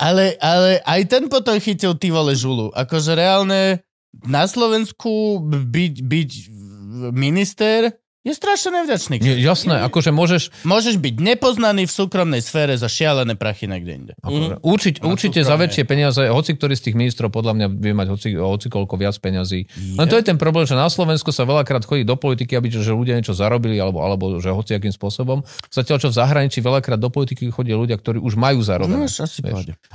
Ale, 0.00 0.40
ale 0.40 0.80
aj 0.88 1.00
ten 1.04 1.28
potom 1.28 1.54
chytil 1.60 1.94
ty 2.00 2.08
vole 2.08 2.32
žulu. 2.32 2.72
Akože 2.72 3.12
reálne 3.12 3.84
na 4.24 4.48
Slovensku 4.48 5.44
byť, 5.46 5.94
byť 6.02 6.30
minister 7.12 7.99
je 8.20 8.36
strašne 8.36 8.76
nevďačný. 8.76 9.16
Nie, 9.16 9.40
jasné, 9.40 9.80
akože 9.88 10.12
môžeš, 10.12 10.52
Môžeš 10.68 11.00
byť 11.00 11.14
nepoznaný 11.24 11.88
v 11.88 11.92
súkromnej 11.92 12.44
sfére 12.44 12.76
za 12.76 12.84
šialené 12.84 13.32
prachy 13.32 13.64
niekde 13.64 13.92
inde. 13.96 14.12
akože, 14.20 14.60
určiť, 14.60 14.94
Na 15.00 15.08
určite 15.08 15.40
za 15.40 15.56
väčšie 15.56 15.88
peniaze, 15.88 16.28
hoci 16.28 16.52
ktorý 16.52 16.76
z 16.76 16.82
tých 16.90 16.96
ministrov 17.00 17.32
podľa 17.32 17.56
mňa 17.56 17.66
vie 17.80 17.96
mať 17.96 18.08
hoci, 18.12 18.28
hoci 18.36 18.68
koľko 18.68 18.94
viac 19.00 19.16
peňazí. 19.16 19.64
Len 19.96 20.04
to 20.04 20.20
je 20.20 20.24
ten 20.28 20.36
problém, 20.36 20.68
že 20.68 20.76
na 20.76 20.92
Slovensku 20.92 21.32
sa 21.32 21.48
veľakrát 21.48 21.88
chodí 21.88 22.04
do 22.04 22.12
politiky, 22.20 22.60
aby 22.60 22.68
že 22.68 22.92
ľudia 22.92 23.16
niečo 23.16 23.32
zarobili, 23.32 23.80
alebo, 23.80 24.04
alebo 24.04 24.36
že 24.36 24.52
hociakým 24.52 24.92
spôsobom. 24.92 25.40
Zatiaľ, 25.72 26.04
čo 26.04 26.08
v 26.12 26.20
zahraničí 26.20 26.60
veľakrát 26.60 27.00
do 27.00 27.08
politiky 27.08 27.48
chodia 27.48 27.80
ľudia, 27.80 27.96
ktorí 27.96 28.20
už 28.20 28.36
majú 28.36 28.60
zarobené. 28.60 29.00
No, 29.00 29.08
asi. 29.08 29.40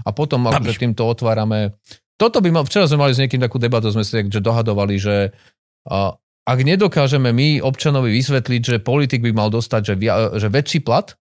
A 0.01 0.09
potom 0.09 0.49
akože 0.49 0.81
týmto 0.81 1.05
otvárame... 1.05 1.77
Toto 2.15 2.39
by 2.39 2.47
mal, 2.47 2.63
včera 2.63 2.87
sme 2.87 3.05
mali 3.05 3.11
s 3.11 3.19
niekým 3.19 3.43
takú 3.43 3.59
debatu, 3.59 3.91
sme 3.91 3.99
si 4.01 4.15
tak, 4.15 4.31
že 4.31 4.39
dohadovali, 4.39 4.95
že 4.95 5.35
a, 5.83 6.15
ak 6.45 6.59
nedokážeme 6.61 7.33
my 7.33 7.59
občanovi 7.59 8.13
vysvetliť, 8.13 8.61
že 8.61 8.75
politik 8.77 9.25
by 9.25 9.33
mal 9.33 9.49
dostať 9.49 9.81
že, 9.81 9.93
via, 9.97 10.13
že 10.37 10.47
väčší 10.47 10.85
plat, 10.85 11.17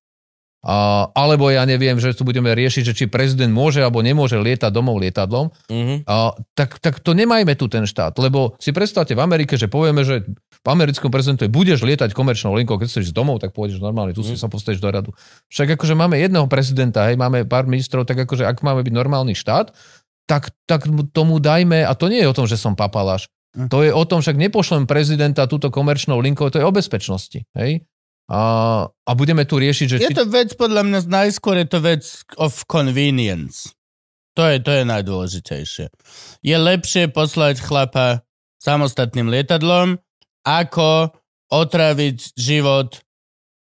a, 0.64 1.08
alebo 1.12 1.52
ja 1.52 1.68
neviem, 1.68 2.00
že 2.00 2.16
tu 2.16 2.24
budeme 2.24 2.48
riešiť, 2.48 2.82
že 2.88 2.96
či 2.96 3.04
prezident 3.04 3.52
môže 3.52 3.84
alebo 3.84 4.00
nemôže 4.00 4.40
lietať 4.40 4.72
domov 4.72 4.96
lietadlom, 4.96 5.52
Mhm. 5.68 6.08
a, 6.08 6.32
tak, 6.56 6.80
tak 6.80 7.04
to 7.04 7.12
nemajme 7.12 7.52
tu 7.52 7.68
ten 7.68 7.84
štát, 7.84 8.16
lebo 8.16 8.56
si 8.56 8.72
predstavte 8.72 9.12
v 9.12 9.20
Amerike, 9.20 9.60
že 9.60 9.68
povieme, 9.68 10.00
že 10.08 10.24
v 10.64 10.68
americkom 10.72 11.12
prezidentovi 11.12 11.52
budeš 11.52 11.84
lietať 11.84 12.16
komerčnou 12.16 12.56
linkou, 12.56 12.80
keď 12.80 12.88
chceš 12.88 13.12
ísť 13.12 13.16
domov, 13.16 13.44
tak 13.44 13.52
pôjdeš 13.52 13.84
normálne, 13.84 14.16
tu 14.16 14.24
si 14.24 14.40
sa 14.40 14.48
postavíš 14.48 14.80
do 14.80 14.88
radu. 14.88 15.10
Však 15.52 15.76
akože 15.76 15.92
máme 15.92 16.16
jedného 16.16 16.48
prezidenta, 16.48 17.04
hej, 17.12 17.20
máme 17.20 17.44
pár 17.44 17.68
ministrov, 17.68 18.08
tak 18.08 18.24
akože 18.24 18.48
ak 18.48 18.64
máme 18.64 18.80
byť 18.80 18.94
normálny 18.96 19.36
štát, 19.36 19.68
tak, 20.24 20.56
tak 20.64 20.88
tomu 21.12 21.36
dajme, 21.44 21.84
a 21.84 21.92
to 21.92 22.08
nie 22.08 22.24
je 22.24 22.28
o 22.32 22.36
tom, 22.36 22.48
že 22.48 22.56
som 22.56 22.72
papaláš. 22.72 23.28
To 23.54 23.86
je 23.86 23.90
o 23.94 24.04
tom, 24.04 24.18
však 24.18 24.34
nepošlem 24.34 24.90
prezidenta 24.90 25.46
túto 25.46 25.70
komerčnou 25.70 26.18
linkou, 26.18 26.50
to 26.50 26.58
je 26.58 26.66
o 26.66 26.74
bezpečnosti, 26.74 27.46
hej? 27.54 27.86
A, 28.24 28.40
a 28.88 29.10
budeme 29.12 29.44
tu 29.44 29.60
riešiť, 29.60 29.86
že... 29.86 29.96
Je 30.00 30.16
to 30.16 30.24
vec, 30.26 30.56
podľa 30.56 30.82
mňa, 30.82 30.98
najskôr 31.06 31.60
je 31.60 31.68
to 31.68 31.78
vec 31.84 32.02
of 32.40 32.64
convenience. 32.64 33.76
To 34.34 34.48
je, 34.48 34.58
to 34.64 34.72
je 34.72 34.82
najdôležitejšie. 34.82 35.86
Je 36.42 36.56
lepšie 36.56 37.12
poslať 37.12 37.60
chlapa 37.62 38.26
samostatným 38.58 39.28
lietadlom, 39.28 40.00
ako 40.42 41.12
otraviť 41.52 42.34
život 42.34 43.03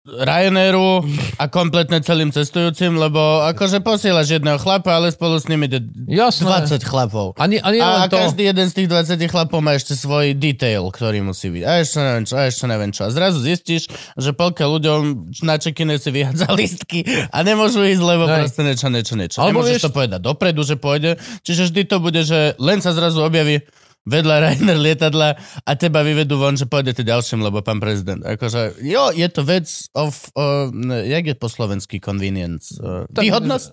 Ryanairu 0.07 1.03
a 1.35 1.51
kompletne 1.51 1.99
celým 1.99 2.31
cestujúcim, 2.31 2.95
lebo 2.95 3.19
akože 3.43 3.83
posielaš 3.83 4.39
jedného 4.39 4.55
chlapa, 4.55 4.95
ale 4.95 5.11
spolu 5.11 5.35
s 5.35 5.51
nimi 5.51 5.67
ide 5.67 5.83
Jasné. 6.07 6.47
20 6.71 6.79
chlapov. 6.81 7.35
A, 7.35 7.43
nie, 7.45 7.59
a 7.59 7.67
A 7.67 8.07
to... 8.07 8.15
každý 8.15 8.47
jeden 8.47 8.71
z 8.71 8.73
tých 8.73 8.87
20 8.87 9.19
chlapov 9.27 9.59
má 9.59 9.75
ešte 9.75 9.93
svoj 9.93 10.31
detail, 10.31 10.87
ktorý 10.87 11.19
musí 11.21 11.51
byť. 11.51 11.63
A 11.67 11.71
ešte 11.83 11.99
neviem 11.99 12.23
čo, 12.23 12.33
a 12.39 12.43
ešte 12.47 12.65
neviem 12.65 12.91
čo. 12.95 13.01
A 13.03 13.09
zrazu 13.11 13.43
zistíš, 13.43 13.91
že 14.15 14.31
polka 14.31 14.63
ľuďom 14.63 14.99
na 15.43 15.59
čekine 15.59 15.99
si 15.99 16.07
vyhádza 16.07 16.47
listky 16.55 17.03
a 17.27 17.43
nemôžu 17.43 17.83
ísť, 17.83 18.01
lebo 18.01 18.23
Hej. 18.25 18.35
proste 18.47 18.61
niečo, 18.63 18.87
niečo, 18.87 19.13
niečo. 19.13 19.37
Alebo 19.43 19.59
Nemôžeš 19.59 19.75
vieš- 19.75 19.85
to 19.85 19.91
povedať 19.91 20.19
dopredu, 20.23 20.61
že 20.63 20.75
pôjde. 20.79 21.11
Čiže 21.43 21.67
vždy 21.67 21.81
to 21.83 21.97
bude, 21.99 22.21
že 22.23 22.55
len 22.57 22.79
sa 22.79 22.95
zrazu 22.95 23.19
objaví 23.19 23.59
vedľa 24.07 24.35
Rainer 24.39 24.79
lietadla 24.79 25.35
a 25.61 25.71
teba 25.75 25.99
vyvedú 25.99 26.39
von, 26.39 26.55
že 26.55 26.63
pôjdete 26.63 27.03
ďalším, 27.03 27.43
lebo 27.43 27.59
pán 27.59 27.83
prezident. 27.83 28.23
Akože, 28.23 28.79
jo, 28.79 29.11
je 29.11 29.27
to 29.27 29.43
vec 29.43 29.67
of, 29.91 30.31
uh, 30.33 30.71
jak 31.03 31.27
je 31.27 31.35
po 31.35 31.51
slovensky 31.51 31.99
convenience? 31.99 32.79
Uh, 32.79 33.03
Tak- 33.11 33.27
výhodnosť? 33.27 33.71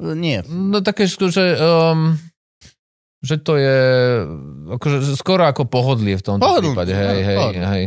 Uh, 0.00 0.16
nie. 0.16 0.40
No 0.48 0.80
také, 0.80 1.04
že, 1.04 1.60
um, 1.60 2.16
že 3.20 3.36
to 3.36 3.60
je 3.60 3.78
akože 4.80 5.12
skoro 5.14 5.44
ako 5.44 5.68
pohodlie 5.68 6.16
v 6.16 6.24
tomto 6.24 6.40
Pohodlné, 6.40 6.72
prípade. 6.72 6.92
Hej, 6.96 7.20
hej, 7.20 7.36
pohodlné. 7.38 7.66
hej. 7.76 7.84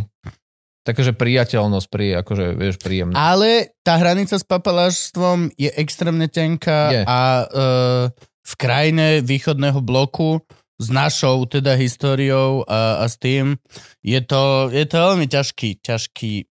Takže 0.79 1.11
priateľnosť, 1.13 1.87
pri, 1.91 2.05
akože, 2.23 2.45
vieš, 2.55 2.75
príjemná. 2.81 3.13
Ale 3.13 3.75
tá 3.85 3.99
hranica 3.99 4.39
s 4.39 4.45
papalášstvom 4.47 5.53
je 5.53 5.69
extrémne 5.75 6.25
tenká 6.31 6.89
Je. 6.89 7.01
a 7.05 7.19
uh, 7.45 8.03
v 8.41 8.53
krajine 8.57 9.21
východného 9.21 9.85
bloku 9.85 10.41
s 10.79 10.87
našou 10.87 11.43
teda 11.43 11.75
históriou 11.75 12.63
a, 12.63 13.03
a 13.03 13.05
s 13.05 13.19
tým 13.19 13.59
je 13.99 14.19
to, 14.23 14.71
je 14.71 14.85
to 14.87 14.95
veľmi 14.95 15.27
ťažký, 15.27 15.83
ťažký, 15.83 16.47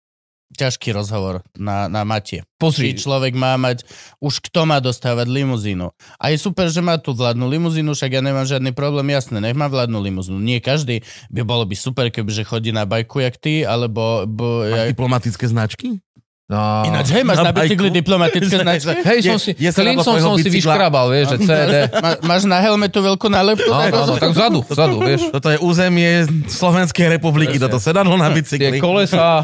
ťažký 0.52 0.90
rozhovor 0.92 1.48
na, 1.56 1.88
na 1.88 2.04
matie. 2.04 2.44
Pozri, 2.60 2.92
Či 2.92 3.08
človek 3.08 3.40
má 3.40 3.56
mať, 3.56 3.88
už 4.20 4.44
kto 4.52 4.68
má 4.68 4.84
dostávať 4.84 5.32
limuzínu. 5.32 5.96
A 6.20 6.36
je 6.36 6.38
super, 6.44 6.68
že 6.68 6.84
má 6.84 7.00
tu 7.00 7.16
vládnu 7.16 7.48
limuzínu, 7.48 7.96
však 7.96 8.20
ja 8.20 8.22
nemám 8.22 8.44
žiadny 8.44 8.76
problém, 8.76 9.08
jasné, 9.16 9.40
nech 9.40 9.56
má 9.56 9.72
vládnu 9.72 10.00
limuzínu. 10.04 10.44
Nie 10.44 10.60
každý, 10.60 11.08
by 11.32 11.42
bolo 11.48 11.64
by 11.64 11.76
super, 11.80 12.12
kebyže 12.12 12.44
chodí 12.44 12.76
na 12.76 12.84
bajku 12.84 13.24
jak 13.24 13.40
ty, 13.40 13.64
alebo... 13.64 14.28
Bo, 14.28 14.68
Máš 14.68 14.76
ja, 14.76 14.92
diplomatické 14.92 15.46
značky? 15.48 16.04
No, 16.48 16.60
ináč, 16.84 17.12
hej, 17.12 17.22
máš 17.22 17.38
na, 17.38 17.44
Na 17.44 17.52
bicykli 17.52 17.92
diplomatické 17.92 18.56
značky? 18.58 19.04
hej, 19.04 19.20
som 19.22 19.36
je- 19.36 19.44
si, 19.44 19.52
je 19.54 19.68
na 19.68 19.76
klincom 19.78 20.14
som 20.16 20.34
si 20.36 20.50
vyškrabal, 20.50 21.06
vieš, 21.10 21.26
že 21.30 21.38
CD. 21.44 21.74
Má, 22.04 22.10
máš 22.24 22.44
na 22.44 22.58
helmetu 22.58 23.00
veľkú 23.00 23.28
nálepku? 23.28 23.68
Áno, 23.68 23.96
áno, 24.02 24.14
tak 24.16 24.32
vzadu, 24.32 24.60
vzadu, 24.64 24.96
vieš. 25.02 25.28
Toto 25.30 25.48
je 25.48 25.60
územie 25.60 26.24
Slovenskej 26.48 27.12
republiky, 27.12 27.56
Presne. 27.56 27.66
toto 27.68 27.78
sedadlo 27.78 28.16
na 28.16 28.30
Tie 28.30 28.38
bicykli. 28.38 28.78
kolesa, 28.78 29.44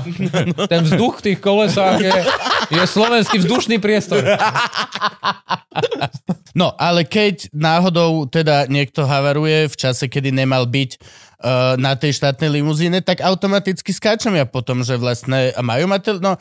ten 0.65 0.81
vzduch 0.81 1.19
v 1.19 1.23
tých 1.25 1.39
kolesách 1.39 1.97
je, 1.99 2.13
je 2.71 2.84
slovenský 2.84 3.38
vzdušný 3.38 3.77
priestor. 3.77 4.23
No, 6.53 6.71
ale 6.71 7.01
keď 7.01 7.49
náhodou 7.51 8.23
teda 8.25 8.69
niekto 8.69 9.03
havaruje 9.03 9.65
v 9.65 9.75
čase, 9.75 10.05
kedy 10.05 10.30
nemal 10.30 10.63
byť 10.63 11.01
uh, 11.44 11.76
na 11.76 11.94
tej 11.99 12.15
štátnej 12.15 12.49
limuzíne, 12.49 13.03
tak 13.03 13.20
automaticky 13.20 13.91
skáčem 13.91 14.34
ja 14.34 14.48
potom, 14.48 14.82
že 14.82 14.95
vlastne 14.95 15.52
majú 15.60 15.86
mať... 15.91 16.24
No, 16.24 16.40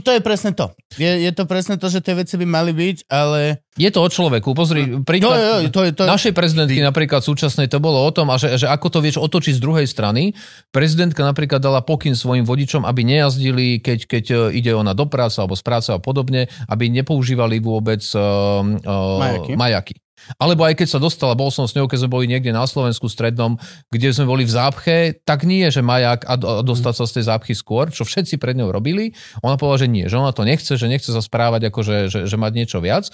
to 0.00 0.10
je 0.10 0.20
presne 0.24 0.56
to. 0.56 0.72
Je, 0.96 1.28
je 1.28 1.32
to 1.36 1.44
presne 1.44 1.76
to, 1.76 1.86
že 1.92 2.00
tie 2.00 2.16
veci 2.16 2.34
by 2.40 2.48
mali 2.48 2.72
byť, 2.72 3.06
ale... 3.12 3.60
Je 3.78 3.86
to 3.94 4.02
o 4.02 4.08
človeku. 4.10 4.58
Pozri, 4.58 5.04
príklad 5.06 5.38
Jo, 5.38 5.54
jo, 5.62 5.70
to 5.70 5.86
je- 5.86 5.94
to 5.94 6.02
je- 6.02 6.10
našej 6.10 6.34
prezidentky 6.34 6.82
napríklad 6.82 7.22
súčasnej 7.22 7.70
to 7.70 7.78
bolo 7.78 8.02
o 8.02 8.10
tom, 8.10 8.26
a 8.32 8.40
že, 8.40 8.58
že 8.58 8.66
ako 8.66 8.90
to 8.90 8.98
vieš 8.98 9.22
otočiť 9.22 9.54
z 9.54 9.62
druhej 9.62 9.86
strany. 9.86 10.34
Prezidentka 10.74 11.22
napríklad 11.22 11.62
dala 11.62 11.78
pokyn 11.84 12.18
svojim 12.18 12.42
vodičom, 12.42 12.82
aby 12.82 13.06
nejazdili, 13.06 13.78
keď, 13.78 13.98
keď 14.10 14.24
e, 14.32 14.36
ide 14.58 14.74
ona 14.74 14.98
do 14.98 15.06
práce 15.06 15.38
alebo 15.38 15.54
z 15.54 15.62
práce 15.62 15.94
a 15.94 16.02
podobne, 16.02 16.50
aby 16.66 16.90
nepoužívali 16.90 17.62
vôbec 17.62 18.02
uh, 18.18 18.64
uh, 18.66 19.18
Majaky. 19.22 19.52
majaky. 19.54 19.94
Alebo 20.36 20.68
aj 20.68 20.76
keď 20.76 20.88
sa 20.92 21.00
dostala, 21.00 21.32
bol 21.32 21.48
som 21.48 21.64
s 21.64 21.72
ňou, 21.72 21.88
keď 21.88 22.04
sme 22.04 22.12
boli 22.12 22.26
niekde 22.28 22.52
na 22.52 22.68
Slovensku 22.68 23.08
strednom, 23.08 23.56
kde 23.88 24.12
sme 24.12 24.28
boli 24.28 24.44
v 24.44 24.52
zápche, 24.52 24.96
tak 25.24 25.48
nie, 25.48 25.64
že 25.72 25.80
majak 25.80 26.28
a, 26.28 26.36
dostať 26.60 26.94
sa 27.00 27.04
z 27.08 27.12
tej 27.16 27.24
zápchy 27.32 27.54
skôr, 27.56 27.88
čo 27.88 28.04
všetci 28.04 28.36
pred 28.36 28.52
ňou 28.60 28.68
robili. 28.68 29.16
Ona 29.40 29.56
povedala, 29.56 29.80
že 29.80 29.88
nie, 29.88 30.04
že 30.04 30.20
ona 30.20 30.36
to 30.36 30.44
nechce, 30.44 30.68
že 30.76 30.86
nechce 30.90 31.08
sa 31.08 31.24
správať 31.24 31.72
ako, 31.72 31.80
že, 31.80 31.96
že, 32.12 32.20
že 32.28 32.36
mať 32.36 32.52
niečo 32.52 32.78
viac. 32.84 33.08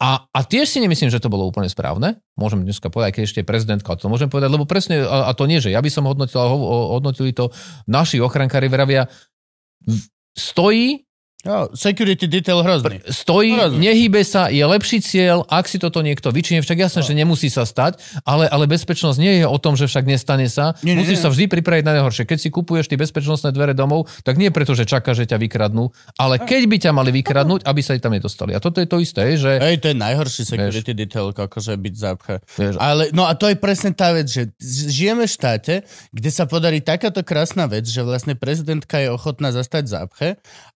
A, 0.00 0.24
a 0.32 0.38
tiež 0.40 0.64
si 0.64 0.80
nemyslím, 0.80 1.12
že 1.12 1.20
to 1.20 1.28
bolo 1.28 1.44
úplne 1.44 1.68
správne. 1.68 2.24
Môžem 2.32 2.64
dneska 2.64 2.88
povedať, 2.88 3.20
keď 3.20 3.22
ešte 3.28 3.40
je 3.44 3.50
prezidentka, 3.52 4.00
to 4.00 4.08
môžem 4.08 4.32
povedať, 4.32 4.48
lebo 4.48 4.64
presne, 4.64 5.04
a, 5.04 5.28
a 5.28 5.32
to 5.36 5.44
nie, 5.44 5.60
že 5.60 5.68
ja 5.68 5.84
by 5.84 5.92
som 5.92 6.08
hodnotil, 6.08 6.40
hodnotili 6.96 7.36
to 7.36 7.52
naši 7.84 8.16
ochrankári, 8.16 8.72
vravia, 8.72 9.12
stojí 10.32 11.04
Jo, 11.40 11.72
security 11.72 12.28
detail 12.28 12.60
hrozný. 12.60 13.00
stojí, 13.08 13.56
Rozumiem. 13.56 13.80
nehýbe 13.80 14.20
sa, 14.28 14.52
je 14.52 14.60
lepší 14.60 15.00
cieľ, 15.00 15.48
ak 15.48 15.72
si 15.72 15.80
toto 15.80 16.04
niekto 16.04 16.28
vyčinie, 16.28 16.60
však 16.60 16.84
jasné, 16.84 17.00
že 17.00 17.16
nemusí 17.16 17.48
sa 17.48 17.64
stať, 17.64 17.96
ale, 18.28 18.44
ale 18.44 18.68
bezpečnosť 18.68 19.16
nie 19.16 19.40
je 19.40 19.46
o 19.48 19.56
tom, 19.56 19.72
že 19.72 19.88
však 19.88 20.04
nestane 20.04 20.52
sa. 20.52 20.76
Nie, 20.84 21.00
Musíš 21.00 21.16
nie. 21.16 21.24
sa 21.24 21.32
vždy 21.32 21.48
pripraviť 21.48 21.84
na 21.88 21.96
najhoršie. 21.96 22.28
Keď 22.28 22.38
si 22.44 22.48
kupuješ 22.52 22.92
tie 22.92 23.00
bezpečnostné 23.00 23.56
dvere 23.56 23.72
domov, 23.72 24.04
tak 24.20 24.36
nie 24.36 24.52
preto, 24.52 24.76
že 24.76 24.84
čaká, 24.84 25.16
že 25.16 25.24
ťa 25.24 25.40
vykradnú, 25.40 25.88
ale 26.20 26.44
keď 26.44 26.62
by 26.68 26.76
ťa 26.76 26.92
mali 26.92 27.08
vykradnúť, 27.08 27.64
aby 27.64 27.80
sa 27.80 27.96
tam 27.96 28.12
nedostali. 28.12 28.52
A 28.52 28.60
toto 28.60 28.84
je 28.84 28.88
to 28.92 29.00
isté, 29.00 29.40
že... 29.40 29.56
Hej, 29.64 29.80
to 29.80 29.88
je 29.92 29.96
najhorší 29.96 30.44
security 30.44 30.92
detail, 30.92 31.32
akože 31.32 31.72
byť 31.72 31.94
zápcha. 31.96 32.44
Vieš, 32.60 32.76
Ale, 32.76 33.08
no 33.16 33.24
a 33.24 33.32
to 33.32 33.48
je 33.48 33.56
presne 33.56 33.96
tá 33.96 34.12
vec, 34.12 34.28
že 34.28 34.52
žijeme 34.92 35.24
v 35.24 35.32
štáte, 35.32 35.74
kde 36.12 36.28
sa 36.28 36.44
podarí 36.44 36.84
takáto 36.84 37.24
krásna 37.24 37.64
vec, 37.64 37.88
že 37.88 38.04
vlastne 38.04 38.36
prezidentka 38.36 39.00
je 39.00 39.08
ochotná 39.08 39.56
zastať 39.56 39.88
zápche 39.88 40.28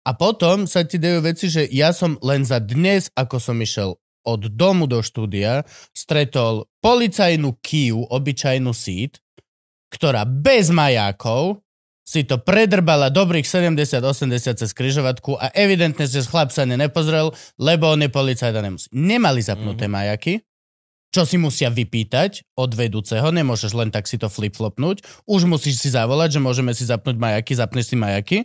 a 0.05 0.13
potom 0.17 0.54
sa 0.63 0.87
ti 0.87 1.03
dejú 1.03 1.27
veci, 1.27 1.51
že 1.51 1.67
ja 1.75 1.91
som 1.91 2.15
len 2.23 2.47
za 2.47 2.63
dnes, 2.63 3.11
ako 3.19 3.43
som 3.43 3.59
išiel 3.59 3.99
od 4.25 4.49
domu 4.55 4.89
do 4.89 5.03
štúdia, 5.05 5.67
stretol 5.93 6.71
policajnú 6.81 7.61
Kiu, 7.61 8.07
obyčajnú 8.09 8.73
sít, 8.73 9.21
ktorá 9.93 10.25
bez 10.25 10.73
majákov 10.73 11.61
si 12.05 12.21
to 12.29 12.37
predrbala 12.37 13.09
dobrých 13.09 13.49
70-80 13.49 14.61
cez 14.61 14.71
kryžovatku 14.77 15.41
a 15.41 15.49
evidentne, 15.57 16.05
že 16.05 16.25
chlap 16.29 16.53
sa 16.53 16.69
ne 16.69 16.77
nepozrel, 16.77 17.33
lebo 17.57 17.89
on 17.89 18.05
je 18.05 18.13
policajt 18.13 18.53
a 18.53 18.61
nemusí. 18.61 18.89
Nemali 18.93 19.41
zapnuté 19.41 19.89
majaky, 19.89 20.45
čo 21.15 21.25
si 21.25 21.41
musia 21.41 21.73
vypýtať 21.73 22.45
od 22.61 22.75
vedúceho, 22.77 23.31
nemôžeš 23.31 23.73
len 23.73 23.89
tak 23.89 24.05
si 24.05 24.21
to 24.21 24.29
flip-flopnúť, 24.29 25.01
už 25.25 25.49
musíš 25.49 25.81
si 25.81 25.89
zavolať, 25.95 26.37
že 26.37 26.45
môžeme 26.45 26.77
si 26.77 26.85
zapnúť 26.85 27.17
majaky, 27.17 27.53
zapneš 27.57 27.95
si 27.95 27.97
majaky 27.97 28.39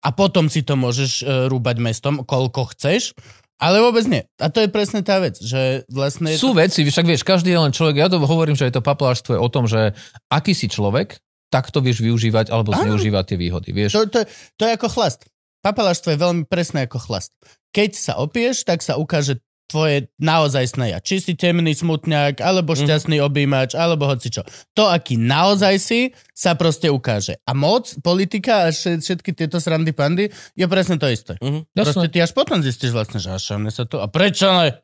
a 0.00 0.08
potom 0.16 0.48
si 0.48 0.64
to 0.64 0.76
môžeš 0.76 1.12
e, 1.20 1.24
rúbať 1.48 1.76
mestom, 1.80 2.24
koľko 2.24 2.72
chceš, 2.72 3.12
ale 3.60 3.84
vôbec 3.84 4.08
nie. 4.08 4.24
A 4.40 4.48
to 4.48 4.64
je 4.64 4.72
presne 4.72 5.04
tá 5.04 5.20
vec, 5.20 5.36
že 5.36 5.84
vlastne... 5.92 6.32
Sú 6.32 6.56
veci, 6.56 6.80
však 6.80 7.04
vieš, 7.04 7.22
každý 7.28 7.52
je 7.52 7.60
len 7.60 7.72
človek, 7.76 8.00
ja 8.00 8.08
to 8.08 8.16
hovorím, 8.24 8.56
že 8.56 8.72
je 8.72 8.80
to 8.80 8.82
papláštvo 8.82 9.36
je 9.36 9.40
o 9.40 9.48
tom, 9.52 9.68
že 9.68 9.92
aký 10.32 10.56
si 10.56 10.72
človek, 10.72 11.20
tak 11.52 11.68
to 11.68 11.84
vieš 11.84 12.00
využívať 12.00 12.48
alebo 12.48 12.72
zneužívať 12.72 13.24
tie 13.34 13.38
výhody. 13.38 13.70
Vieš? 13.76 13.92
To, 13.92 14.06
to, 14.08 14.20
to 14.56 14.62
je 14.64 14.72
ako 14.72 14.88
chlast. 14.88 15.28
Papalaštvo 15.60 16.16
je 16.16 16.18
veľmi 16.24 16.44
presné 16.48 16.88
ako 16.88 17.04
chlast. 17.04 17.36
Keď 17.76 17.90
sa 17.92 18.12
opieš, 18.16 18.64
tak 18.64 18.80
sa 18.80 18.96
ukáže 18.96 19.44
tvoje 19.70 20.10
naozajstné 20.18 20.90
ja. 20.90 20.98
Či 20.98 21.22
si 21.22 21.32
temný 21.38 21.70
smutňák, 21.72 22.42
alebo 22.42 22.74
šťastný 22.74 23.22
objímač, 23.22 23.78
alebo 23.78 24.10
hoci 24.10 24.34
čo. 24.34 24.42
To, 24.74 24.90
aký 24.90 25.14
naozaj 25.14 25.74
si, 25.78 26.00
sa 26.34 26.58
proste 26.58 26.90
ukáže. 26.90 27.38
A 27.46 27.54
moc, 27.54 27.94
politika 28.02 28.66
a 28.66 28.74
vše- 28.74 28.98
všetky 28.98 29.30
tieto 29.38 29.62
srandy 29.62 29.94
pandy 29.94 30.32
je 30.58 30.66
presne 30.66 30.98
to 30.98 31.06
isté. 31.06 31.38
Mhm. 31.38 31.70
Proste 31.70 32.08
ty 32.10 32.18
až 32.18 32.34
potom 32.34 32.58
zistíš 32.58 32.90
vlastne, 32.90 33.22
že 33.22 33.30
až 33.30 33.54
mne 33.54 33.70
sa 33.70 33.86
to... 33.86 34.02
A 34.02 34.10
prečo 34.10 34.50
ne? 34.50 34.74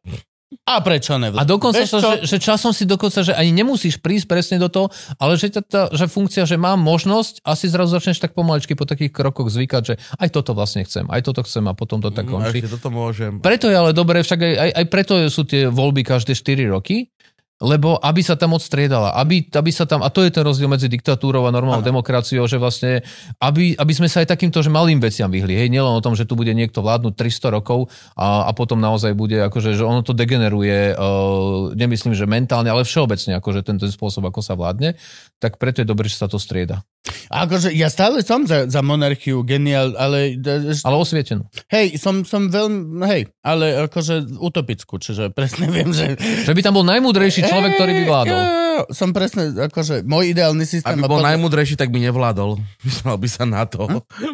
A 0.63 0.79
prečo 0.79 1.19
ne? 1.19 1.35
A 1.35 1.43
dokonca, 1.43 1.83
čo? 1.83 1.99
že, 1.99 2.23
že 2.23 2.37
časom 2.39 2.71
si 2.71 2.87
dokonca, 2.87 3.19
že 3.21 3.35
ani 3.35 3.51
nemusíš 3.51 3.99
prísť 3.99 4.31
presne 4.31 4.57
do 4.63 4.71
toho, 4.71 4.95
ale 5.19 5.35
že, 5.35 5.51
tá, 5.51 5.59
tá, 5.59 5.83
že 5.91 6.07
funkcia, 6.07 6.47
že 6.47 6.55
mám 6.55 6.79
možnosť, 6.79 7.43
asi 7.43 7.67
zrazu 7.67 7.99
začneš 7.99 8.23
tak 8.23 8.31
pomaličky 8.31 8.79
po 8.79 8.87
takých 8.87 9.11
krokoch 9.11 9.51
zvykať, 9.51 9.83
že 9.83 9.95
aj 10.17 10.29
toto 10.31 10.55
vlastne 10.55 10.87
chcem, 10.87 11.03
aj 11.11 11.27
toto 11.27 11.43
chcem 11.43 11.67
a 11.67 11.75
potom 11.75 11.99
to 11.99 12.11
tak 12.11 12.27
Mm, 12.27 12.33
končí. 12.33 12.63
toto 12.63 12.89
môžem. 12.89 13.43
Preto 13.43 13.67
je 13.67 13.75
ale 13.75 13.91
dobré, 13.91 14.23
však 14.23 14.39
aj, 14.39 14.55
aj, 14.55 14.71
aj 14.71 14.87
preto 14.87 15.13
sú 15.27 15.43
tie 15.43 15.67
voľby 15.67 16.07
každé 16.07 16.33
4 16.33 16.71
roky, 16.71 17.11
lebo 17.57 17.97
aby 18.05 18.21
sa 18.21 18.37
tam 18.37 18.53
moc 18.53 18.61
striedala, 18.61 19.17
aby, 19.17 19.49
aby 19.49 19.71
sa 19.73 19.89
tam, 19.89 20.05
a 20.05 20.13
to 20.13 20.21
je 20.21 20.29
ten 20.29 20.45
rozdiel 20.45 20.69
medzi 20.69 20.93
diktatúrou 20.93 21.49
a 21.49 21.55
normálnou 21.55 21.81
Áno. 21.81 21.89
demokraciou, 21.89 22.45
že 22.45 22.61
vlastne, 22.61 23.01
aby, 23.41 23.73
aby 23.73 23.93
sme 23.97 24.13
sa 24.13 24.21
aj 24.21 24.37
takýmto, 24.37 24.61
že 24.61 24.69
malým 24.69 25.01
veciam 25.01 25.33
vyhli, 25.33 25.57
hej, 25.57 25.73
nielen 25.73 25.89
o 25.89 26.05
tom, 26.05 26.13
že 26.13 26.29
tu 26.29 26.37
bude 26.37 26.53
niekto 26.53 26.85
vládnuť 26.85 27.17
300 27.17 27.57
rokov 27.57 27.89
a, 28.13 28.45
a 28.45 28.53
potom 28.53 28.77
naozaj 28.77 29.17
bude, 29.17 29.41
akože, 29.41 29.73
že 29.73 29.89
ono 29.89 30.05
to 30.05 30.13
degeneruje, 30.13 30.93
uh, 30.93 31.73
nemyslím, 31.73 32.13
že 32.13 32.29
mentálne, 32.29 32.69
ale 32.69 32.85
všeobecne, 32.85 33.41
akože 33.41 33.65
ten, 33.65 33.81
ten 33.81 33.89
spôsob, 33.89 34.29
ako 34.29 34.45
sa 34.45 34.53
vládne, 34.53 35.01
tak 35.41 35.57
preto 35.57 35.81
je 35.81 35.89
dobré, 35.89 36.13
že 36.13 36.21
sa 36.21 36.29
to 36.29 36.37
strieda. 36.37 36.85
Akože 37.31 37.71
ja 37.75 37.87
stále 37.87 38.23
som 38.23 38.43
za, 38.45 38.67
za 38.67 38.83
monarchiu, 38.83 39.47
geniál, 39.47 39.95
ale... 39.95 40.39
Ale 40.83 40.97
osvietenú. 40.99 41.47
Hej, 41.71 42.03
som, 42.03 42.27
som 42.27 42.51
veľmi... 42.51 43.03
Hej, 43.07 43.31
ale 43.47 43.87
akože 43.87 44.39
utopickú, 44.43 44.99
čiže 44.99 45.31
presne 45.31 45.71
viem, 45.71 45.91
že... 45.95 46.19
Že 46.19 46.53
by 46.53 46.61
tam 46.63 46.75
bol 46.75 46.87
najmúdrejší 46.87 47.46
človek, 47.49 47.71
ktorý 47.79 47.93
by 47.93 48.03
vládol. 48.05 48.37
Jo, 48.37 48.43
jo, 48.43 48.61
jo, 48.61 48.83
som 48.93 49.09
presne, 49.11 49.43
akože 49.57 50.05
môj 50.05 50.37
ideálny 50.37 50.65
systém... 50.69 50.99
Aby 50.99 51.09
bol 51.09 51.21
potom- 51.21 51.29
najmudrejší, 51.33 51.75
tak 51.81 51.89
by 51.89 51.99
nevládol. 52.05 52.61
Mal 53.07 53.17
by 53.17 53.29
sa 53.31 53.45
na 53.49 53.65
to. 53.65 53.87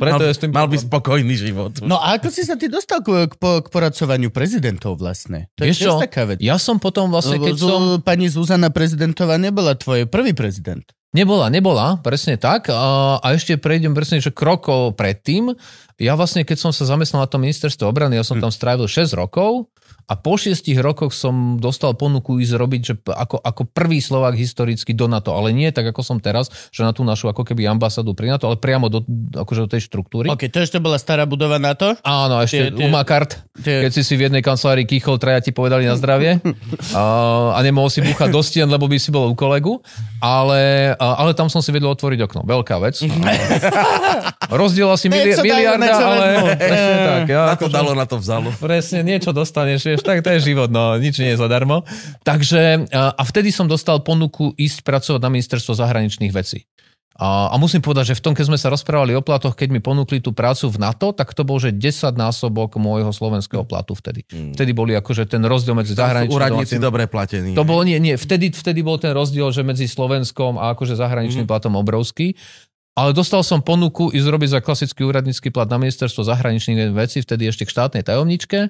Preto 0.02 0.22
mal, 0.22 0.28
je 0.28 0.34
s 0.34 0.40
tým 0.42 0.50
mal 0.50 0.66
by 0.66 0.76
spokojný 0.80 1.34
život. 1.38 1.72
No 1.84 2.00
a 2.00 2.18
ako 2.18 2.28
si 2.32 2.42
sa 2.42 2.58
ty 2.58 2.66
dostal 2.66 3.00
k, 3.04 3.30
k, 3.30 3.34
k 3.36 3.66
poracovaniu 3.70 4.34
prezidentov 4.34 4.98
vlastne? 4.98 5.52
To 5.56 5.64
je 5.64 5.70
Vieš 5.70 5.78
čo? 5.78 5.92
taká 6.00 6.26
vec. 6.26 6.42
Ja 6.42 6.58
som 6.58 6.82
potom 6.82 7.12
vlastne, 7.12 7.38
keď 7.38 7.54
Zu- 7.54 7.68
som... 7.70 7.82
pani 8.02 8.26
Zuzana 8.26 8.72
prezidentová 8.74 9.38
nebola 9.38 9.78
tvoj 9.78 10.10
prvý 10.10 10.34
prezident. 10.34 10.82
Nebola, 11.12 11.52
nebola, 11.52 12.00
presne 12.00 12.40
tak. 12.40 12.72
A, 12.72 13.20
a 13.20 13.26
ešte 13.36 13.60
prejdem 13.60 13.92
presne, 13.92 14.16
že 14.24 14.32
krokov 14.32 14.96
predtým. 14.96 15.52
Ja 16.02 16.18
vlastne, 16.18 16.42
keď 16.42 16.58
som 16.58 16.72
sa 16.74 16.82
zamestnal 16.82 17.24
na 17.24 17.30
tom 17.30 17.38
ministerstve 17.40 17.86
obrany, 17.86 18.18
ja 18.18 18.26
som 18.26 18.34
tam 18.36 18.50
strávil 18.50 18.90
6 18.90 19.14
rokov 19.14 19.70
a 20.02 20.18
po 20.18 20.34
6 20.34 20.66
rokoch 20.82 21.14
som 21.14 21.56
dostal 21.56 21.94
ponuku 21.94 22.42
ísť 22.42 22.58
robiť, 22.58 22.80
že 22.82 22.94
ako, 23.06 23.38
ako 23.38 23.62
prvý 23.70 24.02
Slovák 24.02 24.34
historicky 24.34 24.90
do 24.90 25.06
NATO, 25.06 25.30
ale 25.30 25.54
nie 25.54 25.70
tak, 25.70 25.86
ako 25.86 26.02
som 26.02 26.18
teraz, 26.18 26.50
že 26.74 26.82
na 26.82 26.90
tú 26.90 27.06
našu 27.06 27.30
ako 27.30 27.46
keby 27.46 27.70
ambasádu 27.70 28.10
pri 28.12 28.34
NATO, 28.34 28.50
ale 28.50 28.58
priamo 28.58 28.90
do, 28.90 29.06
akože 29.32 29.60
do 29.62 29.68
tej 29.70 29.86
štruktúry. 29.86 30.26
OK, 30.26 30.50
to 30.50 30.58
ešte 30.58 30.82
bola 30.82 30.98
stará 30.98 31.22
budova 31.22 31.62
na 31.62 31.78
to? 31.78 31.94
Áno, 32.02 32.42
ešte 32.42 32.74
Tie- 32.74 32.82
tie- 32.82 32.86
Umakart, 32.90 33.30
tie- 33.62 33.86
keď 33.86 33.92
si 33.94 34.02
si 34.02 34.18
v 34.18 34.26
jednej 34.26 34.42
kancelárii 34.42 34.82
kýchol, 34.84 35.22
traja 35.22 35.38
ti 35.38 35.54
povedali 35.54 35.86
na 35.86 35.94
zdravie 35.94 36.42
a, 36.98 37.02
a 37.54 37.58
nemohol 37.62 37.86
si 37.86 38.02
búchať 38.02 38.26
do 38.26 38.42
stien, 38.42 38.66
lebo 38.66 38.90
by 38.90 38.98
si 38.98 39.14
bol 39.14 39.30
u 39.30 39.38
kolegu, 39.38 39.78
ale, 40.18 40.92
ale 40.98 41.30
tam 41.32 41.46
som 41.46 41.62
si 41.62 41.70
vedel 41.70 41.86
otvoriť 41.88 42.26
okno. 42.26 42.42
Veľká 42.42 42.74
vec. 42.82 42.98
Rozdiel 44.50 44.90
asi 44.90 45.06
mili, 45.08 45.30
ale 45.94 46.24
presne 46.58 46.94
tak. 47.00 47.22
Ja, 47.26 47.42
Na 47.44 47.54
to 47.54 47.66
akože- 47.66 47.74
dalo, 47.74 47.90
na 47.92 48.06
to 48.06 48.16
vzalo. 48.16 48.48
Presne, 48.54 49.00
niečo 49.00 49.30
dostaneš, 49.30 49.80
vieš, 49.84 50.00
tak 50.00 50.20
to 50.20 50.30
je 50.30 50.40
život, 50.44 50.68
no, 50.68 50.96
nič 50.96 51.16
nie 51.16 51.30
je 51.30 51.38
zadarmo. 51.38 51.84
Takže, 52.20 52.88
a, 52.88 53.22
vtedy 53.22 53.48
som 53.48 53.64
dostal 53.64 54.00
ponuku 54.00 54.52
ísť 54.54 54.80
pracovať 54.80 55.20
na 55.20 55.28
ministerstvo 55.28 55.72
zahraničných 55.72 56.30
vecí. 56.30 56.64
A, 57.12 57.52
a 57.52 57.60
musím 57.60 57.78
povedať, 57.78 58.10
že 58.10 58.18
v 58.18 58.24
tom, 58.24 58.32
keď 58.32 58.44
sme 58.48 58.56
sa 58.56 58.72
rozprávali 58.72 59.12
o 59.12 59.20
platoch, 59.20 59.52
keď 59.52 59.68
mi 59.68 59.78
ponúkli 59.78 60.18
tú 60.18 60.32
prácu 60.32 60.66
v 60.66 60.80
NATO, 60.80 61.12
tak 61.12 61.30
to 61.30 61.44
bol, 61.44 61.60
že 61.60 61.68
10 61.68 62.08
násobok 62.10 62.80
môjho 62.80 63.12
slovenského 63.12 63.62
platu 63.62 63.92
vtedy. 63.92 64.24
Vtedy 64.56 64.72
boli 64.72 64.96
akože 64.96 65.28
ten 65.28 65.44
rozdiel 65.44 65.76
medzi 65.76 65.92
zahraničným 65.92 66.32
Úradníci 66.32 66.72
domácim- 66.72 66.82
dobre 66.82 67.04
platení. 67.04 67.52
to 67.52 67.62
bolo, 67.62 67.84
nie, 67.84 68.00
nie, 68.00 68.16
vtedy, 68.16 68.48
vtedy 68.48 68.80
bol 68.80 68.96
ten 68.96 69.12
rozdiel, 69.12 69.52
že 69.52 69.60
medzi 69.60 69.84
Slovenskom 69.84 70.56
a 70.56 70.72
akože 70.72 70.96
zahraničným 70.96 71.44
platom 71.44 71.76
obrovský. 71.76 72.32
Ale 72.92 73.16
dostal 73.16 73.40
som 73.40 73.64
ponuku 73.64 74.12
ísť 74.12 74.28
robiť 74.28 74.50
za 74.52 74.60
klasický 74.60 75.08
úradnícky 75.08 75.48
plat 75.48 75.64
na 75.64 75.80
ministerstvo 75.80 76.28
zahraničných 76.28 76.92
vecí, 76.92 77.24
vtedy 77.24 77.48
ešte 77.48 77.64
k 77.64 77.72
štátnej 77.72 78.04
tajomničke. 78.04 78.68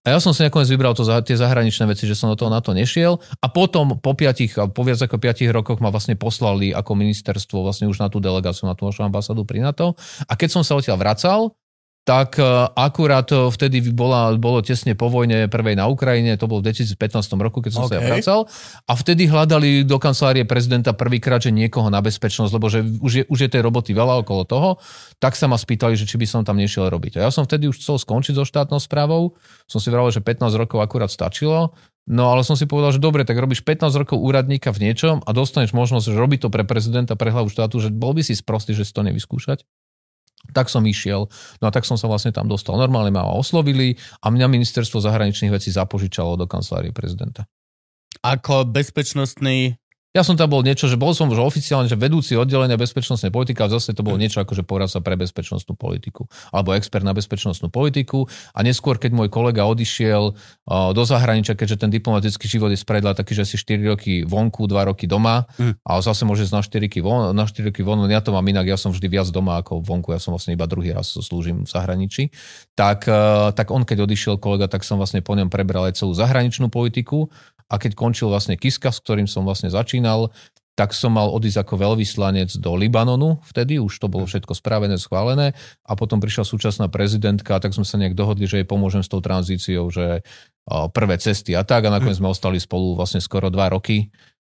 A 0.00 0.16
ja 0.16 0.18
som 0.18 0.32
si 0.32 0.40
nakoniec 0.40 0.64
vybral 0.72 0.96
to, 0.96 1.04
tie 1.04 1.36
zahraničné 1.36 1.84
veci, 1.84 2.08
že 2.08 2.16
som 2.16 2.32
do 2.32 2.36
toho 2.40 2.48
na 2.48 2.64
to 2.64 2.72
nešiel. 2.72 3.20
A 3.44 3.52
potom 3.52 4.00
po 4.00 4.16
piatich, 4.16 4.56
po 4.56 4.80
viac 4.80 4.96
ako 4.96 5.20
piatich 5.20 5.52
rokoch 5.52 5.76
ma 5.84 5.92
vlastne 5.92 6.16
poslali 6.16 6.72
ako 6.72 6.96
ministerstvo 6.96 7.60
vlastne 7.60 7.84
už 7.84 8.00
na 8.00 8.08
tú 8.08 8.16
delegáciu, 8.16 8.64
na 8.64 8.72
tú 8.72 8.88
našu 8.88 9.04
ambasádu 9.04 9.44
pri 9.44 9.60
NATO. 9.60 9.92
A 10.24 10.40
keď 10.40 10.56
som 10.56 10.62
sa 10.64 10.80
odtiaľ 10.80 10.96
vracal, 10.96 11.52
tak 12.10 12.42
e, 12.42 12.44
akurát 12.74 13.22
to 13.22 13.54
vtedy 13.54 13.78
bola, 13.94 14.34
bolo 14.34 14.58
tesne 14.66 14.98
po 14.98 15.06
vojne 15.06 15.46
prvej 15.46 15.78
na 15.78 15.86
Ukrajine, 15.86 16.34
to 16.34 16.50
bolo 16.50 16.58
v 16.58 16.74
2015 16.74 16.98
roku, 17.38 17.62
keď 17.62 17.70
som 17.70 17.86
sa 17.86 18.02
ja 18.02 18.02
vracal. 18.02 18.50
A 18.90 18.98
vtedy 18.98 19.30
hľadali 19.30 19.86
do 19.86 19.94
kancelárie 20.02 20.42
prezidenta 20.42 20.90
prvýkrát, 20.90 21.38
že 21.38 21.54
niekoho 21.54 21.86
na 21.86 22.02
bezpečnosť, 22.02 22.50
lebo 22.50 22.66
že 22.66 22.82
už 22.82 23.12
je, 23.14 23.24
už 23.30 23.38
je 23.46 23.48
tej 23.54 23.62
roboty 23.62 23.94
veľa 23.94 24.26
okolo 24.26 24.42
toho, 24.42 24.82
tak 25.22 25.38
sa 25.38 25.46
ma 25.46 25.54
spýtali, 25.54 25.94
že 25.94 26.02
či 26.02 26.18
by 26.18 26.26
som 26.26 26.42
tam 26.42 26.58
nešiel 26.58 26.90
robiť. 26.90 27.22
A 27.22 27.28
ja 27.28 27.30
som 27.30 27.46
vtedy 27.46 27.70
už 27.70 27.78
chcel 27.78 27.94
skončiť 28.02 28.34
so 28.34 28.42
štátnou 28.42 28.82
správou, 28.82 29.38
som 29.70 29.78
si 29.78 29.86
vravil, 29.86 30.10
že 30.10 30.18
15 30.18 30.50
rokov 30.58 30.82
akurát 30.82 31.14
stačilo, 31.14 31.78
No 32.10 32.34
ale 32.34 32.42
som 32.42 32.58
si 32.58 32.66
povedal, 32.66 32.90
že 32.90 32.98
dobre, 32.98 33.22
tak 33.22 33.38
robíš 33.38 33.62
15 33.62 33.86
rokov 33.94 34.18
úradníka 34.18 34.74
v 34.74 34.90
niečom 34.90 35.22
a 35.22 35.30
dostaneš 35.30 35.70
možnosť, 35.70 36.10
že 36.10 36.18
robiť 36.18 36.38
to 36.42 36.48
pre 36.50 36.66
prezidenta, 36.66 37.14
pre 37.14 37.30
hlavu 37.30 37.46
štátu, 37.46 37.78
že 37.78 37.94
bol 37.94 38.18
by 38.18 38.26
si 38.26 38.34
sprostý, 38.34 38.74
že 38.74 38.82
si 38.82 38.90
to 38.90 39.06
nevyskúšať. 39.06 39.62
Tak 40.52 40.68
som 40.68 40.84
išiel, 40.84 41.28
no 41.62 41.64
a 41.68 41.72
tak 41.72 41.88
som 41.88 41.96
sa 41.96 42.04
vlastne 42.10 42.34
tam 42.34 42.44
dostal. 42.50 42.76
Normálne 42.76 43.14
ma 43.14 43.24
oslovili 43.24 43.96
a 44.20 44.28
mňa 44.28 44.46
ministerstvo 44.50 45.00
zahraničných 45.00 45.52
vecí 45.52 45.72
zapožičalo 45.72 46.36
do 46.36 46.44
kancelárie 46.44 46.92
prezidenta. 46.92 47.48
Ako 48.20 48.68
bezpečnostný... 48.68 49.79
Ja 50.10 50.26
som 50.26 50.34
tam 50.34 50.50
bol 50.50 50.66
niečo, 50.66 50.90
že 50.90 50.98
bol 50.98 51.14
som 51.14 51.30
už 51.30 51.38
oficiálne, 51.38 51.86
že 51.86 51.94
vedúci 51.94 52.34
oddelenia 52.34 52.74
bezpečnostnej 52.74 53.30
politiky 53.30 53.62
a 53.62 53.70
zase 53.70 53.94
to 53.94 54.02
bolo 54.02 54.18
niečo 54.18 54.42
ako, 54.42 54.58
že 54.58 54.66
poradca 54.66 54.98
pre 54.98 55.14
bezpečnostnú 55.14 55.78
politiku 55.78 56.26
alebo 56.50 56.74
expert 56.74 57.06
na 57.06 57.14
bezpečnostnú 57.14 57.70
politiku 57.70 58.26
a 58.50 58.66
neskôr, 58.66 58.98
keď 58.98 59.14
môj 59.14 59.30
kolega 59.30 59.62
odišiel 59.70 60.34
uh, 60.34 60.90
do 60.90 61.02
zahraničia, 61.06 61.54
keďže 61.54 61.86
ten 61.86 61.94
diplomatický 61.94 62.50
život 62.50 62.74
je 62.74 62.82
spredla 62.82 63.14
taký, 63.14 63.38
že 63.38 63.46
si 63.46 63.54
4 63.54 63.86
roky 63.86 64.26
vonku, 64.26 64.66
2 64.66 64.90
roky 64.90 65.06
doma 65.06 65.46
Hm. 65.60 65.78
a 65.86 66.00
zase 66.02 66.26
môže 66.26 66.48
na 66.50 66.64
4 66.64 66.90
roky 66.90 67.00
von, 67.04 67.30
na 67.30 67.44
4 67.46 67.70
roky 67.70 67.86
von, 67.86 68.02
len 68.02 68.10
ja 68.10 68.18
to 68.18 68.34
mám 68.34 68.44
inak, 68.44 68.66
ja 68.66 68.74
som 68.74 68.90
vždy 68.90 69.06
viac 69.06 69.28
doma 69.30 69.62
ako 69.62 69.78
vonku, 69.84 70.10
ja 70.10 70.18
som 70.18 70.34
vlastne 70.34 70.58
iba 70.58 70.66
druhý 70.66 70.90
raz 70.90 71.14
slúžim 71.14 71.62
v 71.62 71.70
zahraničí. 71.70 72.34
Tak, 72.74 73.06
uh, 73.06 73.54
tak 73.54 73.70
on, 73.70 73.86
keď 73.86 74.08
odišiel 74.08 74.42
kolega, 74.42 74.66
tak 74.66 74.82
som 74.82 74.98
vlastne 74.98 75.22
po 75.22 75.38
ňom 75.38 75.52
prebral 75.52 75.86
aj 75.86 76.02
celú 76.02 76.16
zahraničnú 76.16 76.66
politiku 76.72 77.30
a 77.70 77.74
keď 77.78 77.94
končil 77.94 78.26
vlastne 78.26 78.58
Kiska, 78.58 78.90
s 78.90 78.98
ktorým 78.98 79.30
som 79.30 79.46
vlastne 79.46 79.70
začínal, 79.70 80.34
tak 80.74 80.96
som 80.96 81.12
mal 81.12 81.28
odísť 81.28 81.60
ako 81.60 81.74
veľvyslanec 81.76 82.56
do 82.56 82.72
Libanonu 82.72 83.36
vtedy, 83.44 83.76
už 83.76 84.00
to 84.00 84.08
bolo 84.08 84.24
všetko 84.24 84.56
spravené, 84.56 84.96
schválené. 84.96 85.52
A 85.84 85.92
potom 85.92 86.24
prišla 86.24 86.48
súčasná 86.48 86.88
prezidentka 86.88 87.52
tak 87.60 87.76
sme 87.76 87.84
sa 87.84 88.00
nejak 88.00 88.16
dohodli, 88.16 88.48
že 88.48 88.64
jej 88.64 88.66
pomôžem 88.66 89.04
s 89.04 89.12
tou 89.12 89.20
tranzíciou, 89.20 89.92
že 89.92 90.24
prvé 90.96 91.20
cesty 91.20 91.52
a 91.52 91.68
tak. 91.68 91.84
A 91.84 91.92
nakoniec 91.92 92.16
sme 92.16 92.32
ostali 92.32 92.56
spolu 92.56 92.96
vlastne 92.96 93.20
skoro 93.20 93.52
dva 93.52 93.68
roky 93.68 94.08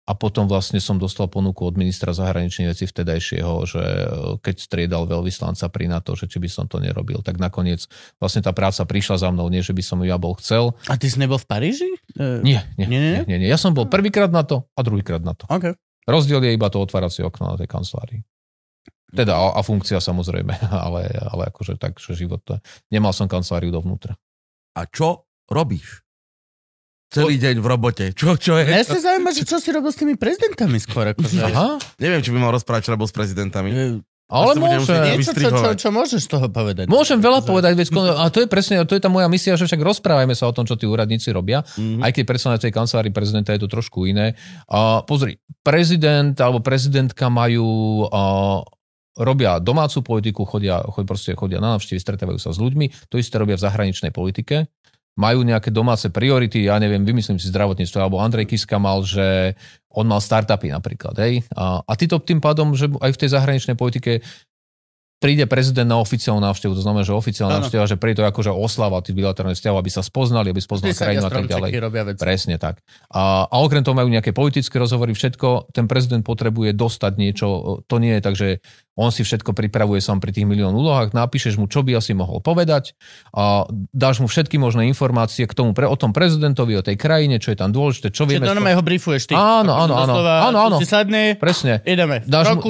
a 0.03 0.13
potom 0.19 0.51
vlastne 0.51 0.83
som 0.83 0.99
dostal 0.99 1.31
ponuku 1.31 1.63
od 1.63 1.79
ministra 1.79 2.11
zahraničných 2.11 2.75
vecí 2.75 2.91
vtedajšieho, 2.91 3.55
že 3.63 3.83
e, 3.83 4.07
keď 4.43 4.55
striedal 4.59 5.07
veľvyslanca 5.07 5.71
pri 5.71 5.87
NATO, 5.87 6.19
že 6.19 6.27
či 6.27 6.43
by 6.43 6.51
som 6.51 6.67
to 6.67 6.83
nerobil, 6.83 7.23
tak 7.23 7.39
nakoniec 7.39 7.87
vlastne 8.19 8.43
tá 8.43 8.51
práca 8.51 8.83
prišla 8.83 9.23
za 9.23 9.29
mnou, 9.31 9.47
nie 9.47 9.63
že 9.63 9.71
by 9.71 9.83
som 9.83 10.03
ju 10.03 10.11
ja 10.11 10.19
bol 10.19 10.35
chcel. 10.43 10.75
A 10.91 10.99
ty 10.99 11.07
si 11.07 11.23
nebol 11.23 11.39
v 11.39 11.47
Paríži? 11.47 11.91
E, 12.19 12.43
Nie, 12.43 12.67
nie, 12.75 12.91
Nie, 12.91 12.99
nie, 12.99 13.11
nie, 13.31 13.37
nie? 13.47 13.49
Ja 13.49 13.55
som 13.55 13.79
bol 13.79 13.87
prvýkrát 13.87 14.35
na 14.35 14.43
to 14.43 14.67
a 14.75 14.81
druhýkrát 14.83 15.23
na 15.23 15.39
to. 15.39 15.47
OK. 15.47 15.79
Rozdiel 16.03 16.43
je 16.43 16.59
iba 16.59 16.67
to 16.67 16.83
otváracie 16.83 17.23
okno 17.23 17.55
na 17.55 17.57
tej 17.57 17.71
kancelárii. 17.71 18.27
Teda 19.15 19.39
a, 19.39 19.55
a 19.55 19.61
funkcia 19.63 20.03
samozrejme, 20.03 20.67
ale, 20.91 21.07
ale 21.15 21.43
akože 21.55 21.79
tak, 21.79 22.03
že 22.03 22.19
život 22.19 22.43
to... 22.43 22.59
Nemal 22.91 23.15
som 23.15 23.31
kanceláriu 23.31 23.71
dovnútra. 23.71 24.19
A 24.75 24.83
čo 24.91 25.31
robíš? 25.47 26.03
Celý 27.15 27.37
deň 27.37 27.57
v 27.57 27.67
robote. 27.67 28.05
Čo, 28.11 28.35
čo 28.35 28.57
je? 28.57 28.65
Mňa 28.65 28.83
sa 28.83 28.99
zaujíma, 28.99 29.31
že 29.31 29.45
čo 29.45 29.57
si 29.57 29.69
robil 29.69 29.89
s 29.89 29.97
tými 29.97 30.15
prezidentami 30.15 30.77
skôr. 30.77 31.13
Akože. 31.13 31.45
Aha, 31.45 31.77
Neviem, 31.97 32.21
či 32.21 32.31
by 32.31 32.39
mal 32.39 32.51
rozprávať, 32.51 32.83
čo 32.83 32.91
robil 32.91 33.05
s 33.05 33.13
prezidentami. 33.13 34.01
Ale 34.27 34.57
môžem. 34.57 34.97
Niečo, 35.13 35.37
čo, 35.37 35.51
čo, 35.53 35.69
čo 35.77 35.89
môžeš 35.91 36.25
z 36.25 36.29
toho 36.31 36.49
povedať? 36.49 36.89
Môžem 36.89 37.21
veľa 37.21 37.45
Že- 37.45 37.47
povedať, 37.47 37.73
veď, 37.77 37.89
a 38.17 38.25
to 38.27 38.41
je 38.41 38.49
presne, 38.49 38.81
to 38.81 38.97
je 38.97 39.03
tá 39.03 39.13
moja 39.13 39.29
misia, 39.29 39.53
že 39.53 39.69
však 39.69 39.77
rozprávajme 39.77 40.33
sa 40.33 40.49
o 40.49 40.57
tom, 40.57 40.65
čo 40.65 40.73
tí 40.73 40.89
úradníci 40.89 41.29
robia, 41.29 41.61
Mhm. 41.77 42.01
aj 42.01 42.11
keď 42.11 42.25
predsa 42.25 42.49
na 42.49 42.57
tej 42.57 42.73
kancelárii 42.73 43.13
prezidenta 43.13 43.53
je 43.53 43.61
to 43.61 43.69
trošku 43.69 44.09
iné. 44.09 44.33
A 44.67 45.05
pozri, 45.05 45.37
prezident 45.61 46.33
alebo 46.35 46.59
prezidentka 46.59 47.29
majú 47.29 47.69
a, 48.09 48.23
robia 49.15 49.61
domácu 49.61 50.01
politiku, 50.01 50.43
chodia, 50.43 50.81
chodia, 50.83 51.05
proste 51.07 51.31
chodia 51.35 51.61
na 51.61 51.77
návštevy, 51.77 52.01
stretávajú 52.01 52.41
sa 52.41 52.49
s 52.49 52.59
ľuďmi, 52.59 53.13
to 53.13 53.21
isté 53.21 53.37
robia 53.37 53.55
v 53.55 53.63
zahraničnej 53.63 54.09
politike. 54.09 54.65
Majú 55.13 55.45
nejaké 55.45 55.69
domáce 55.69 56.09
priority, 56.09 56.65
ja 56.65 56.81
neviem, 56.81 57.05
vymyslím 57.05 57.37
si 57.37 57.53
zdravotníctvo, 57.53 57.99
alebo 58.01 58.23
Andrej 58.23 58.49
Kiska 58.49 58.81
mal, 58.81 59.05
že 59.05 59.53
on 59.93 60.09
mal 60.09 60.25
startupy 60.25 60.73
napríklad, 60.73 61.13
hej? 61.21 61.45
A, 61.53 61.85
a 61.85 61.93
ty 62.01 62.09
to 62.09 62.17
tým 62.17 62.41
pádom, 62.41 62.73
že 62.73 62.89
aj 62.89 63.13
v 63.13 63.21
tej 63.21 63.29
zahraničnej 63.37 63.77
politike 63.77 64.25
príde 65.23 65.47
prezident 65.47 65.87
na 65.87 66.03
oficiálnu 66.03 66.43
návštevu, 66.43 66.75
to 66.75 66.83
znamená, 66.83 67.07
že 67.07 67.15
oficiálna 67.15 67.63
návšteva, 67.63 67.87
že 67.87 67.95
príde 67.95 68.19
to 68.19 68.27
akože 68.27 68.51
oslava 68.51 68.99
tých 68.99 69.15
bilaterálnych 69.15 69.55
vzťahov, 69.55 69.79
aby 69.79 69.91
sa 69.95 70.03
spoznali, 70.03 70.51
aby 70.51 70.59
spoznal 70.59 70.91
Vždy 70.91 70.99
sa 70.99 71.05
krajinu 71.07 71.27
a 71.27 71.31
tak 71.31 71.47
ďalej. 71.47 71.71
Presne 72.19 72.59
tak. 72.59 72.83
A, 73.15 73.47
a 73.47 73.55
okrem 73.63 73.87
toho 73.87 73.95
majú 73.95 74.11
nejaké 74.11 74.35
politické 74.35 74.83
rozhovory, 74.83 75.15
všetko. 75.15 75.71
Ten 75.71 75.87
prezident 75.87 76.27
potrebuje 76.27 76.75
dostať 76.75 77.13
niečo. 77.15 77.47
To 77.87 77.97
nie 78.03 78.19
je 78.19 78.23
tak, 78.27 78.35
že 78.35 78.59
on 78.93 79.09
si 79.09 79.25
všetko 79.25 79.57
pripravuje 79.57 80.05
sám 80.05 80.21
pri 80.21 80.37
tých 80.37 80.45
milión 80.45 80.77
úlohách, 80.77 81.17
napíšeš 81.17 81.57
mu, 81.57 81.65
čo 81.65 81.81
by 81.81 81.97
asi 81.97 82.13
mohol 82.13 82.45
povedať 82.45 82.93
a 83.33 83.65
dáš 83.89 84.21
mu 84.21 84.29
všetky 84.29 84.61
možné 84.61 84.85
informácie 84.85 85.49
k 85.49 85.55
tomu, 85.57 85.73
pre, 85.73 85.89
o 85.89 85.97
tom 85.97 86.13
prezidentovi, 86.13 86.77
o 86.77 86.85
tej 86.85 87.01
krajine, 87.01 87.41
čo 87.41 87.57
je 87.57 87.59
tam 87.65 87.73
dôležité, 87.73 88.13
čo 88.13 88.29
Čiže 88.29 88.37
vieme. 88.37 88.45
to 88.45 88.53
normálne 88.53 88.77
ho 88.77 88.85
briefuješ 88.85 89.33
ty. 89.33 89.35
Áno, 89.35 89.73
áno, 89.73 89.97
áno. 89.97 90.13
Doslova, 90.13 90.35
Áno, 90.45 90.59
áno. 90.61 90.77
Si 90.77 90.85
sadne, 90.85 91.41
Presne. 91.41 91.81
ideme. 91.89 92.21
Dáš 92.29 92.53
mu-. 92.53 92.61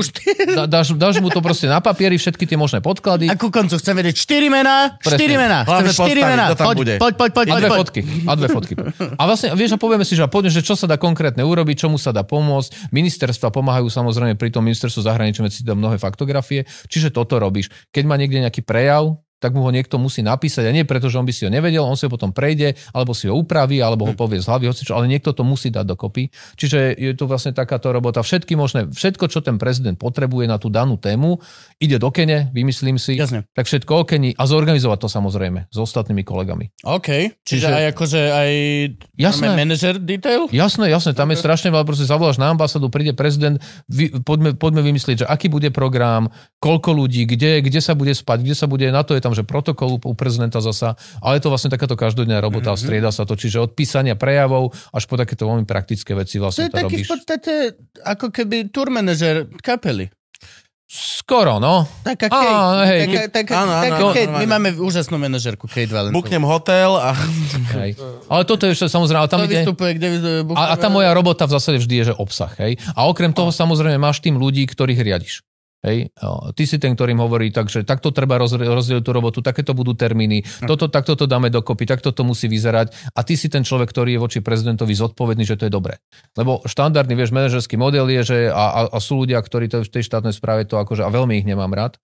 Dá, 0.54 0.70
dáš, 0.70 0.94
dáš 0.94 1.18
mu 1.18 1.26
to 1.26 1.42
proste 1.42 1.66
na 1.66 1.82
papieri, 1.82 2.14
všetky 2.14 2.41
tie 2.44 2.56
možné 2.56 2.78
podklady. 2.78 3.26
A 3.26 3.34
ku 3.34 3.48
koncu 3.48 3.74
chcem 3.74 3.94
vedieť 3.94 4.14
4 4.18 4.48
mená, 4.48 4.96
4 4.98 5.16
Presne. 5.16 5.36
mená. 5.36 5.58
Hlavne 5.62 5.90
Chcem 5.90 5.98
4 5.98 6.08
postaviť, 6.12 6.24
mená. 6.26 6.44
kto 6.44 6.56
tam 6.56 6.66
Poď, 6.66 6.76
bude. 6.76 6.94
poď, 6.96 7.12
poď, 7.14 7.30
poď, 7.32 7.46
A 7.46 7.50
poď, 7.50 7.58
dve 7.58 7.68
poď. 7.68 7.78
fotky. 7.78 8.00
A 8.22 8.32
dve 8.34 8.48
fotky. 8.48 8.74
A 9.12 9.22
vlastne, 9.24 9.48
vieš, 9.52 9.70
a 9.72 9.78
povieme 9.78 10.04
si, 10.04 10.12
že, 10.12 10.22
a 10.22 10.28
poďme, 10.28 10.50
že 10.50 10.62
čo 10.62 10.74
sa 10.74 10.84
dá 10.84 10.96
konkrétne 10.96 11.42
urobiť, 11.42 11.76
čomu 11.78 11.96
sa 11.96 12.10
dá 12.10 12.22
pomôcť. 12.22 12.90
Ministerstva 12.90 13.48
pomáhajú 13.48 13.88
samozrejme 13.88 14.34
pri 14.34 14.50
tom 14.50 14.62
ministerstvu 14.62 15.00
zahraničných 15.02 15.46
vecí 15.46 15.60
tam 15.62 15.78
mnohé 15.78 15.96
faktografie. 15.96 16.62
Čiže 16.86 17.10
toto 17.10 17.36
robíš. 17.36 17.70
Keď 17.88 18.04
má 18.04 18.14
niekde 18.14 18.40
nejaký 18.40 18.62
prejav, 18.62 19.18
tak 19.42 19.58
mu 19.58 19.66
ho 19.66 19.74
niekto 19.74 19.98
musí 19.98 20.22
napísať 20.22 20.62
a 20.62 20.72
nie 20.72 20.86
preto, 20.86 21.10
že 21.10 21.18
on 21.18 21.26
by 21.26 21.34
si 21.34 21.42
ho 21.42 21.50
nevedel, 21.50 21.82
on 21.82 21.98
si 21.98 22.06
ho 22.06 22.10
potom 22.14 22.30
prejde, 22.30 22.78
alebo 22.94 23.10
si 23.10 23.26
ho 23.26 23.34
upraví, 23.34 23.82
alebo 23.82 24.06
ho 24.06 24.14
povie 24.14 24.38
z 24.38 24.46
hlavy, 24.46 24.70
hocičo, 24.70 24.94
ale 24.94 25.10
niekto 25.10 25.34
to 25.34 25.42
musí 25.42 25.74
dať 25.74 25.82
dokopy. 25.82 26.30
Čiže 26.54 26.94
je 26.94 27.10
to 27.18 27.26
vlastne 27.26 27.50
takáto 27.50 27.90
robota. 27.90 28.22
Všetky 28.22 28.54
možné, 28.54 28.86
všetko, 28.86 29.26
čo 29.26 29.42
ten 29.42 29.58
prezident 29.58 29.98
potrebuje 29.98 30.46
na 30.46 30.62
tú 30.62 30.70
danú 30.70 30.94
tému, 30.94 31.42
ide 31.82 31.98
do 31.98 32.14
kene, 32.14 32.54
vymyslím 32.54 33.02
si, 33.02 33.18
Jasne. 33.18 33.42
tak 33.50 33.66
všetko 33.66 34.06
okení 34.06 34.38
a 34.38 34.46
zorganizovať 34.46 34.98
to 35.02 35.08
samozrejme 35.10 35.66
s 35.66 35.76
ostatnými 35.76 36.22
kolegami. 36.22 36.70
OK. 36.86 37.42
Čiže, 37.42 37.66
Čiže- 37.66 37.74
aj 37.74 37.84
akože 37.98 38.20
aj 38.30 38.50
Jasné. 39.18 39.46
manažer 39.58 39.98
detail? 39.98 40.46
Jasné, 40.54 40.86
jasné, 40.86 41.16
tam 41.18 41.34
je 41.34 41.42
strašne 41.42 41.74
veľa, 41.74 41.82
proste 41.82 42.06
zavoláš 42.06 42.38
na 42.38 42.54
ambasádu, 42.54 42.86
príde 42.92 43.16
prezident, 43.16 43.58
vy, 43.90 44.14
poďme, 44.22 44.54
poďme 44.54 44.86
vymyslieť, 44.86 45.24
že 45.24 45.26
aký 45.26 45.48
bude 45.48 45.72
program, 45.74 46.28
koľko 46.62 46.94
ľudí, 46.94 47.26
kde, 47.26 47.64
kde 47.64 47.80
sa 47.80 47.96
bude 47.96 48.12
spať, 48.14 48.44
kde 48.44 48.54
sa 48.54 48.70
bude, 48.70 48.86
na 48.92 49.02
to 49.02 49.16
je 49.16 49.20
tam, 49.24 49.31
že 49.32 49.44
protokol 49.44 49.98
u, 49.98 50.12
prezidenta 50.14 50.60
zasa, 50.60 50.94
ale 51.20 51.40
je 51.40 51.42
to 51.44 51.50
vlastne 51.52 51.72
takáto 51.72 51.96
každodenná 51.96 52.40
robota, 52.40 52.72
mm-hmm. 52.72 52.84
strieda 52.84 53.10
sa 53.10 53.28
to, 53.28 53.36
čiže 53.36 53.60
od 53.60 53.72
písania 53.72 54.16
prejavov 54.16 54.72
až 54.92 55.04
po 55.08 55.16
takéto 55.16 55.48
veľmi 55.48 55.66
praktické 55.66 56.12
veci 56.16 56.40
To 56.40 56.48
vlastne 56.48 56.68
je 56.68 56.72
to, 56.72 56.78
taký 56.78 56.96
robíš. 57.00 57.06
v 57.06 57.12
podstate 57.12 57.52
ako 58.04 58.26
keby 58.30 58.68
tour 58.68 58.88
manažer 58.92 59.48
kapely. 59.60 60.12
Skoro, 60.92 61.56
no. 61.56 61.88
Taká 62.04 62.28
Á, 62.28 62.36
Kate. 62.36 62.84
hej, 62.84 63.00
taká, 63.00 63.20
taká, 63.32 63.52
áno, 63.64 63.72
áno, 63.72 63.84
taká 63.88 63.96
áno, 63.96 64.12
Kate. 64.12 64.32
My 64.44 64.44
máme 64.44 64.76
úžasnú 64.76 65.16
manažerku 65.16 65.64
Kate 65.64 65.88
Valentovú. 65.88 66.20
Buknem 66.20 66.44
hotel 66.44 67.00
a... 67.00 67.16
Hej. 67.80 67.96
Ale 68.28 68.44
toto 68.44 68.68
je 68.68 68.76
ešte 68.76 68.92
samozrejme, 68.92 69.24
tam 69.24 69.40
To 69.40 69.48
ide... 69.48 69.64
vystupuje, 69.64 69.96
kde 69.96 70.20
vystupuje 70.20 70.52
A, 70.52 70.62
a 70.68 70.74
tá 70.76 70.92
moja 70.92 71.16
robota 71.16 71.48
v 71.48 71.56
zásade 71.56 71.80
vždy 71.80 71.94
je, 71.96 72.04
že 72.12 72.14
obsah. 72.20 72.52
Hej? 72.60 72.76
A 72.92 73.08
okrem 73.08 73.32
toho 73.32 73.48
samozrejme 73.48 73.96
máš 73.96 74.20
tým 74.20 74.36
ľudí, 74.36 74.68
ktorých 74.68 75.00
riadiš. 75.00 75.40
Hej? 75.82 76.14
O, 76.22 76.54
Ty 76.54 76.62
si 76.62 76.78
ten, 76.78 76.94
ktorým 76.94 77.18
hovorí, 77.18 77.50
takže 77.50 77.82
takto 77.82 78.14
treba 78.14 78.38
roz- 78.38 78.54
rozdeliť 78.54 79.02
tú 79.02 79.10
robotu, 79.10 79.38
takéto 79.42 79.74
budú 79.74 79.98
termíny, 79.98 80.46
toto, 80.62 80.86
takto 80.86 81.18
to 81.18 81.26
dáme 81.26 81.50
dokopy, 81.50 81.84
takto 81.84 82.14
to 82.14 82.22
musí 82.22 82.46
vyzerať. 82.46 83.14
A 83.18 83.26
ty 83.26 83.34
si 83.34 83.50
ten 83.50 83.66
človek, 83.66 83.90
ktorý 83.90 84.14
je 84.14 84.20
voči 84.22 84.38
prezidentovi 84.38 84.94
zodpovedný, 84.94 85.42
že 85.42 85.58
to 85.58 85.66
je 85.66 85.72
dobré. 85.74 85.98
Lebo 86.38 86.62
štandardný, 86.62 87.18
vieš, 87.18 87.34
manažerský 87.34 87.74
model 87.74 88.06
je, 88.14 88.22
že 88.22 88.38
a, 88.54 88.54
a, 88.54 88.80
a 88.94 88.98
sú 89.02 89.26
ľudia, 89.26 89.42
ktorí 89.42 89.66
to 89.66 89.82
v 89.82 89.90
tej 89.90 90.06
štátnej 90.06 90.32
správe 90.32 90.64
to 90.70 90.78
akože, 90.78 91.02
a 91.02 91.10
veľmi 91.10 91.42
ich 91.42 91.46
nemám 91.46 91.74
rád, 91.74 91.98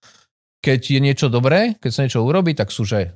keď 0.58 0.98
je 0.98 1.00
niečo 1.00 1.26
dobré, 1.30 1.78
keď 1.78 1.90
sa 1.94 2.02
niečo 2.02 2.26
urobí, 2.26 2.58
tak 2.58 2.74
sú, 2.74 2.82
že 2.82 3.14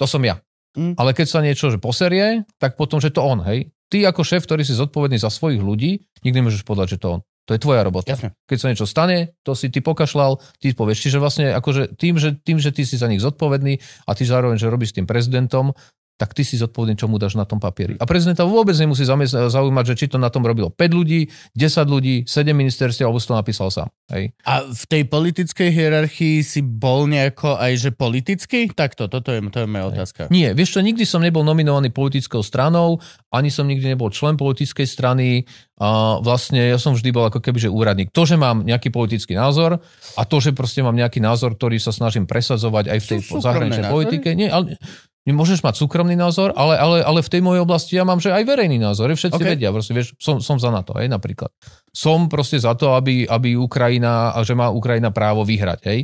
to 0.00 0.08
som 0.08 0.24
ja. 0.24 0.40
Mm. 0.76 0.96
Ale 0.96 1.16
keď 1.16 1.26
sa 1.28 1.40
niečo 1.44 1.72
že 1.72 1.80
poserie, 1.80 2.44
tak 2.60 2.76
potom, 2.80 3.00
že 3.00 3.12
to 3.12 3.24
on, 3.24 3.44
hej. 3.44 3.72
Ty 3.86 4.12
ako 4.12 4.24
šéf, 4.24 4.44
ktorý 4.44 4.66
si 4.66 4.74
zodpovedný 4.76 5.16
za 5.20 5.30
svojich 5.30 5.62
ľudí, 5.62 6.04
nikdy 6.24 6.36
nemôžeš 6.42 6.66
povedať, 6.66 6.96
že 6.96 7.00
to 7.00 7.08
on. 7.16 7.20
To 7.46 7.54
je 7.54 7.62
tvoja 7.62 7.86
robota. 7.86 8.10
Jasne. 8.10 8.34
Keď 8.50 8.58
sa 8.58 8.68
niečo 8.74 8.90
stane, 8.90 9.38
to 9.46 9.54
si 9.54 9.70
ty 9.70 9.78
pokašľal, 9.78 10.42
ty 10.58 10.74
povieš. 10.74 10.98
Čiže 11.06 11.22
vlastne 11.22 11.54
akože 11.54 11.94
tým, 11.94 12.18
že, 12.18 12.34
tým, 12.42 12.58
že 12.58 12.74
ty 12.74 12.82
si 12.82 12.98
za 12.98 13.06
nich 13.06 13.22
zodpovedný 13.22 13.78
a 14.06 14.10
ty 14.18 14.26
zároveň, 14.26 14.58
že 14.58 14.66
robíš 14.66 14.90
s 14.92 14.96
tým 14.98 15.06
prezidentom, 15.06 15.70
tak 16.16 16.32
ty 16.32 16.48
si 16.48 16.56
zodpovedný, 16.56 16.96
čo 16.96 17.12
mu 17.12 17.20
dáš 17.20 17.36
na 17.36 17.44
tom 17.44 17.60
papieri. 17.60 18.00
A 18.00 18.08
prezidenta 18.08 18.48
vôbec 18.48 18.72
nemusí 18.76 19.04
zaujímať, 19.04 19.84
že 19.92 19.94
či 19.94 20.06
to 20.08 20.16
na 20.16 20.32
tom 20.32 20.40
robilo 20.48 20.72
5 20.72 20.80
ľudí, 20.96 21.28
10 21.52 21.84
ľudí, 21.84 22.24
7 22.24 22.56
ministerstiev, 22.56 23.04
alebo 23.04 23.20
si 23.20 23.28
to 23.28 23.36
napísal 23.36 23.68
sám. 23.68 23.92
Hej. 24.08 24.32
A 24.48 24.64
v 24.64 24.84
tej 24.88 25.02
politickej 25.12 25.68
hierarchii 25.68 26.40
si 26.40 26.64
bol 26.64 27.04
nejako 27.04 27.60
aj 27.60 27.72
že 27.76 27.90
politický? 27.92 28.72
Takto, 28.72 29.12
toto 29.12 29.28
je, 29.28 29.44
to 29.52 29.58
je 29.62 29.68
moja 29.68 29.92
otázka. 29.92 30.32
Nie, 30.32 30.56
vieš 30.56 30.78
čo, 30.78 30.80
nikdy 30.80 31.04
som 31.04 31.20
nebol 31.20 31.44
nominovaný 31.44 31.92
politickou 31.92 32.40
stranou, 32.40 32.96
ani 33.28 33.52
som 33.52 33.68
nikdy 33.68 33.92
nebol 33.92 34.08
člen 34.08 34.40
politickej 34.40 34.88
strany. 34.88 35.44
A 35.76 36.16
vlastne 36.24 36.72
ja 36.72 36.80
som 36.80 36.96
vždy 36.96 37.12
bol 37.12 37.28
ako 37.28 37.44
keby, 37.44 37.68
že 37.68 37.68
úradník. 37.68 38.08
To, 38.16 38.24
že 38.24 38.40
mám 38.40 38.64
nejaký 38.64 38.88
politický 38.88 39.36
názor 39.36 39.76
a 40.16 40.22
to, 40.24 40.40
že 40.40 40.56
proste 40.56 40.80
mám 40.80 40.96
nejaký 40.96 41.20
názor, 41.20 41.52
ktorý 41.52 41.76
sa 41.76 41.92
snažím 41.92 42.24
presadzovať 42.24 42.96
aj 42.96 42.98
v 43.04 43.06
tej 43.12 43.20
Sú 43.20 43.44
zahraničnej 43.44 43.92
politike. 43.92 44.32
Nie, 44.32 44.48
ale 44.48 44.80
Môžeš 45.26 45.58
mať 45.66 45.74
súkromný 45.82 46.14
názor, 46.14 46.54
ale, 46.54 46.78
ale, 46.78 47.02
ale 47.02 47.18
v 47.18 47.32
tej 47.32 47.42
mojej 47.42 47.62
oblasti 47.66 47.98
ja 47.98 48.06
mám, 48.06 48.22
že 48.22 48.30
aj 48.30 48.46
verejný 48.46 48.78
názor. 48.78 49.10
Všetci 49.10 49.38
OK. 49.38 49.42
okay. 49.42 49.52
vedia, 49.58 49.74
proste, 49.74 49.90
vieš, 49.90 50.14
som, 50.22 50.38
som 50.38 50.54
za 50.62 50.70
na 50.70 50.86
to, 50.86 50.94
hej, 51.02 51.10
napríklad. 51.10 51.50
Som 51.90 52.30
proste 52.30 52.62
za 52.62 52.78
to, 52.78 52.94
aby, 52.94 53.26
aby 53.26 53.58
Ukrajina, 53.58 54.30
že 54.46 54.54
má 54.54 54.70
Ukrajina 54.70 55.10
právo 55.10 55.42
vyhrať, 55.42 55.80
hej. 55.90 56.00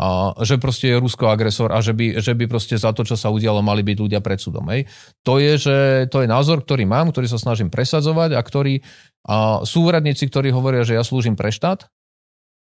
A 0.00 0.32
že 0.46 0.56
proste 0.56 0.88
je 0.88 0.96
Rusko 0.96 1.28
agresor 1.28 1.76
a 1.76 1.84
že 1.84 1.92
by, 1.92 2.24
že 2.24 2.32
by 2.32 2.48
proste 2.48 2.72
za 2.78 2.88
to, 2.96 3.04
čo 3.04 3.20
sa 3.20 3.28
udialo, 3.28 3.60
mali 3.60 3.84
byť 3.84 3.98
ľudia 4.00 4.20
pred 4.24 4.40
súdom. 4.40 4.64
Hej. 4.72 4.88
To, 5.28 5.36
je, 5.36 5.60
že, 5.60 5.78
to 6.08 6.24
je 6.24 6.28
názor, 6.30 6.64
ktorý 6.64 6.88
mám, 6.88 7.12
ktorý 7.12 7.28
sa 7.28 7.36
snažím 7.36 7.68
presadzovať 7.68 8.32
a 8.32 8.40
ktorý 8.40 8.80
a 9.28 9.60
sú 9.68 9.84
úradníci, 9.84 10.24
ktorí 10.32 10.48
hovoria, 10.48 10.80
že 10.80 10.96
ja 10.96 11.04
slúžim 11.04 11.36
pre 11.36 11.52
štát 11.52 11.84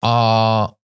a, 0.04 0.16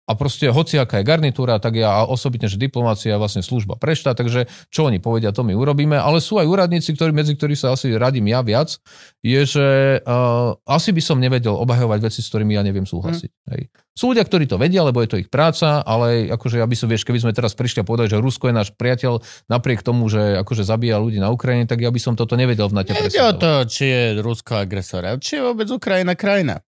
a 0.09 0.17
proste 0.17 0.49
hociaká 0.49 0.97
je 0.97 1.05
garnitúra, 1.05 1.61
tak 1.61 1.77
ja 1.77 2.01
a 2.01 2.09
osobitne, 2.09 2.49
že 2.49 2.57
diplomácia 2.57 3.13
je 3.13 3.21
vlastne 3.21 3.45
služba 3.45 3.77
pre 3.77 3.93
štát, 3.93 4.17
takže 4.17 4.49
čo 4.73 4.89
oni 4.89 4.97
povedia, 4.97 5.29
to 5.29 5.45
my 5.45 5.53
urobíme, 5.53 5.93
ale 5.93 6.17
sú 6.17 6.41
aj 6.41 6.49
úradníci, 6.49 6.97
ktorí, 6.97 7.13
medzi 7.13 7.37
ktorých 7.37 7.61
sa 7.61 7.77
asi 7.77 7.93
radím 7.93 8.25
ja 8.33 8.41
viac, 8.41 8.81
je, 9.21 9.41
že 9.45 9.67
uh, 10.01 10.57
asi 10.65 10.89
by 10.89 11.01
som 11.05 11.21
nevedel 11.21 11.53
obhajovať 11.53 11.99
veci, 12.01 12.25
s 12.25 12.29
ktorými 12.33 12.57
ja 12.57 12.65
neviem 12.65 12.89
súhlasiť. 12.89 13.29
Hm. 13.29 13.49
Hej. 13.53 13.61
Sú 13.93 14.15
ľudia, 14.15 14.23
ktorí 14.23 14.47
to 14.47 14.55
vedia, 14.55 14.79
lebo 14.81 15.03
je 15.03 15.11
to 15.11 15.19
ich 15.19 15.27
práca, 15.27 15.83
ale 15.83 16.31
akože 16.31 16.63
ja 16.63 16.65
by 16.65 16.71
som, 16.71 16.87
vieš, 16.87 17.03
keby 17.03 17.19
sme 17.19 17.35
teraz 17.35 17.51
prišli 17.51 17.83
a 17.83 17.85
povedali, 17.85 18.07
že 18.07 18.23
Rusko 18.23 18.47
je 18.47 18.55
náš 18.55 18.71
priateľ, 18.79 19.19
napriek 19.51 19.83
tomu, 19.83 20.07
že 20.07 20.39
akože 20.39 20.63
zabíja 20.63 21.03
ľudí 21.03 21.19
na 21.19 21.29
Ukrajine, 21.29 21.67
tak 21.67 21.83
ja 21.83 21.91
by 21.91 21.99
som 21.99 22.15
toto 22.15 22.39
nevedel 22.39 22.71
v 22.71 22.79
nate 22.79 22.95
Nejde 22.95 23.19
o 23.19 23.33
to, 23.35 23.67
či 23.67 23.91
je 23.91 24.03
Rusko 24.23 24.63
agresor, 24.63 25.03
či 25.19 25.37
je 25.37 25.41
vôbec 25.43 25.67
Ukrajina 25.67 26.15
krajina. 26.15 26.63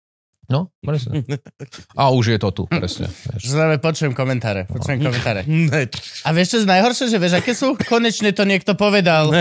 No, 0.51 0.67
presne. 0.83 1.23
A 2.01 2.11
už 2.11 2.35
je 2.35 2.39
to 2.43 2.51
tu, 2.51 2.63
presne. 2.67 3.07
Zle, 3.39 3.79
počujem 3.79 4.11
komentáre, 4.11 4.67
počujem 4.67 4.99
komentáre. 4.99 5.47
Ne, 5.71 5.87
A 6.27 6.29
vieš, 6.35 6.47
čo 6.51 6.57
je 6.63 6.67
najhoršie, 6.67 7.05
že 7.07 7.17
vieš, 7.21 7.39
aké 7.39 7.55
sú? 7.55 7.79
Konečne 7.87 8.35
to 8.35 8.43
niekto 8.43 8.75
povedal. 8.75 9.31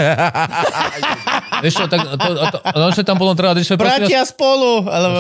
Vieš 1.60 1.74
čo, 1.76 1.84
tak 1.92 2.00
to, 2.00 2.16
to, 2.16 2.58
no, 2.72 2.88
tam 3.04 3.16
bolo 3.20 3.36
treba, 3.36 3.52
že 3.60 3.76
prosím 3.76 4.08
vás, 4.08 4.08
Bratia 4.08 4.22
spolu, 4.24 4.88
alebo 4.88 5.18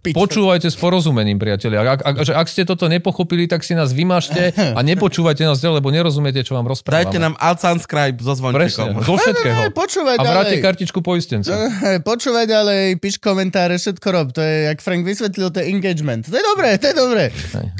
pič. 0.00 0.16
Počúvajte 0.16 0.72
s 0.72 0.76
porozumením, 0.80 1.36
priatelia. 1.36 1.84
Ak, 1.84 2.00
ak, 2.00 2.14
že 2.24 2.32
ak 2.32 2.46
ste 2.48 2.64
toto 2.64 2.88
nepochopili, 2.88 3.44
tak 3.44 3.60
si 3.60 3.76
nás 3.76 3.92
vymažte 3.92 4.56
a 4.56 4.80
nepočúvajte 4.80 5.44
nás 5.44 5.60
ďalej, 5.60 5.84
lebo 5.84 5.92
nerozumiete, 5.92 6.40
čo 6.40 6.56
vám 6.56 6.64
rozprávame. 6.64 7.12
Dajte 7.12 7.18
nám 7.20 7.34
unsubscribe 7.36 8.18
so 8.24 8.32
Presne, 8.40 8.96
zo 9.04 9.14
všetkého. 9.20 9.60
Ne, 9.68 9.68
počúvaj 9.68 10.16
A 10.16 10.22
vráte 10.24 10.56
ďalej. 10.56 10.64
kartičku 10.64 10.98
poistenca. 11.04 11.52
Počúvaj 12.00 12.44
ďalej, 12.48 12.82
píš 12.96 13.20
komentáre, 13.20 13.76
všetko 13.76 14.08
rob. 14.08 14.32
To 14.32 14.40
je, 14.40 14.72
jak 14.72 14.78
Frank 14.80 15.04
vysvetlil, 15.32 15.48
to 15.50 15.58
je 15.60 15.66
engagement. 15.72 16.22
To 16.28 16.36
je 16.36 16.44
dobré, 16.44 16.70
to 16.78 16.86
je 16.92 16.94
dobré. 16.94 17.24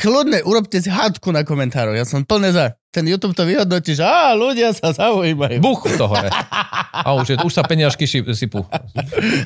Kľudne, 0.00 0.40
urobte 0.48 0.80
si 0.80 0.88
hádku 0.88 1.28
na 1.32 1.44
komentároch. 1.44 1.92
Ja 1.92 2.08
som 2.08 2.24
plne 2.24 2.52
za. 2.52 2.72
Ten 2.92 3.08
YouTube 3.08 3.32
to 3.32 3.48
vyhodnotí, 3.48 3.96
že 3.96 4.04
á, 4.04 4.36
ľudia 4.36 4.68
sa 4.76 4.92
zaujímajú. 4.92 5.64
Buch 5.64 5.80
to 5.96 6.04
hore. 6.04 6.28
A 6.92 7.16
už, 7.16 7.24
je, 7.32 7.36
už 7.40 7.48
sa 7.48 7.64
peniažky 7.64 8.04
sypú. 8.04 8.68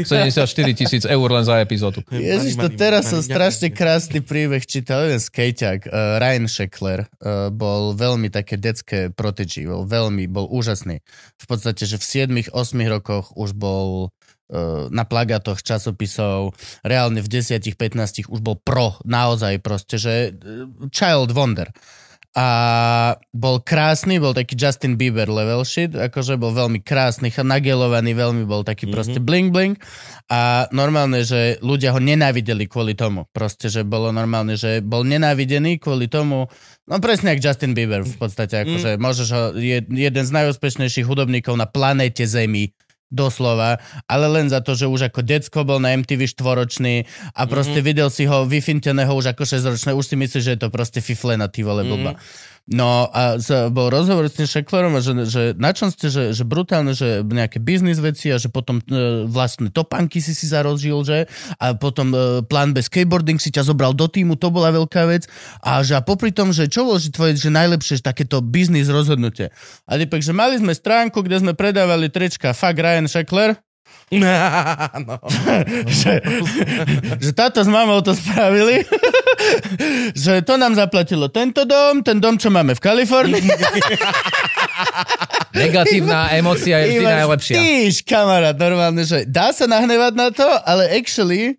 74 0.02 0.50
tisíc 0.74 1.06
eur 1.06 1.28
len 1.30 1.46
za 1.46 1.62
epizódu. 1.62 2.02
Ježiš, 2.10 2.58
to 2.58 2.66
teraz 2.74 3.06
som 3.06 3.22
strašne 3.22 3.70
krásny 3.70 4.18
príbeh 4.18 4.66
čítal. 4.66 5.06
Jeden 5.06 5.22
skejťak, 5.22 5.86
uh, 5.86 6.18
Ryan 6.18 6.50
Sheckler, 6.50 7.06
uh, 7.06 7.54
bol 7.54 7.94
veľmi 7.94 8.34
také 8.34 8.58
detské 8.58 9.14
prodigy, 9.14 9.62
bol 9.70 9.86
veľmi, 9.86 10.26
bol 10.26 10.50
úžasný. 10.50 10.98
V 11.38 11.46
podstate, 11.46 11.86
že 11.86 12.02
v 12.02 12.26
7-8 12.50 12.50
rokoch 12.90 13.30
už 13.38 13.54
bol 13.54 14.10
uh, 14.10 14.25
na 14.94 15.02
plagátoch 15.02 15.58
časopisov, 15.58 16.54
reálne 16.86 17.18
v 17.18 17.28
10-15 17.28 18.30
už 18.30 18.40
bol 18.42 18.54
pro, 18.54 18.94
naozaj 19.02 19.58
proste, 19.58 19.98
že 19.98 20.14
uh, 20.32 20.70
child 20.94 21.34
wonder. 21.34 21.74
A 22.36 23.16
bol 23.32 23.64
krásny, 23.64 24.20
bol 24.20 24.36
taký 24.36 24.60
Justin 24.60 25.00
Bieber 25.00 25.24
level 25.24 25.64
shit, 25.64 25.96
akože 25.96 26.36
bol 26.36 26.52
veľmi 26.52 26.84
krásny, 26.84 27.32
nagelovaný, 27.32 28.12
veľmi 28.12 28.44
bol 28.44 28.60
taký 28.60 28.92
proste 28.92 29.24
bling 29.24 29.56
bling. 29.56 29.80
A 30.28 30.68
normálne, 30.68 31.24
že 31.24 31.56
ľudia 31.64 31.96
ho 31.96 32.00
nenávideli 32.00 32.68
kvôli 32.68 32.92
tomu. 32.92 33.24
Proste, 33.32 33.72
že 33.72 33.88
bolo 33.88 34.12
normálne, 34.12 34.52
že 34.60 34.84
bol 34.84 35.00
nenávidený 35.08 35.80
kvôli 35.80 36.12
tomu, 36.12 36.52
no 36.84 36.94
presne 37.00 37.32
jak 37.32 37.40
Justin 37.40 37.72
Bieber 37.72 38.04
v 38.04 38.16
podstate, 38.20 38.68
akože 38.68 39.00
môžeš 39.00 39.28
ho, 39.32 39.42
je 39.56 39.80
jeden 39.88 40.24
z 40.28 40.32
najúspešnejších 40.36 41.08
hudobníkov 41.08 41.56
na 41.56 41.64
planéte 41.64 42.28
Zemi, 42.28 42.76
doslova, 43.10 43.78
ale 44.10 44.26
len 44.26 44.50
za 44.50 44.58
to, 44.58 44.74
že 44.74 44.90
už 44.90 45.10
ako 45.10 45.22
decko 45.22 45.62
bol 45.62 45.78
na 45.78 45.94
MTV 45.94 46.26
štvoročný 46.26 47.06
a 47.38 47.42
proste 47.46 47.78
mm-hmm. 47.78 47.88
videl 47.88 48.08
si 48.10 48.26
ho 48.26 48.42
vyfinteného 48.46 49.14
už 49.14 49.30
ako 49.30 49.46
6-ročné, 49.46 49.94
už 49.94 50.06
si 50.06 50.16
myslíš, 50.18 50.42
že 50.42 50.52
je 50.58 50.60
to 50.66 50.68
proste 50.74 50.98
fiflena, 50.98 51.46
ty 51.46 51.62
vole 51.62 51.86
blba. 51.86 52.18
No 52.66 53.06
a 53.14 53.38
z, 53.38 53.70
bol 53.70 53.94
rozhovor 53.94 54.26
s 54.26 54.42
tým 54.42 54.50
Šeklerom, 54.50 54.98
že, 54.98 55.14
že 55.30 55.42
na 55.54 55.70
čom 55.70 55.86
ste, 55.86 56.10
že, 56.10 56.34
že 56.34 56.42
brutálne, 56.42 56.98
že 56.98 57.22
nejaké 57.22 57.62
biznis 57.62 58.02
veci 58.02 58.34
a 58.34 58.42
že 58.42 58.50
potom 58.50 58.82
e, 58.90 59.22
vlastné 59.30 59.70
topánky 59.70 60.18
si 60.18 60.34
si 60.34 60.50
zarozžil, 60.50 60.98
že 61.06 61.30
a 61.62 61.78
potom 61.78 62.10
e, 62.10 62.42
plán 62.42 62.74
bez 62.74 62.90
skateboarding 62.90 63.38
si 63.38 63.54
ťa 63.54 63.70
zobral 63.70 63.94
do 63.94 64.10
týmu, 64.10 64.34
to 64.34 64.50
bola 64.50 64.74
veľká 64.74 65.06
vec 65.06 65.30
a 65.62 65.86
že 65.86 65.94
a 65.94 66.02
popri 66.02 66.34
tom, 66.34 66.50
že 66.50 66.66
čo 66.66 66.82
bolo 66.82 66.98
že 66.98 67.14
tvoje 67.14 67.38
že 67.38 67.54
najlepšie 67.54 68.02
že 68.02 68.02
takéto 68.02 68.42
biznis 68.42 68.90
rozhodnutie. 68.90 69.54
A 69.86 69.94
typek, 69.94 70.18
že 70.18 70.34
mali 70.34 70.58
sme 70.58 70.74
stránku, 70.74 71.22
kde 71.22 71.46
sme 71.46 71.52
predávali 71.54 72.10
trička 72.10 72.50
Fuck 72.50 72.82
Ryan 72.82 73.06
Sheckler, 73.06 73.54
no. 75.06 75.18
že, 76.02 76.22
že 77.18 77.30
táto 77.34 77.58
s 77.58 77.66
mamou 77.66 77.98
to 78.06 78.14
spravili, 78.14 78.82
že 80.26 80.42
to 80.42 80.56
nám 80.56 80.74
zaplatilo 80.74 81.28
tento 81.28 81.64
dom, 81.64 82.02
ten 82.02 82.20
dom, 82.20 82.36
čo 82.36 82.52
máme 82.52 82.74
v 82.74 82.82
Kalifornii. 82.82 83.42
Negatívna 85.56 86.36
emócia 86.36 86.84
je 86.84 87.00
vždy 87.00 87.04
najlepšia. 87.04 87.56
Tyš, 87.56 88.04
kamarát, 88.04 88.56
normálne, 88.56 89.02
že 89.02 89.24
dá 89.24 89.50
sa 89.56 89.64
nahnevať 89.64 90.12
na 90.12 90.28
to, 90.28 90.44
ale 90.44 90.92
actually 90.92 91.56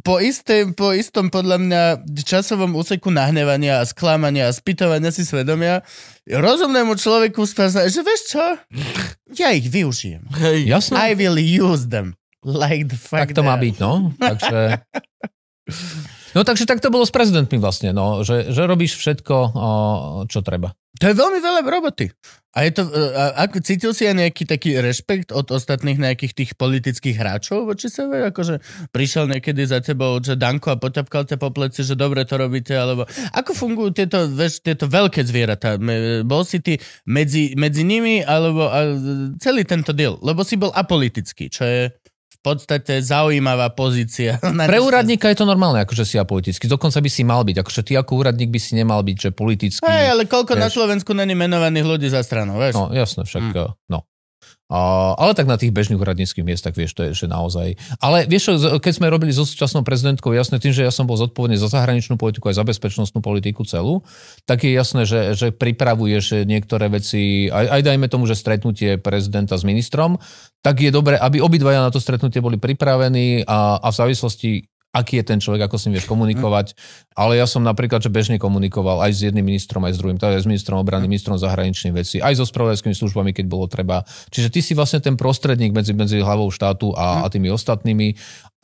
po, 0.00 0.16
isté, 0.16 0.64
po 0.72 0.96
istom 0.96 1.28
podľa 1.28 1.60
mňa 1.60 1.82
časovom 2.24 2.72
úseku 2.72 3.12
nahnevania 3.12 3.84
a 3.84 3.84
sklamania 3.84 4.48
a 4.48 4.56
spýtovania 4.56 5.12
si 5.12 5.28
svedomia 5.28 5.84
rozumnému 6.24 6.96
človeku 6.96 7.44
spazna, 7.44 7.84
že 7.92 8.00
vieš 8.00 8.32
čo? 8.32 8.44
Ja 9.36 9.52
ich 9.52 9.68
využijem. 9.68 10.24
Hej. 10.40 10.64
Jasno? 10.64 10.96
I 10.96 11.12
will 11.12 11.36
use 11.36 11.92
them. 11.92 12.16
Like 12.44 12.88
the 12.88 12.96
fuck 12.96 13.28
Tak 13.28 13.36
to 13.36 13.44
má 13.44 13.60
byť, 13.60 13.74
no. 13.80 14.12
Takže... 14.16 14.80
No 16.34 16.42
takže 16.42 16.66
tak 16.66 16.82
to 16.82 16.90
bolo 16.90 17.06
s 17.06 17.14
prezidentmi 17.14 17.62
vlastne, 17.62 17.94
no, 17.94 18.26
že, 18.26 18.50
že 18.50 18.66
robíš 18.66 18.98
všetko, 18.98 19.34
čo 20.26 20.42
treba. 20.42 20.74
To 21.02 21.10
je 21.10 21.18
veľmi 21.18 21.42
veľa 21.42 21.66
roboty. 21.66 22.06
A 22.54 22.70
je 22.70 22.70
to, 22.70 22.86
a, 22.86 23.34
a, 23.34 23.44
cítil 23.58 23.90
si 23.90 24.06
aj 24.06 24.14
nejaký 24.14 24.46
taký 24.46 24.78
rešpekt 24.78 25.34
od 25.34 25.50
ostatných 25.50 25.98
nejakých 25.98 26.32
tých 26.38 26.50
politických 26.54 27.18
hráčov 27.18 27.66
voči 27.66 27.90
sebe? 27.90 28.22
Akože 28.30 28.62
prišiel 28.94 29.26
niekedy 29.26 29.66
za 29.66 29.82
tebou, 29.82 30.22
že 30.22 30.38
Danko 30.38 30.70
a 30.70 30.78
poťapkal 30.78 31.26
ťa 31.26 31.42
po 31.42 31.50
pleci, 31.50 31.82
že 31.82 31.98
dobre 31.98 32.22
to 32.22 32.38
robíte, 32.38 32.78
alebo 32.78 33.10
ako 33.34 33.50
fungujú 33.58 33.90
tieto, 33.90 34.30
vieš, 34.30 34.62
tieto 34.62 34.86
veľké 34.86 35.26
zvieratá? 35.26 35.82
Me- 35.82 36.22
Bol 36.22 36.46
si 36.46 36.62
ty 36.62 36.78
medzi, 37.10 37.58
medzi 37.58 37.82
nimi, 37.82 38.22
alebo 38.22 38.70
a, 38.70 38.94
celý 39.42 39.66
tento 39.66 39.90
deal? 39.90 40.14
Lebo 40.22 40.46
si 40.46 40.54
bol 40.54 40.70
apolitický, 40.70 41.50
čo 41.50 41.66
je 41.66 41.90
podstate 42.44 43.00
zaujímavá 43.00 43.72
pozícia. 43.72 44.36
Na 44.58 44.68
Pre 44.68 44.76
úradníka 44.76 45.32
je 45.32 45.40
to 45.40 45.48
normálne, 45.48 45.80
akože 45.80 46.04
si 46.04 46.20
apolitický. 46.20 46.68
Dokonca 46.68 47.00
by 47.00 47.08
si 47.08 47.24
mal 47.24 47.40
byť, 47.40 47.56
akože 47.64 47.80
ty 47.80 47.92
ako 47.96 48.20
úradník 48.20 48.52
by 48.52 48.60
si 48.60 48.76
nemal 48.76 49.00
byť, 49.00 49.16
že 49.16 49.30
politický. 49.32 49.88
Hej, 49.88 50.12
ale 50.12 50.22
koľko 50.28 50.60
na 50.60 50.68
vieš. 50.68 50.76
Slovensku 50.76 51.16
není 51.16 51.32
menovaných 51.32 51.88
ľudí 51.88 52.08
za 52.12 52.20
stranu, 52.20 52.60
vieš? 52.60 52.76
No, 52.76 52.92
jasné, 52.92 53.24
však, 53.24 53.42
mm. 53.56 53.88
no. 53.88 54.04
Ale 54.72 55.36
tak 55.36 55.44
na 55.44 55.60
tých 55.60 55.76
bežných 55.76 56.00
úradníckých 56.00 56.40
miestach, 56.40 56.72
vieš, 56.72 56.96
to 56.96 57.04
je, 57.08 57.12
že 57.12 57.26
naozaj. 57.28 57.76
Ale 58.00 58.24
vieš, 58.24 58.56
keď 58.80 58.92
sme 58.96 59.12
robili 59.12 59.28
so 59.28 59.44
súčasnou 59.44 59.84
prezidentkou, 59.84 60.32
jasné, 60.32 60.56
tým, 60.56 60.72
že 60.72 60.88
ja 60.88 60.92
som 60.92 61.04
bol 61.04 61.20
zodpovedný 61.20 61.60
za 61.60 61.68
zahraničnú 61.68 62.16
politiku 62.16 62.48
aj 62.48 62.58
za 62.58 62.64
bezpečnostnú 62.64 63.20
politiku 63.20 63.68
celú, 63.68 64.00
tak 64.48 64.64
je 64.64 64.72
jasné, 64.72 65.04
že, 65.04 65.36
že 65.36 65.52
pripravuješ 65.52 66.48
niektoré 66.48 66.88
veci, 66.88 67.52
aj, 67.52 67.76
aj 67.76 67.80
dajme 67.84 68.06
tomu, 68.08 68.24
že 68.24 68.40
stretnutie 68.40 68.96
prezidenta 68.96 69.60
s 69.60 69.68
ministrom, 69.68 70.16
tak 70.64 70.80
je 70.80 70.88
dobré, 70.88 71.20
aby 71.20 71.44
obidvaja 71.44 71.84
na 71.84 71.92
to 71.92 72.00
stretnutie 72.00 72.40
boli 72.40 72.56
pripravení 72.56 73.44
a, 73.44 73.76
a 73.84 73.88
v 73.92 73.98
závislosti 74.00 74.50
aký 74.94 75.18
je 75.20 75.24
ten 75.26 75.42
človek, 75.42 75.66
ako 75.66 75.74
s 75.74 75.84
ním 75.90 75.98
vieš 75.98 76.06
komunikovať. 76.06 76.78
Ale 77.18 77.34
ja 77.34 77.50
som 77.50 77.66
napríklad, 77.66 77.98
že 77.98 78.14
bežne 78.14 78.38
komunikoval 78.38 79.02
aj 79.02 79.10
s 79.10 79.20
jedným 79.26 79.42
ministrom, 79.42 79.82
aj 79.82 79.98
s 79.98 80.00
druhým, 80.00 80.18
teda 80.22 80.38
aj 80.38 80.46
s 80.46 80.50
ministrom 80.50 80.78
obrany, 80.78 81.10
ministrom 81.10 81.34
zahraničných 81.34 81.94
vecí, 81.94 82.22
aj 82.22 82.38
so 82.38 82.46
spravodajskými 82.46 82.94
službami, 82.94 83.34
keď 83.34 83.44
bolo 83.50 83.66
treba. 83.66 84.06
Čiže 84.30 84.54
ty 84.54 84.62
si 84.62 84.72
vlastne 84.78 85.02
ten 85.02 85.18
prostredník 85.18 85.74
medzi, 85.74 85.90
medzi 85.90 86.22
hlavou 86.22 86.46
štátu 86.54 86.94
a, 86.94 87.26
a 87.26 87.30
tými 87.30 87.50
ostatnými 87.50 88.14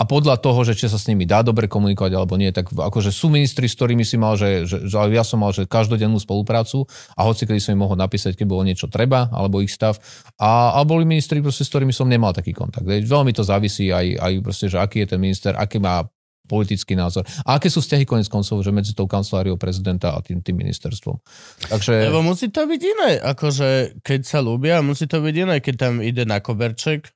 a 0.01 0.09
podľa 0.09 0.41
toho, 0.41 0.65
že 0.65 0.73
či 0.73 0.89
sa 0.89 0.97
s 0.97 1.05
nimi 1.13 1.29
dá 1.29 1.45
dobre 1.45 1.69
komunikovať 1.69 2.17
alebo 2.17 2.41
nie, 2.41 2.49
tak 2.49 2.73
akože 2.73 3.13
sú 3.13 3.29
ministri, 3.29 3.69
s 3.69 3.77
ktorými 3.77 4.01
si 4.01 4.17
mal, 4.17 4.33
že, 4.33 4.65
že, 4.65 4.89
že 4.89 4.97
ja 4.97 5.21
som 5.21 5.45
mal 5.45 5.53
že 5.53 5.69
každodennú 5.69 6.17
spoluprácu 6.17 6.89
a 7.13 7.21
hoci 7.29 7.45
kedy 7.45 7.61
som 7.61 7.77
im 7.77 7.85
mohol 7.85 8.01
napísať, 8.01 8.33
keď 8.33 8.47
bolo 8.49 8.65
niečo 8.65 8.89
treba, 8.89 9.29
alebo 9.29 9.61
ich 9.61 9.69
stav. 9.69 10.01
A, 10.41 10.73
a 10.73 10.81
boli 10.89 11.05
ministri, 11.05 11.45
proste, 11.45 11.69
s 11.69 11.71
ktorými 11.71 11.93
som 11.93 12.09
nemal 12.09 12.33
taký 12.33 12.57
kontakt. 12.57 12.89
Veľmi 12.89 13.37
to 13.37 13.45
závisí 13.45 13.93
aj, 13.93 14.17
aj 14.17 14.33
proste, 14.41 14.73
že 14.73 14.81
aký 14.81 15.05
je 15.05 15.09
ten 15.13 15.21
minister, 15.21 15.53
aký 15.53 15.77
má 15.77 16.09
politický 16.51 16.99
názor. 16.99 17.23
A 17.47 17.63
aké 17.63 17.71
sú 17.71 17.79
vzťahy 17.79 18.03
konec 18.03 18.27
koncov, 18.27 18.67
že 18.67 18.75
medzi 18.75 18.91
tou 18.99 19.07
kanceláriou 19.07 19.55
prezidenta 19.55 20.11
a 20.11 20.19
tým, 20.19 20.43
tým 20.43 20.59
ministerstvom. 20.59 21.23
Takže... 21.71 22.11
Lebo 22.11 22.27
musí 22.27 22.51
to 22.51 22.67
byť 22.67 22.81
iné, 22.83 23.11
akože 23.23 24.03
keď 24.03 24.21
sa 24.27 24.43
ľúbia, 24.43 24.83
musí 24.83 25.07
to 25.07 25.23
byť 25.23 25.35
iné, 25.47 25.63
keď 25.63 25.75
tam 25.79 25.95
ide 26.03 26.27
na 26.27 26.43
koberček 26.43 27.15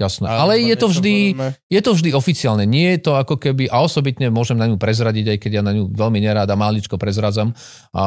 Jasné. 0.00 0.32
Ale 0.32 0.56
je 0.56 0.76
to, 0.80 0.88
vždy, 0.88 1.36
je 1.68 1.80
to 1.84 1.92
vždy 1.92 2.16
oficiálne. 2.16 2.64
Nie 2.64 2.96
je 2.96 3.04
to 3.04 3.20
ako 3.20 3.36
keby, 3.36 3.68
a 3.68 3.84
osobitne 3.84 4.32
môžem 4.32 4.56
na 4.56 4.64
ňu 4.64 4.80
prezradiť, 4.80 5.36
aj 5.36 5.38
keď 5.44 5.60
ja 5.60 5.62
na 5.62 5.76
ňu 5.76 5.92
veľmi 5.92 6.16
nerád 6.24 6.48
a 6.48 6.56
máličko 6.56 6.96
prezradzam, 6.96 7.52
a 7.92 8.06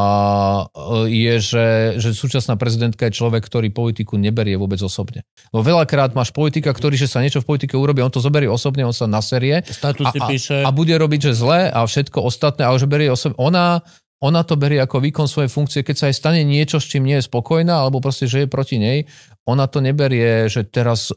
je, 1.06 1.36
že, 1.38 1.68
že 2.02 2.10
súčasná 2.18 2.58
prezidentka 2.58 3.06
je 3.06 3.14
človek, 3.14 3.46
ktorý 3.46 3.70
politiku 3.70 4.18
neberie 4.18 4.58
vôbec 4.58 4.82
osobne. 4.82 5.22
No 5.54 5.62
veľakrát 5.62 6.18
máš 6.18 6.34
politika, 6.34 6.74
ktorý, 6.74 6.98
že 6.98 7.06
sa 7.06 7.22
niečo 7.22 7.46
v 7.46 7.54
politike 7.54 7.78
urobí, 7.78 8.02
on 8.02 8.10
to 8.10 8.18
zoberie 8.18 8.50
osobne, 8.50 8.82
on 8.82 8.96
sa 8.96 9.06
naserie 9.06 9.62
a, 9.62 9.90
a, 9.94 10.28
a 10.66 10.70
bude 10.74 10.98
robiť, 10.98 11.30
že 11.30 11.38
zle 11.38 11.70
a 11.70 11.86
všetko 11.86 12.26
ostatné, 12.26 12.66
ale 12.66 12.82
že 12.82 12.90
berie 12.90 13.14
osobne. 13.14 13.38
Ona, 13.38 13.86
ona 14.18 14.42
to 14.42 14.58
berie 14.58 14.82
ako 14.82 14.98
výkon 14.98 15.30
svojej 15.30 15.52
funkcie, 15.52 15.86
keď 15.86 15.96
sa 16.00 16.06
aj 16.10 16.16
stane 16.18 16.42
niečo, 16.42 16.82
s 16.82 16.90
čím 16.90 17.06
nie 17.06 17.22
je 17.22 17.28
spokojná, 17.30 17.86
alebo 17.86 18.02
proste, 18.02 18.26
že 18.26 18.44
je 18.44 18.48
proti 18.50 18.82
nej, 18.82 19.06
ona 19.46 19.70
to 19.70 19.78
neberie, 19.84 20.50
že 20.50 20.66
teraz 20.66 21.14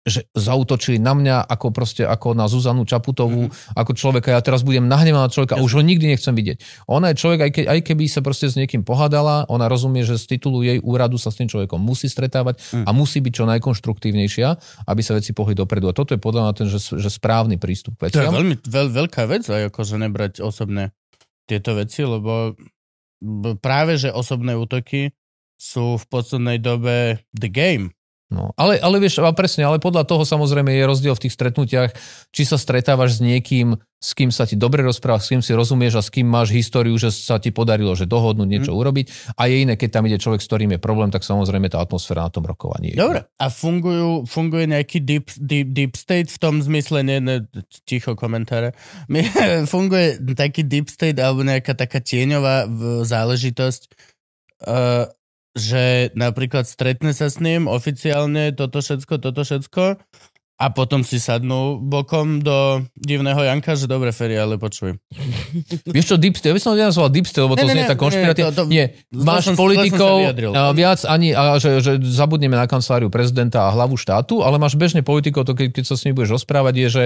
že 0.00 0.24
zautočili 0.32 0.96
na 0.96 1.12
mňa 1.12 1.44
ako 1.44 1.76
proste 1.76 2.08
ako 2.08 2.32
na 2.32 2.48
Zuzanu 2.48 2.88
Čaputovú, 2.88 3.52
mm-hmm. 3.52 3.76
ako 3.76 3.92
človeka. 3.92 4.32
Ja 4.32 4.40
teraz 4.40 4.64
budem 4.64 4.88
nahnevaná 4.88 5.28
človeka, 5.28 5.60
už 5.60 5.76
ho 5.76 5.82
nikdy 5.84 6.16
nechcem 6.16 6.32
vidieť. 6.32 6.88
Ona 6.88 7.12
je 7.12 7.20
človek, 7.20 7.40
aj, 7.44 7.50
ke, 7.52 7.62
aj 7.68 7.80
keby 7.84 8.08
sa 8.08 8.24
proste 8.24 8.48
s 8.48 8.56
niekým 8.56 8.80
pohádala, 8.80 9.44
ona 9.52 9.68
rozumie, 9.68 10.00
že 10.00 10.16
z 10.16 10.36
titulu 10.36 10.64
jej 10.64 10.80
úradu 10.80 11.20
sa 11.20 11.28
s 11.28 11.36
tým 11.36 11.52
človekom 11.52 11.76
musí 11.76 12.08
stretávať 12.08 12.56
mm. 12.72 12.84
a 12.88 12.90
musí 12.96 13.20
byť 13.20 13.32
čo 13.32 13.44
najkonštruktívnejšia, 13.44 14.48
aby 14.88 15.00
sa 15.04 15.12
veci 15.20 15.36
pohli 15.36 15.52
dopredu. 15.52 15.92
A 15.92 15.96
toto 15.96 16.16
je 16.16 16.20
podľa 16.20 16.48
mňa 16.48 16.52
ten, 16.56 16.68
že, 16.72 16.80
že 16.80 17.10
správny 17.12 17.60
prístup 17.60 18.00
k 18.00 18.08
veciam. 18.08 18.24
To 18.24 18.32
je 18.32 18.38
veľmi 18.40 18.56
veľ, 18.64 18.86
veľká 19.04 19.28
vec, 19.28 19.44
aj 19.52 19.68
akože 19.68 20.00
nebrať 20.00 20.40
osobné 20.40 20.96
tieto 21.44 21.76
veci, 21.76 22.08
lebo 22.08 22.56
práve, 23.60 24.00
že 24.00 24.08
osobné 24.08 24.56
útoky 24.56 25.12
sú 25.60 26.00
v 26.00 26.04
poslednej 26.08 26.56
dobe 26.56 27.20
the 27.36 27.52
game. 27.52 27.92
No, 28.30 28.54
ale, 28.54 28.78
ale 28.78 29.02
vieš, 29.02 29.18
a 29.18 29.34
presne, 29.34 29.66
ale 29.66 29.82
podľa 29.82 30.06
toho 30.06 30.22
samozrejme 30.22 30.70
je 30.70 30.86
rozdiel 30.86 31.18
v 31.18 31.26
tých 31.26 31.34
stretnutiach, 31.34 31.90
či 32.30 32.46
sa 32.46 32.54
stretávaš 32.54 33.18
s 33.18 33.20
niekým, 33.26 33.74
s 33.98 34.14
kým 34.14 34.30
sa 34.30 34.46
ti 34.46 34.54
dobre 34.54 34.86
rozpráva, 34.86 35.18
s 35.18 35.34
kým 35.34 35.42
si 35.42 35.50
rozumieš 35.50 35.98
a 35.98 36.02
s 36.06 36.14
kým 36.14 36.30
máš 36.30 36.54
históriu, 36.54 36.94
že 36.94 37.10
sa 37.10 37.42
ti 37.42 37.50
podarilo, 37.50 37.90
že 37.98 38.06
dohodnúť 38.06 38.46
niečo 38.46 38.70
mm. 38.70 38.78
urobiť. 38.78 39.06
A 39.34 39.50
je 39.50 39.66
iné, 39.66 39.74
keď 39.74 39.98
tam 39.98 40.06
ide 40.06 40.22
človek, 40.22 40.38
s 40.38 40.46
ktorým 40.46 40.78
je 40.78 40.80
problém, 40.80 41.10
tak 41.10 41.26
samozrejme 41.26 41.74
tá 41.74 41.82
atmosféra 41.82 42.22
na 42.22 42.30
tom 42.30 42.46
rokovaní. 42.46 42.94
Je 42.94 43.02
dobre, 43.02 43.26
a 43.26 43.46
fungujú, 43.50 44.22
funguje 44.30 44.70
nejaký 44.70 45.02
deep, 45.02 45.34
deep, 45.34 45.74
deep 45.74 45.98
state 45.98 46.30
v 46.30 46.38
tom 46.38 46.62
zmysle, 46.62 47.02
nie, 47.02 47.18
ne, 47.18 47.42
ticho 47.82 48.14
komentáre, 48.14 48.78
funguje 49.74 50.22
taký 50.38 50.62
deep 50.62 50.86
state 50.86 51.18
alebo 51.18 51.42
nejaká 51.42 51.74
taká 51.74 51.98
tieňová 51.98 52.70
záležitosť, 53.02 53.90
uh, 54.70 55.10
že 55.54 56.14
napríklad 56.14 56.66
stretne 56.66 57.10
sa 57.10 57.26
s 57.26 57.42
ním 57.42 57.66
oficiálne 57.66 58.54
toto 58.54 58.78
všetko, 58.78 59.14
toto 59.18 59.42
všetko 59.42 59.98
a 60.60 60.68
potom 60.68 61.00
si 61.00 61.16
sadnú 61.16 61.80
bokom 61.80 62.44
do 62.44 62.84
divného 62.92 63.40
Janka, 63.40 63.72
že 63.72 63.88
dobre, 63.88 64.12
Ferry, 64.12 64.36
ale 64.36 64.60
počuj. 64.60 65.00
Vieš 65.96 66.04
čo, 66.04 66.16
deep 66.20 66.36
state, 66.36 66.52
ja 66.52 66.56
by 66.56 66.60
som 66.60 66.76
nenazval 66.76 67.08
deep 67.08 67.24
state, 67.24 67.48
lebo 67.48 67.56
to 67.56 67.64
ne, 67.64 67.72
znie 67.72 67.88
tak 67.88 67.96
konšpiratívne. 67.96 68.68
Nie, 68.68 68.92
máš 69.08 69.50
som, 69.50 69.56
politikov 69.56 70.20
som 70.36 70.76
viac 70.76 71.00
ani, 71.08 71.32
a, 71.32 71.56
že, 71.56 71.80
že 71.80 71.96
zabudneme 72.04 72.60
na 72.60 72.68
kanceláriu 72.68 73.08
prezidenta 73.08 73.64
a 73.64 73.72
hlavu 73.72 73.96
štátu, 73.96 74.44
ale 74.44 74.60
máš 74.60 74.76
bežne 74.76 75.00
politikov, 75.00 75.48
to 75.48 75.56
keď, 75.56 75.80
keď 75.80 75.84
sa 75.88 75.96
s 75.96 76.04
nimi 76.04 76.20
budeš 76.20 76.44
rozprávať, 76.44 76.74
je, 76.76 76.88
že 76.92 77.04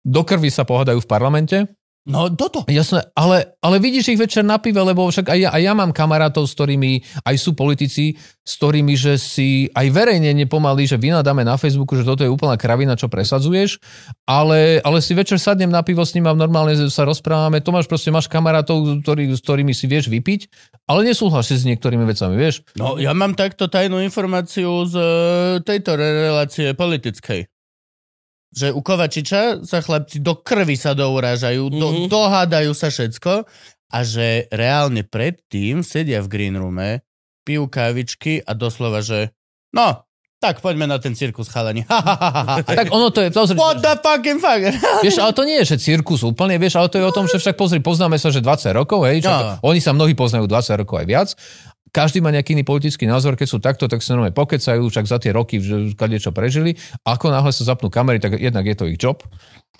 do 0.00 0.24
krvi 0.24 0.48
sa 0.48 0.64
pohadajú 0.64 1.04
v 1.04 1.10
parlamente, 1.10 1.68
No 2.08 2.32
toto. 2.32 2.64
Jasné, 2.64 3.12
ale, 3.12 3.52
ale 3.60 3.76
vidíš 3.76 4.16
ich 4.16 4.20
večer 4.20 4.40
na 4.40 4.56
pive, 4.56 4.80
lebo 4.80 5.04
však 5.04 5.36
aj 5.36 5.38
ja, 5.38 5.50
aj 5.52 5.62
ja 5.68 5.72
mám 5.76 5.92
kamarátov, 5.92 6.48
s 6.48 6.56
ktorými, 6.56 7.04
aj 7.28 7.36
sú 7.36 7.52
politici, 7.52 8.16
s 8.40 8.52
ktorými, 8.56 8.96
že 8.96 9.20
si 9.20 9.68
aj 9.76 9.86
verejne 9.92 10.32
nepomalí, 10.32 10.88
že 10.88 10.96
vynadáme 10.96 11.44
na 11.44 11.60
Facebooku, 11.60 12.00
že 12.00 12.08
toto 12.08 12.24
je 12.24 12.32
úplná 12.32 12.56
kravina, 12.56 12.96
čo 12.96 13.12
presadzuješ, 13.12 13.76
ale, 14.24 14.80
ale 14.80 15.04
si 15.04 15.12
večer 15.12 15.36
sadnem 15.36 15.68
na 15.68 15.84
pivo 15.84 16.00
s 16.00 16.16
ním 16.16 16.24
a 16.24 16.32
normálne 16.32 16.72
sa 16.88 17.04
rozprávame, 17.04 17.60
to 17.60 17.68
máš 17.68 17.84
proste, 17.84 18.08
máš 18.08 18.32
kamarátov, 18.32 19.04
ktorý, 19.04 19.36
s 19.36 19.44
ktorými 19.44 19.76
si 19.76 19.84
vieš 19.84 20.08
vypiť, 20.08 20.48
ale 20.88 21.04
nesúhlasíš 21.04 21.62
s 21.62 21.68
niektorými 21.68 22.08
vecami, 22.08 22.32
vieš? 22.32 22.64
No, 22.80 22.96
ja 22.96 23.12
mám 23.12 23.36
takto 23.36 23.68
tajnú 23.68 24.00
informáciu 24.00 24.88
z 24.88 24.96
tejto 25.68 26.00
relácie 26.00 26.72
politickej 26.72 27.59
že 28.50 28.74
u 28.74 28.82
Kovačiča 28.82 29.62
sa 29.62 29.78
chlapci 29.78 30.18
do 30.18 30.34
krvi 30.38 30.74
sa 30.74 30.94
dourážajú, 30.94 31.70
mm-hmm. 31.70 31.80
do, 31.80 31.88
mhm. 31.88 32.06
dohádajú 32.10 32.72
sa 32.74 32.90
všetko 32.90 33.46
a 33.90 33.98
že 34.06 34.46
reálne 34.54 35.02
predtým 35.02 35.82
sedia 35.82 36.22
v 36.22 36.30
green 36.30 36.54
roome, 36.58 37.02
pijú 37.42 37.66
kávičky 37.66 38.42
a 38.42 38.54
doslova, 38.54 39.02
že 39.02 39.34
no, 39.74 40.06
tak 40.40 40.64
poďme 40.64 40.88
na 40.88 40.96
ten 40.96 41.12
cirkus, 41.12 41.52
chalani. 41.52 41.84
tak 42.64 42.88
ono 42.88 43.12
to 43.12 43.20
je... 43.20 43.28
Pozri, 43.28 43.60
What 43.60 43.84
the 43.84 43.92
fucking 44.00 44.40
fuck? 44.40 44.62
vieš, 45.04 45.20
ale 45.20 45.36
to 45.36 45.44
nie 45.44 45.60
je, 45.60 45.76
že 45.76 45.92
cirkus 45.92 46.24
úplne, 46.24 46.56
vieš, 46.56 46.80
ale 46.80 46.88
to 46.88 46.96
je 46.96 47.04
o 47.04 47.12
tom, 47.12 47.28
že 47.28 47.36
však 47.36 47.60
pozri, 47.60 47.84
poznáme 47.84 48.16
sa, 48.16 48.32
že 48.32 48.40
20 48.40 48.72
rokov, 48.72 49.04
hej, 49.04 49.20
no. 49.20 49.60
oni 49.60 49.84
sa 49.84 49.92
mnohí 49.92 50.16
poznajú 50.16 50.48
20 50.48 50.80
rokov 50.80 51.04
aj 51.04 51.06
viac 51.06 51.28
každý 51.90 52.22
má 52.22 52.30
nejaký 52.30 52.54
iný 52.54 52.64
politický 52.66 53.06
názor, 53.06 53.34
keď 53.34 53.48
sú 53.50 53.58
takto, 53.58 53.86
tak 53.90 54.02
sa 54.02 54.14
normálne 54.14 54.34
pokecajú, 54.34 54.86
však 54.90 55.06
za 55.06 55.18
tie 55.18 55.34
roky, 55.34 55.58
že 55.58 55.94
čo 55.94 56.30
prežili. 56.30 56.78
Ako 57.06 57.30
náhle 57.30 57.50
sa 57.50 57.66
zapnú 57.66 57.90
kamery, 57.90 58.22
tak 58.22 58.38
jednak 58.38 58.66
je 58.66 58.76
to 58.78 58.88
ich 58.90 58.98
job 58.98 59.22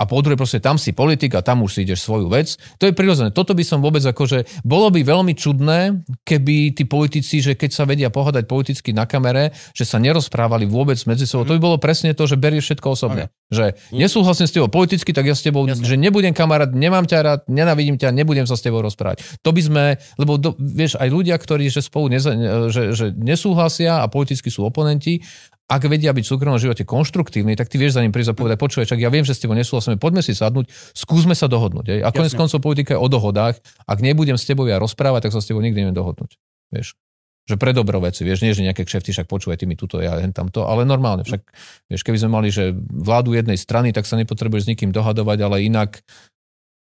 a 0.01 0.09
po 0.09 0.25
druhé 0.25 0.33
proste 0.33 0.65
tam 0.65 0.81
si 0.81 0.97
politik 0.97 1.37
a 1.37 1.45
tam 1.45 1.61
už 1.61 1.77
si 1.77 1.81
ideš 1.85 2.09
svoju 2.09 2.33
vec. 2.33 2.57
To 2.81 2.89
je 2.89 2.97
prirodzené. 2.97 3.37
Toto 3.37 3.53
by 3.53 3.61
som 3.61 3.85
vôbec 3.85 4.01
akože, 4.01 4.65
bolo 4.65 4.89
by 4.89 5.05
veľmi 5.05 5.37
čudné, 5.37 6.07
keby 6.25 6.73
tí 6.73 6.89
politici, 6.89 7.45
že 7.45 7.53
keď 7.53 7.71
sa 7.71 7.85
vedia 7.85 8.09
pohľadať 8.09 8.49
politicky 8.49 8.97
na 8.97 9.05
kamere, 9.05 9.53
že 9.77 9.85
sa 9.85 10.01
nerozprávali 10.01 10.65
vôbec 10.65 10.97
medzi 11.05 11.29
sebou. 11.29 11.45
Mm. 11.45 11.49
To 11.53 11.57
by 11.57 11.61
bolo 11.61 11.77
presne 11.77 12.17
to, 12.17 12.25
že 12.25 12.41
berieš 12.41 12.73
všetko 12.73 12.89
osobne. 12.97 13.29
Okay. 13.29 13.53
Že 13.53 13.65
mm. 13.77 13.99
nesúhlasím 14.01 14.47
s 14.49 14.55
tebou 14.57 14.71
politicky, 14.73 15.11
tak 15.13 15.29
ja 15.29 15.37
s 15.37 15.45
tebou, 15.45 15.69
Jasne. 15.69 15.85
že 15.85 16.01
nebudem 16.01 16.33
kamarát, 16.33 16.73
nemám 16.73 17.05
ťa 17.05 17.19
rád, 17.21 17.41
nenavidím 17.45 18.01
ťa, 18.01 18.09
nebudem 18.17 18.49
sa 18.49 18.57
s 18.57 18.65
tebou 18.65 18.81
rozprávať. 18.81 19.21
To 19.45 19.53
by 19.53 19.61
sme, 19.61 19.85
lebo 20.17 20.41
do, 20.41 20.57
vieš, 20.57 20.97
aj 20.97 21.09
ľudia, 21.13 21.37
ktorí 21.37 21.69
že 21.69 21.85
spolu 21.85 22.17
neza, 22.17 22.33
že, 22.73 22.97
že 22.97 23.13
nesúhlasia 23.13 24.01
a 24.01 24.09
politicky 24.09 24.49
sú 24.49 24.65
oponenti, 24.65 25.21
ak 25.71 25.87
vedia 25.87 26.11
byť 26.11 26.25
v 26.27 26.31
súkromnom 26.35 26.59
živote 26.59 26.83
konštruktívni, 26.83 27.55
tak 27.55 27.71
ty 27.71 27.79
vieš 27.79 27.95
za 27.95 28.03
ním 28.03 28.11
prísť 28.11 28.35
a 28.35 28.39
povedať, 28.39 28.59
počúvaj, 28.59 28.91
čak 28.91 28.99
ja 28.99 29.07
viem, 29.07 29.23
že 29.23 29.39
s 29.39 29.41
tebou 29.47 29.55
nesúhlasíme, 29.55 30.03
poďme 30.03 30.27
si 30.27 30.35
sadnúť, 30.35 30.67
skúsme 30.99 31.39
sa 31.39 31.47
dohodnúť. 31.47 31.87
Aj? 31.95 32.01
A 32.03 32.09
konec 32.11 32.35
koncov 32.35 32.59
politika 32.59 32.99
je 32.99 33.01
o 33.01 33.07
dohodách. 33.07 33.63
Ak 33.87 34.03
nebudem 34.03 34.35
s 34.35 34.43
tebou 34.43 34.67
ja 34.67 34.83
rozprávať, 34.83 35.31
tak 35.31 35.33
sa 35.39 35.39
s 35.39 35.47
tebou 35.47 35.63
nikdy 35.63 35.87
neviem 35.87 35.95
dohodnúť. 35.95 36.35
Vieš? 36.75 36.99
Že 37.47 37.57
pre 37.57 37.71
dobro 37.71 38.03
veci, 38.03 38.27
vieš, 38.27 38.43
nie, 38.43 38.51
že 38.51 38.67
nejaké 38.67 38.83
kšefty, 38.83 39.15
však 39.15 39.31
počúvaj, 39.31 39.63
ty 39.63 39.67
mi 39.71 39.79
tuto, 39.79 40.03
ja 40.03 40.19
len 40.19 40.35
tamto, 40.35 40.67
ale 40.67 40.87
normálne, 40.87 41.23
však, 41.27 41.43
vieš, 41.91 42.03
keby 42.03 42.19
sme 42.19 42.31
mali, 42.31 42.49
že 42.51 42.75
vládu 42.91 43.35
jednej 43.35 43.59
strany, 43.59 43.91
tak 43.95 44.07
sa 44.07 44.19
nepotrebuješ 44.19 44.67
s 44.67 44.71
nikým 44.71 44.91
dohadovať, 44.91 45.39
ale 45.47 45.67
inak 45.67 46.03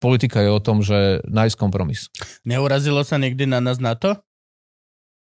politika 0.03 0.39
je 0.43 0.49
o 0.51 0.59
tom, 0.59 0.83
že 0.83 1.23
nájsť 1.27 1.55
kompromis. 1.55 2.11
Neurazilo 2.47 3.03
sa 3.03 3.19
niekdy 3.19 3.47
na 3.47 3.59
nás 3.63 3.79
na 3.79 3.95
to? 3.95 4.19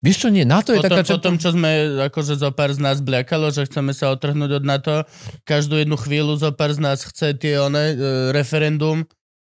Vieš 0.00 0.16
čo, 0.24 0.28
nie, 0.32 0.48
NATO 0.48 0.72
je 0.72 0.80
potom, 0.80 0.96
taká... 0.96 1.02
Čo... 1.04 1.12
Potom, 1.20 1.34
čo 1.36 1.52
sme, 1.52 2.00
akože 2.08 2.40
zo 2.40 2.48
pár 2.56 2.72
z 2.72 2.80
nás 2.80 3.04
bliakalo, 3.04 3.52
že 3.52 3.68
chceme 3.68 3.92
sa 3.92 4.08
otrhnúť 4.08 4.60
od 4.60 4.64
NATO, 4.64 5.04
každú 5.44 5.76
jednu 5.76 6.00
chvíľu 6.00 6.40
zo 6.40 6.56
pár 6.56 6.72
z 6.72 6.80
nás 6.80 7.04
chce 7.04 7.36
tie 7.36 7.60
one, 7.60 7.92
e, 7.92 7.96
referendum, 8.32 9.04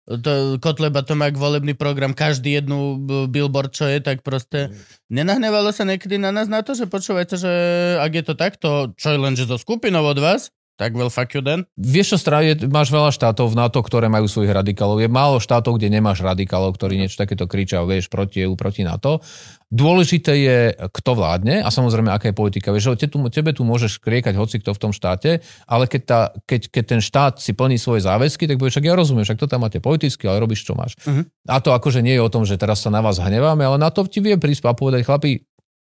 to, 0.10 0.58
Kotleba 0.58 1.06
to 1.06 1.14
má 1.14 1.30
volebný 1.30 1.78
program, 1.78 2.18
každý 2.18 2.58
jednu 2.58 2.98
billboard, 3.30 3.70
čo 3.70 3.86
je, 3.86 4.02
tak 4.02 4.26
proste 4.26 4.74
nenahnevalo 5.14 5.70
sa 5.70 5.86
niekedy 5.86 6.18
na 6.18 6.34
nás 6.34 6.50
na 6.50 6.66
to, 6.66 6.74
že 6.74 6.90
počúvajte, 6.90 7.38
že 7.38 7.54
ak 8.02 8.12
je 8.18 8.24
to 8.26 8.34
takto, 8.34 8.70
čo 8.98 9.14
je 9.14 9.20
len, 9.22 9.38
že 9.38 9.46
zo 9.46 9.62
skupinou 9.62 10.02
od 10.02 10.18
vás, 10.18 10.50
Tak 10.80 10.96
then. 11.44 11.68
Vieš 11.76 12.16
čo, 12.16 12.18
strá- 12.24 12.40
je, 12.40 12.56
máš 12.72 12.88
veľa 12.88 13.12
štátov 13.12 13.52
v 13.52 13.60
NATO, 13.60 13.84
ktoré 13.84 14.08
majú 14.08 14.32
svojich 14.32 14.56
radikálov. 14.56 15.04
Je 15.04 15.12
málo 15.12 15.44
štátov, 15.44 15.76
kde 15.76 15.92
nemáš 15.92 16.24
radikálov, 16.24 16.72
ktorí 16.80 16.96
niečo 16.96 17.20
takéto 17.20 17.52
kričia, 17.52 17.84
vieš, 17.84 18.08
proti 18.08 18.48
EU, 18.48 18.56
proti 18.56 18.88
NATO. 18.88 19.20
Dôležité 19.68 20.34
je, 20.40 20.60
kto 20.80 21.20
vládne 21.20 21.62
a 21.62 21.70
samozrejme, 21.70 22.08
aká 22.10 22.32
je 22.32 22.40
politika. 22.40 22.72
Vieš, 22.72 22.96
te 22.96 23.12
tu, 23.12 23.20
tebe 23.28 23.52
tu 23.52 23.68
môžeš 23.68 24.00
kriekať 24.00 24.40
hoci 24.40 24.64
kto 24.64 24.72
v 24.72 24.82
tom 24.82 24.96
štáte, 24.96 25.44
ale 25.68 25.86
keď, 25.86 26.02
tá, 26.08 26.20
keď, 26.48 26.72
keď 26.72 26.84
ten 26.88 27.02
štát 27.04 27.44
si 27.44 27.52
plní 27.52 27.76
svoje 27.76 28.08
záväzky, 28.08 28.48
tak 28.48 28.56
povieš, 28.56 28.80
však 28.80 28.88
ja 28.88 28.96
rozumiem, 28.96 29.28
však 29.28 29.38
to 29.38 29.52
tam 29.52 29.68
máte 29.68 29.84
politicky, 29.84 30.32
ale 30.32 30.40
robíš, 30.40 30.64
čo 30.64 30.80
máš. 30.80 30.96
Mhm. 31.04 31.28
A 31.52 31.60
to 31.60 31.76
akože 31.76 32.00
nie 32.00 32.16
je 32.16 32.24
o 32.24 32.32
tom, 32.32 32.48
že 32.48 32.56
teraz 32.56 32.80
sa 32.80 32.90
na 32.90 33.04
vás 33.04 33.20
hneváme, 33.20 33.68
ale 33.68 33.78
na 33.78 33.92
to 33.92 34.08
ti 34.08 34.24
vie 34.24 34.40
prísť 34.40 34.64
a 34.64 34.74
povedať, 34.74 35.04
chlapi, 35.04 35.44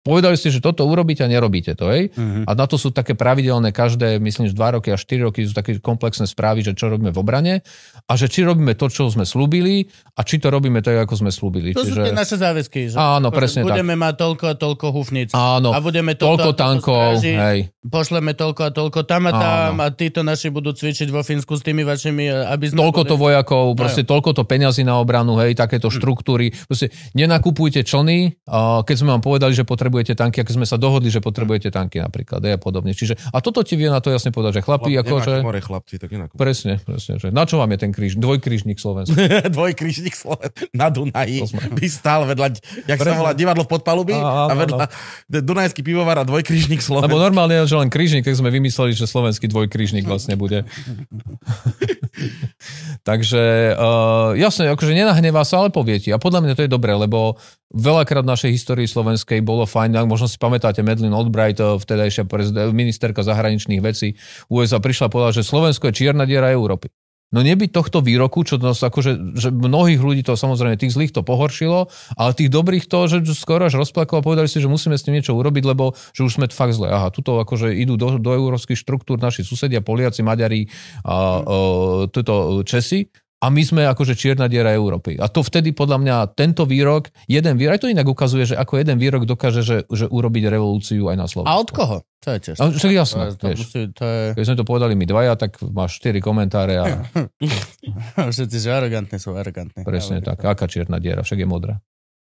povedali 0.02 0.34
ste, 0.34 0.50
že 0.50 0.58
toto 0.58 0.82
urobíte 0.84 1.22
a 1.22 1.30
nerobíte 1.30 1.78
to, 1.78 1.86
hej? 1.88 2.10
Mhm. 2.14 2.44
A 2.46 2.52
na 2.58 2.66
to 2.66 2.76
sú 2.76 2.90
také 2.90 3.14
pravidelné, 3.14 3.70
každé, 3.70 4.18
myslím, 4.18 4.50
že 4.50 4.54
2 4.54 4.76
roky 4.78 4.90
a 4.90 4.98
4 4.98 5.26
roky 5.30 5.46
sú 5.46 5.54
také 5.54 5.78
komplexné 5.78 6.26
správy, 6.26 6.66
že 6.66 6.74
čo 6.74 6.90
robíme 6.90 7.14
v 7.14 7.18
obrane 7.22 7.54
a 8.06 8.12
že 8.18 8.26
či 8.26 8.42
robíme 8.42 8.74
to, 8.74 8.90
čo 8.90 9.08
sme 9.08 9.22
slúbili 9.22 9.86
a 10.18 10.26
či 10.26 10.42
to 10.42 10.50
robíme 10.50 10.82
tak, 10.82 11.06
ako 11.06 11.22
sme 11.22 11.30
slúbili. 11.30 11.70
To 11.72 11.86
sú 11.86 11.96
tie 11.96 12.10
naše 12.12 12.36
záväzky. 12.36 12.92
Že 12.92 12.96
Áno, 12.98 13.30
presne 13.30 13.62
tak. 13.62 13.72
budeme 13.72 13.94
mať 13.94 14.14
toľko 14.18 14.44
a 14.50 14.54
toľko 14.58 14.86
hufníc. 14.90 15.30
Áno, 15.32 15.70
a 15.70 15.78
budeme 15.78 16.18
toľko, 16.18 16.50
toľko 16.50 16.58
tankov, 16.58 17.22
stráži, 17.22 17.34
hej. 17.38 17.58
Pošleme 17.82 18.34
toľko 18.34 18.62
a 18.66 18.70
toľko 18.70 19.00
tam 19.06 19.22
a 19.26 19.32
tam 19.32 19.72
Áno. 19.78 19.82
a 19.82 19.90
títo 19.94 20.26
naši 20.26 20.50
budú 20.50 20.74
cvičiť 20.74 21.10
vo 21.10 21.22
Fínsku 21.22 21.54
s 21.54 21.62
tými 21.62 21.86
vašimi, 21.86 22.30
aby 22.50 22.64
sme... 22.70 22.78
Toľko 22.82 23.02
to 23.06 23.14
vojakov, 23.14 23.74
proste 23.78 24.02
toľko 24.02 24.34
to 24.34 24.42
peňazí 24.42 24.82
na 24.82 24.98
obranu, 24.98 25.38
hej, 25.38 25.54
takéto 25.54 25.90
štruktúry. 25.90 26.50
Proste 26.66 26.90
nenakupujte 27.14 27.86
člny, 27.86 28.42
keď 28.82 28.94
sme 28.98 29.14
vám 29.14 29.22
povedali, 29.22 29.54
že 29.54 29.62
potrebujete 29.92 30.16
tanky, 30.16 30.40
a 30.40 30.44
keď 30.48 30.54
sme 30.56 30.64
sa 30.64 30.80
dohodli, 30.80 31.12
že 31.12 31.20
potrebujete 31.20 31.68
tanky 31.68 32.00
napríklad, 32.00 32.40
a 32.40 32.56
podobne. 32.56 32.96
Čiže, 32.96 33.20
a 33.28 33.44
toto 33.44 33.60
ti 33.60 33.76
vie 33.76 33.92
na 33.92 34.00
to 34.00 34.08
jasne 34.08 34.32
povedať, 34.32 34.58
že 34.58 34.62
chlapí, 34.64 34.96
Chlap, 34.96 35.04
ako, 35.04 35.14
že... 35.20 35.34
more 35.44 35.60
chlapci, 35.60 35.94
tak 36.00 36.08
nenakúpite. 36.08 36.40
Presne, 36.40 36.80
presne. 36.80 37.20
Že 37.20 37.28
na 37.28 37.44
čo 37.44 37.60
vám 37.60 37.68
je 37.76 37.78
ten 37.84 37.92
kríž? 37.92 38.16
Dvojkrížnik 38.16 38.80
Slovenska. 38.80 39.20
Dvojkrížnik 39.56 40.16
Sloven 40.16 40.48
na 40.72 40.88
Dunaji 40.88 41.44
by 41.76 41.86
stál 41.92 42.24
vedľa, 42.24 42.56
jak 42.88 42.98
sa 43.04 43.12
volá, 43.12 43.36
divadlo 43.36 43.68
v 43.68 43.70
podpalubí 43.76 44.16
a 44.16 44.48
áno, 44.48 44.56
vedľa 44.64 44.84
Dunajský 45.28 45.84
pivovar 45.84 46.16
a 46.16 46.24
dvojkrížnik 46.24 46.80
Sloven. 46.80 47.12
Lebo 47.12 47.20
normálne 47.20 47.60
je, 47.60 47.68
že 47.68 47.76
len 47.76 47.92
krížnik, 47.92 48.24
keď 48.24 48.40
sme 48.40 48.48
vymysleli, 48.48 48.96
že 48.96 49.04
slovenský 49.04 49.44
dvojkrížnik 49.52 50.08
vlastne 50.08 50.40
bude. 50.40 50.64
Takže 53.08 53.74
uh, 53.74 54.32
jasne, 54.38 54.70
akože 54.70 54.94
nenahnevá 54.94 55.42
sa, 55.42 55.64
ale 55.64 55.74
povie 55.74 55.98
ti. 55.98 56.10
A 56.14 56.22
podľa 56.22 56.46
mňa 56.46 56.54
to 56.54 56.64
je 56.64 56.70
dobré, 56.70 56.94
lebo 56.94 57.40
veľakrát 57.74 58.22
v 58.22 58.32
našej 58.32 58.50
histórii 58.54 58.86
slovenskej 58.86 59.40
bolo 59.42 59.64
fajn, 59.64 59.96
ak 59.98 60.06
možno 60.06 60.28
si 60.28 60.36
pamätáte, 60.38 60.84
Madeleine 60.84 61.16
Albright, 61.16 61.58
eh, 61.58 61.76
vtedajšia 61.80 62.28
ministerka 62.70 63.24
zahraničných 63.24 63.82
vecí 63.82 64.14
USA, 64.52 64.78
prišla 64.78 65.08
a 65.08 65.12
povedala, 65.12 65.32
že 65.34 65.42
Slovensko 65.42 65.90
je 65.90 65.98
čierna 66.04 66.28
diera 66.28 66.52
Európy. 66.52 66.92
No 67.32 67.40
nebyť 67.40 67.72
tohto 67.72 68.04
výroku, 68.04 68.44
čo 68.44 68.60
nás 68.60 68.78
akože, 68.84 69.40
že 69.40 69.48
mnohých 69.48 70.04
ľudí 70.04 70.20
to 70.20 70.36
samozrejme, 70.36 70.76
tých 70.76 70.92
zlých 70.92 71.16
to 71.16 71.24
pohoršilo, 71.24 71.88
ale 72.20 72.36
tých 72.36 72.52
dobrých 72.52 72.84
to, 72.84 73.08
že 73.08 73.24
skoro 73.32 73.64
až 73.64 73.80
rozplakalo 73.80 74.20
a 74.20 74.26
povedali 74.26 74.52
si, 74.52 74.60
že 74.60 74.68
musíme 74.68 75.00
s 75.00 75.04
tým 75.08 75.16
niečo 75.16 75.32
urobiť, 75.32 75.64
lebo 75.64 75.96
že 76.12 76.28
už 76.28 76.36
sme 76.36 76.46
fakt 76.52 76.76
zle. 76.76 76.92
Aha, 76.92 77.08
tuto 77.08 77.40
akože 77.40 77.72
idú 77.72 77.96
do, 77.96 78.20
do 78.20 78.30
európskych 78.36 78.76
štruktúr 78.76 79.16
naši 79.16 79.48
susedia, 79.48 79.80
Poliaci, 79.80 80.20
Maďari 80.20 80.68
a 81.08 81.22
a 81.22 82.08
tuto 82.10 82.62
Česi 82.66 83.06
a 83.42 83.50
my 83.50 83.62
sme 83.66 83.82
akože 83.90 84.14
čierna 84.14 84.46
diera 84.46 84.70
Európy. 84.70 85.18
A 85.18 85.26
to 85.26 85.42
vtedy 85.42 85.74
podľa 85.74 85.98
mňa 85.98 86.16
tento 86.38 86.62
výrok, 86.62 87.10
jeden 87.26 87.58
výrok, 87.58 87.74
aj 87.74 87.82
to 87.82 87.90
inak 87.90 88.06
ukazuje, 88.06 88.46
že 88.46 88.54
ako 88.54 88.78
jeden 88.78 89.02
výrok 89.02 89.26
dokáže, 89.26 89.66
že, 89.66 89.82
že 89.90 90.06
urobiť 90.06 90.46
revolúciu 90.46 91.10
aj 91.10 91.16
na 91.18 91.26
Slovensku. 91.26 91.50
A 91.50 91.58
od 91.58 91.70
koho? 91.74 91.96
To 92.22 92.28
je 92.30 92.38
tiež. 92.38 92.56
A 92.62 92.70
však 92.70 92.92
jasné, 92.94 93.22
to, 93.34 93.42
to, 93.42 93.46
vieš. 93.50 93.58
musí, 93.66 93.80
to 93.90 94.04
je... 94.06 94.22
Keď 94.38 94.44
sme 94.46 94.56
to 94.62 94.64
povedali 94.64 94.94
my 94.94 95.04
dvaja, 95.10 95.34
tak 95.34 95.58
máš 95.74 95.98
4 95.98 96.22
komentáre 96.22 96.74
a 96.78 96.84
Všetci, 98.38 98.56
že 98.62 98.70
arogantní 98.70 99.18
sú 99.18 99.34
arogantní. 99.34 99.82
presne 99.82 100.22
tak. 100.22 100.38
Aká 100.46 100.70
čierna 100.70 101.02
diera, 101.02 101.26
však 101.26 101.42
je 101.42 101.48
modrá. 101.50 101.82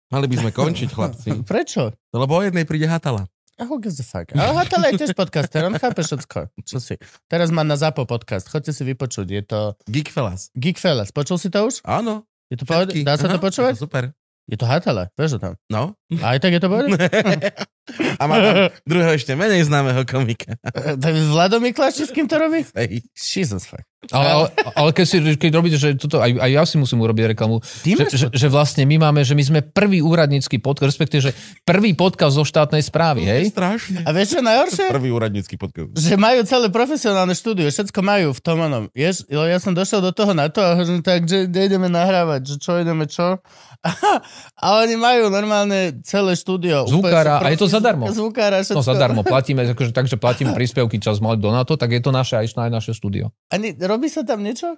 Mali 0.09 0.25
by 0.25 0.35
sme 0.39 0.51
končiť, 0.55 0.89
chlapci. 0.89 1.29
Prečo? 1.51 1.93
Lebo 2.15 2.31
o 2.39 2.41
jednej 2.41 2.63
príde 2.63 2.87
Hatala. 2.87 3.27
Who 3.59 3.75
gives 3.83 3.99
a 3.99 4.05
fuck? 4.07 4.31
A 4.35 4.55
je 4.91 4.99
tiež 5.03 5.11
podcaster, 5.11 5.67
on 5.67 5.75
chápe 5.75 5.99
všetko. 5.99 6.47
Čo 6.63 6.79
si? 6.79 6.95
Teraz 7.27 7.51
má 7.51 7.67
na 7.67 7.75
ZAPO 7.75 8.07
podcast, 8.07 8.47
chodte 8.47 8.71
si 8.71 8.87
vypočuť. 8.87 9.27
Je 9.27 9.43
to 9.43 9.59
Geekfellas. 9.91 10.51
Geekfellas. 10.55 11.11
Počul 11.11 11.35
si 11.35 11.51
to 11.51 11.67
už? 11.67 11.83
Áno. 11.83 12.23
Je 12.49 12.57
to 12.57 12.65
poved-. 12.65 12.95
Dá 13.05 13.13
sa 13.19 13.29
to 13.29 13.37
Aha, 13.37 13.45
počúvať? 13.45 13.73
je 13.77 13.83
to 13.83 13.85
Super. 13.85 14.03
Je 14.49 14.57
to 14.57 14.65
Hatala, 14.65 15.13
vieš 15.13 15.37
to 15.37 15.39
tam. 15.39 15.53
No. 15.69 15.93
A 16.25 16.33
aj 16.33 16.39
tak 16.41 16.57
je 16.57 16.61
to 16.61 16.73
povedať? 16.73 16.97
A 18.21 18.29
má 18.29 18.35
tam 18.37 18.55
druhého 18.85 19.13
ešte 19.17 19.33
menej 19.33 19.65
známeho 19.65 20.05
komika. 20.05 20.57
Tak 21.01 21.13
Vlado 21.29 21.61
Mikláš, 21.61 22.05
s 22.05 22.13
kým 22.13 22.25
to 22.25 22.37
robí? 22.37 22.65
Hej. 22.73 23.05
Jesus 23.13 23.65
fuck. 23.65 23.85
Ale, 24.15 24.31
ale, 24.31 24.47
ale 24.79 24.89
keď, 24.95 25.05
si, 25.05 25.17
keď 25.35 25.51
robíte, 25.59 25.75
že 25.75 25.91
toto, 25.99 26.23
aj, 26.23 26.31
aj 26.39 26.49
ja 26.55 26.63
si 26.63 26.79
musím 26.79 27.03
urobiť 27.03 27.35
reklamu, 27.35 27.59
že, 27.83 28.07
že, 28.15 28.27
že 28.31 28.47
vlastne 28.47 28.87
my 28.87 28.95
máme, 28.95 29.27
že 29.27 29.35
my 29.35 29.43
sme 29.43 29.59
prvý 29.59 29.99
úradnícky 29.99 30.55
podcast, 30.63 30.95
respektíve, 30.95 31.29
že 31.29 31.31
prvý 31.67 31.91
podcast 31.93 32.39
zo 32.39 32.47
štátnej 32.47 32.79
správy, 32.79 33.27
hej? 33.27 33.51
Strašne. 33.51 34.07
A 34.07 34.09
vieš 34.15 34.39
čo 34.39 34.41
najhoršie? 34.41 34.87
Prvý 34.87 35.11
úradnícky 35.11 35.59
podcast. 35.59 35.99
Že 35.99 36.15
majú 36.15 36.39
celé 36.47 36.71
profesionálne 36.71 37.35
štúdio, 37.35 37.67
všetko 37.67 37.99
majú 37.99 38.31
v 38.31 38.41
tom 38.41 38.57
onom. 38.63 38.83
Vieš, 38.95 39.27
ja 39.27 39.59
som 39.59 39.75
došiel 39.75 39.99
do 39.99 40.15
toho 40.15 40.31
na 40.31 40.47
to 40.47 40.63
a 40.63 40.79
hovorím, 40.79 41.03
tak, 41.03 41.27
že 41.27 41.51
ideme 41.51 41.91
nahrávať, 41.91 42.55
že 42.55 42.55
čo 42.55 42.79
ideme 42.79 43.03
čo. 43.03 43.43
A 44.59 44.83
oni 44.83 44.99
majú 44.99 45.31
normálne 45.31 46.03
celé 46.03 46.35
štúdio. 46.35 46.83
Zvukára, 46.83 47.39
a 47.39 47.47
je 47.47 47.59
to 47.63 47.71
zadarmo. 47.71 48.11
Zvukára, 48.11 48.59
všetko. 48.59 48.75
No 48.75 48.83
zadarmo, 48.83 49.21
platíme, 49.31 49.63
akože, 49.71 49.95
takže 49.95 50.19
platíme 50.19 50.51
príspevky 50.51 50.99
čas 50.99 51.23
mali 51.23 51.39
do 51.39 51.47
NATO, 51.47 51.79
tak 51.79 51.95
je 51.95 52.03
to 52.03 52.11
naše 52.11 52.35
aj 52.35 52.59
aj 52.59 52.71
naše 52.71 52.91
štúdio. 52.91 53.31
Ani, 53.47 53.71
robí 53.79 54.11
sa 54.11 54.27
tam 54.27 54.43
niečo? 54.43 54.75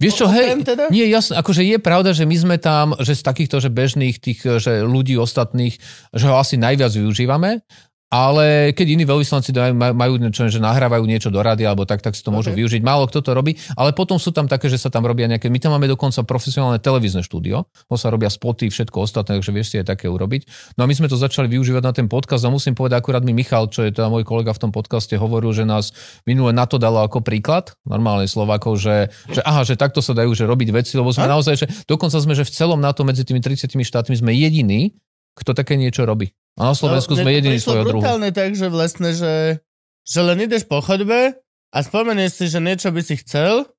Vieš 0.00 0.24
čo, 0.24 0.26
O- 0.26 0.32
hej, 0.32 0.64
teda? 0.64 0.88
nie, 0.88 1.04
jasne, 1.12 1.36
akože 1.36 1.60
je 1.60 1.76
pravda, 1.76 2.16
že 2.16 2.24
my 2.24 2.36
sme 2.40 2.56
tam, 2.56 2.96
že 2.96 3.20
z 3.20 3.22
takýchto, 3.22 3.60
že 3.60 3.68
bežných 3.68 4.16
tých, 4.16 4.40
že 4.40 4.80
ľudí 4.80 5.20
ostatných, 5.20 5.76
že 6.16 6.24
ho 6.24 6.40
asi 6.40 6.56
najviac 6.56 6.96
využívame, 6.96 7.60
ale 8.08 8.72
keď 8.72 8.86
iní 8.96 9.04
veľvyslanci 9.04 9.52
dajú- 9.52 9.76
maj- 9.76 9.92
majú 9.92 10.16
niečo, 10.16 10.48
že 10.48 10.56
nahrávajú 10.56 11.04
niečo 11.04 11.28
do 11.28 11.44
rady 11.44 11.68
alebo 11.68 11.84
tak, 11.84 12.00
tak 12.00 12.16
si 12.16 12.24
to 12.24 12.32
môžu 12.32 12.50
Ok. 12.50 12.56
využiť. 12.56 12.80
Málo 12.80 13.04
kto 13.04 13.20
to 13.20 13.36
robí, 13.36 13.52
ale 13.76 13.92
potom 13.92 14.16
sú 14.16 14.32
tam 14.32 14.48
také, 14.48 14.72
že 14.72 14.80
sa 14.80 14.88
tam 14.88 15.04
robia 15.04 15.28
nejaké, 15.28 15.52
my 15.52 15.60
tam 15.60 15.76
máme 15.76 15.84
dokonca 15.86 16.24
profesionálne 16.24 16.80
televízne 16.80 17.20
štúdio, 17.20 17.68
ho 17.68 17.96
sa 18.00 18.08
robia 18.08 18.32
spoty, 18.32 18.72
všetko 18.72 19.04
ostatné, 19.04 19.36
takže 19.36 19.52
vieš 19.52 19.68
si 19.72 19.76
aj 19.76 19.92
také 19.92 20.08
urobiť. 20.08 20.74
No 20.80 20.84
a 20.84 20.86
my 20.88 20.94
sme 20.96 21.06
to 21.06 21.20
začali 21.20 21.52
využívať 21.52 21.82
na 21.84 21.92
ten 21.92 22.08
podcast 22.08 22.40
a 22.42 22.50
musím 22.50 22.72
povedať, 22.72 22.96
akurát 22.98 23.20
mi 23.20 23.36
Michal, 23.36 23.68
čo 23.68 23.84
je 23.84 23.92
teda 23.92 24.08
môj 24.08 24.24
kolega 24.24 24.56
v 24.56 24.60
tom 24.64 24.72
podcaste, 24.72 25.12
hovoril, 25.12 25.52
že 25.52 25.68
nás 25.68 25.92
minule 26.24 26.56
na 26.56 26.64
to 26.64 26.80
dalo 26.80 27.04
ako 27.04 27.20
príklad, 27.20 27.76
normálne 27.84 28.24
Slovákov, 28.24 28.80
že, 28.80 29.12
že 29.28 29.44
aha, 29.44 29.68
že 29.68 29.76
takto 29.76 30.00
sa 30.00 30.16
dajú 30.16 30.32
že 30.32 30.48
robiť 30.48 30.68
veci, 30.72 30.96
lebo 30.96 31.12
sme 31.12 31.28
A? 31.28 31.36
naozaj, 31.36 31.54
že 31.60 31.66
dokonca 31.84 32.16
sme, 32.16 32.32
že 32.32 32.48
v 32.48 32.52
celom 32.56 32.80
NATO 32.80 33.04
medzi 33.04 33.20
tými 33.20 33.44
30 33.44 33.68
štátmi 33.68 34.16
sme 34.16 34.32
jediní, 34.32 34.96
kto 35.38 35.54
také 35.54 35.78
niečo 35.78 36.02
robí. 36.02 36.34
A 36.58 36.70
na 36.70 36.74
Slovensku 36.74 37.14
No, 37.14 37.22
sme 37.22 37.30
jediní 37.38 37.62
svojho 37.62 37.86
druhu. 37.86 38.02
brutálne 38.02 38.34
tak, 38.34 38.58
že 38.58 38.66
vlastne, 38.66 39.14
že, 39.14 39.62
že 40.02 40.20
len 40.20 40.42
ideš 40.42 40.66
po 40.66 40.82
chodbe 40.82 41.38
a 41.70 41.78
spomenieš 41.78 42.32
si, 42.34 42.44
že 42.50 42.58
niečo 42.58 42.90
by 42.90 43.00
si 43.00 43.14
chcel 43.22 43.70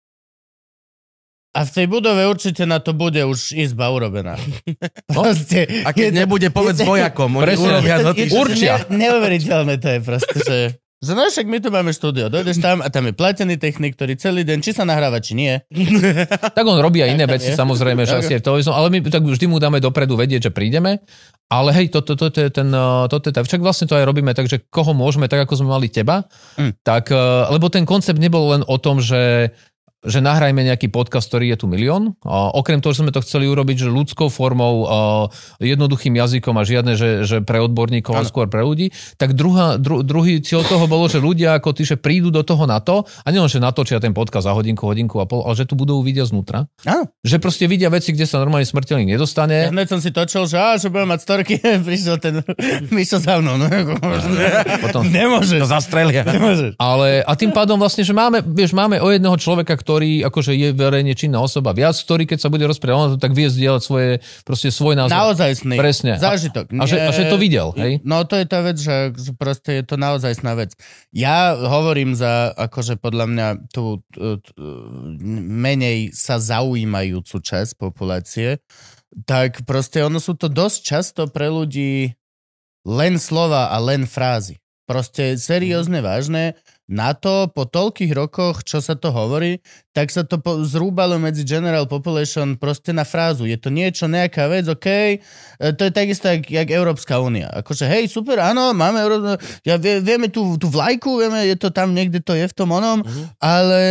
a 1.49 1.65
v 1.65 1.71
tej 1.75 1.85
budove 1.89 2.23
určite 2.29 2.63
na 2.63 2.77
to 2.77 2.93
bude 2.93 3.19
už 3.25 3.57
izba 3.57 3.89
urobená. 3.89 4.37
No. 5.09 5.19
Proste, 5.25 5.65
A 5.83 5.89
keď 5.91 6.05
je 6.07 6.15
nebude, 6.23 6.47
povedz 6.53 6.79
je 6.79 6.87
vojakom. 6.87 7.41
Presne. 7.41 7.67
urobia 7.67 7.95
je 7.99 8.29
je. 8.29 8.37
Určia. 8.37 8.73
Ne, 8.87 9.09
neuveriteľné 9.09 9.75
to 9.81 9.87
je 9.89 9.99
proste, 9.99 10.37
že... 10.45 10.57
Že 10.99 11.15
no 11.15 11.23
však 11.23 11.47
my 11.47 11.57
tu 11.63 11.71
máme 11.71 11.95
štúdio, 11.95 12.27
dojdeš 12.27 12.59
tam 12.59 12.83
a 12.83 12.91
tam 12.91 13.07
je 13.07 13.15
platený 13.15 13.55
technik, 13.55 13.95
ktorý 13.95 14.19
celý 14.19 14.43
deň, 14.43 14.59
či 14.59 14.75
sa 14.75 14.83
nahráva, 14.83 15.23
či 15.23 15.31
nie. 15.31 15.55
Tak 16.57 16.65
on 16.67 16.75
robí 16.77 16.99
aj 16.99 17.15
iné 17.15 17.23
Tak, 17.23 17.39
veci, 17.39 17.49
je. 17.51 17.55
samozrejme, 17.55 18.03
že 18.03 18.19
asi 18.19 18.35
je 18.35 18.43
to, 18.43 18.59
ale 18.67 18.91
my 18.91 18.99
tak 19.07 19.23
vždy 19.23 19.47
mu 19.47 19.63
dáme 19.63 19.79
dopredu 19.79 20.19
vedieť, 20.19 20.47
že 20.47 20.51
prídeme. 20.51 20.99
Ale 21.47 21.71
hej, 21.71 21.87
toto 21.87 22.19
to, 22.19 22.27
to, 22.27 22.43
je 22.43 22.51
ten, 22.51 22.67
toto 23.07 23.25
je 23.25 23.33
tá, 23.33 23.41
však 23.41 23.63
vlastne 23.63 23.87
to 23.87 23.95
aj 23.95 24.03
robíme, 24.03 24.35
takže 24.35 24.59
koho 24.67 24.91
môžeme, 24.91 25.31
tak 25.31 25.47
ako 25.47 25.63
sme 25.63 25.71
mali 25.71 25.87
teba, 25.87 26.27
Mm. 26.59 26.75
tak, 26.83 27.15
uh, 27.15 27.47
lebo 27.47 27.71
ten 27.71 27.87
koncept 27.87 28.19
nebol 28.19 28.51
len 28.51 28.61
o 28.67 28.75
tom, 28.75 28.99
že 28.99 29.55
že 29.99 30.23
nahrajme 30.23 30.63
nejaký 30.63 30.87
podcast, 30.87 31.27
ktorý 31.27 31.51
je 31.51 31.57
tu 31.59 31.67
milión. 31.67 32.15
A 32.23 32.55
okrem 32.55 32.79
toho, 32.79 32.95
že 32.95 33.03
sme 33.03 33.11
to 33.11 33.19
chceli 33.19 33.51
urobiť 33.51 33.83
že 33.83 33.89
ľudskou 33.91 34.31
formou, 34.31 34.75
a 34.87 34.97
jednoduchým 35.59 36.15
jazykom 36.15 36.55
a 36.55 36.63
žiadne, 36.63 36.95
že, 36.95 37.27
že 37.27 37.43
pre 37.43 37.59
odborníkov, 37.59 38.15
ale 38.15 38.23
Áno. 38.23 38.31
skôr 38.31 38.47
pre 38.47 38.63
ľudí, 38.63 38.95
tak 39.19 39.35
druhá, 39.35 39.75
dru, 39.75 39.99
druhý 40.01 40.39
cieľ 40.39 40.63
toho 40.63 40.87
bolo, 40.87 41.11
že 41.11 41.19
ľudia 41.19 41.59
ako 41.59 41.75
ty, 41.75 41.83
že 41.83 41.99
prídu 41.99 42.31
do 42.31 42.47
toho 42.47 42.63
na 42.63 42.79
to 42.79 43.03
a 43.03 43.27
nielen, 43.27 43.51
že 43.51 43.59
natočia 43.59 43.99
ten 43.99 44.15
podcast 44.15 44.47
za 44.47 44.55
hodinku, 44.55 44.87
hodinku 44.87 45.19
a 45.19 45.27
pol, 45.27 45.43
ale 45.43 45.59
že 45.59 45.67
tu 45.67 45.75
budú 45.75 45.99
vidia 45.99 46.23
znútra. 46.23 46.71
Áno. 46.87 47.11
Že 47.27 47.35
proste 47.43 47.65
vidia 47.67 47.91
veci, 47.91 48.15
kde 48.15 48.23
sa 48.23 48.39
normálne 48.39 48.63
smrteľník 48.63 49.11
Ja 49.11 49.19
nedostane. 49.19 49.67
hneď 49.67 49.87
som 49.91 49.99
si 49.99 50.15
točil, 50.15 50.47
že, 50.47 50.55
á, 50.55 50.79
že 50.79 50.87
budem 50.87 51.11
mať 51.11 51.19
storky, 51.27 51.59
prišiel 51.87 52.15
ten 52.23 52.39
Mišo 52.95 53.19
za 53.19 53.43
mnou. 53.43 53.59
No, 53.59 53.67
ako, 53.67 53.93
Potom, 54.79 55.03
Nemôžeš. 55.11 55.59
To 55.59 55.67
zastrelia. 55.67 56.23
Nemôžeš. 56.23 56.79
ale, 56.79 57.19
a 57.27 57.31
tým 57.35 57.51
pádom 57.51 57.75
vlastne, 57.75 58.07
že 58.07 58.15
máme, 58.15 58.39
vieš, 58.45 58.71
máme 58.71 59.03
o 59.03 59.11
jedného 59.11 59.35
človeka, 59.35 59.75
ktorý 59.89 60.21
akože 60.21 60.53
je 60.53 60.69
verejne 60.69 61.17
činná 61.17 61.41
osoba 61.41 61.73
viac, 61.73 61.97
ktorý 61.97 62.29
keď 62.29 62.45
sa 62.45 62.53
bude 62.53 62.61
rozprávať, 62.69 63.17
on 63.17 63.17
tak 63.17 63.33
vie 63.33 63.49
zdieľať 63.49 63.81
svoje, 63.81 64.21
proste 64.45 64.69
svoj 64.69 64.93
názor. 64.93 65.17
Naozajstný 65.17 65.81
Presne. 65.81 66.13
A- 66.13 66.21
zážitok. 66.21 66.69
A, 66.77 66.85
že, 66.85 67.01
a 67.01 67.09
že 67.09 67.25
to 67.25 67.41
videl, 67.41 67.73
hej? 67.73 67.97
No 68.05 68.21
to 68.21 68.37
je 68.37 68.45
tá 68.45 68.61
vec, 68.61 68.77
že, 68.77 69.17
že 69.17 69.33
proste 69.33 69.81
je 69.81 69.83
to 69.89 69.97
naozajstná 69.97 70.53
vec. 70.53 70.77
Ja 71.09 71.57
hovorím 71.57 72.13
za, 72.13 72.53
akože 72.53 73.01
podľa 73.01 73.25
mňa 73.33 73.47
tú, 73.73 74.05
tú, 74.13 74.37
tú 74.45 74.53
menej 75.49 76.13
sa 76.13 76.37
zaujímajúcu 76.37 77.41
časť 77.41 77.73
populácie, 77.81 78.61
tak 79.25 79.65
proste 79.65 80.05
ono 80.05 80.21
sú 80.21 80.37
to 80.37 80.53
dosť 80.53 80.77
často 80.85 81.21
pre 81.33 81.49
ľudí 81.49 82.13
len 82.85 83.17
slova 83.17 83.73
a 83.73 83.77
len 83.81 84.05
frázy. 84.05 84.61
Proste 84.85 85.33
seriózne, 85.33 86.05
vážne. 86.05 86.53
Na 86.89 87.13
to 87.13 87.45
po 87.53 87.69
toľkých 87.69 88.11
rokoch, 88.17 88.65
čo 88.65 88.81
sa 88.81 88.97
to 88.97 89.13
hovorí, 89.13 89.61
tak 89.89 90.13
sa 90.13 90.21
to 90.21 90.37
po, 90.37 90.61
zrúbalo 90.61 91.17
medzi 91.17 91.41
general 91.41 91.89
population 91.89 92.53
proste 92.55 92.93
na 92.93 93.01
frázu. 93.01 93.43
Je 93.43 93.57
to 93.57 93.67
niečo, 93.67 94.05
nejaká 94.05 94.45
vec, 94.45 94.69
OK, 94.69 94.85
e, 94.85 95.17
to 95.73 95.81
je 95.81 95.91
takisto, 95.91 96.29
jak, 96.29 96.45
jak 96.45 96.69
Európska 96.69 97.17
únia. 97.17 97.49
Akože, 97.49 97.89
hej, 97.89 98.05
super, 98.07 98.37
áno, 98.39 98.69
máme 98.71 99.01
Euró... 99.01 99.35
ja, 99.65 99.75
vie, 99.75 99.97
vieme 99.99 100.29
tú, 100.29 100.55
tú 100.55 100.69
vlajku, 100.69 101.19
vieme, 101.19 101.41
je 101.45 101.57
to 101.57 101.73
tam, 101.73 101.91
niekde 101.91 102.21
to 102.21 102.37
je 102.37 102.45
v 102.45 102.53
tom 102.53 102.69
onom, 102.69 103.01
ale... 103.41 103.81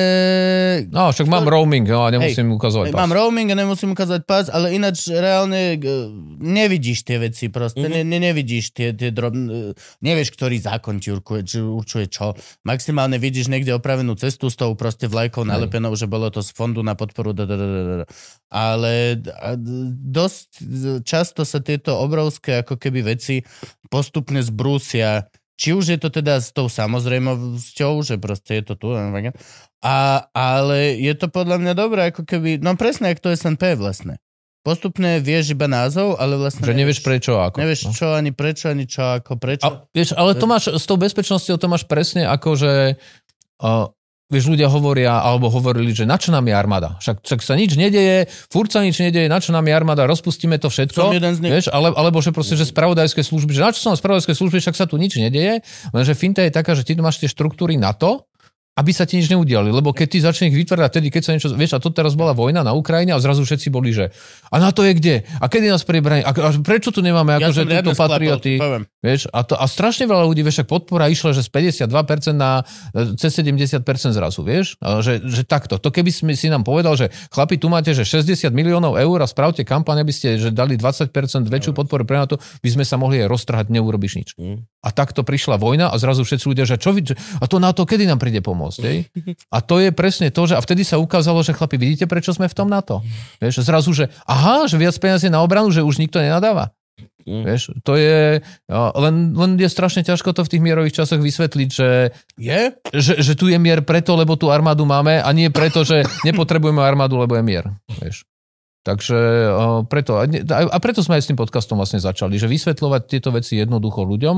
No, 0.93 1.11
však 1.11 1.27
mám 1.27 1.45
roaming, 1.45 1.85
no, 1.89 2.07
a 2.07 2.11
nemusím 2.11 2.55
ukazovať 2.55 2.95
Mám 2.95 3.11
pas. 3.11 3.17
roaming 3.19 3.49
a 3.53 3.57
nemusím 3.59 3.91
ukázať 3.93 4.21
pás, 4.25 4.47
ale 4.49 4.75
ináč 4.75 5.11
reálne 5.11 5.75
e, 5.75 5.97
nevidíš 6.39 7.03
tie 7.03 7.19
veci 7.19 7.51
proste, 7.51 7.85
Mhm. 7.85 7.91
ne, 7.91 8.03
ne, 8.05 8.19
nevidíš 8.23 8.71
tie, 8.73 8.95
tie 8.95 9.11
drobné, 9.11 9.75
nevieš, 10.01 10.35
ktorý 10.35 10.57
zákon 10.59 10.99
ti 10.99 11.11
určuje, 11.11 11.41
či 11.43 11.59
určuje 11.59 12.07
čo. 12.07 12.35
Maximálne 12.63 13.17
vidíš 13.17 13.49
niekde 13.49 13.75
opravenú 13.75 14.15
cestu 14.15 14.49
s 14.49 14.57
tou 14.57 14.75
proste 14.75 15.07
vlajkou 15.07 15.43
nalepenou, 15.43 15.88
že 15.95 16.11
bolo 16.11 16.29
to 16.29 16.43
z 16.43 16.51
fondu 16.53 16.83
na 16.83 16.99
podporu, 16.99 17.33
da, 17.33 17.47
da, 17.47 17.57
da, 17.57 17.67
da, 17.69 17.95
da. 18.03 18.07
ale 18.51 19.17
dosť 20.13 20.49
často 21.07 21.47
sa 21.47 21.63
tieto 21.63 21.97
obrovské 21.97 22.67
ako 22.67 22.77
keby 22.77 23.15
veci 23.15 23.45
postupne 23.89 24.43
zbrúsia 24.43 25.31
či 25.59 25.75
už 25.75 25.85
je 25.91 25.99
to 25.99 26.09
teda 26.15 26.39
s 26.39 26.55
tou 26.55 26.71
samozrejmosťou, 26.71 28.07
že 28.07 28.15
proste 28.23 28.63
je 28.63 28.65
to 28.71 28.75
tu, 28.79 28.95
a, 28.95 29.97
ale 30.31 30.79
je 31.03 31.15
to 31.19 31.27
podľa 31.27 31.59
mňa 31.59 31.73
dobré, 31.75 32.15
ako 32.15 32.23
keby, 32.23 32.63
no 32.63 32.79
presne, 32.79 33.11
ako 33.11 33.27
to 33.27 33.35
SNP 33.35 33.75
vlastne. 33.75 34.23
Postupne 34.63 35.19
vieš 35.19 35.55
iba 35.55 35.67
názov, 35.67 36.19
ale 36.19 36.39
vlastne 36.39 36.67
Že 36.67 36.79
nevieš 36.79 37.01
prečo 37.03 37.39
a 37.39 37.51
ako. 37.51 37.59
Nevieš 37.63 37.83
no. 37.89 37.93
čo, 37.95 38.07
ani 38.15 38.31
prečo, 38.31 38.71
ani 38.71 38.87
čo, 38.87 39.19
ako 39.19 39.39
prečo. 39.39 39.67
A, 39.67 39.87
vieš, 39.91 40.15
ale 40.15 40.39
to 40.39 40.47
máš, 40.47 40.71
s 40.71 40.85
tou 40.87 40.99
bezpečnosťou 40.99 41.59
to 41.59 41.67
máš 41.67 41.87
presne 41.87 42.27
ako, 42.27 42.55
že 42.59 42.73
uh, 43.63 43.91
vieš, 44.29 44.45
ľudia 44.53 44.69
hovoria, 44.69 45.25
alebo 45.25 45.49
hovorili, 45.49 45.97
že 45.97 46.05
na 46.05 46.21
čo 46.21 46.29
nám 46.29 46.45
je 46.45 46.55
armáda? 46.55 47.01
Však, 47.01 47.25
však 47.25 47.41
sa 47.41 47.57
nič 47.57 47.81
nedeje, 47.81 48.29
furt 48.53 48.69
sa 48.69 48.85
nič 48.85 49.01
nedeje, 49.01 49.25
na 49.27 49.41
čo 49.41 49.57
nám 49.57 49.65
je 49.65 49.73
armáda, 49.73 50.05
rozpustíme 50.05 50.61
to 50.61 50.69
všetko. 50.69 51.01
Som 51.01 51.17
jeden 51.17 51.33
z 51.33 51.41
nich. 51.41 51.53
Vieš, 51.53 51.73
ale, 51.73 51.97
alebo 51.97 52.21
že 52.21 52.31
proste, 52.31 52.55
že 52.55 52.69
spravodajské 52.69 53.25
služby, 53.25 53.57
že 53.57 53.65
na 53.65 53.73
čo 53.73 53.81
sú 53.81 53.89
spravodajské 53.97 54.37
služby, 54.37 54.61
však 54.61 54.77
sa 54.77 54.85
tu 54.85 55.01
nič 55.01 55.17
nedeje, 55.17 55.65
lenže 55.97 56.13
finta 56.13 56.45
je 56.45 56.53
taká, 56.53 56.77
že 56.77 56.85
ty 56.85 56.93
máš 57.01 57.25
tie 57.25 57.29
štruktúry 57.33 57.81
na 57.81 57.97
to, 57.97 58.29
aby 58.79 58.91
sa 58.95 59.03
ti 59.03 59.19
nič 59.19 59.27
neudiali. 59.27 59.75
Lebo 59.75 59.91
keď 59.91 60.07
ty 60.07 60.19
začneš 60.23 60.55
vytvárať 60.55 61.03
tedy, 61.03 61.11
keď 61.11 61.23
sa 61.27 61.31
niečo... 61.35 61.51
Vieš, 61.51 61.75
a 61.75 61.83
to 61.83 61.91
teraz 61.91 62.15
bola 62.15 62.31
vojna 62.31 62.63
na 62.63 62.71
Ukrajine 62.71 63.11
a 63.11 63.19
zrazu 63.19 63.43
všetci 63.43 63.75
boli, 63.75 63.91
že 63.91 64.15
a 64.55 64.63
na 64.63 64.71
to 64.71 64.87
je 64.87 64.95
kde? 64.95 65.27
A 65.43 65.51
kedy 65.51 65.67
nás 65.67 65.83
prebraní? 65.83 66.23
A, 66.23 66.31
a 66.31 66.49
prečo 66.63 66.95
tu 66.95 67.03
nemáme 67.03 67.35
ja 67.35 67.51
akože 67.51 67.67
túto 67.67 67.99
patrioty? 67.99 68.55
poviem. 68.63 68.83
Vieš, 69.03 69.27
a, 69.35 69.43
to, 69.43 69.59
a 69.59 69.67
strašne 69.67 70.07
veľa 70.07 70.31
ľudí, 70.31 70.47
vieš, 70.47 70.63
podpora 70.63 71.11
išla, 71.11 71.35
že 71.35 71.43
z 71.43 71.51
52% 71.51 72.39
na 72.39 72.63
e, 72.95 73.19
cez 73.19 73.35
70% 73.35 73.83
zrazu, 74.15 74.41
vieš? 74.47 74.79
A 74.79 75.03
Že, 75.03 75.27
že 75.27 75.43
takto. 75.43 75.83
To 75.83 75.91
keby 75.91 76.15
si, 76.15 76.23
si 76.39 76.47
nám 76.47 76.63
povedal, 76.63 76.95
že 76.95 77.11
chlapi, 77.35 77.59
tu 77.59 77.67
máte, 77.67 77.91
že 77.91 78.07
60 78.07 78.55
miliónov 78.55 78.95
eur 78.95 79.19
a 79.19 79.27
spravte 79.27 79.67
kampaň, 79.67 80.07
aby 80.07 80.15
ste 80.15 80.39
že 80.39 80.55
dali 80.55 80.79
20% 80.79 81.11
väčšiu 81.51 81.75
podporu 81.75 82.07
pre 82.07 82.23
NATO, 82.23 82.39
by 82.39 82.69
sme 82.71 82.85
sa 82.87 82.95
mohli 82.95 83.23
aj 83.23 83.27
roztrhať, 83.27 83.67
neurobiš 83.75 84.13
nič. 84.19 84.29
Mm. 84.39 84.63
A 84.83 84.89
takto 84.95 85.27
prišla 85.27 85.59
vojna 85.59 85.91
a 85.91 85.97
zrazu 85.99 86.23
všetci 86.23 86.47
ľudia, 86.47 86.65
že 86.67 86.79
čo 86.79 86.95
vy, 86.95 87.03
a 87.15 87.45
to 87.47 87.57
NATO 87.59 87.89
kedy 87.89 88.05
nám 88.05 88.21
príde 88.21 88.45
pomôcť, 88.45 88.68
hej? 88.77 89.09
A 89.49 89.65
to 89.65 89.81
je 89.81 89.89
presne 89.89 90.29
to, 90.29 90.45
že 90.45 90.55
a 90.55 90.61
vtedy 90.61 90.85
sa 90.85 91.01
ukázalo, 91.01 91.41
že 91.41 91.57
chlapi, 91.57 91.81
vidíte, 91.81 92.05
prečo 92.05 92.37
sme 92.37 92.45
v 92.45 92.57
tom 92.57 92.69
NATO? 92.69 93.01
Vieš, 93.41 93.65
zrazu, 93.65 93.97
že 93.97 94.13
aha, 94.29 94.69
že 94.69 94.77
viac 94.77 94.93
peniazy 95.01 95.33
na 95.33 95.41
obranu, 95.41 95.73
že 95.73 95.81
už 95.81 95.97
nikto 95.97 96.21
nenadáva. 96.21 96.77
Mm. 97.29 97.45
Vieš, 97.45 97.77
to 97.85 98.01
je, 98.01 98.41
len, 98.73 99.15
len 99.37 99.51
je 99.61 99.69
strašne 99.69 100.01
ťažko 100.01 100.33
to 100.33 100.49
v 100.49 100.53
tých 100.57 100.65
mierových 100.65 100.97
časoch 101.05 101.21
vysvetliť, 101.21 101.69
že, 101.69 101.91
Je? 102.41 102.61
že, 102.97 103.21
že 103.21 103.33
tu 103.37 103.53
je 103.53 103.59
mier 103.61 103.85
preto, 103.85 104.17
lebo 104.17 104.41
tú 104.41 104.49
armádu 104.49 104.89
máme 104.89 105.21
a 105.21 105.29
nie 105.37 105.53
preto, 105.53 105.85
že 105.85 106.09
nepotrebujeme 106.25 106.81
armádu, 106.81 107.21
lebo 107.21 107.37
je 107.37 107.45
mier. 107.45 107.69
Vieš. 108.01 108.25
Takže 108.89 109.19
preto, 109.93 110.17
a 110.17 110.77
preto 110.81 111.05
sme 111.05 111.21
aj 111.21 111.23
s 111.27 111.29
tým 111.29 111.37
podcastom 111.37 111.77
vlastne 111.77 112.01
začali, 112.01 112.41
že 112.41 112.49
vysvetľovať 112.49 113.03
tieto 113.05 113.29
veci 113.29 113.61
jednoducho 113.61 114.01
ľuďom 114.01 114.37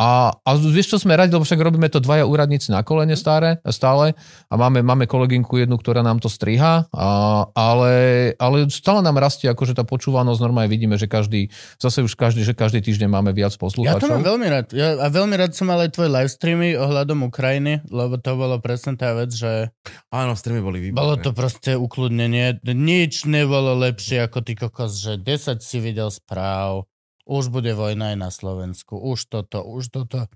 a, 0.00 0.32
a 0.32 0.50
vieš, 0.56 0.96
čo 0.96 0.98
sme 1.04 1.12
radi, 1.12 1.36
lebo 1.36 1.44
však 1.44 1.60
robíme 1.60 1.84
to 1.92 2.00
dvaja 2.00 2.24
úradníci 2.24 2.72
na 2.72 2.80
kolene 2.80 3.12
stále, 3.20 3.60
stále 3.68 4.16
a 4.48 4.54
máme, 4.56 4.80
máme 4.80 5.04
kolegynku 5.04 5.60
jednu, 5.60 5.76
ktorá 5.76 6.00
nám 6.00 6.24
to 6.24 6.32
striha, 6.32 6.88
a, 6.88 7.08
ale, 7.52 7.92
ale 8.40 8.64
stále 8.72 9.04
nám 9.04 9.20
rastie 9.20 9.52
akože 9.52 9.76
tá 9.76 9.84
počúvanosť, 9.84 10.40
normálne 10.40 10.72
vidíme, 10.72 10.96
že 10.96 11.04
každý, 11.04 11.52
zase 11.76 12.00
už 12.00 12.16
každý, 12.16 12.48
že 12.48 12.56
každý 12.56 12.80
týždeň 12.80 13.12
máme 13.12 13.36
viac 13.36 13.52
Ja 13.52 14.00
to 14.00 14.08
mám 14.08 14.24
poslucháčov. 14.24 14.24
veľmi 14.24 14.46
rád. 14.48 14.66
Ja, 14.72 14.88
a 15.04 15.06
veľmi 15.12 15.36
rád 15.36 15.52
som 15.52 15.68
mal 15.68 15.84
aj 15.84 15.92
tvoje 15.92 16.08
live 16.08 16.32
streamy 16.32 16.80
ohľadom 16.80 17.28
Ukrajiny, 17.28 17.84
lebo 17.92 18.16
to 18.16 18.32
bolo 18.40 18.56
presne 18.56 18.96
tá 18.96 19.12
vec, 19.12 19.36
že 19.36 19.68
Áno, 20.08 20.32
streamy 20.32 20.64
boli 20.64 20.80
výborné. 20.80 20.96
bolo 20.96 21.14
to 21.20 21.36
proste 21.36 21.76
ukludnenie. 21.76 22.56
Nič 22.64 23.28
nebolo 23.28 23.76
lepšie 23.76 24.24
ako 24.24 24.38
ty 24.40 24.56
kokos, 24.56 24.96
že 24.96 25.20
10 25.20 25.60
si 25.60 25.76
videl 25.76 26.08
správ, 26.08 26.88
už 27.30 27.48
bude 27.48 27.70
vojna 27.70 28.10
aj 28.10 28.18
na 28.18 28.28
Slovensku, 28.28 28.98
už 28.98 29.30
toto, 29.30 29.62
už 29.62 29.86
toto. 29.88 30.26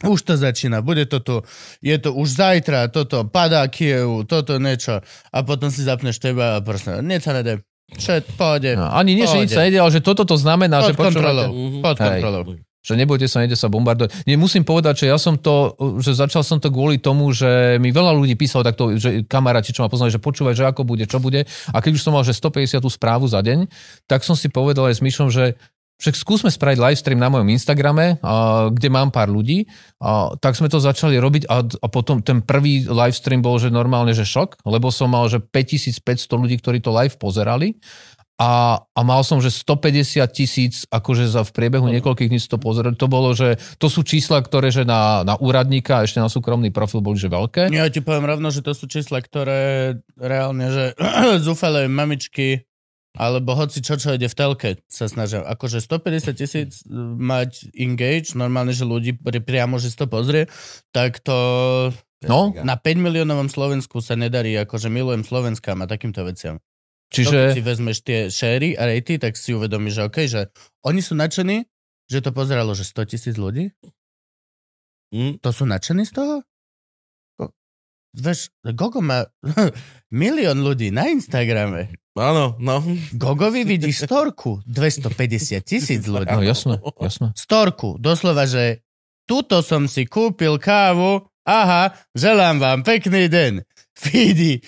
Už 0.00 0.20
to 0.22 0.32
začína, 0.34 0.80
bude 0.80 1.04
to 1.04 1.18
tu, 1.18 1.44
je 1.80 1.92
to 1.94 2.12
už 2.12 2.28
zajtra, 2.30 2.88
toto, 2.88 3.24
padá 3.26 3.64
Kiev, 3.66 4.24
toto 4.24 4.56
niečo. 4.56 5.00
A 5.28 5.38
potom 5.40 5.68
si 5.68 5.80
zapneš 5.80 6.16
teba 6.16 6.56
a 6.56 6.60
proste, 6.60 7.00
nič 7.00 7.20
sa 7.20 7.32
nedé. 7.34 7.60
Všet, 7.90 8.32
pohode. 8.32 8.70
No, 8.72 8.88
ani 8.88 9.12
nie, 9.12 9.24
že 9.24 9.36
nič 9.38 9.50
sa 9.50 9.60
nejde, 9.60 9.76
ale 9.76 9.90
že 9.90 9.98
toto 9.98 10.24
to 10.24 10.36
znamená, 10.36 10.80
že 10.82 10.94
Pod 10.94 11.04
kontrolou. 11.06 11.48
počúvate, 11.48 11.68
Mhm. 11.68 11.80
Pod 11.80 11.96
Hej. 11.96 12.04
kontrolou. 12.06 12.42
že 12.80 12.96
nebojte 12.96 13.28
sa, 13.28 13.44
nejde 13.44 13.52
sa 13.54 13.68
bombardovať. 13.68 14.24
Nie, 14.24 14.40
musím 14.40 14.64
povedať, 14.64 15.04
že 15.04 15.12
ja 15.12 15.20
som 15.20 15.36
to, 15.36 15.76
že 16.00 16.16
začal 16.16 16.40
som 16.40 16.56
to 16.56 16.72
kvôli 16.72 16.96
tomu, 16.96 17.28
že 17.28 17.76
mi 17.76 17.92
veľa 17.92 18.16
ľudí 18.16 18.32
písalo 18.34 18.64
takto, 18.64 18.96
že 18.96 19.20
kamaráti, 19.22 19.68
čo 19.68 19.84
ma 19.84 19.92
poznali, 19.92 20.08
že 20.08 20.16
počúvaj, 20.16 20.56
že 20.56 20.64
ako 20.64 20.88
bude, 20.88 21.04
čo 21.04 21.20
bude. 21.20 21.44
A 21.44 21.76
keď 21.76 21.92
už 21.92 22.02
som 22.02 22.16
mal, 22.16 22.24
že 22.24 22.32
150 22.32 22.80
správu 22.88 23.28
za 23.28 23.36
deň, 23.38 23.68
tak 24.06 24.24
som 24.24 24.32
si 24.32 24.48
povedal 24.48 24.88
aj 24.88 24.96
s 24.96 25.04
Myšom, 25.04 25.28
že 25.28 25.60
však 26.00 26.16
skúsme 26.16 26.48
spraviť 26.48 26.80
livestream 26.80 27.20
na 27.20 27.28
mojom 27.28 27.52
Instagrame, 27.52 28.16
a, 28.24 28.72
kde 28.72 28.88
mám 28.88 29.12
pár 29.12 29.28
ľudí. 29.28 29.68
A, 30.00 30.32
tak 30.40 30.56
sme 30.56 30.72
to 30.72 30.80
začali 30.80 31.20
robiť 31.20 31.44
a, 31.46 31.60
a 31.60 31.86
potom 31.92 32.24
ten 32.24 32.40
prvý 32.40 32.88
livestream 32.88 33.44
bol, 33.44 33.60
že 33.60 33.68
normálne, 33.68 34.16
že 34.16 34.24
šok, 34.24 34.64
lebo 34.64 34.88
som 34.88 35.12
mal, 35.12 35.28
že 35.28 35.38
5500 35.44 36.26
ľudí, 36.40 36.56
ktorí 36.58 36.80
to 36.80 36.90
live 36.90 37.20
pozerali 37.20 37.76
a, 38.40 38.80
a 38.96 39.00
mal 39.04 39.20
som, 39.20 39.36
že 39.44 39.52
150 39.52 40.24
tisíc, 40.32 40.88
akože 40.88 41.28
za 41.28 41.44
v 41.44 41.52
priebehu 41.52 41.92
niekoľkých 41.92 42.32
dní 42.32 42.40
to 42.40 42.56
pozreli. 42.56 42.96
To 42.96 43.04
bolo, 43.04 43.36
že 43.36 43.60
to 43.76 43.92
sú 43.92 44.00
čísla, 44.00 44.40
ktoré 44.40 44.72
že 44.72 44.88
na, 44.88 45.20
na 45.28 45.36
úradníka 45.36 46.00
a 46.00 46.08
ešte 46.08 46.24
na 46.24 46.32
súkromný 46.32 46.72
profil 46.72 47.04
boli, 47.04 47.20
že 47.20 47.28
veľké. 47.28 47.68
Ja 47.68 47.92
ti 47.92 48.00
poviem 48.00 48.24
rovno, 48.24 48.48
že 48.48 48.64
to 48.64 48.72
sú 48.72 48.88
čísla, 48.88 49.20
ktoré 49.20 50.00
reálne, 50.16 50.72
že 50.72 50.84
zúfalé 51.46 51.84
mamičky 51.92 52.64
alebo 53.18 53.58
hoci 53.58 53.82
čo, 53.82 53.98
čo 53.98 54.14
ide 54.14 54.30
v 54.30 54.38
telke, 54.38 54.70
sa 54.86 55.10
snažia. 55.10 55.42
Akože 55.42 55.82
150 55.82 56.30
tisíc 56.38 56.86
e, 56.86 56.94
mať 57.18 57.74
engage, 57.74 58.38
normálne, 58.38 58.70
že 58.70 58.86
ľudí 58.86 59.18
pri, 59.18 59.42
priamo, 59.42 59.82
že 59.82 59.90
si 59.90 59.96
to 59.98 60.06
pozrie, 60.06 60.46
tak 60.94 61.18
to 61.22 61.36
No, 62.20 62.52
na 62.52 62.76
5 62.76 63.00
miliónovom 63.00 63.48
Slovensku 63.48 64.04
sa 64.04 64.12
nedarí, 64.12 64.52
akože 64.52 64.92
milujem 64.92 65.24
Slovenskám 65.24 65.80
a 65.80 65.88
takýmto 65.88 66.20
veciam. 66.28 66.60
Keď 67.08 67.16
si 67.16 67.24
čiže... 67.24 67.64
vezmeš 67.64 67.98
tie 68.04 68.28
shéry 68.28 68.76
a 68.76 68.84
rejty, 68.84 69.16
tak 69.16 69.40
si 69.40 69.56
uvedomíš, 69.56 69.96
že 69.96 70.02
okay, 70.04 70.26
že 70.28 70.52
oni 70.84 71.00
sú 71.00 71.16
nadšení, 71.16 71.64
že 72.12 72.20
to 72.20 72.30
pozeralo, 72.36 72.76
že 72.76 72.84
100 72.84 73.10
tisíc 73.16 73.34
ľudí? 73.40 73.72
Mm. 75.16 75.40
To 75.40 75.48
sú 75.48 75.64
nadšení 75.64 76.04
z 76.04 76.12
toho? 76.12 76.34
Vieš, 78.10 78.50
Gogo 78.74 78.98
má 79.00 79.24
milión 80.12 80.60
ľudí 80.60 80.90
na 80.90 81.08
Instagrame. 81.08 81.94
Áno, 82.20 82.60
no. 82.60 82.84
Gogovi 83.16 83.64
vidí 83.64 83.88
storku 83.90 84.60
250 84.68 85.64
tisíc 85.64 86.04
ľudí. 86.04 86.28
No 86.28 86.44
jasné, 86.44 86.76
jasné. 87.00 87.32
Storku, 87.32 87.96
doslova, 87.96 88.44
že 88.44 88.84
tuto 89.24 89.64
som 89.64 89.88
si 89.88 90.04
kúpil 90.04 90.60
kávu, 90.60 91.24
aha, 91.42 91.96
želám 92.12 92.60
vám 92.60 92.78
pekný 92.84 93.26
deň. 93.26 93.64
Fidi. 94.00 94.64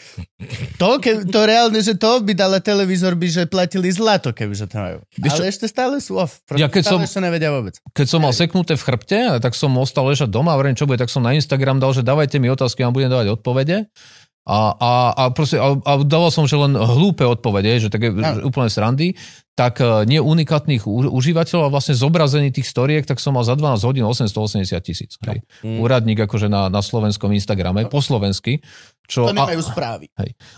To, 0.77 1.01
ke, 1.01 1.25
to 1.25 1.41
reálne, 1.43 1.81
že 1.81 1.97
to 1.97 2.21
by 2.21 2.37
dala 2.37 2.61
televízor, 2.61 3.17
by 3.17 3.29
že 3.33 3.43
platili 3.49 3.89
zlato, 3.89 4.29
keby 4.29 4.53
že 4.53 4.69
to 4.69 4.77
majú. 4.77 4.99
Ale 5.25 5.49
ešte 5.49 5.65
stále 5.65 6.05
sú 6.05 6.21
off. 6.21 6.45
Ja 6.53 6.69
keď 6.69 6.85
stále 6.85 7.01
som- 7.01 7.09
ešte 7.09 7.21
nevedia 7.25 7.49
vôbec. 7.49 7.81
Keď 7.97 8.07
som 8.07 8.21
mal 8.21 8.37
seknuté 8.37 8.77
v 8.77 8.85
chrbte, 8.85 9.41
tak 9.41 9.57
som 9.57 9.73
ostal 9.81 10.05
ležať 10.05 10.29
doma 10.29 10.53
a 10.53 10.57
hovorím, 10.57 10.77
čo 10.77 10.85
bude, 10.85 11.01
tak 11.01 11.09
som 11.09 11.25
na 11.25 11.33
Instagram 11.33 11.81
dal, 11.81 11.97
že 11.97 12.05
dávajte 12.05 12.37
mi 12.37 12.53
otázky, 12.53 12.85
ja 12.85 12.93
vám 12.93 12.97
budem 13.01 13.09
dávať 13.09 13.29
odpovede. 13.33 13.77
A, 14.43 14.75
a, 14.75 14.91
a, 15.15 15.23
proste, 15.31 15.55
a, 15.55 15.79
a 15.79 15.93
dával 16.03 16.35
som, 16.35 16.51
že 16.51 16.59
len 16.59 16.75
hlúpe 16.75 17.23
odpovede, 17.23 17.79
že 17.79 17.87
také 17.87 18.11
že 18.11 18.43
úplne 18.43 18.67
srandy, 18.67 19.15
tak 19.55 19.79
e, 19.79 20.03
nie 20.03 20.19
unikátnych 20.19 20.83
u- 20.83 21.07
užívateľov 21.15 21.71
a 21.71 21.73
vlastne 21.73 21.95
zobrazení 21.95 22.51
tých 22.51 22.67
storiek, 22.67 23.07
tak 23.07 23.23
som 23.23 23.39
mal 23.39 23.47
za 23.47 23.55
12 23.55 23.79
hodín 23.87 24.03
880 24.03 24.75
tisíc. 24.83 25.15
Hej. 25.23 25.47
Mm. 25.63 25.79
Úradník 25.79 26.19
akože 26.27 26.51
na, 26.51 26.67
na 26.67 26.83
slovenskom 26.83 27.31
Instagrame, 27.31 27.87
po 27.87 28.03
slovensky. 28.03 28.59
Čo, 29.07 29.31
To 29.31 29.37
nemajú 29.37 29.63
správy. 29.63 30.11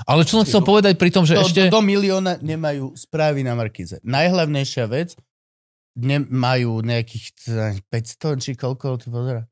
ale 0.09 0.21
čo 0.25 0.41
som 0.41 0.49
chcel 0.49 0.65
povedať 0.65 0.97
pri 0.97 1.11
tom, 1.13 1.29
že 1.29 1.37
Do, 1.37 1.45
ešte... 1.45 1.69
do 1.69 1.83
milióna 1.85 2.41
nemajú 2.41 2.97
správy 2.97 3.45
na 3.45 3.53
Markize. 3.53 4.01
Najhlavnejšia 4.01 4.85
vec, 4.89 5.13
ne, 6.01 6.25
majú 6.25 6.81
nejakých 6.81 7.27
eh, 7.53 7.85
500 7.93 8.41
či 8.41 8.57
koľko, 8.57 8.97
ty 8.97 9.13
pozera. 9.13 9.45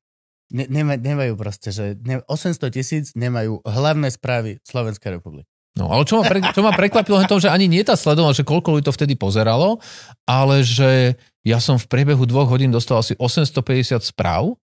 Ne, 0.52 0.68
nema, 0.68 0.94
nemajú 0.94 1.32
proste, 1.34 1.72
že 1.72 1.97
ne, 1.98 2.20
800 2.22 2.68
tisíc 2.68 3.05
nemajú 3.12 3.64
hlavné 3.64 4.12
správy 4.12 4.60
Slovenskej 4.62 5.16
republiky. 5.16 5.48
No, 5.72 5.89
ale 5.89 6.05
čo 6.05 6.20
ma, 6.20 6.28
pre, 6.28 6.44
čo 6.44 6.60
ma 6.60 6.76
prekvapilo 6.76 7.16
je 7.18 7.32
to, 7.32 7.40
že 7.40 7.48
ani 7.48 7.64
nie 7.64 7.81
tá 7.81 7.97
sledovala, 7.97 8.36
že 8.36 8.44
koľko 8.44 8.76
ľudí 8.76 8.84
to 8.84 8.92
vtedy 8.92 9.16
pozeralo, 9.16 9.81
ale 10.28 10.60
že 10.60 11.16
ja 11.42 11.56
som 11.56 11.81
v 11.81 11.89
priebehu 11.89 12.28
dvoch 12.28 12.52
hodín 12.52 12.68
dostal 12.68 13.00
asi 13.00 13.16
850 13.16 14.05
správ 14.05 14.60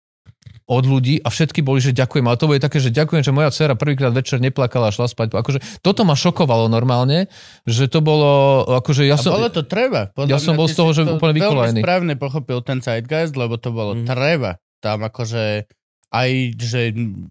od 0.69 0.85
ľudí 0.85 1.25
a 1.25 1.33
všetky 1.33 1.65
boli, 1.65 1.81
že 1.81 1.97
ďakujem. 1.97 2.29
Ale 2.29 2.37
to 2.37 2.45
bude 2.45 2.61
také, 2.61 2.77
že 2.77 2.93
ďakujem, 2.93 3.25
že 3.25 3.33
moja 3.33 3.49
dcera 3.49 3.73
prvýkrát 3.73 4.13
večer 4.13 4.37
neplakala 4.37 4.93
a 4.93 4.95
šla 4.95 5.09
spať. 5.09 5.33
Akože 5.33 5.65
toto 5.81 6.05
ma 6.05 6.13
šokovalo 6.13 6.69
normálne, 6.69 7.33
že 7.65 7.89
to 7.89 8.05
bolo, 8.05 8.63
akože 8.77 9.09
ja 9.09 9.17
A 9.17 9.25
som... 9.25 9.33
bolo 9.33 9.49
to 9.49 9.65
treba. 9.65 10.13
Ja 10.29 10.37
som 10.37 10.61
bol 10.61 10.69
z 10.69 10.77
toho, 10.77 10.93
že 10.93 11.09
to 11.09 11.17
úplne 11.17 11.41
vykolajný. 11.41 11.81
Veľmi 11.81 11.89
správne 11.89 12.15
pochopil 12.21 12.61
ten 12.61 12.85
zeitgeist, 12.85 13.33
lebo 13.33 13.57
to 13.57 13.73
bolo 13.73 13.97
Mhm. 13.97 14.05
treba. 14.05 14.61
Tam 14.81 15.03
akože 15.05 15.69
aj, 16.09 16.31
že 16.57 16.81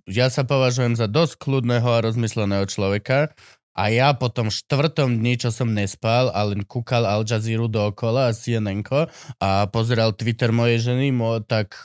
ja 0.06 0.30
sa 0.30 0.46
považujem 0.46 0.94
za 0.94 1.10
dosť 1.10 1.42
kľudného 1.42 1.90
a 1.90 2.04
rozmysleného 2.06 2.66
človeka 2.70 3.34
a 3.78 3.94
ja 3.94 4.10
po 4.18 4.34
tom 4.34 4.50
štvrtom 4.50 5.22
dni, 5.22 5.38
čo 5.38 5.54
som 5.54 5.70
nespal 5.70 6.34
a 6.34 6.42
len 6.50 6.66
kúkal 6.66 7.06
Al 7.06 7.22
Jazeera 7.22 7.70
dookola 7.70 8.30
a 8.30 8.36
cnn 8.36 8.82
a 9.38 9.70
pozeral 9.70 10.18
Twitter 10.18 10.50
mojej 10.50 10.82
ženy, 10.82 11.14
mo, 11.14 11.38
tak 11.46 11.78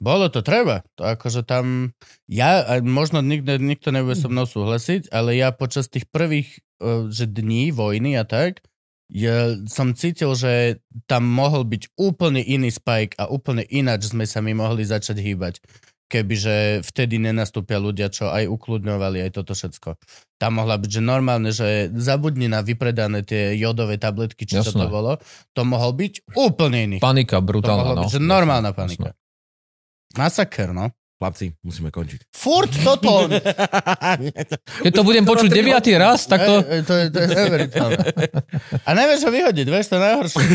bolo 0.00 0.32
to 0.32 0.40
treba. 0.40 0.80
To 0.96 1.04
akože 1.04 1.44
tam, 1.44 1.92
ja, 2.24 2.80
možno 2.80 3.20
nikto, 3.20 3.60
nikto 3.60 3.92
nebude 3.92 4.16
so 4.16 4.32
mnou 4.32 4.48
súhlasiť, 4.48 5.12
ale 5.12 5.36
ja 5.36 5.52
počas 5.52 5.92
tých 5.92 6.08
prvých 6.08 6.56
eh, 6.80 7.12
že 7.12 7.28
dní 7.28 7.68
vojny 7.68 8.16
a 8.16 8.24
tak, 8.24 8.64
ja 9.10 9.58
som 9.66 9.92
cítil, 9.92 10.32
že 10.38 10.78
tam 11.10 11.26
mohol 11.26 11.66
byť 11.66 11.98
úplne 11.98 12.38
iný 12.40 12.70
spike 12.70 13.18
a 13.18 13.26
úplne 13.26 13.66
ináč 13.66 14.14
sme 14.14 14.24
sa 14.24 14.38
mi 14.38 14.54
mohli 14.54 14.86
začať 14.86 15.18
hýbať. 15.18 15.58
Kebyže 16.10 16.82
vtedy 16.82 17.22
nenastúpia 17.22 17.78
ľudia, 17.78 18.10
čo 18.10 18.34
aj 18.34 18.50
ukludňovali 18.50 19.22
aj 19.26 19.30
toto 19.30 19.54
všetko. 19.54 19.94
Tam 20.42 20.58
mohla 20.58 20.74
byť, 20.74 20.90
že 20.98 21.02
normálne, 21.02 21.54
že 21.54 21.86
zabudni 21.94 22.50
na 22.50 22.66
vypredané 22.66 23.22
tie 23.22 23.54
jodové 23.54 23.94
tabletky, 23.94 24.42
či 24.42 24.58
čo 24.58 24.74
to 24.74 24.86
Jasné. 24.86 24.90
bolo. 24.90 25.22
To 25.54 25.62
mohol 25.62 25.94
byť 25.94 26.34
úplne 26.34 26.78
iný. 26.90 26.98
Panika 26.98 27.38
to 27.38 27.46
brutálna, 27.46 27.78
mohlo 27.78 27.94
no. 27.94 28.02
byť, 28.06 28.10
že 28.10 28.20
normálna 28.22 28.74
panika. 28.74 29.14
Masaker, 30.18 30.74
no. 30.74 30.90
Chlapci, 31.20 31.52
musíme 31.60 31.92
končiť. 31.92 32.32
Furt 32.32 32.72
toto. 32.80 33.28
Keď 34.88 34.92
to 34.96 35.02
budem 35.04 35.28
počuť 35.28 35.52
deviatý 35.52 35.92
raz, 36.00 36.24
tak 36.24 36.48
to... 36.48 36.64
E, 36.64 36.80
e, 36.80 36.88
to, 36.88 36.92
je, 36.96 37.04
to 37.12 37.18
je 37.20 37.26
neuveriteľné. 37.28 37.96
A 38.88 38.90
nevieš 38.96 39.28
ho 39.28 39.30
vyhodiť, 39.30 39.66
vieš, 39.68 39.92
to 39.92 40.00
je 40.00 40.02
najhoršie. 40.08 40.40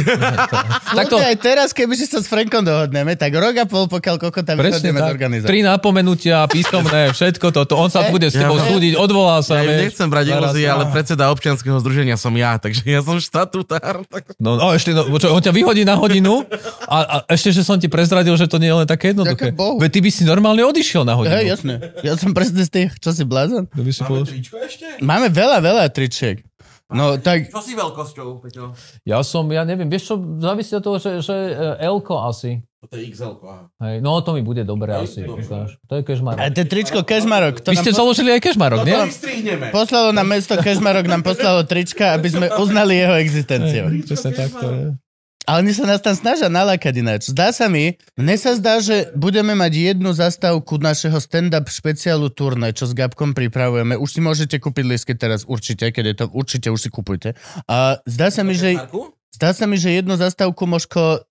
Tak 0.95 1.05
to- 1.11 1.21
aj 1.21 1.37
teraz, 1.37 1.69
keby 1.69 1.93
si 1.93 2.09
sa 2.09 2.17
s 2.17 2.25
Frankom 2.25 2.65
dohodneme, 2.65 3.13
tak 3.13 3.37
rok 3.37 3.53
a 3.61 3.69
pol, 3.69 3.85
pokiaľ 3.85 4.17
kokota 4.17 4.57
Presne 4.57 4.89
vyhodneme 4.89 4.99
z 5.05 5.09
organizácie. 5.13 5.49
Tri 5.53 5.59
napomenutia, 5.61 6.49
písomné, 6.49 7.01
všetko 7.17 7.53
toto. 7.53 7.77
On 7.77 7.93
sa 7.93 8.09
bude 8.09 8.25
s 8.25 8.33
tebou 8.33 8.57
Ja- 8.57 8.65
súdiť, 8.65 8.97
odvolá 8.97 9.45
sa. 9.45 9.61
Ja 9.61 9.69
vieš. 9.69 9.93
nechcem 9.93 10.09
brať 10.09 10.33
ilúzie, 10.33 10.65
ale 10.65 10.89
predseda 10.89 11.29
občianskeho 11.29 11.77
združenia 11.77 12.17
som 12.17 12.33
ja, 12.33 12.57
takže 12.57 12.81
ja 12.89 13.05
som 13.05 13.21
štatutár. 13.21 14.01
Tak... 14.09 14.33
No, 14.41 14.57
no 14.57 14.73
ešte, 14.73 14.97
no, 14.97 15.13
čo, 15.21 15.29
on 15.29 15.45
ťa 15.45 15.53
vyhodí 15.53 15.85
na 15.85 15.93
hodinu 15.93 16.41
a, 16.89 16.97
a 17.05 17.15
ešte, 17.29 17.53
že 17.53 17.61
som 17.61 17.77
ti 17.77 17.85
prezradil, 17.85 18.33
že 18.33 18.49
to 18.49 18.57
nie 18.57 18.73
je 18.73 18.77
len 18.81 18.87
také 18.89 19.13
jednoduché. 19.13 19.53
Veď 19.53 19.89
ty 19.93 19.99
by 20.01 20.09
si 20.09 20.23
normálne 20.25 20.54
odišiel 20.63 21.03
na 21.03 21.19
hodinu. 21.19 21.35
Hej, 21.35 21.45
jasne. 21.59 21.73
Ja 22.05 22.15
som 22.15 22.31
presne 22.31 22.63
z 22.63 22.71
tých, 22.71 22.91
čo 23.01 23.11
si 23.11 23.27
blázon. 23.27 23.67
By 23.73 23.91
si 23.91 24.01
povedal. 24.05 24.31
tričko 24.31 24.55
ešte? 24.61 24.85
Máme 25.03 25.27
veľa, 25.33 25.59
veľa 25.59 25.89
tričiek. 25.91 26.45
No, 26.85 27.17
tak 27.17 27.49
Čo 27.49 27.65
si 27.65 27.73
veľkosťou, 27.73 28.45
Peťo? 28.45 28.77
Ja 29.09 29.25
som, 29.25 29.49
ja 29.49 29.65
neviem, 29.65 29.89
vieš 29.89 30.13
čo, 30.13 30.15
závisí 30.37 30.69
od 30.77 30.85
toho, 30.85 31.01
že, 31.01 31.17
že 31.17 31.33
e, 31.33 31.81
Elko 31.81 32.21
asi. 32.21 32.61
To 32.85 32.93
je 32.93 33.09
XL, 33.09 33.41
aha. 33.41 33.65
Hej, 33.81 34.05
no 34.05 34.21
to 34.21 34.37
mi 34.37 34.45
bude 34.45 34.61
dobre 34.61 34.93
asi. 34.93 35.25
ukáž. 35.25 35.81
To 35.89 35.97
je 35.97 36.01
a 36.01 36.05
Kežmarok. 36.05 36.37
to 36.53 36.59
je 36.61 36.67
tričko 36.69 36.99
Kežmarok. 37.01 37.55
To 37.65 37.73
Vy 37.73 37.81
ste 37.81 37.89
založili 37.89 38.29
aj 38.37 38.41
Kežmarok, 38.45 38.85
nie? 38.85 38.93
To 38.93 39.09
vystrihneme. 39.09 39.73
poslalo 39.73 40.13
nám 40.13 40.29
mesto 40.29 40.53
Kežmarok, 40.53 41.09
nám 41.09 41.25
poslalo 41.25 41.65
trička, 41.65 42.13
aby 42.13 42.29
sme 42.29 42.47
uznali 42.61 43.01
jeho 43.01 43.17
existenciu. 43.17 43.89
Presne 44.05 44.31
tak 44.37 44.53
to 44.53 44.67
je. 44.69 44.85
Ale 45.45 45.61
oni 45.61 45.71
sa 45.77 45.85
nás 45.85 46.01
tam 46.01 46.17
snažia 46.17 46.49
nalákať 46.49 46.93
ináč. 47.05 47.21
Zdá 47.29 47.53
sa 47.53 47.69
mi, 47.69 48.01
mne 48.17 48.35
sa 48.35 48.57
zdá, 48.57 48.81
že 48.81 49.13
budeme 49.13 49.53
mať 49.53 49.93
jednu 49.93 50.09
zastávku 50.09 50.81
našeho 50.81 51.21
stand-up 51.21 51.69
špeciálu 51.69 52.33
turné, 52.33 52.73
čo 52.73 52.89
s 52.89 52.97
Gabkom 52.97 53.37
pripravujeme. 53.37 53.93
Už 53.93 54.09
si 54.09 54.19
môžete 54.25 54.57
kúpiť 54.57 54.85
lístky 54.89 55.13
teraz 55.13 55.45
určite, 55.45 55.93
keď 55.93 56.03
je 56.05 56.15
to, 56.17 56.25
určite 56.33 56.67
už 56.73 56.81
si 56.81 56.89
kupujte. 56.89 57.37
A 57.69 58.01
zdá 58.09 58.33
sa 58.33 58.41
mi, 58.41 58.57
že, 58.57 58.73
zdá 59.37 59.53
sa 59.53 59.69
mi, 59.69 59.77
že 59.77 59.93
jednu 59.93 60.17
zastávku 60.17 60.65
Moško 60.65 61.21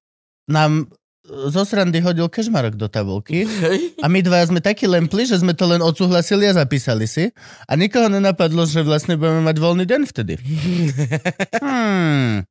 nám 0.47 0.87
e, 0.87 1.51
zo 1.51 1.67
srandy 1.67 1.99
hodil 1.99 2.31
kežmarok 2.31 2.79
do 2.79 2.87
tabulky 2.87 3.51
a 3.99 4.07
my 4.07 4.21
dva 4.23 4.47
sme 4.47 4.63
takí 4.63 4.87
lempli, 4.87 5.27
že 5.27 5.43
sme 5.43 5.59
to 5.59 5.67
len 5.67 5.83
odsúhlasili 5.83 6.47
a 6.47 6.55
zapísali 6.55 7.11
si 7.11 7.35
a 7.67 7.73
nikoho 7.75 8.07
nenapadlo, 8.07 8.63
že 8.63 8.87
vlastne 8.87 9.19
budeme 9.19 9.43
mať 9.43 9.57
voľný 9.59 9.85
deň 9.89 10.01
vtedy. 10.07 10.35
Hmm. 11.65 12.45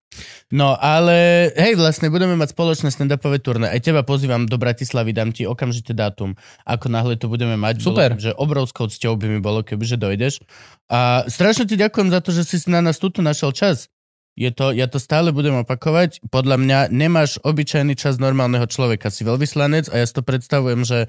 No 0.54 0.78
ale 0.78 1.50
hej, 1.58 1.74
vlastne 1.74 2.14
budeme 2.14 2.38
mať 2.38 2.54
spoločné 2.54 2.94
stand-upové 2.94 3.42
turné. 3.42 3.74
Aj 3.74 3.82
teba 3.82 4.06
pozývam 4.06 4.46
do 4.46 4.62
Bratislavy, 4.62 5.10
dám 5.10 5.34
ti 5.34 5.50
okamžite 5.50 5.98
dátum, 5.98 6.38
ako 6.68 6.86
náhle 6.94 7.18
to 7.18 7.26
budeme 7.26 7.58
mať. 7.58 7.82
Super. 7.82 8.14
Bolo, 8.14 8.22
že 8.22 8.38
obrovskou 8.38 8.86
cťou 8.86 9.18
by 9.18 9.28
mi 9.34 9.40
bolo, 9.42 9.66
kebyže 9.66 9.98
dojdeš. 9.98 10.46
A 10.94 11.26
strašne 11.26 11.66
ti 11.66 11.74
ďakujem 11.74 12.14
za 12.14 12.22
to, 12.22 12.30
že 12.30 12.46
si 12.46 12.58
na 12.70 12.86
nás 12.86 13.02
túto 13.02 13.26
našiel 13.26 13.50
čas. 13.50 13.90
Je 14.34 14.50
to, 14.50 14.74
ja 14.74 14.90
to 14.90 14.98
stále 14.98 15.30
budem 15.30 15.62
opakovať. 15.62 16.26
Podľa 16.34 16.58
mňa 16.58 16.80
nemáš 16.90 17.38
obyčajný 17.46 17.94
čas 17.94 18.18
normálneho 18.18 18.66
človeka. 18.66 19.14
Si 19.14 19.22
veľvyslanec 19.22 19.94
a 19.94 20.02
ja 20.02 20.06
si 20.10 20.14
to 20.18 20.26
predstavujem, 20.26 20.82
že 20.82 21.06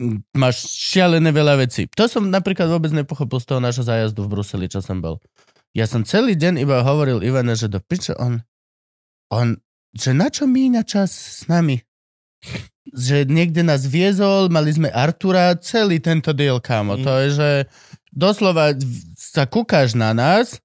mm, 0.00 0.32
máš 0.32 0.64
šialené 0.72 1.28
veľa 1.28 1.60
vecí. 1.60 1.84
To 1.92 2.08
som 2.08 2.32
napríklad 2.32 2.72
vôbec 2.72 2.88
nepochopil 2.96 3.36
z 3.36 3.46
toho 3.52 3.60
nášho 3.60 3.84
zájazdu 3.84 4.24
v 4.24 4.32
Bruseli, 4.32 4.66
čo 4.72 4.80
som 4.80 5.04
bol. 5.04 5.20
Ja 5.74 5.90
som 5.90 6.06
celý 6.06 6.38
deň 6.38 6.62
iba 6.62 6.86
hovoril 6.86 7.18
Ivane, 7.26 7.58
že 7.58 7.66
do 7.66 7.82
piče 7.82 8.14
on, 8.14 8.46
on, 9.34 9.58
že 9.90 10.14
na 10.14 10.30
čo 10.30 10.46
míňa 10.46 10.86
čas 10.86 11.10
s 11.10 11.50
nami? 11.50 11.82
Že 12.94 13.26
niekde 13.26 13.66
nás 13.66 13.82
viezol, 13.82 14.54
mali 14.54 14.70
sme 14.70 14.86
Artura, 14.94 15.58
celý 15.58 15.98
tento 15.98 16.30
diel, 16.30 16.62
kámo. 16.62 16.94
To 17.02 17.10
je, 17.26 17.28
že 17.34 17.50
doslova 18.14 18.70
sa 19.18 19.50
kúkáš 19.50 19.98
na 19.98 20.14
nás 20.14 20.62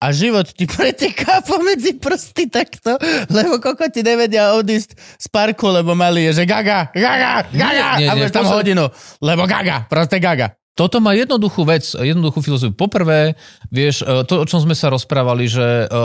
a 0.00 0.08
život 0.16 0.48
ti 0.48 0.64
preteká 0.72 1.44
pomedzi 1.44 2.00
prsty 2.00 2.48
takto, 2.48 2.96
lebo 3.28 3.60
kokoti 3.60 4.00
nevedia 4.00 4.56
odísť 4.56 4.96
z 4.96 5.26
parku, 5.28 5.68
lebo 5.68 5.92
mali 5.92 6.32
je, 6.32 6.40
že 6.40 6.44
gaga, 6.48 6.88
gaga, 6.96 7.44
gaga, 7.52 7.88
Nie, 8.00 8.08
nie, 8.08 8.08
a 8.08 8.12
budeš 8.16 8.32
tam 8.32 8.48
pozor. 8.48 8.56
hodinu, 8.64 8.84
lebo 9.20 9.44
gaga, 9.44 9.84
proste 9.84 10.16
gaga. 10.16 10.56
Toto 10.76 11.00
má 11.00 11.16
jednoduchú 11.16 11.64
vec, 11.64 11.88
jednoduchú 11.96 12.44
filozofiu. 12.44 12.76
Poprvé, 12.76 13.32
vieš, 13.72 14.04
e, 14.04 14.28
to, 14.28 14.44
o 14.44 14.48
čom 14.48 14.60
sme 14.60 14.76
sa 14.76 14.92
rozprávali, 14.92 15.48
že, 15.48 15.88
e, 15.88 15.96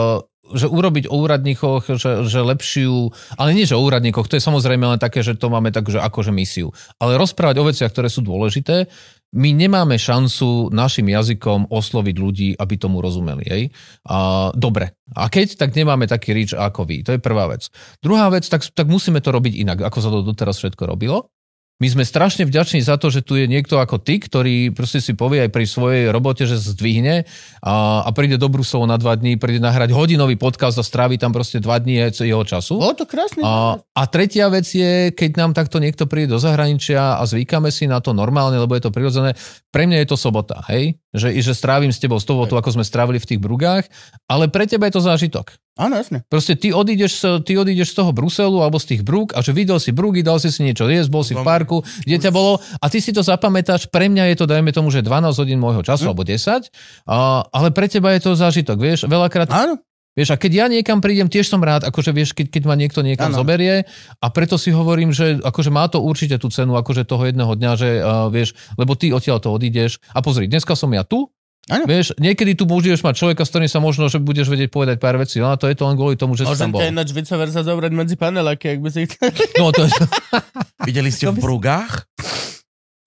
že 0.56 0.64
urobiť 0.64 1.12
o 1.12 1.20
úradníkoch, 1.20 1.92
že, 2.00 2.24
že 2.24 2.40
lepšiu, 2.40 3.12
ale 3.36 3.52
nie, 3.52 3.68
že 3.68 3.76
o 3.76 3.84
úradníkoch, 3.84 4.32
to 4.32 4.40
je 4.40 4.42
samozrejme 4.42 4.88
len 4.88 4.96
také, 4.96 5.20
že 5.20 5.36
to 5.36 5.52
máme 5.52 5.68
tak, 5.76 5.92
že 5.92 6.00
akože 6.00 6.32
misiu. 6.32 6.72
Ale 6.96 7.20
rozprávať 7.20 7.56
o 7.60 7.68
veciach, 7.68 7.92
ktoré 7.92 8.08
sú 8.08 8.24
dôležité, 8.24 8.88
my 9.32 9.56
nemáme 9.56 9.96
šancu 9.96 10.68
našim 10.68 11.08
jazykom 11.08 11.72
osloviť 11.72 12.16
ľudí, 12.20 12.48
aby 12.56 12.74
tomu 12.76 13.00
rozumeli. 13.00 13.44
Hej? 13.48 13.62
A, 14.04 14.52
dobre. 14.52 14.92
A 15.16 15.32
keď, 15.32 15.56
tak 15.56 15.72
nemáme 15.72 16.04
taký 16.04 16.36
reach 16.36 16.52
ako 16.52 16.84
vy. 16.84 17.00
To 17.04 17.16
je 17.16 17.20
prvá 17.20 17.48
vec. 17.48 17.72
Druhá 18.04 18.28
vec, 18.28 18.44
tak, 18.44 18.60
tak 18.72 18.88
musíme 18.92 19.24
to 19.24 19.32
robiť 19.32 19.56
inak, 19.56 19.88
ako 19.88 19.98
sa 20.04 20.12
to 20.12 20.20
doteraz 20.20 20.60
všetko 20.60 20.84
robilo. 20.84 21.32
My 21.80 21.90
sme 21.90 22.06
strašne 22.06 22.46
vďační 22.46 22.78
za 22.78 22.94
to, 22.94 23.10
že 23.10 23.26
tu 23.26 23.34
je 23.34 23.50
niekto 23.50 23.74
ako 23.80 23.98
ty, 23.98 24.22
ktorý 24.22 24.70
proste 24.70 25.02
si 25.02 25.18
povie 25.18 25.42
aj 25.42 25.50
pri 25.50 25.66
svojej 25.66 26.04
robote, 26.14 26.46
že 26.46 26.54
zdvihne 26.54 27.26
a, 27.58 28.06
a 28.06 28.10
príde 28.14 28.38
do 28.38 28.46
Bruselu 28.46 28.86
na 28.86 28.94
dva 29.02 29.18
dní, 29.18 29.34
príde 29.34 29.58
nahrať 29.58 29.90
hodinový 29.90 30.38
podcast 30.38 30.78
a 30.78 30.86
strávi 30.86 31.18
tam 31.18 31.34
proste 31.34 31.58
dva 31.58 31.82
dní 31.82 31.98
jeho 31.98 32.44
času. 32.46 32.78
Bolo 32.78 32.94
to 32.94 33.02
krásne. 33.02 33.42
A, 33.42 33.82
a 33.82 34.02
tretia 34.06 34.46
vec 34.46 34.70
je, 34.70 35.10
keď 35.10 35.30
nám 35.42 35.58
takto 35.58 35.82
niekto 35.82 36.06
príde 36.06 36.30
do 36.30 36.38
zahraničia 36.38 37.18
a 37.18 37.22
zvykáme 37.26 37.74
si 37.74 37.90
na 37.90 37.98
to 37.98 38.14
normálne, 38.14 38.62
lebo 38.62 38.78
je 38.78 38.86
to 38.86 38.94
prirodzené, 38.94 39.34
pre 39.74 39.88
mňa 39.90 40.06
je 40.06 40.08
to 40.12 40.16
sobota, 40.20 40.62
hej? 40.70 41.00
Že, 41.10 41.34
že 41.40 41.52
strávim 41.52 41.90
s 41.90 41.98
tebou 41.98 42.22
sobotu, 42.22 42.54
ako 42.54 42.78
sme 42.78 42.86
strávili 42.86 43.18
v 43.18 43.26
tých 43.26 43.40
brugách, 43.42 43.90
ale 44.30 44.46
pre 44.46 44.70
teba 44.70 44.86
je 44.86 44.96
to 44.96 45.02
zážitok. 45.02 45.58
Áno, 45.72 45.96
jasne. 45.96 46.20
Proste 46.28 46.52
ty 46.52 46.68
odídeš, 46.68 47.16
z- 47.16 47.40
ty 47.48 47.56
odídeš 47.56 47.96
z 47.96 48.04
toho 48.04 48.12
Bruselu 48.12 48.60
alebo 48.60 48.76
z 48.76 48.92
tých 48.92 49.02
brúk 49.02 49.32
a 49.32 49.40
že 49.40 49.56
videl 49.56 49.80
si 49.80 49.88
brúky, 49.88 50.20
dal 50.20 50.36
si 50.36 50.52
si 50.52 50.60
niečo 50.60 50.84
jesť, 50.84 51.08
bol 51.08 51.24
si 51.24 51.32
v 51.32 51.40
parku, 51.40 51.80
kde 52.04 52.28
ťa 52.28 52.30
bolo 52.30 52.60
a 52.60 52.84
ty 52.92 53.00
si 53.00 53.08
to 53.08 53.24
zapamätáš, 53.24 53.88
pre 53.88 54.12
mňa 54.12 54.32
je 54.32 54.36
to, 54.36 54.44
dajme 54.44 54.68
tomu, 54.68 54.92
že 54.92 55.00
12 55.00 55.32
hodín 55.32 55.56
môjho 55.56 55.80
času 55.80 56.12
alebo 56.12 56.28
10, 56.28 56.68
a, 57.08 57.48
ale 57.48 57.68
pre 57.72 57.88
teba 57.88 58.12
je 58.12 58.20
to 58.20 58.36
zážitok, 58.36 58.76
vieš, 58.76 59.08
veľakrát 59.08 59.48
Áno. 59.48 59.80
Vieš, 60.12 60.28
a 60.28 60.36
keď 60.36 60.52
ja 60.52 60.66
niekam 60.68 61.00
prídem, 61.00 61.32
tiež 61.32 61.48
som 61.48 61.64
rád, 61.64 61.88
akože 61.88 62.12
vieš, 62.12 62.36
keď, 62.36 62.52
keď 62.52 62.62
ma 62.68 62.76
niekto 62.76 63.00
niekam 63.00 63.32
Áno. 63.32 63.40
zoberie 63.40 63.88
a 64.20 64.26
preto 64.28 64.60
si 64.60 64.68
hovorím, 64.68 65.08
že 65.08 65.40
akože 65.40 65.72
má 65.72 65.88
to 65.88 66.04
určite 66.04 66.36
tú 66.36 66.52
cenu, 66.52 66.76
akože 66.76 67.08
toho 67.08 67.24
jedného 67.24 67.48
dňa, 67.56 67.70
že 67.80 67.90
uh, 67.96 68.28
vieš, 68.28 68.52
lebo 68.76 68.92
ty 68.92 69.08
odtiaľ 69.08 69.40
to 69.40 69.48
odídeš 69.48 70.04
a 70.12 70.20
pozri, 70.20 70.52
dneska 70.52 70.76
som 70.76 70.92
ja 70.92 71.00
tu, 71.00 71.32
Áno. 71.70 71.86
vieš, 71.86 72.10
niekedy 72.18 72.58
tu 72.58 72.66
budeš 72.66 73.06
mať 73.06 73.14
človeka, 73.14 73.46
s 73.46 73.50
ktorým 73.54 73.70
sa 73.70 73.78
možno, 73.78 74.10
že 74.10 74.18
budeš 74.18 74.50
vedieť 74.50 74.66
povedať 74.66 74.98
pár 74.98 75.14
vecí, 75.14 75.38
no 75.38 75.50
a 75.50 75.54
to 75.54 75.70
je 75.70 75.78
to 75.78 75.86
len 75.86 75.94
kvôli 75.94 76.18
tomu, 76.18 76.34
že 76.34 76.42
si 76.42 76.50
Môžem 76.50 76.68
tam 76.68 76.74
bol. 76.74 76.82
ináč 76.82 77.14
vice 77.14 77.30
versa 77.32 77.62
zobrať 77.62 77.92
medzi 77.94 78.18
paneláky, 78.18 78.74
ak 78.74 78.78
by 78.82 78.90
si 78.90 79.06
chcel. 79.06 79.30
No 79.62 79.70
to 79.70 79.86
je, 79.86 79.94
Videli 80.90 81.14
ste 81.14 81.30
v 81.30 81.38
Brugách? 81.38 82.10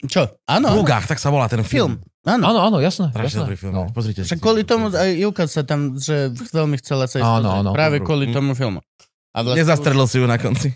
Čo? 0.07 0.39
Áno. 0.47 0.71
áno. 0.71 0.79
Brugách, 0.79 1.11
tak 1.11 1.19
sa 1.19 1.27
volá 1.27 1.51
ten 1.51 1.59
Film. 1.67 1.99
film. 1.99 2.13
Áno. 2.25 2.41
áno, 2.47 2.59
áno, 2.63 2.77
jasné. 2.79 3.11
Strašne 3.11 3.43
dobrý 3.43 3.57
film. 3.59 3.73
No. 3.75 3.83
Pozrite 3.91 4.23
si. 4.23 4.31
Však 4.31 4.39
kvôli 4.39 4.63
tomu 4.63 4.89
aj 4.89 5.13
Ivka 5.13 5.45
sa 5.45 5.61
tam, 5.61 5.93
že 5.93 6.33
veľmi 6.33 6.79
chcela 6.81 7.05
sa 7.05 7.21
ísť 7.21 7.27
Áno, 7.27 7.49
áno. 7.53 7.69
Práve 7.69 8.01
kvôli 8.01 8.33
tomu 8.33 8.57
filmu. 8.57 8.81
A 9.29 9.43
vlastne- 9.43 9.61
Nezastrelil 9.61 10.07
si 10.07 10.17
ju 10.17 10.25
na 10.25 10.39
konci. 10.39 10.73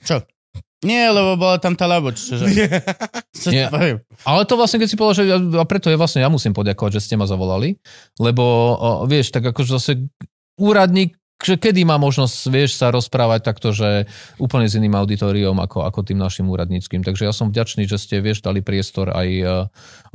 Nie, 0.79 1.11
lebo 1.11 1.35
bola 1.35 1.59
tam 1.59 1.75
tá 1.75 1.83
laboč. 1.83 2.31
Čiže... 2.31 2.45
Čo 3.43 3.49
Nie. 3.51 3.67
poviem? 3.67 3.99
Ale 4.23 4.47
to 4.47 4.55
vlastne, 4.55 4.79
keď 4.79 4.87
si 4.87 4.95
povedal, 4.95 5.17
že 5.19 5.25
ja, 5.27 5.37
a 5.59 5.65
preto 5.67 5.91
je 5.91 5.99
vlastne, 5.99 6.23
ja 6.23 6.31
musím 6.31 6.55
poďakovať, 6.55 6.99
že 6.99 7.03
ste 7.03 7.15
ma 7.19 7.27
zavolali, 7.27 7.75
lebo 8.15 8.43
o, 8.79 8.89
vieš, 9.03 9.35
tak 9.35 9.43
akože 9.51 9.75
zase 9.75 9.91
úradník, 10.55 11.18
že 11.39 11.55
kedy 11.55 11.87
má 11.87 11.95
možnosť, 11.95 12.37
vieš, 12.51 12.75
sa 12.75 12.91
rozprávať 12.91 13.47
takto, 13.47 13.71
že 13.71 14.05
úplne 14.35 14.67
s 14.67 14.75
iným 14.75 14.91
auditoriom 14.91 15.55
ako, 15.55 15.87
ako 15.87 16.03
tým 16.03 16.19
našim 16.19 16.43
úradníckým. 16.51 16.99
Takže 16.99 17.23
ja 17.23 17.31
som 17.31 17.47
vďačný, 17.47 17.87
že 17.87 17.95
ste, 17.95 18.19
vieš, 18.19 18.43
dali 18.43 18.59
priestor 18.59 19.15
aj, 19.15 19.29
e, 19.31 19.55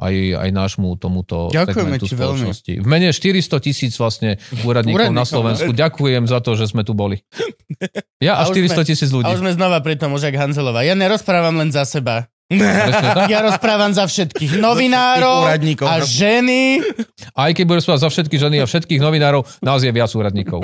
aj, 0.05 0.15
aj 0.45 0.49
nášmu 0.53 1.01
tomuto 1.01 1.49
Ďakujeme 1.49 1.97
segmentu 1.97 2.05
ti 2.05 2.15
veľmi. 2.15 2.45
spoločnosti. 2.45 2.73
V 2.85 2.87
mene 2.87 3.09
400 3.09 3.65
tisíc 3.65 3.93
vlastne 3.97 4.37
úradníkov, 4.69 5.01
Úradníkov, 5.01 5.17
na. 5.17 5.25
Slovensku. 5.25 5.71
Ďakujem 5.73 6.25
za 6.29 6.39
to, 6.45 6.51
že 6.61 6.65
sme 6.69 6.85
tu 6.85 6.93
boli. 6.93 7.25
Ja 8.23 8.41
a 8.41 8.47
A 8.47 8.49
už 8.49 8.57
400 8.57 8.89
tisíc 8.89 9.11
ľudí. 9.13 9.29
A 9.29 9.37
už 9.37 9.45
sme 9.45 9.53
znova 9.53 9.85
pri 9.85 10.01
tom, 10.01 10.17
už 10.17 10.25
jak 10.25 10.37
Hanzelová. 10.39 10.81
Ja 10.81 10.97
nerozprávam 10.97 11.61
len 11.61 11.69
za 11.69 11.85
seba. 11.85 12.25
Tak. 12.45 13.33
Ja 13.33 13.41
rozprávam 13.41 13.97
za 13.97 14.05
všetkých 14.05 14.61
novinárov 14.61 15.49
úradníkov. 15.49 15.89
a 15.89 16.05
ženy. 16.05 16.85
Aj 17.33 17.51
keď 17.57 17.65
budeš 17.65 17.89
spávať 17.89 18.03
za 18.05 18.11
všetky 18.13 18.37
ženy 18.37 18.57
a 18.61 18.69
všetkých 18.69 19.01
novinárov, 19.01 19.49
nás 19.65 19.81
je 19.81 19.89
viac 19.89 20.13
úradníkov. 20.13 20.61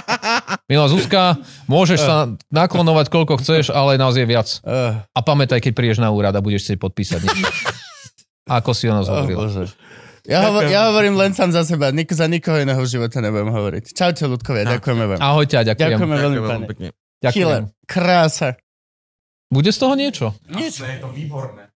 Milá 0.70 0.86
Zuzka, 0.90 1.38
môžeš 1.70 2.00
sa 2.02 2.34
naklonovať 2.50 3.06
koľko 3.14 3.38
chceš, 3.38 3.70
ale 3.70 3.94
nás 3.94 4.18
je 4.18 4.26
viac. 4.26 4.58
Uh, 4.66 5.06
A 5.14 5.20
pamätaj, 5.22 5.62
keď 5.62 5.72
prídeš 5.78 6.02
na 6.02 6.10
úrad 6.10 6.34
a 6.34 6.42
budeš 6.42 6.66
si 6.66 6.74
podpísať 6.74 7.20
niečo. 7.22 7.46
Ako 8.58 8.74
si 8.74 8.90
o 8.90 8.94
nás 8.98 9.06
oh, 9.06 9.22
hovoril. 9.22 9.38
bože. 9.38 9.72
Ja, 10.24 10.48
hovor, 10.48 10.66
ja 10.72 10.88
hovorím 10.88 11.20
len 11.20 11.36
sám 11.36 11.52
za 11.52 11.68
seba, 11.68 11.92
nik, 11.92 12.08
za 12.08 12.24
nikoho 12.24 12.56
iného 12.56 12.80
v 12.80 12.88
živote 12.88 13.20
nebudem 13.20 13.52
hovoriť. 13.52 13.92
Čaute, 13.92 14.24
ľudkovia, 14.24 14.64
ďakujeme 14.66 15.04
vám. 15.14 15.18
Ahojte 15.20 15.60
a 15.60 15.62
ďakujem. 15.68 16.00
Ďakujeme 16.00 16.16
veľmi, 16.16 16.38
Ďakujem 16.40 16.48
veľmi 16.48 16.68
pekne. 16.72 16.88
ďakujem. 17.20 17.36
Killer, 17.36 17.62
krása. 17.84 18.56
Bude 19.54 19.70
z 19.70 19.78
toho 19.78 19.94
niečo? 19.94 20.34
Nič. 20.50 20.82
Je 20.82 20.98
to 20.98 21.14
výborné. 21.14 21.70